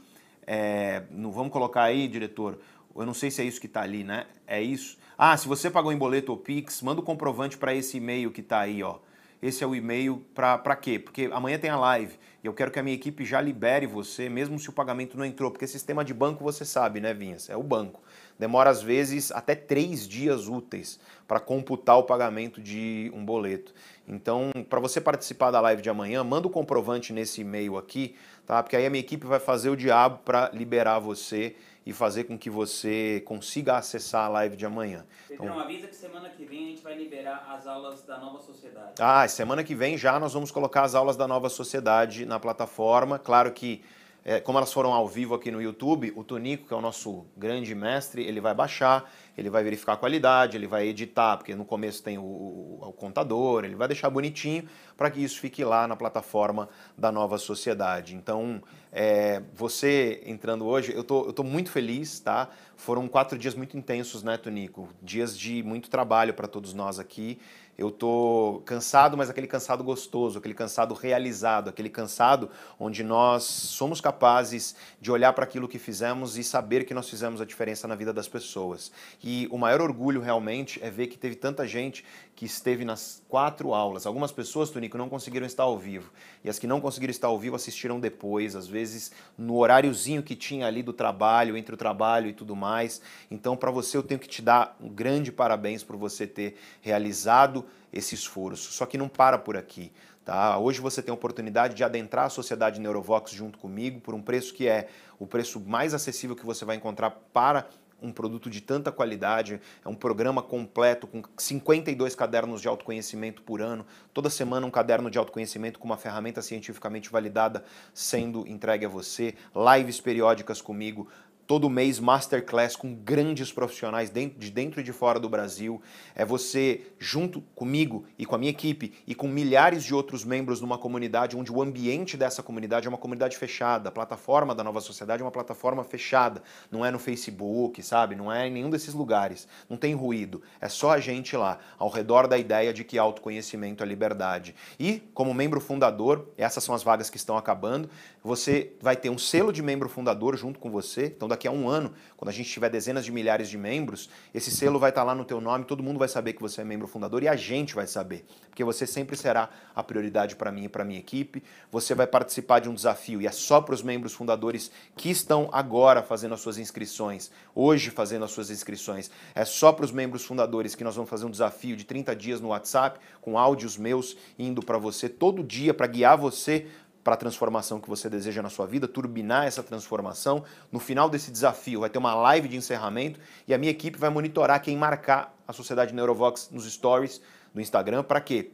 É, 0.45 1.03
no, 1.11 1.31
vamos 1.31 1.51
colocar 1.51 1.83
aí, 1.83 2.07
diretor, 2.07 2.57
eu 2.95 3.05
não 3.05 3.13
sei 3.13 3.29
se 3.29 3.41
é 3.41 3.45
isso 3.45 3.59
que 3.59 3.67
está 3.67 3.81
ali, 3.81 4.03
né? 4.05 4.25
É 4.47 4.61
isso. 4.61 4.97
Ah, 5.19 5.35
se 5.35 5.47
você 5.47 5.67
pagou 5.71 5.91
em 5.91 5.97
boleto 5.97 6.31
ou 6.31 6.37
Pix, 6.37 6.79
manda 6.83 7.01
o 7.01 7.03
comprovante 7.03 7.57
para 7.57 7.73
esse 7.73 7.97
e-mail 7.97 8.29
que 8.29 8.41
está 8.41 8.59
aí, 8.59 8.83
ó. 8.83 8.99
Esse 9.41 9.63
é 9.63 9.67
o 9.67 9.73
e-mail 9.73 10.23
para 10.35 10.75
quê? 10.75 10.99
Porque 10.99 11.27
amanhã 11.31 11.57
tem 11.57 11.71
a 11.71 11.77
live 11.77 12.19
e 12.43 12.45
eu 12.45 12.53
quero 12.53 12.69
que 12.69 12.77
a 12.77 12.83
minha 12.83 12.95
equipe 12.95 13.25
já 13.25 13.41
libere 13.41 13.87
você, 13.87 14.29
mesmo 14.29 14.59
se 14.59 14.69
o 14.69 14.73
pagamento 14.73 15.17
não 15.17 15.25
entrou. 15.25 15.49
Porque 15.49 15.65
sistema 15.65 16.05
de 16.05 16.13
banco 16.13 16.43
você 16.43 16.63
sabe, 16.63 16.99
né, 16.99 17.15
Vinhas? 17.15 17.49
É 17.49 17.57
o 17.57 17.63
banco. 17.63 17.99
Demora 18.37 18.69
às 18.69 18.83
vezes 18.83 19.31
até 19.31 19.55
três 19.55 20.07
dias 20.07 20.47
úteis 20.47 20.99
para 21.27 21.39
computar 21.39 21.97
o 21.97 22.03
pagamento 22.03 22.61
de 22.61 23.11
um 23.15 23.25
boleto. 23.25 23.73
Então, 24.07 24.51
para 24.69 24.79
você 24.79 25.01
participar 25.01 25.49
da 25.49 25.59
live 25.61 25.81
de 25.81 25.89
amanhã, 25.89 26.23
manda 26.23 26.47
o 26.47 26.51
comprovante 26.51 27.11
nesse 27.11 27.41
e-mail 27.41 27.75
aqui, 27.75 28.15
tá? 28.45 28.61
Porque 28.61 28.75
aí 28.75 28.85
a 28.85 28.89
minha 28.89 29.01
equipe 29.01 29.25
vai 29.25 29.39
fazer 29.39 29.71
o 29.71 29.75
diabo 29.75 30.19
para 30.23 30.51
liberar 30.53 30.99
você 30.99 31.55
e 31.87 31.93
fazer 31.93 32.25
com 32.25 32.37
que 32.37 32.49
você 32.49 33.23
consiga 33.25 33.77
acessar 33.77 34.25
a 34.25 34.27
live 34.27 34.57
de 34.57 34.65
amanhã. 34.65 35.05
Pedrão, 35.25 35.45
então, 35.45 35.59
avisa 35.61 35.87
que 35.87 35.95
semana 35.95 36.29
que 36.29 36.43
vem 36.43 36.65
a 36.65 36.67
gente 36.67 36.83
vai 36.83 36.97
liberar 36.97 37.47
as 37.49 37.65
aulas 37.65 38.03
da 38.03 38.17
nova 38.17 38.41
sociedade. 38.41 38.95
Ah, 38.99 39.25
semana 39.29 39.63
que 39.63 39.73
vem 39.73 39.97
já 39.97 40.19
nós 40.19 40.33
vamos 40.33 40.51
colocar 40.51 40.81
as 40.81 40.95
aulas 40.95 41.15
da 41.15 41.25
nova 41.25 41.47
sociedade 41.47 42.25
na 42.25 42.41
plataforma. 42.41 43.17
Claro 43.17 43.53
que 43.53 43.81
é, 44.29 44.41
como 44.41 44.57
elas 44.57 44.73
foram 44.73 44.91
ao 44.91 45.07
vivo 45.07 45.33
aqui 45.33 45.49
no 45.49 45.61
YouTube, 45.61 46.11
o 46.13 46.21
Tonico, 46.21 46.67
que 46.67 46.73
é 46.73 46.75
o 46.75 46.81
nosso 46.81 47.25
grande 47.37 47.73
mestre, 47.73 48.21
ele 48.21 48.41
vai 48.41 48.53
baixar, 48.53 49.09
ele 49.37 49.49
vai 49.49 49.63
verificar 49.63 49.93
a 49.93 49.95
qualidade, 49.95 50.57
ele 50.57 50.67
vai 50.67 50.85
editar, 50.87 51.37
porque 51.37 51.55
no 51.55 51.63
começo 51.63 52.03
tem 52.03 52.17
o, 52.17 52.21
o, 52.21 52.79
o 52.81 52.91
contador, 52.91 53.63
ele 53.63 53.75
vai 53.75 53.87
deixar 53.87 54.09
bonitinho 54.09 54.67
para 54.97 55.09
que 55.09 55.23
isso 55.23 55.39
fique 55.39 55.63
lá 55.63 55.87
na 55.87 55.95
plataforma 55.95 56.67
da 56.97 57.09
nova 57.09 57.37
sociedade. 57.37 58.15
Então, 58.15 58.61
é, 58.99 59.43
você 59.53 60.23
entrando 60.25 60.65
hoje, 60.65 60.91
eu 60.91 61.03
tô, 61.03 61.25
eu 61.27 61.31
tô 61.31 61.43
muito 61.43 61.69
feliz, 61.69 62.19
tá? 62.19 62.49
Foram 62.75 63.07
quatro 63.07 63.37
dias 63.37 63.53
muito 63.53 63.77
intensos, 63.77 64.23
né, 64.23 64.37
Tonico? 64.37 64.89
Dias 65.03 65.37
de 65.37 65.61
muito 65.61 65.87
trabalho 65.87 66.33
para 66.33 66.47
todos 66.47 66.73
nós 66.73 66.97
aqui 66.97 67.39
eu 67.77 67.91
tô 67.91 68.63
cansado, 68.65 69.15
mas 69.15 69.29
aquele 69.29 69.45
cansado 69.45 69.83
gostoso, 69.83 70.39
aquele 70.39 70.55
cansado 70.55 70.95
realizado, 70.95 71.69
aquele 71.69 71.89
cansado 71.89 72.49
onde 72.79 73.03
nós 73.03 73.43
somos 73.43 74.01
capazes 74.01 74.75
de 74.99 75.11
olhar 75.11 75.31
para 75.33 75.43
aquilo 75.43 75.67
que 75.67 75.77
fizemos 75.77 76.37
e 76.37 76.43
saber 76.43 76.85
que 76.85 76.93
nós 76.93 77.07
fizemos 77.07 77.39
a 77.39 77.45
diferença 77.45 77.87
na 77.87 77.93
vida 77.93 78.11
das 78.11 78.27
pessoas. 78.27 78.91
E 79.23 79.47
o 79.51 79.59
maior 79.59 79.79
orgulho 79.79 80.19
realmente 80.19 80.83
é 80.83 80.89
ver 80.89 81.05
que 81.05 81.19
teve 81.19 81.35
tanta 81.35 81.67
gente 81.67 82.03
que 82.37 82.45
esteve 82.45 82.85
nas 82.85 83.23
quatro 83.27 83.73
aulas. 83.73 84.05
Algumas 84.05 84.31
pessoas, 84.31 84.69
Tonico, 84.69 84.95
não 84.95 85.09
conseguiram 85.09 85.47
estar 85.47 85.63
ao 85.63 85.75
vivo. 85.75 86.13
E 86.43 86.49
as 86.49 86.59
que 86.59 86.67
não 86.67 86.79
conseguiram 86.79 87.09
estar 87.09 87.29
ao 87.29 87.39
vivo 87.39 87.55
assistiram 87.55 87.99
depois, 87.99 88.55
às 88.55 88.67
vezes 88.67 89.11
no 89.35 89.55
horáriozinho 89.55 90.21
que 90.21 90.35
tinha 90.35 90.67
ali 90.67 90.83
do 90.83 90.93
trabalho, 90.93 91.57
entre 91.57 91.73
o 91.73 91.77
trabalho 91.77 92.29
e 92.29 92.33
tudo 92.33 92.55
mais. 92.55 93.01
Então, 93.31 93.57
para 93.57 93.71
você, 93.71 93.97
eu 93.97 94.03
tenho 94.03 94.19
que 94.19 94.27
te 94.27 94.43
dar 94.43 94.77
um 94.79 94.87
grande 94.87 95.31
parabéns 95.31 95.83
por 95.83 95.97
você 95.97 96.27
ter 96.27 96.55
realizado 96.79 97.65
esse 97.91 98.13
esforço. 98.13 98.71
Só 98.71 98.85
que 98.85 98.99
não 98.99 99.09
para 99.09 99.39
por 99.39 99.57
aqui. 99.57 99.91
Tá? 100.23 100.59
Hoje 100.59 100.79
você 100.79 101.01
tem 101.01 101.09
a 101.09 101.15
oportunidade 101.15 101.73
de 101.73 101.83
adentrar 101.83 102.25
a 102.25 102.29
sociedade 102.29 102.79
Neurovox 102.79 103.31
junto 103.31 103.57
comigo 103.57 103.99
por 103.99 104.13
um 104.13 104.21
preço 104.21 104.53
que 104.53 104.67
é 104.67 104.89
o 105.17 105.25
preço 105.25 105.59
mais 105.59 105.95
acessível 105.95 106.35
que 106.35 106.45
você 106.45 106.65
vai 106.65 106.75
encontrar 106.75 107.09
para 107.33 107.67
um 108.01 108.11
produto 108.11 108.49
de 108.49 108.61
tanta 108.61 108.91
qualidade, 108.91 109.59
é 109.83 109.89
um 109.89 109.95
programa 109.95 110.41
completo 110.41 111.07
com 111.07 111.23
52 111.37 112.15
cadernos 112.15 112.61
de 112.61 112.67
autoconhecimento 112.67 113.41
por 113.41 113.61
ano, 113.61 113.85
toda 114.13 114.29
semana 114.29 114.65
um 114.65 114.71
caderno 114.71 115.09
de 115.09 115.17
autoconhecimento 115.17 115.79
com 115.79 115.85
uma 115.85 115.97
ferramenta 115.97 116.41
cientificamente 116.41 117.09
validada 117.09 117.63
sendo 117.93 118.47
entregue 118.47 118.85
a 118.85 118.89
você, 118.89 119.33
lives 119.55 119.99
periódicas 119.99 120.61
comigo, 120.61 121.07
todo 121.47 121.69
mês 121.69 121.97
masterclass 121.97 122.75
com 122.75 122.93
grandes 122.93 123.53
profissionais 123.53 124.11
de 124.11 124.51
dentro 124.51 124.81
e 124.81 124.83
de 124.83 124.91
fora 124.91 125.17
do 125.17 125.29
Brasil. 125.29 125.81
É 126.13 126.25
você 126.25 126.81
junto 126.99 127.39
comigo 127.55 128.05
e 128.19 128.25
com 128.25 128.35
a 128.35 128.37
minha 128.37 128.51
equipe 128.51 128.93
e 129.07 129.15
com 129.15 129.29
milhares 129.29 129.85
de 129.85 129.95
outros 129.95 130.25
membros 130.25 130.59
numa 130.59 130.77
comunidade 130.77 131.37
onde 131.37 131.49
o 131.49 131.61
ambiente 131.61 132.17
dessa 132.17 132.43
comunidade 132.43 132.85
é 132.85 132.89
uma 132.89 132.97
comunidade 132.97 133.37
fechada. 133.37 133.87
A 133.87 133.91
plataforma 133.91 134.53
da 134.53 134.61
Nova 134.63 134.81
Sociedade 134.81 135.21
é 135.21 135.25
uma 135.25 135.31
plataforma 135.31 135.85
fechada. 135.85 136.43
Não 136.69 136.85
é 136.85 136.91
no 136.91 136.99
Facebook, 136.99 137.81
sabe? 137.81 138.15
Não 138.15 138.31
é 138.31 138.47
em 138.47 138.51
nenhum 138.51 138.69
desses 138.69 138.93
lugares. 138.93 139.47
Não 139.69 139.77
tem 139.77 139.93
ruído. 139.93 140.41
É 140.59 140.67
só 140.67 140.91
a 140.91 140.99
gente 140.99 141.37
lá, 141.37 141.59
ao 141.79 141.89
redor 141.89 142.27
da 142.27 142.37
ideia 142.37 142.73
de 142.73 142.83
que 142.83 142.97
autoconhecimento 142.97 143.81
é 143.81 143.85
liberdade. 143.85 144.53
E, 144.77 145.01
como 145.13 145.33
membro 145.33 145.61
fundador, 145.61 146.27
essas 146.37 146.63
são 146.63 146.75
as 146.75 146.83
vagas 146.83 147.09
que 147.09 147.15
estão 147.15 147.37
acabando, 147.37 147.89
você 148.21 148.73
vai 148.81 148.97
ter 148.97 149.09
um 149.09 149.17
selo 149.17 149.53
de 149.53 149.63
membro 149.63 149.87
fundador 149.87 150.35
junto 150.35 150.59
com 150.59 150.69
você. 150.69 151.05
Então, 151.05 151.27
daqui 151.37 151.47
a 151.47 151.51
um 151.51 151.69
ano, 151.69 151.93
quando 152.17 152.29
a 152.29 152.33
gente 152.33 152.49
tiver 152.49 152.69
dezenas 152.69 153.05
de 153.05 153.11
milhares 153.11 153.47
de 153.47 153.57
membros, 153.57 154.09
esse 154.33 154.49
selo 154.49 154.79
vai 154.79 154.89
estar 154.89 155.03
lá 155.03 155.13
no 155.13 155.23
teu 155.23 155.39
nome, 155.39 155.65
todo 155.65 155.83
mundo 155.83 155.99
vai 155.99 156.07
saber 156.07 156.33
que 156.33 156.41
você 156.41 156.61
é 156.61 156.63
membro 156.63 156.87
fundador 156.87 157.21
e 157.21 157.27
a 157.27 157.35
gente 157.35 157.75
vai 157.75 157.85
saber, 157.85 158.25
porque 158.49 158.63
você 158.63 158.87
sempre 158.87 159.15
será 159.15 159.49
a 159.75 159.83
prioridade 159.83 160.35
para 160.35 160.51
mim 160.51 160.63
e 160.63 160.69
para 160.69 160.83
minha 160.83 160.99
equipe. 160.99 161.43
Você 161.71 161.93
vai 161.93 162.07
participar 162.07 162.59
de 162.59 162.67
um 162.67 162.73
desafio 162.73 163.21
e 163.21 163.27
é 163.27 163.31
só 163.31 163.61
para 163.61 163.75
os 163.75 163.83
membros 163.83 164.13
fundadores 164.13 164.71
que 164.95 165.11
estão 165.11 165.49
agora 165.53 166.01
fazendo 166.01 166.33
as 166.33 166.41
suas 166.41 166.57
inscrições, 166.57 167.29
hoje 167.53 167.91
fazendo 167.91 168.25
as 168.25 168.31
suas 168.31 168.49
inscrições. 168.49 169.11
É 169.35 169.45
só 169.45 169.71
para 169.71 169.85
os 169.85 169.91
membros 169.91 170.25
fundadores 170.25 170.73
que 170.73 170.83
nós 170.83 170.95
vamos 170.95 171.09
fazer 171.09 171.25
um 171.25 171.31
desafio 171.31 171.77
de 171.77 171.83
30 171.83 172.15
dias 172.15 172.41
no 172.41 172.47
WhatsApp 172.47 172.99
com 173.21 173.37
áudios 173.37 173.77
meus 173.77 174.17
indo 174.39 174.61
para 174.65 174.79
você 174.79 175.07
todo 175.07 175.43
dia 175.43 175.73
para 175.73 175.85
guiar 175.85 176.17
você 176.17 176.65
para 177.07 177.13
a 177.13 177.17
transformação 177.17 177.79
que 177.79 177.87
você 177.87 178.09
deseja 178.09 178.41
na 178.41 178.49
sua 178.49 178.67
vida, 178.67 178.85
turbinar 178.85 179.45
essa 179.45 179.63
transformação. 179.63 180.43
No 180.69 180.77
final 180.77 181.07
desse 181.07 181.31
desafio, 181.31 181.79
vai 181.79 181.89
ter 181.89 181.97
uma 181.97 182.13
live 182.13 182.49
de 182.49 182.57
encerramento 182.57 183.17
e 183.47 183.53
a 183.53 183.57
minha 183.57 183.71
equipe 183.71 183.97
vai 183.97 184.09
monitorar 184.09 184.61
quem 184.61 184.75
marcar 184.75 185.33
a 185.47 185.53
Sociedade 185.53 185.93
Neurovox 185.93 186.49
nos 186.51 186.69
stories 186.69 187.21
do 187.53 187.61
Instagram. 187.61 188.03
Para 188.03 188.19
quê? 188.19 188.51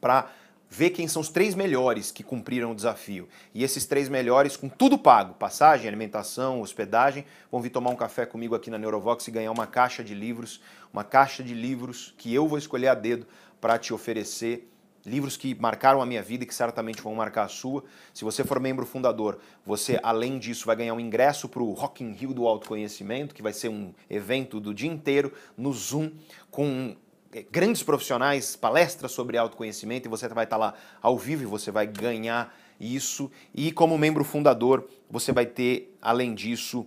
Para 0.00 0.28
ver 0.68 0.90
quem 0.90 1.06
são 1.06 1.22
os 1.22 1.28
três 1.28 1.54
melhores 1.54 2.10
que 2.10 2.24
cumpriram 2.24 2.72
o 2.72 2.74
desafio. 2.74 3.28
E 3.54 3.62
esses 3.62 3.86
três 3.86 4.08
melhores, 4.08 4.56
com 4.56 4.68
tudo 4.68 4.98
pago, 4.98 5.34
passagem, 5.34 5.86
alimentação, 5.86 6.62
hospedagem, 6.62 7.24
vão 7.48 7.62
vir 7.62 7.70
tomar 7.70 7.90
um 7.90 7.96
café 7.96 8.26
comigo 8.26 8.56
aqui 8.56 8.70
na 8.70 8.78
Neurovox 8.78 9.28
e 9.28 9.30
ganhar 9.30 9.52
uma 9.52 9.68
caixa 9.68 10.02
de 10.02 10.16
livros, 10.16 10.60
uma 10.92 11.04
caixa 11.04 11.44
de 11.44 11.54
livros 11.54 12.12
que 12.18 12.34
eu 12.34 12.48
vou 12.48 12.58
escolher 12.58 12.88
a 12.88 12.94
dedo 12.96 13.24
para 13.60 13.78
te 13.78 13.94
oferecer 13.94 14.68
livros 15.06 15.36
que 15.36 15.54
marcaram 15.54 16.00
a 16.00 16.06
minha 16.06 16.22
vida 16.22 16.44
e 16.44 16.46
que 16.46 16.54
certamente 16.54 17.02
vão 17.02 17.14
marcar 17.14 17.44
a 17.44 17.48
sua. 17.48 17.84
Se 18.12 18.24
você 18.24 18.42
for 18.42 18.58
membro 18.58 18.86
fundador, 18.86 19.38
você, 19.64 19.98
além 20.02 20.38
disso, 20.38 20.66
vai 20.66 20.76
ganhar 20.76 20.94
um 20.94 21.00
ingresso 21.00 21.48
para 21.48 21.62
o 21.62 21.72
Rock 21.72 22.02
in 22.02 22.12
Rio 22.12 22.32
do 22.32 22.46
Autoconhecimento, 22.46 23.34
que 23.34 23.42
vai 23.42 23.52
ser 23.52 23.68
um 23.68 23.92
evento 24.08 24.58
do 24.58 24.72
dia 24.72 24.90
inteiro 24.90 25.32
no 25.56 25.72
Zoom, 25.72 26.10
com 26.50 26.96
eh, 27.32 27.44
grandes 27.50 27.82
profissionais, 27.82 28.56
palestras 28.56 29.12
sobre 29.12 29.36
autoconhecimento, 29.36 30.08
e 30.08 30.10
você 30.10 30.26
vai 30.28 30.44
estar 30.44 30.56
lá 30.56 30.74
ao 31.02 31.18
vivo 31.18 31.42
e 31.42 31.46
você 31.46 31.70
vai 31.70 31.86
ganhar 31.86 32.56
isso. 32.80 33.30
E 33.54 33.70
como 33.72 33.98
membro 33.98 34.24
fundador, 34.24 34.88
você 35.10 35.32
vai 35.32 35.44
ter, 35.44 35.94
além 36.00 36.34
disso, 36.34 36.86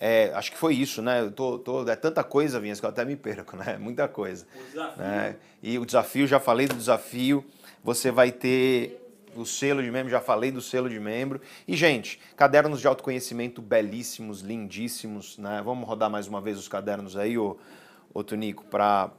é, 0.00 0.30
acho 0.34 0.52
que 0.52 0.58
foi 0.58 0.74
isso, 0.74 1.02
né? 1.02 1.20
Eu 1.20 1.32
tô, 1.32 1.58
tô, 1.58 1.88
é 1.88 1.96
tanta 1.96 2.22
coisa, 2.22 2.60
Vinhas, 2.60 2.78
que 2.78 2.86
eu 2.86 2.90
até 2.90 3.04
me 3.04 3.16
perco, 3.16 3.56
né? 3.56 3.76
Muita 3.78 4.06
coisa. 4.06 4.46
O 4.54 4.64
desafio. 4.64 5.02
Né? 5.02 5.36
E 5.60 5.78
o 5.78 5.84
desafio, 5.84 6.26
já 6.26 6.38
falei 6.38 6.68
do 6.68 6.76
desafio 6.76 7.44
você 7.82 8.10
vai 8.10 8.32
ter 8.32 9.04
o 9.34 9.44
selo 9.44 9.82
de 9.82 9.90
membro, 9.90 10.10
já 10.10 10.20
falei 10.20 10.50
do 10.50 10.60
selo 10.60 10.88
de 10.88 10.98
membro. 10.98 11.40
E, 11.66 11.76
gente, 11.76 12.20
cadernos 12.36 12.80
de 12.80 12.86
autoconhecimento 12.86 13.62
belíssimos, 13.62 14.40
lindíssimos, 14.40 15.38
né? 15.38 15.62
Vamos 15.64 15.86
rodar 15.86 16.10
mais 16.10 16.26
uma 16.26 16.40
vez 16.40 16.58
os 16.58 16.68
cadernos 16.68 17.16
aí, 17.16 17.38
ô, 17.38 17.56
ô 18.12 18.24
Tonico, 18.24 18.64
para 18.64 19.10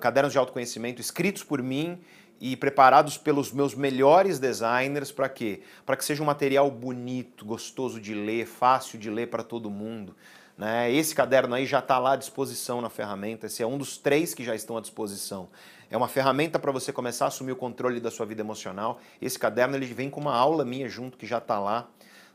cadernos 0.00 0.32
de 0.32 0.38
autoconhecimento 0.38 1.00
escritos 1.00 1.44
por 1.44 1.62
mim 1.62 1.98
e 2.40 2.56
preparados 2.56 3.18
pelos 3.18 3.52
meus 3.52 3.74
melhores 3.74 4.38
designers 4.38 5.10
para 5.10 5.28
quê? 5.28 5.60
Para 5.84 5.96
que 5.96 6.04
seja 6.04 6.22
um 6.22 6.26
material 6.26 6.70
bonito, 6.70 7.44
gostoso 7.44 8.00
de 8.00 8.14
ler, 8.14 8.46
fácil 8.46 8.98
de 8.98 9.10
ler 9.10 9.28
para 9.28 9.42
todo 9.42 9.70
mundo. 9.70 10.14
Né? 10.56 10.92
Esse 10.92 11.14
caderno 11.14 11.54
aí 11.54 11.66
já 11.66 11.78
está 11.78 11.98
lá 11.98 12.12
à 12.12 12.16
disposição 12.16 12.80
na 12.80 12.90
ferramenta, 12.90 13.46
esse 13.46 13.62
é 13.62 13.66
um 13.66 13.78
dos 13.78 13.96
três 13.96 14.34
que 14.34 14.44
já 14.44 14.54
estão 14.54 14.76
à 14.76 14.80
disposição. 14.80 15.48
É 15.90 15.96
uma 15.96 16.08
ferramenta 16.08 16.58
para 16.58 16.70
você 16.70 16.92
começar 16.92 17.26
a 17.26 17.28
assumir 17.28 17.52
o 17.52 17.56
controle 17.56 18.00
da 18.00 18.10
sua 18.10 18.26
vida 18.26 18.42
emocional. 18.42 19.00
Esse 19.20 19.38
caderno 19.38 19.76
ele 19.76 19.86
vem 19.86 20.10
com 20.10 20.20
uma 20.20 20.34
aula 20.34 20.64
minha 20.64 20.88
junto 20.88 21.16
que 21.16 21.26
já 21.26 21.38
está 21.38 21.58
lá, 21.58 21.88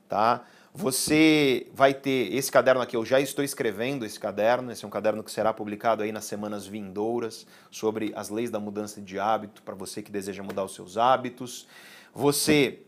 tá? 0.10 0.44
Você 0.76 1.68
vai 1.72 1.94
ter 1.94 2.34
esse 2.34 2.52
caderno 2.52 2.82
aqui, 2.82 2.96
eu 2.96 3.06
já 3.06 3.20
estou 3.20 3.46
escrevendo 3.46 4.04
esse 4.06 4.20
caderno, 4.20 4.72
esse 4.72 4.84
é 4.84 4.88
um 4.88 4.92
caderno 4.92 5.24
que 5.24 5.32
será 5.32 5.54
publicado 5.54 6.02
aí 6.02 6.12
nas 6.12 6.26
semanas 6.26 6.66
vindouras 6.66 7.46
sobre 7.70 8.12
as 8.16 8.30
leis 8.30 8.50
da 8.50 8.60
mudança 8.60 9.00
de 9.00 9.20
hábito 9.20 9.62
para 9.62 9.76
você 9.76 10.02
que 10.02 10.12
deseja 10.12 10.42
mudar 10.42 10.64
os 10.64 10.74
seus 10.74 10.98
hábitos. 10.98 11.68
Você 12.12 12.80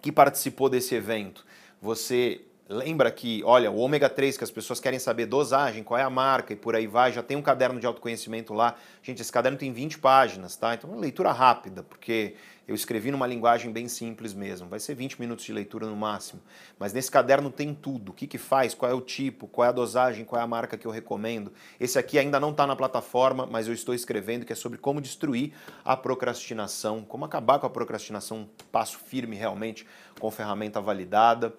que 0.00 0.10
participou 0.10 0.68
desse 0.68 0.96
evento, 0.96 1.46
você 1.80 2.40
lembra 2.72 3.10
que, 3.10 3.42
olha, 3.44 3.70
o 3.70 3.76
ômega 3.76 4.08
3 4.08 4.36
que 4.36 4.44
as 4.44 4.50
pessoas 4.50 4.80
querem 4.80 4.98
saber 4.98 5.26
dosagem, 5.26 5.82
qual 5.82 5.98
é 5.98 6.02
a 6.02 6.10
marca 6.10 6.52
e 6.52 6.56
por 6.56 6.74
aí 6.74 6.86
vai, 6.86 7.12
já 7.12 7.22
tem 7.22 7.36
um 7.36 7.42
caderno 7.42 7.78
de 7.78 7.86
autoconhecimento 7.86 8.54
lá. 8.54 8.76
Gente, 9.02 9.20
esse 9.20 9.30
caderno 9.30 9.58
tem 9.58 9.72
20 9.72 9.98
páginas, 9.98 10.56
tá? 10.56 10.74
Então, 10.74 10.90
é 10.90 10.92
uma 10.92 11.00
leitura 11.00 11.30
rápida, 11.32 11.82
porque 11.82 12.34
eu 12.66 12.74
escrevi 12.74 13.10
numa 13.10 13.26
linguagem 13.26 13.72
bem 13.72 13.88
simples 13.88 14.32
mesmo. 14.32 14.68
Vai 14.68 14.78
ser 14.78 14.94
20 14.94 15.20
minutos 15.20 15.44
de 15.44 15.52
leitura 15.52 15.86
no 15.86 15.96
máximo. 15.96 16.40
Mas 16.78 16.92
nesse 16.92 17.10
caderno 17.10 17.50
tem 17.50 17.74
tudo. 17.74 18.10
O 18.10 18.14
que, 18.14 18.26
que 18.26 18.38
faz, 18.38 18.72
qual 18.72 18.90
é 18.90 18.94
o 18.94 19.00
tipo, 19.00 19.48
qual 19.48 19.66
é 19.66 19.68
a 19.68 19.72
dosagem, 19.72 20.24
qual 20.24 20.40
é 20.40 20.44
a 20.44 20.46
marca 20.46 20.78
que 20.78 20.86
eu 20.86 20.90
recomendo. 20.90 21.52
Esse 21.80 21.98
aqui 21.98 22.18
ainda 22.18 22.38
não 22.38 22.50
está 22.50 22.66
na 22.66 22.76
plataforma, 22.76 23.46
mas 23.46 23.66
eu 23.66 23.74
estou 23.74 23.94
escrevendo, 23.94 24.46
que 24.46 24.52
é 24.52 24.56
sobre 24.56 24.78
como 24.78 25.00
destruir 25.00 25.52
a 25.84 25.96
procrastinação, 25.96 27.02
como 27.02 27.24
acabar 27.24 27.58
com 27.58 27.66
a 27.66 27.70
procrastinação, 27.70 28.48
passo 28.70 28.98
firme 28.98 29.34
realmente, 29.36 29.86
com 30.20 30.30
ferramenta 30.30 30.80
validada. 30.80 31.52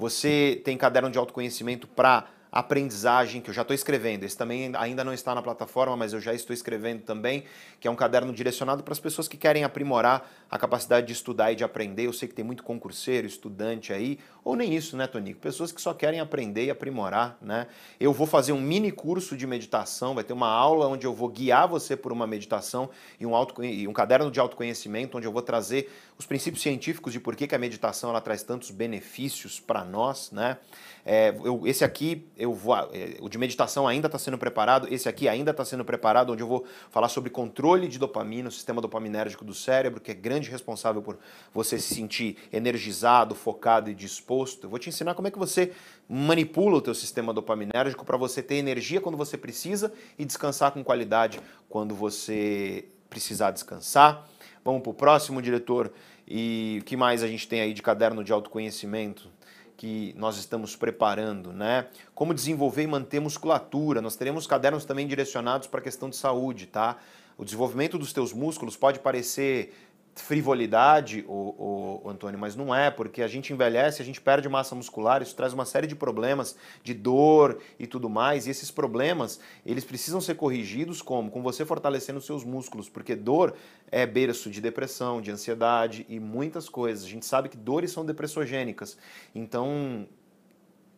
Você 0.00 0.58
tem 0.64 0.78
caderno 0.78 1.10
de 1.10 1.18
autoconhecimento 1.18 1.86
para 1.86 2.26
aprendizagem, 2.52 3.40
que 3.40 3.50
eu 3.50 3.54
já 3.54 3.62
estou 3.62 3.74
escrevendo. 3.74 4.24
Esse 4.24 4.36
também 4.36 4.72
ainda 4.76 5.04
não 5.04 5.12
está 5.12 5.34
na 5.34 5.42
plataforma, 5.42 5.96
mas 5.96 6.12
eu 6.12 6.20
já 6.20 6.34
estou 6.34 6.52
escrevendo 6.52 7.02
também, 7.02 7.44
que 7.78 7.86
é 7.86 7.90
um 7.90 7.94
caderno 7.94 8.32
direcionado 8.32 8.82
para 8.82 8.92
as 8.92 8.98
pessoas 8.98 9.28
que 9.28 9.36
querem 9.36 9.62
aprimorar 9.62 10.28
a 10.50 10.58
capacidade 10.58 11.06
de 11.06 11.12
estudar 11.12 11.52
e 11.52 11.54
de 11.54 11.62
aprender. 11.62 12.06
Eu 12.06 12.12
sei 12.12 12.26
que 12.26 12.34
tem 12.34 12.44
muito 12.44 12.62
concurseiro, 12.62 13.26
estudante 13.26 13.92
aí, 13.92 14.18
ou 14.42 14.56
nem 14.56 14.74
isso, 14.74 14.96
né, 14.96 15.06
Tonico? 15.06 15.38
Pessoas 15.38 15.70
que 15.70 15.80
só 15.80 15.94
querem 15.94 16.18
aprender 16.18 16.64
e 16.64 16.70
aprimorar, 16.70 17.38
né? 17.40 17.68
Eu 18.00 18.12
vou 18.12 18.26
fazer 18.26 18.52
um 18.52 18.60
mini 18.60 18.90
curso 18.90 19.36
de 19.36 19.46
meditação, 19.46 20.14
vai 20.14 20.24
ter 20.24 20.32
uma 20.32 20.48
aula 20.48 20.88
onde 20.88 21.06
eu 21.06 21.14
vou 21.14 21.28
guiar 21.28 21.68
você 21.68 21.96
por 21.96 22.10
uma 22.10 22.26
meditação 22.26 22.90
e 23.20 23.26
um, 23.26 23.32
e 23.62 23.86
um 23.86 23.92
caderno 23.92 24.30
de 24.30 24.40
autoconhecimento, 24.40 25.18
onde 25.18 25.26
eu 25.26 25.32
vou 25.32 25.42
trazer 25.42 25.92
os 26.20 26.26
princípios 26.26 26.62
científicos 26.62 27.14
de 27.14 27.18
por 27.18 27.34
que, 27.34 27.46
que 27.46 27.54
a 27.54 27.58
meditação 27.58 28.10
ela 28.10 28.20
traz 28.20 28.42
tantos 28.42 28.70
benefícios 28.70 29.58
para 29.58 29.82
nós, 29.86 30.30
né? 30.30 30.58
É, 31.02 31.34
eu, 31.42 31.66
esse 31.66 31.82
aqui, 31.82 32.28
eu 32.36 32.52
vou, 32.52 32.76
é, 32.76 33.16
o 33.20 33.28
de 33.30 33.38
meditação 33.38 33.88
ainda 33.88 34.06
está 34.06 34.18
sendo 34.18 34.36
preparado, 34.36 34.86
esse 34.92 35.08
aqui 35.08 35.26
ainda 35.26 35.50
está 35.50 35.64
sendo 35.64 35.82
preparado, 35.82 36.34
onde 36.34 36.42
eu 36.42 36.46
vou 36.46 36.66
falar 36.90 37.08
sobre 37.08 37.30
controle 37.30 37.88
de 37.88 37.98
dopamina, 37.98 38.50
o 38.50 38.52
sistema 38.52 38.82
dopaminérgico 38.82 39.46
do 39.46 39.54
cérebro, 39.54 39.98
que 39.98 40.10
é 40.10 40.14
grande 40.14 40.50
responsável 40.50 41.00
por 41.00 41.18
você 41.54 41.78
se 41.78 41.94
sentir 41.94 42.36
energizado, 42.52 43.34
focado 43.34 43.88
e 43.88 43.94
disposto. 43.94 44.64
Eu 44.64 44.68
vou 44.68 44.78
te 44.78 44.90
ensinar 44.90 45.14
como 45.14 45.26
é 45.26 45.30
que 45.30 45.38
você 45.38 45.72
manipula 46.06 46.76
o 46.76 46.82
teu 46.82 46.94
sistema 46.94 47.32
dopaminérgico 47.32 48.04
para 48.04 48.18
você 48.18 48.42
ter 48.42 48.56
energia 48.56 49.00
quando 49.00 49.16
você 49.16 49.38
precisa 49.38 49.90
e 50.18 50.24
descansar 50.26 50.72
com 50.72 50.84
qualidade 50.84 51.40
quando 51.66 51.94
você 51.94 52.84
precisar 53.08 53.52
descansar. 53.52 54.28
Vamos 54.70 54.82
para 54.82 54.90
o 54.90 54.94
próximo, 54.94 55.42
diretor. 55.42 55.92
E 56.26 56.78
o 56.80 56.84
que 56.84 56.96
mais 56.96 57.22
a 57.22 57.26
gente 57.26 57.48
tem 57.48 57.60
aí 57.60 57.72
de 57.72 57.82
caderno 57.82 58.22
de 58.22 58.32
autoconhecimento? 58.32 59.28
que 59.76 60.14
nós 60.18 60.36
estamos 60.36 60.76
preparando, 60.76 61.54
né? 61.54 61.86
Como 62.14 62.34
desenvolver 62.34 62.82
e 62.82 62.86
manter 62.86 63.18
musculatura. 63.18 64.02
Nós 64.02 64.14
teremos 64.14 64.46
cadernos 64.46 64.84
também 64.84 65.06
direcionados 65.06 65.68
para 65.68 65.80
a 65.80 65.82
questão 65.82 66.10
de 66.10 66.16
saúde, 66.16 66.66
tá? 66.66 66.98
O 67.38 67.46
desenvolvimento 67.46 67.96
dos 67.96 68.12
teus 68.12 68.34
músculos 68.34 68.76
pode 68.76 68.98
parecer 68.98 69.72
frivolidade, 70.14 71.24
o, 71.28 72.02
o, 72.04 72.08
Antônio, 72.08 72.38
mas 72.38 72.56
não 72.56 72.74
é, 72.74 72.90
porque 72.90 73.22
a 73.22 73.28
gente 73.28 73.52
envelhece, 73.52 74.02
a 74.02 74.04
gente 74.04 74.20
perde 74.20 74.48
massa 74.48 74.74
muscular, 74.74 75.22
isso 75.22 75.34
traz 75.34 75.52
uma 75.52 75.64
série 75.64 75.86
de 75.86 75.94
problemas 75.94 76.56
de 76.82 76.92
dor 76.94 77.58
e 77.78 77.86
tudo 77.86 78.08
mais, 78.08 78.46
e 78.46 78.50
esses 78.50 78.70
problemas, 78.70 79.40
eles 79.64 79.84
precisam 79.84 80.20
ser 80.20 80.34
corrigidos 80.34 81.00
como? 81.00 81.30
Com 81.30 81.42
você 81.42 81.64
fortalecendo 81.64 82.20
seus 82.20 82.44
músculos, 82.44 82.88
porque 82.88 83.14
dor 83.14 83.54
é 83.90 84.06
berço 84.06 84.50
de 84.50 84.60
depressão, 84.60 85.20
de 85.20 85.30
ansiedade 85.30 86.04
e 86.08 86.18
muitas 86.20 86.68
coisas. 86.68 87.04
A 87.04 87.08
gente 87.08 87.26
sabe 87.26 87.48
que 87.48 87.56
dores 87.56 87.90
são 87.90 88.04
depressogênicas, 88.04 88.96
então 89.34 90.06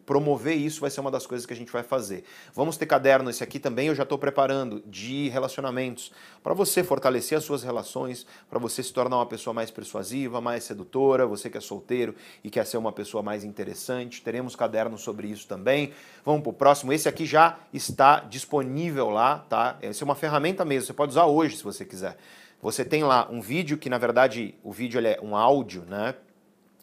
promover 0.04 0.56
isso 0.56 0.80
vai 0.80 0.90
ser 0.90 1.00
uma 1.00 1.10
das 1.10 1.26
coisas 1.26 1.46
que 1.46 1.52
a 1.52 1.56
gente 1.56 1.72
vai 1.72 1.82
fazer. 1.82 2.24
Vamos 2.54 2.76
ter 2.76 2.86
caderno, 2.86 3.30
esse 3.30 3.42
aqui 3.42 3.58
também 3.58 3.88
eu 3.88 3.94
já 3.94 4.02
estou 4.02 4.18
preparando, 4.18 4.82
de 4.86 5.28
relacionamentos, 5.28 6.12
para 6.42 6.54
você 6.54 6.82
fortalecer 6.82 7.38
as 7.38 7.44
suas 7.44 7.62
relações, 7.62 8.26
para 8.48 8.58
você 8.58 8.82
se 8.82 8.92
tornar 8.92 9.16
uma 9.16 9.26
pessoa 9.26 9.54
mais 9.54 9.70
persuasiva, 9.70 10.40
mais 10.40 10.64
sedutora, 10.64 11.26
você 11.26 11.48
que 11.48 11.58
é 11.58 11.60
solteiro 11.60 12.14
e 12.42 12.50
quer 12.50 12.66
ser 12.66 12.76
uma 12.76 12.92
pessoa 12.92 13.22
mais 13.22 13.44
interessante. 13.44 14.22
Teremos 14.22 14.56
caderno 14.56 14.98
sobre 14.98 15.28
isso 15.28 15.46
também. 15.46 15.92
Vamos 16.24 16.42
para 16.42 16.50
o 16.50 16.52
próximo. 16.52 16.92
Esse 16.92 17.08
aqui 17.08 17.24
já 17.24 17.58
está 17.72 18.20
disponível 18.20 19.10
lá, 19.10 19.38
tá? 19.38 19.78
Essa 19.80 20.02
é 20.02 20.04
uma 20.04 20.14
ferramenta 20.14 20.64
mesmo, 20.64 20.86
você 20.86 20.92
pode 20.92 21.10
usar 21.10 21.26
hoje 21.26 21.56
se 21.56 21.64
você 21.64 21.84
quiser. 21.84 22.16
Você 22.60 22.84
tem 22.84 23.02
lá 23.02 23.28
um 23.28 23.40
vídeo 23.40 23.76
que, 23.76 23.90
na 23.90 23.98
verdade, 23.98 24.54
o 24.62 24.70
vídeo 24.70 25.04
é 25.04 25.18
um 25.20 25.34
áudio, 25.34 25.82
né? 25.88 26.14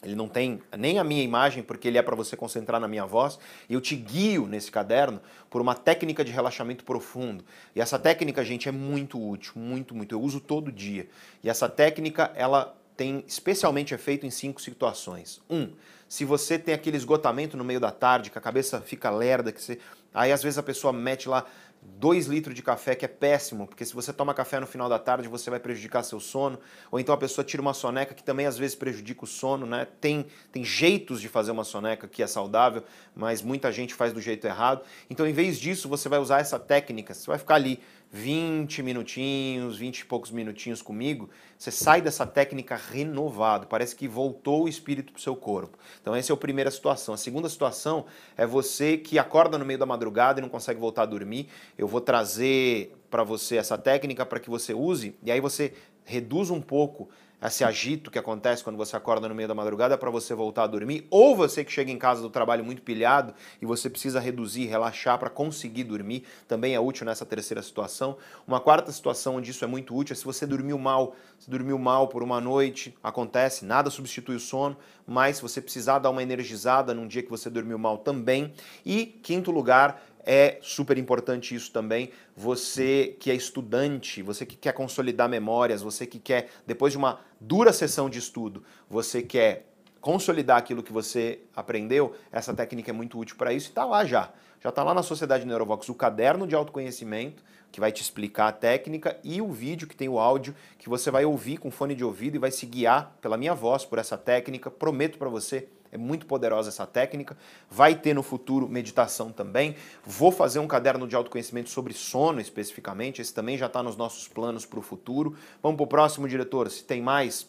Ele 0.02 0.16
não 0.16 0.30
tem 0.30 0.62
nem 0.78 0.98
a 0.98 1.04
minha 1.04 1.22
imagem, 1.22 1.62
porque 1.62 1.88
ele 1.88 1.98
é 1.98 2.02
para 2.02 2.16
você 2.16 2.36
concentrar 2.38 2.80
na 2.80 2.88
minha 2.88 3.06
voz. 3.06 3.38
Eu 3.70 3.82
te 3.82 3.96
guio 3.96 4.48
nesse 4.48 4.72
caderno 4.72 5.20
por 5.50 5.62
uma 5.62 5.76
técnica 5.76 6.24
de 6.24 6.32
relaxamento 6.32 6.86
profundo. 6.86 7.44
E 7.76 7.82
essa 7.82 8.00
técnica, 8.00 8.44
gente, 8.46 8.70
é 8.70 8.72
muito 8.72 9.22
útil, 9.22 9.54
muito, 9.58 9.94
muito. 9.94 10.16
Eu 10.16 10.22
uso 10.22 10.40
todo 10.40 10.72
dia. 10.72 11.10
E 11.44 11.50
essa 11.50 11.68
técnica, 11.68 12.32
ela 12.36 12.76
tem 12.96 13.24
especialmente 13.28 13.94
efeito 13.94 14.26
em 14.26 14.30
cinco 14.30 14.62
situações. 14.62 15.42
Um, 15.50 15.70
se 16.08 16.26
você 16.26 16.58
tem 16.58 16.74
aquele 16.74 16.98
esgotamento 16.98 17.56
no 17.56 17.64
meio 17.64 17.80
da 17.80 17.92
tarde, 17.92 18.30
que 18.30 18.38
a 18.38 18.42
cabeça 18.42 18.82
fica 18.82 19.10
lerda, 19.10 19.52
que 19.52 19.62
você... 19.62 19.80
aí 20.14 20.32
às 20.32 20.42
vezes 20.42 20.58
a 20.58 20.64
pessoa 20.64 20.92
mete 20.92 21.30
lá 21.30 21.46
2 21.82 22.28
litros 22.28 22.56
de 22.56 22.62
café, 22.62 22.96
que 22.96 23.06
é 23.06 23.08
péssimo, 23.08 23.68
porque 23.68 23.86
se 23.86 23.94
você 23.94 24.14
toma 24.14 24.34
café 24.34 24.60
no 24.60 24.68
final 24.68 24.88
da 24.88 24.98
tarde, 24.98 25.28
você 25.28 25.50
vai 25.50 25.60
prejudicar 25.60 26.04
seu 26.04 26.20
sono. 26.20 26.60
Ou 26.92 27.00
então 27.00 27.14
a 27.14 27.18
pessoa 27.18 27.44
tira 27.44 27.62
uma 27.62 27.74
soneca, 27.74 28.14
que 28.14 28.24
também 28.24 28.46
às 28.46 28.58
vezes 28.58 28.76
prejudica 28.76 29.24
o 29.24 29.28
sono, 29.28 29.66
né? 29.66 29.88
Tem, 30.00 30.26
tem 30.52 30.64
jeitos 30.64 31.20
de 31.20 31.28
fazer 31.28 31.52
uma 31.52 31.64
soneca 31.64 32.08
que 32.08 32.24
é 32.24 32.28
saudável, 32.28 32.84
mas 33.16 33.42
muita 33.42 33.72
gente 33.72 33.94
faz 33.94 34.14
do 34.14 34.22
jeito 34.22 34.46
errado. 34.48 34.82
Então, 35.10 35.28
em 35.28 35.34
vez 35.34 35.60
disso, 35.60 35.90
você 35.90 36.08
vai 36.08 36.20
usar 36.20 36.40
essa 36.40 36.58
técnica. 36.58 37.14
Você 37.14 37.28
vai 37.28 37.38
ficar 37.38 37.56
ali 37.56 37.80
20 38.12 38.82
minutinhos, 38.82 39.78
20 39.78 40.00
e 40.00 40.06
poucos 40.06 40.32
minutinhos 40.32 40.82
comigo, 40.82 41.30
você 41.58 41.70
sai 41.70 42.02
dessa 42.02 42.26
técnica 42.26 42.76
renovado, 42.76 43.68
parece 43.68 43.96
que 43.96 44.08
voltou 44.08 44.64
o 44.64 44.68
espírito 44.68 45.12
para 45.12 45.20
o 45.20 45.22
seu 45.22 45.36
corpo. 45.36 45.78
Então 46.02 46.16
essa 46.16 46.32
é 46.32 46.34
a 46.34 46.38
primeira 46.38 46.72
situação. 46.72 47.14
A 47.14 47.18
segunda 47.18 47.48
situação 47.48 48.06
é 48.36 48.48
você 48.48 48.98
que 48.98 49.20
acorda 49.20 49.58
no 49.58 49.66
meio 49.66 49.78
da 49.78 49.86
madrugada 49.86 50.40
e 50.40 50.42
não 50.42 50.50
consegue 50.50 50.80
voltar 50.80 51.04
a 51.04 51.06
dormir. 51.06 51.48
Eu 51.78 51.88
vou 51.88 52.02
trazer 52.02 52.96
para 53.12 53.24
você 53.24 53.58
essa 53.58 53.78
técnica 53.78 54.26
para 54.26 54.40
que 54.40 54.50
você 54.50 54.74
use 54.74 55.16
e 55.22 55.32
aí 55.32 55.40
você 55.40 55.74
reduz 56.04 56.50
um 56.50 56.62
pouco 56.62 57.10
esse 57.42 57.64
agito 57.64 58.12
que 58.12 58.20
acontece 58.20 58.64
quando 58.64 58.76
você 58.76 58.96
acorda 58.96 59.30
no 59.30 59.36
meio 59.36 59.48
da 59.48 59.56
madrugada 59.56 59.98
para 59.98 60.10
você 60.10 60.34
voltar 60.34 60.64
a 60.64 60.68
dormir, 60.68 61.08
ou 61.10 61.36
você 61.36 61.64
que 61.64 61.72
chega 61.72 61.92
em 61.92 61.98
casa 61.98 62.22
do 62.22 62.30
trabalho 62.30 62.64
muito 62.66 62.82
pilhado 62.82 63.34
e 63.62 63.66
você 63.66 63.90
precisa 63.90 64.20
reduzir, 64.20 64.66
relaxar 64.66 65.18
para 65.18 65.30
conseguir 65.30 65.86
dormir, 65.86 66.24
também 66.48 66.76
é 66.76 66.80
útil 66.80 67.06
nessa 67.06 67.26
terceira 67.26 67.62
situação. 67.62 68.18
Uma 68.48 68.60
quarta 68.60 68.92
situação 68.92 69.36
onde 69.36 69.52
isso 69.52 69.64
é 69.64 69.68
muito 69.68 69.96
útil 69.96 70.14
é 70.14 70.16
se 70.16 70.26
você 70.26 70.46
dormiu 70.46 70.78
mal, 70.78 71.16
se 71.40 71.50
dormiu 71.50 71.80
mal 71.80 72.08
por 72.08 72.22
uma 72.22 72.42
noite, 72.42 72.98
acontece, 73.02 73.64
nada 73.64 73.90
substitui 73.90 74.36
o 74.36 74.40
sono, 74.40 74.76
mas 75.08 75.38
se 75.38 75.42
você 75.42 75.62
precisar 75.62 76.00
dar 76.00 76.10
uma 76.10 76.22
energizada 76.22 76.94
num 76.94 77.08
dia 77.08 77.24
que 77.24 77.30
você 77.30 77.50
dormiu 77.50 77.78
mal 77.78 77.98
também. 77.98 78.54
E 78.86 79.06
quinto 79.06 79.50
lugar, 79.50 80.04
é 80.26 80.60
super 80.62 80.98
importante 80.98 81.56
isso 81.56 81.72
também. 81.72 82.12
Você 82.36 83.16
que 83.20 83.32
é 83.32 83.36
estudante, 83.36 84.22
você 84.22 84.46
que 84.46 84.56
quer 84.56 84.74
consolidar 84.74 85.30
memórias, 85.30 85.82
você 85.82 86.06
que 86.06 86.20
quer, 86.20 86.50
depois 86.66 86.94
de 86.94 86.98
uma 86.98 87.20
dura 87.40 87.74
sessão 87.74 88.10
de 88.10 88.20
estudo, 88.20 88.64
você 88.90 89.22
quer 89.22 89.66
consolidar 90.02 90.58
aquilo 90.58 90.84
que 90.84 90.94
você 90.94 91.40
aprendeu, 91.56 92.16
essa 92.32 92.54
técnica 92.54 92.92
é 92.92 92.94
muito 92.94 93.20
útil 93.20 93.36
para 93.36 93.54
isso 93.54 93.68
e 93.68 93.70
está 93.70 93.86
lá 93.86 94.06
já. 94.06 94.32
Já 94.62 94.70
está 94.70 94.84
lá 94.84 94.94
na 94.94 95.04
Sociedade 95.04 95.46
Neurovox 95.46 95.88
o 95.90 95.96
caderno 95.96 96.46
de 96.46 96.54
autoconhecimento, 96.54 97.44
que 97.72 97.80
vai 97.80 97.92
te 97.92 98.02
explicar 98.02 98.48
a 98.48 98.52
técnica, 98.52 99.20
e 99.24 99.42
o 99.42 99.52
vídeo 99.52 99.88
que 99.88 99.96
tem 99.96 100.10
o 100.10 100.20
áudio, 100.20 100.56
que 100.78 100.90
você 100.90 101.12
vai 101.12 101.26
ouvir 101.26 101.58
com 101.58 101.70
fone 101.70 101.96
de 101.96 102.04
ouvido 102.04 102.36
e 102.36 102.40
vai 102.40 102.52
se 102.52 102.66
guiar 102.66 103.16
pela 103.22 103.38
minha 103.38 103.54
voz 103.54 103.86
por 103.86 104.00
essa 104.00 104.18
técnica. 104.18 104.72
Prometo 104.72 105.18
para 105.18 105.30
você 105.30 105.68
é 105.92 105.98
muito 105.98 106.26
poderosa 106.26 106.70
essa 106.70 106.86
técnica. 106.86 107.38
Vai 107.70 107.96
ter 107.96 108.14
no 108.14 108.24
futuro 108.24 108.68
meditação 108.68 109.32
também. 109.32 109.76
Vou 110.06 110.32
fazer 110.32 110.60
um 110.60 110.68
caderno 110.68 111.08
de 111.08 111.16
autoconhecimento 111.16 111.70
sobre 111.70 111.94
sono 111.94 112.40
especificamente. 112.40 113.22
Esse 113.22 113.34
também 113.34 113.58
já 113.58 113.66
está 113.66 113.82
nos 113.82 113.96
nossos 113.96 114.28
planos 114.28 114.66
para 114.66 114.80
o 114.80 114.84
futuro. 114.84 115.36
Vamos 115.62 115.78
para 115.78 115.84
o 115.84 115.88
próximo, 115.88 116.28
diretor. 116.28 116.70
Se 116.70 116.84
tem 116.84 117.02
mais, 117.02 117.48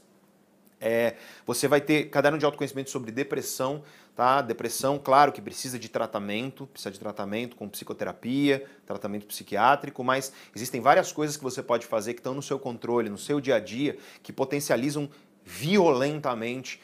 é, 0.81 1.15
você 1.47 1.69
vai 1.69 1.81
ter 1.81 2.05
caderno 2.09 2.39
de 2.39 2.45
autoconhecimento 2.45 2.91
sobre 2.91 3.13
depressão, 3.13 3.83
tá? 4.17 4.41
Depressão, 4.41 4.99
claro 4.99 5.31
que 5.31 5.43
precisa 5.43 5.79
de 5.79 5.89
tratamento, 5.89 6.67
precisa 6.67 6.91
de 6.91 6.99
tratamento 6.99 7.55
com 7.55 7.69
psicoterapia, 7.69 8.65
tratamento 8.87 9.27
psiquiátrico, 9.27 10.03
mas 10.03 10.33
existem 10.55 10.81
várias 10.81 11.13
coisas 11.13 11.37
que 11.37 11.43
você 11.43 11.63
pode 11.63 11.87
fazer 11.87 12.15
que 12.15 12.21
estão 12.21 12.35
no 12.35 12.43
seu 12.43 12.59
controle, 12.59 13.11
no 13.11 13.19
seu 13.19 13.41
dia 13.41 13.57
a 13.57 13.61
dia, 13.61 13.99
que 14.23 14.33
potencializam 14.33 15.11
violentamente 15.45 16.81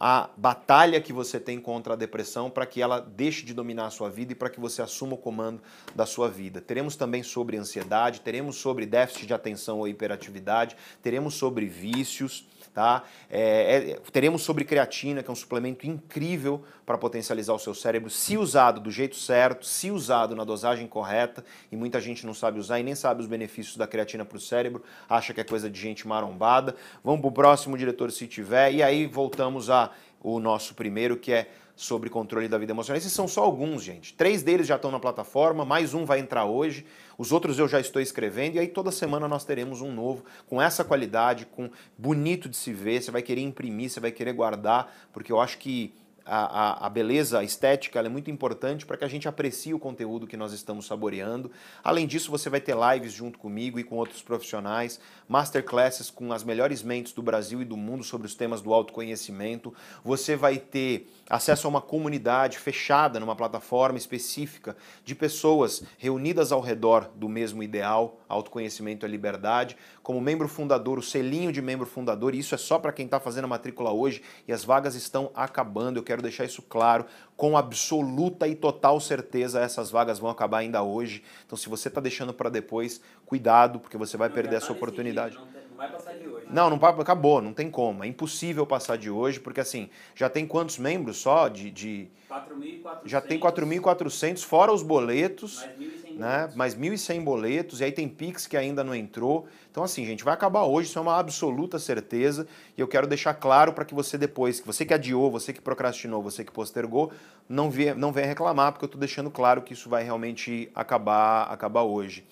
a 0.00 0.30
batalha 0.36 1.00
que 1.00 1.12
você 1.12 1.40
tem 1.40 1.60
contra 1.60 1.94
a 1.94 1.96
depressão 1.96 2.48
para 2.48 2.64
que 2.64 2.80
ela 2.80 3.00
deixe 3.00 3.44
de 3.44 3.52
dominar 3.52 3.86
a 3.86 3.90
sua 3.90 4.08
vida 4.08 4.32
e 4.32 4.34
para 4.34 4.48
que 4.48 4.60
você 4.60 4.80
assuma 4.80 5.14
o 5.14 5.18
comando 5.18 5.60
da 5.94 6.06
sua 6.06 6.28
vida. 6.28 6.60
Teremos 6.60 6.94
também 6.94 7.22
sobre 7.22 7.56
ansiedade, 7.56 8.20
teremos 8.20 8.56
sobre 8.56 8.86
déficit 8.86 9.26
de 9.26 9.34
atenção 9.34 9.78
ou 9.78 9.88
hiperatividade, 9.88 10.76
teremos 11.02 11.34
sobre 11.34 11.66
vícios, 11.66 12.46
Tá? 12.74 13.02
É, 13.28 13.90
é, 13.90 14.00
teremos 14.12 14.42
sobre 14.42 14.64
creatina, 14.64 15.22
que 15.22 15.28
é 15.28 15.32
um 15.32 15.36
suplemento 15.36 15.86
incrível 15.86 16.62
para 16.86 16.96
potencializar 16.96 17.52
o 17.52 17.58
seu 17.58 17.74
cérebro, 17.74 18.08
se 18.08 18.36
usado 18.36 18.80
do 18.80 18.90
jeito 18.90 19.16
certo, 19.16 19.66
se 19.66 19.90
usado 19.90 20.36
na 20.36 20.44
dosagem 20.44 20.86
correta, 20.86 21.44
e 21.72 21.76
muita 21.76 22.00
gente 22.00 22.24
não 22.24 22.32
sabe 22.32 22.58
usar 22.60 22.78
e 22.78 22.82
nem 22.82 22.94
sabe 22.94 23.20
os 23.20 23.26
benefícios 23.26 23.76
da 23.76 23.86
creatina 23.86 24.24
para 24.24 24.36
o 24.36 24.40
cérebro, 24.40 24.82
acha 25.08 25.34
que 25.34 25.40
é 25.40 25.44
coisa 25.44 25.68
de 25.68 25.80
gente 25.80 26.06
marombada. 26.06 26.76
Vamos 27.02 27.20
para 27.20 27.28
o 27.28 27.32
próximo, 27.32 27.76
diretor, 27.76 28.12
se 28.12 28.26
tiver, 28.26 28.72
e 28.72 28.82
aí 28.82 29.06
voltamos 29.06 29.70
a 29.70 29.90
o 30.20 30.40
nosso 30.40 30.74
primeiro, 30.74 31.16
que 31.16 31.32
é 31.32 31.48
sobre 31.76 32.10
controle 32.10 32.48
da 32.48 32.58
vida 32.58 32.72
emocional. 32.72 32.98
Esses 32.98 33.12
são 33.12 33.28
só 33.28 33.44
alguns, 33.44 33.84
gente. 33.84 34.12
Três 34.14 34.42
deles 34.42 34.66
já 34.66 34.74
estão 34.74 34.90
na 34.90 34.98
plataforma, 34.98 35.64
mais 35.64 35.94
um 35.94 36.04
vai 36.04 36.18
entrar 36.18 36.44
hoje. 36.44 36.84
Os 37.18 37.32
outros 37.32 37.58
eu 37.58 37.66
já 37.66 37.80
estou 37.80 38.00
escrevendo 38.00 38.54
e 38.54 38.58
aí 38.60 38.68
toda 38.68 38.92
semana 38.92 39.26
nós 39.26 39.44
teremos 39.44 39.80
um 39.80 39.92
novo 39.92 40.24
com 40.46 40.62
essa 40.62 40.84
qualidade, 40.84 41.46
com 41.46 41.68
bonito 41.98 42.48
de 42.48 42.56
se 42.56 42.72
ver. 42.72 43.02
Você 43.02 43.10
vai 43.10 43.22
querer 43.22 43.40
imprimir, 43.40 43.90
você 43.90 43.98
vai 43.98 44.12
querer 44.12 44.32
guardar, 44.32 44.94
porque 45.12 45.32
eu 45.32 45.40
acho 45.40 45.58
que 45.58 45.92
a, 46.28 46.84
a, 46.84 46.86
a, 46.86 46.90
beleza 46.90 47.42
estética 47.42 48.00
é 48.00 48.08
muito 48.08 48.30
importante 48.30 48.84
para 48.84 48.96
que 48.98 49.04
a 49.04 49.08
gente 49.08 49.26
aprecie 49.26 49.72
o 49.72 49.78
conteúdo 49.78 50.26
que 50.26 50.36
nós 50.36 50.52
estamos 50.52 50.86
saboreando. 50.86 51.50
Além 51.82 52.06
disso, 52.06 52.30
você 52.30 52.50
vai 52.50 52.60
ter 52.60 52.76
lives 52.76 53.12
junto 53.12 53.38
comigo 53.38 53.78
e 53.78 53.84
com 53.84 53.96
outros 53.96 54.22
profissionais, 54.22 55.00
masterclasses 55.26 56.10
com 56.10 56.30
as 56.32 56.44
melhores 56.44 56.82
mentes 56.82 57.12
do 57.12 57.22
Brasil 57.22 57.62
e 57.62 57.64
do 57.64 57.76
mundo 57.76 58.04
sobre 58.04 58.26
os 58.26 58.34
temas 58.34 58.60
do 58.60 58.74
autoconhecimento. 58.74 59.72
Você 60.04 60.36
vai 60.36 60.58
ter 60.58 61.10
acesso 61.30 61.66
a 61.66 61.70
uma 61.70 61.80
comunidade 61.80 62.58
fechada 62.58 63.18
numa 63.18 63.34
plataforma 63.34 63.96
específica 63.96 64.76
de 65.04 65.14
pessoas 65.14 65.82
reunidas 65.96 66.52
ao 66.52 66.60
redor 66.60 67.10
do 67.14 67.28
mesmo 67.28 67.62
ideal, 67.62 68.20
autoconhecimento 68.28 69.06
e 69.06 69.08
liberdade. 69.08 69.76
Como 70.02 70.20
membro 70.20 70.48
fundador, 70.48 70.98
o 70.98 71.02
selinho 71.02 71.52
de 71.52 71.62
membro 71.62 71.86
fundador, 71.86 72.34
e 72.34 72.38
isso 72.38 72.54
é 72.54 72.58
só 72.58 72.78
para 72.78 72.92
quem 72.92 73.06
está 73.06 73.18
fazendo 73.18 73.44
a 73.44 73.48
matrícula 73.48 73.92
hoje 73.92 74.22
e 74.46 74.52
as 74.52 74.64
vagas 74.64 74.94
estão 74.94 75.30
acabando. 75.34 75.98
Eu 75.98 76.02
quero 76.02 76.17
deixar 76.22 76.44
isso 76.44 76.62
claro, 76.62 77.06
com 77.36 77.56
absoluta 77.56 78.48
e 78.48 78.54
total 78.54 79.00
certeza 79.00 79.60
essas 79.60 79.90
vagas 79.90 80.18
vão 80.18 80.30
acabar 80.30 80.58
ainda 80.58 80.82
hoje. 80.82 81.22
Então, 81.46 81.56
se 81.56 81.68
você 81.68 81.88
está 81.88 82.00
deixando 82.00 82.34
para 82.34 82.48
depois, 82.48 83.00
cuidado, 83.24 83.78
porque 83.78 83.96
você 83.96 84.16
vai 84.16 84.28
não, 84.28 84.34
perder 84.34 84.56
essa 84.56 84.72
oportunidade. 84.72 85.36
Vídeo, 85.36 85.48
não, 85.54 85.68
não 85.70 85.76
vai 85.76 85.90
passar 85.90 86.12
de 86.14 86.28
hoje. 86.28 86.46
Não, 86.50 86.70
não 86.70 86.76
acabou, 86.76 87.42
não 87.42 87.52
tem 87.52 87.70
como. 87.70 88.02
É 88.02 88.06
impossível 88.06 88.66
passar 88.66 88.96
de 88.96 89.10
hoje, 89.10 89.38
porque 89.38 89.60
assim, 89.60 89.88
já 90.14 90.28
tem 90.28 90.46
quantos 90.46 90.78
membros 90.78 91.18
só 91.18 91.48
de. 91.48 91.70
de... 91.70 92.08
4.400. 92.28 92.98
Já 93.04 93.20
tem 93.20 93.38
4.400, 93.38 94.44
fora 94.44 94.72
os 94.72 94.82
boletos. 94.82 95.64
Mais 95.64 95.78
1.100 95.78 95.97
né? 96.18 96.50
Mais 96.56 96.74
1.100 96.74 97.22
boletos, 97.22 97.80
e 97.80 97.84
aí 97.84 97.92
tem 97.92 98.08
Pix 98.08 98.44
que 98.46 98.56
ainda 98.56 98.82
não 98.82 98.92
entrou. 98.92 99.46
Então, 99.70 99.84
assim, 99.84 100.04
gente, 100.04 100.24
vai 100.24 100.34
acabar 100.34 100.64
hoje, 100.64 100.88
isso 100.88 100.98
é 100.98 101.02
uma 101.02 101.16
absoluta 101.16 101.78
certeza. 101.78 102.44
E 102.76 102.80
eu 102.80 102.88
quero 102.88 103.06
deixar 103.06 103.34
claro 103.34 103.72
para 103.72 103.84
que 103.84 103.94
você 103.94 104.18
depois, 104.18 104.58
que 104.58 104.66
você 104.66 104.84
que 104.84 104.92
adiou, 104.92 105.30
você 105.30 105.52
que 105.52 105.60
procrastinou, 105.60 106.20
você 106.20 106.44
que 106.44 106.50
postergou, 106.50 107.12
não, 107.48 107.70
venha, 107.70 107.94
não 107.94 108.12
venha 108.12 108.26
reclamar, 108.26 108.72
porque 108.72 108.84
eu 108.84 108.88
estou 108.88 108.98
deixando 108.98 109.30
claro 109.30 109.62
que 109.62 109.72
isso 109.72 109.88
vai 109.88 110.02
realmente 110.02 110.68
acabar, 110.74 111.44
acabar 111.44 111.82
hoje. 111.82 112.26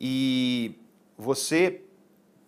E 0.00 0.76
você, 1.18 1.80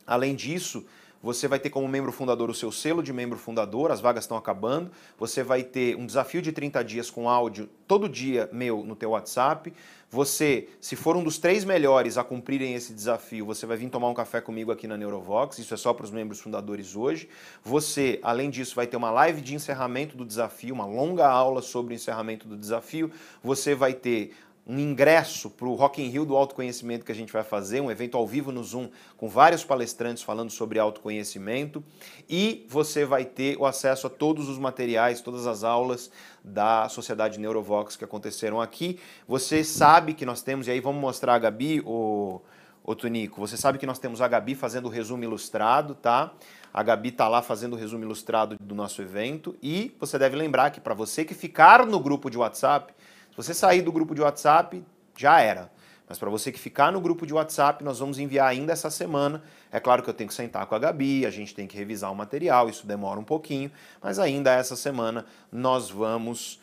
além 0.06 0.36
disso, 0.36 0.86
você 1.25 1.49
vai 1.49 1.59
ter 1.59 1.70
como 1.70 1.89
membro 1.89 2.12
fundador 2.12 2.51
o 2.51 2.55
seu 2.55 2.70
selo 2.70 3.03
de 3.03 3.11
membro 3.11 3.39
fundador, 3.39 3.91
as 3.91 3.99
vagas 3.99 4.25
estão 4.25 4.36
acabando. 4.36 4.91
Você 5.19 5.43
vai 5.43 5.62
ter 5.62 5.97
um 5.97 6.05
desafio 6.05 6.43
de 6.43 6.53
30 6.53 6.85
dias 6.85 7.11
com 7.11 7.31
áudio 7.31 7.67
todo 7.89 8.11
dia 8.11 8.47
meu 8.53 8.85
no 8.85 8.94
teu 8.94 9.12
WhatsApp. 9.12 9.73
Você, 10.11 10.69
se 10.83 10.94
for 10.94 11.17
um 11.17 11.25
dos 11.25 11.39
três 11.39 11.65
melhores 11.65 12.19
a 12.19 12.23
cumprirem 12.23 12.75
esse 12.75 12.93
desafio, 12.93 13.47
você 13.47 13.65
vai 13.65 13.78
vir 13.78 13.89
tomar 13.89 14.11
um 14.11 14.15
café 14.15 14.39
comigo 14.39 14.70
aqui 14.70 14.86
na 14.86 14.99
Neurovox. 14.99 15.59
Isso 15.59 15.73
é 15.73 15.78
só 15.78 15.94
para 15.94 16.05
os 16.05 16.11
membros 16.11 16.41
fundadores 16.41 16.94
hoje. 16.94 17.27
Você, 17.65 18.20
além 18.23 18.51
disso, 18.51 18.77
vai 18.77 18.86
ter 18.86 18.99
uma 18.99 19.11
live 19.11 19.41
de 19.41 19.55
encerramento 19.55 20.19
do 20.19 20.27
desafio, 20.27 20.75
uma 20.75 20.85
longa 20.85 21.27
aula 21.27 21.62
sobre 21.62 21.94
o 21.94 21.97
encerramento 21.97 22.47
do 22.47 22.55
desafio. 22.55 23.11
Você 23.43 23.75
vai 23.75 23.94
ter 23.94 24.35
um 24.67 24.78
ingresso 24.78 25.51
para 25.51 25.68
o 25.68 25.75
Rock 25.75 26.02
in 26.02 26.09
Rio 26.09 26.25
do 26.25 26.36
autoconhecimento 26.36 27.05
que 27.05 27.12
a 27.12 27.15
gente 27.15 27.33
vai 27.33 27.43
fazer, 27.43 27.81
um 27.81 27.91
evento 27.91 28.17
ao 28.17 28.26
vivo 28.26 28.51
no 28.51 28.65
Zoom 28.65 28.89
com 29.17 29.28
vários 29.28 29.62
palestrantes 29.62 30.23
falando 30.23 30.51
sobre 30.51 30.78
autoconhecimento 30.78 31.84
e 32.28 32.67
você 32.68 33.05
vai 33.05 33.26
ter 33.26 33.59
o 33.59 33.67
acesso 33.67 34.07
a 34.07 34.10
todos 34.10 34.49
os 34.49 34.59
materiais, 34.59 35.20
todas 35.20 35.47
as 35.47 35.65
aulas 35.65 36.10
da 36.43 36.89
Sociedade 36.89 37.39
Neurovox 37.39 37.94
que 37.94 38.05
aconteceram 38.05 38.60
aqui. 38.60 38.99
Você 39.28 39.62
sabe 39.62 40.15
que 40.15 40.25
nós 40.25 40.41
temos, 40.41 40.67
e 40.67 40.70
aí 40.70 40.81
vamos 40.81 41.01
mostrar 41.01 41.34
a 41.34 41.39
Gabi, 41.39 41.83
o, 41.84 42.41
o 42.83 42.94
Tunico, 42.94 43.41
você 43.41 43.59
sabe 43.59 43.78
que 43.78 43.86
nós 43.86 43.99
temos 43.99 44.23
a 44.23 44.28
Gabi 44.28 44.55
fazendo 44.55 44.86
o 44.86 44.91
resumo 44.91 45.25
ilustrado, 45.25 45.94
tá? 45.94 46.33
A 46.73 46.83
Gabi 46.83 47.12
tá 47.12 47.28
lá 47.28 47.41
fazendo 47.43 47.75
o 47.75 47.76
resumo 47.76 48.02
ilustrado 48.02 48.57
do 48.59 48.75
nosso 48.75 49.01
evento 49.02 49.55
e 49.62 49.94
você 50.01 50.18
deve 50.18 50.36
lembrar 50.36 50.70
que 50.70 50.81
para 50.81 50.94
você 50.94 51.25
que 51.25 51.34
ficar 51.34 51.86
no 51.86 52.01
grupo 52.01 52.28
de 52.28 52.36
WhatsApp, 52.36 52.93
se 53.34 53.36
você 53.36 53.52
sair 53.52 53.82
do 53.82 53.90
grupo 53.90 54.14
de 54.14 54.20
WhatsApp, 54.20 54.80
já 55.16 55.40
era. 55.40 55.68
Mas 56.08 56.20
para 56.20 56.30
você 56.30 56.52
que 56.52 56.58
ficar 56.58 56.92
no 56.92 57.00
grupo 57.00 57.26
de 57.26 57.34
WhatsApp, 57.34 57.82
nós 57.82 57.98
vamos 57.98 58.20
enviar 58.20 58.46
ainda 58.46 58.72
essa 58.72 58.90
semana. 58.90 59.42
É 59.72 59.80
claro 59.80 60.04
que 60.04 60.08
eu 60.08 60.14
tenho 60.14 60.28
que 60.28 60.34
sentar 60.34 60.66
com 60.66 60.74
a 60.76 60.78
Gabi, 60.78 61.26
a 61.26 61.30
gente 61.30 61.52
tem 61.52 61.66
que 61.66 61.76
revisar 61.76 62.12
o 62.12 62.14
material, 62.14 62.68
isso 62.68 62.86
demora 62.86 63.18
um 63.18 63.24
pouquinho, 63.24 63.72
mas 64.00 64.20
ainda 64.20 64.52
essa 64.52 64.76
semana 64.76 65.26
nós 65.50 65.90
vamos 65.90 66.60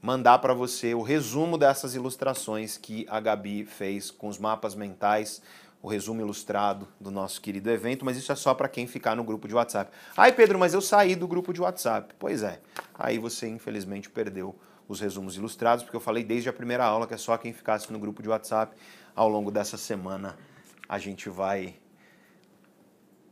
mandar 0.00 0.38
para 0.38 0.54
você 0.54 0.94
o 0.94 1.02
resumo 1.02 1.58
dessas 1.58 1.94
ilustrações 1.94 2.78
que 2.78 3.06
a 3.10 3.20
Gabi 3.20 3.66
fez 3.66 4.10
com 4.10 4.28
os 4.28 4.38
mapas 4.38 4.74
mentais, 4.74 5.42
o 5.82 5.88
resumo 5.88 6.22
ilustrado 6.22 6.88
do 6.98 7.10
nosso 7.10 7.38
querido 7.38 7.70
evento, 7.70 8.02
mas 8.02 8.16
isso 8.16 8.32
é 8.32 8.34
só 8.34 8.54
para 8.54 8.66
quem 8.66 8.86
ficar 8.86 9.14
no 9.14 9.22
grupo 9.22 9.46
de 9.46 9.54
WhatsApp. 9.54 9.90
Ai, 10.16 10.32
Pedro, 10.32 10.58
mas 10.58 10.72
eu 10.72 10.80
saí 10.80 11.14
do 11.14 11.28
grupo 11.28 11.52
de 11.52 11.60
WhatsApp. 11.60 12.14
Pois 12.18 12.42
é, 12.42 12.60
aí 12.98 13.18
você 13.18 13.46
infelizmente 13.46 14.08
perdeu 14.08 14.56
os 14.88 15.00
resumos 15.00 15.36
ilustrados, 15.36 15.82
porque 15.84 15.96
eu 15.96 16.00
falei 16.00 16.22
desde 16.22 16.48
a 16.48 16.52
primeira 16.52 16.84
aula 16.84 17.06
que 17.06 17.14
é 17.14 17.16
só 17.16 17.36
quem 17.36 17.52
ficasse 17.52 17.92
no 17.92 17.98
grupo 17.98 18.22
de 18.22 18.28
WhatsApp. 18.28 18.76
Ao 19.14 19.28
longo 19.28 19.50
dessa 19.50 19.76
semana 19.76 20.36
a 20.88 20.98
gente 20.98 21.28
vai 21.28 21.76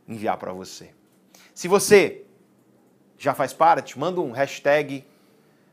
enviar 0.07 0.37
para 0.37 0.51
você. 0.51 0.93
Se 1.53 1.67
você 1.67 2.25
já 3.17 3.33
faz 3.33 3.53
parte, 3.53 3.97
manda 3.97 4.19
um 4.19 4.31
hashtag, 4.31 5.05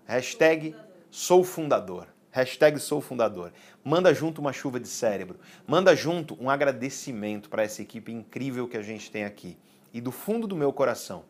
hashtag 0.07 0.77
sou 1.11 1.43
fundador. 1.45 2.07
Hashtag 2.31 2.79
sou 2.81 3.03
fundador. 3.03 3.53
Manda 3.85 4.15
junto 4.15 4.41
uma 4.41 4.55
chuva 4.55 4.81
de 4.81 4.89
cérebro. 4.89 5.39
Manda 5.67 5.95
junto 5.95 6.35
um 6.43 6.49
agradecimento 6.49 7.51
para 7.51 7.63
essa 7.63 7.83
equipe 7.83 8.11
incrível 8.11 8.67
que 8.67 8.77
a 8.77 8.83
gente 8.83 9.11
tem 9.11 9.25
aqui. 9.25 9.59
E 9.93 10.01
do 10.01 10.11
fundo 10.11 10.47
do 10.47 10.57
meu 10.57 10.73
coração, 10.73 11.25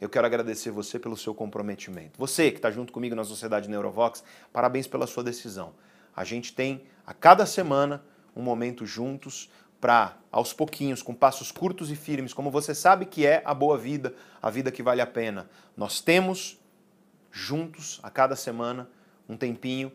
eu 0.00 0.08
quero 0.08 0.26
agradecer 0.26 0.70
você 0.70 0.98
pelo 0.98 1.16
seu 1.16 1.34
comprometimento. 1.34 2.18
Você 2.18 2.50
que 2.50 2.58
está 2.58 2.70
junto 2.70 2.92
comigo 2.92 3.16
na 3.16 3.24
Sociedade 3.24 3.68
Neurovox, 3.68 4.22
parabéns 4.52 4.86
pela 4.86 5.06
sua 5.06 5.24
decisão. 5.24 5.74
A 6.14 6.24
gente 6.24 6.52
tem 6.52 6.84
a 7.06 7.12
cada 7.12 7.44
semana 7.46 8.04
um 8.34 8.42
momento 8.42 8.86
juntos 8.86 9.50
para, 9.80 10.16
aos 10.30 10.52
pouquinhos, 10.52 11.02
com 11.02 11.14
passos 11.14 11.50
curtos 11.50 11.90
e 11.90 11.96
firmes, 11.96 12.32
como 12.32 12.50
você 12.50 12.74
sabe 12.74 13.06
que 13.06 13.26
é 13.26 13.42
a 13.44 13.54
boa 13.54 13.76
vida, 13.76 14.14
a 14.40 14.50
vida 14.50 14.70
que 14.70 14.82
vale 14.82 15.00
a 15.00 15.06
pena. 15.06 15.48
Nós 15.76 16.00
temos 16.00 16.58
juntos, 17.30 18.00
a 18.02 18.10
cada 18.10 18.36
semana, 18.36 18.88
um 19.28 19.36
tempinho 19.36 19.92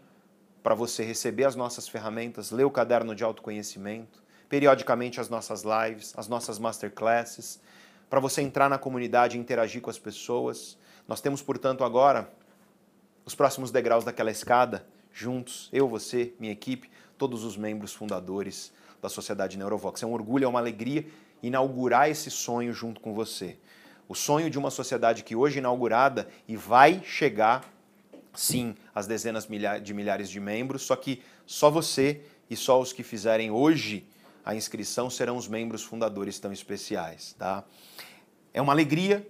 para 0.62 0.76
você 0.76 1.04
receber 1.04 1.44
as 1.44 1.56
nossas 1.56 1.88
ferramentas, 1.88 2.52
ler 2.52 2.64
o 2.64 2.72
caderno 2.72 3.14
de 3.14 3.24
autoconhecimento, 3.24 4.24
periodicamente 4.48 5.20
as 5.20 5.30
nossas 5.30 5.64
lives, 5.64 6.14
as 6.16 6.28
nossas 6.28 6.60
masterclasses 6.60 7.60
para 8.14 8.20
você 8.20 8.44
entrar 8.44 8.70
na 8.70 8.78
comunidade 8.78 9.36
e 9.36 9.40
interagir 9.40 9.82
com 9.82 9.90
as 9.90 9.98
pessoas. 9.98 10.78
Nós 11.08 11.20
temos, 11.20 11.42
portanto, 11.42 11.84
agora 11.84 12.32
os 13.26 13.34
próximos 13.34 13.72
degraus 13.72 14.04
daquela 14.04 14.30
escada, 14.30 14.86
juntos, 15.12 15.68
eu, 15.74 15.88
você, 15.90 16.32
minha 16.40 16.54
equipe, 16.54 16.92
todos 17.18 17.44
os 17.44 17.58
membros 17.58 17.92
fundadores 17.92 18.72
da 19.02 19.10
Sociedade 19.10 19.58
Neurovox. 19.58 20.04
É 20.04 20.06
um 20.06 20.14
orgulho, 20.14 20.46
é 20.46 20.48
uma 20.48 20.60
alegria 20.60 21.08
inaugurar 21.42 22.08
esse 22.08 22.30
sonho 22.30 22.72
junto 22.72 23.02
com 23.02 23.16
você. 23.16 23.58
O 24.08 24.14
sonho 24.14 24.48
de 24.48 24.60
uma 24.60 24.70
sociedade 24.70 25.24
que 25.24 25.36
hoje 25.36 25.56
é 25.56 25.60
inaugurada 25.62 26.28
e 26.48 26.56
vai 26.56 27.02
chegar, 27.04 27.68
sim, 28.32 28.76
às 28.94 29.08
dezenas 29.08 29.48
de 29.82 29.92
milhares 29.92 30.30
de 30.30 30.40
membros, 30.40 30.84
só 30.84 30.96
que 30.96 31.24
só 31.48 31.72
você 31.72 32.22
e 32.48 32.56
só 32.56 32.80
os 32.80 32.94
que 32.94 33.02
fizerem 33.02 33.50
hoje 33.50 34.06
a 34.46 34.56
inscrição 34.56 35.10
serão 35.10 35.38
os 35.38 35.48
membros 35.48 35.84
fundadores 35.84 36.40
tão 36.40 36.52
especiais, 36.52 37.34
tá? 37.38 37.64
É 38.54 38.62
uma 38.62 38.74
alegria, 38.74 39.28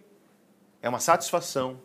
é 0.81 0.89
uma 0.89 0.99
satisfação, 0.99 1.79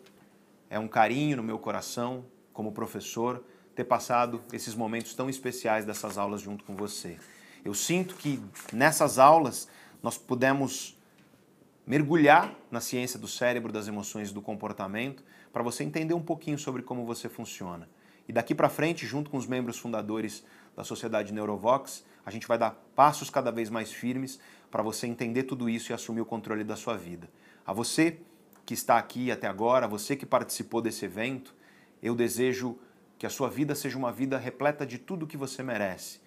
é 0.69 0.79
um 0.79 0.87
carinho 0.87 1.37
no 1.37 1.43
meu 1.43 1.59
coração 1.59 2.25
como 2.51 2.71
professor 2.71 3.43
ter 3.75 3.85
passado 3.85 4.43
esses 4.51 4.75
momentos 4.75 5.13
tão 5.13 5.29
especiais 5.29 5.85
dessas 5.85 6.17
aulas 6.17 6.41
junto 6.41 6.63
com 6.65 6.75
você. 6.75 7.17
Eu 7.63 7.73
sinto 7.73 8.15
que 8.15 8.41
nessas 8.73 9.19
aulas 9.19 9.67
nós 10.01 10.17
pudemos 10.17 10.97
mergulhar 11.85 12.53
na 12.69 12.81
ciência 12.81 13.17
do 13.17 13.27
cérebro, 13.27 13.71
das 13.71 13.87
emoções 13.87 14.31
do 14.31 14.41
comportamento 14.41 15.23
para 15.51 15.63
você 15.63 15.83
entender 15.83 16.13
um 16.13 16.21
pouquinho 16.21 16.57
sobre 16.57 16.81
como 16.81 17.05
você 17.05 17.27
funciona. 17.27 17.89
E 18.27 18.33
daqui 18.33 18.53
para 18.53 18.69
frente, 18.69 19.07
junto 19.07 19.29
com 19.29 19.37
os 19.37 19.47
membros 19.47 19.79
fundadores 19.79 20.43
da 20.75 20.83
Sociedade 20.83 21.33
Neurovox, 21.33 22.03
a 22.25 22.31
gente 22.31 22.47
vai 22.47 22.57
dar 22.57 22.71
passos 22.95 23.29
cada 23.29 23.51
vez 23.51 23.69
mais 23.69 23.91
firmes 23.91 24.39
para 24.69 24.83
você 24.83 25.07
entender 25.07 25.43
tudo 25.43 25.69
isso 25.69 25.91
e 25.91 25.93
assumir 25.93 26.21
o 26.21 26.25
controle 26.25 26.63
da 26.63 26.75
sua 26.75 26.97
vida. 26.97 27.29
A 27.65 27.73
você 27.73 28.19
que 28.65 28.73
está 28.73 28.97
aqui 28.97 29.31
até 29.31 29.47
agora, 29.47 29.85
a 29.85 29.89
você 29.89 30.15
que 30.15 30.25
participou 30.25 30.81
desse 30.81 31.05
evento, 31.05 31.55
eu 32.01 32.15
desejo 32.15 32.77
que 33.17 33.25
a 33.25 33.29
sua 33.29 33.49
vida 33.49 33.75
seja 33.75 33.97
uma 33.97 34.11
vida 34.11 34.37
repleta 34.37 34.85
de 34.85 34.97
tudo 34.97 35.27
que 35.27 35.35
você 35.35 35.61
merece, 35.63 36.21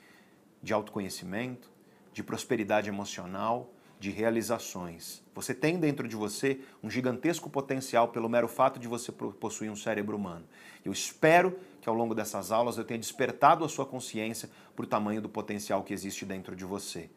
de 0.62 0.72
autoconhecimento, 0.72 1.70
de 2.12 2.22
prosperidade 2.22 2.88
emocional, 2.88 3.72
de 4.02 4.10
realizações. 4.10 5.22
Você 5.32 5.54
tem 5.54 5.78
dentro 5.78 6.08
de 6.08 6.16
você 6.16 6.58
um 6.82 6.90
gigantesco 6.90 7.48
potencial 7.48 8.08
pelo 8.08 8.28
mero 8.28 8.48
fato 8.48 8.80
de 8.80 8.88
você 8.88 9.12
possuir 9.12 9.70
um 9.70 9.76
cérebro 9.76 10.16
humano. 10.16 10.44
Eu 10.84 10.90
espero 10.90 11.56
que 11.80 11.88
ao 11.88 11.94
longo 11.94 12.12
dessas 12.12 12.50
aulas 12.50 12.76
eu 12.76 12.84
tenha 12.84 12.98
despertado 12.98 13.64
a 13.64 13.68
sua 13.68 13.86
consciência 13.86 14.50
para 14.74 14.82
o 14.84 14.88
tamanho 14.88 15.22
do 15.22 15.28
potencial 15.28 15.84
que 15.84 15.94
existe 15.94 16.24
dentro 16.24 16.56
de 16.56 16.64
você. 16.64 17.08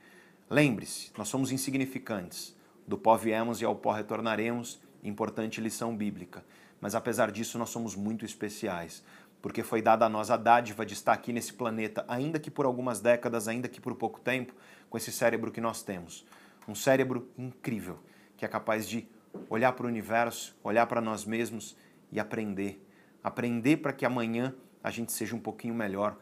Lembre-se, 0.47 1.09
nós 1.17 1.27
somos 1.27 1.51
insignificantes. 1.51 2.55
Do 2.87 2.99
pó 2.99 3.17
viemos 3.17 3.61
e 3.61 3.65
ao 3.65 3.75
pó 3.75 3.91
retornaremos. 3.91 4.79
Importante 5.03 5.59
lição 5.59 5.97
bíblica. 5.97 6.45
Mas 6.79 6.93
apesar 6.93 7.31
disso, 7.31 7.57
nós 7.57 7.71
somos 7.71 7.95
muito 7.95 8.23
especiais, 8.23 9.03
porque 9.41 9.63
foi 9.63 9.81
dada 9.81 10.05
a 10.05 10.09
nós 10.09 10.29
a 10.29 10.37
dádiva 10.37 10.85
de 10.85 10.93
estar 10.93 11.13
aqui 11.13 11.33
nesse 11.33 11.53
planeta, 11.53 12.05
ainda 12.07 12.37
que 12.37 12.51
por 12.51 12.63
algumas 12.63 12.99
décadas, 12.99 13.47
ainda 13.47 13.67
que 13.67 13.81
por 13.81 13.95
pouco 13.95 14.19
tempo, 14.19 14.53
com 14.87 14.97
esse 14.99 15.11
cérebro 15.11 15.51
que 15.51 15.59
nós 15.59 15.81
temos. 15.81 16.23
Um 16.67 16.75
cérebro 16.75 17.29
incrível, 17.37 17.99
que 18.37 18.45
é 18.45 18.47
capaz 18.47 18.87
de 18.87 19.07
olhar 19.49 19.73
para 19.73 19.85
o 19.85 19.89
universo, 19.89 20.55
olhar 20.63 20.87
para 20.87 21.01
nós 21.01 21.25
mesmos 21.25 21.75
e 22.11 22.19
aprender. 22.19 22.81
Aprender 23.23 23.77
para 23.77 23.93
que 23.93 24.05
amanhã 24.05 24.53
a 24.83 24.91
gente 24.91 25.11
seja 25.11 25.35
um 25.35 25.39
pouquinho 25.39 25.73
melhor 25.73 26.15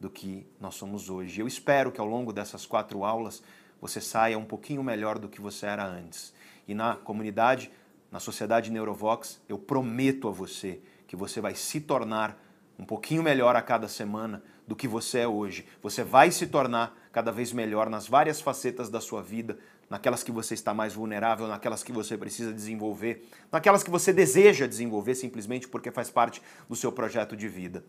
do 0.00 0.10
que 0.10 0.46
nós 0.60 0.74
somos 0.74 1.08
hoje. 1.08 1.40
Eu 1.40 1.46
espero 1.46 1.90
que 1.90 2.00
ao 2.00 2.06
longo 2.06 2.32
dessas 2.32 2.66
quatro 2.66 3.04
aulas 3.04 3.42
você 3.80 4.00
saia 4.00 4.38
um 4.38 4.44
pouquinho 4.44 4.82
melhor 4.82 5.18
do 5.18 5.28
que 5.28 5.40
você 5.40 5.66
era 5.66 5.84
antes. 5.84 6.34
E 6.66 6.74
na 6.74 6.96
comunidade, 6.96 7.70
na 8.10 8.18
sociedade 8.18 8.70
Neurovox, 8.70 9.40
eu 9.48 9.58
prometo 9.58 10.28
a 10.28 10.30
você 10.30 10.80
que 11.06 11.16
você 11.16 11.40
vai 11.40 11.54
se 11.54 11.80
tornar 11.80 12.42
um 12.78 12.84
pouquinho 12.84 13.22
melhor 13.22 13.56
a 13.56 13.62
cada 13.62 13.88
semana 13.88 14.42
do 14.66 14.76
que 14.76 14.88
você 14.88 15.20
é 15.20 15.28
hoje. 15.28 15.66
Você 15.82 16.02
vai 16.02 16.30
se 16.30 16.46
tornar 16.46 16.96
cada 17.12 17.32
vez 17.32 17.52
melhor 17.52 17.88
nas 17.88 18.06
várias 18.06 18.40
facetas 18.40 18.90
da 18.90 19.00
sua 19.00 19.22
vida, 19.22 19.58
naquelas 19.88 20.22
que 20.22 20.32
você 20.32 20.54
está 20.54 20.74
mais 20.74 20.94
vulnerável, 20.94 21.46
naquelas 21.46 21.82
que 21.82 21.92
você 21.92 22.16
precisa 22.16 22.52
desenvolver, 22.52 23.28
naquelas 23.50 23.82
que 23.82 23.90
você 23.90 24.12
deseja 24.12 24.66
desenvolver 24.66 25.14
simplesmente 25.14 25.68
porque 25.68 25.90
faz 25.90 26.10
parte 26.10 26.42
do 26.68 26.76
seu 26.76 26.90
projeto 26.92 27.36
de 27.36 27.48
vida. 27.48 27.84